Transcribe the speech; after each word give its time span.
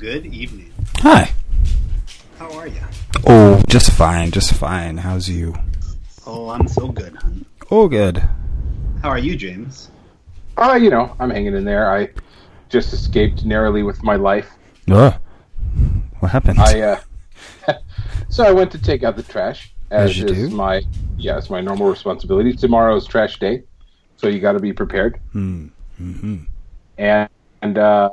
Good 0.00 0.24
evening. 0.24 0.72
Hi. 1.00 1.30
How 2.38 2.50
are 2.54 2.66
you? 2.66 2.80
Oh, 3.26 3.62
just 3.68 3.90
fine, 3.90 4.30
just 4.30 4.54
fine. 4.54 4.96
How's 4.96 5.28
you? 5.28 5.54
Oh, 6.26 6.48
I'm 6.48 6.66
so 6.68 6.88
good, 6.88 7.14
hun. 7.16 7.44
Oh, 7.70 7.86
good. 7.86 8.16
How 9.02 9.10
are 9.10 9.18
you, 9.18 9.36
James? 9.36 9.90
Uh, 10.56 10.78
you 10.80 10.88
know, 10.88 11.14
I'm 11.20 11.28
hanging 11.28 11.54
in 11.54 11.66
there. 11.66 11.92
I 11.92 12.08
just 12.70 12.94
escaped 12.94 13.44
narrowly 13.44 13.82
with 13.82 14.02
my 14.02 14.16
life. 14.16 14.48
Ugh. 14.90 15.20
What 16.20 16.30
happened? 16.30 16.60
I 16.60 16.80
uh, 16.80 17.00
so 18.30 18.44
I 18.44 18.52
went 18.52 18.72
to 18.72 18.78
take 18.78 19.02
out 19.02 19.16
the 19.16 19.22
trash, 19.22 19.70
as 19.90 20.12
As 20.12 20.18
you 20.18 20.24
is 20.28 20.48
do. 20.48 20.56
my 20.56 20.80
yeah, 21.18 21.36
it's 21.36 21.50
my 21.50 21.60
normal 21.60 21.90
responsibility. 21.90 22.54
Tomorrow's 22.54 23.06
trash 23.06 23.38
day, 23.38 23.64
so 24.16 24.28
you 24.28 24.40
got 24.40 24.52
to 24.52 24.60
be 24.60 24.72
prepared. 24.72 25.20
Hmm. 25.32 25.66
Mm-hmm. 26.00 26.44
And 26.96 27.28
and 27.60 27.76
uh, 27.76 28.10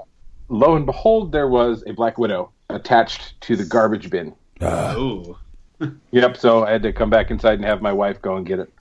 lo 0.50 0.76
and 0.76 0.86
behold, 0.86 1.32
there 1.32 1.48
was 1.48 1.84
a 1.88 1.94
black 1.94 2.18
widow 2.18 2.52
attached 2.70 3.40
to 3.42 3.56
the 3.56 3.66
garbage 3.66 4.10
bin. 4.10 4.34
Uh, 4.62 4.94
Oh. 4.98 5.38
Yep. 6.12 6.38
So 6.38 6.66
I 6.66 6.72
had 6.72 6.82
to 6.84 6.92
come 6.92 7.10
back 7.12 7.30
inside 7.30 7.54
and 7.60 7.66
have 7.66 7.82
my 7.84 7.94
wife 7.94 8.20
go 8.22 8.36
and 8.36 8.46
get 8.46 8.58
it. 8.60 8.74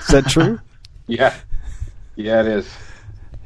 is 0.00 0.06
that 0.08 0.24
true? 0.28 0.60
Yeah, 1.06 1.34
yeah, 2.16 2.40
it 2.40 2.46
is. 2.46 2.66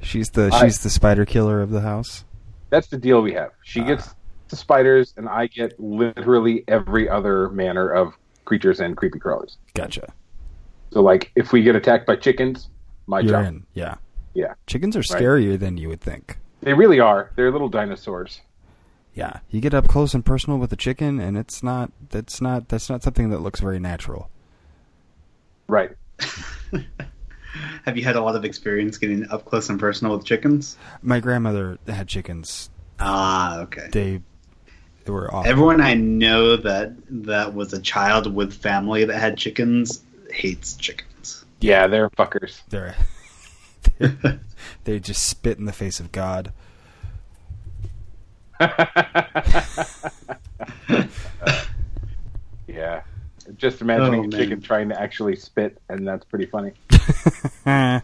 she's 0.00 0.28
the 0.28 0.48
I- 0.52 0.60
she's 0.66 0.80
the 0.84 0.90
spider 0.90 1.24
killer 1.24 1.60
of 1.60 1.70
the 1.70 1.80
house. 1.80 2.24
That's 2.70 2.86
the 2.86 2.98
deal 2.98 3.20
we 3.20 3.32
have. 3.32 3.50
She 3.64 3.80
Ah. 3.80 3.84
gets 3.84 4.14
the 4.48 4.54
spiders, 4.56 5.12
and 5.16 5.28
I 5.28 5.48
get 5.48 5.78
literally 5.80 6.62
every 6.68 7.08
other 7.08 7.48
manner 7.48 7.88
of 7.90 8.12
creatures 8.44 8.78
and 8.78 8.96
creepy 8.96 9.18
crawlers. 9.18 9.56
Gotcha. 9.74 10.12
So, 10.92 11.02
like, 11.02 11.32
if 11.34 11.52
we 11.52 11.62
get 11.62 11.74
attacked 11.74 12.06
by 12.06 12.14
chickens, 12.16 12.68
my 13.08 13.20
You're 13.20 13.32
job. 13.32 13.46
in. 13.46 13.66
Yeah. 13.74 13.96
Yeah. 14.34 14.54
Chickens 14.68 14.96
are 14.96 15.02
scarier 15.02 15.58
than 15.58 15.76
you 15.78 15.88
would 15.88 16.00
think. 16.00 16.38
They 16.68 16.74
really 16.74 17.00
are. 17.00 17.30
They're 17.34 17.50
little 17.50 17.70
dinosaurs. 17.70 18.42
Yeah. 19.14 19.40
You 19.48 19.62
get 19.62 19.72
up 19.72 19.88
close 19.88 20.12
and 20.12 20.22
personal 20.22 20.58
with 20.58 20.70
a 20.70 20.76
chicken, 20.76 21.18
and 21.18 21.34
it's 21.38 21.62
not. 21.62 21.90
That's 22.10 22.42
not. 22.42 22.68
That's 22.68 22.90
not 22.90 23.02
something 23.02 23.30
that 23.30 23.38
looks 23.38 23.58
very 23.58 23.78
natural. 23.78 24.28
Right. 25.66 25.92
Have 27.86 27.96
you 27.96 28.04
had 28.04 28.16
a 28.16 28.20
lot 28.20 28.36
of 28.36 28.44
experience 28.44 28.98
getting 28.98 29.30
up 29.30 29.46
close 29.46 29.70
and 29.70 29.80
personal 29.80 30.14
with 30.14 30.26
chickens? 30.26 30.76
My 31.00 31.20
grandmother 31.20 31.78
had 31.86 32.06
chickens. 32.06 32.68
Ah, 33.00 33.60
okay. 33.60 33.88
They, 33.90 34.20
they 35.06 35.10
were 35.10 35.34
awful. 35.34 35.50
Everyone 35.50 35.80
I 35.80 35.94
know 35.94 36.56
that 36.56 36.92
that 37.24 37.54
was 37.54 37.72
a 37.72 37.80
child 37.80 38.34
with 38.34 38.52
family 38.52 39.06
that 39.06 39.18
had 39.18 39.38
chickens 39.38 40.04
hates 40.30 40.74
chickens. 40.74 41.46
Yeah, 41.62 41.86
they're 41.86 42.10
fuckers. 42.10 42.60
They're, 42.68 42.94
they 44.84 44.98
just 45.00 45.24
spit 45.24 45.58
in 45.58 45.64
the 45.64 45.72
face 45.72 46.00
of 46.00 46.12
God. 46.12 46.52
yeah. 52.66 53.02
Just 53.56 53.80
imagining 53.80 54.20
Oh, 54.20 54.28
a 54.28 54.30
chicken 54.30 54.60
trying 54.60 54.88
to 54.90 55.00
actually 55.00 55.36
spit, 55.36 55.80
and 55.88 56.06
that's 56.06 56.24
pretty 56.24 56.46
funny. 56.46 56.72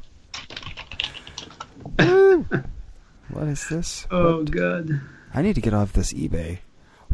what 3.29 3.47
is 3.49 3.69
this? 3.69 4.07
Oh, 4.11 4.39
What? 4.39 4.51
God. 4.51 5.01
I 5.35 5.43
need 5.43 5.55
to 5.55 5.61
get 5.61 5.75
off 5.75 5.93
this 5.93 6.13
eBay. 6.13 6.59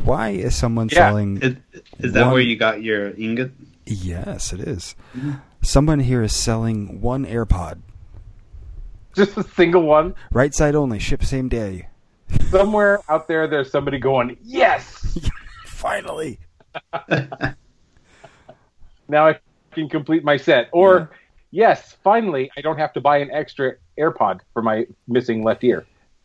Why 0.05 0.31
is 0.31 0.55
someone 0.55 0.89
Yeah, 0.91 1.09
selling? 1.09 1.39
Is, 1.43 1.57
is 1.99 2.13
that 2.13 2.23
One- 2.27 2.33
where 2.35 2.43
you 2.43 2.57
got 2.57 2.83
your 2.83 3.11
ingot? 3.11 3.53
Yes, 3.87 4.53
it 4.53 4.61
is. 4.61 4.95
Mm-hmm. 5.17 5.33
Someone 5.63 5.99
here 6.01 6.23
is 6.23 6.35
selling 6.35 7.01
one 7.01 7.27
AirPod, 7.27 7.81
Just 9.21 9.37
a 9.37 9.45
single 9.45 9.83
one. 9.83 10.15
right 10.33 10.55
side 10.55 10.75
only, 10.75 10.99
ship 10.99 11.23
same 11.23 11.51
day. 11.51 11.89
Somewhere 12.49 13.01
out 13.11 13.29
there, 13.29 13.47
there's 13.47 13.71
somebody 13.71 13.99
going, 13.99 14.39
Yes! 14.43 15.19
Finally. 15.67 16.39
Now 19.09 19.29
I 19.29 19.39
can 19.73 19.91
complete 19.91 20.25
my 20.25 20.39
set. 20.39 20.71
Or, 20.73 21.11
Yes, 21.51 21.99
finally, 22.03 22.51
I 22.57 22.63
don't 22.63 22.79
have 22.79 22.95
to 22.95 23.01
buy 23.03 23.19
an 23.19 23.31
extra 23.31 23.75
AirPod 23.99 24.41
for 24.55 24.63
my 24.63 24.87
missing 25.07 25.45
left 25.45 25.65
ear. 25.65 25.85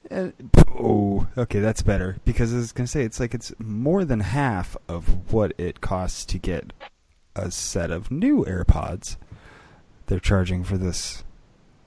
Uh, 0.10 0.30
oh, 0.70 1.28
okay, 1.38 1.60
that's 1.60 1.82
better 1.82 2.16
because 2.24 2.54
I 2.54 2.58
was 2.58 2.72
gonna 2.72 2.88
say 2.88 3.04
it's 3.04 3.20
like 3.20 3.34
it's 3.34 3.52
more 3.60 4.06
than 4.06 4.22
half 4.22 4.78
of 4.88 5.34
what 5.34 5.52
it 5.58 5.82
costs 5.82 6.24
to 6.26 6.38
get 6.38 6.72
a 7.36 7.52
set 7.52 7.92
of 7.92 8.10
new 8.10 8.46
AirPods. 8.46 9.18
They're 10.06 10.20
charging 10.20 10.64
for 10.64 10.78
this 10.78 11.26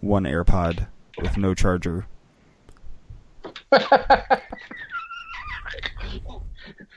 one 0.00 0.24
AirPod 0.24 0.88
with 1.20 1.36
no 1.36 1.54
charger. 1.54 2.06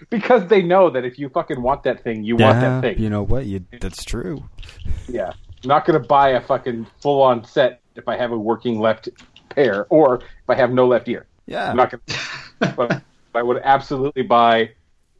because 0.10 0.48
they 0.48 0.62
know 0.62 0.90
that 0.90 1.06
if 1.06 1.20
you 1.20 1.30
fucking 1.30 1.62
want 1.62 1.84
that 1.84 2.04
thing, 2.04 2.24
you 2.24 2.36
want 2.36 2.60
that 2.62 2.82
thing. 2.82 3.00
you 3.00 3.10
know 3.10 3.24
what? 3.24 3.46
You 3.46 3.66
that's 3.80 4.04
true. 4.04 4.44
Yeah. 5.08 5.32
I'm 5.64 5.68
not 5.68 5.86
going 5.86 6.02
to 6.02 6.08
buy 6.08 6.30
a 6.30 6.42
fucking 6.42 6.88
full 7.00 7.22
on 7.22 7.44
set 7.44 7.82
if 7.96 8.08
I 8.08 8.18
have 8.18 8.32
a 8.32 8.38
working 8.38 8.80
left 8.80 9.10
pair 9.50 9.86
or 9.90 10.16
if 10.16 10.50
I 10.50 10.56
have 10.56 10.72
no 10.72 10.88
left 10.88 11.08
ear. 11.08 11.28
Yeah, 11.46 11.70
I'm 11.70 11.78
not 11.78 11.92
going 11.92 12.02
to. 12.08 12.74
But 12.76 13.02
I 13.36 13.44
would 13.44 13.62
absolutely 13.64 14.24
buy 14.24 14.72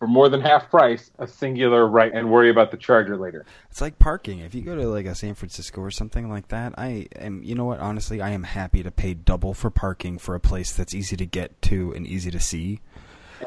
for 0.02 0.08
more 0.08 0.30
than 0.30 0.42
half 0.42 0.68
price 0.72 1.12
a 1.20 1.28
singular 1.28 1.88
right 1.88 2.12
and 2.12 2.32
worry 2.32 2.50
about 2.50 2.72
the 2.72 2.78
charger 2.78 3.16
later. 3.16 3.46
It's 3.70 3.82
like 3.82 4.00
parking. 4.00 4.40
If 4.40 4.56
you 4.56 4.64
go 4.64 4.76
to 4.76 4.90
like 4.90 5.06
a 5.06 5.14
San 5.14 5.36
Francisco 5.36 5.80
or 5.80 5.92
something 5.92 6.28
like 6.28 6.48
that, 6.48 6.74
I 6.76 7.06
am. 7.16 7.44
You 7.44 7.54
know 7.54 7.66
what? 7.66 7.80
Honestly, 7.80 8.20
I 8.20 8.32
am 8.32 8.42
happy 8.42 8.82
to 8.82 8.90
pay 8.90 9.14
double 9.14 9.54
for 9.54 9.70
parking 9.70 10.18
for 10.18 10.34
a 10.34 10.40
place 10.40 10.74
that's 10.74 10.96
easy 10.96 11.16
to 11.18 11.26
get 11.28 11.62
to 11.64 11.94
and 11.94 12.08
easy 12.08 12.32
to 12.32 12.40
see, 12.40 12.80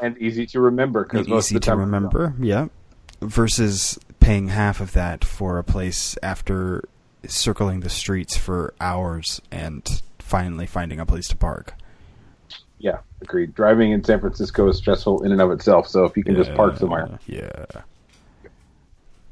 And 0.01 0.17
easy 0.17 0.45
to 0.45 0.61
remember 0.61 1.03
because 1.03 1.27
and 1.27 1.35
easy 1.35 1.59
to 1.59 1.75
remember. 1.75 2.33
Yeah. 2.39 2.67
Versus 3.19 3.99
paying 4.21 4.47
half 4.47 4.79
of 4.79 4.93
that 4.93 5.25
for 5.25 5.57
a 5.57 5.63
place 5.63 6.17
after 6.23 6.87
circling 7.27 7.81
the 7.81 7.89
streets 7.89 8.37
for 8.37 8.73
hours 8.79 9.41
and 9.51 10.01
finally 10.19 10.67
finding 10.67 11.01
a 11.01 11.05
place 11.05 11.27
to 11.27 11.35
park. 11.35 11.73
Yeah, 12.77 12.99
agreed. 13.21 13.55
Driving 13.55 13.91
in 13.91 14.03
San 14.03 14.19
Francisco 14.19 14.67
is 14.67 14.77
stressful 14.77 15.23
in 15.23 15.31
and 15.31 15.41
of 15.41 15.51
itself. 15.51 15.87
So 15.87 16.05
if 16.05 16.15
you 16.17 16.23
can 16.23 16.35
just 16.35 16.53
park 16.53 16.77
somewhere, 16.77 17.19
Yeah. 17.25 17.65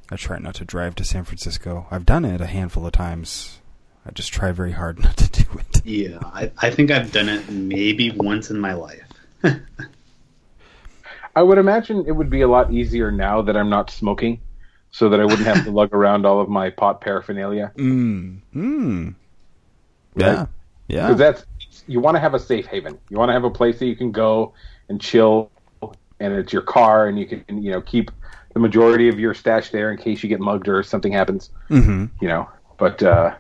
I 0.10 0.16
try 0.16 0.38
not 0.38 0.56
to 0.56 0.66
drive 0.66 0.96
to 0.96 1.04
San 1.04 1.24
Francisco. 1.24 1.88
I've 1.90 2.06
done 2.06 2.24
it 2.26 2.40
a 2.42 2.46
handful 2.46 2.86
of 2.86 2.92
times. 2.92 3.60
I 4.06 4.12
just 4.12 4.32
try 4.34 4.52
very 4.52 4.74
hard 4.74 5.00
not 5.04 5.18
to 5.18 5.44
do 5.44 5.50
it. 5.60 5.86
Yeah, 5.86 6.20
I, 6.24 6.52
I 6.58 6.70
think 6.70 6.92
I've 6.92 7.12
done 7.12 7.30
it 7.30 7.50
maybe 7.50 8.12
once 8.12 8.50
in 8.50 8.60
my 8.60 8.74
life. 8.74 9.02
I 11.36 11.42
would 11.42 11.58
imagine 11.58 12.06
it 12.08 12.12
would 12.12 12.30
be 12.30 12.42
a 12.42 12.48
lot 12.48 12.72
easier 12.72 13.12
now 13.12 13.42
that 13.42 13.58
I'm 13.58 13.70
not 13.70 13.90
smoking, 13.90 14.40
so 14.92 15.10
that 15.10 15.20
I 15.20 15.24
wouldn't 15.26 15.48
have 15.48 15.64
to 15.66 15.72
lug 15.80 15.94
around 15.94 16.26
all 16.26 16.40
of 16.42 16.48
my 16.50 16.70
pot 16.70 17.02
paraphernalia. 17.02 17.72
Mm. 17.76 18.42
Mm. 18.56 19.16
Right? 20.16 20.26
Yeah. 20.26 20.46
Yeah. 20.88 21.08
because 21.08 21.18
that's 21.18 21.46
you 21.88 22.00
want 22.00 22.16
to 22.16 22.20
have 22.22 22.34
a 22.34 22.40
safe 22.40 22.66
haven. 22.68 22.98
You 23.10 23.18
want 23.18 23.30
to 23.30 23.34
have 23.34 23.44
a 23.44 23.50
place 23.52 23.80
that 23.80 23.86
you 23.86 23.96
can 23.96 24.12
go 24.12 24.54
and 24.90 25.00
chill, 25.02 25.52
and 26.20 26.34
it's 26.34 26.54
your 26.54 26.62
car, 26.62 27.08
and 27.08 27.18
you 27.20 27.26
can 27.26 27.62
you 27.62 27.72
know 27.72 27.82
keep 27.82 28.12
the 28.54 28.60
majority 28.60 29.10
of 29.10 29.20
your 29.20 29.34
stash 29.34 29.72
there 29.72 29.92
in 29.92 29.98
case 29.98 30.22
you 30.24 30.30
get 30.30 30.40
mugged 30.40 30.68
or 30.68 30.84
something 30.84 31.12
happens. 31.12 31.50
hmm 31.70 32.06
You 32.22 32.28
know, 32.28 32.50
but 32.78 33.02
uh, 33.02 33.36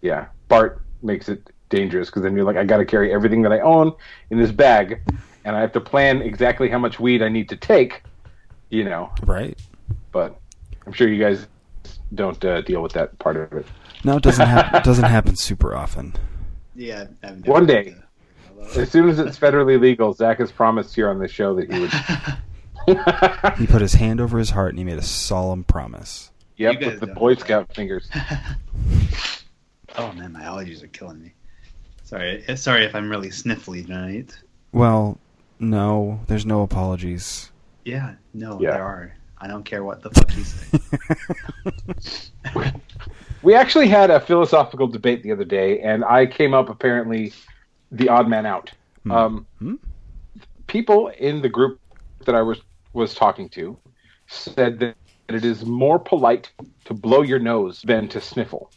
yeah, 0.00 0.26
BART 0.48 0.82
makes 1.02 1.28
it 1.28 1.50
dangerous 1.68 2.08
because 2.08 2.22
then 2.22 2.34
you're 2.36 2.44
like, 2.44 2.56
I 2.56 2.64
got 2.64 2.78
to 2.78 2.84
carry 2.86 3.12
everything 3.12 3.42
that 3.42 3.52
I 3.52 3.60
own 3.60 3.92
in 4.30 4.38
this 4.38 4.52
bag, 4.52 5.02
and 5.44 5.56
I 5.56 5.60
have 5.60 5.72
to 5.72 5.80
plan 5.80 6.22
exactly 6.22 6.68
how 6.68 6.78
much 6.78 6.98
weed 7.00 7.22
I 7.22 7.28
need 7.28 7.48
to 7.50 7.56
take. 7.56 8.02
You 8.70 8.84
know, 8.84 9.10
Right. 9.22 9.58
but 10.12 10.38
I'm 10.86 10.92
sure 10.92 11.08
you 11.08 11.18
guys 11.22 11.46
don't 12.14 12.42
uh, 12.44 12.60
deal 12.62 12.82
with 12.82 12.92
that 12.92 13.18
part 13.18 13.36
of 13.36 13.52
it. 13.52 13.66
No, 14.04 14.16
it 14.16 14.22
doesn't 14.22 14.46
doesn't 14.84 15.04
happen 15.04 15.36
super 15.36 15.74
often. 15.74 16.14
Yeah, 16.78 17.06
One 17.44 17.66
day. 17.66 17.94
that. 18.56 18.76
As 18.76 18.90
soon 18.90 19.08
as 19.08 19.18
it's 19.18 19.38
federally 19.38 19.80
legal, 19.80 20.12
Zach 20.12 20.38
has 20.38 20.52
promised 20.52 20.94
here 20.94 21.10
on 21.10 21.18
the 21.18 21.26
show 21.28 21.54
that 21.56 21.72
he 21.72 21.80
would. 21.80 21.92
He 23.58 23.66
put 23.66 23.82
his 23.82 23.94
hand 23.94 24.20
over 24.20 24.38
his 24.38 24.50
heart 24.50 24.70
and 24.70 24.78
he 24.78 24.84
made 24.84 24.98
a 24.98 25.02
solemn 25.02 25.64
promise. 25.64 26.30
yep, 26.56 26.80
with 26.80 27.00
the 27.00 27.08
Boy 27.08 27.34
know 27.34 27.34
Scout 27.34 27.74
fingers. 27.74 28.08
oh 29.98 30.12
man, 30.12 30.32
my 30.32 30.40
allergies 30.42 30.82
are 30.82 30.86
killing 30.88 31.20
me. 31.20 31.34
Sorry, 32.04 32.42
eh, 32.48 32.54
sorry 32.54 32.84
if 32.84 32.94
I'm 32.94 33.10
really 33.10 33.28
sniffly 33.28 33.84
tonight. 33.84 34.38
Well, 34.72 35.18
no, 35.58 36.20
there's 36.28 36.46
no 36.46 36.62
apologies. 36.62 37.50
Yeah, 37.84 38.14
no, 38.32 38.58
Yeah. 38.60 38.70
there 38.70 38.84
are. 38.84 39.14
I 39.38 39.48
don't 39.48 39.64
care 39.64 39.82
what 39.84 40.02
the 40.02 40.10
fuck 40.10 40.34
you 40.36 40.44
say. 40.44 40.78
We 43.42 43.54
actually 43.54 43.88
had 43.88 44.10
a 44.10 44.20
philosophical 44.20 44.86
debate 44.86 45.22
the 45.22 45.32
other 45.32 45.44
day, 45.44 45.80
and 45.80 46.04
I 46.04 46.26
came 46.26 46.54
up 46.54 46.68
apparently 46.68 47.32
the 47.92 48.08
odd 48.08 48.28
man 48.28 48.46
out. 48.46 48.72
Um, 49.10 49.46
Hmm? 49.58 49.74
People 50.66 51.08
in 51.08 51.40
the 51.40 51.48
group 51.48 51.80
that 52.26 52.34
I 52.34 52.42
was 52.42 52.60
was 52.92 53.14
talking 53.14 53.48
to 53.50 53.78
said 54.26 54.78
that 54.80 54.96
it 55.28 55.44
is 55.44 55.64
more 55.64 55.98
polite 55.98 56.50
to 56.84 56.94
blow 56.94 57.22
your 57.22 57.38
nose 57.38 57.82
than 57.82 58.08
to 58.08 58.20
sniffle. 58.20 58.70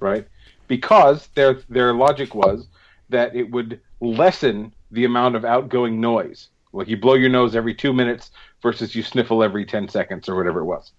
Right? 0.00 0.26
Because 0.68 1.28
their 1.34 1.54
their 1.68 1.94
logic 1.94 2.34
was 2.34 2.68
that 3.08 3.34
it 3.34 3.50
would 3.50 3.80
lessen 4.00 4.74
the 4.90 5.04
amount 5.04 5.36
of 5.36 5.44
outgoing 5.44 6.00
noise. 6.00 6.48
Like 6.72 6.88
you 6.88 6.96
blow 6.96 7.14
your 7.14 7.30
nose 7.30 7.56
every 7.56 7.74
two 7.74 7.92
minutes 7.92 8.30
versus 8.62 8.94
you 8.94 9.02
sniffle 9.02 9.42
every 9.42 9.64
ten 9.64 9.88
seconds 9.88 10.28
or 10.28 10.36
whatever 10.36 10.60
it 10.60 10.66
was. 10.66 10.92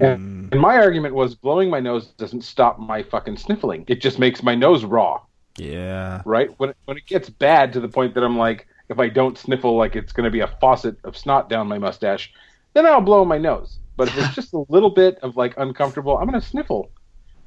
Mm, 0.00 0.52
And 0.52 0.60
my 0.60 0.76
argument 0.76 1.14
was 1.14 1.34
blowing 1.34 1.70
my 1.70 1.80
nose 1.80 2.08
doesn't 2.18 2.42
stop 2.42 2.78
my 2.78 3.02
fucking 3.02 3.36
sniffling. 3.36 3.84
It 3.88 4.00
just 4.00 4.18
makes 4.18 4.42
my 4.42 4.54
nose 4.54 4.84
raw, 4.84 5.20
yeah. 5.56 6.22
right? 6.24 6.50
When 6.58 6.72
when 6.86 6.96
it 6.96 7.06
gets 7.06 7.28
bad 7.30 7.72
to 7.74 7.80
the 7.80 7.88
point 7.88 8.14
that 8.14 8.22
I'm 8.24 8.36
like, 8.38 8.66
if 8.88 8.98
I 8.98 9.08
don't 9.08 9.36
sniffle, 9.36 9.76
like 9.76 9.96
it's 9.96 10.12
going 10.12 10.24
to 10.24 10.30
be 10.30 10.40
a 10.40 10.46
faucet 10.60 10.96
of 11.04 11.16
snot 11.16 11.48
down 11.50 11.66
my 11.68 11.78
mustache, 11.78 12.32
then 12.74 12.86
I'll 12.86 13.00
blow 13.00 13.24
my 13.24 13.38
nose. 13.38 13.78
But 13.96 14.08
if 14.08 14.18
it's 14.18 14.34
just 14.34 14.54
a 14.54 14.64
little 14.68 14.90
bit 14.90 15.18
of 15.22 15.36
like 15.36 15.54
uncomfortable, 15.58 16.16
I'm 16.16 16.28
going 16.28 16.40
to 16.40 16.46
sniffle, 16.46 16.90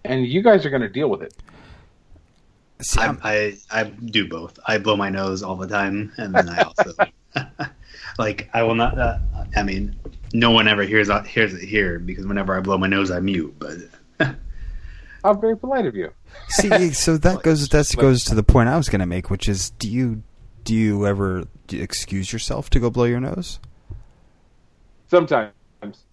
and 0.04 0.26
you 0.28 0.42
guys 0.44 0.66
are 0.66 0.70
going 0.70 0.82
to 0.84 0.90
deal 0.90 1.10
with 1.10 1.22
it. 1.24 1.34
See, 2.82 3.00
I, 3.00 3.06
I'm- 3.06 3.20
I 3.24 3.58
I 3.72 3.84
do 3.86 4.28
both. 4.28 4.60
I 4.68 4.78
blow 4.78 4.96
my 4.98 5.10
nose 5.10 5.42
all 5.44 5.56
the 5.56 5.68
time, 5.68 6.12
and 6.18 6.34
then 6.36 6.50
I 6.50 6.62
also 6.64 6.94
like 8.18 8.50
I 8.54 8.64
will 8.64 8.76
not. 8.76 8.98
Uh, 8.98 9.20
I 9.56 9.64
mean, 9.64 9.96
no 10.34 10.52
one 10.52 10.68
ever 10.68 10.84
hears 10.84 11.10
hears 11.28 11.54
it 11.54 11.66
here 11.68 12.00
because 12.00 12.26
whenever 12.26 12.56
I 12.56 12.60
blow 12.60 12.78
my 12.78 12.88
nose, 12.88 13.12
I 13.12 13.20
mute. 13.20 13.56
But 13.60 13.78
How 15.24 15.34
very 15.34 15.58
polite 15.58 15.86
of 15.86 15.96
you. 15.96 16.12
See, 16.50 16.92
so 16.94 17.18
that 17.18 17.44
goes 17.44 17.68
that 17.70 17.94
goes 17.98 18.24
to 18.24 18.36
the 18.36 18.44
point 18.44 18.70
I 18.70 18.78
was 18.78 18.90
going 18.90 19.02
to 19.02 19.06
make, 19.06 19.30
which 19.30 19.48
is, 19.48 19.70
do 19.72 19.90
you 19.90 20.24
do 20.64 20.76
you 20.76 21.06
ever 21.06 21.46
excuse 21.72 22.32
yourself 22.32 22.70
to 22.72 22.80
go 22.80 22.90
blow 22.90 23.06
your 23.06 23.20
nose? 23.20 23.60
Sometimes, 25.08 25.52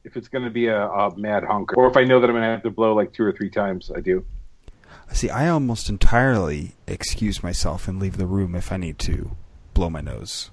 if 0.04 0.16
it's 0.16 0.28
going 0.28 0.44
to 0.44 0.50
be 0.50 0.66
a, 0.66 0.88
a 0.88 1.16
mad 1.16 1.44
honker, 1.44 1.76
or 1.76 1.88
if 1.88 1.96
I 1.96 2.04
know 2.04 2.20
that 2.20 2.28
I'm 2.28 2.34
going 2.34 2.42
to 2.42 2.50
have 2.50 2.62
to 2.62 2.70
blow 2.70 2.94
like 2.94 3.12
two 3.12 3.24
or 3.24 3.32
three 3.32 3.50
times, 3.50 3.90
I 3.94 4.00
do. 4.00 4.24
See, 5.12 5.30
I 5.30 5.48
almost 5.48 5.88
entirely 5.88 6.74
excuse 6.86 7.42
myself 7.42 7.88
and 7.88 7.98
leave 7.98 8.18
the 8.18 8.26
room 8.26 8.54
if 8.54 8.70
I 8.70 8.76
need 8.76 8.98
to 9.00 9.30
blow 9.72 9.88
my 9.88 10.02
nose. 10.02 10.50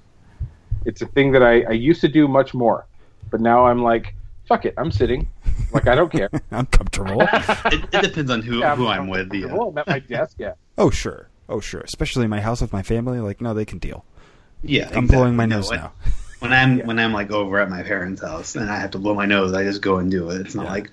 It's 0.86 1.02
a 1.02 1.06
thing 1.06 1.32
that 1.32 1.42
I, 1.42 1.62
I 1.62 1.72
used 1.72 2.00
to 2.00 2.08
do 2.08 2.26
much 2.28 2.54
more, 2.54 2.86
but 3.30 3.40
now 3.40 3.66
I'm 3.66 3.82
like, 3.82 4.14
fuck 4.48 4.64
it, 4.64 4.74
I'm 4.78 4.90
sitting. 4.92 5.28
Like 5.72 5.88
I 5.88 5.94
don't 5.94 6.10
care. 6.12 6.30
I'm 6.52 6.66
comfortable. 6.66 7.20
it, 7.30 7.84
it 7.92 8.02
depends 8.02 8.30
on 8.30 8.40
who 8.42 8.60
Yeah, 8.60 8.76
who 8.76 8.86
I'm 8.86 9.08
with. 9.08 9.30
comfortable. 9.30 9.64
Yeah, 9.66 9.70
I'm 9.70 9.78
at 9.78 9.86
my 9.88 9.98
desk. 9.98 10.36
Yeah. 10.38 10.52
oh 10.78 10.90
sure, 10.90 11.28
oh 11.48 11.60
sure. 11.60 11.80
Especially 11.80 12.24
in 12.24 12.30
my 12.30 12.40
house 12.40 12.60
with 12.60 12.72
my 12.72 12.82
family, 12.82 13.18
like 13.20 13.40
no, 13.40 13.52
they 13.52 13.64
can 13.64 13.78
deal. 13.78 14.04
yeah. 14.62 14.82
I'm 14.84 14.88
exactly. 15.04 15.16
blowing 15.16 15.36
my 15.36 15.46
No, 15.46 15.56
nose 15.56 15.70
when- 15.70 15.80
now. 15.80 15.92
When 16.38 16.52
I'm 16.52 16.78
Yeah. 16.78 16.84
when 16.86 16.98
I'm 17.00 17.12
like 17.14 17.30
over 17.32 17.58
at 17.58 17.68
my 17.70 17.82
parents' 17.82 18.20
house 18.22 18.54
and 18.56 18.70
I 18.70 18.78
have 18.78 18.90
to 18.92 18.98
blow 18.98 19.14
my 19.14 19.26
nose, 19.26 19.52
I 19.54 19.64
just 19.64 19.80
go 19.82 19.96
and 19.98 20.10
do 20.10 20.30
it. 20.30 20.42
It's 20.42 20.54
not 20.54 20.66
Yeah. 20.66 20.70
like, 20.72 20.90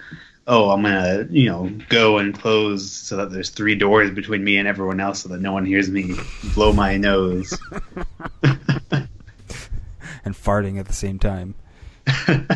oh, 0.48 0.72
I'm 0.72 0.81
gonna 0.81 1.28
you 1.30 1.50
know 1.50 1.69
go 1.90 2.18
and 2.18 2.34
close 2.34 2.90
so 2.90 3.18
that 3.18 3.30
there's 3.31 3.50
three 3.50 3.75
doors 3.75 4.10
between 4.12 4.42
me 4.44 4.57
and 4.57 4.68
everyone 4.69 5.01
else 5.01 5.22
so 5.22 5.30
that 5.30 5.42
no 5.42 5.51
one 5.51 5.66
hears 5.66 5.90
me 5.90 6.16
blow 6.56 6.72
my 6.72 6.95
nose. 6.98 7.60
And 10.25 10.34
farting 10.36 10.80
at 10.80 10.86
the 10.88 10.94
same 10.94 11.20
time. 11.20 11.56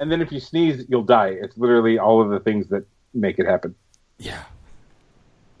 And 0.00 0.10
then 0.10 0.20
if 0.20 0.32
you 0.32 0.40
sneeze, 0.40 0.84
you'll 0.88 1.04
die. 1.04 1.28
It's 1.28 1.56
literally 1.56 1.96
all 1.96 2.20
of 2.20 2.30
the 2.30 2.40
things 2.40 2.66
that 2.70 2.84
make 3.14 3.38
it 3.38 3.46
happen. 3.46 3.76
Yeah. 4.18 4.42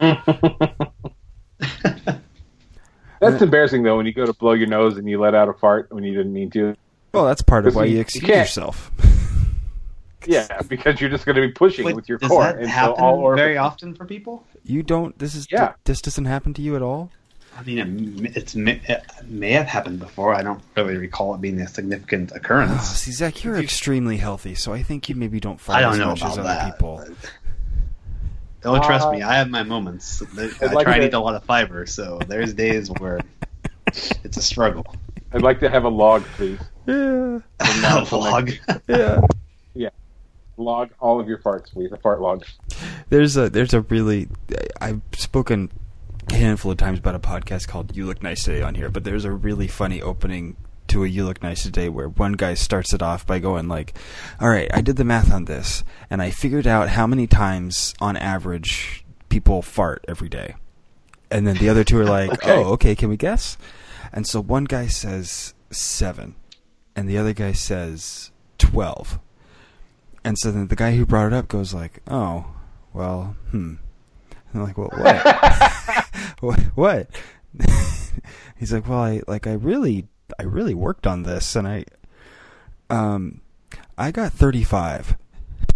That's 3.20 3.40
embarrassing 3.40 3.84
though 3.84 3.96
when 3.96 4.06
you 4.06 4.12
go 4.12 4.26
to 4.26 4.32
blow 4.32 4.52
your 4.52 4.66
nose 4.66 4.96
and 4.96 5.08
you 5.08 5.20
let 5.20 5.34
out 5.34 5.48
a 5.48 5.52
fart 5.52 5.92
when 5.92 6.02
you 6.02 6.12
didn't 6.16 6.32
mean 6.32 6.50
to. 6.50 6.74
Well, 7.14 7.24
that's 7.24 7.42
part 7.42 7.66
of 7.68 7.76
why 7.76 7.84
you- 7.84 7.90
you 7.90 7.94
you 7.96 8.00
excuse 8.00 8.24
can't- 8.24 8.38
yourself. 8.38 8.90
Yeah, 10.24 10.60
because 10.68 11.00
you're 11.00 11.10
just 11.10 11.26
going 11.26 11.34
to 11.34 11.42
be 11.42 11.50
pushing 11.50 11.84
Wait, 11.84 11.96
with 11.96 12.08
your 12.08 12.18
does 12.18 12.28
core, 12.30 12.44
that 12.44 12.56
and 12.56 12.66
so 12.66 12.70
happen 12.72 12.94
all 13.02 13.16
orifices- 13.18 13.44
very 13.44 13.56
often 13.56 13.92
for 13.92 14.04
people? 14.04 14.46
You 14.62 14.84
don't. 14.84 15.18
This 15.18 15.34
is. 15.34 15.48
Yeah. 15.50 15.72
This 15.82 16.00
doesn't 16.00 16.26
happen 16.26 16.54
to 16.54 16.62
you 16.62 16.76
at 16.76 16.82
all. 16.82 17.10
I 17.56 17.62
mean, 17.64 18.24
it, 18.26 18.36
it's 18.36 18.54
it 18.54 19.02
may 19.26 19.52
have 19.52 19.66
happened 19.66 19.98
before. 20.00 20.34
I 20.34 20.42
don't 20.42 20.62
really 20.76 20.96
recall 20.96 21.34
it 21.34 21.40
being 21.40 21.60
a 21.60 21.68
significant 21.68 22.32
Oh, 22.32 22.36
occurrence. 22.36 22.82
see, 22.88 23.12
Zach, 23.12 23.44
you're 23.44 23.56
extremely 23.58 24.16
healthy, 24.16 24.54
so 24.54 24.72
I 24.72 24.82
think 24.82 25.08
you 25.08 25.14
maybe 25.14 25.38
don't 25.40 25.60
fart 25.60 25.78
I 25.78 25.82
don't 25.82 25.92
as 25.92 25.98
know 25.98 26.06
much 26.06 26.20
about 26.20 26.32
as 26.32 26.38
other 26.38 26.48
that. 26.48 26.72
people. 26.72 27.04
but- 27.06 27.30
Oh, 28.64 28.78
trust 28.80 29.06
Uh, 29.08 29.12
me, 29.12 29.22
I 29.22 29.34
have 29.34 29.50
my 29.50 29.64
moments. 29.64 30.22
I 30.22 30.66
like 30.72 30.84
try 30.84 30.94
and 30.94 31.02
to- 31.02 31.06
eat 31.08 31.14
a 31.14 31.18
lot 31.18 31.34
of 31.34 31.42
fiber, 31.42 31.84
so 31.84 32.20
there's 32.28 32.54
days 32.54 32.90
where 33.00 33.20
it's 33.88 34.36
a 34.36 34.42
struggle. 34.42 34.86
I'd 35.32 35.42
like 35.42 35.58
to 35.60 35.68
have 35.68 35.82
a 35.84 35.88
log, 35.88 36.22
please. 36.36 36.60
Yeah. 36.86 37.40
now 37.80 38.02
A 38.02 38.06
till 38.06 38.20
vlog. 38.22 38.56
Yeah. 39.74 39.88
Log 40.58 40.90
all 41.00 41.18
of 41.18 41.26
your 41.28 41.38
farts, 41.38 41.72
please. 41.72 41.90
A 41.90 41.96
fart 41.96 42.20
log. 42.20 42.44
There's 43.08 43.36
a 43.36 43.48
there's 43.50 43.72
a 43.74 43.80
really 43.80 44.28
I've 44.80 45.00
spoken 45.14 45.70
a 45.70 45.81
handful 46.32 46.70
of 46.72 46.78
times 46.78 46.98
about 46.98 47.14
a 47.14 47.18
podcast 47.20 47.68
called 47.68 47.96
You 47.96 48.06
Look 48.06 48.22
Nice 48.22 48.44
Today 48.44 48.62
on 48.62 48.74
here, 48.74 48.88
but 48.90 49.04
there's 49.04 49.24
a 49.24 49.32
really 49.32 49.68
funny 49.68 50.00
opening 50.02 50.56
to 50.88 51.04
a 51.04 51.08
You 51.08 51.24
Look 51.24 51.42
Nice 51.42 51.62
Today 51.62 51.88
where 51.88 52.08
one 52.08 52.32
guy 52.32 52.54
starts 52.54 52.92
it 52.92 53.02
off 53.02 53.26
by 53.26 53.38
going 53.38 53.68
like, 53.68 53.94
"All 54.40 54.48
right, 54.48 54.68
I 54.74 54.80
did 54.80 54.96
the 54.96 55.04
math 55.04 55.32
on 55.32 55.44
this 55.44 55.84
and 56.10 56.20
I 56.22 56.30
figured 56.30 56.66
out 56.66 56.88
how 56.90 57.06
many 57.06 57.26
times 57.26 57.94
on 58.00 58.16
average 58.16 59.04
people 59.28 59.62
fart 59.62 60.04
every 60.08 60.28
day." 60.28 60.54
And 61.30 61.46
then 61.46 61.56
the 61.56 61.68
other 61.68 61.84
two 61.84 61.98
are 61.98 62.04
like, 62.18 62.32
Okay. 62.32 62.52
"Oh, 62.52 62.72
okay, 62.74 62.94
can 62.94 63.08
we 63.08 63.16
guess?" 63.16 63.56
And 64.12 64.26
so 64.26 64.40
one 64.40 64.64
guy 64.64 64.86
says 64.88 65.54
7 65.70 66.34
and 66.94 67.08
the 67.08 67.16
other 67.16 67.32
guy 67.32 67.52
says 67.52 68.30
12. 68.58 69.18
And 70.24 70.36
so 70.38 70.50
then 70.52 70.66
the 70.68 70.76
guy 70.76 70.94
who 70.94 71.06
brought 71.06 71.28
it 71.28 71.32
up 71.32 71.48
goes 71.48 71.72
like, 71.74 72.00
"Oh, 72.08 72.46
well, 72.92 73.36
hmm." 73.50 73.74
And 74.52 74.60
I'm 74.60 74.64
like, 74.64 74.76
"Well, 74.76 74.90
what? 74.94 76.01
what? 76.40 76.58
what?" 76.74 77.08
He's 78.58 78.72
like, 78.72 78.88
"Well, 78.88 78.98
I 78.98 79.22
like 79.26 79.46
I 79.46 79.52
really 79.52 80.08
I 80.38 80.44
really 80.44 80.74
worked 80.74 81.06
on 81.06 81.24
this 81.24 81.54
and 81.56 81.68
I 81.68 81.84
um 82.90 83.40
I 83.98 84.10
got 84.10 84.32
35." 84.32 85.16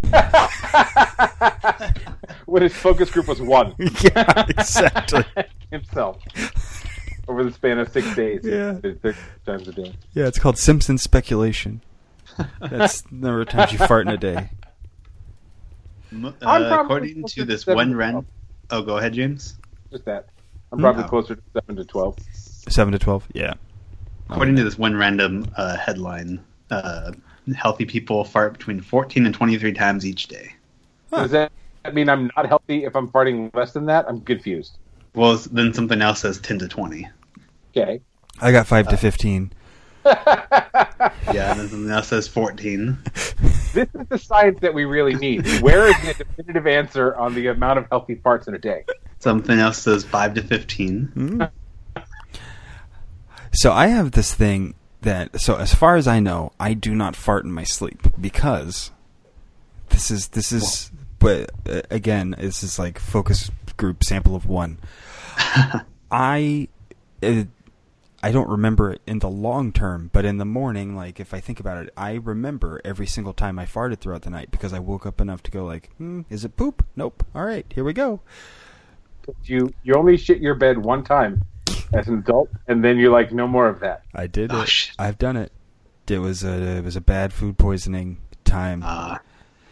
when 2.46 2.62
his 2.62 2.74
focus 2.74 3.10
group 3.10 3.28
was 3.28 3.40
one. 3.40 3.74
yeah, 3.78 4.44
exactly. 4.48 5.24
Himself. 5.70 6.22
Over 7.28 7.44
the 7.44 7.52
span 7.52 7.78
of 7.78 7.88
six 7.90 8.14
days. 8.14 8.42
Yeah. 8.44 8.72
did 8.74 8.84
it 8.84 9.00
30 9.02 9.18
times 9.44 9.68
a 9.68 9.72
day. 9.72 9.94
Yeah, 10.14 10.26
it's 10.26 10.38
called 10.38 10.58
Simpson 10.58 10.98
speculation. 10.98 11.82
That's 12.60 13.02
the 13.02 13.14
number 13.14 13.42
of 13.42 13.48
times 13.48 13.72
you 13.72 13.78
fart 13.78 14.06
in 14.06 14.12
a 14.12 14.16
day. 14.16 14.50
Uh, 16.12 16.78
according 16.82 17.24
to 17.24 17.34
to 17.34 17.44
this 17.44 17.66
one 17.66 17.90
to 17.90 17.96
ren. 17.96 18.12
twelve. 18.12 18.26
Oh, 18.70 18.82
go 18.82 18.96
ahead, 18.96 19.14
James. 19.14 19.58
Just 19.90 20.04
that. 20.06 20.28
I'm 20.72 20.78
probably 20.78 21.02
No. 21.02 21.08
closer 21.08 21.36
to 21.36 21.42
7 21.54 21.76
to 21.76 21.84
12. 21.84 22.16
7 22.68 22.92
to 22.92 22.98
12? 22.98 23.28
Yeah. 23.34 23.54
According 24.28 24.56
to 24.56 24.64
this 24.64 24.76
one 24.76 24.96
random 24.96 25.46
uh, 25.56 25.76
headline, 25.76 26.40
uh, 26.70 27.12
healthy 27.56 27.84
people 27.84 28.24
fart 28.24 28.54
between 28.54 28.80
14 28.80 29.24
and 29.26 29.34
23 29.34 29.72
times 29.72 30.04
each 30.04 30.26
day. 30.26 30.52
Huh. 31.12 31.22
Does 31.22 31.30
that 31.30 31.52
mean 31.94 32.08
I'm 32.08 32.30
not 32.36 32.46
healthy 32.46 32.84
if 32.84 32.96
I'm 32.96 33.08
farting 33.08 33.54
less 33.54 33.72
than 33.72 33.86
that? 33.86 34.06
I'm 34.08 34.20
confused. 34.22 34.78
Well, 35.14 35.36
then 35.52 35.72
something 35.72 36.02
else 36.02 36.20
says 36.20 36.38
10 36.38 36.58
to 36.58 36.68
20. 36.68 37.08
Okay. 37.76 38.00
I 38.40 38.50
got 38.52 38.66
5 38.66 38.88
to 38.88 38.96
15. 38.96 39.52
Yeah, 41.32 41.50
and 41.50 41.60
then 41.60 41.68
something 41.68 41.90
else 41.90 42.08
says 42.08 42.28
14. 42.28 42.96
This 43.74 43.88
is 43.94 44.08
the 44.08 44.16
science 44.16 44.58
that 44.60 44.72
we 44.72 44.86
really 44.86 45.14
need. 45.16 45.46
Where 45.60 45.86
is 45.88 45.96
the 46.00 46.14
definitive 46.24 46.66
answer 46.66 47.14
on 47.16 47.34
the 47.34 47.48
amount 47.48 47.78
of 47.78 47.86
healthy 47.90 48.16
farts 48.16 48.48
in 48.48 48.54
a 48.54 48.58
day? 48.58 48.84
Something 49.26 49.58
else 49.58 49.78
says 49.78 50.04
5 50.04 50.34
to 50.34 50.42
15. 50.44 51.06
Hmm. 51.06 51.42
So 53.50 53.72
I 53.72 53.88
have 53.88 54.12
this 54.12 54.32
thing 54.32 54.74
that 55.00 55.40
so 55.40 55.56
as 55.56 55.74
far 55.74 55.96
as 55.96 56.06
I 56.06 56.20
know, 56.20 56.52
I 56.60 56.74
do 56.74 56.94
not 56.94 57.16
fart 57.16 57.44
in 57.44 57.50
my 57.50 57.64
sleep 57.64 58.06
because 58.20 58.92
this 59.88 60.12
is 60.12 60.28
this 60.28 60.52
is 60.52 60.92
but 61.18 61.50
uh, 61.68 61.82
again, 61.90 62.36
this 62.38 62.62
is 62.62 62.78
like 62.78 63.00
focus 63.00 63.50
group 63.76 64.04
sample 64.04 64.36
of 64.36 64.46
1. 64.46 64.78
I 66.12 66.68
uh, 67.20 67.44
I 68.22 68.30
don't 68.30 68.48
remember 68.48 68.92
it 68.92 69.02
in 69.08 69.18
the 69.18 69.28
long 69.28 69.72
term, 69.72 70.08
but 70.12 70.24
in 70.24 70.38
the 70.38 70.44
morning, 70.44 70.94
like 70.94 71.18
if 71.18 71.34
I 71.34 71.40
think 71.40 71.58
about 71.58 71.84
it, 71.84 71.92
I 71.96 72.12
remember 72.12 72.80
every 72.84 73.08
single 73.08 73.32
time 73.32 73.58
I 73.58 73.66
farted 73.66 73.98
throughout 73.98 74.22
the 74.22 74.30
night 74.30 74.52
because 74.52 74.72
I 74.72 74.78
woke 74.78 75.04
up 75.04 75.20
enough 75.20 75.42
to 75.42 75.50
go 75.50 75.64
like, 75.64 75.90
hmm, 75.96 76.20
is 76.30 76.44
it 76.44 76.56
poop? 76.56 76.86
Nope. 76.94 77.26
All 77.34 77.44
right, 77.44 77.66
here 77.74 77.82
we 77.82 77.92
go. 77.92 78.20
You 79.44 79.72
you 79.82 79.94
only 79.94 80.16
shit 80.16 80.38
your 80.40 80.54
bed 80.54 80.78
one 80.78 81.02
time 81.04 81.44
as 81.92 82.08
an 82.08 82.18
adult, 82.18 82.50
and 82.68 82.82
then 82.84 82.98
you're 82.98 83.12
like, 83.12 83.32
no 83.32 83.46
more 83.46 83.68
of 83.68 83.80
that. 83.80 84.02
I 84.14 84.26
did 84.26 84.52
Oh, 84.52 84.62
it. 84.62 84.68
shit. 84.68 84.94
I've 84.98 85.18
done 85.18 85.36
it. 85.36 85.52
It 86.08 86.18
was 86.18 86.44
a 86.44 86.76
it 86.78 86.84
was 86.84 86.96
a 86.96 87.00
bad 87.00 87.32
food 87.32 87.58
poisoning 87.58 88.18
time. 88.44 88.82
Uh, 88.84 89.18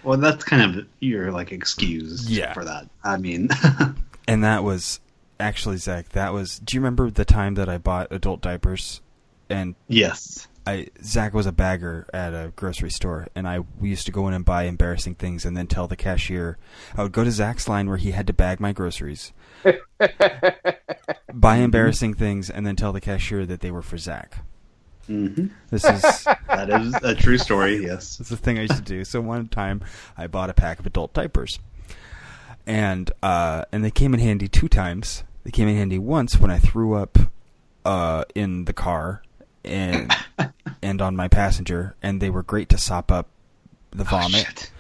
well, 0.03 0.19
that's 0.19 0.45
kind 0.45 0.77
of 0.79 0.87
your 1.01 1.31
like 1.33 1.53
excuse 1.53 2.29
Yeah. 2.31 2.53
for 2.53 2.65
that. 2.65 2.89
I 3.05 3.17
mean, 3.17 3.49
and 4.29 4.43
that 4.45 4.65
was 4.65 5.01
actually 5.41 5.77
Zach. 5.79 6.11
That 6.11 6.33
was. 6.33 6.59
Do 6.59 6.77
you 6.77 6.81
remember 6.81 7.11
the 7.11 7.25
time 7.25 7.55
that 7.55 7.69
I 7.69 7.79
bought 7.79 8.09
adult 8.11 8.41
diapers? 8.41 9.01
And 9.51 9.75
yes. 9.89 10.49
I 10.67 10.89
Zach 11.05 11.35
was 11.35 11.45
a 11.47 11.53
bagger 11.53 12.07
at 12.15 12.33
a 12.33 12.51
grocery 12.57 12.91
store, 12.91 13.29
and 13.35 13.47
I 13.47 13.61
we 13.79 13.91
used 13.91 14.07
to 14.07 14.13
go 14.13 14.27
in 14.29 14.33
and 14.35 14.45
buy 14.45 14.63
embarrassing 14.65 15.17
things, 15.17 15.45
and 15.45 15.55
then 15.57 15.67
tell 15.67 15.87
the 15.87 15.97
cashier. 15.97 16.57
I 16.97 17.03
would 17.03 17.13
go 17.13 17.23
to 17.23 17.31
Zach's 17.31 17.69
line 17.69 17.87
where 17.87 17.99
he 17.99 18.13
had 18.13 18.27
to 18.29 18.33
bag 18.33 18.61
my 18.61 18.73
groceries, 18.73 19.33
buy 21.35 21.57
embarrassing 21.57 22.15
things, 22.15 22.51
and 22.51 22.67
then 22.67 22.77
tell 22.77 22.93
the 22.93 23.01
cashier 23.01 23.47
that 23.47 23.61
they 23.61 23.71
were 23.71 23.83
for 23.83 23.99
Zach. 23.99 24.39
hmm 25.07 25.47
This 25.71 25.85
is 25.85 26.03
That 26.49 26.71
is 26.71 26.95
a 27.03 27.15
true 27.15 27.39
story. 27.39 27.83
Yes. 27.85 28.19
it's 28.21 28.29
the 28.31 28.37
thing 28.37 28.59
I 28.59 28.63
used 28.63 28.77
to 28.77 28.83
do. 28.83 29.05
So 29.05 29.21
one 29.21 29.49
time, 29.49 29.83
I 30.17 30.27
bought 30.27 30.51
a 30.51 30.55
pack 30.55 30.79
of 30.79 30.87
adult 30.87 31.13
diapers, 31.13 31.59
and 32.67 33.11
uh, 33.23 33.65
and 33.73 33.85
they 33.85 33.91
came 33.91 34.15
in 34.15 34.21
handy 34.21 34.49
two 34.49 34.69
times. 34.69 35.25
They 35.45 35.51
came 35.51 35.69
in 35.69 35.77
handy 35.77 35.99
once 35.99 36.39
when 36.39 36.51
I 36.51 36.59
threw 36.59 36.95
up 36.95 37.19
uh, 37.85 38.25
in 38.35 38.65
the 38.65 38.73
car 38.73 39.23
and 39.65 40.11
and 40.83 41.03
on 41.03 41.17
my 41.17 41.29
passenger, 41.29 41.97
and 42.03 42.21
they 42.21 42.31
were 42.31 42.43
great 42.43 42.69
to 42.71 42.79
sop 42.79 43.13
up 43.13 43.29
the 43.91 44.05
vomit. 44.05 44.71
Oh, 44.71 44.77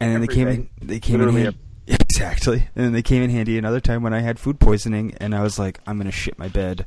and 0.00 0.12
then 0.12 0.20
they 0.20 0.26
came 0.26 0.48
in. 0.48 0.68
They 0.82 0.98
came 1.00 1.16
in 1.16 1.20
Literally 1.20 1.42
handy. 1.44 1.58
Exactly. 2.14 2.68
And 2.76 2.94
they 2.94 3.02
came 3.02 3.22
in 3.22 3.30
handy 3.30 3.58
another 3.58 3.80
time 3.80 4.02
when 4.02 4.14
I 4.14 4.20
had 4.20 4.38
food 4.38 4.60
poisoning, 4.60 5.14
and 5.20 5.34
I 5.34 5.42
was 5.42 5.58
like, 5.58 5.80
I'm 5.86 5.98
gonna 5.98 6.12
shit 6.12 6.38
my 6.38 6.48
bed. 6.48 6.86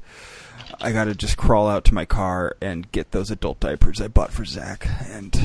I 0.80 0.92
gotta 0.92 1.14
just 1.16 1.38
crawl 1.38 1.68
out 1.68 1.84
to 1.86 1.94
my 1.94 2.06
car 2.06 2.56
and 2.62 2.90
get 2.92 3.12
those 3.12 3.30
adult 3.30 3.60
diapers 3.60 4.00
I 4.00 4.08
bought 4.08 4.32
for 4.32 4.46
Zach 4.46 4.88
and 5.10 5.38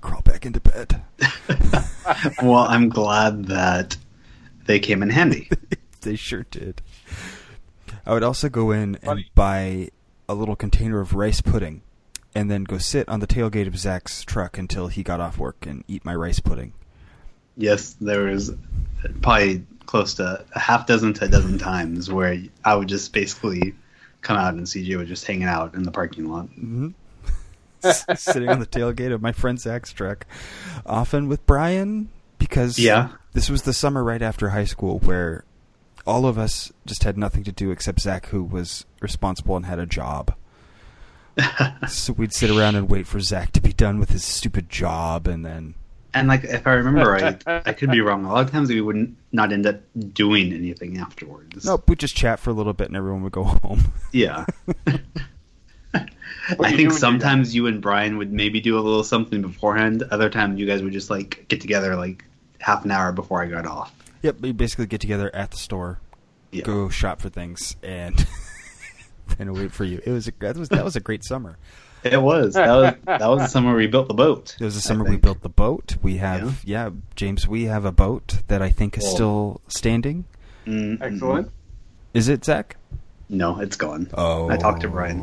crawl 0.00 0.22
back 0.22 0.44
into 0.44 0.60
bed. 0.60 1.02
Well, 2.42 2.64
I'm 2.66 2.88
glad 2.88 3.46
that 3.46 3.98
they 4.64 4.78
came 4.78 5.02
in 5.02 5.10
handy. 5.10 5.50
they 6.00 6.16
sure 6.16 6.46
did. 6.50 6.80
I 8.06 8.14
would 8.14 8.22
also 8.22 8.48
go 8.48 8.70
in 8.70 8.96
and 9.02 9.24
buy 9.34 9.90
a 10.26 10.34
little 10.34 10.56
container 10.56 11.00
of 11.00 11.14
rice 11.14 11.42
pudding 11.42 11.82
and 12.34 12.50
then 12.50 12.64
go 12.64 12.78
sit 12.78 13.08
on 13.10 13.20
the 13.20 13.26
tailgate 13.26 13.66
of 13.66 13.76
Zach's 13.78 14.24
truck 14.24 14.56
until 14.56 14.88
he 14.88 15.02
got 15.02 15.20
off 15.20 15.36
work 15.38 15.66
and 15.66 15.84
eat 15.86 16.04
my 16.04 16.14
rice 16.14 16.40
pudding. 16.40 16.72
Yes, 17.58 17.94
there 18.00 18.24
was 18.24 18.52
probably 19.20 19.64
close 19.86 20.14
to 20.14 20.44
a 20.54 20.58
half 20.58 20.86
dozen 20.86 21.12
to 21.14 21.24
a 21.24 21.28
dozen 21.28 21.58
times 21.58 22.10
where 22.10 22.40
I 22.64 22.74
would 22.74 22.88
just 22.88 23.12
basically 23.12 23.74
come 24.22 24.36
out 24.36 24.54
and 24.54 24.64
CJ 24.66 24.96
was 24.96 25.08
just 25.08 25.26
hanging 25.26 25.44
out 25.48 25.74
in 25.74 25.82
the 25.82 25.90
parking 25.90 26.30
lot. 26.30 26.46
hmm 26.46 26.88
Sitting 28.16 28.48
on 28.48 28.58
the 28.58 28.66
tailgate 28.66 29.12
of 29.12 29.22
my 29.22 29.30
friend 29.32 29.58
Zach's 29.60 29.92
truck, 29.92 30.26
often 30.84 31.28
with 31.28 31.46
Brian, 31.46 32.08
because 32.38 32.78
Yeah. 32.78 33.10
this 33.34 33.48
was 33.48 33.62
the 33.62 33.72
summer 33.72 34.02
right 34.02 34.20
after 34.22 34.48
high 34.50 34.64
school 34.64 34.98
where 34.98 35.44
all 36.06 36.26
of 36.26 36.38
us 36.38 36.72
just 36.86 37.04
had 37.04 37.16
nothing 37.16 37.44
to 37.44 37.52
do 37.52 37.70
except 37.70 38.00
Zach, 38.00 38.26
who 38.26 38.42
was 38.42 38.84
responsible 39.00 39.56
and 39.56 39.66
had 39.66 39.78
a 39.78 39.86
job. 39.86 40.34
so 41.88 42.12
we'd 42.14 42.32
sit 42.32 42.50
around 42.50 42.74
and 42.74 42.88
wait 42.90 43.06
for 43.06 43.20
Zach 43.20 43.52
to 43.52 43.60
be 43.60 43.72
done 43.72 44.00
with 44.00 44.10
his 44.10 44.24
stupid 44.24 44.68
job, 44.68 45.28
and 45.28 45.44
then 45.46 45.74
And 46.14 46.26
like, 46.26 46.44
if 46.44 46.66
I 46.66 46.72
remember 46.72 47.10
right, 47.10 47.42
I 47.46 47.72
could 47.74 47.90
be 47.90 48.00
wrong. 48.00 48.24
A 48.24 48.32
lot 48.32 48.44
of 48.44 48.50
times 48.50 48.70
we 48.70 48.80
would 48.80 48.96
not 48.96 49.08
not 49.30 49.52
end 49.52 49.66
up 49.66 49.80
doing 50.14 50.52
anything 50.54 50.98
afterwards. 50.98 51.64
nope, 51.66 51.88
we'd 51.88 51.98
just 51.98 52.16
chat 52.16 52.38
for 52.40 52.48
a 52.50 52.54
little 52.54 52.72
bit, 52.72 52.88
and 52.88 52.96
everyone 52.96 53.22
would 53.22 53.32
go 53.32 53.44
home. 53.44 53.92
Yeah. 54.12 54.46
I 56.60 56.74
think 56.76 56.92
sometimes 56.92 57.54
you 57.54 57.66
and 57.66 57.80
Brian 57.82 58.16
would 58.18 58.32
maybe 58.32 58.60
do 58.60 58.78
a 58.78 58.80
little 58.80 59.04
something 59.04 59.42
beforehand. 59.42 60.02
Other 60.10 60.30
times 60.30 60.58
you 60.58 60.66
guys 60.66 60.82
would 60.82 60.92
just 60.92 61.10
like 61.10 61.44
get 61.48 61.60
together 61.60 61.94
like 61.96 62.24
half 62.60 62.84
an 62.84 62.90
hour 62.90 63.12
before 63.12 63.42
I 63.42 63.46
got 63.46 63.66
off. 63.66 63.94
yep, 64.22 64.40
we 64.40 64.52
basically 64.52 64.86
get 64.86 65.00
together 65.00 65.30
at 65.34 65.50
the 65.50 65.56
store, 65.58 66.00
Yeah. 66.52 66.62
go 66.64 66.88
shop 66.88 67.20
for 67.20 67.28
things, 67.28 67.76
and 67.82 68.26
then 69.38 69.52
wait 69.52 69.72
for 69.72 69.84
you. 69.84 70.00
It 70.04 70.10
was 70.10 70.26
a, 70.28 70.32
that 70.40 70.56
was 70.56 70.68
that 70.70 70.84
was 70.84 70.96
a 70.96 71.00
great 71.00 71.24
summer. 71.24 71.58
It 72.04 72.20
was. 72.22 72.54
That 72.54 72.68
was 72.68 72.94
that 73.06 73.26
was 73.28 73.40
the 73.40 73.46
summer 73.48 73.74
we 73.74 73.86
built 73.86 74.08
the 74.08 74.14
boat. 74.14 74.56
It 74.60 74.64
was 74.64 74.74
the 74.74 74.80
summer 74.80 75.04
we 75.04 75.16
built 75.16 75.42
the 75.42 75.48
boat. 75.48 75.96
We 76.02 76.16
have 76.18 76.62
yeah. 76.64 76.90
James, 77.16 77.48
we 77.48 77.64
have 77.64 77.84
a 77.84 77.92
boat 77.92 78.38
that 78.48 78.62
I 78.62 78.70
think 78.70 78.96
is 78.96 79.04
Cool. 79.04 79.14
still 79.14 79.60
standing. 79.68 80.24
Mm, 80.66 81.00
Excellent. 81.02 81.50
Is 82.14 82.28
it 82.28 82.44
Zach? 82.44 82.76
No, 83.28 83.60
it's 83.60 83.76
gone. 83.76 84.08
Oh, 84.14 84.48
I 84.48 84.56
talked 84.56 84.82
to 84.82 84.88
Brian 84.88 85.18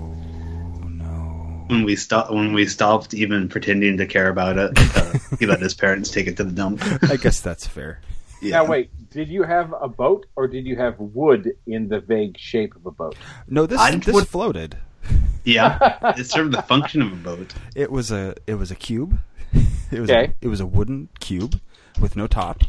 no. 0.98 1.66
when 1.68 1.84
we 1.84 1.96
stopped. 1.96 2.32
When 2.32 2.54
we 2.54 2.66
stopped 2.68 3.14
even 3.14 3.50
pretending 3.50 3.98
to 3.98 4.06
care 4.06 4.30
about 4.30 4.58
it, 4.58 4.72
uh, 4.98 5.14
he 5.40 5.46
let 5.46 5.60
his 5.62 5.74
parents 5.74 6.12
take 6.12 6.28
it 6.28 6.38
to 6.38 6.44
the 6.44 6.52
dump. 6.52 6.82
I 7.04 7.16
guess 7.18 7.40
that's 7.42 7.66
fair. 7.68 8.02
Yeah. 8.42 8.58
Now 8.62 8.66
wait, 8.66 8.92
did 9.12 9.30
you 9.30 9.44
have 9.44 9.74
a 9.82 9.88
boat 9.88 10.26
or 10.36 10.48
did 10.48 10.66
you 10.68 10.76
have 10.76 11.00
wood 11.00 11.54
in 11.66 11.88
the 11.88 12.00
vague 12.00 12.38
shape 12.38 12.76
of 12.76 12.86
a 12.86 12.92
boat? 12.92 13.16
No, 13.48 13.66
this 13.66 13.80
I 13.80 13.96
this 13.96 14.14
would- 14.14 14.28
floated. 14.28 14.78
Yeah, 15.44 16.14
it 16.18 16.26
served 16.26 16.54
the 16.54 16.62
function 16.64 17.04
of 17.04 17.12
a 17.14 17.16
boat. 17.16 17.54
It 17.76 17.92
was 17.92 18.12
a 18.12 18.34
it 18.48 18.56
was 18.56 18.72
a 18.72 18.76
cube. 18.76 19.20
It 19.92 20.00
was 20.00 20.10
Okay. 20.10 20.26
a, 20.42 20.46
it 20.46 20.48
was 20.48 20.60
a 20.60 20.66
wooden 20.66 21.10
cube 21.20 21.62
with 22.02 22.16
no 22.16 22.26
top, 22.26 22.64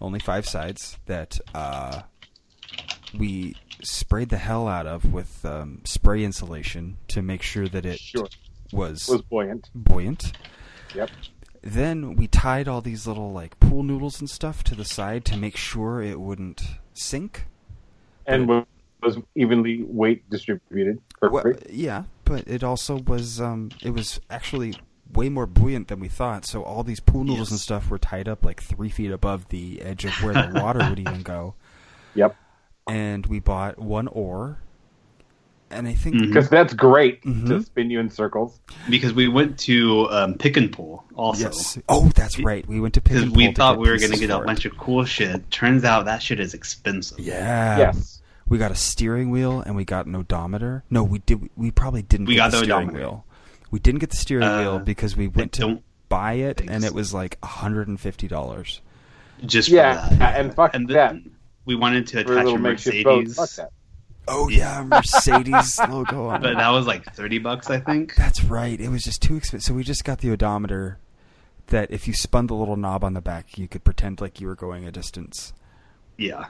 only 0.00 0.20
five 0.20 0.46
sides 0.46 0.96
that 1.06 1.40
uh, 1.52 2.02
we 3.18 3.56
sprayed 3.82 4.28
the 4.28 4.38
hell 4.38 4.68
out 4.68 4.86
of 4.86 5.12
with 5.12 5.44
um, 5.44 5.80
spray 5.84 6.22
insulation 6.22 6.96
to 7.08 7.22
make 7.22 7.42
sure 7.42 7.66
that 7.68 7.84
it 7.84 7.98
Sure. 7.98 8.28
was, 8.72 9.08
Was 9.08 9.22
buoyant. 9.22 9.68
buoyant. 9.74 10.32
Yep. 10.94 11.10
Then 11.62 12.14
we 12.14 12.28
tied 12.28 12.68
all 12.68 12.80
these 12.80 13.06
little 13.06 13.32
like 13.32 13.58
pool 13.58 13.82
noodles 13.82 14.20
and 14.20 14.30
stuff 14.30 14.62
to 14.64 14.76
the 14.76 14.84
side 14.84 15.24
to 15.26 15.36
make 15.36 15.56
sure 15.56 16.00
it 16.00 16.20
wouldn't 16.20 16.62
sink. 16.94 17.46
And 18.26 18.46
wa- 18.48 18.64
was 19.02 19.18
evenly 19.34 19.82
weight 19.82 20.28
distributed. 20.30 21.00
Well, 21.20 21.42
Perfect. 21.42 21.70
yeah, 21.70 22.04
but 22.24 22.46
it 22.46 22.62
also 22.62 22.98
was 22.98 23.40
um, 23.40 23.70
it 23.82 23.90
was 23.90 24.20
actually 24.30 24.74
way 25.12 25.28
more 25.28 25.46
buoyant 25.46 25.88
than 25.88 26.00
we 26.00 26.08
thought. 26.08 26.44
So 26.44 26.62
all 26.62 26.82
these 26.84 27.00
pool 27.00 27.24
noodles 27.24 27.50
and 27.50 27.58
stuff 27.58 27.90
were 27.90 27.98
tied 27.98 28.28
up 28.28 28.44
like 28.44 28.62
three 28.62 28.90
feet 28.90 29.10
above 29.10 29.48
the 29.48 29.80
edge 29.82 30.04
of 30.04 30.12
where 30.22 30.34
the 30.34 30.52
water 30.62 30.80
would 30.88 30.98
even 31.00 31.22
go. 31.22 31.54
Yep. 32.14 32.36
And 32.86 33.26
we 33.26 33.38
bought 33.40 33.78
one 33.78 34.06
oar, 34.08 34.58
and 35.70 35.86
I 35.88 35.92
think. 35.94 36.18
Because 36.20 36.48
that's 36.48 36.72
great 36.72 37.22
to 37.22 37.28
Mhm. 37.28 37.64
spin 37.66 37.90
you 37.90 38.00
in 38.00 38.08
circles. 38.10 38.60
Because 38.88 39.12
we 39.12 39.28
went 39.28 39.58
to 39.60 40.08
um, 40.10 40.34
Pick 40.34 40.56
and 40.56 40.72
Pull 40.72 41.04
also. 41.14 41.44
yes. 41.44 41.78
Oh, 41.88 42.08
that's 42.14 42.38
right. 42.38 42.66
We 42.66 42.80
went 42.80 42.94
to 42.94 43.00
pick 43.00 43.12
Because 43.14 43.22
and 43.24 43.36
we 43.36 43.44
Pull 43.46 43.52
to 43.54 43.56
thought 43.58 43.78
we 43.78 43.90
were 43.90 43.98
going 43.98 44.12
to 44.12 44.18
get 44.18 44.30
a 44.30 44.38
bunch 44.40 44.64
of 44.64 44.76
cool 44.78 45.04
shit. 45.04 45.50
Turns 45.50 45.84
out 45.84 46.04
that 46.06 46.22
shit 46.22 46.40
is 46.40 46.54
expensive. 46.54 47.18
Yeah. 47.20 47.78
yes. 47.78 48.17
We 48.48 48.58
got 48.58 48.70
a 48.70 48.74
steering 48.76 49.30
wheel 49.30 49.60
and 49.60 49.76
we 49.76 49.84
got 49.84 50.06
an 50.06 50.14
odometer. 50.16 50.84
No, 50.90 51.02
we 51.04 51.18
did. 51.20 51.50
We 51.56 51.70
probably 51.70 52.02
didn't 52.02 52.26
We 52.26 52.34
get 52.34 52.38
got 52.38 52.50
the 52.52 52.56
the 52.58 52.64
steering 52.64 52.88
odometer. 52.88 52.98
wheel. 52.98 53.24
We 53.70 53.78
didn't 53.78 54.00
get 54.00 54.10
the 54.10 54.16
steering 54.16 54.44
Uh, 54.44 54.58
wheel 54.60 54.78
because 54.78 55.16
we 55.16 55.28
went 55.28 55.52
to 55.52 55.60
don't 55.60 55.82
buy 56.08 56.34
it 56.34 56.62
and 56.62 56.82
so. 56.82 56.86
it 56.86 56.94
was 56.94 57.12
like 57.12 57.36
hundred 57.44 57.88
and 57.88 58.00
fifty 58.00 58.26
dollars. 58.28 58.80
Just 59.44 59.68
Yeah, 59.68 60.08
for 60.08 60.14
that. 60.16 60.40
and 60.40 60.54
fuck 60.54 60.74
and 60.74 60.88
that. 60.88 61.12
then 61.12 61.30
we 61.66 61.74
wanted 61.74 62.06
to 62.08 62.24
For 62.24 62.32
a 62.32 62.32
attach 62.32 62.44
little 62.44 62.54
a. 62.54 62.58
Mercedes, 62.58 63.60
Oh 64.26 64.48
yeah, 64.48 64.82
Mercedes 64.84 65.78
logo 65.88 66.26
on 66.28 66.40
but 66.42 66.56
that 66.56 66.70
was 66.70 66.86
like 66.86 67.04
thirty 67.14 67.38
bucks, 67.38 67.68
I 67.70 67.80
think. 67.80 68.14
That's 68.16 68.42
right. 68.44 68.78
It 68.80 68.88
was 68.88 69.02
just 69.04 69.20
too 69.22 69.36
expensive. 69.36 69.66
So 69.66 69.74
we 69.74 69.82
just 69.84 70.04
got 70.04 70.18
the 70.20 70.30
odometer. 70.30 70.98
That 71.68 71.90
if 71.90 72.08
you 72.08 72.14
spun 72.14 72.46
the 72.46 72.54
little 72.54 72.76
knob 72.76 73.04
on 73.04 73.12
the 73.12 73.20
back, 73.20 73.58
you 73.58 73.68
could 73.68 73.84
pretend 73.84 74.22
like 74.22 74.40
you 74.40 74.46
were 74.46 74.54
going 74.54 74.86
a 74.86 74.90
distance. 74.90 75.52
Yeah, 76.16 76.46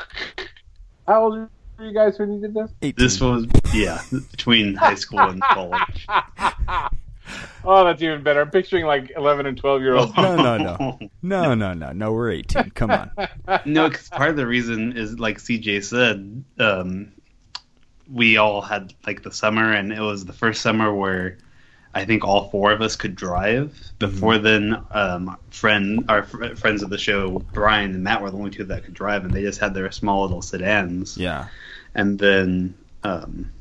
How 1.06 1.24
old 1.24 1.48
were 1.78 1.84
you 1.84 1.92
guys 1.92 2.18
when 2.18 2.34
you 2.34 2.40
did 2.40 2.54
this? 2.54 2.70
18. 2.82 2.94
this 3.04 3.20
was 3.20 3.46
yeah 3.74 4.00
between 4.30 4.74
high 4.74 4.94
school 4.94 5.20
and 5.20 5.40
college. 5.42 6.06
Oh, 7.64 7.84
that's 7.84 8.02
even 8.02 8.22
better. 8.22 8.40
I'm 8.40 8.50
picturing 8.50 8.84
like 8.84 9.12
11 9.16 9.46
and 9.46 9.56
12 9.56 9.82
year 9.82 9.94
olds. 9.94 10.12
No, 10.16 10.36
no, 10.36 10.56
no. 10.58 10.98
No, 11.22 11.54
no, 11.54 11.72
no, 11.72 11.92
no. 11.92 12.12
We're 12.12 12.32
eighteen. 12.32 12.70
Come 12.70 12.90
on. 12.90 13.10
no, 13.64 13.88
because 13.88 14.08
part 14.08 14.30
of 14.30 14.36
the 14.36 14.46
reason 14.46 14.96
is 14.96 15.18
like 15.18 15.38
CJ 15.38 15.84
said, 15.84 16.44
um, 16.58 17.12
we 18.10 18.36
all 18.36 18.60
had 18.60 18.92
like 19.06 19.22
the 19.22 19.30
summer, 19.30 19.72
and 19.72 19.92
it 19.92 20.00
was 20.00 20.24
the 20.24 20.32
first 20.32 20.60
summer 20.62 20.92
where 20.92 21.38
I 21.94 22.04
think 22.04 22.24
all 22.24 22.48
four 22.48 22.72
of 22.72 22.80
us 22.80 22.96
could 22.96 23.14
drive. 23.14 23.92
Before 23.98 24.38
then, 24.38 24.82
um, 24.92 25.36
friend 25.50 26.04
our 26.08 26.22
fr- 26.22 26.54
friends 26.54 26.82
of 26.82 26.90
the 26.90 26.98
show, 26.98 27.40
Brian 27.52 27.94
and 27.94 28.02
Matt, 28.02 28.22
were 28.22 28.30
the 28.30 28.38
only 28.38 28.50
two 28.50 28.64
that 28.64 28.84
could 28.84 28.94
drive, 28.94 29.24
and 29.24 29.32
they 29.32 29.42
just 29.42 29.60
had 29.60 29.74
their 29.74 29.90
small 29.92 30.22
little 30.22 30.42
sedans. 30.42 31.18
Yeah. 31.18 31.48
And 31.94 32.18
then 32.18 32.74
um, 33.04 33.52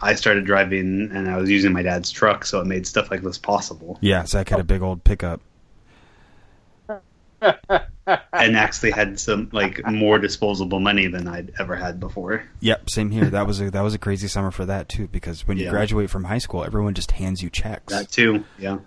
I 0.00 0.14
started 0.14 0.46
driving, 0.46 1.10
and 1.12 1.28
I 1.28 1.36
was 1.36 1.50
using 1.50 1.72
my 1.72 1.82
dad's 1.82 2.10
truck, 2.10 2.46
so 2.46 2.60
it 2.60 2.66
made 2.66 2.86
stuff 2.86 3.10
like 3.10 3.22
this 3.22 3.36
possible. 3.38 3.98
Yeah. 4.00 4.24
Zach 4.24 4.48
had 4.48 4.60
a 4.60 4.64
big 4.64 4.80
old 4.80 5.04
pickup. 5.04 5.40
And 8.06 8.56
actually 8.56 8.90
had 8.90 9.18
some 9.18 9.48
like 9.52 9.84
more 9.86 10.18
disposable 10.18 10.80
money 10.80 11.06
than 11.06 11.26
I'd 11.28 11.52
ever 11.58 11.76
had 11.76 12.00
before. 12.00 12.44
Yep, 12.60 12.90
same 12.90 13.10
here. 13.10 13.26
That 13.26 13.46
was 13.46 13.60
a 13.60 13.70
that 13.70 13.82
was 13.82 13.94
a 13.94 13.98
crazy 13.98 14.28
summer 14.28 14.50
for 14.50 14.64
that 14.66 14.88
too, 14.88 15.08
because 15.08 15.46
when 15.46 15.56
you 15.58 15.64
Yeah. 15.64 15.70
graduate 15.70 16.10
from 16.10 16.24
high 16.24 16.38
school, 16.38 16.64
everyone 16.64 16.94
just 16.94 17.12
hands 17.12 17.42
you 17.42 17.50
checks. 17.50 17.92
That 17.92 18.10
too, 18.10 18.44
yeah. 18.58 18.78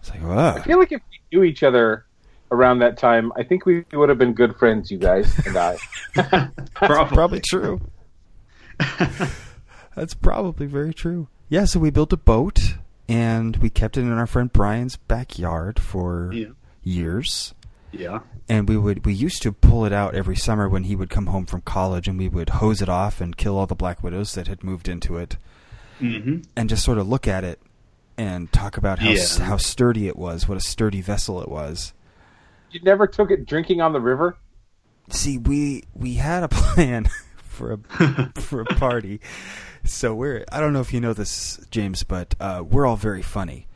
It's 0.00 0.10
like, 0.10 0.22
I 0.22 0.60
feel 0.62 0.78
like 0.78 0.92
if 0.92 1.00
we 1.10 1.38
knew 1.38 1.44
each 1.44 1.62
other 1.62 2.04
around 2.50 2.80
that 2.80 2.98
time, 2.98 3.32
I 3.36 3.42
think 3.42 3.64
we 3.66 3.84
would 3.92 4.08
have 4.10 4.18
been 4.18 4.34
good 4.34 4.56
friends, 4.56 4.90
you 4.90 4.98
guys 4.98 5.32
and 5.46 5.56
I. 5.56 5.76
Probably. 6.74 7.14
Probably 7.16 7.40
true. 7.40 7.80
That's 9.94 10.14
probably 10.14 10.66
very 10.66 10.92
true. 10.92 11.28
Yeah, 11.48 11.64
so 11.66 11.78
we 11.78 11.90
built 11.90 12.12
a 12.12 12.16
boat 12.16 12.74
and 13.08 13.56
we 13.58 13.70
kept 13.70 13.96
it 13.96 14.00
in 14.02 14.12
our 14.12 14.26
friend 14.26 14.52
Brian's 14.52 14.96
backyard 14.96 15.78
for 15.80 16.30
Yeah. 16.32 16.48
years. 16.82 17.53
Yeah. 17.96 18.20
And 18.48 18.68
we 18.68 18.76
would 18.76 19.04
we 19.06 19.14
used 19.14 19.42
to 19.42 19.52
pull 19.52 19.84
it 19.84 19.92
out 19.92 20.14
every 20.14 20.36
summer 20.36 20.68
when 20.68 20.84
he 20.84 20.96
would 20.96 21.10
come 21.10 21.26
home 21.26 21.46
from 21.46 21.60
college 21.62 22.08
and 22.08 22.18
we 22.18 22.28
would 22.28 22.50
hose 22.50 22.82
it 22.82 22.88
off 22.88 23.20
and 23.20 23.36
kill 23.36 23.56
all 23.56 23.66
the 23.66 23.74
black 23.74 24.02
widows 24.02 24.34
that 24.34 24.48
had 24.48 24.62
moved 24.64 24.88
into 24.88 25.16
it 25.16 25.36
Mm-hmm. 26.00 26.40
and 26.56 26.68
just 26.68 26.84
sort 26.84 26.98
of 26.98 27.08
look 27.08 27.28
at 27.28 27.44
it 27.44 27.60
and 28.18 28.52
talk 28.52 28.76
about 28.76 28.98
how 28.98 29.10
Yeah. 29.10 29.24
how 29.44 29.56
sturdy 29.56 30.08
it 30.08 30.16
was, 30.16 30.48
what 30.48 30.58
a 30.58 30.60
sturdy 30.60 31.00
vessel 31.00 31.40
it 31.40 31.48
was. 31.48 31.92
You 32.72 32.80
never 32.82 33.06
took 33.06 33.30
it 33.30 33.46
drinking 33.46 33.80
on 33.80 33.92
the 33.92 34.00
river? 34.00 34.36
See, 35.10 35.38
we 35.38 35.84
we 35.94 36.14
had 36.14 36.42
a 36.42 36.48
plan 36.50 37.08
for 37.44 37.74
a 37.74 38.32
for 38.40 38.60
a 38.62 38.64
party. 38.76 39.20
So 39.84 40.14
we're 40.14 40.44
I 40.50 40.58
don't 40.60 40.72
know 40.72 40.80
if 40.80 40.92
you 40.92 41.00
know 41.00 41.12
this, 41.12 41.64
James, 41.70 42.02
but 42.02 42.34
uh, 42.40 42.64
we're 42.68 42.86
all 42.86 42.96
very 42.96 43.22
funny. 43.22 43.66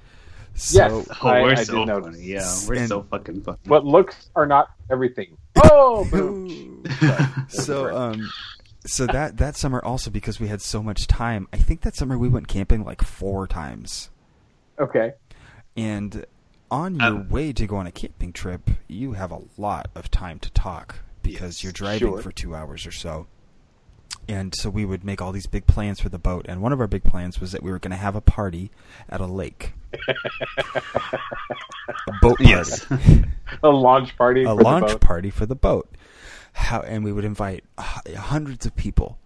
So 0.58 0.78
Yes. 0.98 1.18
Oh, 1.22 1.28
I- 1.28 1.42
we're 1.42 1.50
I 1.52 1.62
so 1.64 1.74
did 1.78 1.86
notice. 1.86 2.20
Yeah, 2.20 2.54
we're 2.66 2.74
And- 2.80 2.88
so 2.88 3.02
fucking 3.04 3.42
funny. 3.42 3.58
But 3.64 3.84
looks 3.84 4.30
are 4.34 4.46
not 4.46 4.70
everything. 4.90 5.36
Oh, 5.56 6.04
boom. 6.10 6.84
so 7.48 7.96
um 7.96 8.28
so 8.86 9.06
that 9.06 9.36
that 9.36 9.56
summer 9.56 9.84
also 9.84 10.10
because 10.10 10.40
we 10.40 10.48
had 10.48 10.60
so 10.62 10.82
much 10.82 11.06
time, 11.06 11.46
I 11.52 11.58
think 11.58 11.82
that 11.82 11.94
summer 11.94 12.18
we 12.18 12.28
went 12.28 12.48
camping 12.48 12.84
like 12.84 13.02
four 13.02 13.46
times. 13.46 14.10
Okay. 14.80 15.12
And 15.76 16.24
on 16.70 16.96
your 16.96 17.06
Um, 17.06 17.28
way 17.28 17.52
to 17.52 17.66
go 17.66 17.76
on 17.76 17.86
a 17.86 17.92
camping 17.92 18.32
trip, 18.32 18.70
you 18.88 19.12
have 19.12 19.30
a 19.32 19.40
lot 19.56 19.90
of 19.94 20.10
time 20.10 20.38
to 20.40 20.50
talk 20.50 20.96
because 21.22 21.58
Yes, 21.58 21.64
you're 21.64 21.72
driving 21.72 22.08
sure. 22.08 22.22
for 22.22 22.32
2 22.32 22.54
hours 22.54 22.86
or 22.86 22.90
so. 22.92 23.26
And 24.28 24.54
so 24.54 24.68
we 24.68 24.85
would 24.85 25.04
make 25.04 25.23
all 25.23 25.32
these 25.32 25.47
big 25.47 25.66
plans 25.66 26.00
for 26.00 26.11
the 26.11 26.18
boat, 26.18 26.44
and 26.49 26.61
one 26.61 26.73
of 26.73 26.80
our 26.80 26.87
big 26.87 27.02
plans 27.02 27.40
was 27.40 27.52
that 27.52 27.62
we 27.62 27.70
were 27.70 27.78
going 27.78 27.92
to 27.92 27.97
have 27.97 28.14
a 28.14 28.20
party 28.20 28.70
at 29.08 29.23
a 29.23 29.26
lake. 29.26 29.73
a 29.94 30.14
boat 32.20 32.37
party. 32.40 32.44
Yes. 32.44 32.87
A 33.62 33.70
launch 33.70 34.16
party. 34.16 34.44
a 34.44 34.49
for 34.49 34.56
the 34.56 34.62
launch 34.62 35.00
party 35.00 35.30
for 35.30 35.47
the 35.47 35.56
boat. 35.56 35.88
How 36.52 36.80
and 36.80 37.02
we 37.02 37.12
would 37.12 37.25
invite 37.25 37.64
hundreds 37.78 38.66
of 38.66 38.76
people, 38.76 39.18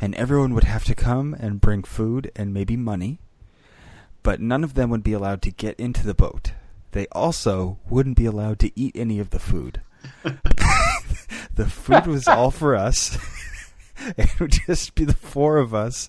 and 0.00 0.14
everyone 0.14 0.54
would 0.54 0.64
have 0.64 0.84
to 0.84 0.94
come 0.94 1.34
and 1.38 1.60
bring 1.60 1.82
food 1.82 2.32
and 2.34 2.54
maybe 2.54 2.76
money, 2.76 3.20
but 4.22 4.40
none 4.40 4.64
of 4.64 4.74
them 4.74 4.88
would 4.90 5.02
be 5.02 5.12
allowed 5.12 5.42
to 5.42 5.50
get 5.50 5.78
into 5.78 6.06
the 6.06 6.14
boat. 6.14 6.52
They 6.92 7.06
also 7.12 7.78
wouldn't 7.90 8.16
be 8.16 8.24
allowed 8.26 8.58
to 8.60 8.72
eat 8.78 8.96
any 8.96 9.20
of 9.20 9.30
the 9.30 9.38
food. 9.38 9.82
the 11.54 11.66
food 11.66 12.06
was 12.06 12.26
all 12.26 12.50
for 12.50 12.74
us. 12.74 13.18
it 14.16 14.40
would 14.40 14.52
just 14.66 14.94
be 14.94 15.04
the 15.04 15.12
four 15.14 15.58
of 15.58 15.74
us. 15.74 16.08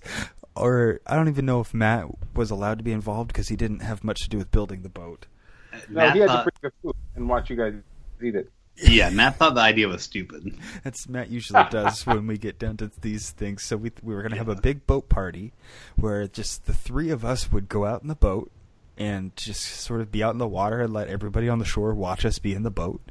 Or 0.55 0.99
I 1.07 1.15
don't 1.15 1.29
even 1.29 1.45
know 1.45 1.61
if 1.61 1.73
Matt 1.73 2.07
was 2.35 2.51
allowed 2.51 2.79
to 2.79 2.83
be 2.83 2.91
involved 2.91 3.29
because 3.29 3.47
he 3.47 3.55
didn't 3.55 3.79
have 3.79 4.03
much 4.03 4.21
to 4.23 4.29
do 4.29 4.37
with 4.37 4.51
building 4.51 4.81
the 4.81 4.89
boat. 4.89 5.25
Uh, 5.71 5.77
no, 5.89 5.95
Matt 5.95 6.13
he 6.13 6.19
had 6.19 6.27
thought, 6.27 6.43
to 6.43 6.51
bring 6.51 6.71
the 6.71 6.71
food 6.81 6.95
and 7.15 7.29
watch 7.29 7.49
you 7.49 7.55
guys 7.55 7.73
eat 8.21 8.35
it. 8.35 8.51
yeah, 8.75 9.09
Matt 9.09 9.37
thought 9.37 9.55
the 9.55 9.61
idea 9.61 9.87
was 9.87 10.01
stupid. 10.03 10.57
That's 10.83 11.07
Matt 11.07 11.29
usually 11.29 11.63
does 11.69 12.05
when 12.05 12.27
we 12.27 12.37
get 12.37 12.59
down 12.59 12.77
to 12.77 12.91
these 13.01 13.31
things. 13.31 13.63
So 13.63 13.77
we 13.77 13.91
we 14.01 14.13
were 14.13 14.21
gonna 14.21 14.37
have 14.37 14.49
a 14.49 14.55
big 14.55 14.85
boat 14.85 15.07
party 15.07 15.53
where 15.95 16.27
just 16.27 16.65
the 16.65 16.73
three 16.73 17.09
of 17.09 17.23
us 17.23 17.51
would 17.51 17.69
go 17.69 17.85
out 17.85 18.01
in 18.01 18.07
the 18.07 18.15
boat 18.15 18.51
and 18.99 19.33
just 19.37 19.63
sort 19.63 20.01
of 20.01 20.11
be 20.11 20.21
out 20.21 20.33
in 20.33 20.37
the 20.37 20.47
water 20.47 20.81
and 20.81 20.93
let 20.93 21.07
everybody 21.07 21.47
on 21.47 21.57
the 21.57 21.65
shore 21.65 21.93
watch 21.93 22.25
us 22.25 22.37
be 22.37 22.53
in 22.53 22.63
the 22.63 22.69
boat, 22.69 23.01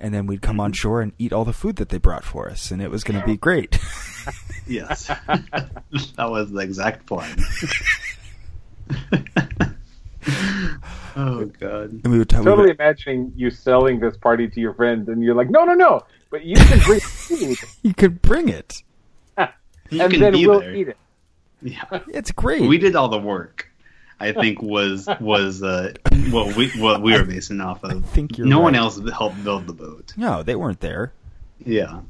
and 0.00 0.14
then 0.14 0.26
we'd 0.26 0.42
come 0.42 0.58
on 0.58 0.72
mm-hmm. 0.72 0.76
shore 0.76 1.02
and 1.02 1.12
eat 1.18 1.32
all 1.32 1.44
the 1.44 1.52
food 1.52 1.76
that 1.76 1.90
they 1.90 1.98
brought 1.98 2.24
for 2.24 2.50
us, 2.50 2.70
and 2.70 2.80
it 2.80 2.90
was 2.90 3.04
gonna 3.04 3.24
be 3.24 3.36
great. 3.36 3.78
Yes, 4.66 5.08
that 5.28 6.30
was 6.30 6.50
the 6.50 6.60
exact 6.60 7.04
plan. 7.04 7.36
oh 11.16 11.44
god. 11.60 11.90
and 12.02 12.08
we 12.08 12.16
would 12.16 12.30
tell 12.30 12.42
Totally 12.42 12.62
we 12.62 12.70
would, 12.70 12.80
imagining 12.80 13.34
you 13.36 13.50
selling 13.50 14.00
this 14.00 14.16
party 14.16 14.48
to 14.48 14.60
your 14.60 14.72
friends, 14.72 15.10
and 15.10 15.22
you're 15.22 15.34
like, 15.34 15.50
no, 15.50 15.66
no, 15.66 15.74
no, 15.74 16.06
but 16.30 16.46
you 16.46 16.56
can 16.56 16.78
bring 16.78 17.00
food, 17.00 17.58
you 17.82 17.92
could 17.92 18.22
bring 18.22 18.48
it. 18.48 18.82
You 19.90 20.00
and 20.00 20.10
can 20.10 20.20
then 20.20 20.32
we'll 20.32 20.60
there. 20.60 20.74
eat 20.74 20.88
it. 20.88 20.96
Yeah. 21.60 21.84
It's 22.08 22.32
great. 22.32 22.62
we 22.62 22.78
did 22.78 22.96
all 22.96 23.08
the 23.08 23.18
work. 23.18 23.70
I 24.20 24.32
think 24.32 24.62
was 24.62 25.08
was 25.20 25.62
uh, 25.62 25.92
what 26.30 26.56
we 26.56 26.70
what 26.80 27.02
we 27.02 27.12
were 27.12 27.24
basing 27.24 27.60
off 27.60 27.82
of. 27.84 28.04
think 28.06 28.38
you're 28.38 28.46
no 28.46 28.60
one 28.60 28.74
else 28.74 28.98
helped 29.12 29.42
build 29.44 29.66
the 29.66 29.72
boat. 29.72 30.12
No, 30.16 30.42
they 30.42 30.54
weren't 30.56 30.80
there. 30.80 31.12
Yeah. 31.64 32.00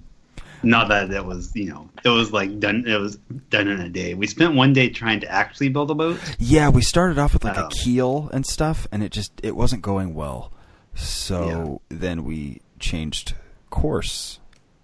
Not 0.63 0.89
that 0.89 1.11
it 1.11 1.25
was, 1.27 1.55
you 1.55 1.67
know, 1.69 1.91
it 2.05 2.09
was 2.09 2.33
like 2.33 2.59
done. 2.59 2.85
It 2.87 2.99
was 2.99 3.17
done 3.51 3.69
in 3.69 3.81
a 3.81 3.89
day. 3.91 4.15
We 4.15 4.27
spent 4.27 4.55
one 4.55 4.73
day 4.73 4.89
trying 4.89 5.21
to 5.21 5.31
actually 5.31 5.69
build 5.69 5.91
a 5.91 5.95
boat. 5.95 6.19
Yeah, 6.39 6.71
we 6.71 6.81
started 6.81 7.19
off 7.19 7.35
with 7.35 7.45
like 7.45 7.59
Oh. 7.59 7.67
a 7.67 7.71
keel 7.71 8.31
and 8.33 8.47
stuff, 8.47 8.87
and 8.91 9.03
it 9.03 9.13
just 9.13 9.33
it 9.43 9.55
wasn't 9.57 9.83
going 9.83 10.15
well. 10.15 10.53
So 10.95 11.83
then 11.91 12.25
we 12.25 12.61
changed 12.79 13.35
course, 13.71 14.39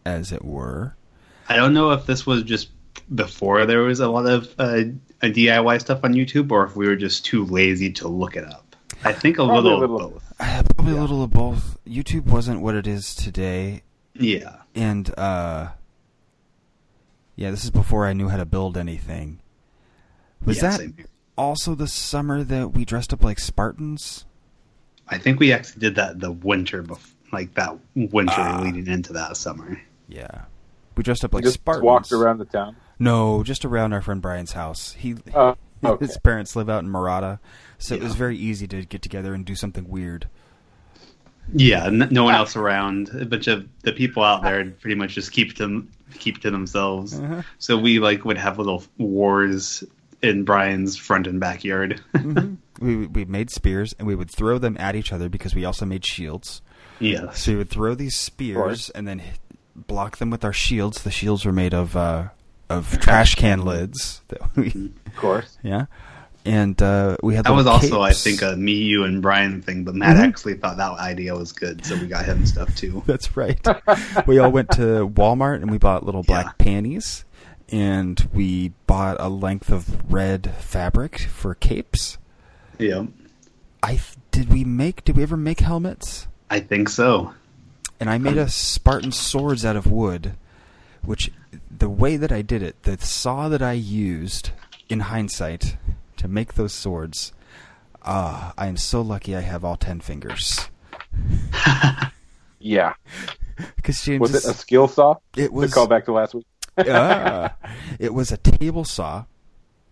as 0.04 0.32
it 0.32 0.44
were. 0.44 0.96
I 1.48 1.56
don't 1.56 1.72
know 1.72 1.92
if 1.92 2.04
this 2.06 2.26
was 2.26 2.42
just 2.42 2.68
before 3.14 3.64
there 3.66 3.80
was 3.80 4.00
a 4.00 4.08
lot 4.08 4.26
of 4.26 4.54
uh, 4.58 4.82
DIY 5.28 5.80
stuff 5.80 6.00
on 6.04 6.14
YouTube, 6.14 6.50
or 6.50 6.64
if 6.64 6.76
we 6.76 6.86
were 6.86 6.96
just 6.96 7.24
too 7.26 7.44
lazy 7.44 7.90
to 7.92 8.08
look 8.08 8.36
it 8.36 8.44
up. 8.44 8.76
I 9.04 9.12
think 9.12 9.36
a 9.38 9.44
Probably 9.44 9.62
little, 9.70 9.78
a 9.78 9.80
little 9.80 10.06
of 10.06 10.12
both. 10.14 10.34
Uh, 10.38 10.62
probably 10.74 10.96
a 10.96 11.00
little 11.00 11.22
of 11.22 11.30
both. 11.30 11.78
YouTube 11.86 12.26
wasn't 12.26 12.60
what 12.60 12.74
it 12.74 12.86
is 12.86 13.14
today, 13.14 13.82
Yeah. 14.14 14.56
and 14.74 15.12
uh, 15.18 15.68
yeah, 17.36 17.50
this 17.50 17.64
is 17.64 17.70
before 17.70 18.06
I 18.06 18.12
knew 18.12 18.28
how 18.28 18.36
to 18.36 18.44
build 18.44 18.76
anything. 18.76 19.40
Was 20.44 20.62
Yeah, 20.62 20.76
that 20.76 20.80
also 21.36 21.74
the 21.74 21.88
summer 21.88 22.42
that 22.44 22.72
we 22.72 22.84
dressed 22.84 23.12
up 23.12 23.22
like 23.24 23.38
Spartans? 23.38 24.24
I 25.08 25.18
think 25.18 25.40
we 25.40 25.52
actually 25.52 25.80
did 25.80 25.94
that 25.96 26.20
the 26.20 26.30
winter, 26.32 26.82
bef- 26.82 27.12
like 27.32 27.54
that 27.54 27.76
winter 27.94 28.32
Ah. 28.36 28.60
leading 28.62 28.86
into 28.86 29.12
that 29.14 29.36
summer. 29.36 29.80
Yeah, 30.08 30.44
we 30.96 31.02
dressed 31.02 31.24
up 31.24 31.32
You 31.32 31.36
like 31.38 31.44
just 31.44 31.54
Spartans. 31.54 31.84
walked 31.84 32.12
around 32.12 32.38
the 32.38 32.44
town. 32.44 32.76
No, 33.00 33.42
just 33.42 33.64
around 33.64 33.92
our 33.92 34.02
friend 34.02 34.22
Brian's 34.22 34.52
house. 34.52 34.92
He 34.92 35.16
Oh, 35.34 35.56
okay. 35.82 36.06
his 36.06 36.16
parents 36.18 36.54
live 36.54 36.68
out 36.70 36.84
in 36.84 36.90
Murata, 36.90 37.40
so 37.78 37.94
it 37.96 38.02
was 38.02 38.14
very 38.14 38.36
easy 38.36 38.68
to 38.68 38.84
get 38.84 39.02
together 39.02 39.34
and 39.34 39.44
do 39.44 39.54
something 39.56 39.88
weird. 39.88 40.28
Yeah, 41.52 41.86
n- 41.86 42.08
no 42.10 42.22
one 42.24 42.34
else 42.34 42.54
around. 42.54 43.08
A 43.08 43.24
bunch 43.24 43.48
of 43.48 43.66
the 43.82 43.92
people 43.92 44.22
out 44.22 44.42
there 44.42 44.64
pretty 44.70 44.94
much 44.94 45.14
just 45.14 45.32
keep 45.32 45.56
them 45.56 45.90
keep 46.18 46.38
to 46.42 46.50
themselves. 46.50 47.18
Uh-huh. 47.18 47.42
So 47.58 47.76
we 47.78 47.98
like 47.98 48.24
would 48.24 48.38
have 48.38 48.58
little 48.58 48.84
wars 48.98 49.82
in 50.22 50.44
Brian's 50.44 50.96
front 50.96 51.26
and 51.26 51.40
backyard. 51.40 52.00
Mhm. 52.14 52.58
we 52.80 53.06
we 53.06 53.24
made 53.24 53.50
spears 53.50 53.94
and 53.98 54.06
we 54.06 54.14
would 54.14 54.30
throw 54.30 54.58
them 54.58 54.76
at 54.78 54.94
each 54.94 55.12
other 55.12 55.28
because 55.28 55.54
we 55.54 55.64
also 55.64 55.84
made 55.86 56.04
shields. 56.06 56.60
yes. 57.00 57.40
So 57.40 57.52
we 57.52 57.58
would 57.58 57.70
throw 57.70 57.94
these 57.94 58.14
spears 58.16 58.90
and 58.90 59.08
then 59.08 59.18
hit, 59.20 59.38
block 59.74 60.18
them 60.18 60.30
with 60.30 60.44
our 60.44 60.52
shields. 60.52 61.02
The 61.02 61.10
shields 61.10 61.44
were 61.44 61.52
made 61.52 61.74
of 61.74 61.96
uh, 61.96 62.28
of 62.70 62.98
trash 63.00 63.34
can 63.34 63.64
lids. 63.64 64.22
That 64.28 64.40
we, 64.56 64.92
Of 65.06 65.16
course. 65.16 65.58
yeah, 65.62 65.86
and 66.44 66.80
uh, 66.80 67.16
we 67.22 67.34
had 67.34 67.44
That 67.44 67.52
was 67.52 67.66
little 67.66 67.80
also, 67.80 68.00
I 68.00 68.12
think, 68.12 68.40
a 68.42 68.56
me, 68.56 68.72
you, 68.72 69.04
and 69.04 69.20
Brian 69.20 69.60
thing. 69.62 69.84
But 69.84 69.94
Matt 69.96 70.16
Mhm. 70.16 70.20
actually 70.28 70.54
thought 70.54 70.76
that 70.78 70.92
idea 70.98 71.34
was 71.34 71.52
good, 71.52 71.84
so 71.84 71.96
we 71.96 72.06
got 72.06 72.24
him 72.24 72.46
stuff 72.46 72.74
too. 72.76 73.02
That's 73.06 73.36
right. 73.36 73.58
we 74.26 74.38
all 74.38 74.50
went 74.50 74.70
to 74.72 75.08
Walmart 75.08 75.56
and 75.56 75.70
we 75.70 75.78
bought 75.78 76.06
little 76.06 76.22
black 76.22 76.46
Yeah. 76.46 76.52
panties, 76.64 77.24
and 77.70 78.26
we 78.32 78.70
bought 78.86 79.16
a 79.20 79.28
length 79.28 79.70
of 79.70 80.10
red 80.12 80.50
fabric 80.58 81.18
for 81.18 81.54
capes. 81.54 82.16
Yeah, 82.78 83.06
I 83.82 83.90
th- 83.96 84.16
did 84.30 84.50
we 84.52 84.64
make? 84.64 85.04
Did 85.04 85.16
we 85.16 85.22
ever 85.22 85.36
make 85.36 85.60
helmets? 85.60 86.26
I 86.48 86.60
think 86.60 86.88
so. 86.88 87.34
And 88.00 88.08
I 88.08 88.16
made 88.16 88.38
a 88.38 88.48
Spartan 88.48 89.12
swords 89.12 89.62
out 89.64 89.76
of 89.76 89.86
wood, 89.86 90.32
which 91.04 91.30
the 91.70 91.88
way 91.88 92.16
that 92.16 92.32
I 92.32 92.42
did 92.42 92.62
it, 92.62 92.82
the 92.82 92.98
saw 92.98 93.48
that 93.48 93.62
I 93.62 93.72
used 93.72 94.50
in 94.88 95.00
hindsight 95.00 95.76
to 96.16 96.28
make 96.28 96.54
those 96.54 96.72
swords, 96.74 97.32
ah, 98.02 98.52
I 98.58 98.66
am 98.66 98.76
so 98.76 99.00
lucky 99.00 99.34
I 99.36 99.40
have 99.40 99.64
all 99.64 99.76
ten 99.76 100.00
fingers. 100.00 100.68
Yeah. 102.62 102.94
Because 103.76 104.00
James, 104.02 104.20
Was 104.20 104.34
it 104.34 104.50
a 104.50 104.54
skill 104.54 104.88
saw? 104.88 105.16
it 105.36 105.52
was 105.52 105.70
to 105.70 105.74
call 105.74 105.86
back 105.86 106.06
to 106.06 106.12
last 106.12 106.34
week. 106.34 106.46
ah, 106.78 107.54
it 107.98 108.14
was 108.14 108.32
a 108.32 108.38
table 108.38 108.84
saw, 108.86 109.24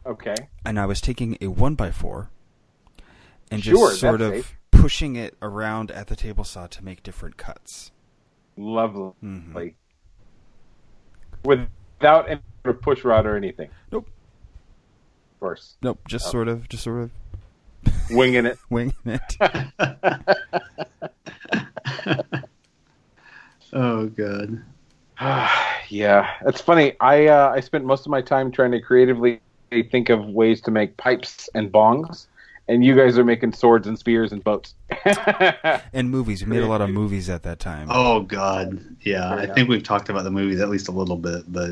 Okay. 0.06 0.34
and 0.64 0.80
I 0.80 0.86
was 0.86 1.02
taking 1.02 1.36
a 1.42 1.48
one 1.48 1.74
by 1.74 1.90
four 1.90 2.30
and 3.50 3.62
Sure, 3.62 3.88
just 3.90 4.00
sort 4.00 4.22
of 4.22 4.32
safe. 4.32 4.56
pushing 4.70 5.16
it 5.16 5.36
around 5.42 5.90
at 5.90 6.06
the 6.06 6.16
table 6.16 6.44
saw 6.44 6.66
to 6.66 6.82
make 6.82 7.02
different 7.02 7.36
cuts. 7.36 7.90
Lovely. 8.56 9.12
Mhm. 9.22 9.74
Without 11.44 12.29
any 12.29 12.40
sort 12.64 12.77
of 12.77 12.83
push 12.83 13.05
rod 13.05 13.27
or 13.27 13.37
anything. 13.37 13.68
Nope, 13.92 14.09
Of 15.35 15.40
course. 15.40 15.77
nope, 15.83 15.98
just 16.09 16.27
Oh. 16.29 16.31
sort 16.31 16.48
of, 16.48 16.68
just 16.68 16.83
sort 16.85 17.03
of 17.05 17.11
Winging 18.11 18.46
it. 18.46 18.59
winging 18.70 18.94
it. 19.07 19.37
oh 23.72 24.07
god. 24.09 24.62
yeah, 25.88 26.31
it's 26.46 26.61
funny. 26.61 26.94
I 27.01 27.27
uh, 27.27 27.53
I 27.55 27.61
spent 27.61 27.85
most 27.85 28.07
of 28.07 28.11
my 28.11 28.22
time 28.22 28.51
trying 28.51 28.70
to 28.72 28.81
creatively 28.81 29.40
think 29.90 30.09
of 30.09 30.24
ways 30.27 30.61
to 30.62 30.70
make 30.70 30.96
pipes 30.96 31.48
and 31.55 31.70
bongs, 31.70 32.27
and 32.68 32.85
you 32.85 32.94
guys 32.94 33.18
are 33.18 33.24
making 33.24 33.52
swords 33.52 33.87
and 33.87 33.98
spears 33.98 34.31
and 34.33 34.42
boats. 34.44 34.74
And 35.92 36.11
movies. 36.11 36.44
We 36.44 36.50
made 36.50 36.62
a 36.62 36.66
lot 36.68 36.81
of 36.81 36.90
movies 36.90 37.28
at 37.31 37.42
that 37.44 37.59
time. 37.59 37.88
Oh 37.90 38.20
God, 38.20 38.78
yeah. 39.02 39.28
I 39.35 39.42
Yeah. 39.44 39.54
think 39.54 39.68
we've 39.68 39.83
talked 39.83 40.09
about 40.09 40.24
the 40.24 40.31
movies 40.31 40.61
at 40.61 40.68
least 40.68 40.88
a 40.88 40.92
little 40.92 41.16
bit, 41.16 41.50
but 41.52 41.70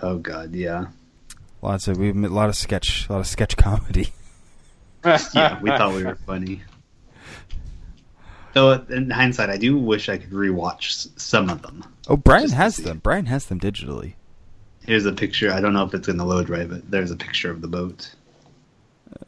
oh 0.00 0.18
God, 0.18 0.54
yeah, 0.54 0.86
Lots 1.62 1.86
of 1.88 1.96
we 1.98 2.12
made 2.12 2.30
a 2.30 2.34
lot 2.34 2.48
of 2.48 2.56
sketch, 2.56 3.08
a 3.08 3.12
lot 3.12 3.20
of 3.20 3.26
sketch 3.26 3.56
comedy. 3.68 4.12
yeah. 5.04 5.60
We 5.60 5.70
thought 5.70 5.94
we 5.94 6.04
were 6.04 6.16
funny. 6.26 6.62
Though 8.54 8.72
in 8.90 9.10
hindsight, 9.10 9.48
I 9.48 9.56
do 9.56 9.78
wish 9.78 10.08
I 10.08 10.18
could 10.18 10.30
rewatch 10.30 10.90
s- 10.90 11.08
some 11.16 11.48
of 11.48 11.62
them. 11.62 11.84
Oh, 12.08 12.16
Brian 12.16 12.50
has 12.50 12.76
them. 12.76 12.98
Brian 12.98 13.26
has 13.26 13.46
them 13.46 13.58
digitally. 13.58 14.14
Here's 14.86 15.06
a 15.06 15.12
picture. 15.12 15.50
I 15.52 15.60
don't 15.60 15.72
know 15.72 15.84
if 15.84 15.94
it's 15.94 16.06
going 16.06 16.18
to 16.18 16.24
load 16.24 16.50
right, 16.50 16.68
but 16.68 16.90
there's 16.90 17.10
a 17.10 17.16
picture 17.16 17.50
of 17.50 17.62
the 17.62 17.68
boat. 17.68 18.14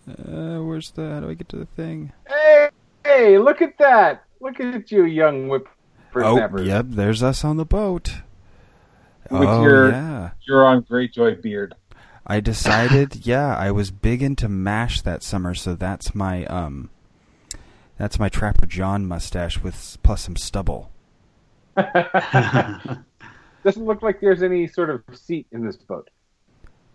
Uh, 0.08 0.62
where's 0.62 0.90
the? 0.92 1.08
How 1.10 1.20
do 1.20 1.30
I 1.30 1.34
get 1.34 1.48
to 1.50 1.56
the 1.56 1.66
thing? 1.66 2.12
hey, 2.28 2.68
hey, 3.04 3.38
look 3.38 3.62
at 3.62 3.76
that! 3.78 4.24
Look 4.40 4.60
at 4.60 4.90
you, 4.90 5.04
young 5.04 5.50
Oh, 5.50 5.58
whippersnappers. 6.12 6.66
yep. 6.66 6.86
There's 6.88 7.22
us 7.22 7.44
on 7.44 7.56
the 7.56 7.64
boat. 7.64 8.16
With 9.30 9.48
oh 9.48 9.62
your- 9.62 9.90
yeah. 9.90 10.30
You're 10.46 10.66
on 10.66 10.82
Greatjoy 10.82 11.40
beard. 11.42 11.74
I 12.26 12.40
decided, 12.40 13.16
yeah, 13.26 13.56
I 13.56 13.70
was 13.70 13.90
big 13.90 14.22
into 14.22 14.48
Mash 14.48 15.00
that 15.02 15.22
summer, 15.22 15.54
so 15.54 15.74
that's 15.74 16.14
my 16.14 16.44
um, 16.46 16.90
that's 17.98 18.18
my 18.18 18.28
Trapper 18.28 18.66
John 18.66 19.06
mustache 19.06 19.62
with 19.62 19.98
plus 20.02 20.22
some 20.22 20.36
stubble. 20.36 20.90
Doesn't 21.76 23.04
look 23.86 24.02
like 24.02 24.20
there's 24.20 24.42
any 24.42 24.66
sort 24.66 24.90
of 24.90 25.02
seat 25.16 25.46
in 25.52 25.64
this 25.64 25.76
boat. 25.76 26.08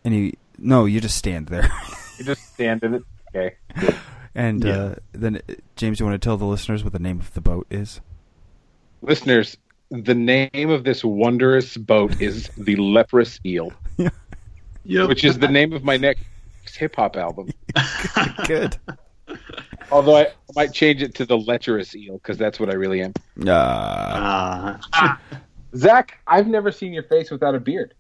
And 0.06 0.14
he, 0.14 0.36
no, 0.58 0.86
you 0.86 1.02
just 1.02 1.18
stand 1.18 1.48
there. 1.48 1.70
You 2.20 2.26
just 2.26 2.54
stand 2.54 2.84
in 2.84 2.94
it. 2.96 3.04
Okay. 3.36 3.56
and 4.36 4.64
Yeah. 4.64 4.74
uh, 4.78 4.96
then, 5.14 5.38
uh, 5.38 5.54
James, 5.76 6.00
you 6.00 6.06
want 6.06 6.22
to 6.22 6.26
tell 6.26 6.38
the 6.38 6.46
listeners 6.46 6.84
what 6.84 6.94
the 6.94 7.00
name 7.00 7.20
of 7.20 7.34
the 7.34 7.42
boat 7.42 7.66
is? 7.70 8.02
Listeners, 9.02 9.58
the 9.90 10.14
name 10.16 10.70
of 10.70 10.84
this 10.84 11.04
wondrous 11.04 11.78
boat 11.78 12.20
is 12.22 12.50
the 12.58 12.76
Leprous 12.76 13.40
Eel, 13.46 13.72
Yep. 14.84 15.08
which 15.10 15.24
is 15.24 15.40
the 15.40 15.48
name 15.48 15.74
of 15.74 15.84
my 15.84 15.98
next 15.98 16.22
hip 16.78 16.96
hop 16.96 17.16
album. 17.16 17.50
Good. 18.46 18.78
Although 19.92 20.18
I 20.18 20.28
might 20.56 20.74
change 20.74 21.02
it 21.02 21.16
to 21.16 21.26
the 21.26 21.38
Lecherous 21.38 21.96
Eel 21.96 22.16
because 22.18 22.38
that's 22.38 22.60
what 22.60 22.70
I 22.70 22.74
really 22.74 23.02
am. 23.02 23.14
Uh, 23.48 24.78
Uh, 24.94 25.16
Zach, 25.76 26.20
I've 26.28 26.48
never 26.48 26.72
seen 26.72 26.94
your 26.94 27.04
face 27.04 27.32
without 27.32 27.56
a 27.56 27.60
beard. 27.60 27.94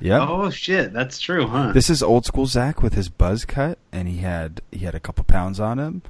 Yeah. 0.00 0.26
oh 0.28 0.50
shit, 0.50 0.92
that's 0.92 1.18
true, 1.20 1.46
huh? 1.46 1.72
This 1.72 1.88
is 1.90 2.02
old 2.02 2.26
school 2.26 2.46
Zach 2.46 2.82
with 2.82 2.94
his 2.94 3.08
buzz 3.08 3.44
cut, 3.44 3.78
and 3.92 4.08
he 4.08 4.18
had 4.18 4.60
he 4.70 4.80
had 4.84 4.94
a 4.94 5.00
couple 5.00 5.24
pounds 5.24 5.60
on 5.60 5.78
him. 5.78 6.02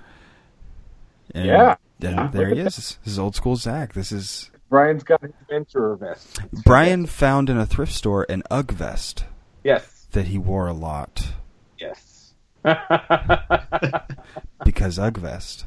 And, 1.34 1.46
Yeah. 1.46 1.76
and 2.00 2.16
Yeah. 2.16 2.28
there 2.32 2.48
he 2.48 2.54
Look 2.54 2.60
at 2.60 2.66
is. 2.68 2.76
This 3.04 3.12
is 3.12 3.18
old 3.18 3.36
school 3.36 3.56
Zach. 3.56 3.92
This 3.94 4.12
is 4.12 4.50
Brian's 4.70 5.02
got 5.02 5.22
an 5.22 5.32
adventurer 5.42 5.96
vest. 5.96 6.40
Brian 6.64 7.06
found 7.06 7.48
in 7.50 7.56
a 7.58 7.66
thrift 7.66 7.92
store 7.92 8.26
an 8.28 8.42
UGG 8.50 8.72
vest 8.72 9.24
Yes. 9.64 10.06
that 10.12 10.28
he 10.28 10.38
wore 10.38 10.66
a 10.66 10.72
lot 10.74 11.32
Yes. 11.78 12.32
because 14.64 14.98
UGG 14.98 15.18
vest. 15.18 15.66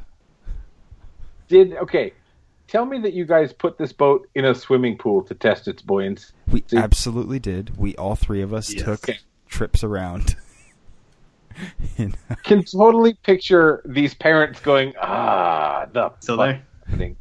Did 1.48 1.74
okay. 1.74 2.12
Tell 2.72 2.86
me 2.86 2.98
that 3.00 3.12
you 3.12 3.26
guys 3.26 3.52
put 3.52 3.76
this 3.76 3.92
boat 3.92 4.26
in 4.34 4.46
a 4.46 4.54
swimming 4.54 4.96
pool 4.96 5.22
to 5.24 5.34
test 5.34 5.68
its 5.68 5.82
buoyancy. 5.82 6.32
We 6.50 6.64
See? 6.66 6.78
absolutely 6.78 7.38
did. 7.38 7.76
We 7.76 7.94
all 7.96 8.14
three 8.14 8.40
of 8.40 8.54
us 8.54 8.72
Yes. 8.72 8.82
took 8.82 9.04
Okay. 9.10 9.18
trips 9.46 9.84
around. 9.84 10.36
In- 11.98 12.14
Can 12.44 12.64
totally 12.64 13.12
picture 13.12 13.82
these 13.84 14.14
parents 14.14 14.58
going, 14.60 14.94
ah, 15.02 15.84
the 15.92 16.12
Still 16.20 16.38
fuck 16.38 16.56
there? 16.88 16.96
thing. 16.96 17.16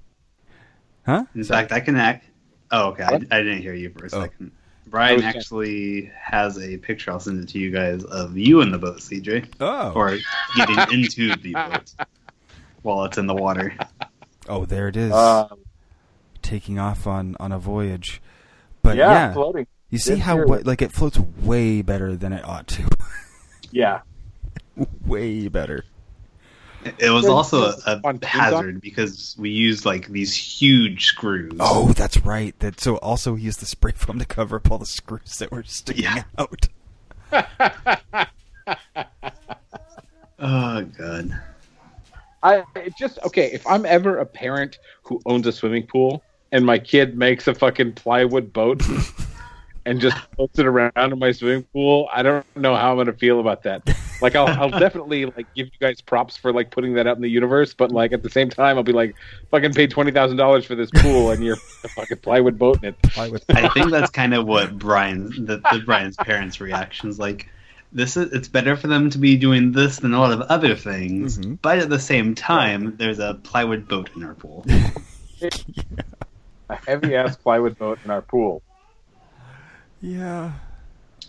huh? 1.05 1.25
In 1.35 1.43
fact, 1.43 1.73
I 1.73 1.81
can 1.81 1.97
act. 1.97 2.27
Oh, 2.71 2.91
okay. 2.91 3.03
I, 3.03 3.15
I 3.15 3.39
didn't 3.43 3.61
hear 3.61 3.73
you 3.73 3.89
for 3.89 4.05
a 4.05 4.09
Oh. 4.13 4.21
second. 4.21 4.51
Brian 4.87 5.17
was- 5.17 5.25
actually 5.25 6.09
has 6.17 6.57
a 6.59 6.77
picture. 6.77 7.11
I'll 7.11 7.19
send 7.19 7.43
it 7.43 7.49
to 7.49 7.59
you 7.59 7.71
guys 7.71 8.05
of 8.05 8.37
you 8.37 8.61
in 8.61 8.71
the 8.71 8.77
boat, 8.77 8.99
CJ, 9.01 9.47
Oh. 9.59 9.91
or 9.97 10.17
getting 10.55 10.77
into 10.97 11.35
the 11.35 11.51
boat 11.51 11.93
while 12.83 13.03
it's 13.03 13.17
in 13.17 13.27
the 13.27 13.35
water. 13.35 13.73
oh, 14.49 14.65
there 14.65 14.87
it 14.87 14.95
is. 14.97 15.11
Uh, 15.11 15.47
taking 16.41 16.79
off 16.79 17.05
on 17.07 17.35
on 17.39 17.51
a 17.51 17.59
voyage. 17.59 18.21
But 18.83 18.97
yeah, 18.97 19.11
yeah, 19.11 19.33
floating. 19.33 19.67
you 19.89 19.97
see 19.99 20.13
It's 20.13 20.21
how 20.23 20.35
here. 20.37 20.45
wa- 20.47 20.59
like 20.63 20.81
it 20.81 20.91
floats 20.91 21.19
way 21.19 21.81
better 21.81 22.15
than 22.15 22.33
it 22.33 22.43
ought 22.45 22.67
to. 22.67 22.87
Yeah. 23.73 24.01
way 25.05 25.47
better. 25.47 25.85
It 26.97 27.09
was 27.11 27.25
also 27.25 27.71
a, 27.85 28.01
a 28.03 28.25
hazard 28.25 28.81
because 28.81 29.33
we 29.39 29.49
used 29.51 29.85
like 29.85 30.07
these 30.07 30.35
huge 30.35 31.05
screws. 31.05 31.53
Oh, 31.59 31.93
that's 31.93 32.17
right. 32.25 32.57
That 32.59 32.81
so 32.81 32.97
also 32.97 33.35
he 33.35 33.45
used 33.45 33.61
the 33.61 33.65
spray 33.65 33.93
foam 33.93 34.19
to 34.19 34.25
cover 34.25 34.57
up 34.57 34.69
all 34.69 34.77
the 34.77 34.85
screws 34.85 35.37
that 35.37 35.51
were 35.51 35.63
sticking 35.63 36.03
Yeah. 36.03 36.23
out. 36.37 36.67
Oh 40.43 40.81
god. 40.97 41.39
I 42.43 42.63
just 42.97 43.19
okay. 43.23 43.51
If 43.51 43.65
I'm 43.67 43.85
ever 43.85 44.17
a 44.17 44.25
parent 44.25 44.79
who 45.03 45.21
owns 45.25 45.45
a 45.47 45.51
swimming 45.51 45.85
pool 45.85 46.23
and 46.51 46.65
my 46.65 46.79
kid 46.79 47.17
makes 47.17 47.47
a 47.47 47.53
fucking 47.53 47.93
plywood 47.93 48.51
boat 48.51 48.81
and 49.85 50.01
just 50.01 50.17
floats 50.35 50.59
it 50.59 50.65
around 50.65 50.93
in 50.95 51.19
my 51.19 51.31
swimming 51.31 51.63
pool, 51.71 52.09
I 52.11 52.23
don't 52.23 52.45
know 52.55 52.75
how 52.75 52.91
I'm 52.91 52.97
gonna 52.97 53.13
feel 53.13 53.39
about 53.39 53.63
that. 53.63 53.87
Like 54.21 54.35
I'll, 54.35 54.47
I'll 54.47 54.69
definitely 54.69 55.25
like 55.25 55.47
give 55.55 55.67
you 55.67 55.79
guys 55.79 56.01
props 56.01 56.37
for 56.37 56.53
like 56.53 56.71
putting 56.71 56.93
that 56.93 57.07
out 57.07 57.15
in 57.15 57.21
the 57.21 57.29
universe, 57.29 57.73
but 57.73 57.91
like 57.91 58.11
at 58.11 58.21
the 58.23 58.29
same 58.29 58.49
time, 58.49 58.77
I'll 58.77 58.83
be 58.83 58.91
like, 58.91 59.15
fucking 59.49 59.73
paid 59.73 59.91
twenty 59.91 60.11
thousand 60.11 60.37
dollars 60.37 60.65
for 60.65 60.75
this 60.75 60.91
pool 60.91 61.31
and 61.31 61.43
you're 61.43 61.57
a 61.83 61.87
fucking 61.89 62.17
plywood 62.17 62.57
boat 62.57 62.83
in 62.83 62.89
it. 62.89 62.95
I 63.49 63.69
think 63.69 63.91
that's 63.91 64.11
kind 64.11 64.33
of 64.33 64.45
what 64.45 64.77
Brian, 64.77 65.29
the, 65.45 65.57
the 65.71 65.81
Brian's 65.85 66.15
parents' 66.17 66.61
reactions 66.61 67.19
like. 67.19 67.49
This 67.93 68.15
is 68.17 68.31
it's 68.31 68.47
better 68.47 68.75
for 68.77 68.87
them 68.87 69.09
to 69.09 69.17
be 69.17 69.35
doing 69.37 69.71
this 69.73 69.97
than 69.97 70.13
a 70.13 70.19
lot 70.19 70.31
of 70.31 70.41
other 70.41 70.75
things, 70.75 71.37
Mhm. 71.37 71.59
but 71.61 71.79
at 71.79 71.89
the 71.89 71.99
same 71.99 72.35
time, 72.35 72.95
there's 72.97 73.19
a 73.19 73.33
plywood 73.43 73.87
boat 73.87 74.09
in 74.15 74.23
our 74.23 74.33
pool. 74.33 74.65
A 76.69 76.75
heavy 76.87 77.15
ass 77.15 77.35
plywood 77.35 77.77
boat 77.77 77.99
in 78.05 78.11
our 78.11 78.21
pool. 78.21 78.61
Yeah. 80.01 80.53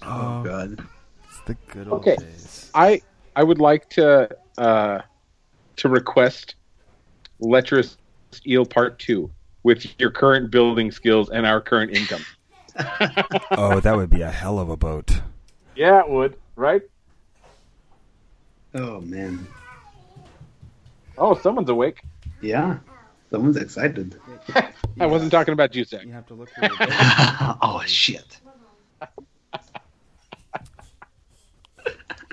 Oh 0.03 0.40
Oh, 0.40 0.42
god. 0.44 0.79
it's 1.25 1.40
the 1.46 1.55
good 1.72 1.88
old 1.88 2.01
Okay. 2.01 2.16
days. 2.16 2.70
I 2.75 3.03
I 3.35 3.42
would 3.42 3.59
like 3.59 3.88
to 3.90 4.29
uh, 4.59 5.01
to 5.77 5.88
request 5.88 6.55
Lecherous 7.40 7.96
Eel 8.46 8.64
Part 8.64 8.98
Two 9.01 9.31
with 9.64 9.85
your 9.98 10.11
current 10.11 10.51
building 10.53 10.92
skills 10.92 11.29
and 11.31 11.44
our 11.46 11.61
current 11.61 11.90
income. 11.96 12.25
Oh, 13.51 13.81
that 13.81 13.96
would 13.96 14.11
be 14.11 14.22
a 14.22 14.31
hell 14.31 14.59
of 14.59 14.70
a 14.70 14.77
boat. 14.77 15.20
Yeah, 15.77 16.01
it 16.01 16.09
would. 16.09 16.37
Right? 16.57 16.83
Oh 18.75 19.01
man. 19.01 19.47
Oh, 21.19 21.35
someone's 21.35 21.69
awake. 21.69 22.03
Yeah. 22.41 22.79
Someone's 23.31 23.57
excited. 23.57 24.21
I 25.01 25.07
wasn't 25.07 25.31
talking 25.33 25.53
about 25.53 25.75
you, 25.75 25.85
Zach. 25.85 26.05
You 26.05 26.12
have 26.12 26.27
to 26.27 26.35
look. 26.35 26.51
for 26.51 26.61
oh 27.62 27.83
shit. 27.87 28.41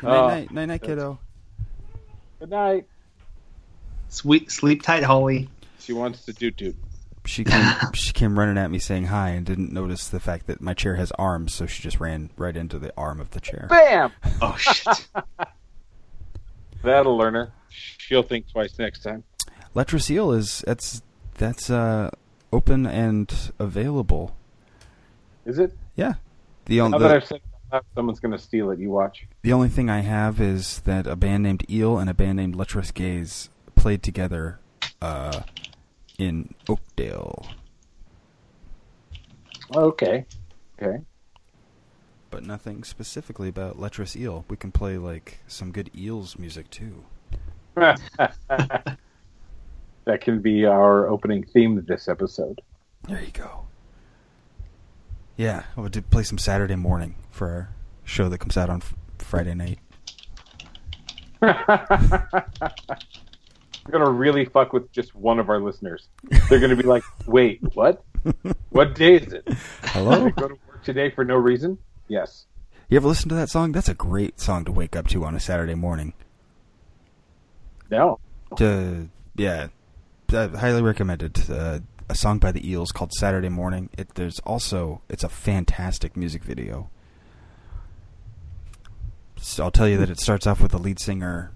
Night, 0.02 0.18
uh, 0.18 0.28
night, 0.28 0.52
night, 0.52 0.66
night, 0.66 0.82
kiddo. 0.82 1.20
Good 2.40 2.50
night. 2.50 2.86
Sweet 4.08 4.50
sleep 4.52 4.82
tight, 4.82 5.04
Holly. 5.04 5.50
She 5.80 5.94
wants 5.94 6.26
to 6.26 6.34
doot 6.34 6.56
doot. 6.56 6.76
She 7.30 7.44
came. 7.44 7.74
she 7.94 8.12
came 8.12 8.40
running 8.40 8.58
at 8.58 8.72
me 8.72 8.80
saying 8.80 9.06
hi 9.06 9.30
and 9.30 9.46
didn't 9.46 9.72
notice 9.72 10.08
the 10.08 10.20
fact 10.20 10.48
that 10.48 10.62
my 10.62 10.74
chair 10.74 10.96
has 10.96 11.12
arms, 11.12 11.54
so 11.54 11.68
she 11.68 11.84
just 11.84 12.00
ran 12.00 12.32
right 12.38 12.58
into 12.58 12.80
the 12.80 12.92
arm 12.98 13.20
of 13.22 13.30
the 13.32 13.40
chair. 13.40 13.68
Bam! 13.70 14.12
Oh 14.42 14.56
shit. 14.58 15.08
That'll 16.84 17.18
learn 17.18 17.36
her. 17.36 17.52
She'll 17.70 18.24
think 18.24 18.50
twice 18.52 18.80
next 18.80 19.04
time. 19.04 19.24
Leprous 19.76 20.10
Eel 20.10 20.32
is 20.32 20.64
that's 20.66 21.02
that's 21.36 21.70
uh 21.70 22.10
open 22.52 22.88
and 22.88 23.32
available. 23.60 24.36
Is 25.46 25.60
it? 25.60 25.78
Yeah. 25.96 26.14
The 26.66 26.78
Now 26.78 26.86
only 26.86 27.00
that 27.00 27.12
I've 27.12 27.26
said 27.26 27.36
it, 27.38 27.44
out 27.72 27.74
loud, 27.74 27.86
someone's 27.96 28.20
going 28.20 28.32
to 28.32 28.40
steal 28.40 28.72
it. 28.72 28.80
You 28.80 28.90
watch. 28.90 29.28
the 29.44 29.54
only 29.54 29.70
thing 29.70 29.90
I 29.90 30.00
have 30.00 30.42
is 30.42 30.80
that 30.82 31.06
a 31.06 31.16
band 31.16 31.44
named 31.44 31.70
Eel 31.70 31.98
and 32.00 32.10
a 32.10 32.14
band 32.16 32.38
named 32.38 32.56
Letrous 32.56 32.92
Gaze 32.92 33.50
played 33.76 34.02
together 34.02 34.60
uh 35.02 35.42
in 36.20 36.54
Oakdale, 36.68 37.48
Okay. 39.76 40.26
Okay. 40.82 41.00
but 42.30 42.44
nothing 42.44 42.84
specifically 42.84 43.48
about 43.50 43.80
Leprous 43.80 44.16
Eel. 44.16 44.46
We 44.50 44.58
can 44.58 44.72
play 44.72 44.98
like 44.98 45.40
some 45.48 45.72
good 45.72 45.90
Eels 45.98 46.38
music 46.38 46.70
too. 46.70 47.04
that 47.76 48.98
can 50.22 50.42
be 50.42 50.66
our 50.66 51.08
opening 51.08 51.44
theme 51.44 51.76
to 51.76 51.82
this 51.82 52.08
episode. 52.08 52.62
There 53.08 53.22
you 53.22 53.32
go. 53.32 53.66
Yeah, 55.38 55.64
I 55.78 55.82
would 55.82 55.92
do- 55.94 56.02
play 56.02 56.24
some 56.24 56.38
Saturday 56.38 56.76
morning 56.76 57.16
for 57.32 57.48
our 57.50 57.70
show 58.04 58.28
that 58.30 58.40
comes 58.40 58.58
out 58.58 58.70
on 58.70 58.82
f- 58.82 58.94
Friday 59.20 59.54
night. 59.56 59.80
We're 63.86 63.92
gonna 63.92 64.10
really 64.10 64.46
fuck 64.46 64.74
with 64.74 64.92
just 64.92 65.16
one 65.16 65.40
of 65.40 65.50
our 65.50 65.60
listeners. 65.60 66.10
They're 66.50 66.60
gonna 66.60 66.76
be 66.76 66.84
like, 66.84 67.04
"Wait, 67.26 67.62
what? 67.74 68.04
What 68.70 68.96
day 68.96 69.16
is 69.16 69.34
it? 69.34 69.48
Hello? 69.84 70.28
I 70.28 70.30
go 70.32 70.50
to 70.50 70.58
work 70.68 70.84
today 70.84 71.10
for 71.10 71.24
no 71.24 71.36
reason?" 71.36 71.78
Yes. 72.08 72.46
You 72.90 72.98
ever 72.98 73.08
listen 73.08 73.30
to 73.30 73.36
that 73.36 73.50
song? 73.50 73.72
That's 73.72 73.90
a 73.90 73.94
great 73.94 74.40
song 74.40 74.66
to 74.66 74.72
wake 74.72 74.96
up 74.96 75.08
to 75.10 75.24
on 75.24 75.36
a 75.36 75.40
Saturday 75.40 75.76
morning. 75.76 76.14
No. 77.92 78.20
To, 78.58 79.10
yeah, 79.36 79.68
uh, 80.34 80.48
highly 80.50 80.82
recommended. 80.82 81.50
Uh, 81.50 81.80
a 82.10 82.16
song 82.16 82.40
by 82.40 82.52
the 82.52 82.68
Eels 82.68 82.92
called 82.92 83.14
Saturday 83.14 83.50
Morning. 83.50 83.90
It, 83.96 84.16
there's 84.16 84.40
also, 84.40 85.02
it's 85.10 85.24
a 85.24 85.30
fantastic 85.30 86.18
music 86.18 86.44
video. 86.44 86.90
So 89.38 89.64
I'll 89.64 89.72
tell 89.72 89.88
you 89.88 89.98
that 89.98 90.10
it 90.10 90.20
starts 90.20 90.48
off 90.48 90.60
with 90.60 90.72
the 90.72 90.80
lead 90.80 91.00
singer 91.00 91.52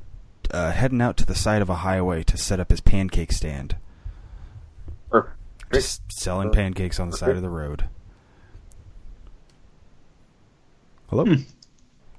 uh, 0.53 0.71
heading 0.71 1.01
out 1.01 1.17
to 1.17 1.25
the 1.25 1.35
side 1.35 1.61
of 1.61 1.69
a 1.69 1.75
highway 1.77 2.23
to 2.23 2.37
set 2.37 2.59
up 2.59 2.69
his 2.69 2.79
pancake 2.79 3.31
stand. 3.31 3.75
Or 5.11 5.35
Just 5.73 6.03
selling 6.11 6.51
pancakes 6.51 6.99
on 6.99 7.09
the 7.09 7.17
side 7.17 7.35
of 7.35 7.41
the 7.41 7.49
road. 7.49 7.85
Hello? 11.09 11.25
Hmm. 11.25 11.41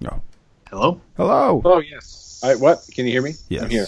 No. 0.01 0.23
Hello? 0.69 1.01
Hello? 1.17 1.63
oh 1.65 1.79
yes. 1.79 2.41
I 2.45 2.57
what? 2.57 2.85
Can 2.93 3.07
you 3.07 3.13
hear 3.13 3.23
me? 3.23 3.33
Yes. 3.49 3.63
I'm 3.63 3.71
here. 3.71 3.87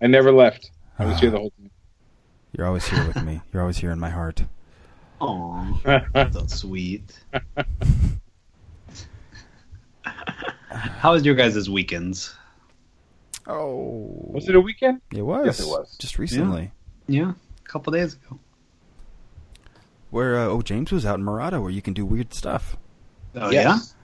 I 0.00 0.06
never 0.06 0.32
left. 0.32 0.70
I 0.98 1.04
was 1.04 1.20
here 1.20 1.30
the 1.30 1.38
whole 1.38 1.50
time. 1.50 1.70
You're 2.56 2.66
always 2.66 2.86
here 2.86 3.06
with 3.06 3.22
me. 3.22 3.40
You're 3.52 3.62
always 3.62 3.78
here 3.78 3.90
in 3.90 3.98
my 3.98 4.10
heart. 4.10 4.44
Aw, 5.20 6.30
so 6.32 6.46
sweet. 6.46 7.18
How 10.72 11.12
was 11.12 11.24
your 11.24 11.34
guys' 11.34 11.70
weekends? 11.70 12.34
Oh. 13.46 14.14
Was 14.32 14.48
it 14.48 14.54
a 14.54 14.60
weekend? 14.60 15.00
It 15.12 15.22
was. 15.22 15.46
Yes, 15.46 15.60
it 15.60 15.66
was. 15.66 15.96
Just 15.98 16.18
recently. 16.18 16.70
Yeah, 17.08 17.32
a 17.64 17.68
couple 17.68 17.92
days 17.92 18.14
ago. 18.14 18.38
Where, 20.10 20.38
uh, 20.38 20.44
oh, 20.46 20.62
James 20.62 20.92
was 20.92 21.06
out 21.06 21.18
in 21.18 21.24
Murata 21.24 21.60
where 21.60 21.70
you 21.70 21.82
can 21.82 21.94
do 21.94 22.04
weird 22.04 22.34
stuff. 22.34 22.76
Oh 23.34 23.50
yes. 23.50 23.94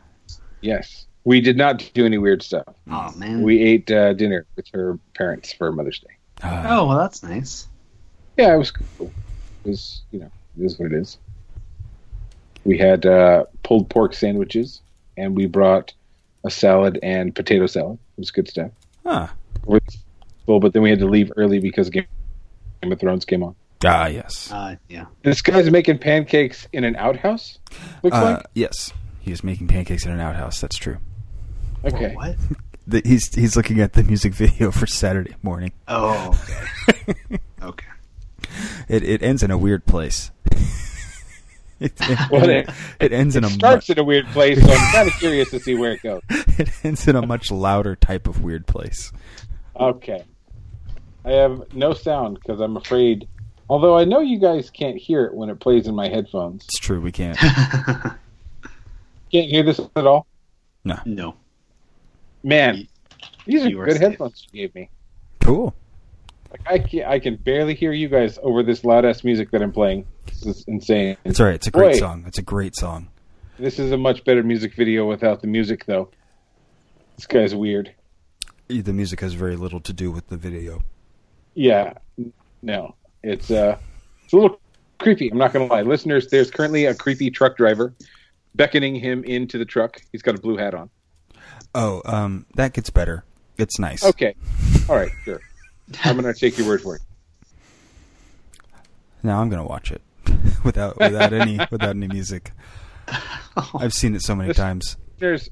Yes. 0.62 1.06
We 1.24 1.40
did 1.42 1.56
not 1.58 1.90
do 1.92 2.06
any 2.06 2.16
weird 2.18 2.42
stuff. 2.42 2.74
Oh 2.90 3.12
man. 3.16 3.42
We 3.42 3.62
ate 3.62 3.90
uh, 3.90 4.14
dinner 4.14 4.46
with 4.56 4.66
her 4.72 4.98
parents 5.14 5.52
for 5.52 5.70
Mother's 5.70 6.00
Day. 6.00 6.16
Uh, 6.42 6.64
Oh 6.66 6.86
well, 6.88 6.98
that's 6.98 7.22
nice. 7.22 7.68
Yeah, 8.38 8.54
it 8.54 8.58
was 8.58 8.70
cool. 8.70 9.12
It 9.64 9.68
was, 9.68 10.02
you 10.10 10.20
know, 10.20 10.30
it 10.58 10.64
is 10.64 10.78
what 10.78 10.92
it 10.92 10.98
is. 10.98 11.18
We 12.64 12.78
had 12.78 13.04
uh, 13.04 13.44
pulled 13.62 13.90
pork 13.90 14.14
sandwiches, 14.14 14.80
and 15.16 15.36
we 15.36 15.46
brought 15.46 15.92
a 16.44 16.50
salad 16.50 16.98
and 17.02 17.34
potato 17.34 17.66
salad. 17.66 17.98
It 18.16 18.20
was 18.20 18.30
good 18.30 18.48
stuff. 18.48 18.70
Huh. 19.08 19.28
Well, 20.46 20.60
but 20.60 20.74
then 20.74 20.82
we 20.82 20.90
had 20.90 20.98
to 20.98 21.06
leave 21.06 21.32
early 21.36 21.60
because 21.60 21.88
Game 21.88 22.04
Game 22.82 22.92
of 22.92 23.00
Thrones 23.00 23.24
came 23.24 23.42
on. 23.42 23.54
Ah, 23.84 24.06
yes. 24.06 24.52
Uh, 24.52 24.76
yeah. 24.88 25.06
This 25.22 25.40
guy's 25.40 25.70
making 25.70 25.98
pancakes 25.98 26.68
in 26.72 26.84
an 26.84 26.94
outhouse. 26.96 27.58
Looks 28.02 28.16
Uh, 28.16 28.42
yes. 28.54 28.92
He 29.20 29.32
is 29.32 29.42
making 29.42 29.68
pancakes 29.68 30.04
in 30.04 30.12
an 30.12 30.20
outhouse. 30.20 30.60
That's 30.60 30.76
true. 30.76 30.98
like 31.82 31.94
okay. 31.94 32.14
What? 32.14 32.36
The, 32.86 33.02
he's 33.04 33.34
he's 33.34 33.54
looking 33.54 33.80
at 33.80 33.92
the 33.92 34.02
music 34.02 34.32
video 34.32 34.70
for 34.70 34.86
Saturday 34.86 35.34
morning. 35.42 35.72
Oh, 35.88 36.34
okay. 36.88 37.38
okay. 37.62 37.86
It 38.88 39.02
it 39.02 39.22
ends 39.22 39.42
in 39.42 39.50
a 39.50 39.58
weird 39.58 39.84
place. 39.84 40.30
it, 41.80 41.92
it, 42.00 42.30
Well, 42.30 42.48
it, 42.48 42.68
it- 43.00 43.12
ends 43.12 43.36
in 43.36 43.44
a 43.44 43.48
starts 43.48 43.88
mu- 43.88 43.92
in 43.94 43.98
a 43.98 44.04
weird 44.04 44.26
place, 44.28 44.60
so 44.64 44.72
I'm 44.72 44.92
kind 44.92 45.08
of 45.08 45.14
curious 45.14 45.50
to 45.50 45.60
see 45.60 45.74
where 45.76 45.92
it 45.92 46.02
goes. 46.02 46.22
it 46.30 46.70
ends 46.84 47.06
in 47.08 47.16
a 47.16 47.24
much 47.26 47.50
louder 47.50 47.94
type 47.96 48.26
of 48.26 48.42
weird 48.42 48.66
place. 48.66 49.12
Okay. 49.78 50.24
I 51.24 51.30
have 51.32 51.74
no 51.74 51.92
sound 51.92 52.34
because 52.40 52.60
I'm 52.60 52.76
afraid. 52.76 53.28
Although 53.70 53.96
I 53.98 54.04
know 54.04 54.20
you 54.20 54.38
guys 54.38 54.70
can't 54.70 54.96
hear 54.96 55.24
it 55.26 55.34
when 55.34 55.50
it 55.50 55.60
plays 55.60 55.86
in 55.86 55.94
my 55.94 56.08
headphones. 56.08 56.64
It's 56.64 56.78
true. 56.78 57.00
We 57.00 57.12
can't. 57.12 57.38
Can't 59.30 59.50
hear 59.50 59.62
this 59.62 59.78
at 59.94 60.06
all. 60.06 60.26
No. 60.84 60.98
no. 61.04 61.34
Man, 62.42 62.88
these 63.44 63.62
are 63.64 63.68
You 63.68 63.80
are 63.80 63.84
good 63.84 63.94
safe. 63.98 64.00
headphones 64.02 64.46
you 64.52 64.62
gave 64.62 64.74
me. 64.74 64.88
Cool. 65.40 65.74
Like 66.50 66.60
I 66.66 66.78
can, 66.78 67.04
I 67.04 67.18
can 67.18 67.36
barely 67.36 67.74
hear 67.74 67.92
you 67.92 68.08
guys 68.08 68.38
over 68.42 68.62
this 68.62 68.84
loud 68.84 69.04
ass 69.04 69.22
music 69.22 69.50
that 69.50 69.62
I'm 69.62 69.72
playing. 69.72 70.06
This 70.26 70.46
is 70.46 70.64
insane. 70.66 71.16
It's 71.24 71.40
all 71.40 71.46
right. 71.46 71.56
It's 71.56 71.66
a 71.66 71.70
great 71.70 71.92
Boy. 71.92 71.98
song. 71.98 72.24
It's 72.26 72.38
a 72.38 72.42
great 72.42 72.74
song. 72.74 73.08
This 73.58 73.78
is 73.78 73.92
a 73.92 73.96
much 73.96 74.24
better 74.24 74.42
music 74.42 74.74
video 74.74 75.06
without 75.06 75.40
the 75.40 75.48
music, 75.48 75.84
though. 75.84 76.10
This 77.16 77.26
guy's 77.26 77.54
weird. 77.54 77.92
The 78.68 78.92
music 78.92 79.20
has 79.20 79.34
very 79.34 79.56
little 79.56 79.80
to 79.80 79.92
do 79.92 80.10
with 80.10 80.28
the 80.28 80.36
video. 80.36 80.84
Yeah, 81.54 81.94
no, 82.62 82.94
it's 83.24 83.50
uh, 83.50 83.78
it's 84.22 84.32
a 84.32 84.36
little 84.36 84.60
creepy. 84.98 85.30
I'm 85.30 85.38
not 85.38 85.52
gonna 85.52 85.66
lie, 85.66 85.82
listeners. 85.82 86.28
There's 86.28 86.50
currently 86.50 86.84
a 86.84 86.94
creepy 86.94 87.30
truck 87.30 87.56
driver 87.56 87.94
beckoning 88.54 88.94
him 88.94 89.24
into 89.24 89.58
the 89.58 89.64
truck. 89.64 90.00
He's 90.12 90.22
got 90.22 90.36
a 90.36 90.38
blue 90.38 90.56
hat 90.56 90.74
on. 90.74 90.90
Oh, 91.74 92.02
um, 92.04 92.46
that 92.54 92.74
gets 92.74 92.90
better. 92.90 93.24
It's 93.56 93.78
nice. 93.80 94.04
Okay, 94.04 94.36
all 94.88 94.94
right, 94.96 95.10
sure. 95.24 95.40
I'm 96.04 96.16
gonna 96.16 96.34
take 96.34 96.58
your 96.58 96.66
word 96.66 96.82
for 96.82 96.96
it. 96.96 97.02
Now 99.22 99.40
I'm 99.40 99.48
gonna 99.48 99.66
watch 99.66 99.90
it 99.90 100.00
without 100.64 100.96
without 100.98 101.32
any 101.32 101.58
without 101.70 101.90
any 101.96 102.06
music. 102.08 102.52
I've 103.74 103.92
seen 103.92 104.14
it 104.14 104.22
so 104.22 104.34
many 104.36 104.48
This- 104.48 104.56
times. 104.56 104.96
There's, 105.18 105.48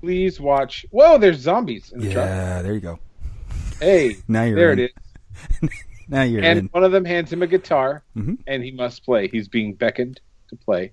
please 0.00 0.40
watch. 0.40 0.86
Whoa, 0.90 1.18
there's 1.18 1.36
zombies 1.38 1.92
in 1.92 2.00
the 2.00 2.10
truck. 2.12 2.24
Yeah, 2.26 2.62
there 2.62 2.72
you 2.72 2.80
go. 2.80 2.98
Hey, 3.78 4.16
Now 4.26 4.44
you're 4.44 4.56
there 4.56 4.72
in. 4.72 4.78
it 4.78 4.92
is. 5.62 5.70
Now 6.08 6.22
you're 6.22 6.42
and 6.42 6.58
in. 6.60 6.66
one 6.72 6.84
of 6.84 6.92
them 6.92 7.04
hands 7.04 7.30
him 7.30 7.42
a 7.42 7.46
guitar, 7.46 8.02
Mhm. 8.16 8.38
and 8.46 8.62
he 8.64 8.70
must 8.70 9.04
play. 9.04 9.28
He's 9.28 9.48
being 9.48 9.74
beckoned 9.74 10.22
to 10.48 10.56
play, 10.56 10.92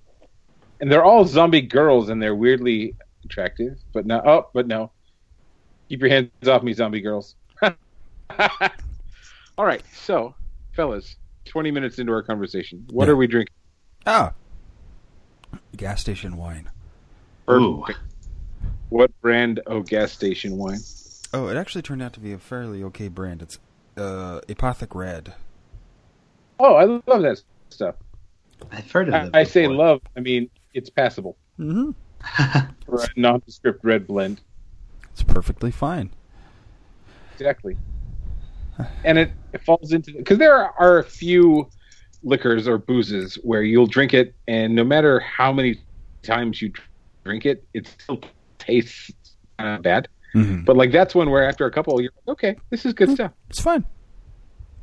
and 0.80 0.92
they're 0.92 1.04
all 1.04 1.24
zombie 1.24 1.62
girls, 1.62 2.10
and 2.10 2.20
they're 2.20 2.34
weirdly 2.34 2.94
attractive. 3.24 3.78
But 3.94 4.04
no, 4.04 4.20
oh, 4.22 4.50
but 4.52 4.66
no. 4.66 4.90
Keep 5.88 6.00
your 6.02 6.10
hands 6.10 6.30
off 6.46 6.62
me, 6.62 6.74
zombie 6.74 7.00
girls. 7.00 7.36
all 9.58 9.64
right, 9.64 9.82
so, 9.94 10.34
fellas, 10.74 11.16
twenty 11.44 11.70
minutes 11.70 11.98
into 11.98 12.12
our 12.12 12.22
conversation, 12.22 12.86
what 12.90 13.06
Yeah. 13.06 13.12
are 13.12 13.16
we 13.16 13.26
drinking? 13.26 13.54
Ah, 14.06 14.32
gas 15.76 16.00
station 16.00 16.36
wine. 16.36 16.70
Ooh. 17.50 17.84
What 18.88 19.10
brand 19.20 19.60
of 19.66 19.86
gas 19.86 20.12
station 20.12 20.56
wine? 20.56 20.80
Oh, 21.32 21.48
it 21.48 21.56
actually 21.56 21.82
turned 21.82 22.02
out 22.02 22.12
to 22.14 22.20
be 22.20 22.32
a 22.32 22.38
fairly 22.38 22.82
okay 22.84 23.08
brand. 23.08 23.42
It's 23.42 23.58
uh, 23.96 24.40
Apothic 24.48 24.94
Red. 24.94 25.34
Oh, 26.58 26.74
I 26.74 26.84
love 26.84 27.22
that 27.22 27.42
stuff. 27.70 27.94
I've 28.70 28.90
heard 28.90 29.08
of 29.08 29.14
it. 29.14 29.30
I 29.34 29.44
say 29.44 29.66
love. 29.66 30.00
I 30.16 30.20
mean, 30.20 30.48
it's 30.74 30.90
passable 30.90 31.36
Mm-hmm. 31.58 31.90
for 32.86 33.02
a 33.02 33.08
nondescript 33.16 33.84
red 33.84 34.06
blend. 34.06 34.40
It's 35.12 35.22
perfectly 35.22 35.70
fine. 35.70 36.10
Exactly. 37.34 37.76
And 39.04 39.18
it, 39.18 39.32
it 39.52 39.62
falls 39.64 39.92
into 39.92 40.12
because 40.12 40.38
there 40.38 40.54
are 40.56 40.98
a 40.98 41.04
few 41.04 41.68
liquors 42.22 42.66
or 42.66 42.78
boozes 42.78 43.34
where 43.42 43.62
you'll 43.62 43.86
drink 43.86 44.14
it, 44.14 44.34
and 44.48 44.74
no 44.74 44.84
matter 44.84 45.20
how 45.20 45.52
many 45.52 45.80
times 46.22 46.62
you 46.62 46.72
drink 47.24 47.46
it, 47.46 47.64
it 47.74 47.86
still 47.86 48.20
tastes 48.58 49.10
uh, 49.58 49.78
bad. 49.78 50.08
Mm-hmm. 50.34 50.64
But 50.64 50.76
like 50.76 50.92
that's 50.92 51.14
one 51.14 51.30
where 51.30 51.46
after 51.46 51.66
a 51.66 51.70
couple, 51.70 52.00
you're 52.00 52.12
like, 52.26 52.32
okay, 52.32 52.56
this 52.70 52.86
is 52.86 52.92
good 52.94 53.10
stuff. 53.10 53.32
It's 53.50 53.60
fine. 53.60 53.84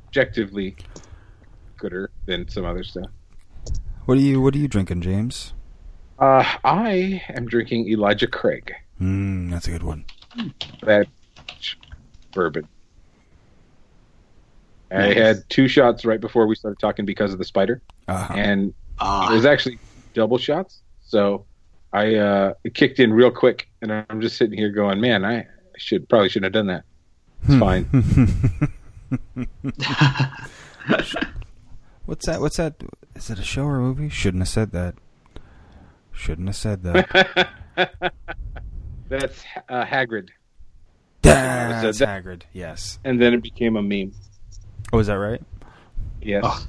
Objectively 0.08 0.75
gooder 1.78 2.12
than 2.25 2.47
some 2.47 2.65
other 2.65 2.84
stuff. 2.84 3.08
What 4.06 4.17
are 4.17 4.21
you 4.21 4.41
What 4.41 4.54
are 4.56 4.60
you 4.60 4.67
drinking, 4.67 5.02
James? 5.02 5.54
Uh, 6.19 6.43
I 6.63 7.23
am 7.30 7.45
drinking 7.47 7.88
Elijah 7.89 8.28
Craig, 8.28 8.73
Mm, 8.99 9.49
that's 9.49 9.67
a 9.67 9.71
good 9.71 9.84
one. 9.84 10.04
that 10.84 11.08
bourbon. 12.34 12.67
I 14.91 15.13
had 15.13 15.43
two 15.49 15.67
shots 15.67 16.04
right 16.06 16.19
before 16.19 16.47
we 16.47 16.56
started 16.56 16.80
talking 16.80 17.06
because 17.06 17.32
of 17.34 17.38
the 17.39 17.45
spider. 17.45 17.82
Uh-huh. 18.08 18.34
and 18.36 18.73
Ah, 18.99 19.32
it 19.32 19.36
was 19.36 19.45
actually 19.45 19.80
double 20.13 20.38
shots. 20.38 20.82
So 21.02 21.45
I 21.93 22.15
uh, 22.15 22.54
it 22.63 22.73
kicked 22.75 22.99
in 22.99 23.13
real 23.13 23.32
quick, 23.32 23.69
and 23.82 23.91
I'm 24.10 24.19
just 24.21 24.38
sitting 24.38 24.58
here 24.58 24.69
going, 24.71 24.99
"Man, 24.99 25.23
I 25.25 25.45
should 25.78 26.08
probably 26.10 26.30
shouldn't 26.30 26.54
have 26.56 26.65
done 26.65 26.67
that." 26.67 26.84
It's 27.47 27.60
fine. 27.60 27.86
What's 32.06 32.25
that? 32.25 32.41
What's 32.41 32.58
that? 32.58 32.75
Is 33.15 33.30
it 33.30 33.39
a 33.39 33.43
show 33.43 33.63
or 33.65 33.78
a 33.78 33.82
movie? 33.82 34.10
Shouldn't 34.10 34.41
have 34.41 34.47
said 34.49 34.71
that. 34.71 34.95
Shouldn't 36.12 36.47
have 36.47 36.56
said 36.56 36.84
that. 36.84 37.49
That's 39.10 39.43
uh, 39.69 39.86
Hagrid, 39.86 40.30
That's 41.21 41.99
that- 41.99 42.23
Hagrid. 42.23 42.43
Yes. 42.54 42.99
and 43.04 43.21
then 43.21 43.34
it 43.34 43.41
became 43.41 43.75
a 43.78 43.82
meme. 43.82 44.12
Oh, 44.91 44.99
is 44.99 45.08
that 45.08 45.15
right? 45.15 45.41
Yes, 46.21 46.43
Oh. 46.45 46.67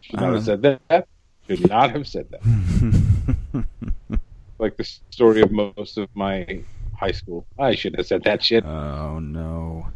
should 0.00 0.20
not 0.20 0.34
have 0.34 0.44
said 0.44 0.62
that. 0.62 1.08
Should 1.48 1.68
not 1.68 1.90
have 1.90 2.06
said 2.06 2.26
that. 2.30 3.64
Like 4.58 4.76
the 4.76 4.84
story 5.08 5.40
of 5.40 5.50
most 5.50 5.96
of 5.96 6.10
my 6.14 6.62
high 6.94 7.12
school. 7.12 7.46
I 7.58 7.74
shouldn't 7.74 7.98
have 8.00 8.06
said 8.06 8.24
that 8.24 8.42
shit. 8.44 8.62
Oh 8.62 9.18
no. 9.18 9.88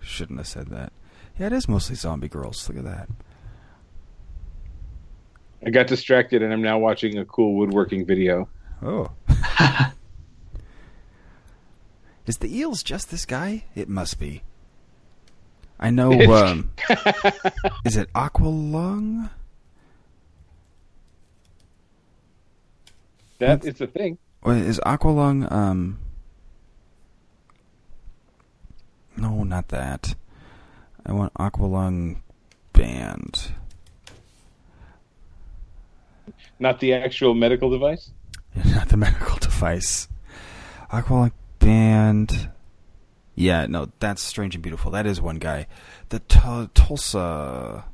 Shouldn't 0.00 0.38
have 0.38 0.46
said 0.46 0.68
that. 0.68 0.92
Yeah, 1.36 1.46
it 1.46 1.52
is 1.52 1.68
mostly 1.68 1.96
zombie 1.96 2.28
girls. 2.28 2.68
Look 2.68 2.78
at 2.78 2.84
that. 2.84 3.08
I 5.66 5.70
got 5.70 5.88
distracted 5.88 6.40
and 6.40 6.52
I'm 6.52 6.62
now 6.62 6.78
watching 6.78 7.18
a 7.18 7.24
cool 7.24 7.56
woodworking 7.56 8.06
video. 8.06 8.48
Oh. 8.80 9.10
is 12.26 12.38
the 12.38 12.56
eels 12.56 12.84
just 12.84 13.10
this 13.10 13.26
guy? 13.26 13.64
It 13.74 13.88
must 13.88 14.20
be. 14.20 14.44
I 15.78 15.90
know 15.90 16.12
um 16.34 16.70
is 17.84 17.96
it 17.96 18.12
Aqualung? 18.14 19.30
That 23.38 23.64
is 23.64 23.74
the 23.74 23.86
thing. 23.86 24.18
Is 24.46 24.80
Aqualung 24.80 25.50
um 25.50 25.98
No, 29.16 29.44
not 29.44 29.68
that. 29.68 30.14
I 31.04 31.12
want 31.12 31.32
Aqualung 31.34 32.20
band. 32.72 33.52
Not 36.58 36.80
the 36.80 36.94
actual 36.94 37.34
medical 37.34 37.70
device. 37.70 38.10
Not 38.64 38.88
the 38.88 38.96
medical 38.96 39.36
device. 39.36 40.08
Aqualung 40.90 41.32
band. 41.58 42.50
Yeah, 43.38 43.66
no, 43.66 43.90
that's 44.00 44.22
Strange 44.22 44.54
and 44.54 44.62
Beautiful. 44.62 44.90
That 44.90 45.04
is 45.06 45.20
one 45.20 45.36
guy. 45.36 45.66
The 46.08 46.20
Tul- 46.20 46.70
Tulsa 46.72 47.84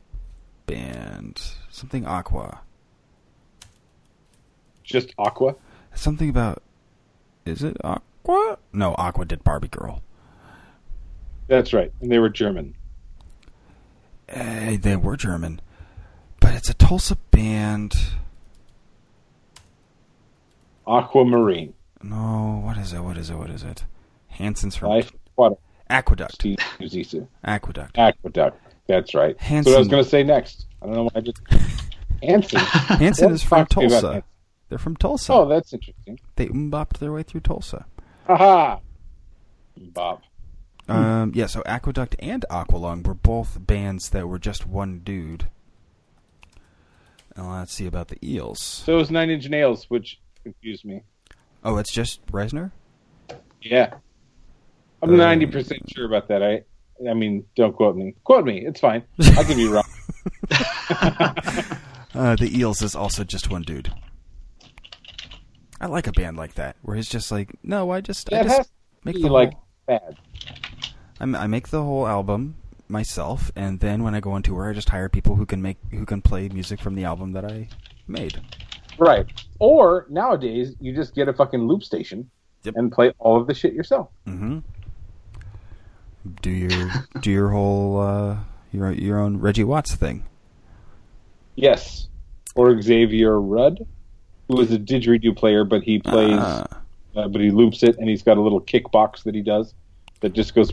band. 0.66 1.42
Something 1.68 2.06
Aqua. 2.06 2.60
Just 4.84 5.12
Aqua. 5.18 5.56
Something 5.94 6.28
about. 6.28 6.62
Is 7.44 7.64
it 7.64 7.76
Aqua? 7.82 8.58
No, 8.72 8.94
Aqua 8.96 9.24
did 9.24 9.42
Barbie 9.42 9.66
Girl. 9.66 10.00
That's 11.48 11.72
right. 11.72 11.92
And 12.00 12.10
they 12.10 12.20
were 12.20 12.28
German. 12.28 12.76
Eh, 14.28 14.76
they 14.80 14.94
were 14.94 15.16
German. 15.16 15.60
But 16.40 16.54
it's 16.54 16.70
a 16.70 16.74
Tulsa 16.74 17.16
band. 17.32 17.94
Aquamarine. 20.86 21.74
No, 22.00 22.62
what 22.64 22.76
is 22.76 22.92
it? 22.92 23.00
What 23.00 23.18
is 23.18 23.28
it? 23.28 23.34
What 23.34 23.50
is 23.50 23.64
it? 23.64 23.84
Hanson's 24.28 24.76
from 24.76 24.90
Life 24.90 25.12
Aquatic. 25.36 25.58
Aqueduct. 25.90 26.46
Aqueduct. 27.44 27.98
Aqueduct. 27.98 28.60
That's 28.86 29.14
right. 29.14 29.36
That's 29.38 29.66
what 29.66 29.74
I 29.74 29.78
was 29.78 29.88
Hanson. 29.88 29.88
going 29.88 30.04
to 30.04 30.08
say 30.08 30.22
next. 30.22 30.66
I 30.80 30.86
don't 30.86 30.94
know 30.94 31.04
why 31.04 31.10
I 31.16 31.20
just. 31.20 31.40
Hanson. 32.22 32.58
Hanson 32.58 33.26
What 33.26 33.34
is 33.34 33.42
from 33.42 33.58
talk 33.60 33.68
to 33.70 33.80
me 33.80 33.86
about 33.86 34.00
Tulsa. 34.00 34.24
They're 34.68 34.78
from 34.78 34.96
Tulsa. 34.96 35.32
Oh, 35.32 35.48
that's 35.48 35.72
interesting. 35.72 36.18
They 36.36 36.46
bopped 36.46 36.98
their 36.98 37.12
way 37.12 37.22
through 37.22 37.40
Tulsa. 37.42 37.84
Haha. 38.26 38.78
Bob. 39.76 40.22
Um, 40.88 41.32
yeah, 41.34 41.46
so 41.46 41.62
Aqueduct 41.66 42.16
and 42.18 42.44
Aqualung 42.50 43.06
were 43.06 43.14
both 43.14 43.58
bands 43.60 44.10
that 44.10 44.28
were 44.28 44.38
just 44.38 44.66
one 44.66 45.00
dude. 45.00 45.46
And 47.36 47.50
let's 47.50 47.72
see 47.72 47.86
about 47.86 48.08
the 48.08 48.18
Eels. 48.22 48.60
So 48.60 48.98
is 48.98 49.10
Nine 49.10 49.30
Inch 49.30 49.48
Nails, 49.48 49.86
which 49.88 50.20
confused 50.42 50.84
me. 50.84 51.02
Oh, 51.64 51.76
it's 51.78 51.92
just 51.92 52.24
Reznor? 52.26 52.72
Yeah. 53.62 53.94
I'm 55.02 55.12
Uh, 55.14 55.16
ninety 55.16 55.46
percent 55.46 55.82
sure 55.94 56.06
about 56.06 56.28
that. 56.28 56.42
I 56.42 56.62
I 57.08 57.14
mean, 57.14 57.44
don't 57.56 57.74
quote 57.74 57.96
me. 57.96 58.14
Quote 58.24 58.44
me. 58.44 58.64
It's 58.64 58.80
fine. 58.80 59.02
I 59.20 59.42
can 59.42 59.56
be 59.56 59.66
wrong. 59.68 59.84
Uh, 62.14 62.36
the 62.36 62.50
Eels 62.54 62.82
is 62.82 62.94
also 62.94 63.24
just 63.24 63.50
one 63.50 63.62
dude. 63.62 63.90
I 65.80 65.86
like 65.86 66.06
a 66.06 66.12
band 66.12 66.36
like 66.36 66.54
that, 66.54 66.76
where 66.82 66.94
he's 66.94 67.08
just 67.08 67.32
like, 67.32 67.50
no, 67.62 67.90
I 67.90 68.00
just, 68.02 68.32
I 68.32 68.42
just 68.44 68.70
make 69.02 69.20
the 69.20 69.28
like 69.28 69.54
whole, 69.54 69.62
bad. 69.86 70.16
I'm- 71.20 71.34
I 71.34 71.46
make 71.46 71.68
the 71.68 71.82
whole 71.82 72.06
album 72.06 72.56
myself, 72.88 73.50
and 73.56 73.80
then 73.80 74.02
when 74.04 74.14
I 74.14 74.20
go 74.20 74.32
on 74.32 74.42
tour, 74.42 74.68
I 74.70 74.74
just 74.74 74.90
hire 74.90 75.08
people 75.08 75.34
who 75.36 75.46
can 75.46 75.62
make, 75.62 75.78
who 75.90 76.04
can 76.04 76.20
play 76.20 76.48
music 76.50 76.80
from 76.80 76.94
the 76.94 77.04
album 77.04 77.32
that 77.32 77.44
I 77.50 77.68
made. 78.06 78.40
Right. 78.98 79.26
Or 79.58 80.06
nowadays 80.10 80.76
you 80.80 80.94
just 80.94 81.14
get 81.14 81.26
a 81.28 81.32
fucking 81.32 81.66
loop 81.66 81.82
station 81.82 82.30
Yep. 82.64 82.74
and 82.76 82.92
play 82.92 83.12
all 83.18 83.40
of 83.40 83.46
the 83.48 83.54
shit 83.54 83.72
yourself. 83.72 84.10
Mm-hmm. 84.28 84.58
Do 86.42 86.50
your, 86.50 86.90
do 87.20 87.30
your 87.30 87.48
whole, 87.50 88.00
uh, 88.00 88.36
your 88.72 88.92
your 88.92 89.18
own 89.20 89.38
Reggie 89.38 89.64
Watts 89.64 89.94
thing. 89.94 90.24
Yes. 91.56 92.08
Or 92.54 92.80
Xavier 92.80 93.40
Rudd, 93.40 93.86
who 94.48 94.60
is 94.60 94.70
a 94.72 94.78
didgeridoo 94.78 95.36
player, 95.36 95.64
but 95.64 95.82
he 95.82 95.98
plays, 95.98 96.38
Ah. 96.38 96.66
uh, 97.16 97.28
but 97.28 97.40
he 97.40 97.50
loops 97.50 97.82
it, 97.82 97.96
and 97.98 98.08
he's 98.08 98.22
got 98.22 98.36
a 98.36 98.40
little 98.40 98.60
kickbox 98.60 99.22
that 99.24 99.34
he 99.34 99.42
does 99.42 99.74
that 100.20 100.32
just 100.32 100.54
goes. 100.54 100.70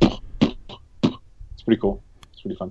It's 0.00 1.62
pretty 1.64 1.80
cool. 1.80 2.02
It's 2.32 2.42
pretty 2.42 2.56
fun. 2.56 2.70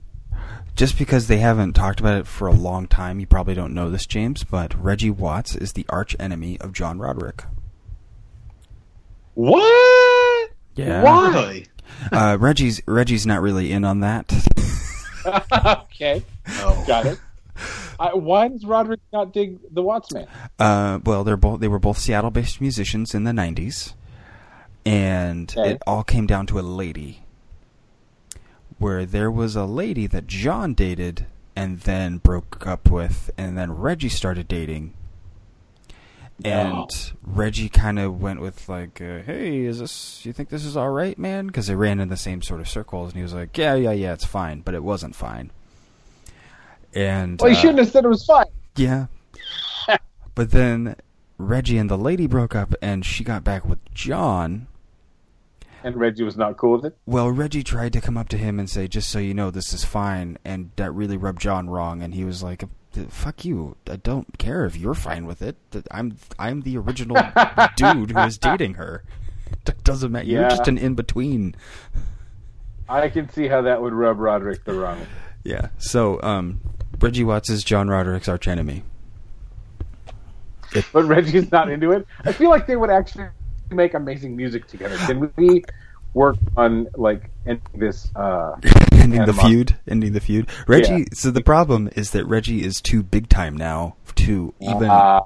Just 0.75 0.97
because 0.97 1.27
they 1.27 1.37
haven't 1.37 1.73
talked 1.73 1.99
about 1.99 2.17
it 2.19 2.27
for 2.27 2.47
a 2.47 2.53
long 2.53 2.87
time, 2.87 3.19
you 3.19 3.27
probably 3.27 3.53
don't 3.53 3.73
know 3.73 3.89
this, 3.89 4.05
James, 4.05 4.43
but 4.43 4.73
Reggie 4.81 5.09
Watts 5.11 5.55
is 5.55 5.73
the 5.73 5.85
arch 5.89 6.15
enemy 6.19 6.57
of 6.61 6.71
John 6.73 6.97
Roderick. 6.97 7.43
What? 9.33 10.51
Yeah. 10.75 11.03
Why? 11.03 11.65
Really? 12.11 12.23
Uh, 12.23 12.37
Reggie's 12.37 12.81
Reggie's 12.87 13.25
not 13.25 13.41
really 13.41 13.71
in 13.71 13.83
on 13.85 13.99
that. 14.01 14.31
okay, 15.83 16.23
Oh. 16.59 16.83
got 16.87 17.05
it. 17.05 17.19
I, 17.99 18.13
why 18.15 18.47
does 18.47 18.65
Roderick 18.65 19.01
not 19.13 19.33
dig 19.33 19.59
the 19.71 19.83
Watts 19.83 20.11
man? 20.11 20.25
Uh, 20.57 20.99
well, 21.03 21.23
they're 21.23 21.37
both 21.37 21.59
they 21.59 21.67
were 21.67 21.77
both 21.79 21.99
Seattle-based 21.99 22.59
musicians 22.59 23.13
in 23.13 23.23
the 23.23 23.31
'90s, 23.31 23.93
and 24.85 25.53
Okay. 25.55 25.71
it 25.73 25.81
all 25.85 26.03
came 26.03 26.25
down 26.25 26.47
to 26.47 26.59
a 26.59 26.61
lady. 26.61 27.23
Where 28.79 29.05
there 29.05 29.29
was 29.29 29.55
a 29.55 29.65
lady 29.65 30.07
that 30.07 30.25
John 30.25 30.73
dated 30.73 31.27
and 31.55 31.81
then 31.81 32.17
broke 32.17 32.65
up 32.65 32.89
with, 32.89 33.29
and 33.37 33.55
then 33.55 33.73
Reggie 33.73 34.09
started 34.09 34.47
dating. 34.47 34.93
And 36.43 36.71
No. 36.73 36.87
Reggie 37.23 37.69
kind 37.69 37.99
of 37.99 38.21
went 38.21 38.41
with 38.41 38.67
like, 38.67 38.99
uh, 39.01 39.19
"Hey, 39.23 39.61
is 39.65 39.79
this? 39.79 40.25
You 40.25 40.33
think 40.33 40.49
this 40.49 40.65
is 40.65 40.75
all 40.75 40.89
right, 40.89 41.17
man?" 41.17 41.47
Because 41.47 41.67
they 41.67 41.75
ran 41.75 41.99
in 41.99 42.09
the 42.09 42.17
same 42.17 42.41
sort 42.41 42.59
of 42.61 42.67
circles, 42.69 43.09
and 43.11 43.17
he 43.17 43.23
was 43.23 43.33
like, 43.33 43.57
"Yeah, 43.57 43.75
yeah, 43.75 43.91
yeah, 43.91 44.13
it's 44.13 44.25
fine," 44.25 44.61
but 44.61 44.73
it 44.73 44.83
wasn't 44.83 45.15
fine. 45.15 45.51
And 46.93 47.39
Well, 47.39 47.51
you 47.51 47.57
uh, 47.57 47.59
shouldn't 47.59 47.79
have 47.79 47.89
said 47.89 48.05
it 48.05 48.09
was 48.09 48.25
fine. 48.25 48.45
yeah. 48.75 49.05
but 50.35 50.51
then 50.51 50.95
Reggie 51.37 51.77
and 51.77 51.89
the 51.89 51.97
lady 51.97 52.27
broke 52.27 52.55
up 52.55 52.75
and 52.81 53.05
she 53.05 53.23
got 53.23 53.43
back 53.43 53.65
with 53.65 53.79
John. 53.93 54.67
And 55.83 55.95
Reggie 55.95 56.23
was 56.23 56.37
not 56.37 56.57
cool 56.57 56.73
with 56.73 56.85
it. 56.85 56.97
Well, 57.07 57.31
Reggie 57.31 57.63
tried 57.63 57.93
to 57.93 58.01
come 58.01 58.17
up 58.17 58.29
to 58.29 58.37
him 58.37 58.59
and 58.59 58.69
say, 58.69 58.87
just 58.87 59.09
so 59.09 59.17
you 59.19 59.33
know, 59.33 59.49
this 59.49 59.73
is 59.73 59.83
fine. 59.83 60.37
And 60.45 60.69
that 60.75 60.91
really 60.91 61.17
rubbed 61.17 61.41
John 61.41 61.69
wrong. 61.69 62.03
And 62.03 62.13
he 62.13 62.23
was 62.23 62.43
like, 62.43 62.63
fuck 63.09 63.45
you. 63.45 63.77
I 63.89 63.95
don't 63.95 64.37
care 64.37 64.65
if 64.65 64.77
you're 64.77 64.93
fine 64.93 65.25
with 65.25 65.41
it. 65.41 65.57
I'm, 65.91 66.17
I'm 66.37 66.61
the 66.61 66.77
original 66.77 67.17
dude 67.75 68.11
who 68.11 68.19
is 68.19 68.37
dating 68.37 68.75
her. 68.75 69.03
Doesn't 69.83 70.11
matter. 70.11 70.25
You're 70.25 70.49
just 70.49 70.67
an 70.67 70.77
in 70.77 70.95
between. 70.95 71.55
I 72.89 73.09
can 73.09 73.29
see 73.29 73.47
how 73.47 73.61
that 73.61 73.81
would 73.81 73.93
rub 73.93 74.19
Roderick 74.19 74.65
the 74.65 74.73
wrong 74.73 74.99
way. 74.99 75.07
Yeah. 75.43 75.69
So, 75.77 76.21
um, 76.21 76.59
Reggie 76.99 77.23
Watts 77.23 77.49
is 77.49 77.63
John 77.63 77.89
Roderick's 77.89 78.29
archenemy. 78.29 78.83
But 80.93 81.03
Reggie's 81.03 81.51
not 81.51 81.69
into 81.69 81.91
it. 81.91 82.05
I 82.23 82.31
feel 82.31 82.49
like 82.49 82.67
they 82.67 82.75
would 82.75 82.89
actually 82.89 83.25
make 83.69 83.93
amazing 83.93 84.35
music 84.35 84.67
together. 84.67 84.97
Can 84.97 85.31
we 85.35 85.63
work 86.13 86.37
on 86.57 86.87
like 86.95 87.29
ending 87.45 87.63
this? 87.73 88.11
Uh, 88.15 88.55
ending 88.93 89.25
the 89.25 89.33
feud. 89.33 89.77
Ending 89.87 90.13
the 90.13 90.19
feud. 90.19 90.47
Reggie. 90.67 90.91
Yeah. 90.91 91.05
So 91.13 91.31
the 91.31 91.43
problem 91.43 91.89
is 91.95 92.11
that 92.11 92.25
Reggie 92.25 92.63
is 92.63 92.81
too 92.81 93.03
big 93.03 93.29
time 93.29 93.55
now 93.55 93.95
to 94.15 94.53
even 94.59 94.89
uh, 94.89 95.21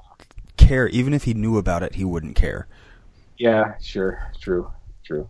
care. 0.56 0.88
Even 0.88 1.12
if 1.14 1.24
he 1.24 1.34
knew 1.34 1.58
about 1.58 1.82
it, 1.82 1.94
he 1.94 2.04
wouldn't 2.04 2.36
care. 2.36 2.66
yeah, 3.38 3.74
sure, 3.80 4.32
true, 4.40 4.70
true. 5.04 5.28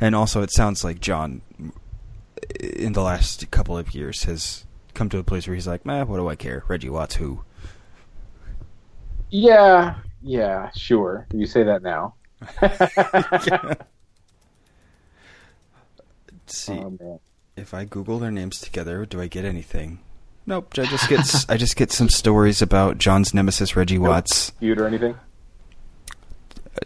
And 0.00 0.14
also, 0.14 0.42
it 0.42 0.50
sounds 0.52 0.84
like 0.84 1.00
John, 1.00 1.40
in 2.60 2.92
the 2.92 3.02
last 3.02 3.50
couple 3.50 3.78
of 3.78 3.94
years, 3.94 4.24
has 4.24 4.66
come 4.94 5.08
to 5.08 5.18
a 5.18 5.24
place 5.24 5.46
where 5.46 5.54
he's 5.54 5.66
like, 5.66 5.86
"Man, 5.86 6.06
what 6.08 6.18
do 6.18 6.28
I 6.28 6.36
care? 6.36 6.64
Reggie 6.68 6.90
Watts, 6.90 7.16
who?" 7.16 7.42
Yeah, 9.30 9.96
yeah, 10.22 10.70
sure. 10.76 11.26
You 11.32 11.46
say 11.46 11.62
that 11.64 11.82
now. 11.82 12.14
Let's 12.40 13.84
see. 16.56 16.74
Oh, 16.74 17.20
if 17.56 17.74
I 17.74 17.84
Google 17.84 18.18
their 18.18 18.30
names 18.30 18.60
together, 18.60 19.04
do 19.06 19.20
I 19.20 19.28
get 19.28 19.44
anything? 19.44 20.00
Nope. 20.46 20.74
I 20.78 20.84
just 20.84 21.08
get 21.08 21.44
I 21.48 21.56
just 21.56 21.74
get 21.76 21.90
some 21.90 22.08
stories 22.08 22.62
about 22.62 22.98
John's 22.98 23.34
nemesis, 23.34 23.74
Reggie 23.74 23.98
Watts. 23.98 24.50
Feud 24.60 24.80
or 24.80 24.86
anything? 24.86 25.16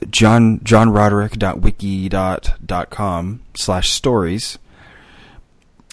John 0.08 0.60
johnroderick.wiki.com 0.60 3.42
slash 3.54 3.90
stories, 3.90 4.58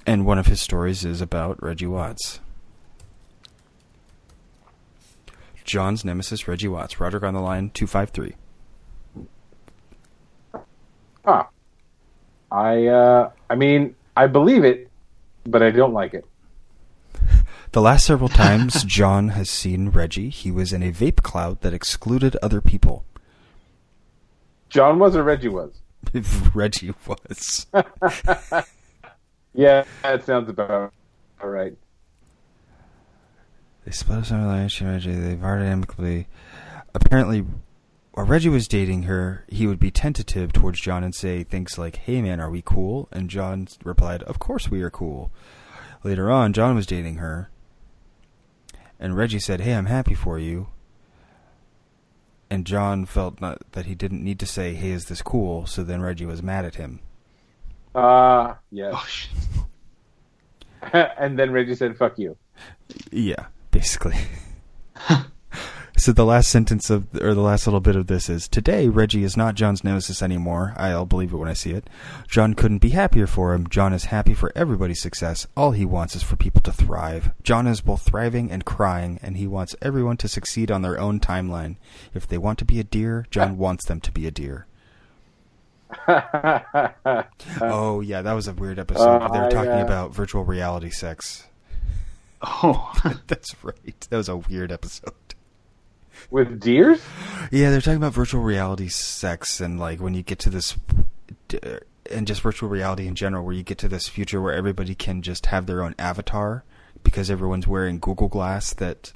and 0.06 0.26
one 0.26 0.38
of 0.38 0.46
his 0.46 0.62
stories 0.62 1.04
is 1.04 1.20
about 1.20 1.62
Reggie 1.64 1.88
Watts. 1.88 2.40
John's 5.66 6.06
nemesis, 6.06 6.48
Reggie 6.48 6.68
Watts. 6.68 7.00
Roderick 7.00 7.24
on 7.24 7.34
the 7.34 7.42
line, 7.42 7.72
two 7.72 7.88
five 7.88 8.12
three. 8.12 8.36
I 11.28 12.88
uh, 12.88 13.32
I 13.50 13.56
mean, 13.56 13.96
I 14.16 14.28
believe 14.28 14.64
it, 14.64 14.90
but 15.46 15.62
I 15.62 15.72
don't 15.72 15.94
like 15.94 16.14
it. 16.14 16.26
The 17.74 17.82
last 17.82 18.06
several 18.06 18.30
times 18.30 18.84
John 18.86 19.30
has 19.30 19.50
seen 19.50 19.90
Reggie, 19.90 20.30
he 20.30 20.52
was 20.52 20.72
in 20.72 20.82
a 20.82 20.92
vape 20.92 21.22
cloud 21.22 21.62
that 21.62 21.74
excluded 21.74 22.38
other 22.42 22.62
people. 22.62 23.04
John 24.70 25.00
was 25.00 25.16
or 25.16 25.24
Reggie 25.24 25.50
was. 25.50 25.72
Reggie 26.54 26.94
was. 27.06 27.68
Yeah, 29.58 29.86
that 30.04 30.24
sounds 30.24 30.50
about 30.50 30.94
all 31.42 31.50
right. 31.50 31.76
They 33.86 33.92
split 33.92 34.20
up 34.20 34.26
some 34.26 34.44
relation, 34.48 34.88
Reggie. 34.88 35.16
They've 35.16 35.42
parted 35.42 35.66
amicably. 35.66 36.28
Apparently, 36.94 37.44
while 38.18 38.26
Reggie 38.26 38.50
was 38.50 38.68
dating 38.68 39.04
her, 39.04 39.46
he 39.48 39.68
would 39.68 39.80
be 39.80 39.92
tentative 39.92 40.52
towards 40.52 40.82
John 40.82 41.04
and 41.04 41.14
say 41.14 41.44
things 41.44 41.78
like, 41.78 41.98
Hey 41.98 42.20
man, 42.20 42.40
are 42.40 42.50
we 42.50 42.64
cool? 42.66 43.08
And 43.12 43.30
John 43.30 43.68
replied, 43.84 44.24
Of 44.24 44.40
course 44.40 44.72
we 44.72 44.82
are 44.82 44.90
cool. 44.90 45.32
Later 46.04 46.32
on, 46.32 46.52
John 46.52 46.74
was 46.74 46.88
dating 46.88 47.18
her, 47.18 47.52
and 49.00 49.16
Reggie 49.16 49.38
said, 49.38 49.62
Hey, 49.62 49.76
I'm 49.76 49.86
happy 49.86 50.16
for 50.16 50.40
you. 50.40 50.70
And 52.50 52.66
John 52.66 53.06
felt 53.06 53.40
not, 53.40 53.62
that 53.74 53.86
he 53.86 53.94
didn't 53.94 54.24
need 54.24 54.40
to 54.40 54.48
say, 54.48 54.74
Hey, 54.74 54.90
is 54.90 55.06
this 55.06 55.22
cool? 55.22 55.68
So 55.68 55.84
then 55.84 56.02
Reggie 56.02 56.26
was 56.26 56.42
mad 56.42 56.66
at 56.66 56.74
him. 56.74 57.02
Uh 57.94 58.56
yes. 58.72 58.94
Oh, 58.96 59.06
shit. 59.08 59.32
and 61.20 61.38
then 61.38 61.52
Reggie 61.52 61.76
said, 61.76 61.96
"Fuck 61.96 62.18
you." 62.18 62.36
Yeah, 63.12 63.46
basically. 63.70 64.16
so 65.98 66.12
the 66.12 66.26
last 66.26 66.50
sentence 66.50 66.90
of, 66.90 67.08
or 67.22 67.34
the 67.34 67.42
last 67.42 67.68
little 67.68 67.80
bit 67.80 67.96
of 67.96 68.08
this 68.08 68.30
is 68.30 68.48
Today, 68.48 68.88
Reggie 68.88 69.24
is 69.24 69.36
not 69.36 69.56
John's 69.56 69.84
nemesis 69.84 70.22
anymore. 70.22 70.74
I'll 70.78 71.06
believe 71.06 71.34
it 71.34 71.38
when 71.38 71.50
I 71.50 71.54
see 71.54 71.72
it. 71.72 71.90
John 72.28 72.54
couldn't 72.54 72.78
be 72.80 72.90
happier 72.90 73.28
for 73.28 73.54
him. 73.54 73.68
John 73.68 73.94
is 73.94 74.06
happy 74.06 74.34
for 74.34 74.52
everybody's 74.56 75.02
success. 75.02 75.48
All 75.58 75.72
he 75.72 75.86
wants 75.86 76.16
is 76.16 76.24
for 76.24 76.36
people 76.36 76.62
to 76.62 76.72
thrive. 76.72 77.32
John 77.44 77.68
is 77.68 77.82
both 77.82 78.04
thriving 78.04 78.52
and 78.52 78.64
crying, 78.64 79.20
and 79.22 79.38
he 79.38 79.48
wants 79.48 79.76
everyone 79.82 80.18
to 80.18 80.28
succeed 80.28 80.72
on 80.72 80.82
their 80.82 81.00
own 81.00 81.20
timeline. 81.20 81.78
If 82.14 82.28
they 82.28 82.38
want 82.38 82.60
to 82.60 82.66
be 82.66 82.80
a 82.80 82.84
deer, 82.84 83.26
John 83.32 83.58
wants 83.60 83.86
them 83.86 84.00
to 84.02 84.12
be 84.12 84.28
a 84.28 84.32
deer. 84.32 84.68
Oh, 87.62 88.02
yeah, 88.02 88.22
that 88.22 88.34
was 88.34 88.48
a 88.48 88.54
weird 88.54 88.78
episode. 88.80 89.22
Uh, 89.22 89.28
they 89.30 89.40
were 89.40 89.50
talking 89.50 89.72
yeah. 89.72 89.82
about 89.82 90.14
virtual 90.14 90.44
reality 90.44 90.90
sex. 90.90 91.48
Oh, 92.42 92.94
That's 93.28 93.56
right. 93.64 94.08
That 94.10 94.18
was 94.18 94.30
a 94.30 94.38
weird 94.38 94.72
episode. 94.72 95.14
With 96.30 96.60
deers? 96.60 97.02
Yeah, 97.52 97.70
they're 97.72 97.82
talking 97.82 97.98
about 97.98 98.14
virtual 98.14 98.42
reality 98.42 98.88
sex 98.90 99.62
and 99.62 99.80
like 99.80 100.00
when 100.00 100.14
you 100.14 100.24
get 100.24 100.40
to 100.40 100.50
this 100.50 100.78
and 102.12 102.28
just 102.28 102.42
virtual 102.42 102.70
reality 102.70 103.08
in 103.08 103.16
general 103.16 103.44
where 103.46 103.54
you 103.54 103.64
get 103.64 103.78
to 103.80 103.88
this 103.88 104.08
future 104.08 104.42
where 104.42 104.54
everybody 104.54 104.96
can 104.96 105.22
just 105.22 105.48
have 105.48 105.66
their 105.66 105.84
own 105.84 105.96
avatar 106.00 106.64
because 107.04 107.30
everyone's 107.30 107.68
wearing 107.68 108.00
Google 108.00 108.28
Glass 108.28 108.74
that 108.76 109.14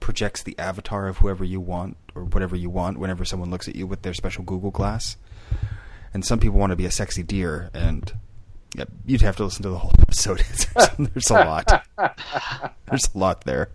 projects 0.00 0.42
the 0.42 0.58
avatar 0.58 1.08
of 1.08 1.18
whoever 1.18 1.44
you 1.44 1.60
want 1.60 1.96
or 2.14 2.24
whatever 2.24 2.56
you 2.56 2.70
want 2.70 2.98
whenever 2.98 3.24
someone 3.24 3.50
looks 3.50 3.68
at 3.68 3.76
you 3.76 3.86
with 3.86 4.02
their 4.02 4.14
special 4.14 4.44
Google 4.44 4.70
Glass. 4.70 5.16
And 6.14 6.24
some 6.24 6.38
people 6.38 6.58
want 6.58 6.70
to 6.70 6.76
be 6.76 6.86
a 6.86 6.90
sexy 6.90 7.22
deer 7.22 7.70
and 7.74 8.12
yeah, 8.74 8.84
you'd 9.06 9.22
have 9.22 9.36
to 9.36 9.44
listen 9.44 9.62
to 9.62 9.70
the 9.70 9.78
whole 9.78 9.92
episode. 10.00 10.38
there's, 10.74 10.88
there's 10.98 11.30
a 11.30 11.34
lot. 11.34 11.86
There's 12.86 13.08
a 13.14 13.18
lot 13.18 13.44
there. 13.44 13.70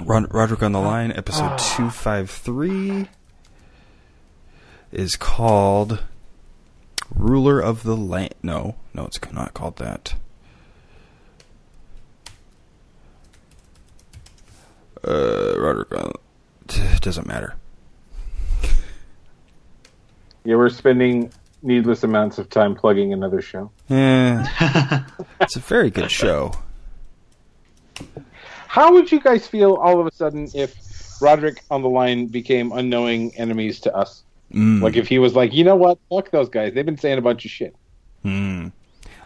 Rod- 0.00 0.32
Roderick 0.32 0.62
on 0.62 0.72
the 0.72 0.80
Line, 0.80 1.12
episode 1.12 1.58
253, 1.58 3.08
is 4.92 5.16
called 5.16 6.02
Ruler 7.14 7.60
of 7.60 7.82
the 7.82 7.96
Land. 7.96 8.34
No, 8.42 8.76
no, 8.92 9.06
it's 9.06 9.18
not 9.32 9.54
called 9.54 9.76
that. 9.76 10.14
Uh, 15.06 15.54
Roderick 15.58 15.94
on. 15.94 16.12
Doesn't 17.00 17.26
matter. 17.26 17.54
Yeah, 20.44 20.56
we're 20.56 20.68
spending 20.68 21.32
needless 21.62 22.04
amounts 22.04 22.38
of 22.38 22.50
time 22.50 22.74
plugging 22.74 23.12
another 23.12 23.40
show. 23.40 23.70
Eh, 23.88 24.46
it's 25.40 25.56
a 25.56 25.60
very 25.60 25.90
good 25.90 26.10
show. 26.10 26.52
How 28.76 28.92
would 28.92 29.10
you 29.10 29.20
guys 29.20 29.46
feel 29.46 29.76
all 29.76 29.98
of 29.98 30.06
a 30.06 30.12
sudden 30.12 30.50
if 30.54 30.76
Roderick 31.22 31.64
on 31.70 31.80
the 31.80 31.88
line 31.88 32.26
became 32.26 32.72
unknowing 32.72 33.34
enemies 33.36 33.80
to 33.80 33.96
us? 33.96 34.22
Mm. 34.52 34.82
Like 34.82 34.96
if 34.96 35.08
he 35.08 35.18
was 35.18 35.34
like, 35.34 35.54
you 35.54 35.64
know 35.64 35.76
what, 35.76 35.98
fuck 36.10 36.30
those 36.30 36.50
guys. 36.50 36.74
They've 36.74 36.84
been 36.84 36.98
saying 36.98 37.16
a 37.16 37.22
bunch 37.22 37.46
of 37.46 37.50
shit. 37.50 37.74
Hmm. 38.22 38.68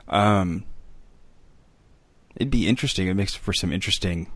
Um, 0.06 0.62
it'd 2.36 2.48
be 2.52 2.68
interesting. 2.68 3.08
It 3.08 3.14
makes 3.14 3.34
for 3.34 3.52
some 3.52 3.72
interesting 3.72 4.30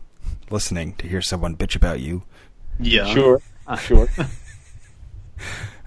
listening 0.49 0.95
to 0.95 1.07
hear 1.07 1.21
someone 1.21 1.55
bitch 1.55 1.77
about 1.77 2.01
you. 2.01 2.23
yeah. 2.77 3.05
Sure, 3.05 3.41
sure. 3.79 4.09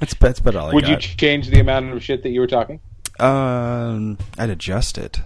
That's 0.01 0.15
that's 0.15 0.41
about 0.41 0.57
all 0.57 0.71
I 0.71 0.73
Would 0.73 0.89
you 0.89 0.97
change 0.97 1.51
the 1.51 1.61
amount 1.61 1.93
of 1.93 2.03
shit 2.03 2.23
that 2.23 2.31
you 2.31 2.41
were 2.41 2.47
talking? 2.47 2.81
um, 3.21 4.17
I'd 4.39 4.49
adjust 4.49 4.97
it. 4.97 5.21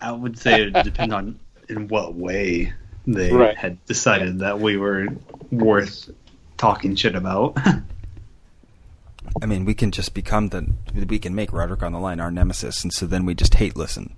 I 0.00 0.12
would 0.12 0.38
say 0.38 0.62
it 0.62 0.82
depends 0.82 1.12
on 1.12 1.38
in 1.68 1.88
what 1.88 2.14
way 2.14 2.72
they 3.06 3.32
Right. 3.32 3.56
had 3.56 3.84
decided 3.86 4.38
that 4.40 4.60
we 4.60 4.76
were 4.76 5.06
worth 5.50 6.10
talking 6.56 6.94
shit 6.94 7.14
about. 7.14 7.56
I 9.42 9.46
mean, 9.46 9.64
we 9.64 9.74
can 9.74 9.90
just 9.92 10.14
become 10.14 10.48
the 10.48 10.66
we 11.08 11.18
can 11.18 11.34
make 11.34 11.52
Roderick 11.52 11.82
on 11.82 11.92
the 11.92 12.00
line 12.00 12.20
our 12.20 12.30
nemesis, 12.30 12.82
and 12.82 12.92
so 12.92 13.06
then 13.06 13.24
we 13.24 13.34
just 13.34 13.54
hate 13.54 13.76
listen. 13.76 14.14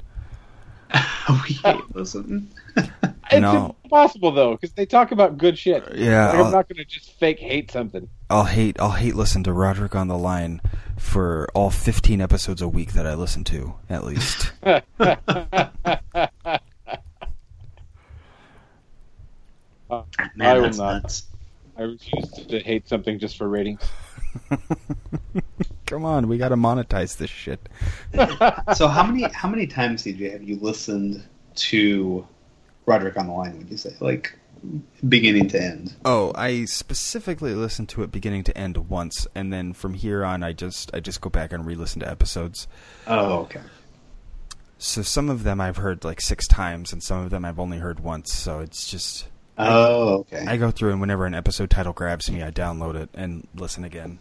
we 1.29 1.55
hate 1.55 1.95
listen. 1.95 2.49
It's 3.31 3.41
No. 3.41 3.75
impossible 3.85 4.33
though, 4.33 4.53
because 4.53 4.73
they 4.73 4.85
talk 4.85 5.11
about 5.11 5.39
good 5.39 5.57
shit. 5.59 5.83
Uh, 5.83 5.93
yeah, 5.95 6.27
Like, 6.27 6.35
I'll- 6.37 6.45
I'm 6.45 6.53
not 6.53 6.69
going 6.69 6.77
to 6.77 6.85
just 6.85 7.11
fake 7.19 7.39
hate 7.41 7.71
something. 7.71 8.07
I'll 8.29 8.45
hate 8.45 8.77
I'll 8.79 8.91
hate 8.93 9.15
listen 9.17 9.43
to 9.45 9.53
Roderick 9.53 9.95
on 9.95 10.09
the 10.09 10.19
line 10.19 10.61
for 10.99 11.49
all 11.55 11.71
15 11.71 12.21
episodes 12.21 12.61
a 12.61 12.69
week 12.69 12.93
that 12.93 13.07
I 13.07 13.15
listen 13.15 13.43
to 13.45 13.75
at 13.89 14.05
least. 14.05 14.53
Uh, 19.91 20.03
I 20.19 20.29
Man, 20.35 20.63
will 20.63 20.71
not. 20.71 21.03
nuts. 21.03 21.25
I 21.77 21.83
refuse 21.83 22.31
to 22.31 22.61
hate 22.61 22.89
something 22.89 23.19
just 23.19 23.37
for 23.37 23.49
ratings. 23.49 23.81
Come 25.87 26.05
on, 26.05 26.29
we 26.29 26.39
got 26.39 26.49
to 26.49 26.57
monetize 26.57 27.17
this 27.17 27.31
shit. 27.31 27.69
So 28.75 28.89
how 28.89 29.05
many 29.05 29.23
how 29.33 29.49
many 29.49 29.67
times, 29.67 30.05
CJ, 30.05 30.33
have 30.33 30.43
you 30.43 30.57
listened 30.57 31.23
to 31.57 32.27
Roderick 32.87 33.17
on 33.17 33.27
the 33.27 33.33
Line? 33.33 33.59
Would 33.59 33.71
you 33.71 33.77
say 33.77 33.95
like 34.01 34.39
beginning 35.09 35.49
to 35.49 35.63
end? 35.63 35.95
Oh, 36.05 36.33
I 36.35 36.65
specifically 36.65 37.55
listened 37.55 37.89
to 37.91 38.03
it 38.03 38.11
beginning 38.11 38.45
to 38.45 38.57
end 38.57 38.89
once, 38.89 39.27
and 39.35 39.53
then 39.53 39.73
from 39.73 39.95
here 39.95 40.25
on, 40.25 40.43
I 40.43 40.53
just 40.53 40.91
I 40.95 41.01
just 41.01 41.21
go 41.21 41.29
back 41.31 41.53
and 41.53 41.67
re-listen 41.67 42.01
to 42.01 42.11
episodes. 42.11 42.67
Oh, 43.07 43.41
okay. 43.41 43.61
So 44.79 45.03
some 45.03 45.29
of 45.29 45.45
them 45.45 45.61
I've 45.61 45.77
heard 45.77 46.05
like 46.05 46.21
six 46.21 46.47
times, 46.49 46.93
and 46.93 47.03
some 47.03 47.23
of 47.25 47.31
them 47.31 47.45
I've 47.45 47.59
only 47.61 47.79
heard 47.79 48.01
once. 48.01 48.33
So 48.33 48.61
it's 48.61 48.91
just 48.91 49.29
Oh, 49.57 50.19
okay. 50.21 50.45
I 50.47 50.57
go 50.57 50.71
through 50.71 50.91
and 50.91 51.01
whenever 51.01 51.27
an 51.27 51.35
episode 51.35 51.71
title 51.71 51.93
grabs 51.93 52.31
me, 52.31 52.43
I 52.43 52.51
download 52.51 52.97
it 52.97 53.11
and 53.15 53.47
listen 53.55 53.85
again. 53.85 54.19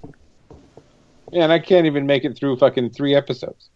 Yeah, 1.31 1.43
and 1.43 1.53
I 1.53 1.59
can't 1.59 1.87
even 1.87 2.05
make 2.05 2.23
it 2.25 2.37
through 2.37 2.57
fucking 2.57 2.91
three 2.91 3.15
episodes. 3.15 3.69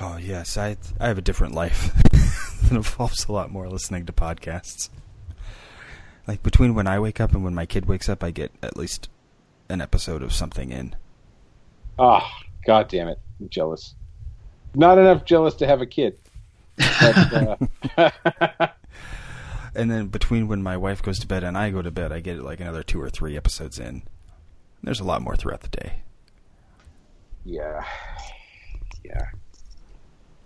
Oh 0.00 0.16
yes, 0.16 0.56
I 0.56 0.76
I 1.00 1.08
have 1.08 1.18
a 1.18 1.22
different 1.22 1.54
life 1.54 1.92
that 2.12 2.72
involves 2.72 3.26
a 3.26 3.32
lot 3.32 3.50
more 3.50 3.68
listening 3.68 4.06
to 4.06 4.12
podcasts. 4.12 4.90
Like 6.26 6.42
between 6.42 6.74
when 6.74 6.86
I 6.86 7.00
wake 7.00 7.20
up 7.20 7.32
and 7.32 7.42
when 7.42 7.54
my 7.54 7.64
kid 7.64 7.86
wakes 7.86 8.08
up, 8.08 8.22
I 8.22 8.30
get 8.30 8.52
at 8.62 8.76
least 8.76 9.08
an 9.70 9.80
episode 9.80 10.22
of 10.22 10.32
something 10.32 10.70
in. 10.70 10.94
Ah, 11.98 12.30
god 12.66 12.88
damn 12.88 13.08
it. 13.08 13.18
I'm 13.40 13.48
jealous. 13.48 13.94
Not 14.74 14.98
enough 14.98 15.24
jealous 15.24 15.54
to 15.54 15.66
have 15.66 15.80
a 15.80 15.86
kid. 15.86 16.18
But, 16.76 17.58
uh, 17.96 18.10
And 19.78 19.90
then 19.90 20.08
between 20.08 20.48
when 20.48 20.60
my 20.60 20.76
wife 20.76 21.00
goes 21.02 21.20
to 21.20 21.26
bed 21.28 21.44
and 21.44 21.56
I 21.56 21.70
go 21.70 21.82
to 21.82 21.90
bed, 21.92 22.10
I 22.10 22.18
get 22.18 22.42
like 22.42 22.58
another 22.58 22.82
two 22.82 23.00
or 23.00 23.08
three 23.08 23.36
episodes 23.36 23.78
in. 23.78 24.02
There's 24.82 24.98
a 24.98 25.04
lot 25.04 25.22
more 25.22 25.36
throughout 25.36 25.60
the 25.60 25.68
day. 25.68 26.02
yeah. 27.44 27.84
Yeah. 29.04 29.26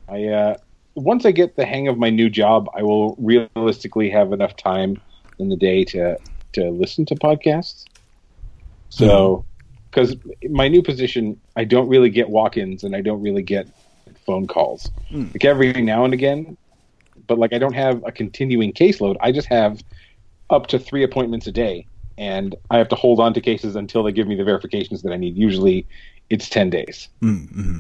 I 0.09 0.27
uh 0.27 0.57
once 0.95 1.25
I 1.25 1.33
get 1.33 1.57
the 1.57 1.65
hang 1.65 1.89
of 1.89 1.97
my 1.97 2.11
new 2.11 2.29
job, 2.29 2.69
I 2.77 2.83
will 2.83 3.17
realistically 3.19 4.11
have 4.11 4.33
enough 4.33 4.55
time 4.57 5.01
in 5.39 5.49
the 5.49 5.57
day 5.57 5.85
to 5.87 6.19
to 6.53 6.71
listen 6.71 7.07
to 7.07 7.15
podcasts. 7.15 7.87
So, 8.91 9.47
because 9.91 10.17
my 10.51 10.69
new 10.69 10.83
position, 10.83 11.41
I 11.57 11.65
don't 11.65 11.89
really 11.89 12.11
get 12.11 12.29
walk-ins 12.29 12.85
and 12.85 12.95
I 12.95 13.01
don't 13.01 13.23
really 13.23 13.43
get 13.43 13.67
phone 14.27 14.47
calls. 14.47 14.91
Mm. 15.11 15.33
Like 15.33 15.47
every 15.47 15.73
now 15.81 16.05
and 16.05 16.13
again, 16.13 16.59
but 17.27 17.39
like 17.39 17.53
I 17.53 17.59
don't 17.59 17.75
have 17.75 18.03
a 18.05 18.13
continuing 18.13 18.73
caseload. 18.73 19.17
I 19.21 19.33
just 19.33 19.49
have 19.49 19.83
up 20.51 20.67
to 20.69 20.79
three 20.79 21.03
appointments 21.03 21.47
a 21.47 21.53
day, 21.53 21.87
and 22.19 22.55
I 22.71 22.79
have 22.79 22.89
to 22.89 22.97
hold 22.97 23.21
on 23.21 23.35
to 23.35 23.41
cases 23.41 23.77
until 23.77 24.03
they 24.03 24.13
give 24.13 24.27
me 24.27 24.35
the 24.35 24.45
verifications 24.45 25.03
that 25.03 25.13
I 25.13 25.17
need. 25.17 25.37
Usually, 25.37 25.87
it's 26.31 26.49
ten 26.49 26.71
days, 26.71 27.09
Mm-hmm. 27.23 27.79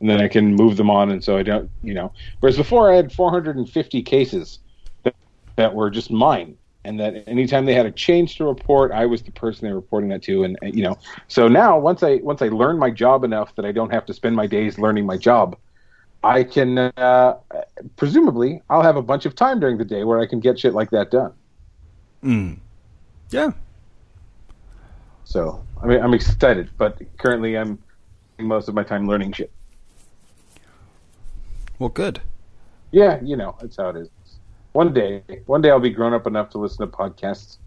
and 0.00 0.10
then 0.10 0.20
I 0.20 0.28
can 0.28 0.54
move 0.54 0.76
them 0.76 0.90
on. 0.90 1.10
And 1.10 1.22
so 1.22 1.36
I 1.36 1.42
don't, 1.42 1.70
you 1.82 1.94
know. 1.94 2.12
Whereas 2.40 2.56
before, 2.56 2.90
I 2.92 2.96
had 2.96 3.12
450 3.12 4.02
cases 4.02 4.58
that, 5.04 5.14
that 5.56 5.74
were 5.74 5.90
just 5.90 6.10
mine, 6.10 6.56
and 6.84 7.00
that 7.00 7.24
anytime 7.26 7.64
they 7.66 7.74
had 7.74 7.86
a 7.86 7.90
change 7.90 8.36
to 8.36 8.44
report, 8.44 8.92
I 8.92 9.06
was 9.06 9.22
the 9.22 9.32
person 9.32 9.66
they 9.66 9.72
were 9.72 9.80
reporting 9.80 10.10
that 10.10 10.22
to, 10.24 10.44
and, 10.44 10.58
and 10.62 10.74
you 10.74 10.82
know. 10.82 10.96
So 11.28 11.48
now, 11.48 11.78
once 11.78 12.02
I 12.02 12.16
once 12.16 12.42
I 12.42 12.48
learn 12.48 12.78
my 12.78 12.90
job 12.90 13.24
enough 13.24 13.54
that 13.56 13.64
I 13.64 13.72
don't 13.72 13.92
have 13.92 14.06
to 14.06 14.14
spend 14.14 14.36
my 14.36 14.46
days 14.46 14.78
learning 14.78 15.06
my 15.06 15.16
job, 15.16 15.56
I 16.26 16.42
can 16.42 16.78
uh, 16.78 17.38
presumably 17.96 18.60
I'll 18.68 18.82
have 18.82 18.96
a 18.96 19.02
bunch 19.02 19.26
of 19.26 19.34
time 19.36 19.60
during 19.60 19.78
the 19.78 19.84
day 19.84 20.02
where 20.02 20.18
I 20.18 20.26
can 20.26 20.40
get 20.40 20.58
shit 20.58 20.74
like 20.74 20.90
that 20.90 21.10
done. 21.10 21.32
Mm. 22.24 22.58
Yeah. 23.30 23.50
So 25.24 25.62
I 25.80 25.86
mean, 25.86 26.00
I'm 26.02 26.14
excited, 26.14 26.70
but 26.76 27.00
currently 27.18 27.56
I'm 27.56 27.78
spending 28.34 28.48
most 28.48 28.68
of 28.68 28.74
my 28.74 28.82
time 28.82 29.06
learning 29.06 29.32
shit. 29.32 29.52
Well, 31.78 31.90
good. 31.90 32.20
Yeah, 32.90 33.20
you 33.22 33.36
know, 33.36 33.56
that's 33.60 33.76
how 33.76 33.90
it 33.90 33.96
is. 33.96 34.08
One 34.72 34.92
day, 34.92 35.22
one 35.46 35.62
day 35.62 35.70
I'll 35.70 35.80
be 35.80 35.90
grown 35.90 36.12
up 36.12 36.26
enough 36.26 36.50
to 36.50 36.58
listen 36.58 36.78
to 36.78 36.86
podcasts. 36.86 37.58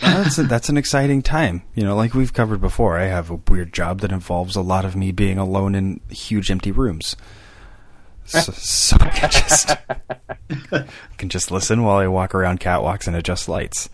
Well, 0.00 0.22
that's 0.22 0.38
a, 0.38 0.42
that's 0.44 0.68
an 0.68 0.76
exciting 0.76 1.22
time. 1.22 1.62
You 1.74 1.82
know, 1.84 1.94
like 1.96 2.14
we've 2.14 2.32
covered 2.32 2.60
before. 2.60 2.98
I 2.98 3.04
have 3.04 3.30
a 3.30 3.40
weird 3.48 3.72
job 3.72 4.00
that 4.00 4.12
involves 4.12 4.56
a 4.56 4.62
lot 4.62 4.84
of 4.84 4.96
me 4.96 5.12
being 5.12 5.38
alone 5.38 5.74
in 5.74 6.00
huge 6.10 6.50
empty 6.50 6.72
rooms. 6.72 7.16
So, 8.24 8.52
so 8.52 8.96
I 9.00 9.08
can 9.08 9.30
just 9.32 9.70
I 10.70 10.86
can 11.18 11.28
just 11.28 11.50
listen 11.50 11.82
while 11.82 11.96
I 11.98 12.06
walk 12.06 12.36
around 12.36 12.60
catwalks 12.60 13.08
and 13.08 13.16
adjust 13.16 13.48
lights. 13.48 13.90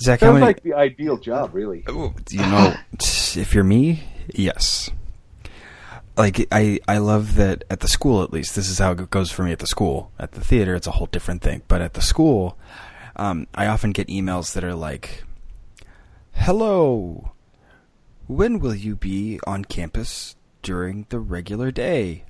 Zach, 0.00 0.20
Sounds 0.20 0.34
many? 0.34 0.46
like 0.46 0.62
the 0.62 0.72
ideal 0.74 1.18
job, 1.18 1.54
really. 1.54 1.84
Oh, 1.86 2.14
you 2.30 2.38
know, 2.40 2.74
if 2.94 3.54
you're 3.54 3.64
me, 3.64 4.02
yes. 4.34 4.90
Like 6.16 6.48
I, 6.50 6.80
I 6.88 6.98
love 6.98 7.36
that 7.36 7.64
at 7.70 7.80
the 7.80 7.88
school. 7.88 8.22
At 8.22 8.32
least 8.32 8.54
this 8.54 8.68
is 8.68 8.78
how 8.78 8.92
it 8.92 9.10
goes 9.10 9.30
for 9.30 9.42
me 9.42 9.52
at 9.52 9.58
the 9.58 9.66
school. 9.66 10.12
At 10.18 10.32
the 10.32 10.40
theater, 10.40 10.74
it's 10.74 10.86
a 10.86 10.92
whole 10.92 11.08
different 11.08 11.42
thing. 11.42 11.62
But 11.68 11.82
at 11.82 11.94
the 11.94 12.00
school, 12.00 12.56
um, 13.16 13.46
I 13.54 13.66
often 13.66 13.90
get 13.92 14.08
emails 14.08 14.54
that 14.54 14.64
are 14.64 14.74
like, 14.74 15.24
"Hello, 16.32 17.32
when 18.26 18.58
will 18.60 18.74
you 18.74 18.96
be 18.96 19.38
on 19.46 19.64
campus 19.64 20.36
during 20.62 21.06
the 21.10 21.20
regular 21.20 21.70
day?" 21.70 22.24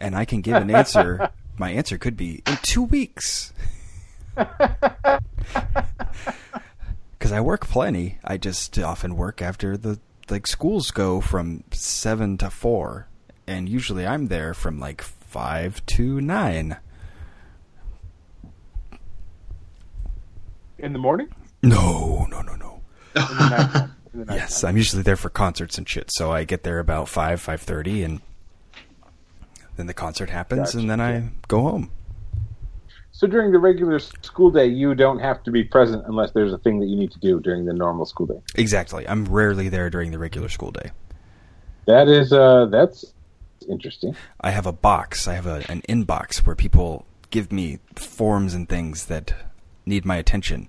And 0.00 0.16
I 0.16 0.24
can 0.24 0.40
give 0.40 0.56
an 0.56 0.70
answer. 0.70 1.30
My 1.58 1.70
answer 1.70 1.98
could 1.98 2.16
be 2.16 2.42
in 2.46 2.58
two 2.62 2.82
weeks. 2.82 3.52
because 7.24 7.32
I 7.32 7.40
work 7.40 7.66
plenty. 7.66 8.18
I 8.22 8.36
just 8.36 8.78
often 8.78 9.16
work 9.16 9.40
after 9.40 9.76
the 9.78 9.98
like 10.30 10.46
schools 10.46 10.90
go 10.90 11.20
from 11.20 11.64
seven 11.72 12.38
to 12.38 12.50
four, 12.50 13.08
and 13.46 13.68
usually 13.68 14.06
I'm 14.06 14.28
there 14.28 14.54
from 14.54 14.80
like 14.80 15.02
five 15.02 15.84
to 15.86 16.20
nine. 16.20 16.76
In 20.78 20.92
the 20.92 20.98
morning? 20.98 21.28
No, 21.62 22.26
no, 22.28 22.42
no, 22.42 22.54
no. 22.56 22.82
In 23.16 23.22
the 23.22 23.48
night? 23.48 23.90
In 24.12 24.20
the 24.20 24.24
night 24.26 24.34
Yes, 24.36 24.64
I'm 24.64 24.76
usually 24.76 25.02
there 25.02 25.16
for 25.16 25.30
concerts 25.30 25.78
and 25.78 25.88
shit. 25.88 26.10
So 26.12 26.32
I 26.32 26.44
get 26.44 26.62
there 26.62 26.78
about 26.78 27.08
five, 27.08 27.40
five 27.40 27.60
thirty, 27.62 28.02
and 28.02 28.20
then 29.76 29.86
the 29.86 29.94
concert 29.94 30.30
happens, 30.30 30.68
Gotcha, 30.72 30.78
and 30.78 30.90
then 30.90 31.00
I 31.00 31.30
go 31.48 31.62
home. 31.62 31.90
So 33.16 33.28
during 33.28 33.52
the 33.52 33.60
regular 33.60 34.00
school 34.00 34.50
day, 34.50 34.66
you 34.66 34.92
don't 34.96 35.20
have 35.20 35.40
to 35.44 35.52
be 35.52 35.62
present 35.62 36.02
unless 36.06 36.32
there's 36.32 36.52
a 36.52 36.58
thing 36.58 36.80
that 36.80 36.86
you 36.86 36.96
need 36.96 37.12
to 37.12 37.20
do 37.20 37.38
during 37.38 37.64
the 37.64 37.72
normal 37.72 38.06
school 38.06 38.26
day. 38.26 38.40
Exactly. 38.56 39.08
I'm 39.08 39.24
rarely 39.26 39.68
there 39.68 39.88
during 39.88 40.10
the 40.10 40.18
regular 40.18 40.48
school 40.48 40.72
day. 40.72 40.90
That 41.86 42.08
is, 42.08 42.32
uh, 42.32 42.66
that's 42.66 43.04
interesting. 43.68 44.16
I 44.40 44.50
have 44.50 44.66
a 44.66 44.72
box. 44.72 45.28
I 45.28 45.34
have 45.34 45.46
a, 45.46 45.64
an 45.68 45.82
inbox 45.88 46.38
where 46.38 46.56
people 46.56 47.06
give 47.30 47.52
me 47.52 47.78
forms 47.94 48.52
and 48.52 48.68
things 48.68 49.06
that 49.06 49.32
need 49.86 50.04
my 50.04 50.16
attention. 50.16 50.68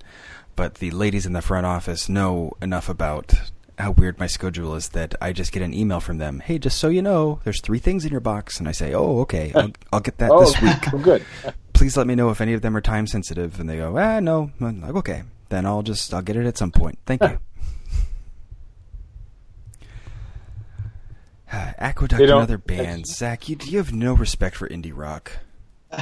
But 0.55 0.75
the 0.75 0.91
ladies 0.91 1.25
in 1.25 1.33
the 1.33 1.41
front 1.41 1.65
office 1.65 2.07
know 2.07 2.53
enough 2.61 2.89
about 2.89 3.33
how 3.79 3.89
weird 3.89 4.19
my 4.19 4.27
schedule 4.27 4.75
is 4.75 4.89
that 4.89 5.15
I 5.19 5.33
just 5.33 5.51
get 5.51 5.63
an 5.63 5.73
email 5.73 5.99
from 5.99 6.19
them. 6.19 6.41
Hey, 6.41 6.59
just 6.59 6.77
so 6.77 6.89
you 6.89 7.01
know, 7.01 7.39
there's 7.43 7.59
three 7.59 7.79
things 7.79 8.05
in 8.05 8.11
your 8.11 8.21
box, 8.21 8.59
and 8.59 8.69
I 8.69 8.71
say, 8.71 8.93
oh, 8.93 9.21
okay, 9.21 9.51
I'll, 9.55 9.71
I'll 9.91 9.99
get 9.99 10.19
that 10.19 10.29
oh, 10.29 10.41
this 10.41 10.61
week. 10.61 11.03
good. 11.03 11.25
Please 11.75 11.95
let 11.97 12.07
me 12.07 12.15
know 12.15 12.29
if 12.29 12.41
any 12.41 12.53
of 12.53 12.61
them 12.61 12.75
are 12.75 12.81
time 12.81 13.05
sensitive. 13.05 13.59
And 13.59 13.69
they 13.69 13.77
go, 13.77 13.97
ah, 13.97 14.19
no. 14.19 14.49
I'm 14.61 14.81
like, 14.81 14.95
okay, 14.95 15.23
then 15.49 15.65
I'll 15.65 15.83
just 15.83 16.13
I'll 16.13 16.21
get 16.21 16.35
it 16.37 16.45
at 16.45 16.57
some 16.57 16.71
point. 16.71 16.97
Thank 17.05 17.21
you. 17.21 17.37
Aqueduct 21.77 22.17
They 22.17 22.23
and 22.23 22.29
don't- 22.29 22.41
other 22.41 22.57
bands. 22.57 23.15
Zach, 23.15 23.47
you, 23.49 23.57
you 23.65 23.77
have 23.77 23.93
no 23.93 24.13
respect 24.13 24.55
for 24.55 24.67
indie 24.69 24.93
rock. 24.95 25.31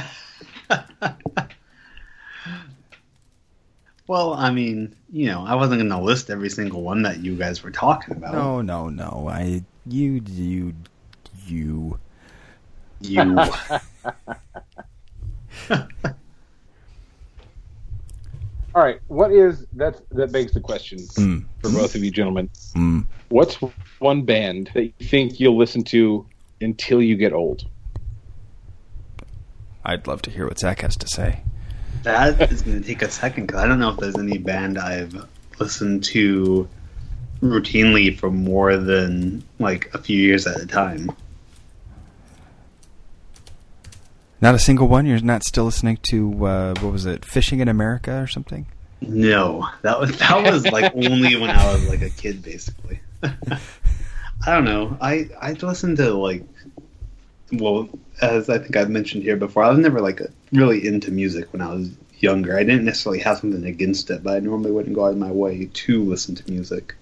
Well, 4.06 4.34
I 4.34 4.50
mean, 4.50 4.94
you 5.10 5.28
know, 5.28 5.46
I 5.46 5.54
wasn't 5.54 5.78
going 5.80 5.88
to 5.88 5.98
list 5.98 6.28
every 6.28 6.50
single 6.50 6.82
one 6.82 7.00
that 7.04 7.20
you 7.20 7.34
guys 7.36 7.62
were 7.62 7.70
talking 7.70 8.14
about. 8.14 8.34
No, 8.34 8.60
no, 8.60 8.90
no. 8.90 9.28
I 9.30 9.62
you 9.86 10.20
you 10.28 10.74
you. 11.46 11.98
You. 13.00 13.38
All 18.74 18.82
right, 18.82 18.98
what 19.06 19.30
is 19.30 19.66
that? 19.74 20.00
That 20.10 20.32
begs 20.32 20.52
the 20.52 20.60
question 20.60 20.98
Mm, 20.98 21.44
for 21.62 21.70
both 21.70 21.94
of 21.94 22.02
you 22.02 22.10
gentlemen. 22.10 22.50
mm. 22.74 23.04
What's 23.28 23.56
one 24.00 24.22
band 24.22 24.70
that 24.74 24.84
you 24.84 24.92
think 25.06 25.38
you'll 25.38 25.56
listen 25.56 25.84
to 25.84 26.26
until 26.60 27.00
you 27.00 27.16
get 27.16 27.32
old? 27.32 27.64
I'd 29.84 30.06
love 30.08 30.22
to 30.22 30.30
hear 30.30 30.46
what 30.46 30.58
Zach 30.58 30.80
has 30.80 30.96
to 30.96 31.06
say. 31.08 31.42
that 32.02 32.50
is 32.50 32.62
going 32.62 32.80
to 32.80 32.86
take 32.86 33.02
a 33.02 33.10
second 33.10 33.46
because 33.46 33.62
I 33.62 33.66
don't 33.68 33.78
know 33.78 33.90
if 33.90 33.98
there's 33.98 34.18
any 34.18 34.38
band 34.38 34.78
I've 34.78 35.24
listened 35.60 36.02
to 36.04 36.68
routinely 37.42 38.18
for 38.18 38.30
more 38.30 38.76
than 38.76 39.44
like 39.60 39.90
a 39.94 39.98
few 39.98 40.18
years 40.18 40.46
at 40.48 40.60
a 40.60 40.66
time. 40.66 41.10
Not 44.40 44.54
a 44.54 44.58
single 44.58 44.88
one. 44.88 45.06
You're 45.06 45.20
not 45.20 45.44
still 45.44 45.64
listening 45.64 45.98
to 46.08 46.46
uh, 46.46 46.74
what 46.80 46.92
was 46.92 47.06
it, 47.06 47.24
Fishing 47.24 47.60
in 47.60 47.68
America 47.68 48.20
or 48.20 48.26
something? 48.26 48.66
No, 49.00 49.68
that 49.82 49.98
was 49.98 50.16
that 50.18 50.42
was 50.42 50.66
like 50.66 50.92
only 50.94 51.36
when 51.36 51.50
I 51.50 51.72
was 51.72 51.88
like 51.88 52.02
a 52.02 52.10
kid, 52.10 52.42
basically. 52.42 53.00
I 53.22 54.54
don't 54.54 54.64
know. 54.64 54.96
I 55.00 55.28
I 55.40 55.52
listened 55.52 55.96
to 55.98 56.12
like, 56.14 56.44
well, 57.52 57.88
as 58.20 58.48
I 58.48 58.58
think 58.58 58.76
I've 58.76 58.90
mentioned 58.90 59.22
here 59.22 59.36
before, 59.36 59.62
I 59.62 59.70
was 59.70 59.78
never 59.78 60.00
like 60.00 60.20
really 60.52 60.86
into 60.86 61.10
music 61.10 61.52
when 61.52 61.62
I 61.62 61.72
was 61.72 61.90
younger. 62.18 62.56
I 62.56 62.64
didn't 62.64 62.84
necessarily 62.84 63.20
have 63.20 63.38
something 63.38 63.64
against 63.64 64.10
it, 64.10 64.22
but 64.22 64.36
I 64.36 64.40
normally 64.40 64.70
wouldn't 64.70 64.94
go 64.94 65.06
out 65.06 65.12
of 65.12 65.18
my 65.18 65.30
way 65.30 65.68
to 65.72 66.04
listen 66.04 66.34
to 66.34 66.50
music. 66.50 66.94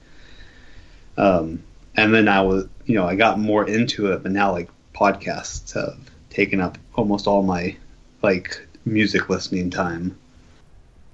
Um, 1.17 1.63
and 1.97 2.15
then 2.15 2.29
I 2.29 2.43
was, 2.43 2.67
you 2.87 2.95
know, 2.95 3.07
I 3.07 3.17
got 3.17 3.39
more 3.39 3.69
into 3.69 4.13
it, 4.13 4.23
but 4.23 4.33
now 4.33 4.53
like 4.53 4.71
podcasts 4.95 5.75
have 5.75 5.99
taken 6.33 6.61
up 6.61 6.79
almost 6.95 7.27
all 7.27 7.43
my 7.43 7.77
like 8.23 8.67
music 8.85 9.29
listening 9.29 9.71
time. 9.71 10.17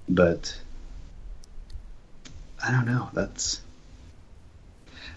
But 0.07 0.57
I 2.65 2.71
don't 2.71 2.85
know. 2.85 3.09
That's 3.13 3.61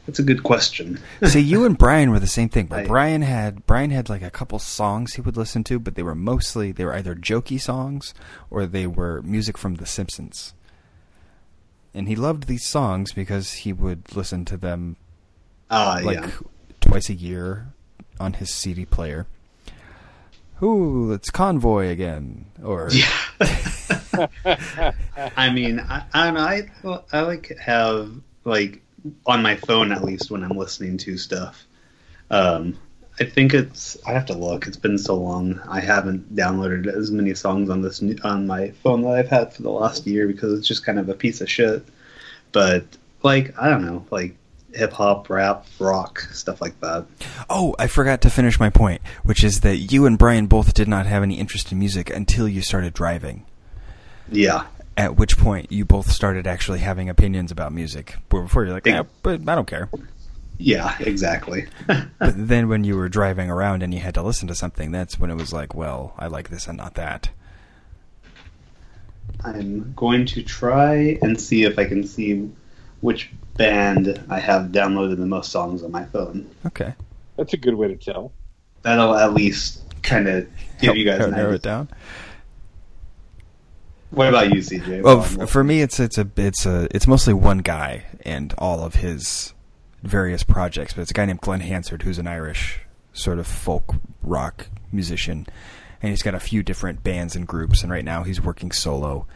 that's 0.07 0.19
a 0.19 0.23
good 0.25 0.43
question. 0.43 1.01
See, 1.25 1.41
you 1.41 1.65
and 1.65 1.79
Brian 1.79 2.11
were 2.11 2.19
the 2.19 2.27
same 2.27 2.49
thing, 2.49 2.67
but 2.67 2.81
I- 2.85 2.87
Brian 2.87 3.23
had 3.23 3.65
Brian 3.67 3.91
had 3.91 4.09
like 4.09 4.23
a 4.23 4.31
couple 4.31 4.59
songs 4.59 5.15
he 5.15 5.21
would 5.21 5.37
listen 5.37 5.65
to, 5.65 5.79
but 5.79 5.95
they 5.95 6.03
were 6.03 6.15
mostly 6.15 6.73
they 6.73 6.85
were 6.85 6.95
either 6.95 7.15
jokey 7.15 7.61
songs 7.61 8.13
or 8.51 8.67
they 8.67 8.87
were 8.87 9.23
music 9.23 9.57
from 9.57 9.77
The 9.77 9.87
Simpsons. 9.87 10.55
And 11.95 12.09
he 12.09 12.17
loved 12.17 12.47
these 12.47 12.67
songs 12.67 13.13
because 13.13 13.53
he 13.53 13.73
would 13.73 14.17
listen 14.17 14.45
to 14.47 14.57
them 14.57 14.97
Ah, 15.71 16.01
like 16.03 16.19
yeah. 16.21 16.31
twice 16.81 17.09
a 17.11 17.15
year 17.15 17.69
on 18.19 18.35
his 18.35 18.53
CD 18.53 18.85
player. 18.87 19.27
Ooh, 20.63 21.13
it's 21.13 21.31
Convoy 21.31 21.89
again, 21.89 22.47
or 22.63 22.89
yeah. 22.93 23.11
I 25.37 25.51
mean, 25.53 25.81
I, 25.81 26.05
I 26.15 26.25
don't 26.31 26.35
know. 26.35 27.01
I 27.13 27.19
I 27.19 27.21
like 27.23 27.57
have 27.59 28.13
like 28.45 28.81
on 29.27 29.43
my 29.43 29.57
phone 29.57 29.91
at 29.91 30.05
least 30.05 30.31
when 30.31 30.45
I'm 30.45 30.57
listening 30.57 30.99
to 30.99 31.19
stuff. 31.19 31.65
Um, 32.31 32.79
I 33.19 33.25
think 33.25 33.55
it's. 33.55 33.99
I 34.07 34.13
have 34.13 34.27
to 34.27 34.35
look. 34.35 34.67
It's 34.67 34.77
been 34.77 34.99
so 34.99 35.17
long. 35.17 35.61
I 35.69 35.81
haven't 35.81 36.35
downloaded 36.35 36.87
as 36.87 37.11
many 37.11 37.35
songs 37.35 37.69
on 37.69 37.83
this 37.83 38.01
new- 38.01 38.19
on 38.23 38.47
my 38.47 38.71
phone 38.83 39.03
that 39.03 39.15
I've 39.15 39.29
had 39.29 39.53
for 39.53 39.63
the 39.63 39.71
last 39.71 40.07
year 40.07 40.27
because 40.29 40.59
it's 40.59 40.69
just 40.69 40.85
kind 40.85 40.99
of 40.99 41.09
a 41.09 41.15
piece 41.15 41.41
of 41.41 41.51
shit. 41.51 41.85
But 42.53 42.85
like, 43.23 43.59
I 43.61 43.69
don't 43.69 43.85
know, 43.85 44.07
like 44.11 44.37
hip 44.75 44.93
hop, 44.93 45.29
rap, 45.31 45.67
rock, 45.79 46.21
stuff 46.33 46.61
like 46.61 46.79
that. 46.81 47.07
Oh, 47.51 47.75
I 47.79 47.87
forgot 47.87 48.21
to 48.23 48.31
finish 48.31 48.59
my 48.59 48.71
point, 48.71 49.03
which 49.23 49.45
is 49.45 49.61
that 49.61 49.77
you 49.77 50.07
and 50.07 50.19
Brian 50.19 50.47
both 50.47 50.75
did 50.75 50.89
not 50.89 51.07
have 51.07 51.23
any 51.23 51.39
interest 51.39 51.73
in 51.73 51.79
music 51.79 52.11
until 52.11 52.49
you 52.49 52.63
started 52.63 52.95
driving. 52.95 53.45
Yeah. 54.31 54.67
At 54.97 55.17
which 55.17 55.39
point 55.39 55.73
you 55.73 55.85
both 55.85 56.11
started 56.11 56.47
actually 56.47 56.81
having 56.81 57.09
opinions 57.09 57.51
about 57.51 57.73
music. 57.73 58.17
Before 58.29 58.65
you're 58.65 58.75
like, 58.75 58.87
Yeah. 58.87 58.93
Eh, 58.93 58.97
yeah, 58.97 59.03
but 59.23 59.49
I 59.49 59.55
don't 59.55 59.67
care. 59.67 59.89
Yeah, 60.59 60.97
exactly. 61.01 61.67
But 62.19 62.35
then 62.49 62.69
when 62.69 62.85
you 62.85 62.97
were 62.97 63.09
driving 63.09 63.51
around 63.51 63.83
and 63.83 63.93
you 63.93 64.01
had 64.01 64.15
to 64.15 64.23
listen 64.23 64.49
to 64.49 64.55
something, 64.55 64.93
that's 64.93 65.19
when 65.19 65.31
it 65.31 65.35
was 65.35 65.53
like, 65.53 65.75
well, 65.75 66.15
I 66.19 66.29
like 66.29 66.51
this 66.51 66.67
and 66.67 66.77
not 66.77 66.95
that. 66.95 67.31
I'm 69.45 69.93
going 69.95 70.27
to 70.27 70.43
try 70.43 71.19
and 71.21 71.41
see 71.41 71.65
if 71.65 71.79
I 71.79 71.85
can 71.87 72.07
see 72.07 72.51
which 73.03 73.31
band 73.59 74.25
I 74.31 74.41
have 74.41 74.69
downloaded 74.73 75.19
the 75.19 75.27
most 75.27 75.53
songs 75.53 75.83
on 75.83 75.91
my 75.93 76.05
phone. 76.07 76.49
Okay. 76.67 76.95
That's 77.37 77.53
a 77.53 77.59
good 77.59 77.75
way 77.75 77.89
to 77.89 77.97
tell. 77.97 78.33
That'll 78.83 79.15
at 79.15 79.35
least 79.35 79.83
kind 80.03 80.27
of 80.29 80.45
give 80.81 80.89
Help- 80.89 80.97
you 80.97 81.05
guys 81.05 81.19
help 81.19 81.29
an 81.31 81.37
narrow 81.37 81.49
idea. 81.49 81.57
it 81.57 81.63
down. 81.63 81.89
What 84.11 84.29
about 84.29 84.51
you, 84.53 84.61
CJ? 84.61 85.03
Well, 85.03 85.21
f- 85.23 85.49
for 85.49 85.65
me, 85.65 85.81
it's 85.81 85.99
it's 85.99 86.19
a 86.19 86.29
it's 86.37 86.67
a 86.67 86.87
it's 86.95 87.07
mostly 87.07 87.33
one 87.33 87.59
guy 87.59 88.05
and 88.25 88.53
all 88.59 88.81
of 88.85 88.97
his 88.97 89.55
various 90.03 90.43
projects. 90.43 90.93
But 90.93 91.03
it's 91.03 91.11
a 91.11 91.15
guy 91.15 91.25
named 91.25 91.41
Glen 91.41 91.61
Hansard 91.61 92.03
who's 92.03 92.19
an 92.19 92.27
Irish 92.27 92.81
sort 93.15 93.39
of 93.39 93.47
folk 93.47 93.95
rock 94.23 94.67
musician, 94.93 95.47
and 96.03 96.11
he's 96.11 96.23
got 96.23 96.35
a 96.35 96.41
few 96.41 96.63
different 96.63 97.03
bands 97.03 97.35
and 97.35 97.47
groups. 97.49 97.83
And 97.83 97.91
right 97.91 98.05
now, 98.05 98.23
he's 98.23 98.41
working 98.41 98.71
solo. 98.71 99.27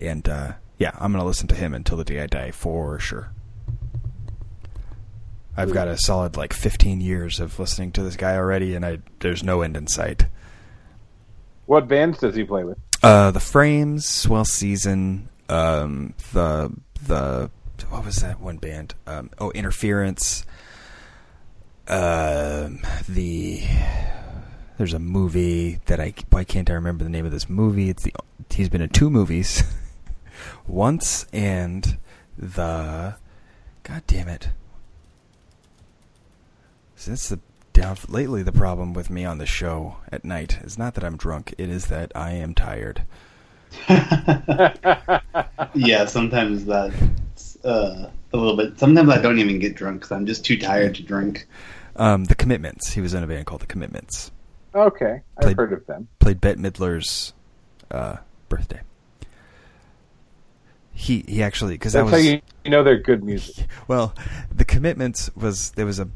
And 0.00 0.26
uh, 0.26 0.52
yeah, 0.78 0.92
I'm 0.98 1.12
gonna 1.12 1.24
listen 1.24 1.48
to 1.48 1.54
him 1.54 1.74
until 1.74 1.96
the 1.96 2.04
day 2.04 2.20
I 2.20 2.26
die 2.26 2.50
for 2.50 2.98
sure. 2.98 3.30
I've 5.56 5.72
got 5.72 5.86
a 5.86 5.96
solid 5.96 6.36
like 6.36 6.52
15 6.52 7.00
years 7.00 7.38
of 7.38 7.60
listening 7.60 7.92
to 7.92 8.02
this 8.02 8.16
guy 8.16 8.34
already, 8.36 8.74
and 8.74 8.84
I 8.84 8.98
there's 9.20 9.44
no 9.44 9.62
end 9.62 9.76
in 9.76 9.86
sight. 9.86 10.26
What 11.66 11.88
bands 11.88 12.18
does 12.18 12.34
he 12.34 12.44
play 12.44 12.64
with? 12.64 12.78
Uh, 13.02 13.30
the 13.30 13.40
Frames, 13.40 14.04
Swell 14.06 14.44
Season, 14.44 15.28
um, 15.48 16.14
the 16.32 16.72
the 17.06 17.50
what 17.88 18.04
was 18.04 18.16
that 18.16 18.40
one 18.40 18.56
band? 18.56 18.94
Um, 19.06 19.30
oh, 19.38 19.50
Interference. 19.52 20.44
Um, 21.86 22.80
the 23.08 23.62
there's 24.78 24.94
a 24.94 24.98
movie 24.98 25.80
that 25.86 26.00
I 26.00 26.14
why 26.30 26.44
can't 26.44 26.68
I 26.70 26.74
remember 26.74 27.04
the 27.04 27.10
name 27.10 27.26
of 27.26 27.32
this 27.32 27.48
movie? 27.48 27.90
It's 27.90 28.02
the 28.02 28.14
he's 28.50 28.68
been 28.68 28.80
in 28.80 28.88
two 28.88 29.10
movies, 29.10 29.62
once 30.66 31.26
and 31.32 31.98
the 32.36 33.16
God 33.82 34.02
damn 34.06 34.28
it. 34.28 34.48
So 36.96 37.10
that's 37.10 37.28
the 37.28 37.38
down 37.72 37.96
lately 38.08 38.42
the 38.42 38.52
problem 38.52 38.94
with 38.94 39.10
me 39.10 39.24
on 39.24 39.38
the 39.38 39.46
show 39.46 39.96
at 40.10 40.24
night 40.24 40.58
is 40.62 40.78
not 40.78 40.94
that 40.94 41.04
I'm 41.04 41.16
drunk, 41.16 41.54
it 41.58 41.68
is 41.68 41.86
that 41.86 42.12
I 42.14 42.30
am 42.32 42.54
tired. 42.54 43.02
yeah, 45.74 46.06
sometimes 46.06 46.64
that's 46.64 47.64
uh, 47.64 48.10
a 48.32 48.36
little 48.36 48.56
bit. 48.56 48.78
Sometimes 48.78 49.10
I 49.10 49.20
don't 49.20 49.38
even 49.40 49.58
get 49.58 49.74
drunk 49.74 50.00
because 50.00 50.12
I'm 50.12 50.26
just 50.26 50.44
too 50.44 50.56
tired 50.56 50.94
to 50.96 51.02
drink. 51.02 51.46
Um, 51.96 52.24
the 52.24 52.34
Commitments. 52.34 52.92
He 52.92 53.00
was 53.00 53.14
in 53.14 53.22
a 53.22 53.26
band 53.26 53.46
called 53.46 53.60
The 53.62 53.66
Commitments. 53.66 54.30
Okay, 54.74 55.20
I've 55.36 55.42
Played- 55.42 55.56
heard 55.56 55.72
of 55.72 55.86
them. 55.86 56.08
Played 56.18 56.40
Bette 56.40 56.60
Midler's 56.60 57.32
uh, 57.90 58.16
birthday. 58.48 58.80
He 60.94 61.24
he 61.26 61.42
actually 61.42 61.74
because 61.74 61.92
that 61.92 62.04
That's 62.04 62.12
was 62.12 62.24
how 62.24 62.30
you, 62.30 62.40
you 62.64 62.70
know 62.70 62.82
they're 62.82 62.98
good 62.98 63.24
music. 63.24 63.66
Well, 63.88 64.14
the 64.54 64.64
commitments 64.64 65.28
was 65.34 65.72
there 65.72 65.86
was 65.86 65.98
a 65.98 66.08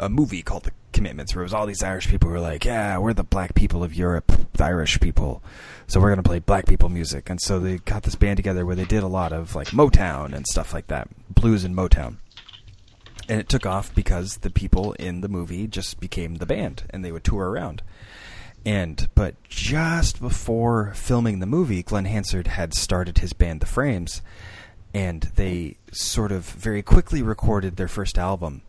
a 0.00 0.08
movie 0.08 0.42
called 0.42 0.64
The 0.64 0.72
Commitments 0.92 1.34
where 1.34 1.42
it 1.42 1.46
was 1.46 1.54
all 1.54 1.66
these 1.66 1.82
Irish 1.82 2.08
people 2.08 2.28
who 2.28 2.34
were 2.34 2.40
like, 2.40 2.64
yeah, 2.64 2.98
we're 2.98 3.12
the 3.12 3.24
black 3.24 3.54
people 3.54 3.82
of 3.82 3.94
Europe, 3.94 4.32
the 4.52 4.64
Irish 4.64 5.00
people, 5.00 5.42
so 5.86 5.98
we're 5.98 6.10
gonna 6.10 6.22
play 6.22 6.38
black 6.38 6.66
people 6.66 6.88
music, 6.88 7.30
and 7.30 7.40
so 7.40 7.58
they 7.58 7.78
got 7.78 8.02
this 8.04 8.14
band 8.14 8.36
together 8.36 8.64
where 8.64 8.76
they 8.76 8.84
did 8.84 9.02
a 9.02 9.08
lot 9.08 9.32
of 9.32 9.54
like 9.54 9.68
Motown 9.68 10.34
and 10.34 10.46
stuff 10.46 10.72
like 10.72 10.86
that, 10.88 11.08
blues 11.30 11.64
and 11.64 11.74
Motown. 11.74 12.18
And 13.28 13.40
it 13.40 13.48
took 13.48 13.66
off 13.66 13.94
because 13.94 14.38
the 14.38 14.50
people 14.50 14.92
in 14.94 15.20
the 15.20 15.28
movie 15.28 15.66
just 15.66 16.00
became 16.00 16.36
the 16.36 16.46
band 16.46 16.84
and 16.90 17.04
they 17.04 17.12
would 17.12 17.24
tour 17.24 17.50
around. 17.50 17.82
And 18.64 19.08
but 19.14 19.42
just 19.48 20.20
before 20.20 20.92
filming 20.94 21.38
the 21.38 21.46
movie, 21.46 21.82
Glen 21.82 22.04
Hansard 22.04 22.48
had 22.48 22.74
started 22.74 23.18
his 23.18 23.32
band 23.32 23.60
The 23.60 23.66
Frames, 23.66 24.20
and 24.92 25.22
they 25.36 25.76
sort 25.92 26.32
of 26.32 26.44
very 26.44 26.82
quickly 26.82 27.22
recorded 27.22 27.76
their 27.76 27.88
first 27.88 28.18
album. 28.18 28.62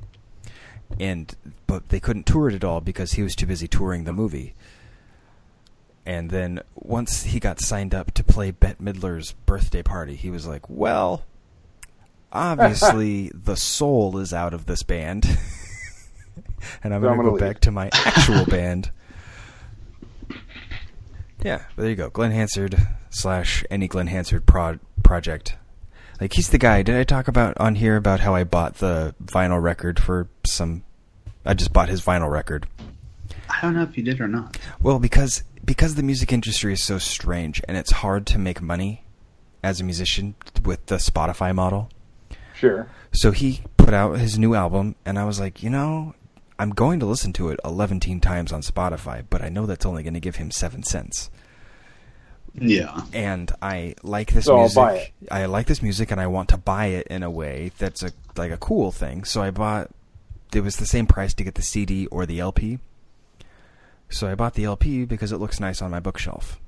And 1.00 1.36
but 1.68 1.90
they 1.90 2.00
couldn't 2.00 2.26
tour 2.26 2.50
it 2.50 2.56
at 2.56 2.64
all 2.64 2.82
because 2.82 3.14
he 3.14 3.24
was 3.24 3.36
too 3.36 3.46
busy 3.46 3.68
touring 3.68 4.04
the 4.06 4.14
movie. 4.14 4.56
And 6.06 6.30
then 6.30 6.62
once 6.76 7.24
he 7.24 7.40
got 7.40 7.60
signed 7.60 7.94
up 7.94 8.12
to 8.14 8.24
play 8.24 8.52
Bette 8.52 8.82
Midler's 8.82 9.34
birthday 9.46 9.84
party, 9.84 10.16
he 10.16 10.32
was 10.32 10.48
like, 10.48 10.68
"Well, 10.70 11.24
obviously 12.32 13.32
the 13.34 13.56
soul 13.58 14.18
is 14.18 14.34
out 14.34 14.54
of 14.54 14.66
this 14.66 14.82
band, 14.82 15.26
and 16.84 16.94
I'm 16.94 17.02
gonna 17.02 17.18
gonna 17.18 17.30
go 17.30 17.36
leave." 17.36 17.42
back 17.42 17.60
to 17.62 17.72
my 17.72 17.90
actual 17.94 18.46
band." 18.46 18.92
Yeah, 21.44 21.64
but 21.76 21.84
there 21.84 21.90
you 21.90 21.96
go. 21.96 22.10
Glen 22.10 22.32
Hansard 22.32 22.76
slash 23.10 23.64
any 23.70 23.88
Glen 23.88 24.08
Hansard 24.08 24.46
prod 24.46 24.80
project. 25.04 25.56
Like 26.20 26.34
he's 26.34 26.50
the 26.50 26.58
guy. 26.58 26.84
Did 26.84 26.96
I 26.98 27.04
talk 27.04 27.28
about 27.28 27.58
on 27.58 27.76
here 27.76 27.96
about 27.96 28.20
how 28.20 28.36
I 28.36 28.44
bought 28.44 28.76
the 28.76 29.16
vinyl 29.24 29.62
record 29.62 30.00
for 30.00 30.28
some? 30.46 30.84
I 31.46 31.54
just 31.54 31.72
bought 31.72 31.90
his 31.90 32.02
vinyl 32.02 32.30
record. 32.30 32.68
I 33.50 33.62
don't 33.62 33.74
know 33.74 33.84
if 33.84 33.98
you 33.98 34.04
did 34.04 34.20
or 34.20 34.28
not. 34.28 34.58
Well, 34.82 35.00
because 35.00 35.44
because 35.64 35.96
the 35.96 36.04
music 36.04 36.34
industry 36.34 36.74
is 36.74 36.84
so 36.84 36.98
strange 36.98 37.62
and 37.68 37.78
it's 37.78 37.92
hard 37.92 38.26
to 38.28 38.38
make 38.38 38.62
money 38.62 39.04
as 39.64 39.80
a 39.80 39.84
musician 39.84 40.36
with 40.64 40.86
the 40.88 40.96
Spotify 40.96 41.56
model. 41.56 41.90
Sure. 42.54 42.90
So 43.14 43.32
he 43.32 43.62
put 43.78 43.94
out 43.94 44.20
his 44.20 44.38
new 44.38 44.54
album, 44.54 44.96
and 45.06 45.18
I 45.18 45.24
was 45.24 45.40
like, 45.40 45.64
you 45.64 45.70
know, 45.70 46.14
I'm 46.60 46.72
going 46.72 47.00
to 47.00 47.06
listen 47.06 47.32
to 47.34 47.50
it 47.50 47.60
11 47.66 48.00
times 48.20 48.52
on 48.52 48.62
Spotify, 48.62 49.24
but 49.30 49.42
I 49.42 49.50
know 49.50 49.66
that's 49.66 49.86
only 49.86 50.04
going 50.04 50.14
to 50.14 50.20
give 50.20 50.36
him 50.36 50.52
seven 50.52 50.84
cents. 50.84 51.32
Yeah. 52.54 53.02
And 53.14 53.52
I 53.62 53.96
like 54.04 54.34
this 54.34 54.46
So 54.46 54.54
I'll 54.56 54.60
music. 54.62 54.76
buy 54.76 54.94
it. 54.96 55.12
I 55.32 55.46
like 55.46 55.68
this 55.68 55.82
music, 55.82 56.12
and 56.12 56.20
I 56.20 56.28
want 56.28 56.50
to 56.50 56.58
buy 56.58 56.88
it 56.88 57.08
in 57.08 57.24
a 57.24 57.30
way 57.32 57.72
that's 57.78 58.04
a 58.04 58.12
like 58.36 58.52
a 58.52 58.58
cool 58.58 58.92
thing. 58.92 59.24
So 59.24 59.42
I 59.42 59.52
bought. 59.52 59.90
It 60.54 60.62
was 60.62 60.78
the 60.78 60.86
same 60.88 61.06
price 61.06 61.34
to 61.36 61.44
get 61.44 61.56
the 61.56 61.62
CD 61.62 62.08
or 62.08 62.26
the 62.26 62.40
LP. 62.40 62.80
So 64.10 64.28
I 64.28 64.34
bought 64.36 64.56
the 64.56 64.64
LP 64.66 65.06
because 65.06 65.32
it 65.32 65.38
looks 65.38 65.60
nice 65.60 65.80
on 65.82 65.92
my 65.92 66.00
bookshelf. 66.00 66.60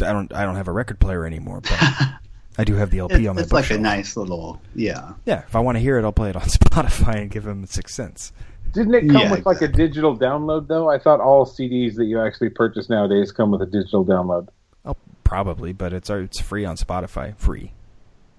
I 0.00 0.12
don't. 0.12 0.32
I 0.32 0.44
don't 0.44 0.56
have 0.56 0.68
a 0.68 0.72
record 0.72 0.98
player 0.98 1.26
anymore, 1.26 1.60
but 1.60 1.78
I 2.56 2.64
do 2.64 2.74
have 2.74 2.90
the 2.90 2.98
LP 3.00 3.14
It- 3.24 3.26
on 3.26 3.36
my 3.36 3.42
it's 3.42 3.52
like 3.52 3.62
bookshelf. 3.64 3.80
a 3.80 3.82
nice 3.82 4.16
little 4.16 4.60
yeah. 4.74 5.12
Yeah, 5.26 5.40
if 5.46 5.56
I 5.56 5.60
want 5.60 5.76
to 5.76 5.80
hear 5.80 5.98
it, 5.98 6.04
I'll 6.04 6.12
play 6.12 6.30
it 6.30 6.36
on 6.36 6.42
Spotify 6.44 7.16
and 7.22 7.30
give 7.30 7.46
him 7.46 7.66
six 7.66 7.94
cents. 7.94 8.32
Didn't 8.72 8.94
it 8.94 9.06
come 9.08 9.16
Yeah, 9.22 9.30
with 9.30 9.46
like 9.46 9.60
a 9.62 9.68
digital 9.68 10.16
download 10.18 10.66
though? 10.68 10.88
I 10.90 10.98
thought 10.98 11.20
all 11.20 11.46
CDs 11.46 11.94
that 11.96 12.06
you 12.06 12.20
actually 12.20 12.50
purchase 12.50 12.88
nowadays 12.88 13.30
come 13.32 13.50
with 13.50 13.62
a 13.62 13.66
digital 13.66 14.04
download. 14.04 14.48
Oh, 14.84 14.96
probably, 15.24 15.72
but 15.72 15.92
it's 15.92 16.10
it's 16.10 16.40
free 16.40 16.64
on 16.64 16.76
Spotify. 16.76 17.36
Free. 17.38 17.72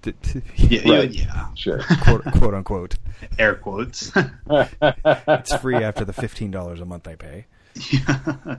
Yeah, 0.56 0.88
Right. 0.88 1.10
yeah. 1.10 1.48
Sure. 1.54 1.80
quote, 2.02 2.24
quote 2.24 2.54
unquote. 2.54 2.94
Air 3.40 3.54
quotes. 3.56 4.12
It's 4.48 5.56
free 5.56 5.76
after 5.82 6.04
the 6.04 6.12
fifteen 6.12 6.50
dollars 6.52 6.80
a 6.80 6.84
month 6.84 7.08
I 7.08 7.16
pay. 7.16 7.46
yeah. 7.90 8.56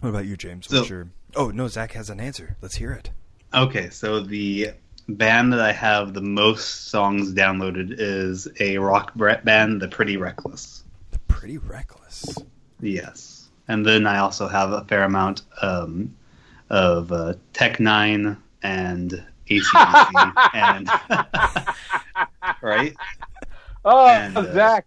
What 0.00 0.10
about 0.10 0.26
you, 0.26 0.36
James? 0.36 0.66
So- 0.68 0.78
What's 0.78 0.90
your? 0.90 1.08
Oh 1.36 1.50
no, 1.50 1.68
Zach 1.68 1.92
has 1.92 2.10
an 2.10 2.20
answer. 2.20 2.56
Let's 2.62 2.76
hear 2.76 2.92
it. 2.92 3.10
Okay, 3.52 3.90
so 3.90 4.20
the 4.20 4.70
band 5.08 5.52
that 5.52 5.60
I 5.60 5.72
have 5.72 6.14
the 6.14 6.20
most 6.20 6.88
songs 6.88 7.32
downloaded 7.34 7.94
is 7.98 8.48
a 8.60 8.78
rock 8.78 9.12
band, 9.16 9.80
The 9.80 9.88
Pretty 9.88 10.16
Reckless. 10.16 10.84
The 11.10 11.18
Pretty 11.28 11.58
Reckless. 11.58 12.36
Yes, 12.80 13.48
and 13.68 13.84
then 13.84 14.06
I 14.06 14.18
also 14.18 14.48
have 14.48 14.72
a 14.72 14.84
fair 14.84 15.04
amount 15.04 15.42
um, 15.62 16.14
of 16.70 17.12
uh, 17.12 17.34
Tech 17.52 17.80
Nine 17.80 18.36
and 18.62 19.22
ACDC, 19.48 20.32
and 20.54 20.88
right. 22.62 22.94
Oh, 23.84 24.06
And, 24.08 24.36
uh, 24.36 24.52
Zach, 24.52 24.86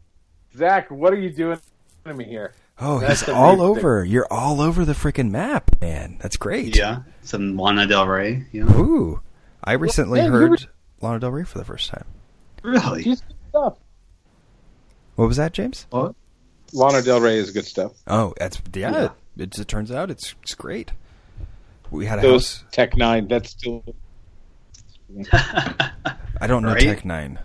Zach, 0.55 0.89
what 0.89 1.13
are 1.13 1.19
you 1.19 1.29
doing 1.29 1.59
to 2.05 2.13
me 2.13 2.25
here? 2.25 2.53
Oh, 2.79 2.99
That's 2.99 3.21
he's 3.21 3.29
all 3.29 3.55
amazing. 3.61 3.77
over. 3.77 4.05
You're 4.05 4.27
all 4.29 4.61
over 4.61 4.85
the 4.85 4.93
freaking 4.93 5.31
map, 5.31 5.81
man. 5.81 6.17
That's 6.21 6.37
great. 6.37 6.75
Yeah, 6.77 6.99
some 7.23 7.57
Lana 7.57 7.87
Del 7.87 8.07
Rey. 8.07 8.45
You 8.51 8.65
know, 8.65 8.77
Ooh, 8.77 9.21
I 9.63 9.73
recently 9.73 10.19
yeah, 10.19 10.25
you 10.27 10.31
heard 10.31 10.49
were- 10.51 10.57
Lana 11.01 11.19
Del 11.19 11.31
Rey 11.31 11.43
for 11.43 11.57
the 11.57 11.65
first 11.65 11.89
time. 11.89 12.05
really? 12.63 13.03
She's 13.03 13.21
good 13.21 13.35
stuff. 13.49 13.77
What 15.15 15.27
was 15.27 15.37
that, 15.37 15.53
James? 15.53 15.87
What? 15.89 16.13
Lana 16.73 17.01
Del 17.01 17.19
Rey 17.19 17.37
is 17.37 17.49
good 17.51 17.65
stuff. 17.65 17.93
Oh, 18.05 18.33
that's 18.37 18.61
yeah. 18.75 18.91
Yeah. 18.91 19.09
It, 19.43 19.57
it 19.57 19.67
turns 19.67 19.91
out 19.91 20.11
it's 20.11 20.35
it's 20.43 20.53
great. 20.53 20.91
We 21.89 22.05
had 22.05 22.19
a 22.19 22.21
Those 22.21 22.57
house. 22.61 22.65
Tech 22.71 22.95
Nine, 22.97 23.27
that's 23.27 23.49
still. 23.51 23.83
I 25.33 26.45
don't 26.47 26.61
know 26.63 26.73
Right? 26.73 26.81
Tech 26.81 27.05
Nine. 27.05 27.39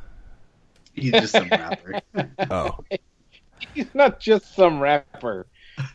He's 0.93 1.13
just 1.13 1.33
some 1.33 1.49
rapper. 1.49 2.01
Oh, 2.51 2.79
He's 3.75 3.95
not 3.95 4.21
just 4.21 4.55
some 4.55 4.81
rapper. 4.81 5.47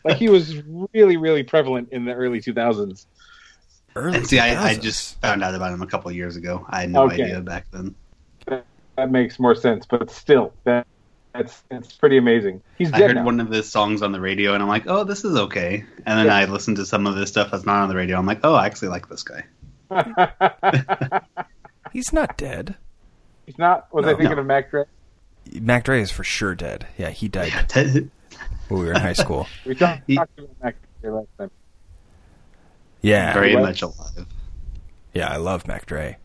like 0.04 0.16
he 0.16 0.28
was 0.28 0.56
really, 0.92 1.16
really 1.16 1.42
prevalent 1.42 1.88
in 1.92 2.04
the 2.04 2.12
early 2.12 2.40
2000s. 2.40 3.06
Early 3.96 4.24
See, 4.24 4.38
I, 4.38 4.70
I 4.70 4.74
just 4.76 5.20
found 5.20 5.42
out 5.42 5.54
about 5.54 5.72
him 5.72 5.82
a 5.82 5.86
couple 5.86 6.10
years 6.12 6.36
ago. 6.36 6.66
I 6.68 6.82
had 6.82 6.90
no 6.90 7.04
Okay. 7.04 7.22
idea 7.24 7.40
back 7.40 7.66
then. 7.72 7.94
That 8.46 9.10
makes 9.10 9.38
more 9.38 9.54
sense, 9.54 9.86
but 9.86 10.10
still, 10.10 10.52
that 10.64 10.86
that's 11.32 11.62
it's 11.70 11.92
pretty 11.96 12.16
amazing. 12.18 12.60
He's 12.78 12.92
I 12.92 12.98
heard 12.98 13.14
now. 13.14 13.24
one 13.24 13.38
of 13.38 13.48
his 13.48 13.70
songs 13.70 14.02
on 14.02 14.10
the 14.12 14.20
radio, 14.20 14.54
and 14.54 14.62
I'm 14.62 14.68
like, 14.68 14.84
"Oh, 14.88 15.04
this 15.04 15.24
is 15.24 15.36
okay." 15.36 15.84
And 16.04 16.18
then 16.18 16.26
Yeah. 16.26 16.34
I 16.36 16.44
listened 16.46 16.78
to 16.78 16.86
some 16.86 17.06
of 17.06 17.14
his 17.14 17.28
stuff 17.28 17.52
that's 17.52 17.64
not 17.64 17.82
on 17.82 17.88
the 17.88 17.94
radio. 17.94 18.16
I'm 18.18 18.26
like, 18.26 18.40
"Oh, 18.42 18.54
I 18.54 18.66
actually 18.66 18.88
like 18.88 19.08
this 19.08 19.22
guy." 19.22 19.44
He's 21.92 22.12
not 22.12 22.36
dead. 22.36 22.76
He's 23.46 23.58
not. 23.58 23.92
Was 23.94 24.04
I 24.06 24.10
thinking 24.14 24.34
No. 24.34 24.40
of 24.40 24.46
Mac 24.46 24.70
Dre? 24.70 24.84
Mac 25.54 25.84
Dre 25.84 26.00
is 26.00 26.10
for 26.10 26.24
sure 26.24 26.54
dead. 26.54 26.86
Yeah, 26.96 27.10
he 27.10 27.28
died 27.28 27.52
Ted- 27.68 28.10
when 28.68 28.80
we 28.80 28.86
were 28.86 28.92
in 28.92 29.00
high 29.00 29.12
school. 29.14 29.46
We 29.66 29.74
talked, 29.74 30.02
He- 30.06 30.16
talked 30.16 30.38
about 30.38 30.50
Mac 30.62 30.76
Dre 31.02 31.10
last 31.10 31.28
time. 31.38 31.50
Yeah, 33.00 33.32
very 33.32 33.54
What? 33.54 33.62
much 33.62 33.82
alive. 33.82 34.26
yeah, 35.14 35.28
I 35.28 35.36
love 35.36 35.66
Mac 35.68 35.86
Dre. 35.86 36.16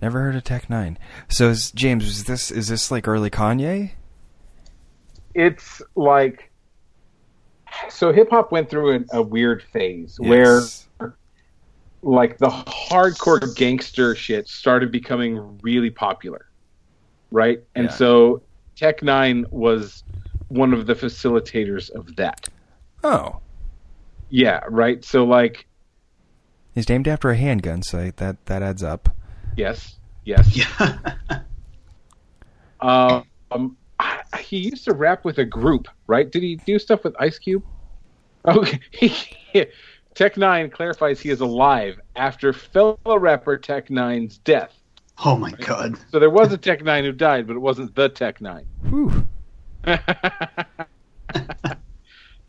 Never 0.00 0.20
heard 0.20 0.36
of 0.36 0.44
Tech 0.44 0.68
Nine. 0.70 0.98
So, 1.28 1.48
is, 1.48 1.70
James, 1.72 2.04
is 2.06 2.24
this 2.24 2.50
is 2.50 2.68
this 2.68 2.90
like 2.90 3.08
early 3.08 3.30
Kanye? 3.30 3.92
It's 5.34 5.82
like 5.96 6.50
so. 7.88 8.12
Hip 8.12 8.30
hop 8.30 8.52
went 8.52 8.68
through 8.70 8.92
an, 8.94 9.06
a 9.12 9.22
weird 9.22 9.62
phase 9.72 10.18
where 10.20 10.60
like 12.02 12.38
the 12.38 12.48
hardcore 12.48 13.54
gangster 13.56 14.14
shit 14.14 14.48
started 14.48 14.92
becoming 14.92 15.58
really 15.62 15.90
popular, 15.90 16.46
right? 17.30 17.60
And 17.74 17.86
Yeah. 17.86 17.90
so 17.92 18.42
Tech 18.76 19.02
Nine 19.02 19.46
was 19.50 20.04
one 20.48 20.72
of 20.72 20.86
the 20.86 20.94
facilitators 20.94 21.90
of 21.90 22.14
that. 22.16 22.48
Oh, 23.02 23.40
Yeah, 24.30 24.60
right. 24.68 25.04
So 25.04 25.24
like, 25.24 25.66
he's 26.74 26.88
named 26.88 27.08
after 27.08 27.30
a 27.30 27.36
handgun, 27.36 27.82
so 27.82 28.10
that 28.16 28.44
that 28.46 28.62
adds 28.62 28.82
up. 28.82 29.08
yes, 29.56 29.96
yes. 30.24 30.54
Yeah. 30.56 31.00
Um, 32.80 33.24
um, 33.50 33.76
I- 33.98 34.22
he 34.40 34.58
used 34.58 34.84
to 34.84 34.92
rap 34.92 35.24
with 35.24 35.38
a 35.38 35.44
group, 35.46 35.88
right? 36.06 36.30
Did 36.30 36.42
he 36.42 36.56
do 36.56 36.78
stuff 36.78 37.04
with 37.04 37.16
Ice 37.18 37.38
Cube? 37.38 37.64
Okay. 38.46 38.80
Tech 40.14 40.36
Nine 40.36 40.68
clarifies 40.70 41.18
he 41.18 41.30
is 41.30 41.40
alive 41.40 41.98
after 42.16 42.52
fellow 42.52 42.98
rapper 43.18 43.56
Tech 43.56 43.88
Nine's 43.90 44.38
death. 44.38 44.75
Oh 45.24 45.36
my 45.36 45.50
god. 45.52 45.96
So 46.10 46.18
there 46.18 46.30
was 46.30 46.52
a 46.52 46.58
Tech 46.58 46.82
Nine 46.84 47.04
who 47.04 47.12
died, 47.12 47.46
but 47.46 47.56
it 47.56 47.60
wasn't 47.60 47.94
the 47.94 48.08
Tech 48.08 48.40
Nine. 48.40 48.66
Whew. 48.88 49.26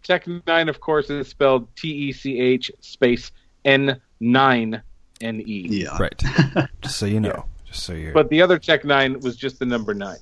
Tech 0.04 0.26
Nine, 0.48 0.70
of 0.70 0.80
course, 0.80 1.10
is 1.10 1.28
spelled 1.28 1.68
T 1.76 1.90
E 1.90 2.12
C 2.12 2.40
H 2.40 2.72
space 2.80 3.32
N 3.66 4.00
nine 4.20 4.82
N 5.22 5.42
E. 5.46 5.68
Yeah. 5.70 5.98
Right. 5.98 6.24
Just 6.82 6.98
so 6.98 7.06
you 7.06 7.20
know. 7.20 7.46
Just 7.66 7.84
so 7.84 7.94
you're. 7.94 8.14
But 8.14 8.30
the 8.30 8.42
other 8.42 8.58
Tech 8.58 8.86
Nine 8.86 9.20
was 9.20 9.36
just 9.36 9.60
the 9.60 9.66
number 9.66 9.94
nine, 9.94 10.20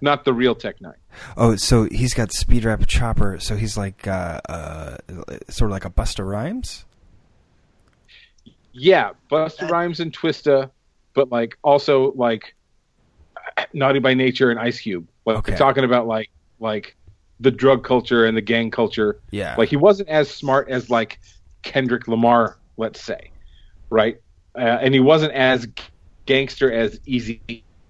not 0.00 0.24
the 0.24 0.32
real 0.32 0.54
Tech 0.54 0.80
Nine. 0.80 0.94
oh, 1.36 1.56
so 1.56 1.84
he's 1.84 2.14
got 2.14 2.32
Speed 2.32 2.64
Rap 2.64 2.86
Chopper. 2.86 3.38
So 3.38 3.56
he's 3.56 3.76
like 3.76 4.06
uh, 4.06 4.40
uh, 4.48 4.96
sort 5.50 5.70
of 5.70 5.72
like 5.72 5.84
a 5.84 5.90
Busta 5.90 6.26
Rhymes. 6.26 6.86
Yeah, 8.74 9.10
Busta 9.30 9.70
Rhymes 9.70 10.00
and 10.00 10.12
Twista, 10.12 10.70
but 11.14 11.30
like 11.30 11.56
also 11.62 12.12
like 12.12 12.54
Naughty 13.72 14.00
by 14.00 14.14
Nature 14.14 14.50
and 14.50 14.58
Ice 14.58 14.80
Cube. 14.80 15.06
Like 15.24 15.38
Okay. 15.38 15.56
talking 15.56 15.84
about 15.84 16.06
like 16.06 16.30
like 16.60 16.96
the 17.40 17.50
drug 17.50 17.84
culture 17.84 18.24
and 18.24 18.36
the 18.36 18.40
gang 18.42 18.70
culture. 18.70 19.20
Yeah. 19.30 19.54
Like 19.56 19.68
he 19.68 19.76
wasn't 19.76 20.08
as 20.08 20.30
smart 20.30 20.68
as 20.68 20.90
like 20.90 21.18
Kendrick 21.62 22.08
Lamar, 22.08 22.58
let's 22.76 23.00
say, 23.00 23.30
right? 23.90 24.20
Uh, 24.56 24.78
and 24.80 24.94
he 24.94 25.00
wasn't 25.00 25.32
as 25.32 25.66
gangster 26.26 26.72
as 26.72 27.00
Easy 27.06 27.40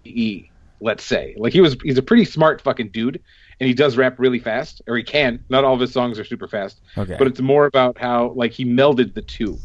E, 0.05 0.49
let's 0.81 1.05
say. 1.05 1.35
Like 1.37 1.53
he 1.53 1.61
was, 1.61 1.77
he's 1.83 1.99
a 1.99 2.03
pretty 2.03 2.25
smart 2.25 2.63
fucking 2.63 2.89
dude, 2.91 3.23
and 3.61 3.67
he 3.69 3.75
does 3.75 3.97
rap 3.97 4.19
really 4.19 4.39
fast, 4.39 4.81
or 4.87 4.97
he 4.97 5.03
can. 5.03 5.45
Not 5.51 5.65
all 5.65 5.75
of 5.75 5.81
his 5.81 5.93
songs 5.93 6.19
are 6.19 6.25
super 6.25 6.49
fast, 6.49 6.81
okay. 6.97 7.17
but 7.19 7.27
it's 7.27 7.41
more 7.41 7.67
about 7.67 7.99
how 7.99 8.33
like 8.35 8.53
he 8.53 8.65
melded 8.65 9.15
the 9.15 9.23
two, 9.23 9.59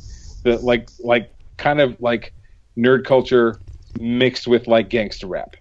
the 0.44 0.58
like 0.58 0.90
like 1.00 1.34
kind 1.58 1.80
of 1.82 2.00
like 2.02 2.34
nerd 2.78 3.06
culture 3.06 3.60
mixed 4.00 4.48
with 4.48 4.68
like 4.68 4.90
gangster 4.90 5.28
rap. 5.28 5.56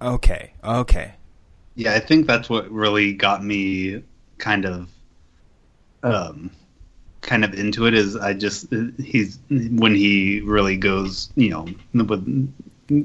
okay. 0.00 0.52
Okay. 0.62 1.14
Yeah, 1.76 1.94
I 1.94 2.00
think 2.00 2.26
that's 2.26 2.48
what 2.48 2.70
really 2.70 3.12
got 3.14 3.44
me 3.44 4.02
kind 4.38 4.64
of 4.64 4.88
um 6.02 6.50
kind 7.20 7.44
of 7.44 7.54
into 7.54 7.86
it 7.86 7.94
is 7.94 8.16
I 8.16 8.34
just 8.34 8.66
he's 9.02 9.38
when 9.48 9.94
he 9.94 10.40
really 10.40 10.76
goes, 10.76 11.30
you 11.36 11.50
know, 11.50 11.66
with 11.92 12.54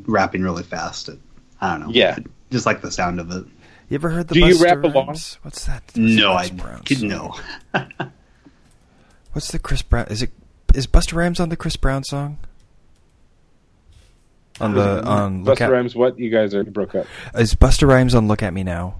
rapping 0.08 0.44
really 0.44 0.64
fast. 0.64 1.10
It, 1.10 1.20
I 1.62 1.72
don't 1.72 1.88
know. 1.88 1.94
Yeah. 1.94 2.20
Just 2.52 2.66
like 2.66 2.82
the 2.82 2.92
sound 2.92 3.20
of 3.20 3.32
it. 3.32 3.46
You 3.90 3.96
ever 3.96 4.10
heard 4.10 4.28
the 4.28 4.36
Do 4.36 4.46
you 4.46 4.64
rap 4.64 4.84
along? 4.84 5.08
Rhymes? 5.08 5.40
What's 5.42 5.66
that? 5.66 5.84
What's 5.86 5.98
No, 5.98 6.34
I 6.34 6.50
Chris 6.86 7.02
no. 7.02 7.36
What's 9.34 9.52
the 9.52 9.60
Chris 9.60 9.82
Brown? 9.82 10.08
Is 10.10 10.22
it 10.22 10.32
is 10.74 10.88
Busta 10.88 11.14
Rhymes 11.14 11.40
on 11.40 11.50
the 11.50 11.56
Chris 11.56 11.76
Brown 11.76 12.04
song? 12.04 12.38
On 14.62 14.74
the 14.74 15.04
on 15.06 15.46
Busta 15.46 15.62
at 15.62 15.72
Rhymes, 15.72 15.96
what 15.96 16.20
you 16.20 16.30
guys 16.30 16.54
are 16.54 16.64
broke 16.64 16.94
up? 16.96 17.06
is 17.36 17.56
Busta 17.56 17.88
Rhymes 17.88 18.14
on 18.14 18.28
Look 18.28 18.44
at 18.44 18.54
Me 18.54 18.64
Now? 18.64 18.96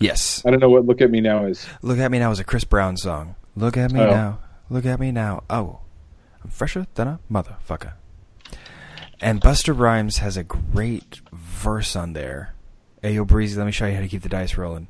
Yes. 0.00 0.42
I 0.44 0.50
don't 0.50 0.58
know 0.58 0.70
what 0.70 0.84
"Look 0.84 1.00
at 1.00 1.10
Me 1.10 1.20
Now" 1.20 1.44
is. 1.46 1.64
Look 1.82 1.98
at 1.98 2.10
Me 2.10 2.18
Now 2.18 2.32
is 2.32 2.40
a 2.40 2.44
Chris 2.44 2.64
Brown 2.64 2.96
song. 2.96 3.36
Look 3.54 3.76
at 3.76 3.92
me 3.92 4.00
Oh. 4.00 4.10
now. 4.10 4.38
Look 4.70 4.84
at 4.86 4.98
me 4.98 5.12
now. 5.12 5.44
Oh, 5.48 5.80
I'm 6.42 6.50
fresher 6.50 6.86
than 6.94 7.06
a 7.06 7.20
motherfucker. 7.30 7.92
And 9.20 9.40
Busta 9.40 9.78
Rhymes 9.78 10.18
has 10.18 10.36
a 10.36 10.42
great 10.42 11.20
verse 11.32 11.94
on 11.94 12.12
there. 12.14 12.54
Hey, 13.02 13.14
yo, 13.14 13.24
Breezy, 13.24 13.56
let 13.56 13.66
me 13.66 13.72
show 13.72 13.86
you 13.86 13.94
how 13.94 14.00
to 14.00 14.08
keep 14.08 14.22
the 14.22 14.28
dice 14.28 14.56
rolling. 14.56 14.88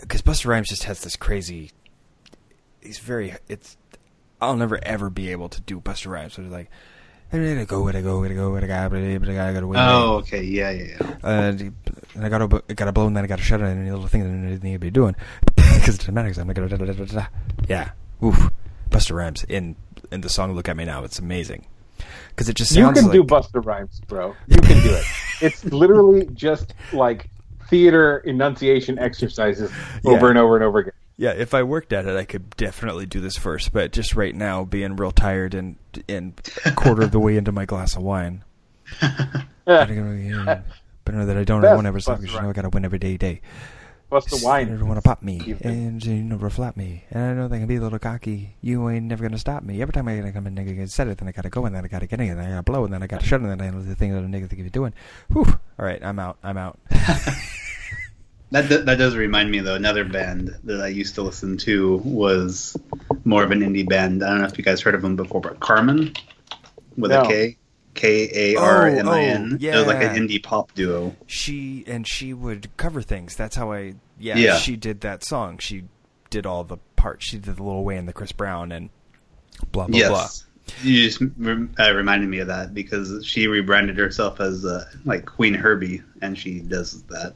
Because 0.00 0.22
Busta 0.22 0.46
Rhymes 0.46 0.68
just 0.68 0.84
has 0.84 1.00
this 1.02 1.16
crazy. 1.16 1.72
He's 2.80 2.98
very. 2.98 3.34
It's. 3.48 3.76
I'll 4.42 4.56
never 4.56 4.78
ever 4.84 5.08
be 5.08 5.30
able 5.30 5.48
to 5.48 5.60
do 5.60 5.80
Busta 5.80 6.10
Rhymes. 6.10 6.34
So 6.34 6.42
it's 6.42 6.50
like, 6.52 6.68
where 7.30 7.54
to 7.54 7.64
go, 7.64 7.82
where 7.82 7.92
to 7.92 8.02
go, 8.02 8.20
where 8.20 8.28
to 8.28 8.34
go, 8.34 8.50
where 8.50 8.60
to 8.60 8.66
go, 8.66 8.88
where 8.88 9.00
to 9.00 9.22
go, 9.24 9.66
where 9.66 9.72
go, 9.72 9.72
Oh, 9.76 10.14
okay. 10.16 10.42
Yeah, 10.42 10.70
yeah, 10.70 10.96
yeah. 11.00 11.16
uh, 11.24 11.52
and 12.14 12.24
I 12.24 12.28
got 12.28 12.38
to 12.38 12.62
I 12.68 12.74
got 12.74 12.84
to 12.86 12.92
blow 12.92 13.06
and 13.06 13.16
then 13.16 13.24
I 13.24 13.26
got 13.26 13.38
to 13.38 13.44
shut 13.44 13.60
it 13.60 13.64
and 13.64 13.80
any 13.80 13.90
little 13.90 14.06
thing 14.08 14.22
that 14.24 14.28
I 14.28 14.50
didn't 14.50 14.62
need 14.64 14.72
to 14.74 14.78
be 14.78 14.90
doing 14.90 15.16
because 15.56 15.94
it's 15.94 16.04
dramatic. 16.04 16.36
I'm 16.36 16.46
like, 16.48 16.56
da, 16.56 16.66
da, 16.66 16.76
da, 16.76 16.92
da, 16.92 17.04
da. 17.04 17.26
yeah, 17.68 17.90
oof, 18.22 18.50
Busta 18.90 19.14
Rhymes 19.14 19.44
in 19.44 19.76
in 20.10 20.20
the 20.20 20.28
song 20.28 20.52
"Look 20.54 20.68
at 20.68 20.76
Me 20.76 20.84
Now." 20.84 21.04
It's 21.04 21.18
amazing 21.18 21.64
because 22.28 22.48
it 22.48 22.54
just 22.56 22.72
You 22.76 22.90
can 22.92 23.04
like 23.04 23.12
do 23.12 23.24
Busta 23.24 23.64
Rhymes, 23.64 24.00
bro. 24.08 24.34
You 24.48 24.56
can 24.58 24.82
do 24.82 24.94
it. 24.94 25.04
It's 25.40 25.64
literally 25.64 26.26
just 26.34 26.72
like 26.92 27.28
theater 27.68 28.18
enunciation 28.18 28.96
exercises 29.00 29.72
over 30.04 30.26
Yeah. 30.26 30.28
and 30.30 30.38
over 30.38 30.54
and 30.56 30.64
over 30.64 30.78
again. 30.80 30.92
Yeah. 31.16 31.32
If 31.32 31.54
I 31.54 31.62
worked 31.62 31.92
at 31.92 32.06
it, 32.06 32.16
I 32.16 32.24
could 32.24 32.50
definitely 32.56 33.06
do 33.06 33.20
this 33.20 33.36
first. 33.36 33.72
But 33.72 33.92
just 33.92 34.14
right 34.14 34.34
now, 34.34 34.64
being 34.64 34.96
real 34.96 35.12
tired 35.12 35.54
and 35.54 35.76
and 36.08 36.40
a 36.64 36.72
quarter 36.72 37.02
of 37.02 37.10
the 37.10 37.20
way 37.20 37.36
into 37.36 37.52
my 37.52 37.64
glass 37.64 37.96
of 37.96 38.02
wine. 38.02 38.44
Uh, 39.64 39.86
but 41.04 41.14
know 41.14 41.24
that 41.24 41.36
I 41.36 41.44
don't 41.44 41.62
Best 41.62 41.76
win 41.76 41.86
every 41.86 42.00
Busta 42.00 42.20
because 42.20 42.34
you 42.34 42.40
know 42.40 42.50
I 42.50 42.52
got 42.52 42.62
to 42.62 42.70
win 42.70 42.84
every 42.84 42.98
day 42.98 43.16
day. 43.16 43.40
What's 44.08 44.28
the 44.28 44.44
wine? 44.44 44.68
don't 44.68 44.88
want 44.88 44.98
to 44.98 45.08
pop 45.08 45.22
me 45.22 45.36
Evening. 45.36 45.58
and 45.62 46.04
you 46.04 46.22
know 46.22 46.36
reflap 46.36 46.76
me, 46.76 47.04
and 47.10 47.24
I 47.24 47.32
know 47.32 47.48
they 47.48 47.58
can 47.58 47.66
be 47.66 47.76
a 47.76 47.80
little 47.80 47.98
cocky. 47.98 48.56
You 48.60 48.90
ain't 48.90 49.06
never 49.06 49.22
gonna 49.22 49.38
stop 49.38 49.62
me. 49.62 49.80
Every 49.80 49.92
time 49.92 50.06
I 50.06 50.16
gotta 50.18 50.32
come 50.32 50.46
in, 50.46 50.54
nigga, 50.54 50.76
get 50.76 50.90
set 50.90 51.08
it, 51.08 51.16
then 51.18 51.28
I 51.28 51.32
gotta 51.32 51.48
go, 51.48 51.64
and 51.64 51.74
then 51.74 51.84
I 51.84 51.88
gotta 51.88 52.06
get 52.06 52.20
in, 52.20 52.28
and 52.28 52.38
then 52.38 52.46
I 52.46 52.50
gotta 52.50 52.62
blow, 52.62 52.84
and 52.84 52.92
then 52.92 53.02
I 53.02 53.06
gotta 53.06 53.24
shut, 53.24 53.40
and 53.40 53.50
then 53.50 53.62
I 53.62 53.70
know 53.70 53.80
the 53.80 53.94
thing 53.94 54.12
that 54.12 54.18
a 54.18 54.26
nigga 54.26 54.50
think 54.50 54.60
you're 54.60 54.68
doing. 54.68 54.92
Whew. 55.32 55.46
All 55.78 55.86
right, 55.86 56.04
I'm 56.04 56.18
out. 56.18 56.36
I'm 56.42 56.58
out. 56.58 56.78
That 58.52 58.68
do- 58.68 58.82
that 58.82 58.98
does 58.98 59.16
remind 59.16 59.50
me 59.50 59.60
though. 59.60 59.74
Another 59.74 60.04
band 60.04 60.54
that 60.64 60.80
I 60.80 60.88
used 60.88 61.14
to 61.16 61.22
listen 61.22 61.56
to 61.58 61.96
was 62.04 62.76
more 63.24 63.42
of 63.42 63.50
an 63.50 63.60
indie 63.60 63.88
band. 63.88 64.22
I 64.22 64.28
don't 64.30 64.38
know 64.40 64.46
if 64.46 64.56
you 64.56 64.64
guys 64.64 64.80
heard 64.80 64.94
of 64.94 65.02
them 65.02 65.16
before, 65.16 65.40
but 65.40 65.58
Carmen 65.60 66.12
with 66.96 67.10
No. 67.10 67.22
a 67.22 67.26
K, 67.26 67.56
K 67.94 68.54
A 68.54 68.60
R 68.60 68.86
M 68.86 69.08
I 69.08 69.22
N. 69.24 69.58
Oh, 69.60 69.66
It 69.66 69.74
was 69.74 69.86
like 69.86 70.02
an 70.02 70.16
indie 70.16 70.42
pop 70.42 70.74
duo. 70.74 71.16
she 71.26 71.82
and 71.86 72.06
she 72.06 72.32
would 72.34 72.76
cover 72.76 73.02
things. 73.02 73.34
That's 73.36 73.56
how 73.56 73.72
I. 73.72 73.94
Yeah, 74.18 74.36
Yeah. 74.36 74.56
she 74.58 74.76
did 74.76 75.00
that 75.00 75.24
song. 75.24 75.58
She 75.58 75.84
did 76.30 76.46
all 76.46 76.62
the 76.64 76.76
parts. 76.96 77.24
She 77.26 77.38
did 77.38 77.56
the 77.56 77.62
little 77.62 77.84
way 77.84 77.96
Wayne, 77.96 78.06
the 78.06 78.12
Chris 78.12 78.32
Brown, 78.32 78.70
and 78.70 78.90
blah 79.72 79.86
blah 79.86 80.08
blah. 80.08 80.18
yes, 80.20 80.44
you 80.82 81.08
just 81.08 81.22
uh, 81.22 81.94
reminded 81.94 82.28
me 82.28 82.38
of 82.38 82.48
that 82.48 82.72
because 82.74 83.24
she 83.26 83.46
rebranded 83.48 83.96
herself 83.98 84.40
as 84.40 84.64
uh, 84.64 84.84
like 85.06 85.24
Qveen 85.24 85.56
Herby, 85.56 86.02
and 86.20 86.38
she 86.38 86.60
does 86.60 87.02
that 87.04 87.34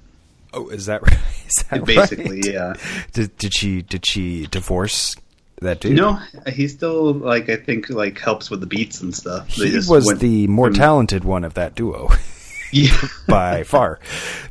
Oh, 0.57 0.69
is 0.69 0.87
that 0.87 1.03
right? 1.09 1.19
Is 1.47 1.65
that 1.71 1.85
basically. 1.85 2.41
right? 2.41 2.53
Yeah. 2.53 2.75
Did, 3.13 3.37
did 3.37 3.55
she 3.55 3.83
did 3.83 4.05
she 4.07 4.47
divorce 4.47 5.15
that 5.63 5.81
dude? 5.81 5.97
No, 5.97 6.19
he 6.53 6.67
still 6.69 7.13
like 7.13 7.49
I 7.49 7.57
think 7.57 7.91
like 7.91 8.19
helps 8.19 8.51
with 8.51 8.61
the 8.61 8.67
beats 8.67 9.01
and 9.03 9.15
stuff. 9.15 9.55
They 9.57 9.69
He 9.69 9.77
was 9.77 10.19
the 10.19 10.47
more 10.49 10.67
from- 10.69 10.75
talented 10.75 11.25
one 11.25 11.45
of 11.45 11.55
that 11.55 11.75
duo. 11.75 12.09
Yeah. 12.73 12.97
by 13.29 13.63
far. 13.63 14.01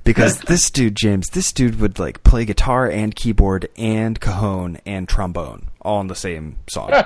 Because 0.06 0.40
this 0.40 0.72
dude, 0.72 0.96
James, 0.96 1.28
this 1.34 1.52
dude 1.52 1.82
would 1.82 2.00
like 2.00 2.24
play 2.24 2.46
guitar 2.46 2.90
and 2.90 3.14
keyboard 3.14 3.68
and 3.76 4.18
cajon 4.20 4.78
and 4.86 5.08
trombone 5.08 5.68
all 5.82 6.00
in 6.00 6.08
the 6.08 6.16
same 6.16 6.56
song. 6.68 7.04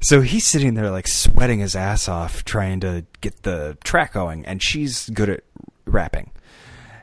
so 0.00 0.20
he's 0.20 0.46
sitting 0.46 0.74
there 0.74 0.90
like 0.90 1.08
sweating 1.08 1.58
his 1.58 1.74
ass 1.74 2.08
off 2.08 2.44
trying 2.44 2.78
to 2.80 3.04
get 3.20 3.42
the 3.42 3.76
track 3.82 4.12
going, 4.12 4.46
and 4.46 4.62
she's 4.62 5.10
good 5.10 5.28
at 5.28 5.42
rapping. 5.84 6.30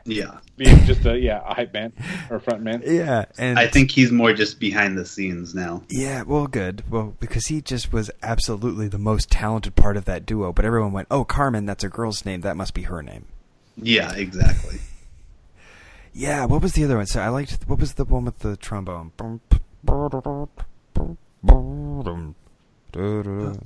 Yeah. 0.04 0.38
Being 0.56 0.84
just 0.84 1.04
a 1.06 1.18
yeah 1.18 1.40
a 1.44 1.54
hype 1.54 1.72
man 1.72 1.92
or 2.30 2.38
front 2.40 2.62
man. 2.62 2.82
Yeah, 2.84 3.24
and 3.38 3.58
I 3.58 3.66
think 3.68 3.90
he's 3.90 4.12
more 4.12 4.32
just 4.32 4.60
behind 4.60 4.98
the 4.98 5.04
scenes 5.06 5.54
now. 5.54 5.82
Yeah, 5.88 6.22
well, 6.22 6.46
good. 6.46 6.84
Well, 6.90 7.16
because 7.20 7.46
he 7.46 7.60
just 7.60 7.92
was 7.92 8.10
absolutely 8.22 8.88
the 8.88 8.98
most 8.98 9.30
talented 9.30 9.76
part 9.76 9.96
of 9.96 10.04
that 10.04 10.26
duo. 10.26 10.52
But 10.52 10.64
everyone 10.64 10.92
went, 10.92 11.08
"Oh, 11.10 11.24
Karmin, 11.24 11.66
that's 11.66 11.84
a 11.84 11.88
girl's 11.88 12.24
name. 12.24 12.42
That 12.42 12.56
must 12.56 12.74
be 12.74 12.82
her 12.82 13.02
name." 13.02 13.26
Yeah, 13.76 14.12
exactly. 14.14 14.78
Yeah. 16.12 16.44
What 16.44 16.62
was 16.62 16.74
the 16.74 16.84
other 16.84 16.96
one? 16.96 17.06
So 17.06 17.20
I 17.20 17.28
liked. 17.28 17.58
What 17.66 17.78
was 17.78 17.94
the 17.94 18.04
one 18.04 18.24
with 18.26 18.40
the 18.40 18.56
trombone? 18.56 19.12
What 19.16 19.42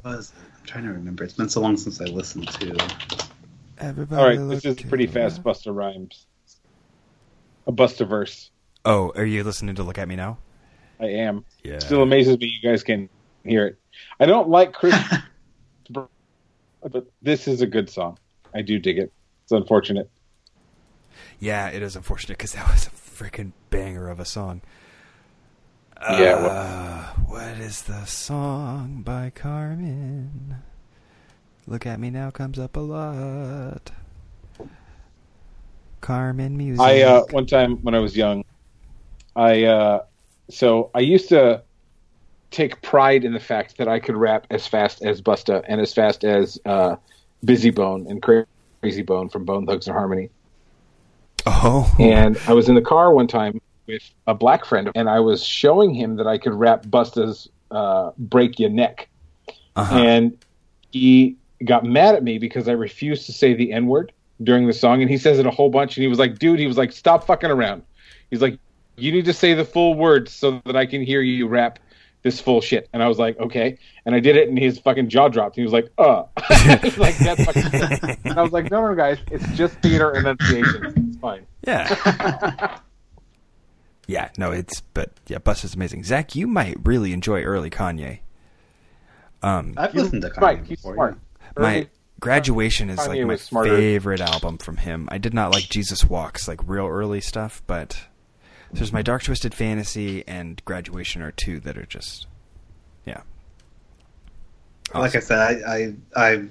was 0.04 0.30
it? 0.30 0.36
I'm 0.48 0.64
trying 0.64 0.84
to 0.84 0.92
remember. 0.92 1.24
It's 1.24 1.34
been 1.34 1.48
so 1.48 1.60
long 1.60 1.76
since 1.76 2.00
I 2.00 2.04
listened 2.04 2.48
to. 2.48 3.26
Everybody. 3.78 4.20
All 4.22 4.28
right, 4.28 4.48
this 4.54 4.64
is 4.64 4.76
pretty 4.82 5.06
the- 5.06 5.12
fast. 5.12 5.42
Busta 5.42 5.74
rhymes. 5.74 6.26
A 7.66 7.72
Busta 7.72 8.06
verse. 8.08 8.50
Oh, 8.84 9.12
are 9.16 9.24
you 9.24 9.42
listening 9.44 9.74
to 9.76 9.82
"Look 9.82 9.98
at 9.98 10.08
Me 10.08 10.16
Now"? 10.16 10.38
I 11.00 11.06
am. 11.06 11.44
Yeah. 11.62 11.78
Still 11.80 12.02
amazes 12.02 12.38
me 12.38 12.46
you 12.46 12.66
guys 12.68 12.82
can 12.82 13.08
hear 13.44 13.66
it. 13.66 13.78
I 14.20 14.26
don't 14.26 14.48
like 14.48 14.72
Chris, 14.72 14.96
but 15.90 16.08
this 17.22 17.48
is 17.48 17.60
a 17.60 17.66
good 17.66 17.90
song. 17.90 18.18
I 18.54 18.62
do 18.62 18.78
dig 18.78 18.98
it. 18.98 19.12
It's 19.42 19.52
unfortunate. 19.52 20.08
Yeah, 21.38 21.68
it 21.68 21.82
is 21.82 21.96
unfortunate 21.96 22.38
because 22.38 22.52
that 22.52 22.66
was 22.70 22.86
a 22.86 22.90
freaking 22.90 23.52
banger 23.70 24.08
of 24.08 24.20
a 24.20 24.24
song. 24.24 24.62
Yeah, 26.00 26.36
Uh, 26.36 27.04
what 27.26 27.58
is 27.58 27.82
the 27.82 28.04
song 28.04 29.02
by 29.02 29.32
Karmin? 29.34 30.56
Look 31.68 31.86
at 31.86 31.98
me 31.98 32.10
now 32.10 32.30
comes 32.30 32.58
up 32.58 32.76
a 32.76 32.80
lot. 32.80 33.90
Karmin 36.00 36.52
music. 36.52 36.80
I 36.80 37.02
uh, 37.02 37.22
one 37.30 37.46
time 37.46 37.78
when 37.82 37.94
I 37.94 37.98
was 37.98 38.16
young, 38.16 38.44
I 39.34 39.64
uh, 39.64 40.04
so 40.48 40.90
I 40.94 41.00
used 41.00 41.28
to 41.30 41.62
take 42.52 42.80
pride 42.82 43.24
in 43.24 43.32
the 43.32 43.40
fact 43.40 43.78
that 43.78 43.88
I 43.88 43.98
could 43.98 44.16
rap 44.16 44.46
as 44.50 44.66
fast 44.66 45.02
as 45.02 45.20
Busta 45.20 45.64
and 45.66 45.80
as 45.80 45.92
fast 45.92 46.24
as 46.24 46.60
uh, 46.64 46.96
Bizzy 47.44 47.74
Bone 47.74 48.06
and 48.08 48.22
Krayzie 48.22 49.04
Bone 49.04 49.28
from 49.28 49.44
Bone 49.44 49.66
Thugs 49.66 49.88
and 49.88 49.96
Harmony. 49.96 50.30
oh, 51.46 51.92
And 51.98 52.38
I 52.46 52.52
was 52.52 52.68
in 52.68 52.76
the 52.76 52.82
car 52.82 53.12
one 53.12 53.26
time 53.26 53.60
with 53.88 54.02
a 54.28 54.34
black 54.34 54.64
friend, 54.64 54.90
and 54.94 55.08
I 55.08 55.18
was 55.18 55.44
showing 55.44 55.92
him 55.92 56.16
that 56.16 56.28
I 56.28 56.38
could 56.38 56.54
rap 56.54 56.84
Busta's 56.86 57.48
uh, 57.72 58.12
"Break 58.16 58.60
Your 58.60 58.70
Neck," 58.70 59.08
uh-huh. 59.74 59.96
and 59.96 60.38
he 60.92 61.36
got 61.64 61.84
mad 61.84 62.14
at 62.14 62.22
me 62.22 62.38
because 62.38 62.68
I 62.68 62.72
refused 62.72 63.26
to 63.26 63.32
say 63.32 63.54
the 63.54 63.72
N 63.72 63.86
word 63.86 64.12
during 64.42 64.66
the 64.66 64.72
song, 64.72 65.00
and 65.00 65.10
he 65.10 65.16
says 65.18 65.38
it 65.38 65.46
a 65.46 65.50
whole 65.50 65.70
bunch, 65.70 65.96
and 65.96 66.02
he 66.02 66.08
was 66.08 66.18
like, 66.18 66.38
"Dude," 66.38 66.58
he 66.58 66.66
was 66.66 66.76
like, 66.76 66.92
"Stop 66.92 67.26
fucking 67.26 67.50
around." 67.50 67.82
He's 68.30 68.42
like, 68.42 68.58
"You 68.96 69.12
need 69.12 69.24
to 69.26 69.32
say 69.32 69.54
the 69.54 69.64
full 69.64 69.94
words 69.94 70.32
so 70.32 70.60
that 70.66 70.76
I 70.76 70.84
can 70.86 71.02
hear 71.02 71.22
you 71.22 71.46
rap 71.48 71.78
this 72.22 72.40
full 72.40 72.60
shit." 72.60 72.88
And 72.92 73.02
I 73.02 73.08
was 73.08 73.18
like, 73.18 73.38
"Okay," 73.40 73.78
and 74.04 74.14
I 74.14 74.20
did 74.20 74.36
it, 74.36 74.48
and 74.48 74.58
his 74.58 74.78
fucking 74.78 75.08
jaw 75.08 75.28
dropped. 75.28 75.56
He 75.56 75.62
was 75.62 75.72
like, 75.72 75.90
"Uh," 75.96 76.24
He's 76.82 76.98
like 76.98 77.16
that 77.18 77.38
fucking. 77.38 78.20
and 78.24 78.38
I 78.38 78.42
was 78.42 78.52
like, 78.52 78.70
"No, 78.70 78.86
no, 78.86 78.94
guys, 78.94 79.18
it's 79.30 79.48
just 79.56 79.74
theater 79.80 80.12
enunciation. 80.14 81.08
It's 81.08 81.16
fine." 81.18 81.46
yeah, 81.66 82.78
yeah. 84.06 84.28
No, 84.38 84.50
it's 84.52 84.80
but 84.80 85.12
yeah, 85.28 85.38
Busta's 85.38 85.74
amazing. 85.74 86.04
Zach, 86.04 86.34
you 86.34 86.46
might 86.46 86.76
really 86.84 87.12
enjoy 87.12 87.42
early 87.42 87.70
Kanye. 87.70 88.20
Um, 89.42 89.74
I've 89.76 89.94
listened 89.94 90.22
to 90.22 90.30
Kanye 90.30 90.40
right, 90.40 90.58
he's 90.64 90.78
before. 90.78 90.94
smart. 90.94 91.18
My 91.56 91.88
graduation 92.20 92.90
is 92.90 92.98
like 92.98 93.24
my 93.26 93.36
smarter. 93.36 93.76
favorite 93.76 94.20
album 94.20 94.58
from 94.58 94.76
him. 94.76 95.08
I 95.10 95.18
did 95.18 95.34
not 95.34 95.52
like 95.52 95.64
Jesus 95.64 96.04
Walks, 96.04 96.48
like 96.48 96.60
real 96.66 96.86
early 96.86 97.20
stuff, 97.20 97.62
but 97.66 97.98
there's 98.72 98.92
my 98.92 99.02
Dark 99.02 99.22
Twisted 99.22 99.54
Fantasy 99.54 100.26
and 100.26 100.62
Graduation 100.64 101.22
are 101.22 101.32
two 101.32 101.60
that 101.60 101.78
are 101.78 101.86
just, 101.86 102.26
yeah. 103.04 103.20
Like 104.94 105.16
I 105.16 105.20
said, 105.20 105.38
I, 105.38 105.74
I, 105.74 105.94
I, 106.16 106.44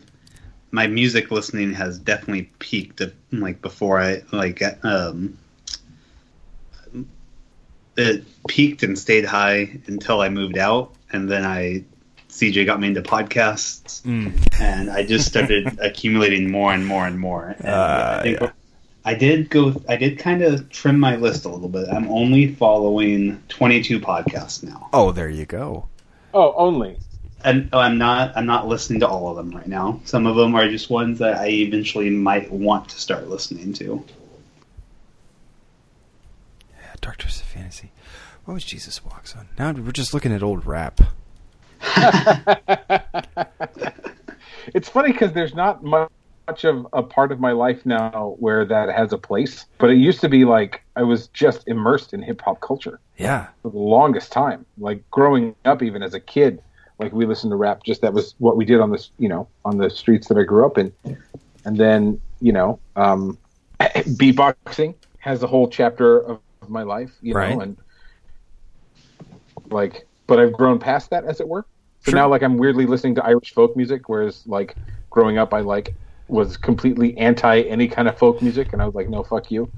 my 0.72 0.88
music 0.88 1.32
listening 1.32 1.74
has 1.74 2.00
definitely 2.00 2.50
peaked. 2.60 3.02
Like 3.32 3.62
before 3.62 4.00
I 4.00 4.24
like, 4.32 4.62
um, 4.84 5.38
it 7.98 8.24
peaked 8.48 8.84
and 8.84 8.98
stayed 9.00 9.26
high 9.26 9.80
until 9.88 10.22
I 10.22 10.30
moved 10.30 10.58
out, 10.58 10.94
and 11.12 11.30
then 11.30 11.46
I, 11.46 11.84
CJ 12.36 12.66
got 12.66 12.80
me 12.82 12.88
into 12.90 13.02
podcasts, 13.02 14.02
Mm. 14.04 14.34
and 14.60 14.90
I 14.92 15.06
just 15.06 15.26
started 15.28 15.80
accumulating 15.82 16.52
more 16.52 16.74
and 16.74 16.86
more 16.86 17.08
and 17.08 17.18
more. 17.18 17.56
And 17.60 17.66
Uh, 17.68 18.22
I 18.24 18.28
yeah. 18.28 18.52
I 19.06 19.14
did 19.14 19.50
go. 19.50 19.82
I 19.88 19.96
did 19.96 20.18
kind 20.20 20.42
of 20.42 20.68
trim 20.70 21.00
my 21.00 21.16
list 21.16 21.46
a 21.46 21.50
little 21.50 21.70
bit. 21.70 21.88
I'm 21.90 22.10
only 22.10 22.54
following 22.56 23.42
22 23.50 24.00
podcasts 24.00 24.64
now. 24.64 24.90
Oh, 24.92 25.12
there 25.12 25.30
you 25.30 25.46
go. 25.46 25.88
Oh, 26.34 26.54
only. 26.58 26.98
and 27.46 27.70
oh, 27.72 27.80
I'm 27.80 27.98
not 28.00 28.36
I'm 28.36 28.48
not 28.48 28.68
listening 28.68 29.00
to 29.02 29.08
all 29.08 29.30
of 29.30 29.38
them 29.38 29.56
right 29.56 29.68
now. 29.68 30.02
Some 30.06 30.26
of 30.26 30.36
them 30.36 30.56
are 30.56 30.68
just 30.68 30.90
ones 30.90 31.20
that 31.20 31.36
I 31.38 31.48
eventually 31.50 32.10
might 32.10 32.52
want 32.52 32.90
to 32.90 33.00
start 33.00 33.30
listening 33.30 33.72
to. 33.74 34.04
Yeah, 36.72 36.94
Dark 37.02 37.18
Twisted 37.18 37.46
Fantasy. 37.46 37.92
What 38.46 38.56
was 38.56 38.64
Jesus 38.66 39.04
Walks 39.06 39.36
on? 39.36 39.48
Now 39.58 39.72
we're 39.72 39.92
just 39.92 40.14
looking 40.14 40.34
at 40.34 40.44
old 40.44 40.66
rap. 40.66 41.00
It's 44.74 44.90
funny 44.90 45.12
because 45.12 45.34
there's 45.34 45.54
not 45.56 45.84
mu- 45.84 46.08
much 46.48 46.64
of 46.66 46.88
a 46.94 47.04
part 47.04 47.32
of 47.32 47.40
my 47.40 47.52
life 47.52 47.86
now 47.86 48.36
where 48.40 48.66
that 48.66 48.90
has 48.90 49.14
a 49.14 49.18
place, 49.18 49.66
but 49.80 49.90
it 49.90 49.98
used 49.98 50.22
to 50.22 50.30
be 50.30 50.46
like 50.46 50.82
I 50.96 51.04
was 51.04 51.28
just 51.30 51.64
immersed 51.68 52.14
in 52.14 52.22
hip 52.22 52.42
hop 52.44 52.62
culture 52.62 53.00
Yeah, 53.18 53.48
for 53.64 53.72
the 53.72 53.78
longest 53.80 54.32
time. 54.32 54.66
Like 54.78 55.04
growing 55.12 55.56
up, 55.66 55.82
even 55.84 56.04
as 56.04 56.14
a 56.14 56.20
kid, 56.20 56.62
like 57.00 57.14
we 57.14 57.26
listened 57.26 57.52
to 57.52 57.58
rap. 57.58 57.82
Just 57.86 58.02
that 58.02 58.14
was 58.14 58.36
what 58.40 58.58
we 58.58 58.66
did 58.66 58.80
on 58.82 58.92
this, 58.92 59.12
you 59.18 59.30
know, 59.30 59.50
on 59.66 59.78
the 59.78 59.90
streets 59.90 60.28
that 60.28 60.38
I 60.38 60.44
grew 60.44 60.66
up 60.66 60.78
in. 60.78 60.94
And 61.66 61.78
then, 61.78 62.22
you 62.40 62.54
know, 62.54 62.80
um, 62.96 63.38
beatboxing 63.82 64.96
has 65.20 65.44
a 65.44 65.48
whole 65.48 65.68
chapter 65.68 66.20
of 66.26 66.42
my 66.70 66.84
life, 66.84 67.12
you 67.22 67.34
Right. 67.34 67.50
know, 67.50 67.62
and 67.62 67.78
like, 69.70 70.08
but 70.28 70.40
I've 70.40 70.54
grown 70.54 70.80
past 70.80 71.10
that, 71.12 71.26
as 71.26 71.40
it 71.40 71.48
were. 71.48 71.66
So 72.06 72.12
Sure. 72.12 72.20
now, 72.20 72.30
like, 72.30 72.44
I'm 72.44 72.58
weirdly 72.58 72.86
listening 72.86 73.16
to 73.16 73.26
Irish 73.26 73.52
folk 73.54 73.76
music, 73.76 74.08
whereas, 74.08 74.46
like, 74.46 74.76
growing 75.10 75.40
up, 75.40 75.56
I 75.56 75.62
like 75.62 75.96
was 76.28 76.56
completely 76.56 77.18
anti 77.18 77.62
any 77.62 77.88
kind 77.88 78.08
of 78.08 78.16
folk 78.16 78.44
music, 78.44 78.74
and 78.74 78.82
I 78.82 78.86
was 78.86 78.94
like, 78.94 79.10
no, 79.10 79.24
fuck 79.24 79.50
you. 79.50 79.72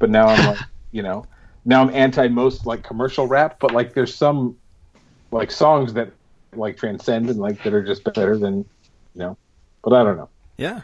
But 0.00 0.10
now 0.10 0.26
I'm 0.26 0.44
like, 0.44 0.58
you 0.90 1.02
know, 1.02 1.24
now 1.64 1.82
I'm 1.82 1.90
anti 1.90 2.26
most 2.26 2.66
like 2.66 2.82
commercial 2.82 3.28
rap, 3.28 3.58
but 3.60 3.70
like, 3.70 3.94
there's 3.94 4.12
some 4.12 4.56
like 5.30 5.52
songs 5.52 5.92
that 5.92 6.10
like 6.56 6.76
transcend 6.76 7.30
and 7.30 7.38
like 7.38 7.62
that 7.62 7.72
are 7.72 7.84
just 7.84 8.02
better 8.02 8.36
than, 8.36 8.58
you 9.14 9.20
know. 9.20 9.38
But 9.84 9.92
I 9.92 10.02
don't 10.02 10.16
know. 10.16 10.30
yeah. 10.56 10.82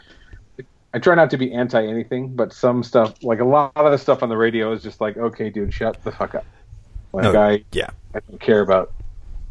I 0.93 0.99
try 0.99 1.13
not 1.13 1.29
to 1.31 1.37
be 1.37 1.51
anti 1.51 1.85
anything, 1.85 2.33
but 2.37 2.53
some 2.53 2.81
stuff, 2.81 3.21
like 3.21 3.41
a 3.41 3.43
lot 3.43 3.73
of 3.75 3.91
the 3.91 3.97
stuff 3.97 4.23
on 4.23 4.29
the 4.29 4.37
radio, 4.37 4.71
is 4.71 4.81
just 4.81 5.01
like, 5.01 5.17
okay, 5.17 5.49
dude, 5.49 5.73
shut 5.73 6.01
the 6.05 6.11
fuck 6.13 6.35
up. 6.35 6.45
Like 7.11 7.33
No, 7.33 7.37
I, 7.37 7.65
yeah, 7.73 7.89
I 8.13 8.19
don't 8.29 8.39
care 8.39 8.61
about 8.61 8.93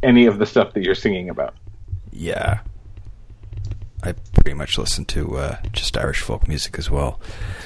any 0.05 0.27
of 0.27 0.39
the 0.39 0.47
stuff 0.47 0.73
that 0.75 0.83
you're 0.85 0.95
singing 0.95 1.31
about. 1.31 1.55
yeah. 2.13 2.61
I 4.03 4.13
pretty 4.35 4.53
much 4.53 4.77
listen 4.77 5.07
to 5.07 5.39
uh, 5.39 5.57
just 5.73 5.97
Irish 5.97 6.21
folk 6.21 6.47
music 6.47 6.79
as 6.79 6.91
well. 6.91 7.21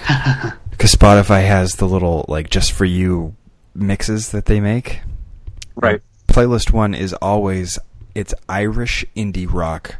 Because 0.70 0.94
Spotify 0.94 1.44
has 1.44 1.72
the 1.74 1.88
little 1.88 2.24
like 2.28 2.50
just 2.50 2.70
for 2.70 2.84
you 2.84 3.34
mixes 3.74 4.30
that 4.30 4.44
they 4.46 4.60
make. 4.60 5.00
Right. 5.74 6.00
Playlist 6.28 6.72
one 6.72 6.94
is 6.94 7.12
always 7.14 7.80
it's 8.14 8.32
Irish 8.48 9.04
indie 9.16 9.52
rock 9.52 9.96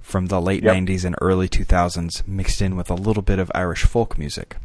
from 0.00 0.26
the 0.26 0.40
late 0.40 0.62
Yep. 0.62 0.76
90s 0.76 1.04
and 1.04 1.16
early 1.20 1.48
2000s 1.48 2.24
mixed 2.28 2.62
in 2.62 2.76
with 2.76 2.90
a 2.90 2.94
little 2.94 3.24
bit 3.24 3.40
of 3.40 3.50
Irish 3.52 3.82
folk 3.82 4.16
music. 4.16 4.56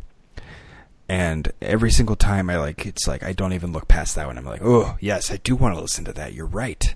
And 1.07 1.51
every 1.61 1.91
single 1.91 2.15
time 2.15 2.49
I 2.49 2.57
like 2.57 2.85
it's 2.85 3.07
like 3.07 3.23
I 3.23 3.33
don't 3.33 3.53
even 3.53 3.71
look 3.71 3.87
past 3.87 4.15
that 4.15 4.25
one. 4.25 4.37
I'm 4.37 4.45
like, 4.45 4.61
"Oh, 4.63 4.97
yes, 4.99 5.29
I 5.31 5.37
do 5.37 5.55
want 5.55 5.75
to 5.75 5.81
listen 5.81 6.03
to 6.05 6.13
that. 6.13 6.33
You're 6.33 6.47
right. 6.47 6.95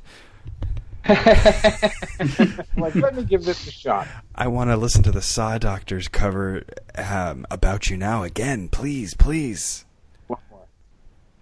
like, 1.10 2.96
let 2.96 3.16
me 3.16 3.24
give 3.24 3.46
this 3.46 3.68
a 3.68 3.72
shot. 3.72 4.08
I 4.36 4.48
want 4.48 4.70
to 4.70 4.78
listen 4.78 5.02
to 5.04 5.12
the 5.12 5.22
Saw 5.22 5.58
Doctors 5.58 6.08
cover 6.08 6.64
um, 6.96 7.46
About 7.50 7.90
You 7.90 7.98
Now 7.98 8.24
again. 8.24 8.68
Please, 8.70 9.14
please." 9.14 9.86
One 10.28 10.40
more. 10.50 10.66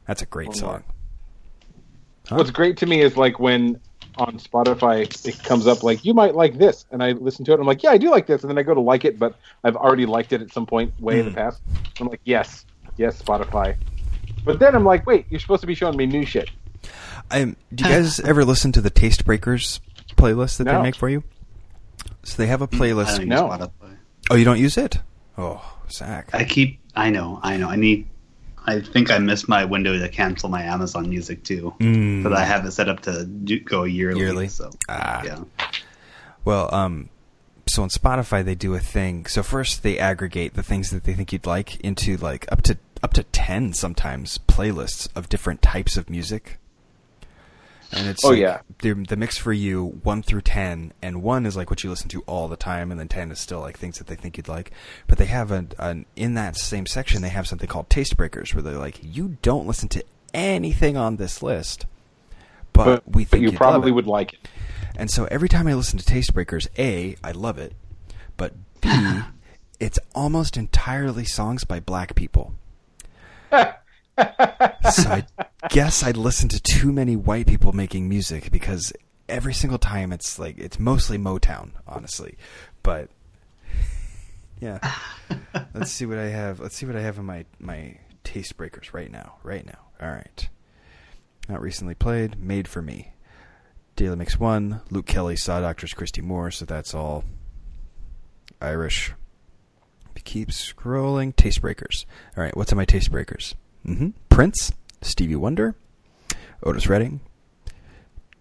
That's 0.05 0.21
a 0.21 0.25
great 0.25 0.49
One 0.49 0.57
song. 0.57 0.83
What's 2.29 2.51
great 2.51 2.77
to 2.77 2.85
me 2.85 3.01
is 3.01 3.15
like 3.15 3.39
when 3.39 3.79
on 4.19 4.37
Spotify, 4.39 5.03
it 5.25 5.43
comes 5.43 5.67
up 5.67 5.83
like 5.83 6.03
you 6.05 6.13
might 6.13 6.35
like 6.35 6.57
this, 6.57 6.85
and 6.91 7.03
I 7.03 7.11
listen 7.11 7.45
to 7.45 7.53
it. 7.53 7.59
I'm 7.59 7.65
like, 7.67 7.83
yeah, 7.83 7.91
I 7.91 7.97
do 7.97 8.09
like 8.09 8.27
this, 8.27 8.41
and 8.43 8.49
then 8.49 8.57
I 8.57 8.63
go 8.63 8.73
to 8.73 8.81
like 8.81 9.05
it, 9.05 9.17
but 9.19 9.35
I've 9.63 9.75
already 9.75 10.05
liked 10.05 10.33
it 10.33 10.41
at 10.41 10.51
some 10.51 10.65
point 10.65 10.93
way 10.99 11.19
in 11.19 11.25
the 11.25 11.31
Hmm. 11.31 11.37
past. 11.37 11.61
I'm 11.99 12.07
like, 12.07 12.21
yes, 12.25 12.65
yes, 12.97 13.21
Spotify. 13.21 13.75
But 14.45 14.59
then 14.59 14.75
I'm 14.75 14.85
like, 14.85 15.05
wait, 15.05 15.25
you're 15.29 15.39
supposed 15.39 15.61
to 15.61 15.67
be 15.67 15.75
showing 15.75 15.97
me 15.97 16.05
new 16.05 16.25
shit. 16.25 16.49
Um, 17.31 17.55
do 17.73 17.83
you 17.83 17.89
guys 17.95 18.19
ever 18.21 18.45
listen 18.45 18.71
to 18.73 18.81
the 18.81 18.89
Taste 18.89 19.25
Breakers 19.25 19.79
playlist 20.15 20.57
that 20.57 20.65
they 20.65 20.81
make 20.81 20.95
for 20.95 21.09
you? 21.09 21.23
So 22.23 22.37
they 22.37 22.47
have 22.47 22.61
a 22.61 22.67
playlist. 22.67 23.17
don't 23.17 23.21
use 23.21 23.29
No. 23.29 23.47
Spotify. 23.49 23.97
Oh, 24.29 24.35
you 24.35 24.45
don't 24.45 24.59
use 24.59 24.77
it? 24.77 24.99
Oh, 25.37 25.61
Zach. 25.89 26.29
I 26.33 26.43
keep. 26.43 26.79
I 26.95 27.09
know. 27.09 27.39
I 27.43 27.57
know. 27.57 27.69
I 27.69 27.75
need. 27.75 28.07
I 28.67 28.81
think 28.81 29.09
I 29.09 29.17
missed 29.19 29.47
my 29.47 29.63
window 29.65 29.97
to 29.97 30.09
cancel 30.09 30.49
my 30.49 30.61
Amazon 30.63 31.09
Music 31.09 31.43
too, 31.43 31.73
Mm. 31.79 32.21
but 32.23 32.33
I 32.33 32.43
have 32.43 32.65
it 32.65 32.71
set 32.71 32.89
up 32.89 32.99
to 33.01 33.23
do, 33.25 33.59
go 33.61 33.83
yearly. 33.85 34.19
Yearly? 34.19 34.47
So 34.49 34.69
Ah. 34.89 35.23
yeah. 35.23 35.39
Well, 36.43 36.73
um, 36.73 37.09
so 37.65 37.83
on 37.83 37.89
Spotify 37.89 38.43
they 38.43 38.55
do 38.55 38.73
a 38.73 38.79
thing. 38.79 39.25
So 39.25 39.41
first 39.43 39.83
they 39.83 39.97
aggregate 39.97 40.53
the 40.53 40.63
things 40.63 40.89
that 40.91 41.03
they 41.05 41.13
think 41.13 41.31
you'd 41.33 41.45
like 41.45 41.79
into 41.81 42.17
like 42.17 42.45
up 42.51 42.61
to 42.63 42.77
up 43.03 43.13
to 43.13 43.23
ten 43.23 43.73
sometimes 43.73 44.37
playlists 44.47 45.07
of 45.15 45.29
different 45.29 45.61
types 45.61 45.97
of 45.97 46.09
music. 46.09 46.57
And 47.91 48.07
it's 48.07 48.23
Oh, 48.25 48.29
like 48.29 48.39
yeah. 48.39 48.59
the 48.79 48.93
the 48.93 49.15
mix 49.15 49.37
for 49.37 49.53
you 49.53 49.99
one 50.03 50.21
through 50.21 50.41
ten, 50.41 50.91
and 51.01 51.21
one 51.23 51.45
is 51.45 51.55
like 51.55 51.69
what 51.69 51.83
you 51.83 51.89
listen 51.89 52.09
to 52.09 52.21
all 52.21 52.47
the 52.47 52.57
time, 52.57 52.91
and 52.91 52.99
then 52.99 53.07
ten 53.07 53.31
is 53.31 53.39
still 53.39 53.61
like 53.61 53.77
things 53.77 53.97
that 53.97 54.07
they 54.07 54.15
think 54.15 54.35
you'd 54.37 54.47
like. 54.49 54.71
But 55.07 55.17
they 55.17 55.25
have 55.25 55.51
an, 55.51 55.71
an 55.79 56.05
in 56.15 56.33
that 56.33 56.57
same 56.57 56.85
section 56.85 57.21
they 57.21 57.29
have 57.29 57.47
something 57.47 57.67
called 57.69 57.89
taste 57.89 58.17
breakers, 58.17 58.53
where 58.53 58.61
they're 58.61 58.73
like, 58.77 58.99
you 59.01 59.37
don't 59.41 59.67
listen 59.67 59.87
to 59.89 60.03
anything 60.33 60.97
on 60.97 61.15
this 61.15 61.41
list, 61.41 61.85
but, 62.73 63.03
we 63.07 63.23
think 63.23 63.41
you 63.43 63.49
you'd 63.51 63.57
probably 63.57 63.91
would 63.91 64.05
like 64.07 64.33
it. 64.33 64.47
And 64.97 65.09
so 65.09 65.25
every 65.31 65.47
time 65.47 65.67
I 65.67 65.73
listen 65.73 65.97
to 65.99 66.05
Taste 66.05 66.33
Breakers, 66.33 66.67
A, 66.77 67.15
I 67.23 67.31
love 67.31 67.57
it, 67.57 67.73
but 68.35 68.53
B, 68.81 68.89
it's 69.79 69.99
almost 70.13 70.57
entirely 70.57 71.23
songs 71.23 71.63
by 71.63 71.79
black 71.79 72.15
people. 72.15 72.53
so 73.51 73.63
I 74.17 75.25
guess 75.69 76.03
I 76.03 76.11
listen 76.11 76.49
to 76.49 76.59
too 76.61 76.91
many 76.91 77.15
white 77.15 77.47
people 77.47 77.73
making 77.73 78.07
music 78.07 78.51
because 78.51 78.93
every 79.27 79.53
single 79.53 79.79
time 79.79 80.11
it's 80.11 80.39
like 80.39 80.57
it's 80.57 80.79
mostly 80.79 81.17
Motown, 81.17 81.71
honestly. 81.87 82.37
But 82.83 83.09
yeah. 84.59 84.79
Let's 85.73 85.91
see 85.91 86.05
what 86.05 86.17
I 86.17 86.27
have. 86.27 86.59
Let's 86.59 86.75
see 86.75 86.85
what 86.85 86.95
I 86.95 87.01
have 87.01 87.17
in 87.17 87.25
my 87.25 87.45
my 87.59 87.97
Taste 88.23 88.57
Breakers 88.57 88.93
right 88.93 89.11
now. 89.11 89.35
Right 89.43 89.65
now. 89.65 89.79
All 90.01 90.09
right. 90.09 90.49
Not 91.49 91.61
recently 91.61 91.95
played. 91.95 92.39
Made 92.39 92.67
for 92.67 92.81
me. 92.81 93.13
Daily 93.95 94.15
Mix 94.15 94.39
1, 94.39 94.81
Luke 94.91 95.07
Kelly, 95.07 95.35
Saw 95.35 95.59
Doctors, 95.59 95.93
Christy 95.93 96.21
Moore, 96.21 96.51
so 96.51 96.65
that's 96.65 96.93
all 96.93 97.23
Irish. 98.61 99.11
Keep 100.23 100.49
scrolling. 100.49 101.35
Taste 101.35 101.61
Breakers. 101.61 102.05
All 102.35 102.43
right, 102.43 102.55
what's 102.55 102.71
in 102.71 102.77
my 102.77 102.85
Taste 102.85 103.09
Breakers? 103.11 103.55
Mm-hmm. 103.87 104.09
Prince, 104.29 104.71
Stevie 105.07 105.35
Wonder, 105.35 105.75
Otis 106.63 106.87
Redding, 106.87 107.21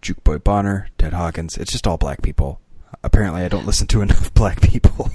Juke 0.01 0.23
Boy 0.23 0.37
Bonner, 0.37 0.89
Ted 0.97 1.13
Hawkins. 1.13 1.57
It's 1.57 1.71
just 1.71 1.87
all 1.87 1.97
black 1.97 2.21
people. 2.21 2.61
Apparently, 3.03 3.41
I 3.41 3.47
don't 3.47 3.65
listen 3.65 3.87
to 3.87 4.01
enough 4.01 4.33
black 4.33 4.61
people. 4.61 5.09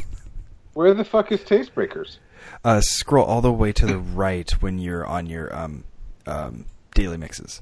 Where 0.74 0.94
the 0.94 1.05
fuck 1.05 1.30
is 1.32 1.42
Taste 1.44 1.74
Breakers? 1.74 2.18
Uh, 2.64 2.80
scroll 2.80 3.24
all 3.24 3.40
the 3.40 3.53
way 3.53 3.72
to 3.72 3.86
the 3.86 3.98
right 3.98 4.50
when 4.62 4.78
you're 4.78 5.07
on 5.07 5.26
your 5.26 5.55
um, 5.55 5.84
um, 6.26 6.64
daily 6.94 7.16
mixes. 7.16 7.61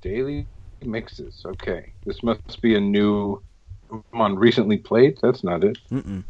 Daily 0.00 0.46
mixes. 0.82 1.42
Okay, 1.44 1.92
this 2.04 2.22
must 2.22 2.60
be 2.62 2.74
a 2.74 2.80
new. 2.80 3.42
I'm 3.90 4.02
on 4.14 4.36
recently 4.36 4.78
played. 4.78 5.18
That's 5.22 5.44
not 5.44 5.62
it. 5.62 5.78
Mm-mm. 5.90 6.24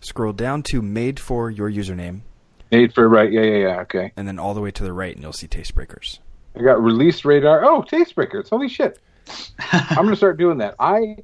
Scroll 0.00 0.32
down 0.32 0.62
to 0.64 0.82
made 0.82 1.20
for 1.20 1.50
your 1.50 1.70
username, 1.70 2.20
Made 2.70 2.94
for 2.94 3.08
right. 3.08 3.30
Yeah, 3.30 3.42
yeah, 3.42 3.56
yeah. 3.56 3.80
Okay. 3.80 4.12
and 4.16 4.26
then 4.28 4.38
all 4.38 4.54
the 4.54 4.60
way 4.60 4.70
to 4.70 4.84
the 4.84 4.92
right, 4.92 5.14
and 5.14 5.22
you'll 5.22 5.32
see 5.32 5.46
Taste 5.48 5.74
Breakers. 5.74 6.20
I 6.56 6.62
got 6.62 6.82
release 6.82 7.24
radar. 7.24 7.64
Oh, 7.64 7.82
Taste 7.82 8.14
Breakers. 8.14 8.48
Holy 8.48 8.68
shit! 8.68 8.98
I'm 9.72 10.04
gonna 10.04 10.16
start 10.16 10.36
doing 10.38 10.58
that. 10.58 10.74
I 10.78 11.16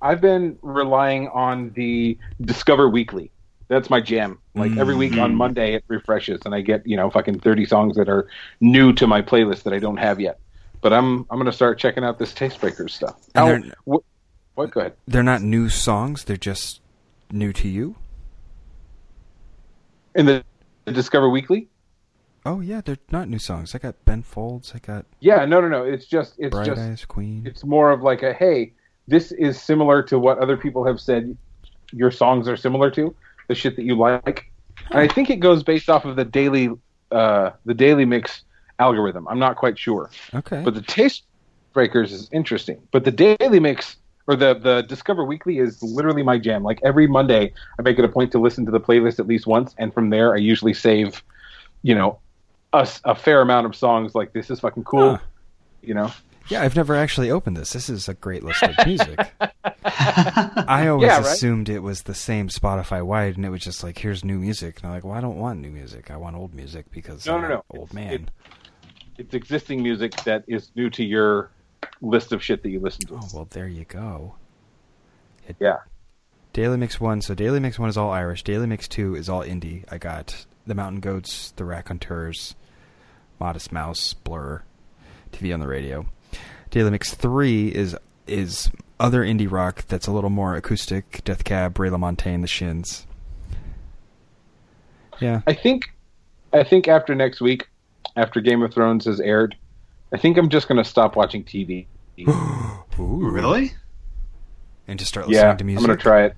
I've 0.00 0.20
been 0.20 0.58
relying 0.62 1.28
on 1.28 1.70
the 1.74 2.18
Discover 2.40 2.88
Weekly. 2.88 3.30
That's 3.68 3.88
my 3.88 4.00
jam. 4.00 4.38
Like 4.54 4.76
every 4.76 4.94
week 4.96 5.16
on 5.16 5.32
Mhm. 5.32 5.36
Monday, 5.36 5.74
it 5.74 5.84
refreshes, 5.88 6.40
and 6.44 6.54
I 6.54 6.60
get 6.60 6.86
you 6.86 6.96
know 6.96 7.10
fucking 7.10 7.40
30 7.40 7.64
songs 7.66 7.96
that 7.96 8.08
are 8.08 8.28
new 8.60 8.92
to 8.94 9.06
my 9.06 9.22
playlist 9.22 9.62
that 9.62 9.72
I 9.72 9.78
don't 9.78 9.96
have 9.96 10.20
yet. 10.20 10.38
But 10.80 10.92
I'm 10.92 11.20
I'm 11.30 11.38
gonna 11.38 11.52
start 11.52 11.78
checking 11.78 12.04
out 12.04 12.18
this 12.18 12.34
Taste 12.34 12.60
Breakers 12.60 12.92
stuff. 12.92 13.16
And 13.34 13.46
How- 13.46 13.46
they're- 13.46 13.74
what, 13.84 14.02
what? 14.56 14.70
Go 14.72 14.80
ahead. 14.80 14.92
They're 15.06 15.22
not 15.22 15.42
new 15.42 15.68
songs; 15.68 16.24
they're 16.24 16.36
just 16.36 16.80
new 17.30 17.52
to 17.54 17.68
you. 17.68 17.94
In 20.14 20.26
the, 20.26 20.32
the 20.34 20.44
Discover 20.86 21.28
Weekly? 21.30 21.68
Oh 22.44 22.60
yeah, 22.60 22.80
they're 22.84 22.98
not 23.10 23.28
new 23.28 23.38
songs. 23.38 23.74
I 23.74 23.78
got 23.78 24.04
Ben 24.04 24.22
Folds. 24.22 24.72
I 24.74 24.78
got 24.78 25.06
Yeah, 25.20 25.44
no, 25.44 25.60
no, 25.60 25.68
no. 25.68 25.84
It's 25.84 26.06
just 26.06 26.34
it's 26.38 26.50
Bright 26.52 26.66
just 26.66 26.80
Eyes 26.80 27.04
Queen. 27.04 27.44
it's 27.46 27.64
more 27.64 27.90
of 27.92 28.02
like 28.02 28.22
a 28.22 28.32
hey, 28.32 28.72
this 29.06 29.30
is 29.32 29.60
similar 29.60 30.02
to 30.04 30.18
what 30.18 30.38
other 30.38 30.56
people 30.56 30.84
have 30.84 31.00
said 31.00 31.36
your 31.92 32.10
songs 32.10 32.48
are 32.48 32.56
similar 32.56 32.90
to 32.92 33.14
the 33.48 33.54
shit 33.54 33.76
that 33.76 33.84
you 33.84 33.94
like. 33.96 34.50
And 34.90 34.98
I 34.98 35.06
think 35.06 35.30
it 35.30 35.36
goes 35.36 35.62
based 35.62 35.88
off 35.88 36.04
of 36.04 36.16
the 36.16 36.24
daily 36.24 36.70
uh, 37.12 37.50
the 37.64 37.74
daily 37.74 38.04
mix 38.06 38.42
algorithm. 38.78 39.28
I'm 39.28 39.38
not 39.38 39.56
quite 39.56 39.78
sure, 39.78 40.10
Okay. 40.34 40.62
but 40.64 40.74
the 40.74 40.82
Taste 40.82 41.24
Breakers 41.74 42.12
is 42.12 42.28
interesting. 42.32 42.80
But 42.90 43.04
the 43.04 43.12
daily 43.12 43.60
mix 43.60 43.96
or 44.26 44.36
the 44.36 44.54
the 44.54 44.82
Discover 44.82 45.24
Weekly 45.24 45.58
is 45.58 45.82
literally 45.82 46.22
my 46.22 46.38
jam. 46.38 46.62
Like 46.62 46.80
every 46.84 47.06
Monday, 47.06 47.52
I 47.78 47.82
make 47.82 47.98
it 47.98 48.04
a 48.04 48.08
point 48.08 48.32
to 48.32 48.38
listen 48.38 48.64
to 48.66 48.70
the 48.72 48.80
playlist 48.80 49.18
at 49.18 49.26
least 49.26 49.46
once, 49.46 49.74
and 49.78 49.92
from 49.92 50.10
there, 50.10 50.34
I 50.34 50.38
usually 50.38 50.74
save, 50.74 51.22
you 51.82 51.94
know, 51.94 52.18
a 52.72 53.14
fair 53.14 53.40
amount 53.42 53.66
of 53.66 53.76
songs. 53.76 54.14
Like 54.14 54.32
this 54.32 54.50
is 54.50 54.60
fucking 54.60 54.84
cool. 54.84 55.16
Huh. 55.16 55.22
You 55.82 55.94
know, 55.94 56.12
yeah, 56.48 56.62
I've 56.62 56.76
never 56.76 56.94
actually 56.94 57.30
opened 57.30 57.56
this. 57.56 57.72
This 57.72 57.88
is 57.90 58.08
a 58.08 58.14
great 58.14 58.44
list 58.44 58.62
of 58.62 58.86
music. 58.86 59.18
I 59.84 60.86
always 60.88 61.06
Yeah, 61.06 61.16
right? 61.18 61.26
assumed 61.26 61.68
it 61.68 61.80
was 61.82 62.02
the 62.02 62.14
same 62.14 62.48
Spotify 62.48 63.04
wide, 63.04 63.36
and 63.36 63.44
it 63.44 63.50
was 63.50 63.62
just 63.62 63.82
like, 63.82 63.98
here's 63.98 64.24
new 64.24 64.38
music. 64.38 64.76
And 64.78 64.86
I'm 64.86 64.92
like, 64.92 65.04
well, 65.04 65.14
I 65.14 65.20
don't 65.20 65.38
want 65.38 65.60
new 65.60 65.70
music. 65.70 66.10
I 66.10 66.16
want 66.16 66.36
old 66.36 66.54
music 66.54 66.86
because 66.92 67.26
No, 67.26 67.34
I'm 67.36 67.42
no, 67.42 67.48
no. 67.48 67.64
old 67.70 67.90
It's- 67.90 67.94
man. 67.94 68.12
it- 68.14 68.30
it's 69.18 69.34
existing 69.34 69.82
music 69.82 70.14
that 70.24 70.42
is 70.48 70.70
new 70.74 70.88
to 70.90 71.04
your 71.04 71.50
list 72.00 72.32
of 72.32 72.42
shit 72.42 72.62
that 72.62 72.70
you 72.70 72.80
listen 72.80 73.06
to. 73.06 73.14
oh 73.16 73.28
well, 73.34 73.48
there 73.50 73.68
you 73.68 73.84
go. 73.84 74.34
Yeah. 75.58 75.78
Daily 76.52 76.76
Mix 76.76 77.00
One. 77.00 77.20
So 77.22 77.34
Daily 77.34 77.60
Mix 77.60 77.78
One 77.78 77.88
is 77.88 77.96
all 77.96 78.10
Irish. 78.10 78.42
Daily 78.44 78.66
Mix 78.66 78.88
Two 78.88 79.14
is 79.14 79.28
all 79.28 79.42
indie. 79.42 79.84
I 79.90 79.98
got 79.98 80.46
the 80.66 80.74
Mountain 80.74 81.00
Goats, 81.00 81.52
the 81.56 81.64
Raconteurs, 81.64 82.54
Modest 83.40 83.72
Mouse, 83.72 84.14
Blur, 84.14 84.62
TV 85.32 85.52
on 85.52 85.60
the 85.60 85.66
radio. 85.68 86.06
Daily 86.70 86.90
Mix 86.90 87.14
Three 87.14 87.68
is 87.68 87.96
is 88.26 88.70
other 89.00 89.22
indie 89.22 89.50
rock 89.50 89.84
that's 89.88 90.06
a 90.06 90.12
little 90.12 90.30
more 90.30 90.54
acoustic. 90.54 91.22
Death 91.24 91.42
Cab, 91.44 91.78
Ray 91.78 91.90
LaMontagne, 91.90 92.40
The 92.40 92.46
Shins. 92.46 93.06
Yeah. 95.20 95.40
I 95.46 95.54
think, 95.54 95.92
I 96.52 96.62
think 96.64 96.88
after 96.88 97.14
next 97.14 97.40
week, 97.40 97.68
after 98.16 98.40
Game 98.40 98.62
of 98.62 98.72
Thrones 98.72 99.04
has 99.06 99.20
aired, 99.20 99.56
I 100.12 100.18
think 100.18 100.36
I'm 100.36 100.48
just 100.48 100.68
gonna 100.68 100.84
stop 100.84 101.16
watching 101.16 101.44
TV. 101.44 101.86
Ooh. 102.28 103.30
really? 103.30 103.72
And 104.86 104.98
just 104.98 105.08
start 105.08 105.28
listening 105.28 105.46
yeah, 105.46 105.56
to 105.56 105.64
music. 105.64 105.82
I'm 105.82 105.86
gonna 105.86 105.98
try 105.98 106.24
it. 106.24 106.36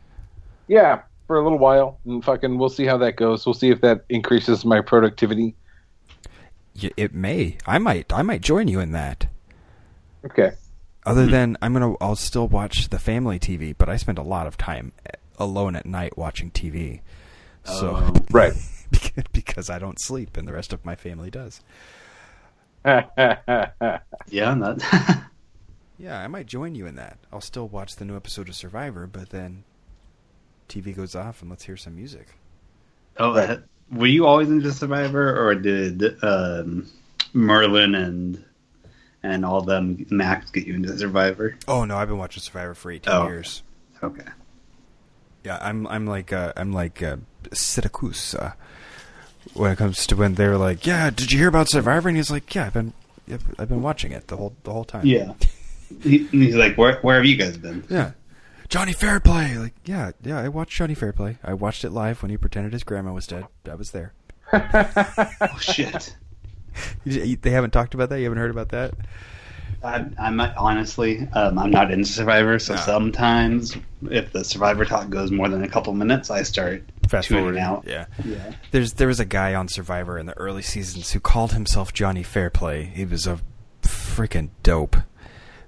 Yeah, 0.68 1.02
for 1.26 1.36
a 1.36 1.42
little 1.42 1.58
while, 1.58 1.98
and 2.04 2.24
fucking, 2.24 2.58
we'll 2.58 2.68
see 2.68 2.84
how 2.84 2.98
that 2.98 3.16
goes. 3.16 3.44
We'll 3.44 3.54
see 3.54 3.70
if 3.70 3.80
that 3.80 4.04
increases 4.08 4.64
my 4.64 4.80
productivity. 4.80 5.54
Y- 6.80 6.90
It 6.96 7.14
may. 7.14 7.58
I 7.66 7.78
might. 7.78 8.12
I 8.12 8.22
might 8.22 8.40
join 8.40 8.68
you 8.68 8.80
in 8.80 8.92
that. 8.92 9.26
Okay. 10.24 10.52
Other 11.06 11.24
hmm. 11.24 11.30
than 11.30 11.56
I'm 11.60 11.72
gonna, 11.72 11.94
I'll 12.00 12.16
still 12.16 12.48
watch 12.48 12.88
the 12.88 12.98
family 12.98 13.38
TV, 13.38 13.74
but 13.76 13.88
I 13.88 13.96
spend 13.96 14.18
a 14.18 14.22
lot 14.22 14.46
of 14.46 14.56
time 14.56 14.92
eh, 15.06 15.16
alone 15.38 15.76
at 15.76 15.86
night 15.86 16.16
watching 16.16 16.50
TV. 16.50 17.00
So, 17.64 17.96
Oh. 17.96 18.14
Right. 18.30 18.52
because 19.32 19.68
I 19.70 19.78
don't 19.78 20.00
sleep 20.00 20.36
and 20.36 20.46
the 20.46 20.52
rest 20.52 20.72
of 20.72 20.84
my 20.84 20.94
family 20.94 21.30
does. 21.30 21.60
Yeah, 24.28 24.54
that. 24.54 25.20
Yeah, 25.96 26.18
I 26.20 26.26
might 26.26 26.46
join 26.46 26.74
you 26.74 26.86
in 26.86 26.96
that. 26.96 27.18
I'll 27.32 27.40
still 27.40 27.68
watch 27.68 27.96
the 27.96 28.04
new 28.04 28.16
episode 28.16 28.48
of 28.48 28.56
Survivor, 28.56 29.06
but 29.06 29.30
then 29.30 29.62
TV 30.68 30.94
goes 30.94 31.14
off 31.14 31.40
and 31.40 31.48
let's 31.48 31.64
hear 31.64 31.76
some 31.76 31.94
music. 31.94 32.26
oh, 33.16 33.32
that, 33.34 33.62
were 33.92 34.06
you 34.08 34.26
always 34.26 34.50
into 34.50 34.72
Survivor, 34.72 35.38
or 35.48 35.54
did 35.54 36.02
um, 36.24 36.90
Merlin 37.32 37.94
and 37.94 38.44
and 39.22 39.44
all 39.46 39.62
them 39.62 40.04
Max 40.10 40.50
get 40.50 40.66
you 40.66 40.74
into 40.74 40.98
Survivor? 40.98 41.56
Oh 41.68 41.84
no, 41.84 41.96
I've 41.96 42.08
been 42.08 42.18
watching 42.18 42.42
Survivor 42.42 42.74
for 42.74 42.90
18 42.90 43.12
Oh. 43.14 43.26
years. 43.28 43.62
Okay. 44.02 44.26
Yeah, 45.44 45.58
I'm 45.62 45.86
I'm 45.86 46.06
like 46.06 46.32
uh, 46.32 46.52
I'm 46.56 46.72
like 46.72 47.02
uh, 47.04 47.18
Syracuse 47.52 48.34
uh, 48.34 48.52
when 49.54 49.72
it 49.72 49.76
comes 49.78 50.06
to 50.08 50.16
when 50.16 50.34
they're 50.34 50.56
like, 50.58 50.86
"Yeah, 50.86 51.10
did 51.10 51.32
you 51.32 51.38
hear 51.38 51.48
about 51.48 51.68
Survivor?" 51.70 52.08
And 52.08 52.16
he's 52.16 52.30
like, 52.30 52.52
"Yeah, 52.54 52.66
I've 52.66 52.74
been 52.74 52.92
I've, 53.58 53.68
been 53.68 53.82
watching 53.82 54.12
it 54.12 54.28
the 54.28 54.36
whole 54.36 54.54
the 54.64 54.72
whole 54.72 54.84
time." 54.84 55.06
Yeah. 55.06 55.32
he, 56.02 56.26
he's 56.26 56.54
like, 56.56 56.76
where 56.76 56.98
where 57.00 57.16
have 57.16 57.24
you 57.24 57.36
guys 57.36 57.56
been? 57.56 57.84
Yeah. 57.88 58.12
Johnny 58.68 58.92
Fairplay. 58.92 59.56
Like, 59.56 59.74
yeah, 59.84 60.12
yeah, 60.22 60.38
I 60.40 60.48
watched 60.48 60.72
Johnny 60.72 60.94
Fairplay. 60.94 61.38
I 61.44 61.54
watched 61.54 61.84
it 61.84 61.90
live 61.90 62.22
when 62.22 62.30
he 62.30 62.36
pretended 62.36 62.72
his 62.72 62.82
grandma 62.82 63.12
was 63.12 63.26
dead. 63.26 63.46
I 63.70 63.74
was 63.74 63.90
there. 63.92 64.12
Oh 64.52 65.58
shit. 65.60 66.16
They 67.04 67.50
haven't 67.50 67.70
talked 67.70 67.94
about 67.94 68.08
that? 68.08 68.18
You 68.18 68.24
haven't 68.24 68.38
heard 68.38 68.50
about 68.50 68.70
that? 68.70 68.94
I, 69.84 70.04
I'm 70.18 70.34
not, 70.36 70.56
honestly, 70.56 71.28
um, 71.34 71.56
I'm 71.58 71.70
not 71.70 71.92
into 71.92 72.08
Survivor, 72.08 72.58
so 72.58 72.74
No. 72.74 72.80
sometimes 72.80 73.76
if 74.10 74.32
the 74.32 74.42
Survivor 74.42 74.84
talk 74.84 75.08
goes 75.10 75.30
more 75.30 75.48
than 75.48 75.62
a 75.62 75.68
couple 75.68 75.92
minutes, 75.92 76.30
I 76.30 76.42
start 76.42 76.82
Fast 77.08 77.28
forward 77.28 77.56
out. 77.56 77.84
Yeah. 77.86 78.06
Yeah. 78.24 78.54
There's 78.70 78.94
there 78.94 79.08
was 79.08 79.20
a 79.20 79.24
guy 79.24 79.54
on 79.54 79.68
Survivor 79.68 80.18
in 80.18 80.26
the 80.26 80.36
early 80.38 80.62
seasons 80.62 81.12
who 81.12 81.20
called 81.20 81.52
himself 81.52 81.92
Johnny 81.92 82.22
Fairplay. 82.22 82.84
He 82.84 83.04
was 83.04 83.26
a 83.26 83.40
freaking 83.82 84.50
dope. 84.62 84.96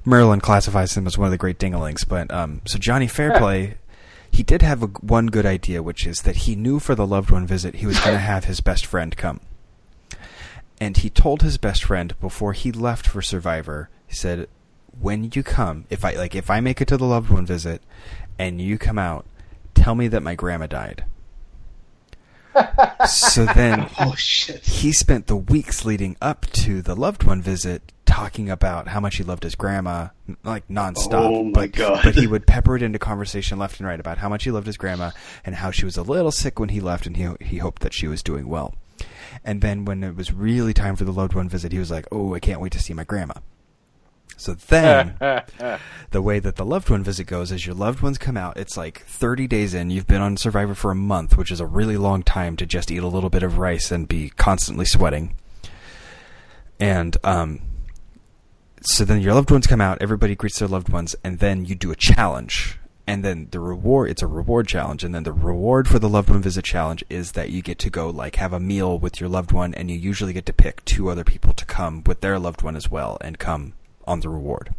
Merlin 0.04 0.40
classifies 0.40 0.96
him 0.96 1.06
as 1.06 1.18
one 1.18 1.26
of 1.26 1.32
the 1.32 1.38
great 1.38 1.58
dingalings, 1.58 2.06
but 2.06 2.30
um, 2.32 2.62
so 2.64 2.78
Johnny 2.78 3.08
Fairplay, 3.08 3.76
he 4.30 4.42
did 4.44 4.62
have 4.62 4.82
a, 4.82 4.86
one 4.86 5.26
good 5.26 5.44
idea, 5.44 5.82
which 5.82 6.06
is 6.06 6.22
that 6.22 6.36
he 6.36 6.54
knew 6.54 6.78
for 6.78 6.94
the 6.94 7.06
loved 7.06 7.30
one 7.30 7.46
visit 7.46 7.76
he 7.76 7.86
was 7.86 7.98
going 7.98 8.14
to 8.14 8.20
have 8.20 8.44
his 8.44 8.60
best 8.60 8.86
friend 8.86 9.16
come, 9.16 9.40
and 10.80 10.98
he 10.98 11.10
told 11.10 11.42
his 11.42 11.58
best 11.58 11.84
friend 11.84 12.18
before 12.20 12.52
he 12.52 12.70
left 12.70 13.06
for 13.08 13.20
Survivor. 13.20 13.90
He 14.06 14.14
said, 14.14 14.48
"When 14.98 15.30
you 15.34 15.42
come, 15.42 15.86
if 15.90 16.04
I 16.04 16.12
like, 16.12 16.36
if 16.36 16.50
I 16.50 16.60
make 16.60 16.80
it 16.80 16.88
to 16.88 16.96
the 16.96 17.04
loved 17.04 17.30
one 17.30 17.44
visit, 17.44 17.82
and 18.38 18.60
you 18.60 18.78
come 18.78 18.98
out, 18.98 19.26
tell 19.74 19.96
me 19.96 20.06
that 20.08 20.22
my 20.22 20.36
grandma 20.36 20.68
died." 20.68 21.04
So 23.08 23.44
then 23.46 23.88
Oh 23.98 24.14
shit. 24.16 24.64
he 24.64 24.92
spent 24.92 25.26
the 25.26 25.36
weeks 25.36 25.84
leading 25.84 26.16
up 26.20 26.46
to 26.52 26.82
the 26.82 26.94
loved 26.94 27.24
one 27.24 27.42
visit 27.42 27.92
talking 28.04 28.48
about 28.48 28.88
how 28.88 29.00
much 29.00 29.16
he 29.16 29.24
loved 29.24 29.42
his 29.42 29.54
grandma, 29.54 30.08
like 30.42 30.66
nonstop. 30.68 31.12
Oh, 31.12 31.42
my 31.44 31.50
but, 31.52 31.72
God. 31.72 32.00
But 32.04 32.14
he 32.14 32.26
would 32.26 32.46
pepper 32.46 32.76
it 32.76 32.82
into 32.82 32.98
conversation 32.98 33.58
left 33.58 33.78
and 33.78 33.86
right 33.86 34.00
about 34.00 34.18
how 34.18 34.28
much 34.28 34.44
he 34.44 34.50
loved 34.50 34.66
his 34.66 34.76
grandma 34.76 35.10
and 35.44 35.56
how 35.56 35.70
she 35.70 35.84
was 35.84 35.96
a 35.96 36.02
little 36.02 36.30
sick 36.32 36.58
when 36.58 36.70
he 36.70 36.80
left, 36.80 37.06
and 37.06 37.16
he 37.16 37.28
he 37.40 37.58
hoped 37.58 37.82
that 37.82 37.92
she 37.92 38.06
was 38.08 38.22
doing 38.22 38.48
well. 38.48 38.74
And 39.44 39.60
then 39.60 39.84
when 39.84 40.02
it 40.02 40.16
was 40.16 40.32
really 40.32 40.72
time 40.72 40.96
for 40.96 41.04
the 41.04 41.12
loved 41.12 41.34
one 41.34 41.48
visit, 41.48 41.72
he 41.72 41.78
was 41.78 41.90
like, 41.90 42.06
"Oh, 42.10 42.34
I 42.34 42.40
can't 42.40 42.60
wait 42.60 42.72
to 42.72 42.80
see 42.80 42.94
my 42.94 43.04
grandma." 43.04 43.34
So 44.36 44.52
then, 44.52 45.16
the 46.10 46.22
way 46.22 46.38
that 46.38 46.56
the 46.56 46.64
loved 46.64 46.90
one 46.90 47.02
visit 47.02 47.24
goes 47.24 47.50
is 47.50 47.64
your 47.64 47.74
loved 47.74 48.02
ones 48.02 48.18
come 48.18 48.36
out. 48.36 48.58
It's 48.58 48.76
like 48.76 49.00
30 49.06 49.46
days 49.46 49.72
in. 49.72 49.90
You've 49.90 50.06
been 50.06 50.20
on 50.20 50.36
Survivor 50.36 50.74
for 50.74 50.90
a 50.90 50.94
month, 50.94 51.38
which 51.38 51.50
is 51.50 51.60
a 51.60 51.66
really 51.66 51.96
long 51.96 52.22
time 52.22 52.56
to 52.58 52.66
just 52.66 52.90
eat 52.90 53.02
a 53.02 53.08
little 53.08 53.30
bit 53.30 53.42
of 53.42 53.56
rice 53.56 53.90
and 53.90 54.06
be 54.06 54.28
constantly 54.30 54.84
sweating. 54.84 55.34
And 56.78 57.16
um, 57.24 57.60
so 58.82 59.06
then 59.06 59.22
your 59.22 59.32
loved 59.32 59.50
ones 59.50 59.66
come 59.66 59.80
out. 59.80 59.98
Everybody 60.02 60.34
greets 60.34 60.58
their 60.58 60.68
loved 60.68 60.90
ones, 60.90 61.16
and 61.24 61.38
then 61.38 61.64
you 61.64 61.74
do 61.74 61.90
a 61.90 61.96
challenge. 61.96 62.78
And 63.06 63.24
then 63.24 63.48
the 63.52 63.60
reward, 63.60 64.10
it's 64.10 64.22
a 64.22 64.26
reward 64.26 64.68
challenge. 64.68 65.02
And 65.02 65.14
then 65.14 65.22
the 65.22 65.32
reward 65.32 65.88
for 65.88 65.98
the 65.98 66.08
loved 66.08 66.28
one 66.28 66.42
visit 66.42 66.64
challenge 66.64 67.04
is 67.08 67.32
that 67.32 67.50
you 67.50 67.62
get 67.62 67.78
to 67.78 67.90
go 67.90 68.10
like 68.10 68.36
have 68.36 68.52
a 68.52 68.60
meal 68.60 68.98
with 68.98 69.18
your 69.18 69.30
loved 69.30 69.52
one, 69.52 69.72
and 69.74 69.90
you 69.90 69.96
usually 69.96 70.34
get 70.34 70.44
to 70.46 70.52
pick 70.52 70.84
two 70.84 71.08
other 71.08 71.24
people 71.24 71.54
to 71.54 71.64
come 71.64 72.02
with 72.04 72.20
their 72.20 72.38
loved 72.38 72.60
one 72.60 72.76
as 72.76 72.90
well 72.90 73.16
and 73.22 73.38
come 73.38 73.72
on 74.06 74.20
the 74.20 74.28
reward. 74.28 74.74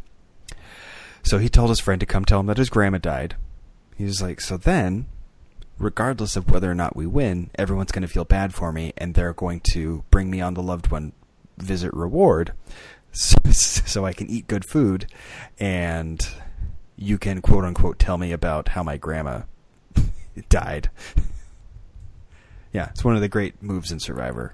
So 1.23 1.39
he 1.39 1.49
told 1.49 1.69
his 1.69 1.80
friend 1.80 1.99
to 1.99 2.05
come 2.05 2.25
tell 2.25 2.39
him 2.39 2.45
that 2.47 2.57
his 2.57 2.69
grandma 2.69 2.99
died. 2.99 3.36
He 3.97 4.05
was 4.05 4.21
like, 4.21 4.39
so 4.39 4.57
then, 4.57 5.07
regardless 5.78 6.36
of 6.36 6.49
whether 6.49 6.71
or 6.71 6.75
not 6.75 6.95
we 6.95 7.05
win, 7.05 7.49
everyone's 7.55 7.91
going 7.91 8.03
to 8.03 8.07
feel 8.07 8.25
bad 8.25 8.53
for 8.53 8.71
me, 8.71 8.93
and 8.97 9.13
they're 9.13 9.34
going 9.34 9.61
to 9.71 10.03
bring 10.09 10.30
me 10.30 10.39
on 10.39 10.53
the 10.53 10.63
loved 10.63 10.91
one 10.91 11.13
visit 11.57 11.93
reward, 11.93 12.53
so, 13.11 13.38
so 13.51 14.05
I 14.05 14.13
can 14.13 14.30
eat 14.30 14.47
good 14.47 14.65
food, 14.69 15.07
and 15.59 16.25
you 16.95 17.17
can 17.17 17.41
quote 17.41 17.63
unquote 17.63 17.99
tell 17.99 18.17
me 18.17 18.32
about 18.32 18.69
how 18.69 18.84
my 18.84 18.97
grandma 18.97 19.41
died. 20.49 20.89
yeah, 22.73 22.89
it's 22.89 23.03
one 23.03 23.15
of 23.15 23.21
the 23.21 23.30
great 23.30 23.61
moves 23.61 23.91
in 23.91 23.99
Survivor. 23.99 24.53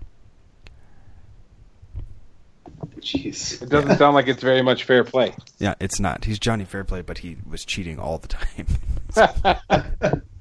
Jeez. 3.00 3.62
It 3.62 3.70
doesn't 3.70 3.98
sound 3.98 4.16
like 4.16 4.28
it's 4.28 4.42
very 4.42 4.62
much 4.62 4.84
fair 4.86 5.04
play. 5.04 5.36
Yeah, 5.60 5.76
it's 5.80 6.00
not. 6.00 6.26
He's 6.26 6.40
Johnny 6.40 6.64
Fairplay, 6.66 7.02
but 7.02 7.20
he 7.20 7.38
was 7.48 7.66
cheating 7.66 8.00
all 8.00 8.18
the 8.18 8.28
time. 8.28 10.22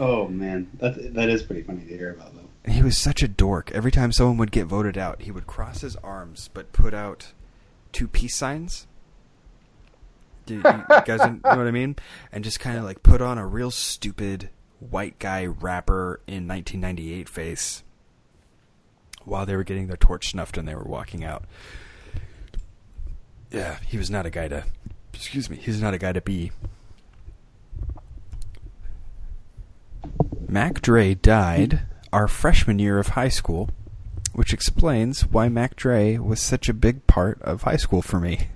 Oh 0.00 0.26
man, 0.28 0.66
that 0.78 1.12
that 1.12 1.28
is 1.28 1.42
pretty 1.42 1.62
funny 1.62 1.84
to 1.84 1.96
hear 1.96 2.12
about 2.12 2.32
though. 2.34 2.72
He 2.72 2.82
was 2.82 2.96
such 2.96 3.22
a 3.22 3.28
dork. 3.28 3.70
Every 3.72 3.90
time 3.90 4.12
someone 4.12 4.38
would 4.38 4.50
get 4.50 4.66
voted 4.66 4.96
out, 4.96 5.22
he 5.22 5.30
would 5.30 5.46
cross 5.46 5.82
his 5.82 5.94
arms 5.96 6.48
but 6.54 6.72
put 6.72 6.94
out 6.94 7.32
two 7.92 8.08
peace 8.08 8.34
signs. 8.34 8.86
Do 10.46 10.54
you, 10.54 10.62
you 10.64 10.84
guys 11.04 11.18
know 11.18 11.38
what 11.42 11.58
I 11.58 11.70
mean? 11.70 11.96
And 12.32 12.42
just 12.42 12.60
kind 12.60 12.78
of 12.78 12.84
like 12.84 13.02
put 13.02 13.20
on 13.20 13.36
a 13.36 13.46
real 13.46 13.70
stupid 13.70 14.48
white 14.78 15.18
guy 15.18 15.44
rapper 15.44 16.20
in 16.26 16.48
1998 16.48 17.28
face 17.28 17.82
while 19.30 19.46
they 19.46 19.56
were 19.56 19.64
getting 19.64 19.86
their 19.86 19.96
torch 19.96 20.30
snuffed 20.30 20.58
and 20.58 20.68
they 20.68 20.74
were 20.74 20.84
walking 20.84 21.24
out. 21.24 21.44
Yeah, 23.50 23.78
he 23.86 23.96
was 23.96 24.10
not 24.10 24.26
a 24.26 24.30
guy 24.30 24.48
to. 24.48 24.64
Excuse 25.14 25.48
me. 25.48 25.56
He's 25.56 25.80
not 25.80 25.94
a 25.94 25.98
guy 25.98 26.12
to 26.12 26.20
be. 26.20 26.52
Mac 30.48 30.82
Dre 30.82 31.14
died 31.14 31.82
our 32.12 32.26
freshman 32.26 32.78
year 32.78 32.98
of 32.98 33.08
high 33.08 33.28
school, 33.28 33.70
which 34.32 34.52
explains 34.52 35.22
why 35.22 35.48
Mac 35.48 35.76
Dre 35.76 36.16
was 36.16 36.40
such 36.40 36.68
a 36.68 36.74
big 36.74 37.06
part 37.06 37.40
of 37.42 37.62
high 37.62 37.76
school 37.76 38.02
for 38.02 38.18
me. 38.18 38.48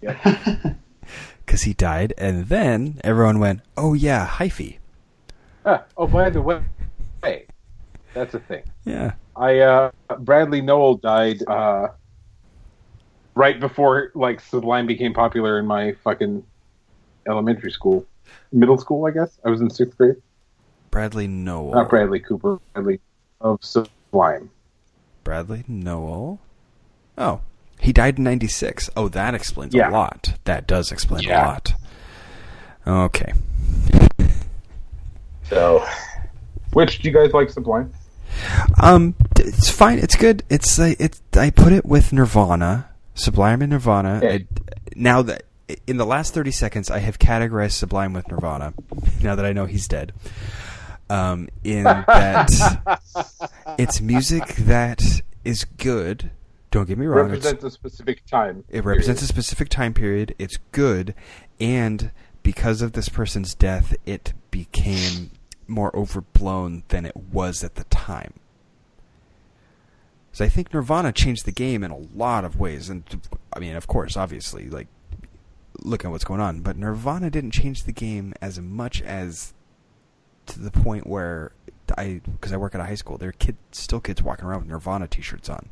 Because 0.00 1.62
he 1.62 1.74
died, 1.74 2.14
and 2.16 2.46
then 2.46 3.00
everyone 3.02 3.40
went, 3.40 3.60
oh 3.76 3.94
yeah, 3.94 4.26
hyphy. 4.26 4.78
Ah, 5.64 5.82
oh, 5.96 6.06
by 6.06 6.30
the 6.30 6.40
way, 6.40 6.62
hey, 7.24 7.46
that's 8.14 8.34
a 8.34 8.40
thing. 8.40 8.62
Yeah. 8.84 9.14
I 9.36 9.58
uh, 9.60 9.90
Bradley 10.20 10.60
Nowell 10.62 10.96
died 10.96 11.46
uh, 11.46 11.88
right 13.34 13.58
before 13.60 14.10
like 14.14 14.40
Sublime 14.40 14.86
became 14.86 15.12
popular 15.12 15.58
in 15.58 15.66
my 15.66 15.92
fucking 16.04 16.42
elementary 17.28 17.70
school, 17.70 18.06
middle 18.52 18.78
school. 18.78 19.06
I 19.06 19.10
guess 19.10 19.38
I 19.44 19.50
was 19.50 19.60
in 19.60 19.68
sixth 19.70 19.96
grade. 19.98 20.16
Bradley 20.90 21.26
Nowell. 21.26 21.74
Not 21.74 21.90
Bradley 21.90 22.20
Cooper, 22.20 22.58
Bradley 22.72 23.00
of 23.40 23.62
Sublime. 23.62 24.50
Bradley 25.24 25.64
Nowell. 25.68 26.40
Oh, 27.18 27.40
he 27.80 27.92
died 27.92 28.16
in 28.18 28.24
96. 28.24 28.88
Oh, 28.96 29.08
that 29.08 29.34
explains 29.34 29.74
Yeah. 29.74 29.90
a 29.90 29.92
lot. 29.92 30.34
That 30.44 30.66
does 30.66 30.90
explain 30.92 31.28
a 31.30 31.34
lot. 31.34 31.74
Okay. 32.86 33.32
So, 35.44 35.84
which 36.72 37.00
do 37.00 37.08
you 37.08 37.14
guys 37.14 37.32
like 37.32 37.50
Sublime? 37.50 37.92
Um, 38.82 39.14
it's 39.38 39.70
fine. 39.70 39.98
It's 39.98 40.16
good. 40.16 40.42
It's 40.50 40.78
uh, 40.78 40.94
it. 40.98 41.20
I 41.34 41.50
put 41.50 41.72
it 41.72 41.84
with 41.84 42.12
Nirvana, 42.12 42.88
Sublime 43.14 43.62
and 43.62 43.72
Nirvana. 43.72 44.20
Yeah. 44.22 44.30
I, 44.30 44.46
now 44.94 45.22
that 45.22 45.42
in 45.86 45.96
the 45.96 46.06
last 46.06 46.34
thirty 46.34 46.50
seconds, 46.50 46.90
I 46.90 46.98
have 47.00 47.18
categorized 47.18 47.72
Sublime 47.72 48.12
with 48.12 48.28
Nirvana. 48.30 48.74
Now 49.22 49.34
that 49.34 49.44
I 49.44 49.52
know 49.52 49.66
he's 49.66 49.88
dead, 49.88 50.12
um, 51.10 51.48
in 51.64 51.84
that 51.84 53.00
it's 53.78 54.00
music 54.00 54.54
that 54.56 55.02
is 55.44 55.64
good. 55.64 56.30
Don't 56.70 56.86
get 56.88 56.98
me 56.98 57.06
wrong. 57.06 57.26
it's- 57.32 57.44
Represents 57.44 57.64
a 57.64 57.70
specific 57.70 58.26
time. 58.26 58.64
it 58.68 58.84
represents 58.84 59.22
a 59.22 59.26
specific 59.26 59.68
time 59.68 59.94
period. 59.94 60.34
It's 60.38 60.58
good, 60.72 61.14
and 61.60 62.10
because 62.42 62.82
of 62.82 62.92
this 62.92 63.08
person's 63.08 63.54
death, 63.54 63.96
it 64.04 64.32
became 64.50 65.30
more 65.66 65.94
overblown 65.96 66.82
than 66.88 67.04
it 67.04 67.16
was 67.16 67.64
at 67.64 67.74
the 67.74 67.84
time. 67.84 68.34
So 70.32 70.44
I 70.44 70.48
think 70.48 70.72
Nirvana 70.74 71.12
changed 71.12 71.46
the 71.46 71.52
game 71.52 71.82
in 71.82 71.90
a 71.90 71.98
lot 72.14 72.44
of 72.44 72.60
ways, 72.60 72.90
and 72.90 73.02
I 73.54 73.58
mean, 73.58 73.74
of 73.74 73.86
course, 73.86 74.16
obviously, 74.16 74.68
like 74.68 74.88
look 75.80 76.04
at 76.04 76.10
what's 76.10 76.24
going 76.24 76.40
on. 76.40 76.60
But 76.60 76.76
Nirvana 76.76 77.30
didn't 77.30 77.52
change 77.52 77.84
the 77.84 77.92
game 77.92 78.34
as 78.40 78.60
much 78.60 79.00
as 79.02 79.54
to 80.46 80.60
the 80.60 80.70
point 80.70 81.06
where 81.06 81.52
I, 81.96 82.20
because 82.24 82.52
I 82.52 82.56
work 82.56 82.74
at 82.74 82.80
a 82.80 82.84
high 82.84 82.94
school, 82.94 83.18
there 83.18 83.30
are 83.30 83.32
kids, 83.32 83.58
still 83.72 84.00
kids 84.00 84.22
walking 84.22 84.44
around 84.44 84.60
with 84.60 84.68
Nirvana 84.68 85.06
T-shirts 85.08 85.48
on. 85.48 85.70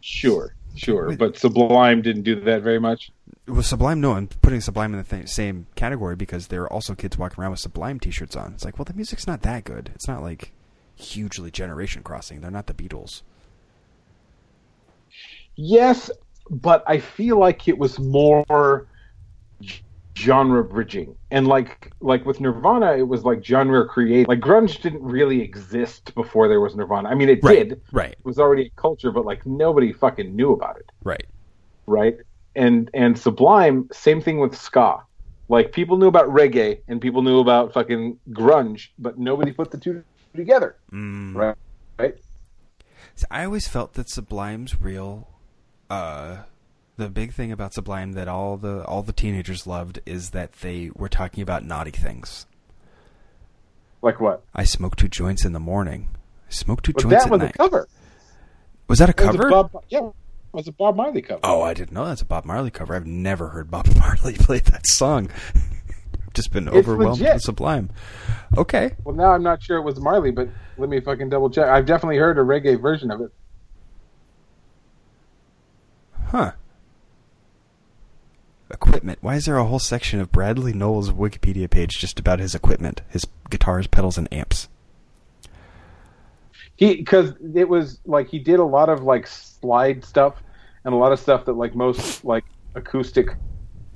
Sure, 0.00 0.54
sure, 0.76 1.16
but 1.16 1.36
Sublime 1.36 2.02
didn't 2.02 2.22
do 2.22 2.38
that 2.40 2.62
very 2.62 2.78
much. 2.78 3.10
Well, 3.46 3.62
Sublime, 3.62 4.00
no, 4.00 4.12
I'm 4.12 4.28
putting 4.28 4.60
Sublime 4.62 4.94
in 4.94 5.02
the 5.02 5.16
th- 5.16 5.28
same 5.28 5.66
category 5.74 6.16
because 6.16 6.46
there 6.46 6.62
are 6.62 6.72
also 6.72 6.94
kids 6.94 7.18
walking 7.18 7.42
around 7.42 7.50
with 7.50 7.60
Sublime 7.60 8.00
T-shirts 8.00 8.36
on. 8.36 8.54
It's 8.54 8.64
like, 8.64 8.78
well, 8.78 8.86
the 8.86 8.94
music's 8.94 9.26
not 9.26 9.42
that 9.42 9.64
good. 9.64 9.90
It's 9.94 10.08
not 10.08 10.22
like 10.22 10.52
hugely 10.94 11.50
generation 11.50 12.02
crossing. 12.02 12.40
They're 12.40 12.50
not 12.50 12.68
the 12.68 12.74
Beatles. 12.74 13.20
Yes, 15.56 16.10
but 16.50 16.82
I 16.86 16.98
feel 16.98 17.38
like 17.38 17.68
it 17.68 17.76
was 17.78 17.98
more 17.98 18.86
genre 20.16 20.64
bridging, 20.64 21.14
and 21.30 21.46
like 21.46 21.92
like 22.00 22.24
with 22.24 22.40
Nirvana, 22.40 22.92
it 22.96 23.06
was 23.06 23.24
like 23.24 23.44
genre 23.44 23.86
create. 23.86 24.26
Like 24.26 24.40
grunge 24.40 24.80
didn't 24.80 25.02
really 25.02 25.40
exist 25.42 26.14
before 26.14 26.48
there 26.48 26.60
was 26.60 26.74
Nirvana. 26.74 27.08
I 27.08 27.14
mean, 27.14 27.28
it 27.28 27.40
Right, 27.42 27.68
did. 27.68 27.80
right, 27.92 28.12
It 28.12 28.24
was 28.24 28.38
already 28.38 28.66
a 28.66 28.70
culture, 28.80 29.12
but 29.12 29.24
like 29.24 29.44
nobody 29.46 29.92
fucking 29.92 30.34
knew 30.34 30.52
about 30.52 30.76
it, 30.78 30.90
right. 31.04 31.26
right? 31.86 32.16
And 32.56 32.90
and 32.94 33.18
Sublime, 33.18 33.88
same 33.92 34.20
thing 34.20 34.38
with 34.38 34.56
ska. 34.56 35.02
Like 35.48 35.72
people 35.72 35.98
knew 35.98 36.08
about 36.08 36.28
reggae 36.28 36.80
and 36.88 37.00
people 37.00 37.22
knew 37.22 37.40
about 37.40 37.72
fucking 37.72 38.18
grunge, 38.30 38.88
but 38.98 39.18
nobody 39.18 39.52
put 39.52 39.70
the 39.70 39.78
two 39.78 40.02
together. 40.34 40.76
Mm. 40.92 41.34
Right? 41.34 41.56
Right? 41.98 42.14
So 43.14 43.26
I 43.30 43.44
always 43.44 43.68
felt 43.68 43.94
that 43.94 44.08
Sublime's 44.08 44.80
real. 44.80 45.28
Uh, 45.90 46.38
the 46.96 47.08
big 47.08 47.32
thing 47.32 47.52
about 47.52 47.74
Sublime 47.74 48.12
that 48.12 48.28
all 48.28 48.56
the 48.56 48.84
all 48.84 49.02
the 49.02 49.12
teenagers 49.12 49.66
loved 49.66 50.00
is 50.06 50.30
that 50.30 50.52
they 50.54 50.90
were 50.94 51.08
talking 51.08 51.42
about 51.42 51.64
naughty 51.64 51.90
things. 51.90 52.46
Like 54.00 54.20
what? 54.20 54.42
I 54.54 54.64
smoke 54.64 54.96
two 54.96 55.08
joints 55.08 55.44
in 55.44 55.52
the 55.52 55.60
morning. 55.60 56.08
I 56.48 56.52
smoke 56.52 56.82
two 56.82 56.92
joints 56.92 57.24
that 57.24 57.26
at 57.26 57.30
was 57.30 57.40
night. 57.40 57.54
a 57.54 57.58
cover. 57.58 57.88
Was 58.88 58.98
that 58.98 59.08
a 59.08 59.26
was 59.26 59.34
a 59.34 59.38
cover? 59.38 59.50
Bob, 59.50 59.84
yeah, 59.88 60.10
was 60.54 60.68
a 60.68 60.72
Bob 60.72 60.96
Marley 60.96 61.22
cover. 61.22 61.40
Oh, 61.42 61.62
I 61.62 61.74
didn't 61.74 61.92
know 61.92 62.06
that's 62.06 62.22
a 62.22 62.26
Bob 62.26 62.44
Marley 62.44 62.70
cover. 62.70 62.94
I've 62.94 63.06
never 63.06 63.48
heard 63.48 63.70
Bob 63.70 63.86
Marley 63.98 64.34
play 64.34 64.60
that 64.60 64.86
song. 64.86 65.28
I've 65.54 66.32
just 66.34 66.52
been 66.52 66.68
overwhelmed 66.68 67.20
legit. 67.20 67.34
with 67.34 67.42
Sublime. 67.42 67.90
Okay. 68.56 68.94
Well, 69.04 69.14
now 69.14 69.32
I'm 69.32 69.42
not 69.42 69.62
sure 69.62 69.76
it 69.78 69.82
was 69.82 70.00
Marley, 70.00 70.30
but 70.30 70.48
let 70.78 70.88
me 70.88 71.00
fucking 71.00 71.28
double 71.28 71.50
check. 71.50 71.66
I've 71.66 71.86
definitely 71.86 72.18
heard 72.18 72.38
a 72.38 72.42
reggae 72.42 72.80
version 72.80 73.10
of 73.10 73.20
it. 73.20 73.32
Huh. 76.28 76.52
Equipment. 78.70 79.18
Why 79.20 79.36
is 79.36 79.44
there 79.44 79.56
a 79.56 79.64
whole 79.64 79.78
section 79.78 80.20
of 80.20 80.32
Bradley 80.32 80.72
Nowell's 80.72 81.10
Wikipedia 81.10 81.68
page 81.70 81.98
just 81.98 82.18
about 82.18 82.40
his 82.40 82.54
equipment, 82.54 83.02
his 83.08 83.26
guitars, 83.50 83.86
pedals, 83.86 84.18
and 84.18 84.32
amps? 84.32 84.68
He 86.76 86.96
because 86.96 87.32
it 87.54 87.68
was 87.68 88.00
like 88.04 88.28
he 88.28 88.38
did 88.38 88.58
a 88.58 88.64
lot 88.64 88.88
of 88.88 89.02
like 89.02 89.26
slide 89.26 90.04
stuff 90.04 90.42
and 90.84 90.92
a 90.92 90.96
lot 90.96 91.12
of 91.12 91.20
stuff 91.20 91.44
that 91.44 91.52
like 91.52 91.74
most 91.74 92.24
like 92.24 92.44
acoustic 92.74 93.28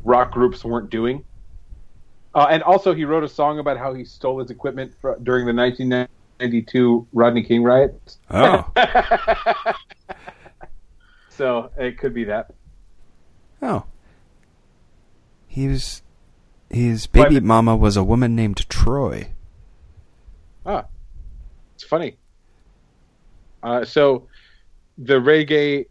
rock 0.05 0.31
groups 0.33 0.65
weren't 0.65 0.91
doing. 0.91 1.25
Uh, 2.35 2.47
and 2.51 2.63
also, 2.63 2.95
he 2.95 3.05
wrote 3.05 3.25
a 3.25 3.29
song 3.29 3.59
about 3.59 3.79
how 3.79 3.93
he 3.95 4.05
stole 4.05 4.39
his 4.39 4.51
equipment 4.51 4.93
fr- 5.01 5.15
during 5.23 5.45
the 5.47 5.53
1992 5.55 7.07
Rodney 7.13 7.43
King 7.43 7.63
riots. 7.65 8.19
Oh. 8.31 8.71
So 11.31 11.71
it 11.77 11.99
could 11.99 12.15
be 12.15 12.25
that. 12.25 12.53
oh. 13.63 13.85
He 15.47 15.69
was. 15.69 16.03
His 16.71 17.07
baby 17.07 17.37
But- 17.37 17.45
mama 17.45 17.77
was 17.77 17.97
a 17.97 18.03
woman 18.05 18.35
named 18.35 18.69
Troy. 18.69 19.31
Ah, 20.67 20.85
it's 21.75 21.85
funny. 21.85 22.17
Uh, 23.63 23.85
so, 23.85 24.27
the 24.99 25.15
reggae 25.15 25.87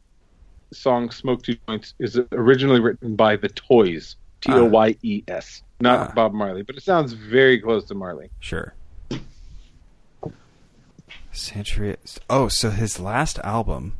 song 0.74 1.12
"Smoke 1.12 1.44
Two 1.44 1.56
Joints" 1.68 1.94
is 2.00 2.20
originally 2.32 2.80
written 2.80 3.16
by 3.16 3.36
the 3.36 3.50
Toys, 3.50 4.16
T 4.42 4.52
O 4.54 4.66
Y 4.66 4.96
E 5.04 5.24
S, 5.28 5.64
not 5.80 6.10
Ah. 6.10 6.14
Bob 6.14 6.34
Marley, 6.34 6.62
but 6.62 6.76
it 6.78 6.84
sounds 6.84 7.14
very 7.14 7.60
close 7.60 7.86
to 7.86 7.96
Marley. 7.96 8.30
Sure. 8.40 8.74
Santeria. 11.34 11.98
Oh, 12.30 12.48
so 12.48 12.70
his 12.72 13.00
last 13.00 13.38
album, 13.40 13.94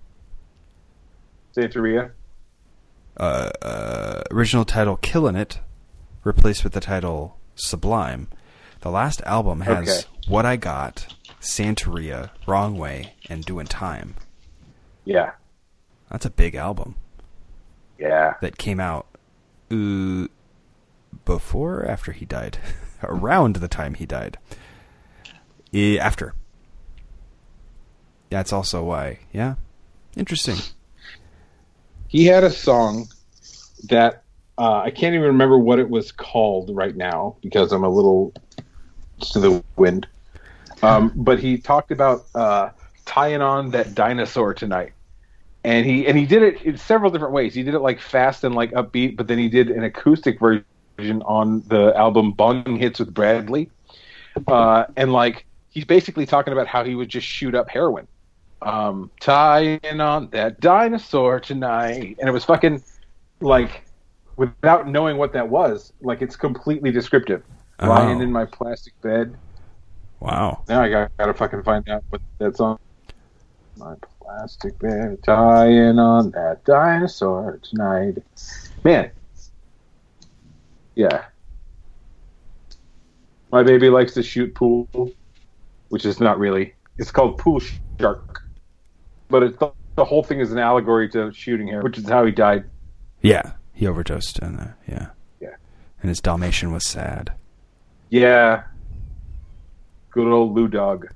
Santeria. 1.56 2.12
uh, 3.18 3.50
uh, 3.62 4.24
original 4.32 4.66
title 4.66 4.98
"Killin' 4.98 5.36
It," 5.36 5.60
replaced 6.24 6.64
with 6.64 6.74
the 6.74 6.80
title 6.80 7.38
"Sublime." 7.56 8.28
The 8.82 8.90
last 8.92 9.22
album 9.24 9.62
has 9.62 9.88
Okay. 9.90 10.08
"What 10.28 10.46
I 10.46 10.56
Got," 10.58 11.08
"Santeria," 11.42 12.32
"Wrong 12.46 12.78
Way," 12.78 13.14
and 13.30 13.46
"Doing 13.46 13.68
Time." 13.68 14.16
Yeah, 15.06 15.32
That's 16.10 16.26
a 16.26 16.30
big 16.30 16.56
album 16.56 16.96
yeah. 17.98 18.34
that 18.42 18.58
came 18.58 18.80
out 18.80 19.08
uh, 19.72 20.28
before 21.26 21.80
or 21.80 21.86
after 21.86 22.12
he 22.12 22.26
died, 22.26 22.58
around 23.04 23.58
the 23.58 23.68
time 23.68 23.94
he 23.94 24.06
died. 24.06 24.38
After. 25.74 26.34
That's 28.30 28.52
also 28.52 28.84
why. 28.84 29.20
Yeah, 29.32 29.56
interesting. 30.16 30.58
He 32.08 32.26
had 32.26 32.44
a 32.44 32.50
song 32.50 33.08
that 33.90 34.24
uh, 34.58 34.80
I 34.80 34.92
can't 34.92 35.14
even 35.14 35.28
remember 35.28 35.58
what 35.58 35.80
it 35.80 35.90
was 35.90 36.12
called 36.12 36.76
right 36.76 36.96
now 36.96 37.36
because 37.42 37.72
I'm 37.72 37.84
a 37.84 37.90
little 37.90 38.34
to 39.32 39.40
the 39.40 39.64
wind. 39.76 40.08
Um, 40.82 41.12
but 41.16 41.40
he 41.40 41.58
talked 41.58 41.92
about 41.92 42.26
uh, 42.36 42.70
tying 43.06 43.42
on 43.42 43.72
that 43.72 43.96
dinosaur 43.96 44.54
tonight, 44.54 44.94
and 45.64 45.86
he 45.86 46.08
and 46.08 46.18
he 46.18 46.26
did 46.26 46.44
it 46.44 46.62
in 46.62 46.78
several 46.78 47.12
different 47.12 47.34
ways. 47.34 47.54
He 47.54 47.64
did 47.64 47.74
it 47.74 47.80
like 47.80 48.00
fast 48.00 48.44
and 48.44 48.54
like 48.56 48.72
upbeat, 48.72 49.18
but 49.18 49.28
then 49.28 49.38
he 49.38 49.50
did 49.50 49.70
an 49.70 49.84
acoustic 49.84 50.40
version 50.40 51.22
on 51.24 51.64
the 51.68 51.94
album 51.96 52.32
"Bong 52.32 52.78
Hits 52.78 53.00
with 53.00 53.14
Bradley," 53.14 53.70
uh, 54.48 54.86
and 54.96 55.14
like 55.14 55.46
he's 55.70 55.86
basically 55.86 56.26
talking 56.26 56.54
about 56.54 56.68
how 56.68 56.84
he 56.84 56.96
would 56.96 57.10
just 57.10 57.28
shoot 57.28 57.56
up 57.56 57.70
heroin 57.70 58.08
um, 58.62 59.12
tying 59.20 60.02
on 60.02 60.30
that 60.32 60.60
dinosaur 60.60 61.40
tonight. 61.40 62.18
And 62.20 62.28
it 62.28 62.32
was 62.32 62.46
fucking 62.46 62.84
like, 63.40 63.84
without 64.36 64.88
knowing 64.88 65.18
what 65.18 65.34
that 65.34 65.48
was, 65.48 65.94
like 66.02 66.22
it's 66.22 66.36
completely 66.36 66.92
descriptive. 66.92 67.44
Oh. 67.80 67.90
Lying 67.90 68.22
in 68.22 68.32
my 68.32 68.46
plastic 68.46 69.00
bed. 69.02 69.36
Wow. 70.20 70.64
Now 70.68 70.82
I 70.82 70.90
got, 70.90 71.16
gotta 71.18 71.34
fucking 71.34 71.64
find 71.64 71.88
out 71.90 72.04
what 72.10 72.22
that's 72.40 72.60
on. 72.60 72.80
My 73.78 73.96
plastic 74.20 74.78
bed, 74.80 75.22
tying 75.24 76.00
on 76.00 76.32
that 76.32 76.64
dinosaur 76.66 77.60
tonight. 77.64 78.18
Man. 78.84 79.12
Yeah. 80.96 81.26
My 83.52 83.64
baby 83.64 83.90
likes 83.90 84.14
to 84.16 84.24
shoot 84.24 84.54
pool, 84.56 84.88
which 85.90 86.06
is 86.06 86.20
not 86.20 86.40
really. 86.40 86.74
It's 86.98 87.12
called 87.12 87.38
pool 87.38 87.62
shark, 88.00 88.44
but 89.30 89.44
it's 89.44 89.58
the, 89.58 89.72
the 89.96 90.04
whole 90.04 90.24
thing 90.24 90.40
is 90.40 90.52
an 90.52 90.58
allegory 90.58 91.08
to 91.10 91.32
shooting 91.32 91.68
him, 91.68 91.84
which 91.84 91.98
is 91.98 92.10
how 92.10 92.26
he 92.26 92.32
died. 92.32 92.66
Yeah, 93.22 93.54
he 93.74 93.88
overdosed 93.88 94.40
and 94.40 94.58
that. 94.58 94.78
Yeah. 94.88 95.10
Yeah. 95.40 95.56
And 96.02 96.10
his 96.10 96.20
Dalmatian 96.20 96.72
was 96.72 96.86
sad. 96.86 97.32
Yeah. 98.10 98.64
Good 100.18 100.34
old 100.34 100.56
Lou 100.56 100.68
Dog. 100.68 101.14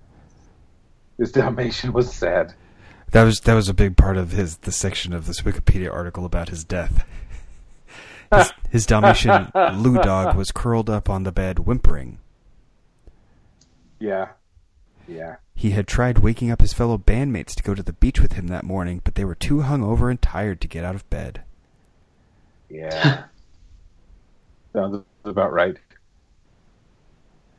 His 1.18 1.32
Dalmatian 1.32 1.91
was 1.91 2.14
sad. 2.14 2.53
That 3.10 3.23
was 3.23 3.40
that 3.40 3.56
was 3.56 3.68
a 3.68 3.73
big 3.73 3.98
part 3.98 4.15
of 4.15 4.30
his 4.32 4.57
the 4.57 4.72
section 4.72 5.11
of 5.11 5.26
this 5.26 5.41
Wikipedia 5.41 5.91
article 5.91 6.23
about 6.23 6.49
his 6.49 6.64
death. 6.64 7.03
His, 8.32 8.53
his 8.69 8.86
Dalmatian 8.86 9.52
Lou 9.73 9.95
Dog 9.95 10.36
was 10.36 10.52
curled 10.52 10.88
up 10.88 11.10
on 11.10 11.23
the 11.23 11.32
bed 11.32 11.65
whimpering. 11.65 12.19
Yeah. 13.98 14.34
Yeah. 15.07 15.38
He 15.56 15.72
had 15.72 15.88
tried 15.88 16.19
waking 16.19 16.52
up 16.52 16.61
his 16.61 16.73
fellow 16.73 16.99
bandmates 16.99 17.56
to 17.56 17.64
go 17.64 17.73
to 17.73 17.82
the 17.82 17.94
beach 17.94 18.19
with 18.19 18.34
him 18.34 18.49
that 18.49 18.64
morning, 18.64 19.02
but 19.03 19.15
they 19.15 19.26
were 19.26 19.34
too 19.34 19.61
hungover 19.61 20.11
and 20.11 20.22
tired 20.22 20.61
to 20.61 20.68
get 20.68 20.86
out 20.86 20.94
of 20.94 21.10
bed. 21.10 21.41
Yeah. 22.69 23.23
Sounds 24.73 25.03
about 25.26 25.53
right. 25.53 25.78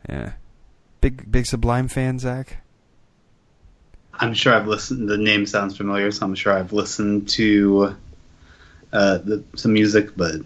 Yeah. 0.09 0.35
Big 1.03 1.31
big 1.31 1.47
Sublime 1.47 1.89
fan, 1.89 2.19
Zach? 2.21 2.59
I'm 4.15 4.33
sure 4.35 4.55
I've 4.55 4.69
listened. 4.69 5.09
The 5.09 5.19
name 5.19 5.45
sounds 5.47 5.77
familiar, 5.77 6.11
so 6.13 6.25
I'm 6.25 6.35
sure 6.37 6.53
I've 6.53 6.73
listened 6.73 7.29
to 7.31 7.97
uh, 8.93 9.19
the, 9.19 9.43
some 9.57 9.73
music, 9.73 10.17
but 10.17 10.37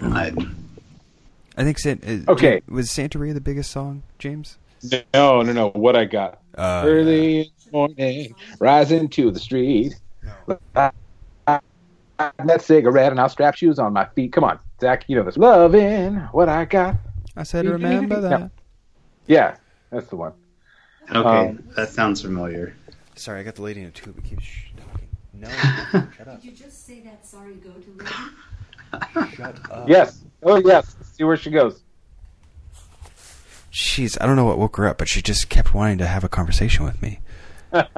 I 0.00 0.32
I 1.58 1.62
think 1.64 1.78
San, 1.78 2.24
uh, 2.26 2.32
Okay. 2.32 2.62
was 2.68 2.88
Santeria 2.88 3.34
the 3.34 3.40
biggest 3.42 3.70
song, 3.70 4.02
James? 4.18 4.56
No, 5.12 5.42
no, 5.42 5.52
no. 5.52 5.68
What 5.70 5.94
I 5.94 6.06
got. 6.06 6.40
Uh, 6.56 6.84
Early 6.86 7.40
in 7.40 7.46
the 7.66 7.70
morning, 7.72 8.34
rising 8.60 9.08
to 9.10 9.30
the 9.30 9.38
street. 9.40 9.94
I- 10.74 10.90
I- 11.46 11.60
That 12.46 12.62
cigarette 12.62 13.10
and 13.12 13.20
I'll 13.20 13.28
strap 13.28 13.56
shoes 13.56 13.78
on 13.78 13.92
my 13.92 14.06
feet. 14.06 14.32
Come 14.32 14.44
on, 14.44 14.58
Zach, 14.80 15.04
you 15.06 15.16
know 15.16 15.22
this. 15.24 15.36
Loving 15.36 16.16
what 16.32 16.48
I 16.48 16.64
got. 16.64 16.96
I 17.36 17.42
said 17.42 17.66
remember 17.66 18.16
No. 18.22 18.28
that. 18.28 18.50
Yeah, 19.26 19.56
that's 19.90 20.06
the 20.08 20.16
one. 20.16 20.32
okay. 21.10 21.48
Um, 21.48 21.62
that 21.76 21.88
sounds 21.90 22.22
familiar. 22.22 22.74
Sorry, 23.16 23.40
I 23.40 23.42
got 23.42 23.56
the 23.56 23.62
lady 23.62 23.80
in 23.80 23.86
a 23.88 23.90
tube. 23.90 24.16
It 24.18 24.24
keeps 24.24 24.44
sh- 24.44 24.66
talking. 24.76 25.08
No, 25.32 25.48
shut 26.16 26.28
up. 26.28 26.40
Did 26.40 26.44
you 26.44 26.52
just 26.52 26.86
say 26.86 27.00
that 27.00 27.26
sorry 27.26 27.54
go 27.54 27.70
to 27.70 27.90
lady? 27.96 28.12
Shut 29.36 29.56
up. 29.70 29.88
Yes. 29.88 30.22
Oh, 30.42 30.56
yes. 30.64 30.96
See 31.02 31.24
where 31.24 31.36
she 31.36 31.50
goes. 31.50 31.82
Jeez, 33.72 34.16
I 34.20 34.26
don't 34.26 34.36
know 34.36 34.44
what 34.44 34.58
woke 34.58 34.76
her 34.76 34.86
up, 34.88 34.98
but 34.98 35.08
she 35.08 35.20
just 35.22 35.48
kept 35.48 35.74
wanting 35.74 35.98
to 35.98 36.06
have 36.06 36.22
a 36.24 36.28
conversation 36.28 36.84
with 36.84 37.00
me. 37.02 37.20
I've 37.72 37.88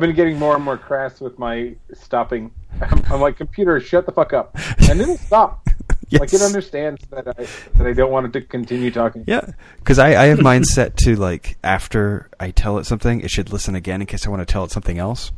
been 0.00 0.14
getting 0.14 0.38
more 0.38 0.54
and 0.56 0.64
more 0.64 0.78
crass 0.78 1.20
with 1.20 1.38
my 1.38 1.74
stopping. 1.92 2.50
I'm, 2.80 3.02
I'm 3.10 3.20
like, 3.20 3.36
computer, 3.36 3.78
shut 3.80 4.06
the 4.06 4.12
fuck 4.12 4.32
up, 4.32 4.56
and 4.88 5.00
it'll 5.00 5.18
stop. 5.18 5.68
Like 6.20 6.28
it 6.28 6.32
Yes. 6.34 6.42
understands 6.46 7.04
that 7.10 7.26
I 7.28 7.46
that 7.78 7.86
I 7.86 7.92
don't 7.92 8.10
want 8.12 8.26
it 8.26 8.32
to 8.34 8.40
continue 8.42 8.90
talking. 8.90 9.24
Yeah, 9.26 9.52
because 9.78 9.98
I, 9.98 10.08
I 10.08 10.26
have 10.26 10.40
mine 10.42 10.64
set 10.64 10.96
to 10.98 11.16
like 11.16 11.56
after 11.64 12.28
I 12.38 12.50
tell 12.50 12.78
it 12.78 12.84
something, 12.84 13.20
it 13.20 13.30
should 13.30 13.52
listen 13.52 13.74
again 13.74 14.00
in 14.00 14.06
case 14.06 14.26
I 14.26 14.30
want 14.30 14.40
to 14.46 14.52
tell 14.52 14.64
it 14.64 14.70
something 14.70 14.98
else. 14.98 15.32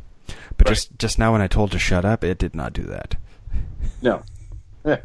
But 0.57 0.67
Right. 0.67 0.75
just 0.75 0.97
just 0.97 1.19
now 1.19 1.31
when 1.31 1.41
I 1.41 1.47
told 1.47 1.69
it 1.69 1.73
to 1.73 1.79
shut 1.79 2.03
up, 2.05 2.23
it 2.23 2.37
did 2.37 2.55
not 2.55 2.73
do 2.73 2.83
that. 2.83 3.15
No. 4.01 4.23
it 4.85 5.01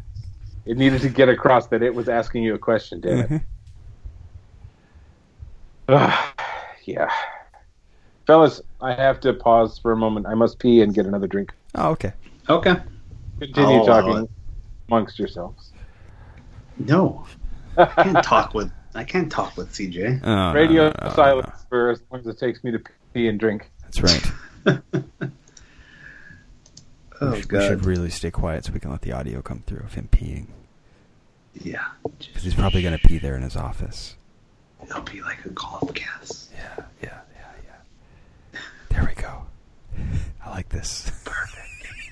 needed 0.65 1.01
to 1.01 1.09
get 1.09 1.29
across 1.29 1.67
that 1.67 1.81
it 1.81 1.93
was 1.95 2.09
asking 2.09 2.43
you 2.43 2.53
a 2.55 2.59
question, 2.59 2.99
damn 3.01 3.19
it. 3.19 3.29
Mhm. 3.29 3.41
Ugh, 5.89 6.35
yeah. 6.85 7.09
Fellas, 8.27 8.61
I 8.81 8.93
have 8.93 9.19
to 9.21 9.33
pause 9.33 9.77
for 9.79 9.91
a 9.91 9.97
moment. 9.97 10.25
I 10.27 10.35
must 10.35 10.59
pee 10.59 10.81
and 10.81 10.93
get 10.93 11.05
another 11.05 11.27
drink. 11.27 11.51
Oh, 11.75 11.89
okay. 11.91 12.13
Okay. 12.49 12.75
Continue 13.39 13.77
I'll 13.79 13.85
talking 13.85 14.23
it. 14.23 14.29
Amongst 14.91 15.17
yourselves. 15.17 15.71
No, 16.77 17.25
I 17.77 17.85
can't 17.85 18.23
talk 18.23 18.53
with 18.53 18.71
I 18.93 19.03
can't 19.05 19.31
talk 19.31 19.55
with 19.55 19.71
CJ. 19.71 20.21
Oh, 20.23 20.53
Radio 20.53 20.89
no, 20.89 20.93
no, 21.01 21.07
no, 21.07 21.15
silence 21.15 21.47
no. 21.47 21.65
for 21.69 21.89
as 21.91 22.01
long 22.11 22.21
as 22.21 22.27
it 22.27 22.37
takes 22.37 22.63
me 22.63 22.71
to 22.71 22.81
pee 23.13 23.27
and 23.27 23.39
drink. 23.39 23.71
That's 23.81 24.01
right. 24.01 24.31
Oh 27.23 27.33
we, 27.33 27.41
should, 27.41 27.51
we 27.51 27.59
should 27.59 27.85
really 27.85 28.09
stay 28.09 28.31
quiet 28.31 28.65
so 28.65 28.73
we 28.73 28.79
can 28.79 28.89
let 28.89 29.03
the 29.03 29.11
audio 29.11 29.43
come 29.43 29.59
through 29.59 29.81
of 29.81 29.93
him 29.93 30.09
peeing. 30.11 30.47
Yeah. 31.53 31.85
Because 32.01 32.41
he's 32.41 32.55
probably 32.55 32.81
going 32.81 32.97
to 32.97 33.07
pee 33.07 33.19
there 33.19 33.35
in 33.35 33.43
his 33.43 33.55
office. 33.55 34.15
It'll 34.83 35.03
be 35.03 35.21
like 35.21 35.45
a 35.45 35.49
golf 35.49 35.93
gas. 35.93 36.49
Yeah, 36.51 36.85
yeah, 37.03 37.19
yeah, 37.35 37.51
yeah. 38.53 38.59
There 38.89 39.05
we 39.05 39.21
go. 39.21 39.43
I 40.43 40.49
like 40.49 40.69
this. 40.69 41.11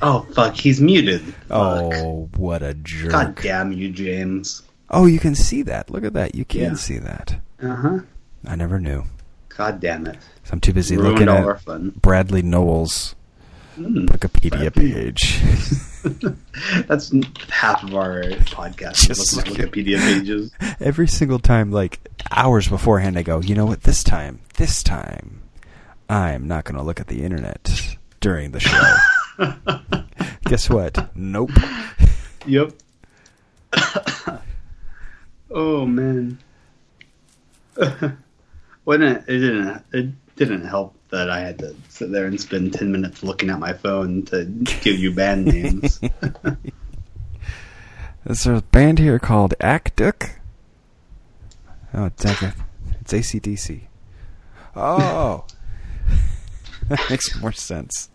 Oh 0.01 0.25
fuck, 0.33 0.55
he's 0.55 0.79
muted. 0.81 1.21
Fuck. 1.21 1.33
Oh, 1.51 2.29
what 2.37 2.63
a 2.63 2.73
jerk. 2.75 3.11
God 3.11 3.35
damn 3.41 3.71
you, 3.71 3.89
James. 3.91 4.63
Oh, 4.89 5.05
you 5.05 5.19
can 5.19 5.35
see 5.35 5.61
that. 5.63 5.89
Look 5.89 6.03
at 6.03 6.13
that. 6.13 6.35
You 6.35 6.45
can 6.45 6.61
Yeah. 6.61 6.73
see 6.75 6.97
that. 6.99 7.39
Uh 7.61 7.75
huh. 7.75 7.99
I 8.47 8.55
never 8.55 8.79
knew. 8.79 9.03
God 9.49 9.79
damn 9.81 10.07
it. 10.07 10.17
So 10.45 10.53
I'm 10.53 10.61
too 10.61 10.71
busy 10.73 10.95
Ruined 10.95 11.13
looking 11.13 11.27
all 11.27 11.49
at 11.51 11.61
fun. 11.61 11.93
Bradley 12.01 12.41
Nowell's 12.41 13.15
Mm. 13.77 14.07
Wikipedia 14.09 14.73
Bradley. 14.73 14.91
page. 14.93 15.41
That's 16.87 17.13
half 17.49 17.83
of 17.83 17.95
our 17.95 18.23
podcast. 18.23 18.95
Just 18.95 19.07
Just 19.07 19.35
look 19.37 19.45
Wikipedia 19.45 19.99
pages. 19.99 20.51
Every 20.79 21.07
single 21.07 21.39
time, 21.39 21.71
like 21.71 21.99
hours 22.31 22.67
beforehand, 22.67 23.17
I 23.17 23.21
go, 23.23 23.41
you 23.41 23.55
know 23.55 23.65
what? 23.65 23.83
This 23.83 24.03
time, 24.03 24.39
this 24.57 24.83
time, 24.83 25.41
I'm 26.09 26.47
not 26.47 26.63
going 26.65 26.75
to 26.75 26.83
look 26.83 26.99
at 26.99 27.07
the 27.07 27.23
internet 27.23 27.97
during 28.19 28.51
the 28.51 28.59
show. 28.59 28.95
Guess 30.45 30.69
what? 30.69 31.15
Nope. 31.15 31.51
Yep. 32.45 32.73
oh 35.51 35.85
man. 35.85 36.39
Wouldn't 38.85 39.17
it, 39.17 39.23
it 39.27 39.39
didn't 39.39 39.83
it 39.91 40.35
didn't 40.35 40.65
help 40.65 40.95
that 41.09 41.29
I 41.29 41.41
had 41.41 41.59
to 41.59 41.75
sit 41.89 42.11
there 42.11 42.25
and 42.25 42.39
spend 42.39 42.73
ten 42.73 42.91
minutes 42.91 43.23
looking 43.23 43.49
at 43.49 43.59
my 43.59 43.73
phone 43.73 44.23
to 44.25 44.45
give 44.45 44.99
you 44.99 45.11
band 45.13 45.45
names. 45.45 46.01
There's 48.25 48.45
a 48.45 48.61
band 48.71 48.99
here 48.99 49.19
called 49.19 49.53
Akduk. 49.59 50.31
Oh, 51.93 52.05
it's 52.05 52.25
like 52.25 52.53
it's 52.99 53.13
ACDC. 53.13 53.83
Oh, 54.75 55.45
that 56.89 57.09
makes 57.09 57.39
more 57.39 57.51
sense. 57.51 58.09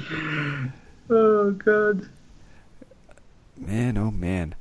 oh 1.10 1.50
god. 1.52 2.08
Man, 3.58 3.96
oh 3.96 4.10
man, 4.10 4.54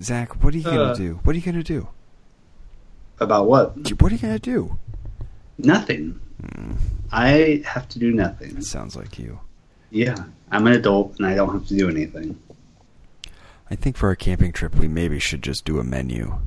Zach, 0.00 0.42
what 0.44 0.54
are 0.54 0.58
you 0.58 0.62
gonna 0.64 0.82
Uh. 0.82 0.94
do? 0.94 1.20
What 1.24 1.34
are 1.34 1.38
you 1.38 1.44
gonna 1.44 1.62
do? 1.62 1.88
About 3.18 3.46
what? 3.46 3.76
What 4.00 4.12
are 4.12 4.14
you 4.14 4.20
gonna 4.20 4.38
do? 4.38 4.78
Nothing. 5.58 6.20
I 7.10 7.62
have 7.66 7.88
to 7.90 7.98
do 7.98 8.12
nothing. 8.12 8.56
It 8.58 8.64
sounds 8.64 8.94
like 8.94 9.18
you. 9.18 9.40
Yeah. 9.90 10.24
I'm 10.50 10.66
an 10.66 10.74
adult 10.74 11.16
and 11.18 11.26
I 11.26 11.34
don't 11.34 11.50
have 11.52 11.66
to 11.68 11.76
do 11.76 11.88
anything. 11.88 12.38
I 13.70 13.74
think 13.74 13.96
for 13.96 14.08
our 14.08 14.14
camping 14.14 14.52
trip, 14.52 14.74
we 14.76 14.86
maybe 14.86 15.18
should 15.18 15.42
just 15.42 15.64
do 15.64 15.78
a 15.78 15.84
menu. 15.84 16.38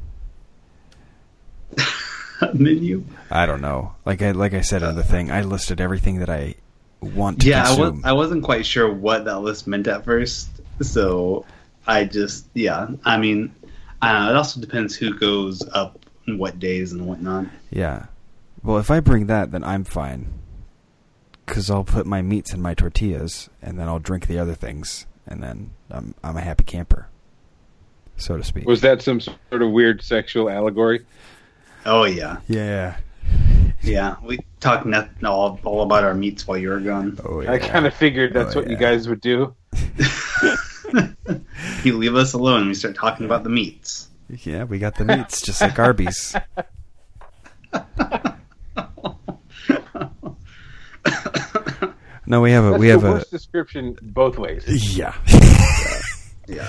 Menu? 2.54 3.04
I 3.30 3.46
don't 3.46 3.62
know. 3.62 3.96
Like 4.06 4.22
I 4.22 4.32
like 4.32 4.54
I 4.54 4.62
said 4.62 4.84
on 4.84 4.96
the 4.96 5.04
thing, 5.04 5.30
I 5.32 5.42
listed 5.42 5.82
everything 5.82 6.20
that 6.20 6.30
I 6.30 6.56
want 7.02 7.42
to 7.42 7.48
Yeah, 7.48 7.68
I, 7.68 7.80
was, 7.80 8.02
I 8.04 8.14
wasn't 8.14 8.44
quite 8.44 8.66
sure 8.66 8.92
what 8.92 9.26
that 9.26 9.40
list 9.40 9.68
meant 9.68 9.88
at 9.88 10.06
first, 10.06 10.50
so 10.82 11.46
I 11.88 12.06
just 12.06 12.48
yeah. 12.54 12.88
I 13.06 13.18
mean, 13.18 13.54
I. 14.02 14.30
It 14.30 14.36
also 14.36 14.60
depends 14.60 14.96
who 14.96 15.18
goes 15.18 15.68
up 15.74 16.00
and 16.26 16.40
what 16.40 16.60
days 16.60 16.92
and 16.92 17.08
whatnot. 17.08 17.48
yeah. 17.72 18.06
Well, 18.62 18.78
if 18.78 18.92
I 18.92 19.00
bring 19.00 19.28
that, 19.28 19.52
then 19.52 19.64
I'm 19.64 19.86
fine. 19.86 20.34
Because 21.46 21.72
I'll 21.72 21.86
put 21.86 22.06
my 22.06 22.22
meats 22.22 22.54
in 22.54 22.62
my 22.62 22.74
tortillas, 22.74 23.50
and 23.62 23.80
then 23.80 23.88
I'll 23.88 24.00
drink 24.00 24.28
the 24.28 24.38
other 24.38 24.54
things, 24.54 25.08
and 25.26 25.42
then 25.42 25.72
I'm 25.90 26.14
I'm 26.24 26.38
a 26.38 26.42
happy 26.42 26.64
camper, 26.64 27.08
so 28.18 28.38
to 28.38 28.44
speak. 28.44 28.68
Was 28.68 28.82
that 28.82 29.02
some 29.02 29.20
sort 29.20 29.62
of 29.62 29.72
weird 29.72 30.04
sexual 30.04 30.50
allegory? 30.50 31.06
Oh 31.86 32.04
yeah, 32.04 32.38
yeah. 32.48 32.98
Yeah. 33.82 34.16
We 34.24 34.40
talked 34.60 34.86
nothing 34.86 35.26
all, 35.26 35.60
all 35.64 35.82
about 35.84 36.04
our 36.04 36.14
meats 36.14 36.48
while 36.48 36.58
you 36.58 36.70
were 36.70 36.80
gone. 36.80 37.18
Oh 37.26 37.42
yeah. 37.42 37.52
I 37.54 37.60
kind 37.60 37.86
of 37.86 37.94
figured 37.94 38.34
that's 38.34 38.56
Oh, 38.56 38.62
what 38.62 38.70
you 38.70 38.76
guys 38.78 39.08
would 39.08 39.22
do. 39.22 39.56
you 41.84 41.98
leave 41.98 42.16
us 42.16 42.34
alone. 42.34 42.68
We 42.68 42.74
start 42.74 42.96
talking 42.96 43.26
about 43.26 43.44
the 43.44 43.50
meats. 43.50 44.10
Yeah, 44.44 44.64
we 44.66 44.78
got 44.80 44.96
the 44.96 45.06
meats, 45.06 45.42
just 45.42 45.62
like 45.62 45.78
Arby's. 45.80 46.36
No, 52.26 52.42
we 52.42 52.52
have 52.52 52.64
a 52.64 52.70
That's 52.72 52.80
we 52.80 52.88
the 52.92 53.00
have 53.00 53.04
a 53.04 53.26
description 53.26 53.98
both 54.04 54.38
ways. 54.38 54.64
yeah. 54.96 55.16
yeah, 56.48 56.68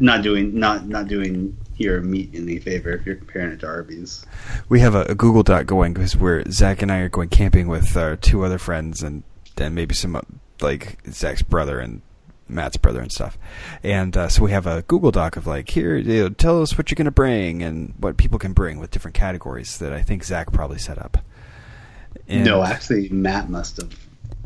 not 0.00 0.22
doing 0.22 0.58
not 0.58 0.88
not 0.88 1.06
doing 1.06 1.56
your 1.78 2.00
meat 2.00 2.30
any 2.34 2.58
favor 2.58 2.90
if 2.90 3.06
you're 3.06 3.16
comparing 3.16 3.52
it 3.52 3.60
to 3.60 3.66
Arby's. 3.66 4.24
we 4.68 4.80
have 4.80 4.94
a, 4.94 5.02
a 5.04 5.14
Google 5.14 5.42
Doc 5.42 5.66
going 5.66 5.94
because 5.94 6.16
we're 6.16 6.44
Zach 6.50 6.82
and 6.82 6.90
I 6.92 6.98
are 6.98 7.08
going 7.08 7.28
camping 7.28 7.68
with 7.68 7.96
our 7.96 8.16
two 8.16 8.44
other 8.44 8.58
friends 8.58 9.02
and 9.02 9.22
then 9.56 9.74
maybe 9.74 9.94
some 9.94 10.16
uh, 10.16 10.22
like 10.60 10.98
Zach's 11.10 11.42
brother 11.42 11.78
and 11.80 12.02
Matt's 12.48 12.76
brother 12.78 13.00
and 13.02 13.12
stuff. 13.12 13.36
And 13.82 14.16
uh, 14.16 14.28
so 14.28 14.42
we 14.42 14.50
have 14.52 14.66
a 14.66 14.82
Google 14.82 15.10
Doc 15.10 15.36
of 15.36 15.46
like 15.46 15.68
here, 15.70 15.96
you 15.96 16.22
know, 16.24 16.28
tell 16.30 16.62
us 16.62 16.76
what 16.78 16.90
you're 16.90 16.96
gonna 16.96 17.10
bring 17.10 17.62
and 17.62 17.94
what 17.98 18.16
people 18.16 18.38
can 18.38 18.52
bring 18.54 18.78
with 18.78 18.90
different 18.90 19.14
categories 19.14 19.78
that 19.78 19.92
I 19.92 20.02
think 20.02 20.24
Zach 20.24 20.52
probably 20.52 20.78
set 20.78 20.98
up. 20.98 21.18
And- 22.26 22.44
no, 22.44 22.62
actually, 22.62 23.08
Matt 23.10 23.48
must 23.50 23.76
have. 23.76 23.92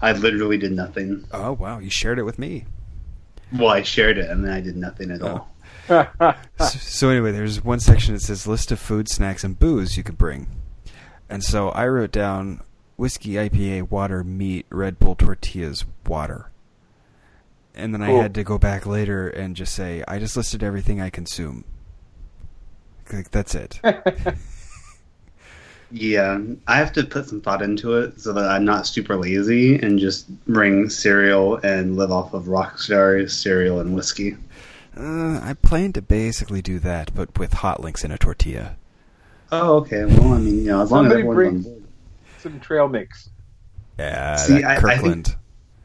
I 0.01 0.13
literally 0.13 0.59
did 0.59 0.73
nothing. 0.73 1.25
Oh 1.33 1.53
wow, 1.53 1.79
you 1.79 1.91
shared 1.91 2.19
it 2.19 2.25
with 2.25 2.39
me. 2.39 2.65
Well, 3.53 3.69
I 3.69 3.83
shared 3.83 4.19
it 4.19 4.29
and 4.31 4.45
then 4.45 4.51
I 4.53 4.61
did 4.61 4.77
nothing 4.77 5.11
at 5.11 5.23
Oh. 5.23 5.27
all. 5.29 5.52
So, 5.89 6.07
so 6.67 7.09
anyway, 7.09 7.33
there's 7.33 7.63
one 7.63 7.81
section 7.81 8.15
that 8.15 8.21
says 8.21 8.47
list 8.47 8.73
of 8.73 8.79
food, 8.79 9.09
snacks, 9.09 9.45
and 9.45 9.59
booze 9.59 9.97
you 9.97 10.03
could 10.03 10.19
bring, 10.19 10.47
and 11.29 11.43
so 11.43 11.71
I 11.71 11.87
wrote 11.87 12.13
down 12.13 12.61
whiskey, 12.97 13.33
IPA, 13.33 13.91
water, 13.91 14.23
meat, 14.23 14.67
Red 14.71 14.99
Bull, 14.99 15.15
tortillas, 15.15 15.85
water, 16.07 16.51
and 17.75 17.93
then 17.95 18.03
I 18.03 18.11
had 18.11 18.35
to 18.35 18.45
go 18.45 18.59
back 18.59 18.87
later 18.87 19.29
and 19.29 19.57
just 19.57 19.75
say 19.75 20.05
I 20.07 20.19
just 20.19 20.37
listed 20.37 20.63
everything 20.63 21.01
I 21.01 21.11
consume. 21.11 21.65
Like 23.13 23.31
that's 23.31 23.55
it. 23.55 23.81
Yeah, 25.95 26.41
I 26.67 26.77
have 26.79 26.95
to 26.95 27.05
put 27.05 27.29
some 27.29 27.43
thought 27.43 27.61
into 27.61 27.99
it 27.99 28.19
so 28.19 28.33
that 28.33 28.51
I'm 28.51 28.65
not 28.65 28.87
super 28.87 29.15
lazy 29.15 29.77
and 29.77 29.99
just 29.99 30.27
bring 30.47 30.89
cereal 30.89 31.57
and 31.59 31.97
live 31.97 32.11
off 32.11 32.33
of 32.33 32.45
Rockstar 32.45 33.31
cereal 33.31 33.79
and 33.79 33.95
whiskey. 33.95 34.37
Uh, 34.97 35.41
I 35.43 35.55
plan 35.61 35.93
to 35.95 36.03
basically 36.03 36.63
do 36.63 36.79
that, 36.81 37.15
but 37.15 37.39
with 37.39 37.53
hot 37.55 37.81
links 37.81 38.05
in 38.05 38.11
a 38.11 38.19
tortilla. 38.19 38.77
Oh, 39.51 39.77
okay. 39.79 40.05
Well, 40.05 40.35
I 40.35 40.39
mean, 40.39 40.59
you 40.59 40.65
know, 40.65 40.83
as 40.83 40.91
long 40.91 41.07
as 41.07 41.13
Somebody 41.13 41.21
everyone's 41.21 41.37
bring- 41.37 41.57
on 41.57 41.63
board. 41.81 41.89
Some 42.41 42.61
trail 42.61 42.89
mix. 42.89 43.29
Yeah, 43.99 44.37
See, 44.37 44.55
that 44.55 44.65
I- 44.65 44.73
I 44.73 44.77
think- 44.81 44.95
Kirkland. 44.95 45.37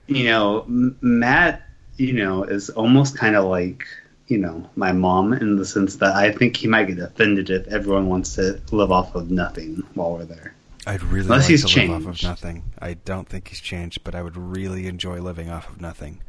You 0.08 0.24
know, 0.26 0.64
Matt, 1.02 1.64
you 1.98 2.14
know, 2.14 2.44
is 2.44 2.70
almost 2.70 3.18
kind 3.18 3.36
of 3.36 3.44
like, 3.46 3.84
you 4.28 4.38
know, 4.38 4.70
my 4.78 4.94
mom 4.94 5.34
in 5.34 5.58
the 5.58 5.66
sense 5.66 5.98
that 5.98 6.16
I 6.16 6.32
think 6.32 6.56
he 6.56 6.68
might 6.68 6.86
get 6.88 7.00
offended 7.00 7.50
if 7.50 7.68
everyone 7.68 8.08
wants 8.08 8.36
to 8.36 8.62
live 8.72 8.90
off 8.92 9.16
of 9.16 9.30
nothing 9.30 9.84
while 9.96 10.14
we're 10.14 10.24
there. 10.26 10.54
I'd 10.86 11.04
really 11.04 11.26
Unless 11.26 11.42
like 11.44 11.50
he's 11.50 11.66
to 11.66 11.80
live 11.82 11.90
off 11.92 11.98
of 11.98 12.04
changed. 12.06 12.24
nothing. 12.24 12.64
I 12.80 12.94
don't 12.94 13.28
think 13.28 13.50
he's 13.50 13.60
changed, 13.60 14.06
but 14.06 14.16
I 14.16 14.22
would 14.22 14.38
really 14.38 14.88
enjoy 14.88 15.20
living 15.20 15.50
off 15.50 15.70
of 15.70 15.82
nothing. 15.82 16.22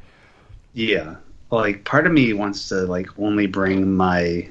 Yeah, 0.74 1.16
like 1.50 1.84
part 1.84 2.06
of 2.06 2.12
me 2.12 2.32
wants 2.32 2.68
to 2.68 2.82
like 2.82 3.08
only 3.18 3.46
bring 3.46 3.96
my 3.96 4.48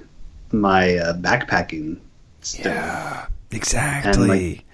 my 0.51 0.97
uh, 0.97 1.13
backpacking 1.13 1.99
stuff. 2.41 2.65
Yeah, 2.65 3.27
exactly. 3.51 4.65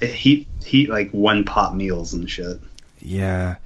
Heat 0.00 0.48
heat 0.64 0.90
like 0.90 1.10
one 1.12 1.44
pot 1.44 1.76
meals 1.76 2.12
and 2.12 2.28
shit. 2.28 2.60
yeah, 3.00 3.56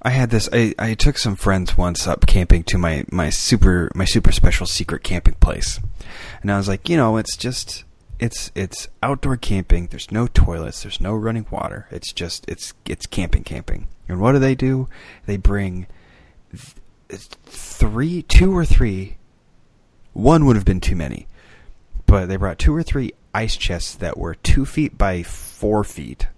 I 0.00 0.10
had 0.10 0.30
this. 0.30 0.48
I, 0.52 0.74
I 0.78 0.94
took 0.94 1.18
some 1.18 1.36
friends 1.36 1.76
once 1.76 2.06
up 2.06 2.26
camping 2.26 2.62
to 2.64 2.78
my 2.78 3.04
my 3.10 3.30
super 3.30 3.90
my 3.94 4.04
super 4.04 4.32
special 4.32 4.66
secret 4.66 5.02
camping 5.02 5.34
place, 5.34 5.80
and 6.40 6.50
I 6.50 6.56
was 6.56 6.68
like, 6.68 6.88
you 6.88 6.96
know, 6.96 7.16
it's 7.16 7.36
just 7.36 7.84
it's 8.18 8.50
it's 8.54 8.88
outdoor 9.02 9.36
camping. 9.36 9.88
There's 9.88 10.10
no 10.10 10.26
toilets. 10.26 10.82
There's 10.82 11.00
no 11.00 11.14
running 11.14 11.46
water. 11.50 11.86
It's 11.90 12.12
just 12.12 12.48
it's 12.48 12.72
it's 12.86 13.06
camping 13.06 13.44
camping. 13.44 13.88
And 14.08 14.20
what 14.20 14.32
do 14.32 14.38
they 14.38 14.54
do? 14.54 14.88
They 15.26 15.36
bring 15.36 15.86
three, 17.10 18.22
two 18.22 18.56
or 18.56 18.64
three. 18.64 19.16
One 20.12 20.46
would 20.46 20.56
have 20.56 20.64
been 20.64 20.80
too 20.80 20.96
many, 20.96 21.26
but 22.06 22.26
they 22.26 22.36
brought 22.36 22.58
two 22.58 22.74
or 22.74 22.82
three 22.82 23.12
ice 23.34 23.56
chests 23.56 23.94
that 23.96 24.18
were 24.18 24.34
two 24.34 24.64
feet 24.64 24.98
by 24.98 25.22
four 25.22 25.84
feet 25.84 26.28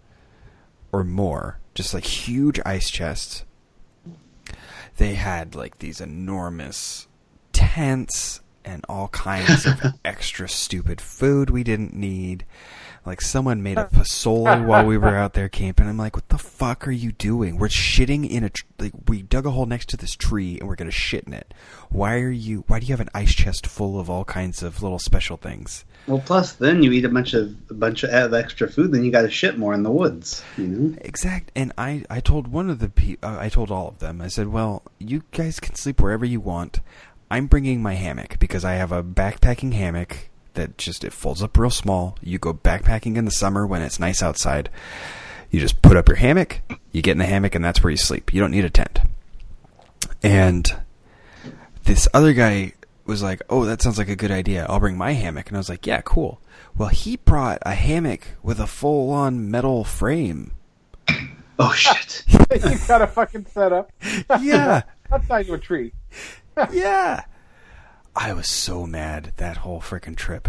or 0.93 1.05
more, 1.05 1.59
just 1.75 1.95
like 1.95 2.05
huge 2.05 2.61
ice 2.67 2.91
chests. 2.91 3.45
They 4.97 5.15
had 5.15 5.55
like 5.55 5.79
these 5.79 6.01
enormous 6.01 7.07
tents 7.53 8.41
and 8.65 8.85
all 8.89 9.09
kinds 9.09 9.67
of 9.67 9.81
extra 10.05 10.49
stupid 10.49 11.01
food 11.01 11.51
we 11.51 11.65
didn't 11.65 11.95
need. 11.95 12.45
Like 13.07 13.21
someone 13.21 13.63
made 13.63 13.79
a 13.79 13.87
pozole 13.87 14.67
while 14.67 14.85
we 14.85 14.99
were 14.99 15.17
out 15.17 15.33
there 15.33 15.49
camping. 15.49 15.89
I'm 15.89 15.97
like, 15.97 16.17
what 16.17 16.29
the 16.29 16.39
fuck 16.39 16.87
are 16.87 16.93
you 16.93 17.13
doing? 17.13 17.57
We're 17.57 17.69
shitting 17.69 18.29
in 18.29 18.45
a 18.45 18.51
tr- 18.51 18.65
like 18.79 18.93
we 19.09 19.23
dug 19.23 19.47
a 19.47 19.51
hole 19.51 19.67
next 19.67 19.89
to 19.91 19.97
this 19.97 20.15
tree 20.15 20.59
and 20.59 20.69
we're 20.69 20.77
gonna 20.77 20.91
shit 20.91 21.25
in 21.25 21.33
it. 21.33 21.55
Why 21.89 22.17
are 22.19 22.31
you? 22.31 22.65
Why 22.67 22.79
do 22.79 22.87
you 22.87 22.93
have 22.93 23.01
an 23.01 23.11
ice 23.15 23.35
chest 23.35 23.67
full 23.67 23.99
of 23.99 24.11
all 24.11 24.25
kinds 24.25 24.63
of 24.63 24.83
little 24.83 24.99
special 24.99 25.37
things? 25.37 25.85
Well, 26.07 26.23
plus 26.25 26.55
then 26.55 26.83
you 26.83 26.93
eat 26.93 27.05
a 27.05 27.09
bunch 27.09 27.35
of 27.35 27.55
a 27.71 27.75
bunch 27.75 28.03
of, 28.03 28.11
of 28.11 28.35
extra 28.35 28.69
food, 28.69 28.93
then 28.93 29.05
you 29.05 29.13
got 29.13 29.23
to 29.23 29.31
shit 29.31 29.59
more 29.59 29.75
in 29.75 29.83
the 29.83 29.91
woods. 29.91 30.43
You 30.57 30.67
know. 30.67 30.99
Exact. 31.03 31.53
And 31.55 31.73
I, 31.77 32.05
I 32.09 32.21
told 32.21 32.49
one 32.49 32.71
of 32.71 32.79
the 32.79 32.89
pe- 32.89 33.17
uh, 33.23 33.39
I 33.39 33.49
told 33.49 33.71
all 33.71 33.89
of 33.89 33.99
them. 33.99 34.21
I 34.21 34.29
said, 34.29 34.49
well, 34.49 34.83
you 34.99 35.25
guys 35.33 35.61
can 35.61 35.75
sleep 35.75 36.01
wherever 36.01 36.25
you 36.25 36.41
want. 36.41 36.81
I'm 37.31 37.47
bringing 37.47 37.81
my 37.81 37.95
hammock 37.95 38.39
because 38.41 38.65
I 38.65 38.73
have 38.75 38.91
a 38.91 39.05
backpacking 39.05 39.73
hammock 39.73 40.30
that 40.61 40.77
just 40.77 41.05
it 41.05 41.13
folds 41.13 41.43
up 41.43 41.57
real 41.57 41.71
small. 41.71 42.17
You 42.21 42.39
go 42.39 42.53
backpacking 42.53 43.17
in 43.17 43.25
the 43.25 43.31
summer 43.31 43.67
when 43.67 43.81
it's 43.83 43.99
nice 43.99 44.23
outside. 44.23 44.69
You 45.51 45.59
just 45.59 45.81
put 45.83 45.97
up 45.97 46.07
your 46.07 46.17
hammock, 46.19 46.61
you 46.93 47.03
get 47.03 47.13
in 47.13 47.19
the 47.19 47.25
hammock, 47.27 47.55
and 47.55 47.65
that's 47.65 47.83
where 47.83 47.91
you 47.91 47.97
sleep. 47.97 48.33
You 48.33 48.41
don't 48.41 48.51
need 48.53 48.65
a 48.65 48.71
tent. 48.71 49.01
And 50.23 50.71
this 51.85 52.07
other 52.13 52.35
guy 52.35 52.75
was 53.07 53.23
like, 53.23 53.43
"Oh, 53.49 53.65
that 53.65 53.81
sounds 53.83 53.99
like 53.99 54.11
a 54.11 54.17
good 54.17 54.31
idea. 54.31 54.67
I'll 54.69 54.79
bring 54.81 54.99
my 54.99 55.13
hammock." 55.13 55.49
And 55.49 55.57
I 55.57 55.61
was 55.61 55.69
like, 55.71 55.87
"Yeah, 55.87 56.03
cool." 56.03 56.41
Well, 56.77 56.91
he 56.91 57.17
brought 57.17 57.59
a 57.63 57.75
hammock 57.75 58.29
with 58.43 58.61
a 58.61 58.67
full-on 58.67 59.51
metal 59.51 59.83
frame. 59.85 60.53
Oh 61.63 61.73
shit! 61.75 62.25
you 62.51 62.79
got 62.89 63.03
a 63.03 63.07
fucking 63.07 63.45
setup. 63.53 63.93
Yeah. 64.41 64.81
Outside 65.13 65.45
to 65.45 65.53
a 65.53 65.59
tree. 65.59 65.93
yeah. 66.73 67.25
I 68.15 68.33
was 68.33 68.49
so 68.49 68.87
mad 68.87 69.33
that 69.37 69.59
whole 69.59 69.81
freaking 69.81 70.17
trip. 70.17 70.49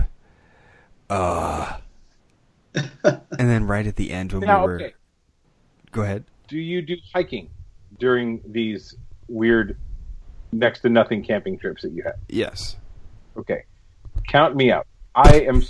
Uh. 1.10 1.78
and 2.74 3.22
then 3.38 3.68
right 3.68 3.86
at 3.86 3.96
the 3.96 4.12
end 4.12 4.32
when 4.34 4.42
Now, 4.42 4.62
we 4.62 4.68
were, 4.68 4.76
okay. 4.76 4.94
go 5.92 6.02
ahead. 6.04 6.26
Do 6.48 6.58
you 6.58 6.82
do 6.82 6.96
hiking 7.14 7.50
during 8.00 8.42
these 8.46 8.96
weird, 9.28 9.78
next 10.52 10.82
to 10.82 10.90
nothing 10.90 11.24
camping 11.24 11.58
trips 11.58 11.82
that 11.84 11.92
you 11.92 12.04
have? 12.04 12.16
Yes. 12.30 12.78
Okay. 13.38 13.64
Count 14.28 14.56
me 14.56 14.72
out. 14.72 14.88
I 15.16 15.42
am 15.42 15.62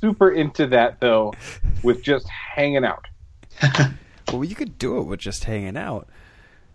super 0.00 0.30
into 0.30 0.66
that 0.68 1.00
though, 1.00 1.32
with 1.82 2.02
just 2.02 2.28
hanging 2.28 2.84
out. 2.84 3.04
Well, 4.32 4.44
you 4.44 4.54
could 4.54 4.76
do 4.76 4.98
it 4.98 5.04
with 5.04 5.20
just 5.20 5.44
hanging 5.44 5.78
out. 5.78 6.06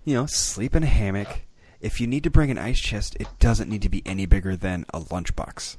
You 0.06 0.16
know, 0.16 0.26
sleep 0.26 0.76
in 0.76 0.82
a 0.82 0.88
hammock. 0.88 1.42
If 1.84 2.00
you 2.00 2.08
need 2.08 2.24
to 2.24 2.30
bring 2.30 2.50
an 2.50 2.58
ice 2.58 2.80
chest, 2.80 3.18
it 3.20 3.28
doesn't 3.40 3.70
need 3.70 3.82
to 3.82 3.90
be 3.90 4.02
any 4.06 4.26
bigger 4.26 4.56
than 4.56 4.86
a 4.94 5.02
lunchbox. 5.02 5.76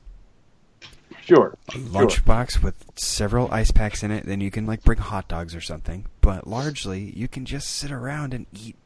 Sure. 1.22 1.56
A 1.70 1.72
sure. 1.72 1.80
lunchbox 1.80 2.62
with 2.62 2.84
several 2.94 3.50
ice 3.50 3.70
packs 3.70 4.02
in 4.02 4.10
it, 4.10 4.26
then 4.26 4.42
you 4.42 4.50
can 4.50 4.66
like 4.66 4.84
bring 4.84 4.98
hot 4.98 5.28
dogs 5.28 5.54
or 5.54 5.62
something. 5.62 6.04
But 6.20 6.46
largely, 6.46 7.10
you 7.16 7.26
can 7.26 7.46
just 7.46 7.70
sit 7.70 7.90
around 7.90 8.34
and 8.34 8.44
eat 8.52 8.76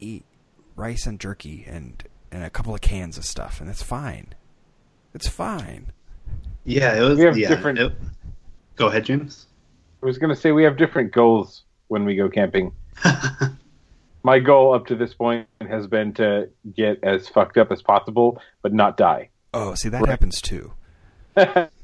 eat 0.00 0.24
rice 0.74 1.06
and 1.06 1.20
jerky 1.20 1.64
and 1.68 2.02
and 2.32 2.42
a 2.42 2.50
couple 2.50 2.74
of 2.74 2.80
cans 2.80 3.16
of 3.16 3.24
stuff, 3.24 3.60
and 3.60 3.70
it's 3.70 3.82
fine. 3.82 4.34
It's 5.14 5.28
fine. 5.28 5.92
Yeah, 6.64 6.96
it 6.96 7.02
was. 7.02 7.18
We 7.18 7.24
have 7.24 7.38
yeah, 7.38 7.48
different- 7.48 7.78
it- 7.78 7.92
go 8.74 8.88
ahead, 8.88 9.04
James. 9.04 9.46
I 10.02 10.06
was 10.06 10.18
going 10.18 10.34
to 10.34 10.36
say 10.36 10.50
we 10.50 10.64
have 10.64 10.76
different 10.76 11.12
goals 11.12 11.62
when 11.86 12.04
we 12.04 12.16
go 12.16 12.28
camping. 12.28 12.72
My 14.26 14.40
goal 14.40 14.74
up 14.74 14.86
to 14.88 14.96
this 14.96 15.14
point 15.14 15.46
has 15.60 15.86
been 15.86 16.12
to 16.14 16.48
get 16.74 16.98
as 17.04 17.28
fucked 17.28 17.56
up 17.58 17.70
as 17.70 17.80
possible, 17.80 18.42
but 18.60 18.72
not 18.74 18.96
die. 18.96 19.28
Oh, 19.54 19.74
see 19.76 19.88
that 19.88 20.00
Right. 20.00 20.10
happens 20.10 20.40
too. 20.42 20.72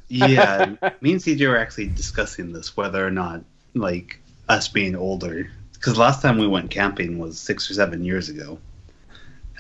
yeah, 0.09 0.75
me 1.01 1.13
and 1.13 1.21
CJ 1.21 1.47
were 1.49 1.57
actually 1.57 1.87
discussing 1.87 2.53
this 2.53 2.77
whether 2.77 3.07
or 3.07 3.13
not 3.13 3.45
like 3.75 4.19
us 4.49 4.67
being 4.67 4.97
older 4.97 5.53
because 5.75 5.97
last 5.97 6.21
time 6.21 6.37
we 6.37 6.49
went 6.49 6.69
camping 6.69 7.21
was 7.21 7.39
six 7.39 7.71
or 7.71 7.75
seven 7.75 8.05
years 8.05 8.29
ago. 8.29 8.59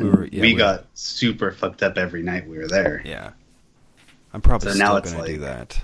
We 0.00 0.10
were- 0.10 0.24
yeah, 0.32 0.40
we 0.42 0.52
we- 0.54 0.58
got 0.58 0.86
super 0.94 1.52
fucked 1.52 1.84
up 1.84 1.96
every 1.96 2.24
night 2.24 2.48
we 2.48 2.58
were 2.58 2.66
there. 2.66 3.00
Yeah. 3.04 3.30
I'm 4.34 4.40
probably 4.40 4.72
So 4.72 4.78
now 4.78 4.86
still 4.86 4.96
it's 4.96 5.12
going 5.12 5.24
to 5.26 5.32
do 5.34 5.38
like- 5.40 5.48
that. 5.50 5.80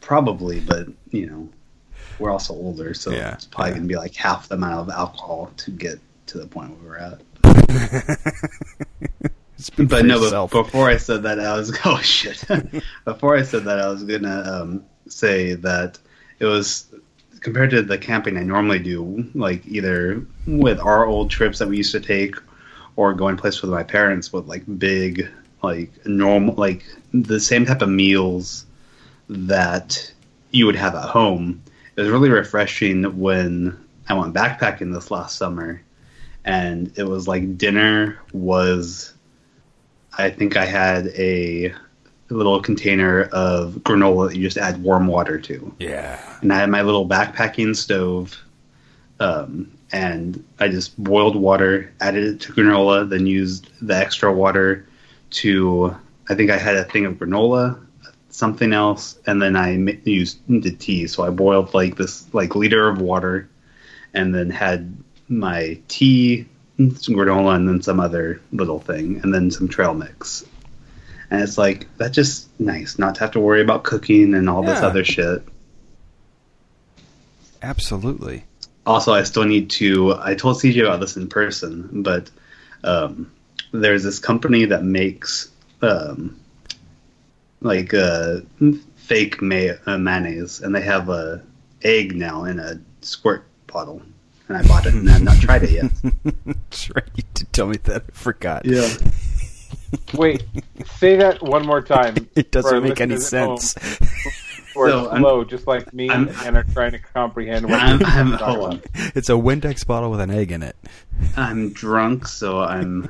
Probably, 0.00 0.60
but 0.60 0.86
you 1.10 1.26
know, 1.26 1.48
we're 2.18 2.30
also 2.30 2.54
older, 2.54 2.94
so 2.94 3.10
Yeah, 3.10 3.34
it's 3.34 3.44
probably 3.44 3.72
yeah. 3.72 3.76
gonna 3.78 3.88
be 3.88 3.96
like 3.96 4.14
half 4.14 4.48
the 4.48 4.54
amount 4.56 4.80
of 4.80 4.90
alcohol 4.90 5.52
to 5.58 5.70
get 5.70 5.98
to 6.26 6.38
the 6.38 6.46
point 6.46 6.70
where 6.78 6.90
we're 6.90 6.98
at. 6.98 7.20
But 9.76 10.04
no, 10.04 10.18
but 10.18 10.24
yourself. 10.24 10.50
before 10.52 10.88
I 10.88 10.98
said 10.98 11.24
that, 11.24 11.40
I 11.40 11.56
was 11.56 11.76
oh 11.84 11.98
shit. 11.98 12.44
before 13.04 13.36
I 13.36 13.42
said 13.42 13.64
that, 13.64 13.80
I 13.80 13.88
was 13.88 14.04
gonna 14.04 14.42
um, 14.42 14.84
say 15.08 15.54
that 15.54 15.98
it 16.38 16.44
was 16.44 16.86
compared 17.40 17.70
to 17.70 17.82
the 17.82 17.98
camping 17.98 18.36
I 18.36 18.42
normally 18.44 18.78
do, 18.78 19.28
like 19.34 19.66
either 19.66 20.24
with 20.46 20.78
our 20.78 21.06
old 21.06 21.30
trips 21.30 21.58
that 21.58 21.68
we 21.68 21.76
used 21.76 21.92
to 21.92 22.00
take, 22.00 22.36
or 22.94 23.14
going 23.14 23.36
places 23.36 23.62
with 23.62 23.70
my 23.72 23.82
parents 23.82 24.32
with 24.32 24.46
like 24.46 24.62
big, 24.78 25.28
like 25.62 25.90
normal, 26.06 26.54
like 26.54 26.84
the 27.12 27.40
same 27.40 27.66
type 27.66 27.82
of 27.82 27.88
meals 27.88 28.64
that 29.28 30.12
you 30.52 30.66
would 30.66 30.76
have 30.76 30.94
at 30.94 31.08
home. 31.08 31.62
It 31.98 32.02
was 32.02 32.10
really 32.10 32.30
refreshing 32.30 33.18
when 33.18 33.76
I 34.08 34.14
went 34.14 34.32
backpacking 34.32 34.94
this 34.94 35.10
last 35.10 35.36
summer, 35.36 35.82
and 36.44 36.92
it 36.96 37.02
was 37.02 37.26
like 37.26 37.58
dinner 37.58 38.20
was 38.32 39.14
I 40.16 40.30
think 40.30 40.56
I 40.56 40.64
had 40.64 41.08
a 41.08 41.74
little 42.28 42.62
container 42.62 43.22
of 43.32 43.74
granola 43.82 44.28
that 44.28 44.36
you 44.36 44.44
just 44.44 44.58
add 44.58 44.80
warm 44.80 45.08
water 45.08 45.40
to. 45.40 45.74
yeah. 45.80 46.20
And 46.40 46.52
I 46.52 46.60
had 46.60 46.70
my 46.70 46.82
little 46.82 47.08
backpacking 47.08 47.74
stove, 47.74 48.40
um, 49.18 49.68
and 49.90 50.44
I 50.60 50.68
just 50.68 51.02
boiled 51.02 51.34
water, 51.34 51.92
added 52.00 52.22
it 52.22 52.40
to 52.42 52.52
granola, 52.52 53.08
then 53.08 53.26
used 53.26 53.70
the 53.82 53.96
extra 53.96 54.32
water 54.32 54.86
to. 55.30 55.96
I 56.28 56.36
think 56.36 56.52
I 56.52 56.58
had 56.58 56.76
a 56.76 56.84
thing 56.84 57.06
of 57.06 57.14
granola, 57.14 57.84
something 58.30 58.72
else, 58.72 59.18
and 59.26 59.40
then 59.40 59.56
I 59.56 59.72
used 60.04 60.38
the 60.48 60.70
tea. 60.70 61.06
So 61.06 61.24
I 61.24 61.30
boiled 61.30 61.74
like 61.74 61.96
this 61.96 62.32
like 62.32 62.54
liter 62.54 62.88
of 62.88 63.00
water, 63.00 63.48
and 64.14 64.34
then 64.34 64.50
had 64.50 64.96
my 65.28 65.78
tea, 65.88 66.46
some 66.76 67.14
granola, 67.14 67.56
and 67.56 67.68
then 67.68 67.82
some 67.82 68.00
other 68.00 68.40
little 68.52 68.80
thing, 68.80 69.20
and 69.22 69.32
then 69.32 69.50
some 69.50 69.68
trail 69.68 69.94
mix. 69.94 70.44
And 71.30 71.42
it's 71.42 71.58
like 71.58 71.86
that's 71.96 72.14
just 72.14 72.48
nice, 72.60 72.98
not 72.98 73.16
to 73.16 73.20
have 73.20 73.32
to 73.32 73.40
worry 73.40 73.60
about 73.60 73.84
cooking 73.84 74.34
and 74.34 74.48
all 74.48 74.62
this 74.62 74.80
other 74.80 75.04
shit. 75.04 75.42
Absolutely. 77.60 78.44
Also, 78.86 79.12
I 79.12 79.24
still 79.24 79.44
need 79.44 79.70
to. 79.70 80.14
I 80.18 80.34
told 80.34 80.56
CJ 80.56 80.82
about 80.82 81.00
this 81.00 81.16
in 81.16 81.28
person, 81.28 82.02
but 82.02 82.30
um, 82.84 83.30
there's 83.72 84.02
this 84.02 84.18
company 84.18 84.66
that 84.66 84.82
makes 84.84 85.50
um, 85.82 86.38
like 87.60 87.92
uh, 87.94 88.38
fake 88.96 89.40
may- 89.42 89.76
uh, 89.86 89.98
mayonnaise, 89.98 90.60
and 90.60 90.74
they 90.74 90.82
have 90.82 91.08
a 91.08 91.42
egg 91.82 92.16
now 92.16 92.44
in 92.44 92.58
a 92.58 92.80
squirt 93.00 93.44
bottle. 93.66 94.02
And 94.48 94.56
I 94.56 94.62
bought 94.66 94.86
it, 94.86 94.94
and 94.94 95.08
I've 95.10 95.22
not 95.22 95.36
tried 95.40 95.62
it 95.64 95.70
yet. 95.70 95.90
That's 96.46 96.90
right. 96.94 97.04
You 97.14 97.22
did 97.34 97.52
tell 97.52 97.66
me 97.66 97.76
that. 97.84 98.02
I 98.08 98.12
forgot. 98.12 98.64
Yeah. 98.64 98.88
Wait, 100.14 100.44
say 100.96 101.16
that 101.16 101.42
one 101.42 101.66
more 101.66 101.80
time. 101.82 102.14
It 102.36 102.50
doesn't 102.52 102.82
make 102.82 103.00
any 103.00 103.14
listeners 103.16 103.34
at 103.34 103.46
home 103.46 103.56
sense. 103.58 104.72
Who 104.74 104.80
are 104.82 104.90
So, 104.90 105.08
I'm- 105.10 105.22
slow, 105.22 105.44
just 105.44 105.66
like 105.66 105.92
me, 105.92 106.08
I'm- 106.08 106.28
and 106.44 106.56
are 106.56 106.64
trying 106.72 106.92
to 106.92 106.98
comprehend 106.98 107.68
what 107.68 107.80
I'm, 107.80 108.02
I'm, 108.04 108.30
talking 108.38 108.46
hold 108.46 108.70
on. 108.74 108.82
it's 109.14 109.28
a 109.28 109.32
Windex 109.32 109.86
bottle 109.86 110.10
with 110.10 110.20
an 110.20 110.30
egg 110.30 110.52
in 110.52 110.62
it. 110.62 110.76
I'm 111.36 111.72
drunk, 111.72 112.26
so 112.28 112.60
I'm 112.60 113.08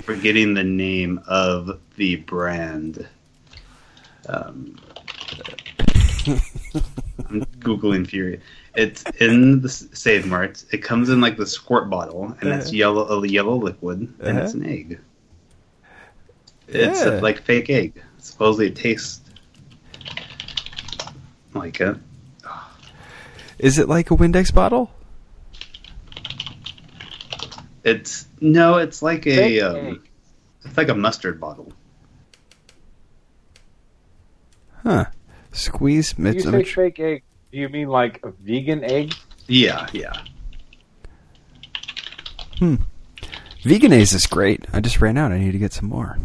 forgetting 0.00 0.54
the 0.54 0.64
name 0.64 1.20
of 1.28 1.80
the 1.96 2.16
brand. 2.16 3.06
Um, 4.28 4.76
I'm 7.28 7.44
googling 7.60 8.06
Fury. 8.06 8.40
It's 8.74 9.02
in 9.20 9.60
the 9.60 9.68
Save 9.68 10.26
Mart. 10.26 10.64
It 10.72 10.78
comes 10.78 11.08
in 11.08 11.20
like 11.20 11.36
the 11.36 11.46
squirt 11.46 11.90
bottle, 11.90 12.36
and 12.40 12.50
it's 12.50 12.66
Uh-huh. 12.66 12.76
yellow, 12.76 13.22
a 13.22 13.26
yellow 13.26 13.56
liquid, 13.56 14.12
and 14.20 14.38
it's 14.38 14.54
Uh-huh. 14.54 14.64
an 14.64 14.70
egg. 14.70 15.00
It's 16.68 17.00
Yeah. 17.04 17.18
a, 17.18 17.20
like 17.20 17.42
fake 17.42 17.68
egg. 17.70 18.02
Supposedly, 18.18 18.68
it 18.68 18.76
tastes 18.76 19.20
like 21.54 21.80
it. 21.80 21.96
Is 23.58 23.78
it 23.78 23.88
like 23.88 24.10
a 24.10 24.16
Windex 24.16 24.52
bottle? 24.54 24.90
It's 27.84 28.26
no, 28.40 28.78
it's 28.78 29.02
like 29.02 29.26
a 29.26 29.60
um, 29.60 30.02
it's 30.64 30.76
like 30.76 30.88
a 30.88 30.94
mustard 30.94 31.40
bottle. 31.40 31.72
Huh. 34.82 35.06
Squeeze. 35.52 36.16
When 36.16 36.32
you 36.32 36.40
It's, 36.40 36.50
say 36.50 36.64
fake 36.64 37.00
egg, 37.00 37.22
do 37.52 37.58
you 37.58 37.68
mean 37.68 37.88
like 37.88 38.20
a 38.24 38.30
vegan 38.30 38.82
egg? 38.84 39.14
Yeah, 39.46 39.86
yeah. 39.92 40.12
Hmm. 42.58 42.76
Vegenaise 43.62 44.12
is 44.12 44.26
great. 44.26 44.66
I 44.72 44.80
just 44.80 45.00
ran 45.00 45.16
out. 45.16 45.32
I 45.32 45.38
need 45.38 45.52
to 45.52 45.58
get 45.58 45.72
some 45.72 45.88
more. 45.88 46.18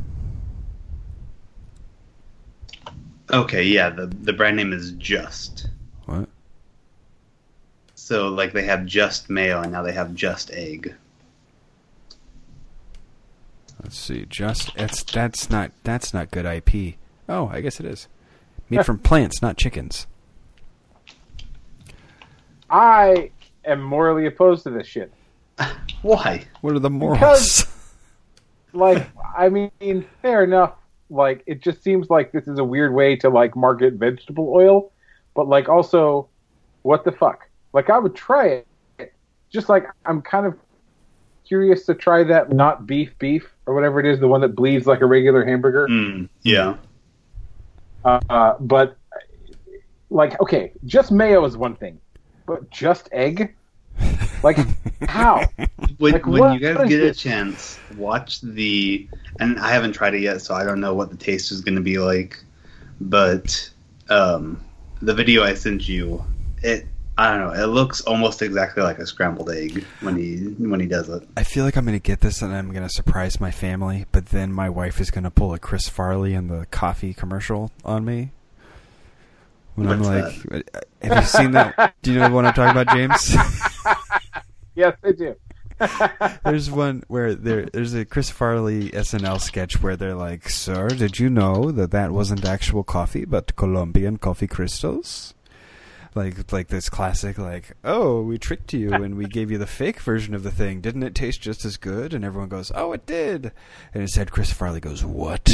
Okay, 3.32 3.64
yeah. 3.64 3.90
The 3.90 4.08
the 4.08 4.34
brand 4.34 4.56
name 4.56 4.74
is 4.74 4.92
Just. 4.92 5.70
What? 6.06 6.30
So 7.96 8.30
like 8.30 8.54
they 8.54 8.64
have 8.64 8.86
Just 8.86 9.30
Mayo 9.30 9.62
and 9.62 9.72
now 9.72 9.84
they 9.84 9.92
have 9.92 10.16
Just 10.16 10.52
Egg. 10.52 10.96
Let's 13.84 13.98
see. 13.98 14.26
Just 14.30 14.72
it's 14.76 15.04
that's 15.04 15.50
not 15.50 15.72
that's 15.84 16.14
not 16.14 16.32
good 16.32 16.46
IP. 16.46 16.96
Oh, 17.30 17.50
I 17.52 17.62
guess 17.62 17.80
it 17.80 17.86
is. 17.86 18.08
Made 18.70 18.86
from 18.86 19.00
plants, 19.00 19.42
not 19.42 19.58
chickens. 19.58 20.08
I 22.70 23.32
am 23.66 23.82
morally 23.82 24.26
opposed 24.26 24.64
to 24.64 24.70
this 24.70 24.88
shit. 24.88 25.12
Why? 26.02 26.46
What 26.62 26.74
are 26.76 26.80
the 26.80 26.90
morals? 26.90 27.18
Because- 27.20 27.74
Like, 28.74 29.10
I 29.36 29.50
mean, 29.50 30.06
fair 30.22 30.44
enough. 30.44 30.74
Like, 31.10 31.42
it 31.48 31.62
just 31.64 31.82
seems 31.82 32.12
like 32.12 32.32
this 32.32 32.48
is 32.48 32.60
a 32.60 32.64
weird 32.64 32.94
way 32.94 33.16
to 33.16 33.30
like 33.30 33.56
market 33.56 33.94
vegetable 33.96 34.52
oil, 34.54 34.92
but 35.36 35.48
like 35.48 35.68
also, 35.68 36.28
what 36.84 37.04
the 37.04 37.12
fuck? 37.12 37.50
Like, 37.74 37.90
I 37.90 37.98
would 37.98 38.14
try 38.14 38.64
it. 39.00 39.14
Just 39.50 39.68
like 39.68 39.86
I'm 40.06 40.22
kind 40.22 40.46
of 40.46 40.56
curious 41.48 41.86
to 41.88 41.96
try 41.96 42.24
that 42.26 42.52
not 42.52 42.86
beef 42.86 43.18
beef 43.18 43.50
or 43.66 43.74
whatever 43.74 44.00
it 44.00 44.06
is, 44.06 44.20
the 44.20 44.28
one 44.28 44.42
that 44.42 44.50
bleeds 44.56 44.86
like 44.86 45.02
a 45.02 45.06
regular 45.08 45.44
hamburger. 45.44 45.88
Mm, 45.88 46.30
yeah. 46.44 46.76
Uh, 48.06 48.56
but 48.60 48.98
like, 50.10 50.40
okay, 50.42 50.72
just 50.86 51.12
mayo 51.12 51.44
is 51.46 51.58
one 51.58 51.76
thing, 51.76 52.00
but 52.46 52.70
just 52.70 53.10
egg, 53.12 53.56
like, 54.44 54.58
how? 55.08 55.44
When, 55.98 56.14
Like, 56.14 56.26
when 56.26 56.40
what 56.42 56.54
you 56.54 56.60
guys 56.60 56.88
get 56.90 57.02
a 57.02 57.14
chance, 57.14 57.80
watch 57.98 58.42
the. 58.42 59.08
And 59.40 59.60
I 59.60 59.72
haven't 59.72 59.94
tried 59.94 60.14
it 60.16 60.22
yet, 60.22 60.42
so 60.42 60.56
I 60.56 60.64
don't 60.64 60.80
know 60.80 60.94
what 60.94 61.10
the 61.10 61.18
taste 61.18 61.52
is 61.52 61.62
going 61.62 61.76
to 61.76 61.82
be 61.82 61.98
like. 61.98 62.44
But 63.02 63.70
um, 64.10 64.64
the 65.02 65.14
video 65.14 65.44
I 65.44 65.54
sent 65.54 65.88
you, 65.88 66.24
it. 66.62 66.88
I 67.18 67.32
don't 67.32 67.48
know. 67.48 67.64
It 67.64 67.68
looks 67.68 68.02
almost 68.02 68.42
exactly 68.44 68.84
like 68.84 69.00
a 69.00 69.08
scrambled 69.08 69.50
egg 69.50 69.84
when 70.02 70.16
he 70.16 70.38
when 70.64 70.80
he 70.80 70.86
does 70.86 71.10
it. 71.10 71.28
I 71.36 71.44
feel 71.44 71.66
like 71.66 71.76
I'm 71.76 71.86
going 71.86 71.98
to 71.98 72.04
get 72.04 72.22
this 72.22 72.42
and 72.44 72.54
I'm 72.54 72.72
going 72.72 72.88
to 72.88 72.94
surprise 72.94 73.40
my 73.40 73.50
family, 73.50 74.06
but 74.12 74.28
then 74.28 74.54
my 74.54 74.70
wife 74.70 75.02
is 75.02 75.10
going 75.10 75.24
to 75.24 75.32
pull 75.32 75.54
a 75.54 75.60
Chris 75.60 75.90
Farley 75.90 76.36
in 76.36 76.48
the 76.48 76.68
coffee 76.68 77.14
commercial 77.14 77.72
on 77.84 78.06
me. 78.06 78.32
When 79.74 79.88
I'm 79.88 80.02
What's 80.02 80.46
like, 80.46 80.66
uh, 80.74 80.80
have 81.02 81.24
you 81.24 81.28
seen 81.28 81.52
that? 81.52 81.96
Do 82.02 82.14
you 82.14 82.20
know 82.20 82.30
what 82.30 82.46
I'm 82.46 82.54
talking 82.54 82.80
about, 82.80 82.96
James? 82.96 83.36
Yes, 84.78 84.96
I 85.04 85.12
do. 85.12 85.36
there's 86.46 86.70
one 86.70 87.04
where 87.08 87.34
there 87.34 87.66
there's 87.66 87.96
a 87.96 88.06
Chris 88.06 88.30
Farley 88.30 88.92
SNL 88.92 89.42
sketch 89.42 89.82
where 89.82 89.96
they're 89.96 90.14
like, 90.14 90.50
"Sir, 90.50 90.90
did 90.90 91.18
you 91.20 91.32
know 91.32 91.72
that 91.72 91.90
that 91.90 92.12
wasn't 92.12 92.46
actual 92.46 92.84
coffee, 92.84 93.26
but 93.26 93.56
Colombian 93.56 94.18
coffee 94.18 94.46
crystals?" 94.46 95.34
Like 96.18 96.52
like 96.52 96.70
this 96.70 96.90
classic 96.90 97.38
like, 97.38 97.78
"Oh, 97.84 98.24
we 98.24 98.40
tricked 98.40 98.74
you 98.74 98.92
and 98.92 99.16
we 99.16 99.28
gave 99.28 99.52
you 99.52 99.60
the 99.60 99.68
fake 99.68 100.00
version 100.00 100.34
of 100.34 100.42
the 100.42 100.50
thing. 100.50 100.82
Didn't 100.82 101.04
it 101.04 101.14
taste 101.14 101.42
just 101.42 101.64
as 101.64 101.78
good?" 101.78 102.12
And 102.12 102.26
everyone 102.26 102.50
goes, 102.50 102.72
"Oh, 102.74 102.92
it 102.92 103.06
did." 103.06 103.52
And 103.94 104.02
instead 104.02 104.32
Chris 104.32 104.52
Farley 104.52 104.80
goes, 104.80 105.06
"What?" 105.06 105.48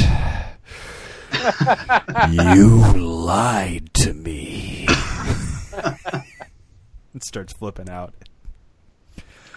you 2.30 2.78
lied 2.96 3.92
to 3.92 4.14
me. 4.14 4.88
and 7.12 7.22
starts 7.22 7.52
flipping 7.52 7.90
out. 7.90 8.14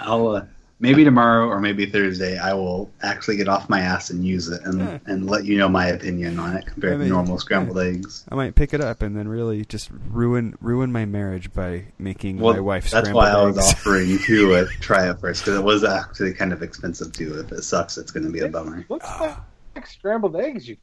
I'll 0.02 0.28
uh, 0.28 0.46
maybe 0.80 1.04
tomorrow 1.04 1.48
or 1.48 1.60
maybe 1.60 1.86
Thursday. 1.86 2.38
I 2.38 2.54
will 2.54 2.90
actually 3.02 3.38
get 3.38 3.48
off 3.48 3.68
my 3.70 3.80
ass 3.80 4.10
and 4.10 4.24
use 4.26 4.48
it 4.48 4.62
and, 4.64 4.80
Yeah. 4.80 4.99
and 5.06 5.30
let 5.30 5.45
you 5.45 5.58
know 5.58 5.68
my 5.68 5.88
opinion 5.88 6.38
on 6.40 6.56
it 6.56 6.66
compared 6.66 6.94
I 6.94 6.98
mean, 6.98 7.08
to 7.08 7.14
normal 7.14 7.40
scrambled 7.40 7.80
eggs. 7.80 8.24
I 8.30 8.36
might 8.36 8.56
pick 8.56 8.74
it 8.74 8.82
up 8.82 9.02
and 9.02 9.18
then 9.18 9.28
really 9.28 9.66
just 9.66 9.90
ruin 10.12 10.56
ruin 10.62 10.91
my 10.91 11.06
marriage 11.06 11.52
by 11.54 11.86
making 11.98 12.38
Well, 12.40 12.54
my 12.54 12.60
wife 12.60 12.90
that's 12.91 13.10
why 13.10 13.30
I 13.32 13.44
was 13.45 13.58
offering 13.58 14.08
you 14.28 14.48
to 14.49 14.68
try 14.80 15.10
it 15.10 15.20
first 15.20 15.45
because 15.45 15.60
it 15.60 15.64
was 15.64 15.84
actually 15.84 16.34
kind 16.34 16.54
of 16.54 16.62
expensive 16.62 17.12
too. 17.12 17.40
If 17.40 17.52
it 17.52 17.64
sucks, 17.64 17.98
it's 17.98 18.12
going 18.12 18.26
to 18.26 18.32
be 18.32 18.40
a 18.41 18.48
bummer. 18.49 18.86
Looks 18.90 19.08
like, 19.20 19.38
like 19.76 19.88
scrambled 19.88 20.36
eggs. 20.36 20.68
You 20.70 20.78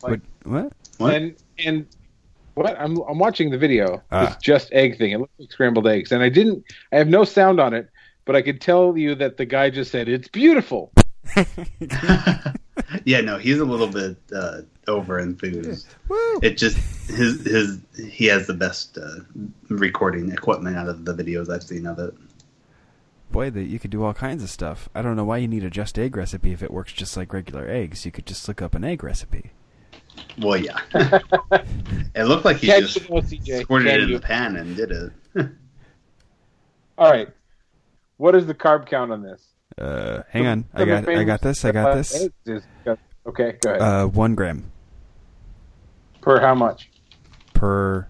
What? 0.00 0.20
What? 0.44 0.72
What? 0.98 1.14
and 1.14 1.34
and 1.58 1.86
what 2.54 2.78
I'm 2.80 2.96
I'm 3.02 3.18
watching 3.18 3.50
the 3.50 3.58
video. 3.58 4.02
Ah. 4.10 4.26
This 4.26 4.36
just 4.38 4.72
egg 4.72 4.98
thing. 4.98 5.12
It 5.12 5.18
looks 5.20 5.32
like 5.38 5.52
scrambled 5.52 5.86
eggs, 5.86 6.10
and 6.12 6.22
I 6.22 6.28
didn't. 6.30 6.64
I 6.90 6.96
have 6.96 7.08
no 7.08 7.24
sound 7.24 7.60
on 7.60 7.74
it, 7.74 7.88
but 8.26 8.36
I 8.36 8.42
could 8.42 8.60
tell 8.60 8.96
you 8.98 9.14
that 9.14 9.38
the 9.38 9.46
guy 9.46 9.70
just 9.70 9.90
said 9.90 10.08
it's 10.08 10.28
beautiful. 10.28 10.92
yeah, 13.04 13.20
no, 13.22 13.38
he's 13.38 13.58
a 13.58 13.64
little 13.64 13.86
bit 13.88 14.16
uh, 14.34 14.60
over 14.86 15.18
enthused. 15.18 15.86
Woo! 16.08 16.38
It 16.42 16.58
just 16.58 16.76
his 17.10 17.44
his 17.46 17.78
he 18.10 18.26
has 18.26 18.46
the 18.46 18.54
best 18.54 18.98
uh, 18.98 19.20
recording 19.68 20.30
equipment 20.30 20.76
out 20.76 20.88
of 20.88 21.04
the 21.04 21.14
videos 21.14 21.48
I've 21.52 21.62
seen 21.62 21.86
of 21.86 21.98
it. 21.98 22.14
Boy, 23.30 23.50
that 23.50 23.64
you 23.64 23.78
could 23.78 23.90
do 23.90 24.04
all 24.04 24.14
kinds 24.14 24.42
of 24.42 24.50
stuff. 24.50 24.88
I 24.94 25.02
don't 25.02 25.16
know 25.16 25.24
why 25.24 25.38
you 25.38 25.48
need 25.48 25.64
a 25.64 25.70
just 25.70 25.98
egg 25.98 26.16
recipe 26.16 26.52
if 26.52 26.62
it 26.62 26.70
works 26.70 26.92
just 26.92 27.16
like 27.16 27.32
regular 27.32 27.68
eggs. 27.68 28.04
You 28.06 28.12
could 28.12 28.26
just 28.26 28.46
look 28.46 28.62
up 28.62 28.74
an 28.74 28.84
egg 28.84 29.02
recipe. 29.02 29.50
Well, 30.38 30.56
yeah, 30.56 30.78
it 32.14 32.24
looked 32.24 32.44
like 32.44 32.58
he 32.58 32.68
Can 32.68 32.82
just 32.82 32.96
you 32.96 33.14
know, 33.14 33.20
CJ? 33.20 33.62
squirted 33.62 33.88
Can 33.88 34.00
it 34.00 34.02
in 34.04 34.08
you? 34.10 34.18
the 34.18 34.22
pan 34.26 34.56
and 34.56 34.76
did 34.76 34.90
it. 34.92 35.12
All 36.98 37.10
right. 37.10 37.28
What 38.16 38.34
is 38.34 38.46
the 38.46 38.54
carb 38.54 38.86
count 38.86 39.12
on 39.12 39.22
this? 39.22 39.42
Uh, 39.78 40.22
hang 40.30 40.46
on, 40.46 40.64
I 40.72 40.84
got, 40.84 41.08
I 41.08 41.24
got 41.24 41.42
this, 41.42 41.64
I 41.64 41.72
got 41.72 41.90
uh, 41.90 41.94
this. 41.96 42.28
Okay, 43.26 43.58
go 43.60 43.70
ahead. 43.70 43.82
Uh, 43.82 44.06
one 44.06 44.34
gram 44.34 44.70
per 46.26 46.40
how 46.40 46.54
much? 46.54 46.90
per. 47.54 48.08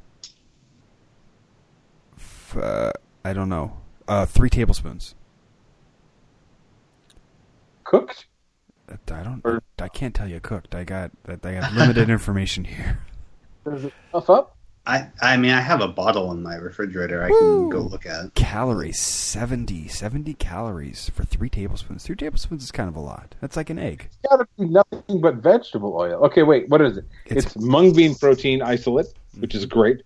F- 2.16 2.56
uh, 2.56 2.92
I 3.24 3.32
don't 3.32 3.48
know. 3.48 3.78
Uh, 4.08 4.24
three 4.26 4.50
tablespoons. 4.50 5.14
Cooked? 7.84 8.26
I 8.88 9.22
don't. 9.22 9.40
Or- 9.44 9.62
I 9.78 9.88
can't 9.88 10.14
tell 10.14 10.28
you 10.28 10.40
cooked. 10.40 10.74
I 10.74 10.84
got. 10.84 11.10
I 11.28 11.36
got 11.36 11.72
limited 11.74 12.08
information 12.16 12.64
here. 12.64 12.98
Does 13.64 13.84
it 13.84 13.92
puff 14.12 14.30
up? 14.30 14.55
I 14.86 15.08
I 15.20 15.36
mean, 15.36 15.50
I 15.50 15.60
have 15.60 15.80
a 15.80 15.88
bottle 15.88 16.30
in 16.32 16.42
my 16.42 16.54
refrigerator. 16.54 17.22
I 17.22 17.28
Woo. 17.28 17.62
can 17.62 17.70
go 17.70 17.80
look 17.80 18.06
at. 18.06 18.34
Calories 18.34 19.00
70, 19.00 19.88
70 19.88 20.34
calories 20.34 21.10
for 21.10 21.24
three 21.24 21.48
tablespoons. 21.50 22.04
Three 22.04 22.16
tablespoons 22.16 22.62
is 22.62 22.70
kind 22.70 22.88
of 22.88 22.96
a 22.96 23.00
lot. 23.00 23.34
That's 23.40 23.56
like 23.56 23.70
an 23.70 23.78
egg. 23.78 24.08
It's 24.08 24.30
got 24.30 24.36
to 24.36 24.46
be 24.58 24.66
nothing 24.66 25.20
but 25.20 25.36
vegetable 25.36 25.94
oil. 25.96 26.24
Okay, 26.26 26.42
wait. 26.44 26.68
What 26.68 26.80
is 26.80 26.98
it? 26.98 27.04
It's- 27.26 27.46
It's, 27.46 27.56
mung 27.56 27.92
bean 27.92 28.14
protein 28.14 28.62
isolate, 28.62 29.12
which 29.38 29.54
is 29.54 29.66
mm-hmm. 29.66 29.78
great. 29.78 30.02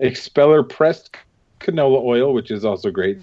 Expeller 0.00 0.62
pressed 0.62 1.16
canola 1.60 2.02
oil, 2.02 2.34
which 2.34 2.50
is 2.50 2.64
also 2.64 2.90
great. 2.90 3.20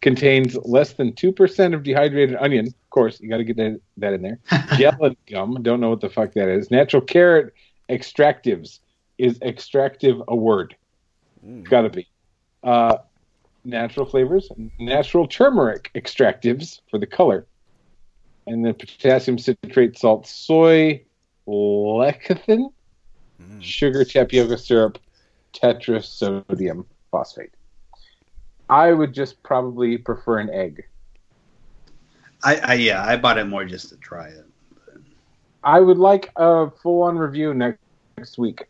Contains 0.00 0.56
less 0.64 0.94
than 0.94 1.12
two 1.12 1.32
percent 1.32 1.74
of 1.74 1.82
dehydrated 1.82 2.36
onion. 2.36 2.66
Of 2.66 2.90
course, 2.90 3.20
you 3.20 3.28
got 3.28 3.38
to 3.38 3.44
get 3.44 3.56
that, 3.56 3.80
that 3.98 4.14
in 4.14 4.22
there. 4.22 4.38
Gelatin 4.76 5.16
gum. 5.30 5.62
Don't 5.62 5.80
know 5.80 5.90
what 5.90 6.00
the 6.00 6.08
fuck 6.10 6.32
that 6.32 6.48
is. 6.48 6.70
Natural 6.70 7.02
carrot 7.02 7.52
extractives. 7.90 8.80
Is 9.18 9.40
extractive 9.40 10.22
a 10.28 10.36
word? 10.36 10.76
Got 11.64 11.82
to 11.82 11.90
be. 11.90 12.08
Uh, 12.62 12.98
natural 13.64 14.06
flavors. 14.06 14.50
Natural 14.78 15.26
turmeric 15.26 15.90
extractives 15.94 16.80
for 16.90 16.98
the 16.98 17.06
color. 17.06 17.46
And 18.46 18.64
then 18.64 18.74
potassium 18.74 19.38
citrate 19.38 19.98
salt, 19.98 20.26
soy 20.26 21.02
lecithin, 21.48 22.72
sugar 23.60 24.04
tapioca 24.04 24.58
syrup, 24.58 24.98
tetrasodium 25.52 26.84
phosphate. 27.10 27.52
I 28.68 28.92
would 28.92 29.12
just 29.12 29.42
probably 29.42 29.98
prefer 29.98 30.38
an 30.38 30.50
egg. 30.50 30.84
I, 32.44 32.56
I 32.56 32.74
yeah, 32.74 33.04
I 33.04 33.16
bought 33.16 33.38
it 33.38 33.46
more 33.46 33.64
just 33.64 33.88
to 33.88 33.96
try 33.96 34.28
it. 34.28 34.44
I 35.64 35.80
would 35.80 35.98
like 35.98 36.30
a 36.36 36.70
full-on 36.70 37.18
review 37.18 37.54
next, 37.54 37.80
next 38.16 38.38
week. 38.38 38.66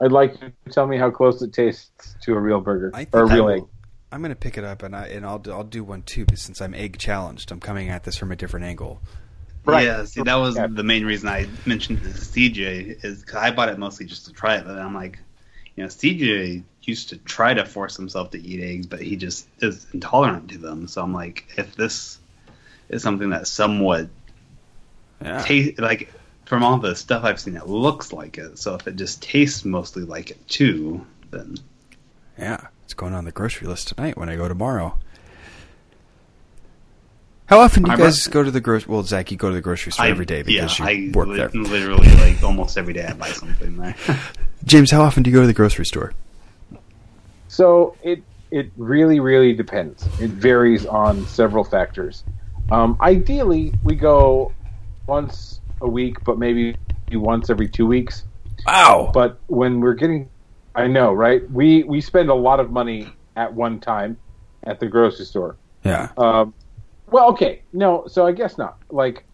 I'd 0.00 0.12
like 0.12 0.40
you 0.40 0.52
to 0.64 0.70
tell 0.70 0.86
me 0.86 0.96
how 0.96 1.10
close 1.10 1.42
it 1.42 1.52
tastes 1.52 2.14
to 2.22 2.34
a 2.34 2.38
real 2.40 2.60
burger 2.60 2.90
I 2.94 3.06
or 3.12 3.24
a 3.24 3.28
think 3.28 3.32
I 3.32 3.34
real 3.34 3.44
will- 3.46 3.52
egg. 3.54 3.62
I'm 4.10 4.22
gonna 4.22 4.34
pick 4.36 4.56
it 4.56 4.64
up 4.64 4.82
and 4.82 4.96
I 4.96 5.08
and 5.08 5.26
I'll 5.26 5.38
do- 5.38 5.52
I'll 5.52 5.64
do 5.64 5.84
one 5.84 6.00
too. 6.02 6.24
But 6.24 6.38
since 6.38 6.62
I'm 6.62 6.72
egg 6.72 6.96
challenged, 6.98 7.50
I'm 7.52 7.60
coming 7.60 7.90
at 7.90 8.04
this 8.04 8.16
from 8.16 8.32
a 8.32 8.36
different 8.36 8.64
angle. 8.64 9.02
Right. 9.66 9.84
Yeah, 9.84 10.04
see, 10.04 10.22
that 10.22 10.36
was 10.36 10.56
Yeah. 10.56 10.66
the 10.66 10.82
main 10.82 11.04
reason 11.04 11.28
I 11.28 11.46
mentioned 11.66 11.98
it 11.98 12.04
to 12.04 12.18
CJ 12.18 13.04
is 13.04 13.20
because 13.20 13.34
I 13.36 13.50
bought 13.50 13.68
it 13.68 13.78
mostly 13.78 14.06
just 14.06 14.24
to 14.26 14.32
try 14.32 14.56
it. 14.56 14.64
But 14.64 14.78
I'm 14.78 14.94
like, 14.94 15.18
you 15.76 15.82
know, 15.82 15.88
CJ 15.90 16.62
used 16.84 17.10
to 17.10 17.18
try 17.18 17.52
to 17.52 17.66
force 17.66 17.96
himself 17.98 18.30
to 18.30 18.40
eat 18.40 18.62
eggs, 18.62 18.86
but 18.86 19.02
he 19.02 19.14
just 19.16 19.46
is 19.60 19.86
intolerant 19.92 20.48
to 20.52 20.58
them. 20.58 20.88
So 20.88 21.02
I'm 21.02 21.12
like, 21.12 21.44
if 21.58 21.76
this, 21.76 22.18
is 22.88 23.02
something 23.02 23.28
that 23.30 23.46
somewhat 23.46 24.08
Yeah. 25.20 25.42
taste 25.42 25.78
like 25.78 26.10
from 26.48 26.62
all 26.64 26.78
the 26.78 26.94
stuff 26.96 27.24
I've 27.24 27.38
seen, 27.38 27.56
it 27.56 27.66
looks 27.66 28.10
like 28.12 28.38
it. 28.38 28.58
So 28.58 28.74
if 28.74 28.88
it 28.88 28.96
just 28.96 29.22
tastes 29.22 29.66
mostly 29.66 30.02
like 30.02 30.30
it 30.30 30.48
too, 30.48 31.04
then 31.30 31.56
Yeah, 32.38 32.68
it's 32.84 32.94
going 32.94 33.12
on 33.12 33.26
the 33.26 33.32
grocery 33.32 33.68
list 33.68 33.88
tonight 33.88 34.16
when 34.16 34.30
I 34.30 34.36
go 34.36 34.48
tomorrow. 34.48 34.96
How 37.46 37.60
often 37.60 37.82
do 37.82 37.88
you 37.88 37.92
I'm 37.92 37.98
guys 37.98 38.26
a- 38.26 38.30
go 38.30 38.42
to 38.42 38.50
the 38.50 38.60
grocery? 38.60 38.90
Well, 38.92 39.02
Zach, 39.02 39.30
you 39.30 39.36
go 39.36 39.48
to 39.50 39.54
the 39.54 39.60
grocery 39.60 39.92
store 39.92 40.06
I, 40.06 40.10
every 40.10 40.24
day 40.26 40.42
because 40.42 40.78
yeah, 40.78 40.88
you 40.90 41.10
I 41.10 41.12
work 41.14 41.28
li- 41.28 41.36
there. 41.36 41.48
literally 41.50 42.08
like 42.16 42.42
almost 42.42 42.76
every 42.78 42.94
day 42.94 43.04
I 43.06 43.12
buy 43.12 43.28
something 43.30 43.76
there. 43.76 43.94
James, 44.64 44.90
how 44.90 45.02
often 45.02 45.22
do 45.22 45.30
you 45.30 45.36
go 45.36 45.42
to 45.42 45.46
the 45.46 45.52
grocery 45.54 45.84
store? 45.86 46.12
So 47.48 47.94
it 48.02 48.22
it 48.50 48.70
really 48.76 49.20
really 49.20 49.52
depends. 49.54 50.06
It 50.20 50.30
varies 50.30 50.86
on 50.86 51.26
several 51.26 51.64
factors. 51.64 52.24
Um, 52.70 52.96
ideally, 53.00 53.72
we 53.82 53.94
go 53.94 54.52
once 55.06 55.57
a 55.80 55.88
week, 55.88 56.22
but 56.24 56.38
maybe 56.38 56.76
once 57.12 57.50
every 57.50 57.68
two 57.68 57.86
weeks. 57.86 58.24
Wow. 58.66 59.10
But 59.14 59.38
when 59.46 59.80
we're 59.80 59.94
getting, 59.94 60.28
I 60.74 60.86
know, 60.86 61.12
right? 61.12 61.48
We 61.50 61.84
we 61.84 62.00
spend 62.00 62.28
a 62.30 62.34
lot 62.34 62.60
of 62.60 62.70
money 62.70 63.08
at 63.36 63.52
one 63.52 63.80
time 63.80 64.16
at 64.64 64.80
the 64.80 64.86
grocery 64.86 65.24
store. 65.24 65.56
Yeah. 65.84 66.10
Um, 66.16 66.54
well, 67.10 67.28
okay, 67.30 67.62
no, 67.72 68.06
so 68.06 68.26
I 68.26 68.32
guess 68.32 68.58
not. 68.58 68.78
Like, 68.90 69.24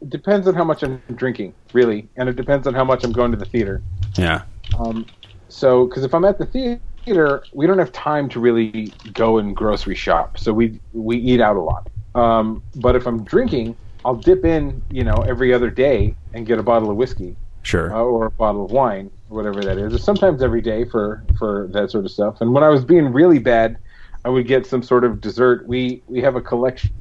it 0.00 0.10
depends 0.10 0.46
on 0.46 0.54
how 0.54 0.64
much 0.64 0.82
I'm 0.82 1.02
drinking, 1.14 1.54
really, 1.72 2.08
and 2.16 2.28
it 2.28 2.36
depends 2.36 2.66
on 2.66 2.74
how 2.74 2.84
much 2.84 3.02
I'm 3.04 3.12
going 3.12 3.32
to 3.32 3.36
the 3.36 3.46
theater. 3.46 3.82
Yeah. 4.14 4.42
Um, 4.78 5.06
so, 5.48 5.86
because 5.86 6.04
if 6.04 6.14
I'm 6.14 6.24
at 6.24 6.38
the 6.38 6.78
theater, 7.06 7.42
we 7.52 7.66
don't 7.66 7.78
have 7.78 7.92
time 7.92 8.28
to 8.30 8.40
really 8.40 8.92
go 9.12 9.38
and 9.38 9.56
grocery 9.56 9.94
shop, 9.94 10.38
so 10.38 10.52
we 10.52 10.80
we 10.92 11.16
eat 11.16 11.40
out 11.40 11.56
a 11.56 11.60
lot. 11.60 11.88
Um, 12.14 12.62
but 12.76 12.94
if 12.94 13.06
I'm 13.06 13.24
drinking, 13.24 13.76
I'll 14.04 14.14
dip 14.14 14.44
in, 14.44 14.82
you 14.90 15.04
know, 15.04 15.24
every 15.26 15.52
other 15.52 15.70
day 15.70 16.14
and 16.34 16.46
get 16.46 16.58
a 16.58 16.62
bottle 16.62 16.90
of 16.90 16.96
whiskey 16.96 17.36
Sure. 17.62 17.92
uh, 17.92 18.00
or 18.00 18.26
a 18.26 18.30
bottle 18.30 18.64
of 18.66 18.72
wine, 18.72 19.10
or 19.30 19.36
whatever 19.36 19.62
that 19.62 19.78
is. 19.78 19.94
Or 19.94 19.98
sometimes 19.98 20.42
every 20.42 20.60
day 20.60 20.84
for 20.84 21.24
for 21.38 21.68
that 21.72 21.90
sort 21.90 22.04
of 22.04 22.10
stuff. 22.10 22.40
And 22.40 22.52
when 22.52 22.62
I 22.62 22.68
was 22.68 22.84
being 22.84 23.12
really 23.12 23.38
bad, 23.38 23.78
I 24.24 24.28
would 24.28 24.46
get 24.46 24.66
some 24.66 24.82
sort 24.82 25.04
of 25.04 25.20
dessert. 25.20 25.66
We 25.66 26.02
we 26.06 26.20
have 26.20 26.36
a 26.36 26.42
collection 26.42 26.92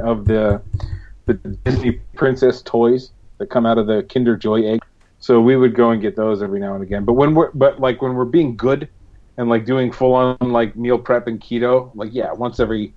of 0.00 0.24
the 0.24 0.60
the 1.26 1.34
Disney 1.34 2.00
princess 2.16 2.62
toys 2.62 3.12
that 3.38 3.50
come 3.50 3.64
out 3.64 3.78
of 3.78 3.86
the 3.86 4.02
Kinder 4.02 4.36
Joy 4.36 4.64
egg. 4.64 4.80
So 5.20 5.40
we 5.40 5.56
would 5.56 5.74
go 5.74 5.90
and 5.90 6.00
get 6.02 6.16
those 6.16 6.42
every 6.42 6.58
now 6.58 6.74
and 6.74 6.82
again. 6.82 7.04
But 7.04 7.12
when 7.14 7.34
we're 7.34 7.52
but 7.52 7.80
like 7.80 8.02
when 8.02 8.14
we're 8.14 8.24
being 8.24 8.56
good 8.56 8.88
and 9.36 9.48
like 9.48 9.64
doing 9.64 9.92
full 9.92 10.14
on 10.14 10.36
like 10.40 10.74
meal 10.74 10.98
prep 10.98 11.28
and 11.28 11.40
keto, 11.40 11.92
like 11.94 12.10
yeah, 12.12 12.32
once 12.32 12.58
every 12.58 12.92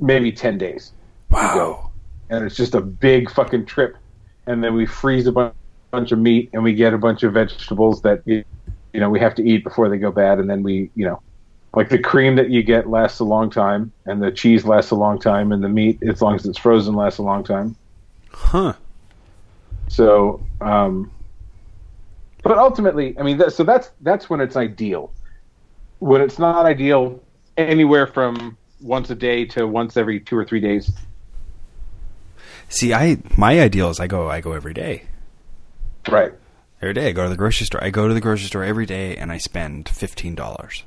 maybe 0.00 0.32
ten 0.32 0.58
days 0.58 0.92
wow. 1.30 1.89
And 2.30 2.44
it's 2.44 2.56
just 2.56 2.74
a 2.74 2.80
big 2.80 3.30
fucking 3.30 3.66
trip. 3.66 3.96
And 4.46 4.64
then 4.64 4.74
we 4.74 4.86
freeze 4.86 5.26
a 5.26 5.32
bu- 5.32 5.50
bunch 5.90 6.12
of 6.12 6.18
meat, 6.18 6.50
and 6.52 6.62
we 6.62 6.72
get 6.72 6.94
a 6.94 6.98
bunch 6.98 7.22
of 7.22 7.34
vegetables 7.34 8.02
that 8.02 8.22
you 8.24 8.44
you 8.92 9.00
know 9.00 9.10
we 9.10 9.20
have 9.20 9.34
to 9.34 9.46
eat 9.46 9.62
before 9.62 9.88
they 9.88 9.98
go 9.98 10.10
bad. 10.10 10.38
And 10.38 10.48
then 10.48 10.62
we 10.62 10.90
you 10.94 11.04
know 11.04 11.20
like 11.74 11.88
the 11.88 11.98
cream 11.98 12.36
that 12.36 12.50
you 12.50 12.62
get 12.62 12.88
lasts 12.88 13.20
a 13.20 13.24
long 13.24 13.50
time, 13.50 13.92
and 14.06 14.22
the 14.22 14.30
cheese 14.30 14.64
lasts 14.64 14.90
a 14.90 14.96
long 14.96 15.18
time, 15.18 15.52
and 15.52 15.62
the 15.62 15.68
meat 15.68 16.02
as 16.08 16.22
long 16.22 16.34
as 16.34 16.46
it's 16.46 16.58
frozen 16.58 16.94
lasts 16.94 17.18
a 17.18 17.22
long 17.22 17.44
time. 17.44 17.76
Huh. 18.32 18.72
So, 19.88 20.40
um, 20.60 21.10
but 22.42 22.58
ultimately, 22.58 23.18
I 23.18 23.22
mean, 23.22 23.38
that, 23.38 23.52
so 23.52 23.64
that's 23.64 23.90
that's 24.00 24.30
when 24.30 24.40
it's 24.40 24.56
ideal. 24.56 25.12
When 25.98 26.22
it's 26.22 26.38
not 26.38 26.64
ideal, 26.64 27.22
anywhere 27.56 28.06
from 28.06 28.56
once 28.80 29.10
a 29.10 29.14
day 29.14 29.44
to 29.44 29.66
once 29.66 29.96
every 29.96 30.20
two 30.20 30.36
or 30.36 30.44
three 30.44 30.60
days. 30.60 30.90
See, 32.70 32.94
I 32.94 33.18
my 33.36 33.60
ideal 33.60 33.90
is 33.90 34.00
I 34.00 34.06
go 34.06 34.30
I 34.30 34.40
go 34.40 34.52
every 34.52 34.72
day. 34.72 35.02
Right. 36.08 36.32
Every 36.80 36.94
day 36.94 37.08
I 37.08 37.12
go 37.12 37.24
to 37.24 37.28
the 37.28 37.36
grocery 37.36 37.66
store. 37.66 37.82
I 37.84 37.90
go 37.90 38.08
to 38.08 38.14
the 38.14 38.20
grocery 38.20 38.46
store 38.46 38.64
every 38.64 38.86
day 38.86 39.16
and 39.16 39.30
I 39.30 39.36
spend 39.38 39.88
fifteen 39.88 40.34
dollars. 40.34 40.84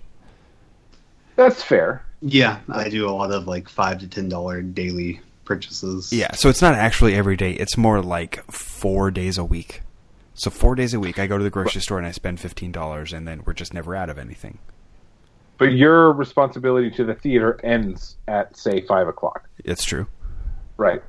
That's 1.35 1.61
fair. 1.61 2.05
yeah, 2.21 2.59
I 2.69 2.89
do 2.89 3.07
a 3.07 3.11
lot 3.11 3.31
of 3.31 3.47
like 3.47 3.67
five 3.67 3.99
to 3.99 4.07
ten 4.07 4.29
dollar 4.29 4.61
daily 4.61 5.19
purchases. 5.45 6.11
Yeah, 6.13 6.31
so 6.31 6.47
it's 6.49 6.61
not 6.61 6.75
actually 6.75 7.15
every 7.15 7.35
day. 7.35 7.51
It's 7.51 7.75
more 7.77 8.01
like 8.01 8.43
four 8.51 9.11
days 9.11 9.37
a 9.37 9.43
week. 9.43 9.81
So 10.35 10.49
four 10.49 10.73
days 10.75 10.93
a 10.93 10.99
week, 10.99 11.19
I 11.19 11.27
go 11.27 11.37
to 11.37 11.43
the 11.43 11.49
grocery 11.49 11.81
store 11.81 11.97
and 11.97 12.07
I 12.07 12.11
spend 12.11 12.39
fifteen 12.39 12.71
dollars, 12.71 13.11
and 13.13 13.27
then 13.27 13.43
we're 13.45 13.53
just 13.53 13.73
never 13.73 13.93
out 13.95 14.09
of 14.09 14.17
anything. 14.17 14.57
But 15.57 15.73
your 15.73 16.13
responsibility 16.13 16.89
to 16.91 17.03
the 17.03 17.13
theater 17.13 17.59
ends 17.63 18.15
at 18.27 18.55
say 18.55 18.81
five 18.81 19.07
o'clock. 19.07 19.47
It's 19.65 19.83
true. 19.83 20.07
Right. 20.77 21.03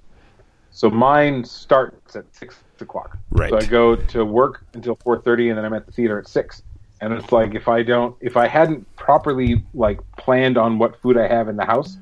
So 0.75 0.91
mine 0.91 1.45
starts 1.45 2.17
at 2.17 2.25
six 2.35 2.57
o'clock. 2.81 3.17
Right. 3.31 3.49
So 3.49 3.59
I 3.59 3.65
go 3.65 3.95
to 3.95 4.25
work 4.25 4.67
until 4.75 4.97
four 4.97 5.21
thirty, 5.21 5.49
and 5.49 5.57
then 5.57 5.65
I'm 5.65 5.73
at 5.73 5.87
the 5.87 5.93
theater 5.93 6.19
at 6.19 6.27
six. 6.27 6.63
And 7.01 7.13
it's 7.13 7.31
like 7.31 7.55
if 7.55 7.69
I 7.69 7.85
don't, 7.85 8.17
if 8.21 8.37
I 8.37 8.49
hadn't 8.49 8.85
properly 8.97 9.63
like 9.73 10.01
planned 10.19 10.59
on 10.59 10.79
what 10.79 11.01
food 11.01 11.17
I 11.17 11.29
have 11.29 11.49
in 11.49 11.55
the 11.55 11.65
house, 11.65 11.97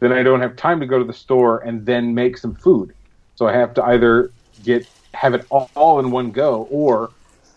then 0.00 0.12
I 0.12 0.24
don't 0.24 0.40
have 0.40 0.56
time 0.56 0.80
to 0.80 0.86
go 0.86 0.98
to 0.98 1.04
the 1.04 1.12
store 1.12 1.60
and 1.60 1.86
then 1.86 2.14
make 2.14 2.36
some 2.36 2.56
food. 2.56 2.94
So 3.36 3.46
I 3.46 3.52
have 3.52 3.74
to 3.74 3.84
either 3.84 4.32
get 4.64 4.88
have 5.14 5.32
it 5.34 5.46
all, 5.48 5.70
all 5.76 6.00
in 6.00 6.10
one 6.10 6.32
go 6.32 6.66
or 6.68 7.10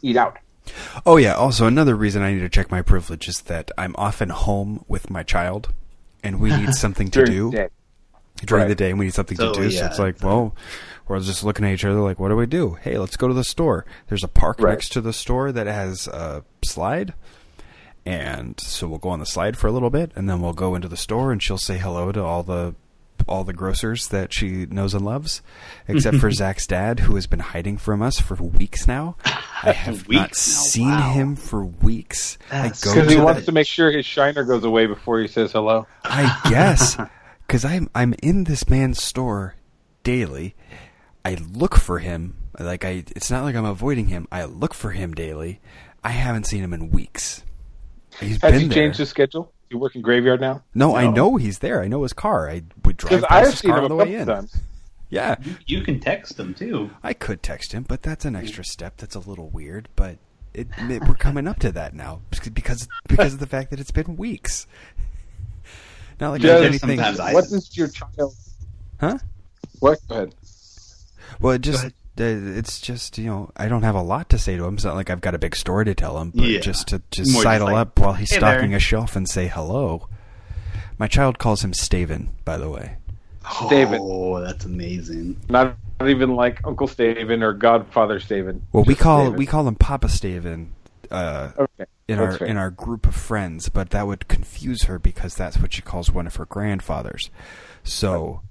eat 0.03 0.17
out. 0.17 0.37
Oh 1.03 1.17
yeah. 1.17 1.33
Also, 1.33 1.65
another 1.65 1.95
reason 1.95 2.21
I 2.21 2.31
need 2.31 2.41
to 2.41 2.49
check 2.49 2.69
my 2.69 2.83
privilege 2.83 3.27
is 3.27 3.41
that 3.41 3.71
I'm 3.75 3.95
often 3.97 4.29
home 4.29 4.85
with 4.87 5.09
my 5.09 5.23
child, 5.23 5.73
and 6.23 6.39
we 6.39 6.55
need 6.55 6.73
something 6.85 7.09
to 7.09 7.25
do 7.25 7.51
day. 7.51 7.69
During 8.45 8.63
Right. 8.63 8.67
the 8.69 8.75
day. 8.75 8.89
and 8.91 8.99
We 8.99 9.05
need 9.05 9.13
something 9.13 9.37
So, 9.37 9.53
to 9.53 9.61
do. 9.61 9.71
So 9.71 9.85
it's 9.85 9.99
like, 9.99 10.23
well, 10.23 10.55
we're 11.07 11.19
just 11.19 11.43
looking 11.43 11.65
at 11.65 11.73
each 11.73 11.85
other 11.85 11.99
like, 11.99 12.19
what 12.19 12.29
do 12.29 12.35
we 12.35 12.45
do? 12.45 12.77
Hey, 12.81 12.97
let's 12.97 13.17
go 13.17 13.27
to 13.27 13.33
the 13.33 13.43
store. 13.43 13.85
There's 14.07 14.23
a 14.23 14.27
park 14.27 14.59
Right. 14.59 14.71
next 14.71 14.89
to 14.93 15.01
the 15.01 15.13
store 15.13 15.51
that 15.51 15.67
has 15.67 16.07
a 16.07 16.43
slide. 16.65 17.13
And 18.05 18.59
so 18.59 18.87
we'll 18.87 18.97
go 18.99 19.09
on 19.09 19.19
the 19.19 19.25
slide 19.25 19.57
for 19.57 19.67
a 19.67 19.71
little 19.71 19.89
bit, 19.89 20.11
and 20.15 20.29
then 20.29 20.41
we'll 20.41 20.53
go 20.53 20.73
into 20.73 20.87
the 20.87 20.97
store, 20.97 21.31
and 21.31 21.43
she'll 21.43 21.57
say 21.57 21.77
hello 21.77 22.11
to 22.11 22.23
all 22.23 22.43
the 22.43 22.75
all 23.27 23.43
the 23.43 23.53
grocers 23.53 24.07
that 24.07 24.33
she 24.33 24.65
knows 24.67 24.95
and 24.95 25.05
loves, 25.05 25.41
except 25.87 26.17
for 26.17 26.31
Zach's 26.31 26.65
dad, 26.65 27.01
who 27.01 27.13
has 27.15 27.27
been 27.27 27.41
hiding 27.41 27.77
from 27.77 28.01
us 28.01 28.19
for 28.19 28.33
weeks 28.35 28.87
now. 28.87 29.17
I 29.61 29.73
have 29.73 30.07
Weeks 30.07 30.17
not 30.17 30.29
now, 30.29 30.33
seen 30.63 30.87
wow. 30.89 31.11
him 31.11 31.35
for 31.35 31.63
weeks. 31.65 32.39
That's 32.49 32.81
I 32.81 32.85
go 32.87 32.93
Because 32.95 33.07
to 33.09 33.13
he 33.13 33.19
the- 33.19 33.25
wants 33.25 33.45
to 33.45 33.51
make 33.51 33.67
sure 33.67 33.91
his 33.91 34.05
shiner 34.05 34.43
goes 34.45 34.63
away 34.63 34.87
before 34.87 35.19
he 35.19 35.27
says 35.27 35.51
hello. 35.51 35.85
I 36.05 36.39
guess 36.49 36.95
because 37.49 37.65
I'm 37.65 37.89
I'm 37.95 38.13
in 38.21 38.43
this 38.43 38.69
man's 38.69 39.01
store 39.01 39.55
daily. 40.03 40.55
I 41.25 41.33
look 41.51 41.75
for 41.75 41.97
him. 41.97 42.35
Like 42.59 42.85
I, 42.85 43.03
it's 43.15 43.31
not 43.31 43.43
like 43.43 43.55
I'm 43.55 43.65
avoiding 43.65 44.07
him. 44.09 44.27
I 44.31 44.43
look 44.45 44.75
for 44.75 44.91
him 44.91 45.15
daily. 45.15 45.59
I 46.03 46.11
haven't 46.11 46.45
seen 46.45 46.63
him 46.63 46.73
in 46.73 46.91
weeks. 46.91 47.43
He's 48.19 48.39
Has 48.41 48.51
been 48.51 48.61
he 48.61 48.67
there. 48.67 48.75
changed 48.75 48.99
his 48.99 49.09
schedule? 49.09 49.51
You 49.71 49.79
work 49.79 49.95
in 49.95 50.01
graveyard 50.03 50.41
now? 50.41 50.63
no, 50.75 50.95
I 50.95 51.07
know 51.09 51.37
he's 51.37 51.59
there. 51.59 51.81
I 51.81 51.87
know 51.87 52.03
his 52.03 52.13
car. 52.13 52.49
I 52.49 52.61
would 52.85 52.97
drive 52.97 53.21
past 53.23 53.31
I've 53.31 53.45
his 53.47 53.59
seen 53.59 53.71
car 53.71 53.79
him 53.79 53.85
on 53.85 53.89
the 53.89 53.95
way 53.95 54.13
in. 54.15 54.27
times. 54.27 54.55
Yeah, 55.09 55.37
You, 55.41 55.55
you 55.65 55.81
can 55.81 55.99
text 55.99 56.39
him 56.39 56.53
too. 56.53 56.91
I 57.01 57.13
could 57.13 57.41
text 57.41 57.71
him, 57.71 57.83
but 57.87 58.03
that's 58.03 58.25
an 58.25 58.35
extra 58.35 58.63
step. 58.63 58.97
That's 58.97 59.15
a 59.15 59.19
little 59.19 59.49
weird. 59.49 59.89
But 59.95 60.17
it, 60.53 60.67
it- 60.77 61.07
we're 61.07 61.15
coming 61.15 61.47
up 61.47 61.57
to 61.59 61.71
that 61.71 61.93
now 61.95 62.21
because 62.29 62.87
because 63.07 63.33
of 63.33 63.39
the 63.39 63.47
fact 63.47 63.71
that 63.71 63.79
it's 63.79 63.89
been 63.91 64.15
weeks. 64.17 64.67
Not 66.19 66.31
like 66.31 66.41
Yeah, 66.43 66.59
there's 66.59 66.65
anything. 66.83 66.97
sometimes 66.97 67.19
I- 67.19 67.33
What 67.33 67.45
does 67.49 67.75
your 67.77 67.87
child? 67.87 68.33
Huh? 68.99 69.17
What? 69.79 69.99
Go 70.07 70.15
ahead. 70.15 70.35
Well, 71.39 71.53
it 71.53 71.61
just 71.61 71.79
ahead. 71.79 71.93
uh, 72.19 72.57
it's 72.57 72.79
just 72.81 73.17
you 73.17 73.27
know 73.27 73.49
I 73.55 73.67
don't 73.69 73.83
have 73.83 73.95
a 73.95 74.01
lot 74.01 74.29
to 74.31 74.37
say 74.37 74.57
to 74.57 74.65
him. 74.65 74.73
It's 74.75 74.83
not 74.83 74.95
like 74.95 75.09
I've 75.09 75.21
got 75.21 75.35
a 75.35 75.39
big 75.39 75.55
story 75.55 75.85
to 75.85 75.95
tell 75.95 76.19
him, 76.19 76.31
but 76.35 76.45
Yeah. 76.45 76.59
just 76.59 76.89
to 76.89 77.01
just 77.11 77.31
More 77.31 77.43
just 77.43 77.51
sidle 77.51 77.67
like, 77.67 77.77
up 77.77 77.99
while 77.99 78.13
he's 78.13 78.31
"Hey 78.31 78.37
stocking 78.37 78.69
there." 78.71 78.77
a 78.77 78.81
shelf 78.81 79.15
and 79.15 79.29
say 79.29 79.47
hello. 79.47 80.09
My 80.97 81.07
child 81.07 81.39
calls 81.39 81.63
him 81.63 81.71
Staven, 81.71 82.27
by 82.43 82.57
the 82.57 82.69
way. 82.69 82.97
David. 83.69 83.99
Oh, 84.03 84.41
that's 84.41 84.65
amazing. 84.65 85.39
Not, 85.49 85.75
not 85.99 86.09
even 86.09 86.35
like 86.35 86.59
Uncle 86.67 86.87
Staven 86.87 87.41
or 87.41 87.53
Godfather 87.53 88.19
Staven. 88.19 88.59
Well, 88.73 88.83
we 88.83 88.95
call 88.95 89.31
Staven. 89.31 89.37
we 89.37 89.45
call 89.45 89.65
him 89.67 89.75
Papa 89.75 90.07
Staven 90.07 90.67
uh, 91.09 91.51
Okay. 91.57 91.85
In 92.09 92.17
that's 92.17 92.33
our 92.33 92.37
fair. 92.39 92.47
in 92.47 92.57
our 92.57 92.71
group 92.71 93.05
of 93.07 93.15
friends, 93.15 93.69
but 93.69 93.91
that 93.91 94.07
would 94.07 94.27
confuse 94.27 94.83
her 94.83 94.99
because 94.99 95.35
that's 95.35 95.57
what 95.59 95.73
she 95.73 95.81
calls 95.81 96.11
one 96.11 96.27
of 96.27 96.35
her 96.37 96.45
grandfathers. 96.45 97.29
So, 97.83 98.41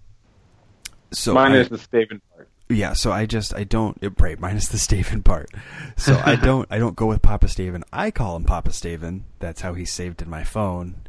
so 1.11 1.35
Minus 1.35 1.67
I- 1.67 1.71
the 1.71 1.77
Staven 1.79 2.21
part. 2.35 2.49
Yeah, 2.71 2.93
so 2.93 3.11
I 3.13 3.25
just 3.25 3.55
I 3.55 3.65
don't 3.65 3.97
it, 4.03 4.21
right 4.21 4.39
minus 4.39 4.69
the 4.69 4.77
Staven 4.77 5.25
part. 5.25 5.49
So 5.97 6.21
I 6.23 6.37
don't 6.49 6.67
I 6.71 6.79
don't 6.79 6.97
go 6.97 7.07
with 7.07 7.23
Papa 7.23 7.47
Staven. 7.47 7.83
I 7.93 8.11
call 8.11 8.37
him 8.37 8.45
Papa 8.45 8.71
Staven. 8.71 9.23
That's 9.39 9.63
how 9.63 9.73
he's 9.73 9.91
saved 9.91 10.21
in 10.21 10.29
my 10.29 10.45
phone, 10.45 11.01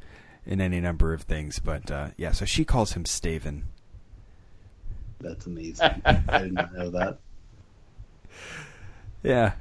in 0.45 0.61
any 0.61 0.79
number 0.79 1.13
of 1.13 1.23
things. 1.23 1.59
But 1.59 1.91
uh, 1.91 2.09
yeah, 2.15 2.31
so 2.31 2.45
she 2.45 2.63
calls 2.63 2.93
him 2.93 3.03
Staven. 3.03 3.63
That's 5.19 5.45
amazing. 5.47 6.01
I 6.05 6.37
did 6.43 6.53
not 6.53 6.73
know 6.73 6.89
that. 6.91 7.19
Yeah, 9.21 9.51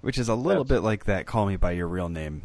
which 0.00 0.18
is 0.18 0.28
a 0.28 0.34
little 0.34 0.64
bit 0.64 0.80
like 0.80 1.04
that. 1.04 1.26
Call 1.26 1.46
me 1.46 1.56
by 1.56 1.72
your 1.72 1.88
real 1.88 2.08
name. 2.08 2.42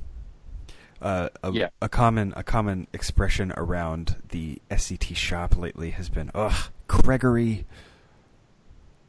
Uh, 1.01 1.29
a, 1.43 1.51
Yeah. 1.51 1.69
a 1.81 1.89
common 1.89 2.33
a 2.37 2.43
common 2.43 2.87
expression 2.93 3.51
around 3.57 4.15
the 4.29 4.61
SCT 4.71 5.15
shop 5.15 5.57
lately 5.57 5.91
has 5.91 6.07
been, 6.09 6.31
"Ugh, 6.33 6.69
Gregory. 6.87 7.65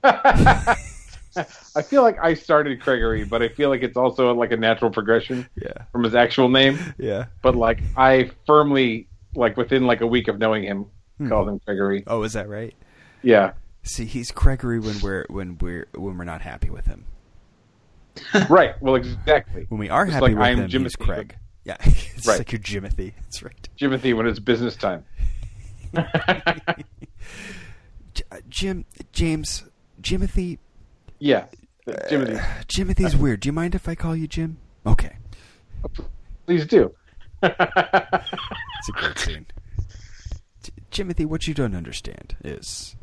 I 0.04 1.82
feel 1.82 2.02
like 2.02 2.18
I 2.22 2.34
started 2.34 2.80
Gregory, 2.80 3.24
but 3.24 3.42
I 3.42 3.48
feel 3.48 3.68
like 3.68 3.82
it's 3.82 3.96
also 3.96 4.32
like 4.34 4.52
a 4.52 4.56
natural 4.56 4.90
progression 4.90 5.48
Yeah. 5.60 5.72
from 5.92 6.04
his 6.04 6.14
actual 6.14 6.48
name. 6.48 6.78
Yeah. 6.98 7.26
But 7.42 7.56
like 7.56 7.80
I 7.96 8.30
firmly, 8.46 9.08
like 9.34 9.56
within 9.56 9.86
like 9.86 10.00
a 10.00 10.06
week 10.06 10.28
of 10.28 10.38
knowing 10.38 10.62
him, 10.62 10.86
called 11.28 11.48
him 11.48 11.60
Gregory. 11.64 12.04
Oh, 12.06 12.22
is 12.22 12.34
that 12.34 12.48
right? 12.48 12.74
Yeah, 13.22 13.52
See, 13.82 14.04
he's 14.04 14.30
Gregory 14.30 14.78
when 14.78 15.00
we're 15.00 15.26
when 15.28 15.58
we're 15.58 15.86
when 15.94 16.16
we're 16.18 16.24
not 16.24 16.42
happy 16.42 16.70
with 16.70 16.86
him. 16.86 17.04
Right. 18.48 18.80
Well, 18.80 18.94
exactly. 18.94 19.66
When 19.68 19.78
we 19.80 19.90
are 19.90 20.04
Just 20.06 20.14
happy 20.14 20.22
like 20.22 20.34
with 20.34 20.42
I'm 20.46 20.58
him, 20.58 20.68
he's 20.68 20.74
Jimothy, 20.96 20.98
Craig. 21.04 21.36
Yeah, 21.64 21.76
it's 21.82 22.26
Right. 22.26 22.38
like 22.38 22.52
your 22.52 22.60
Jimothy. 22.60 23.12
That's 23.22 23.42
right. 23.42 23.68
Jimothy 23.80 24.16
when 24.16 24.26
it's 24.26 24.38
business 24.38 24.76
time. 24.76 25.04
Uh, 28.30 28.36
Jim, 28.48 28.84
James, 29.12 29.64
Jimothy. 30.00 30.58
Yeah, 31.18 31.46
Jimothy. 31.88 32.38
Jimothy's 32.68 33.16
weird. 33.16 33.40
Do 33.40 33.48
you 33.48 33.52
mind 33.52 33.74
if 33.74 33.88
I 33.88 33.96
call 33.96 34.14
you 34.14 34.28
Jim? 34.28 34.58
Okay, 34.86 35.16
Please 36.46 36.64
do. 36.64 36.94
it's 37.42 37.58
a 37.58 38.92
great 38.92 39.18
scene. 39.18 39.46
Jimothy, 40.92 41.26
what 41.26 41.48
you 41.48 41.54
don't 41.54 41.74
understand 41.74 42.36
is, 42.44 42.94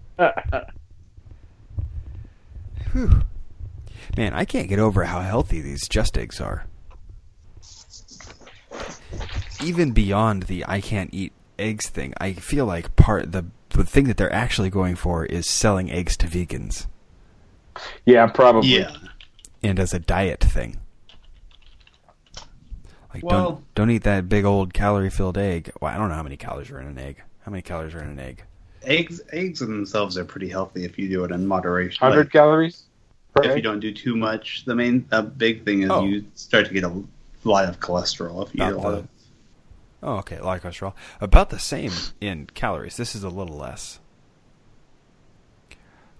Whew. 2.94 3.22
Man, 4.18 4.34
I 4.34 4.46
can't 4.46 4.70
get 4.70 4.80
over 4.80 5.04
how 5.06 5.22
healthy 5.22 5.62
these 5.62 5.88
JUST 5.88 6.18
Eggs 6.18 6.42
are. 6.42 6.66
Even 9.64 9.92
beyond 9.92 10.44
the 10.44 10.66
I 10.68 10.82
can't 10.82 11.10
eat 11.14 11.34
eggs 11.60 11.90
thing, 11.90 12.14
I 12.20 12.34
feel 12.34 12.66
like 12.66 12.96
part 12.96 13.32
the 13.32 13.46
the 13.70 13.86
thing 13.86 14.06
that 14.06 14.18
they're 14.18 14.34
actually 14.34 14.70
going 14.70 14.96
for 14.96 15.26
is 15.26 15.48
selling 15.48 15.90
eggs 15.92 16.18
to 16.18 16.28
vegans 16.28 16.88
yeah, 18.06 18.28
probably. 18.28 18.70
Yeah. 18.70 18.94
and 19.64 19.80
as 19.80 19.94
a 19.94 20.00
diet 20.00 20.42
thing. 20.42 20.78
Like 23.14 23.24
Well- 23.24 23.44
don't 23.44 23.76
don't 23.76 23.90
eat 23.92 24.04
that 24.04 24.28
big 24.30 24.46
old 24.46 24.74
calorie 24.74 25.10
filled 25.10 25.38
egg. 25.38 25.72
Well, 25.80 25.94
I 25.94 25.98
don't 25.98 26.10
know 26.10 26.16
how 26.16 26.24
many 26.24 26.38
calories 26.38 26.70
are 26.72 26.80
in 26.82 26.88
an 26.88 26.98
egg. 26.98 27.22
How 27.46 27.52
many 27.52 27.62
calories 27.62 27.94
are 27.96 28.02
in 28.02 28.10
an 28.10 28.20
egg? 28.20 28.44
Eggs 28.84 29.22
eggs 29.32 29.60
themselves 29.60 30.18
are 30.18 30.26
pretty 30.26 30.50
healthy 30.50 30.86
if 30.86 30.98
you 30.98 31.08
do 31.08 31.24
it 31.24 31.32
in 31.32 31.46
moderation. 31.46 32.00
Hundred 32.00 32.26
Like, 32.26 32.32
calories. 32.32 32.84
Per 33.34 33.44
if 33.44 33.56
you 33.56 33.62
don't 33.62 33.80
do 33.80 33.94
too 33.94 34.16
much, 34.16 34.66
the 34.66 34.76
main 34.76 35.08
a 35.12 35.22
big 35.24 35.64
thing 35.66 35.84
is 35.84 35.90
Oh. 35.90 36.04
you 36.04 36.26
start 36.36 36.68
to 36.68 36.74
get 36.74 36.84
a 36.84 37.04
lot 37.44 37.66
of 37.70 37.80
cholesterol 37.80 38.46
if 38.48 38.54
you 38.54 38.64
eat 38.64 38.68
a 38.68 38.72
Not 38.72 38.78
lot 38.84 38.92
the- 38.92 38.98
of 38.98 39.08
Oh, 40.04 40.16
okay, 40.18 40.38
a 40.38 40.44
lot 40.44 40.58
of 40.58 40.64
cholesterol. 40.64 40.94
About 41.20 41.52
the 41.52 41.60
same 41.60 41.92
in 42.20 42.48
calories. 42.56 42.98
This 42.98 43.14
is 43.16 43.24
a 43.24 43.30
little 43.30 43.56
less. 43.56 44.00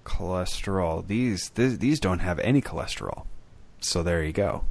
Cholesterol. 0.06 1.06
These 1.08 1.50
th- 1.50 1.80
these 1.80 2.00
don't 2.00 2.20
have 2.20 2.38
any 2.40 2.62
cholesterol. 2.62 3.26
So 3.80 4.04
there 4.04 4.24
you 4.24 4.34
go. 4.34 4.66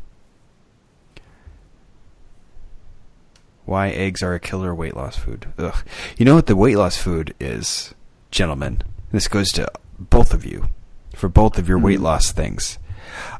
Why 3.65 3.89
eggs 3.91 4.23
are 4.23 4.35
a 4.35 4.41
killer 4.41 4.75
weight 4.75 4.97
loss 4.97 5.17
food. 5.17 5.47
Ugh. 5.59 5.85
You 6.17 6.25
know 6.25 6.35
what 6.35 6.47
the 6.47 6.57
weight 6.57 6.77
loss 6.77 6.97
food 6.97 7.35
is, 7.41 7.95
gentlemen? 8.31 8.83
This 9.13 9.29
goes 9.29 9.51
to 9.53 9.69
both 9.99 10.33
of 10.35 10.45
you. 10.47 10.69
For 11.15 11.29
both 11.29 11.59
of 11.59 11.69
your 11.69 11.79
weight 11.79 12.01
loss 12.01 12.33
things. 12.33 12.79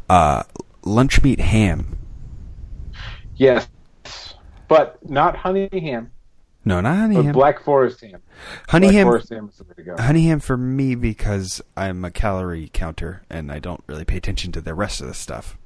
Uh, 0.09 0.43
lunch 0.83 1.23
meat 1.23 1.41
ham. 1.41 1.99
Yes, 3.37 3.69
but 4.69 4.99
not 5.09 5.37
honey 5.37 5.69
ham. 5.73 6.11
No, 6.65 6.81
not 6.81 6.97
honey 6.97 7.17
But 7.17 7.25
ham. 7.25 7.33
Black 7.33 7.63
Forest 7.63 8.03
ham. 8.03 8.21
honey 8.69 8.89
Black 8.89 8.95
ham. 8.95 9.07
Forest 9.07 9.31
ham 9.31 9.49
is 9.51 9.57
the 9.57 9.65
way 9.65 9.75
to 9.77 9.83
go. 9.83 9.97
Honey 9.99 10.27
ham 10.27 10.41
for 10.41 10.57
me 10.57 10.95
because 10.95 11.63
I'm 11.77 12.05
a 12.05 12.11
calorie 12.11 12.71
counter 12.73 13.23
and 13.31 13.51
I 13.51 13.59
don't 13.61 13.83
really 13.87 14.05
pay 14.05 14.17
attention 14.19 14.53
to 14.53 14.61
the 14.61 14.75
rest 14.75 15.01
of 15.01 15.07
the 15.07 15.15
stuff. 15.15 15.57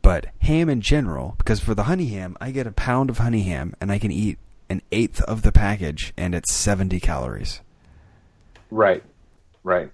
But 0.00 0.28
ham 0.40 0.70
in 0.70 0.80
general, 0.80 1.34
because 1.38 1.60
for 1.60 1.74
the 1.74 1.84
honey 1.84 2.06
ham, 2.06 2.36
I 2.40 2.52
get 2.52 2.66
a 2.66 2.72
pound 2.72 3.10
of 3.10 3.18
honey 3.18 3.42
ham 3.42 3.74
and 3.80 3.92
I 3.92 3.98
can 3.98 4.10
eat 4.10 4.38
an 4.70 4.80
eighth 4.92 5.20
of 5.22 5.42
the 5.42 5.52
package 5.52 6.12
and 6.16 6.34
it's 6.34 6.52
70 6.54 7.00
calories. 7.00 7.60
Right, 8.70 9.02
right. 9.62 9.90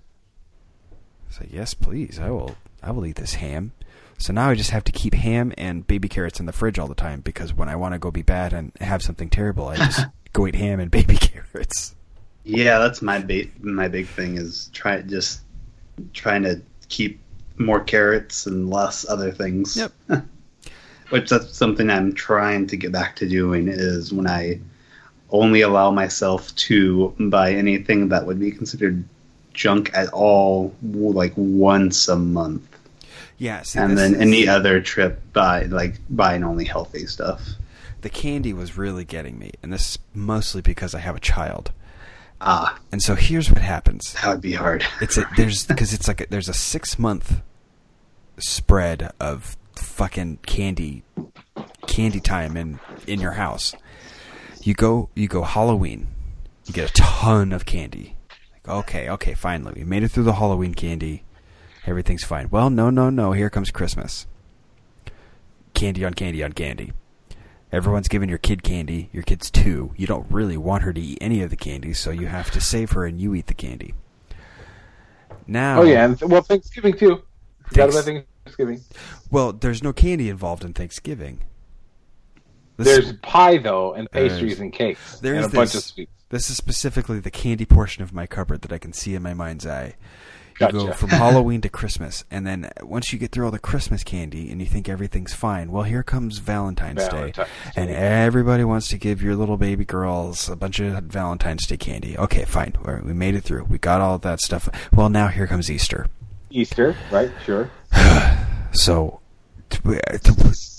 So 1.35 1.44
yes, 1.51 1.74
please, 1.74 2.20
I 2.20 2.31
will. 2.31 2.55
I 2.81 2.93
will 2.93 3.05
eat 3.05 3.16
this 3.16 3.35
ham. 3.35 3.73
So 4.19 4.32
now 4.32 4.51
I 4.51 4.55
just 4.55 4.70
have 4.70 4.85
to 4.85 4.93
keep 4.93 5.15
ham 5.15 5.52
and 5.59 5.85
baby 5.85 6.09
carrots 6.09 6.39
in 6.39 6.47
the 6.47 6.52
fridge 6.52 6.78
all 6.78 6.86
the 6.86 6.94
time 6.94 7.23
because 7.23 7.52
when 7.52 7.69
I 7.69 7.74
want 7.74 7.93
to 7.93 7.98
go 7.98 8.12
be 8.12 8.23
bad 8.23 8.52
and 8.52 8.70
have 8.81 9.02
something 9.02 9.28
terrible, 9.28 9.66
I 9.66 9.74
just 9.74 10.06
go 10.32 10.47
eat 10.47 10.55
ham 10.55 10.78
and 10.78 10.93
baby 10.93 11.16
carrots. 11.20 11.97
Yeah, 12.44 12.78
that's 12.78 13.02
my 13.02 13.19
big 13.19 13.65
my 13.65 13.89
big 13.89 14.06
thing 14.06 14.36
is 14.36 14.70
try 14.73 15.02
just 15.02 15.40
trying 16.12 16.44
to 16.44 16.62
keep 16.89 17.19
more 17.59 17.81
carrots 17.81 18.47
and 18.47 18.70
less 18.70 19.05
other 19.09 19.32
things. 19.32 19.77
Yep. 19.77 19.93
Which 21.11 21.31
that's 21.31 21.56
something 21.56 21.90
I'm 21.90 22.12
trying 22.12 22.69
to 22.69 22.77
get 22.77 22.93
back 22.93 23.16
to 23.16 23.28
doing 23.28 23.66
is 23.66 24.12
when 24.12 24.28
I 24.28 24.61
only 25.31 25.62
allow 25.62 25.90
myself 25.90 26.55
to 26.55 27.12
buy 27.19 27.55
anything 27.55 28.11
that 28.11 28.24
would 28.24 28.39
be 28.39 28.52
considered 28.52 29.05
junk 29.55 29.91
at 29.95 30.09
all 30.13 30.75
like 30.83 31.33
once 31.37 32.09
a 32.09 32.17
month. 32.17 32.63
Yeah, 33.39 33.63
and 33.75 33.97
then 33.99 34.15
is- 34.15 34.21
any 34.21 34.47
other 34.49 34.81
trip 34.81 35.21
buy 35.33 35.63
like 35.65 35.97
buying 36.11 36.45
only 36.45 36.65
healthy 36.67 37.07
stuff. 37.07 37.41
the 38.03 38.11
candy 38.11 38.53
was 38.53 38.77
really 38.77 39.05
getting 39.05 39.39
me, 39.39 39.53
and 39.63 39.73
this 39.73 39.93
is 39.93 39.99
mostly 40.13 40.61
because 40.61 40.95
I 40.95 40.99
have 41.01 41.17
a 41.17 41.21
child. 41.21 41.73
Ah, 42.41 42.79
And 42.93 43.01
so 43.03 43.15
here's 43.15 43.51
what 43.51 43.63
happens. 43.63 44.13
that 44.21 44.29
would 44.29 44.41
be 44.43 44.53
hard. 44.53 44.85
It's 45.01 45.17
a, 45.17 45.25
there's 45.37 45.65
because 45.73 45.95
it's 45.95 46.07
like 46.07 46.21
a, 46.21 46.27
there's 46.29 46.49
a 46.49 46.53
six 46.55 46.99
month 46.99 47.41
spread 48.39 49.11
of 49.21 49.57
fucking 49.77 50.39
candy 50.47 51.03
candy 51.87 52.21
time 52.21 52.57
in 52.57 52.79
in 53.07 53.21
your 53.21 53.33
house. 53.33 53.75
You 54.63 54.75
go 54.75 55.09
you 55.15 55.29
go 55.29 55.43
Halloween, 55.43 56.09
you 56.67 56.73
get 56.75 56.91
a 56.91 56.93
ton 56.95 57.53
of 57.53 57.65
candy. 57.65 58.14
Okay, 58.66 59.09
okay, 59.11 59.35
finally 59.35 59.74
we 59.77 59.85
made 59.85 60.03
it 60.03 60.09
through 60.09 60.24
the 60.24 60.35
Halloween 60.35 60.74
candy. 60.74 61.23
Everything's 61.86 62.24
fine. 62.24 62.49
Well, 62.51 62.70
no, 62.70 62.89
no, 62.89 63.11
no. 63.11 63.32
Here 63.32 63.51
comes 63.51 63.70
Christmas. 63.70 64.27
Candy 65.74 66.05
on 66.05 66.15
candy 66.15 66.43
on 66.43 66.53
candy. 66.53 66.93
Everyone's 67.70 68.09
giving 68.09 68.28
your 68.28 68.39
kid 68.39 68.62
candy. 68.62 69.11
Your 69.12 69.23
kid's 69.24 69.51
two. 69.51 69.93
You 69.97 70.07
don't 70.07 70.31
really 70.31 70.57
want 70.57 70.85
her 70.85 70.93
to 70.93 71.01
eat 71.01 71.19
any 71.20 71.43
of 71.43 71.51
the 71.51 71.57
candy, 71.57 71.93
so 71.93 72.11
you 72.11 72.27
have 72.28 72.51
to 72.53 72.61
save 72.61 72.93
her 72.93 73.05
and 73.05 73.20
you 73.20 73.35
eat 73.35 73.49
the 73.49 73.55
candy. 73.55 73.93
Now, 75.47 75.81
Oh 75.81 75.85
yeah, 75.85 76.05
and 76.05 76.20
well, 76.23 76.41
Thanksgiving 76.41 76.97
too. 76.97 77.23
Forgot 77.66 77.91
Thanks- 77.93 77.97
about 78.09 78.24
Thanksgiving. 78.45 78.81
Well, 79.31 79.53
there's 79.53 79.82
no 79.82 79.93
candy 79.93 80.28
involved 80.31 80.65
in 80.65 80.73
Thanksgiving. 80.73 81.41
This, 82.77 82.87
There's 82.87 83.13
pie 83.19 83.59
though, 83.59 83.95
and 83.95 84.11
pastries 84.11 84.61
and 84.61 84.73
cakes, 84.73 85.21
there's 85.21 85.45
and 85.45 85.53
a 85.53 85.57
bunch 85.57 85.73
this- 85.73 85.83
of 85.87 85.93
sweets. 85.93 86.11
This 86.31 86.51
is 86.51 86.57
specifically 86.57 87.21
the 87.21 87.31
candy 87.31 87.65
portion 87.65 88.03
of 88.03 88.13
my 88.13 88.27
cupboard 88.27 88.63
that 88.63 88.73
I 88.73 88.79
can 88.79 88.93
see 88.93 89.15
in 89.15 89.23
my 89.23 89.35
mind's 89.35 89.65
eye. 89.67 89.95
You 90.61 90.71
go 90.71 90.93
from 90.93 91.11
Halloween 91.11 91.61
to 91.63 91.69
Christmas, 91.69 92.25
and 92.31 92.47
then 92.47 92.71
once 92.81 93.13
you 93.13 93.19
get 93.19 93.33
through 93.33 93.45
all 93.45 93.51
the 93.51 93.59
Christmas 93.59 94.03
candy 94.05 94.51
and 94.51 94.61
you 94.61 94.67
think 94.67 94.89
everything's 94.89 95.35
fine, 95.35 95.71
well, 95.73 95.83
here 95.83 96.03
comes 96.05 96.39
Valentine's, 96.39 97.07
Valentine's 97.09 97.37
Day, 97.37 97.45
and 97.77 97.91
everybody 97.91 98.63
wants 98.65 98.89
to 98.89 98.99
give 98.99 99.21
your 99.21 99.35
little 99.35 99.57
baby 99.57 99.85
girls 99.85 100.49
a 100.49 100.55
bunch 100.57 100.79
of 100.81 101.03
Valentine's 101.05 101.67
Day 101.67 101.77
candy. 101.77 102.17
Okay, 102.17 102.45
fine, 102.45 102.73
right, 102.83 103.05
we 103.05 103.13
made 103.13 103.35
it 103.35 103.43
through. 103.43 103.65
We 103.65 103.79
got 103.79 104.01
all 104.01 104.19
that 104.19 104.41
stuff. 104.41 104.69
Well, 104.93 105.09
now 105.09 105.27
here 105.29 105.47
comes 105.49 105.71
Easter. 105.71 106.07
Easter, 106.51 106.97
right? 107.13 107.31
Sure. 107.45 107.71
So 108.73 109.21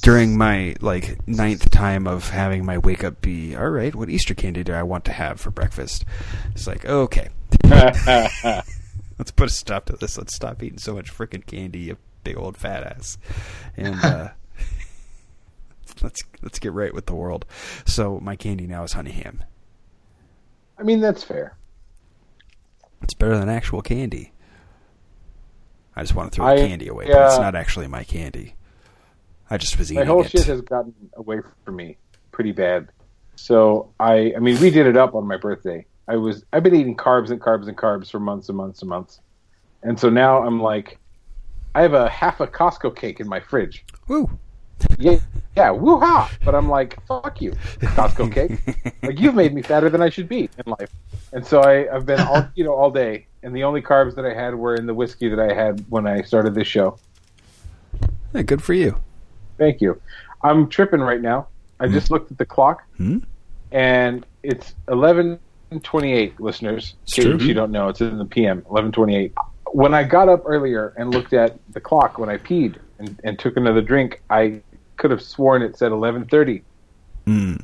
during 0.02 0.38
my 0.38 0.76
like 0.82 1.28
ninth 1.28 1.70
time 1.70 2.08
of 2.08 2.30
having 2.30 2.66
my 2.66 2.78
wake 2.78 3.04
up 3.04 3.22
be 3.22 3.56
all 3.56 3.70
right, 3.70 3.94
what 3.96 4.10
Easter 4.10 4.34
candy 4.34 4.64
do 4.64 4.74
I 4.74 4.84
want 4.84 5.06
to 5.06 5.12
have 5.12 5.40
for 5.40 5.52
breakfast? 5.52 6.06
It's 6.52 6.68
like 6.68 6.86
okay, 6.86 7.30
let's 7.64 9.32
put 9.36 9.48
a 9.48 9.54
stop 9.54 9.86
to 9.86 9.94
this. 9.94 10.18
Let's 10.18 10.36
stop 10.36 10.62
eating 10.64 10.80
so 10.80 10.94
much 10.94 11.12
freaking 11.12 11.46
candy, 11.46 11.80
you 11.80 11.98
big 12.24 12.38
old 12.38 12.58
fat 12.58 12.84
ass, 12.84 13.18
and 13.78 13.96
uh, 14.04 14.30
let's 16.02 16.24
let's 16.42 16.60
get 16.60 16.74
right 16.74 16.94
with 16.94 17.06
the 17.06 17.16
world. 17.16 17.46
So 17.86 18.20
my 18.20 18.36
candy 18.36 18.68
now 18.68 18.84
is 18.84 18.94
honey 18.94 19.12
ham. 19.12 19.44
I 20.78 20.84
mean, 20.84 21.00
that's 21.00 21.24
fair. 21.24 21.56
It's 23.02 23.14
better 23.14 23.38
than 23.38 23.50
actual 23.50 23.82
candy. 23.82 24.34
I 25.96 26.02
just 26.02 26.16
want 26.16 26.32
to 26.32 26.36
throw 26.36 26.48
I- 26.48 26.56
the 26.56 26.68
candy 26.68 26.88
away, 26.88 27.06
but 27.08 27.28
it's 27.28 27.40
not 27.40 27.56
actually 27.56 27.88
my 27.88 28.04
candy. 28.04 28.56
I 29.50 29.58
just 29.58 29.78
was 29.78 29.92
eating 29.92 30.02
My 30.04 30.08
whole 30.08 30.24
it. 30.24 30.32
shit 30.32 30.46
has 30.46 30.62
gotten 30.62 30.94
away 31.16 31.40
from 31.64 31.76
me 31.76 31.98
pretty 32.32 32.52
bad. 32.52 32.90
So 33.36 33.92
I, 34.00 34.34
I 34.36 34.40
mean, 34.40 34.60
we 34.60 34.70
did 34.70 34.88
it 34.88 34.98
up 34.98 35.14
on 35.16 35.28
my 35.28 35.38
birthday. 35.38 35.86
I 36.08 36.16
was, 36.18 36.44
I've 36.54 36.64
been 36.64 36.76
eating 36.76 36.96
carbs 36.96 37.32
and 37.32 37.42
carbs 37.42 37.68
and 37.68 37.78
carbs 37.78 38.10
for 38.12 38.20
months 38.20 38.50
and 38.50 38.58
months 38.58 38.82
and 38.82 38.90
months, 38.90 39.20
and 39.84 40.00
so 40.00 40.10
now 40.10 40.46
I'm 40.46 40.60
like, 40.62 41.00
I 41.74 41.82
have 41.82 41.94
a 41.94 42.08
half 42.10 42.40
a 42.40 42.48
Costco 42.48 42.96
cake 42.96 43.20
in 43.20 43.28
my 43.28 43.40
fridge. 43.40 43.84
Woo! 44.08 44.30
yeah, 45.00 45.20
yeah, 45.58 45.72
woo-ha! 45.72 46.32
But 46.44 46.54
I'm 46.54 46.70
like, 46.70 47.04
fuck 47.08 47.42
you, 47.42 47.52
Costco 47.80 48.32
cake. 48.32 48.94
like 49.04 49.20
you've 49.20 49.36
made 49.36 49.54
me 49.54 49.62
fatter 49.62 49.90
than 49.90 50.02
I 50.02 50.10
should 50.10 50.30
be 50.30 50.50
in 50.64 50.74
life. 50.80 50.92
And 51.34 51.46
so 51.46 51.62
I, 51.62 51.94
I've 51.94 52.06
been 52.06 52.20
all 52.22 52.48
you 52.56 52.64
know 52.64 52.74
all 52.74 52.92
day, 52.92 53.26
and 53.42 53.56
the 53.56 53.64
only 53.64 53.82
carbs 53.82 54.16
that 54.16 54.26
I 54.26 54.34
had 54.34 54.54
were 54.54 54.76
in 54.76 54.86
the 54.86 54.94
whiskey 54.94 55.28
that 55.30 55.40
I 55.40 55.54
had 55.54 55.84
when 55.90 56.06
I 56.06 56.22
started 56.22 56.54
this 56.54 56.68
show. 56.68 56.98
Yeah, 58.34 58.44
good 58.44 58.62
for 58.62 58.74
you. 58.74 58.98
Thank 59.58 59.82
you. 59.82 60.00
I'm 60.44 60.68
tripping 60.70 61.00
right 61.02 61.22
now. 61.22 61.48
I 61.80 61.88
just 61.88 62.12
looked 62.12 62.32
at 62.32 62.38
the 62.38 62.46
clock, 62.46 62.84
Hmm? 62.98 63.18
and 63.72 64.26
it's 64.44 64.74
11:28. 64.88 66.40
Listeners, 66.40 66.96
It's 67.04 67.18
in 67.18 67.24
true. 67.24 67.38
case 67.38 67.48
you 67.48 67.54
don't 67.54 67.72
know, 67.72 67.90
it's 67.90 68.02
in 68.02 68.18
the 68.18 68.26
PM. 68.26 68.62
11:28. 68.70 69.34
When 69.72 69.94
I 69.94 70.04
got 70.04 70.30
up 70.30 70.44
earlier 70.46 70.94
and 70.98 71.12
looked 71.14 71.34
at 71.34 71.58
the 71.74 71.82
clock 71.82 72.18
when 72.18 72.30
I 72.30 72.38
peed 72.38 72.76
and, 73.00 73.20
and 73.24 73.38
took 73.38 73.58
another 73.58 73.82
drink, 73.82 74.22
I 74.30 74.62
could 74.98 75.12
have 75.12 75.22
sworn 75.22 75.62
it 75.62 75.78
said 75.78 75.92
11:30. 75.92 76.62
Mm. 77.28 77.62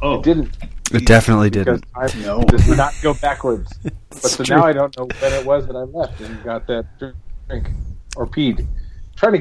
Oh, 0.00 0.18
It 0.18 0.22
didn't 0.24 0.56
It 0.92 1.04
definitely 1.06 1.50
because 1.50 1.80
didn't. 1.80 1.92
time 1.94 2.22
No. 2.22 2.42
does 2.48 2.66
not 2.76 2.94
go 3.02 3.12
backwards. 3.14 3.70
But 4.10 4.30
so 4.30 4.44
true. 4.44 4.56
now 4.56 4.64
I 4.64 4.72
don't 4.72 4.96
know 4.96 5.06
when 5.20 5.32
it 5.34 5.44
was 5.44 5.66
that 5.66 5.76
I 5.76 5.82
left 5.82 6.18
and 6.22 6.42
got 6.42 6.66
that 6.68 6.86
drink 6.98 7.68
or 8.16 8.26
peed. 8.26 8.66
Trying 9.16 9.32
to 9.32 9.38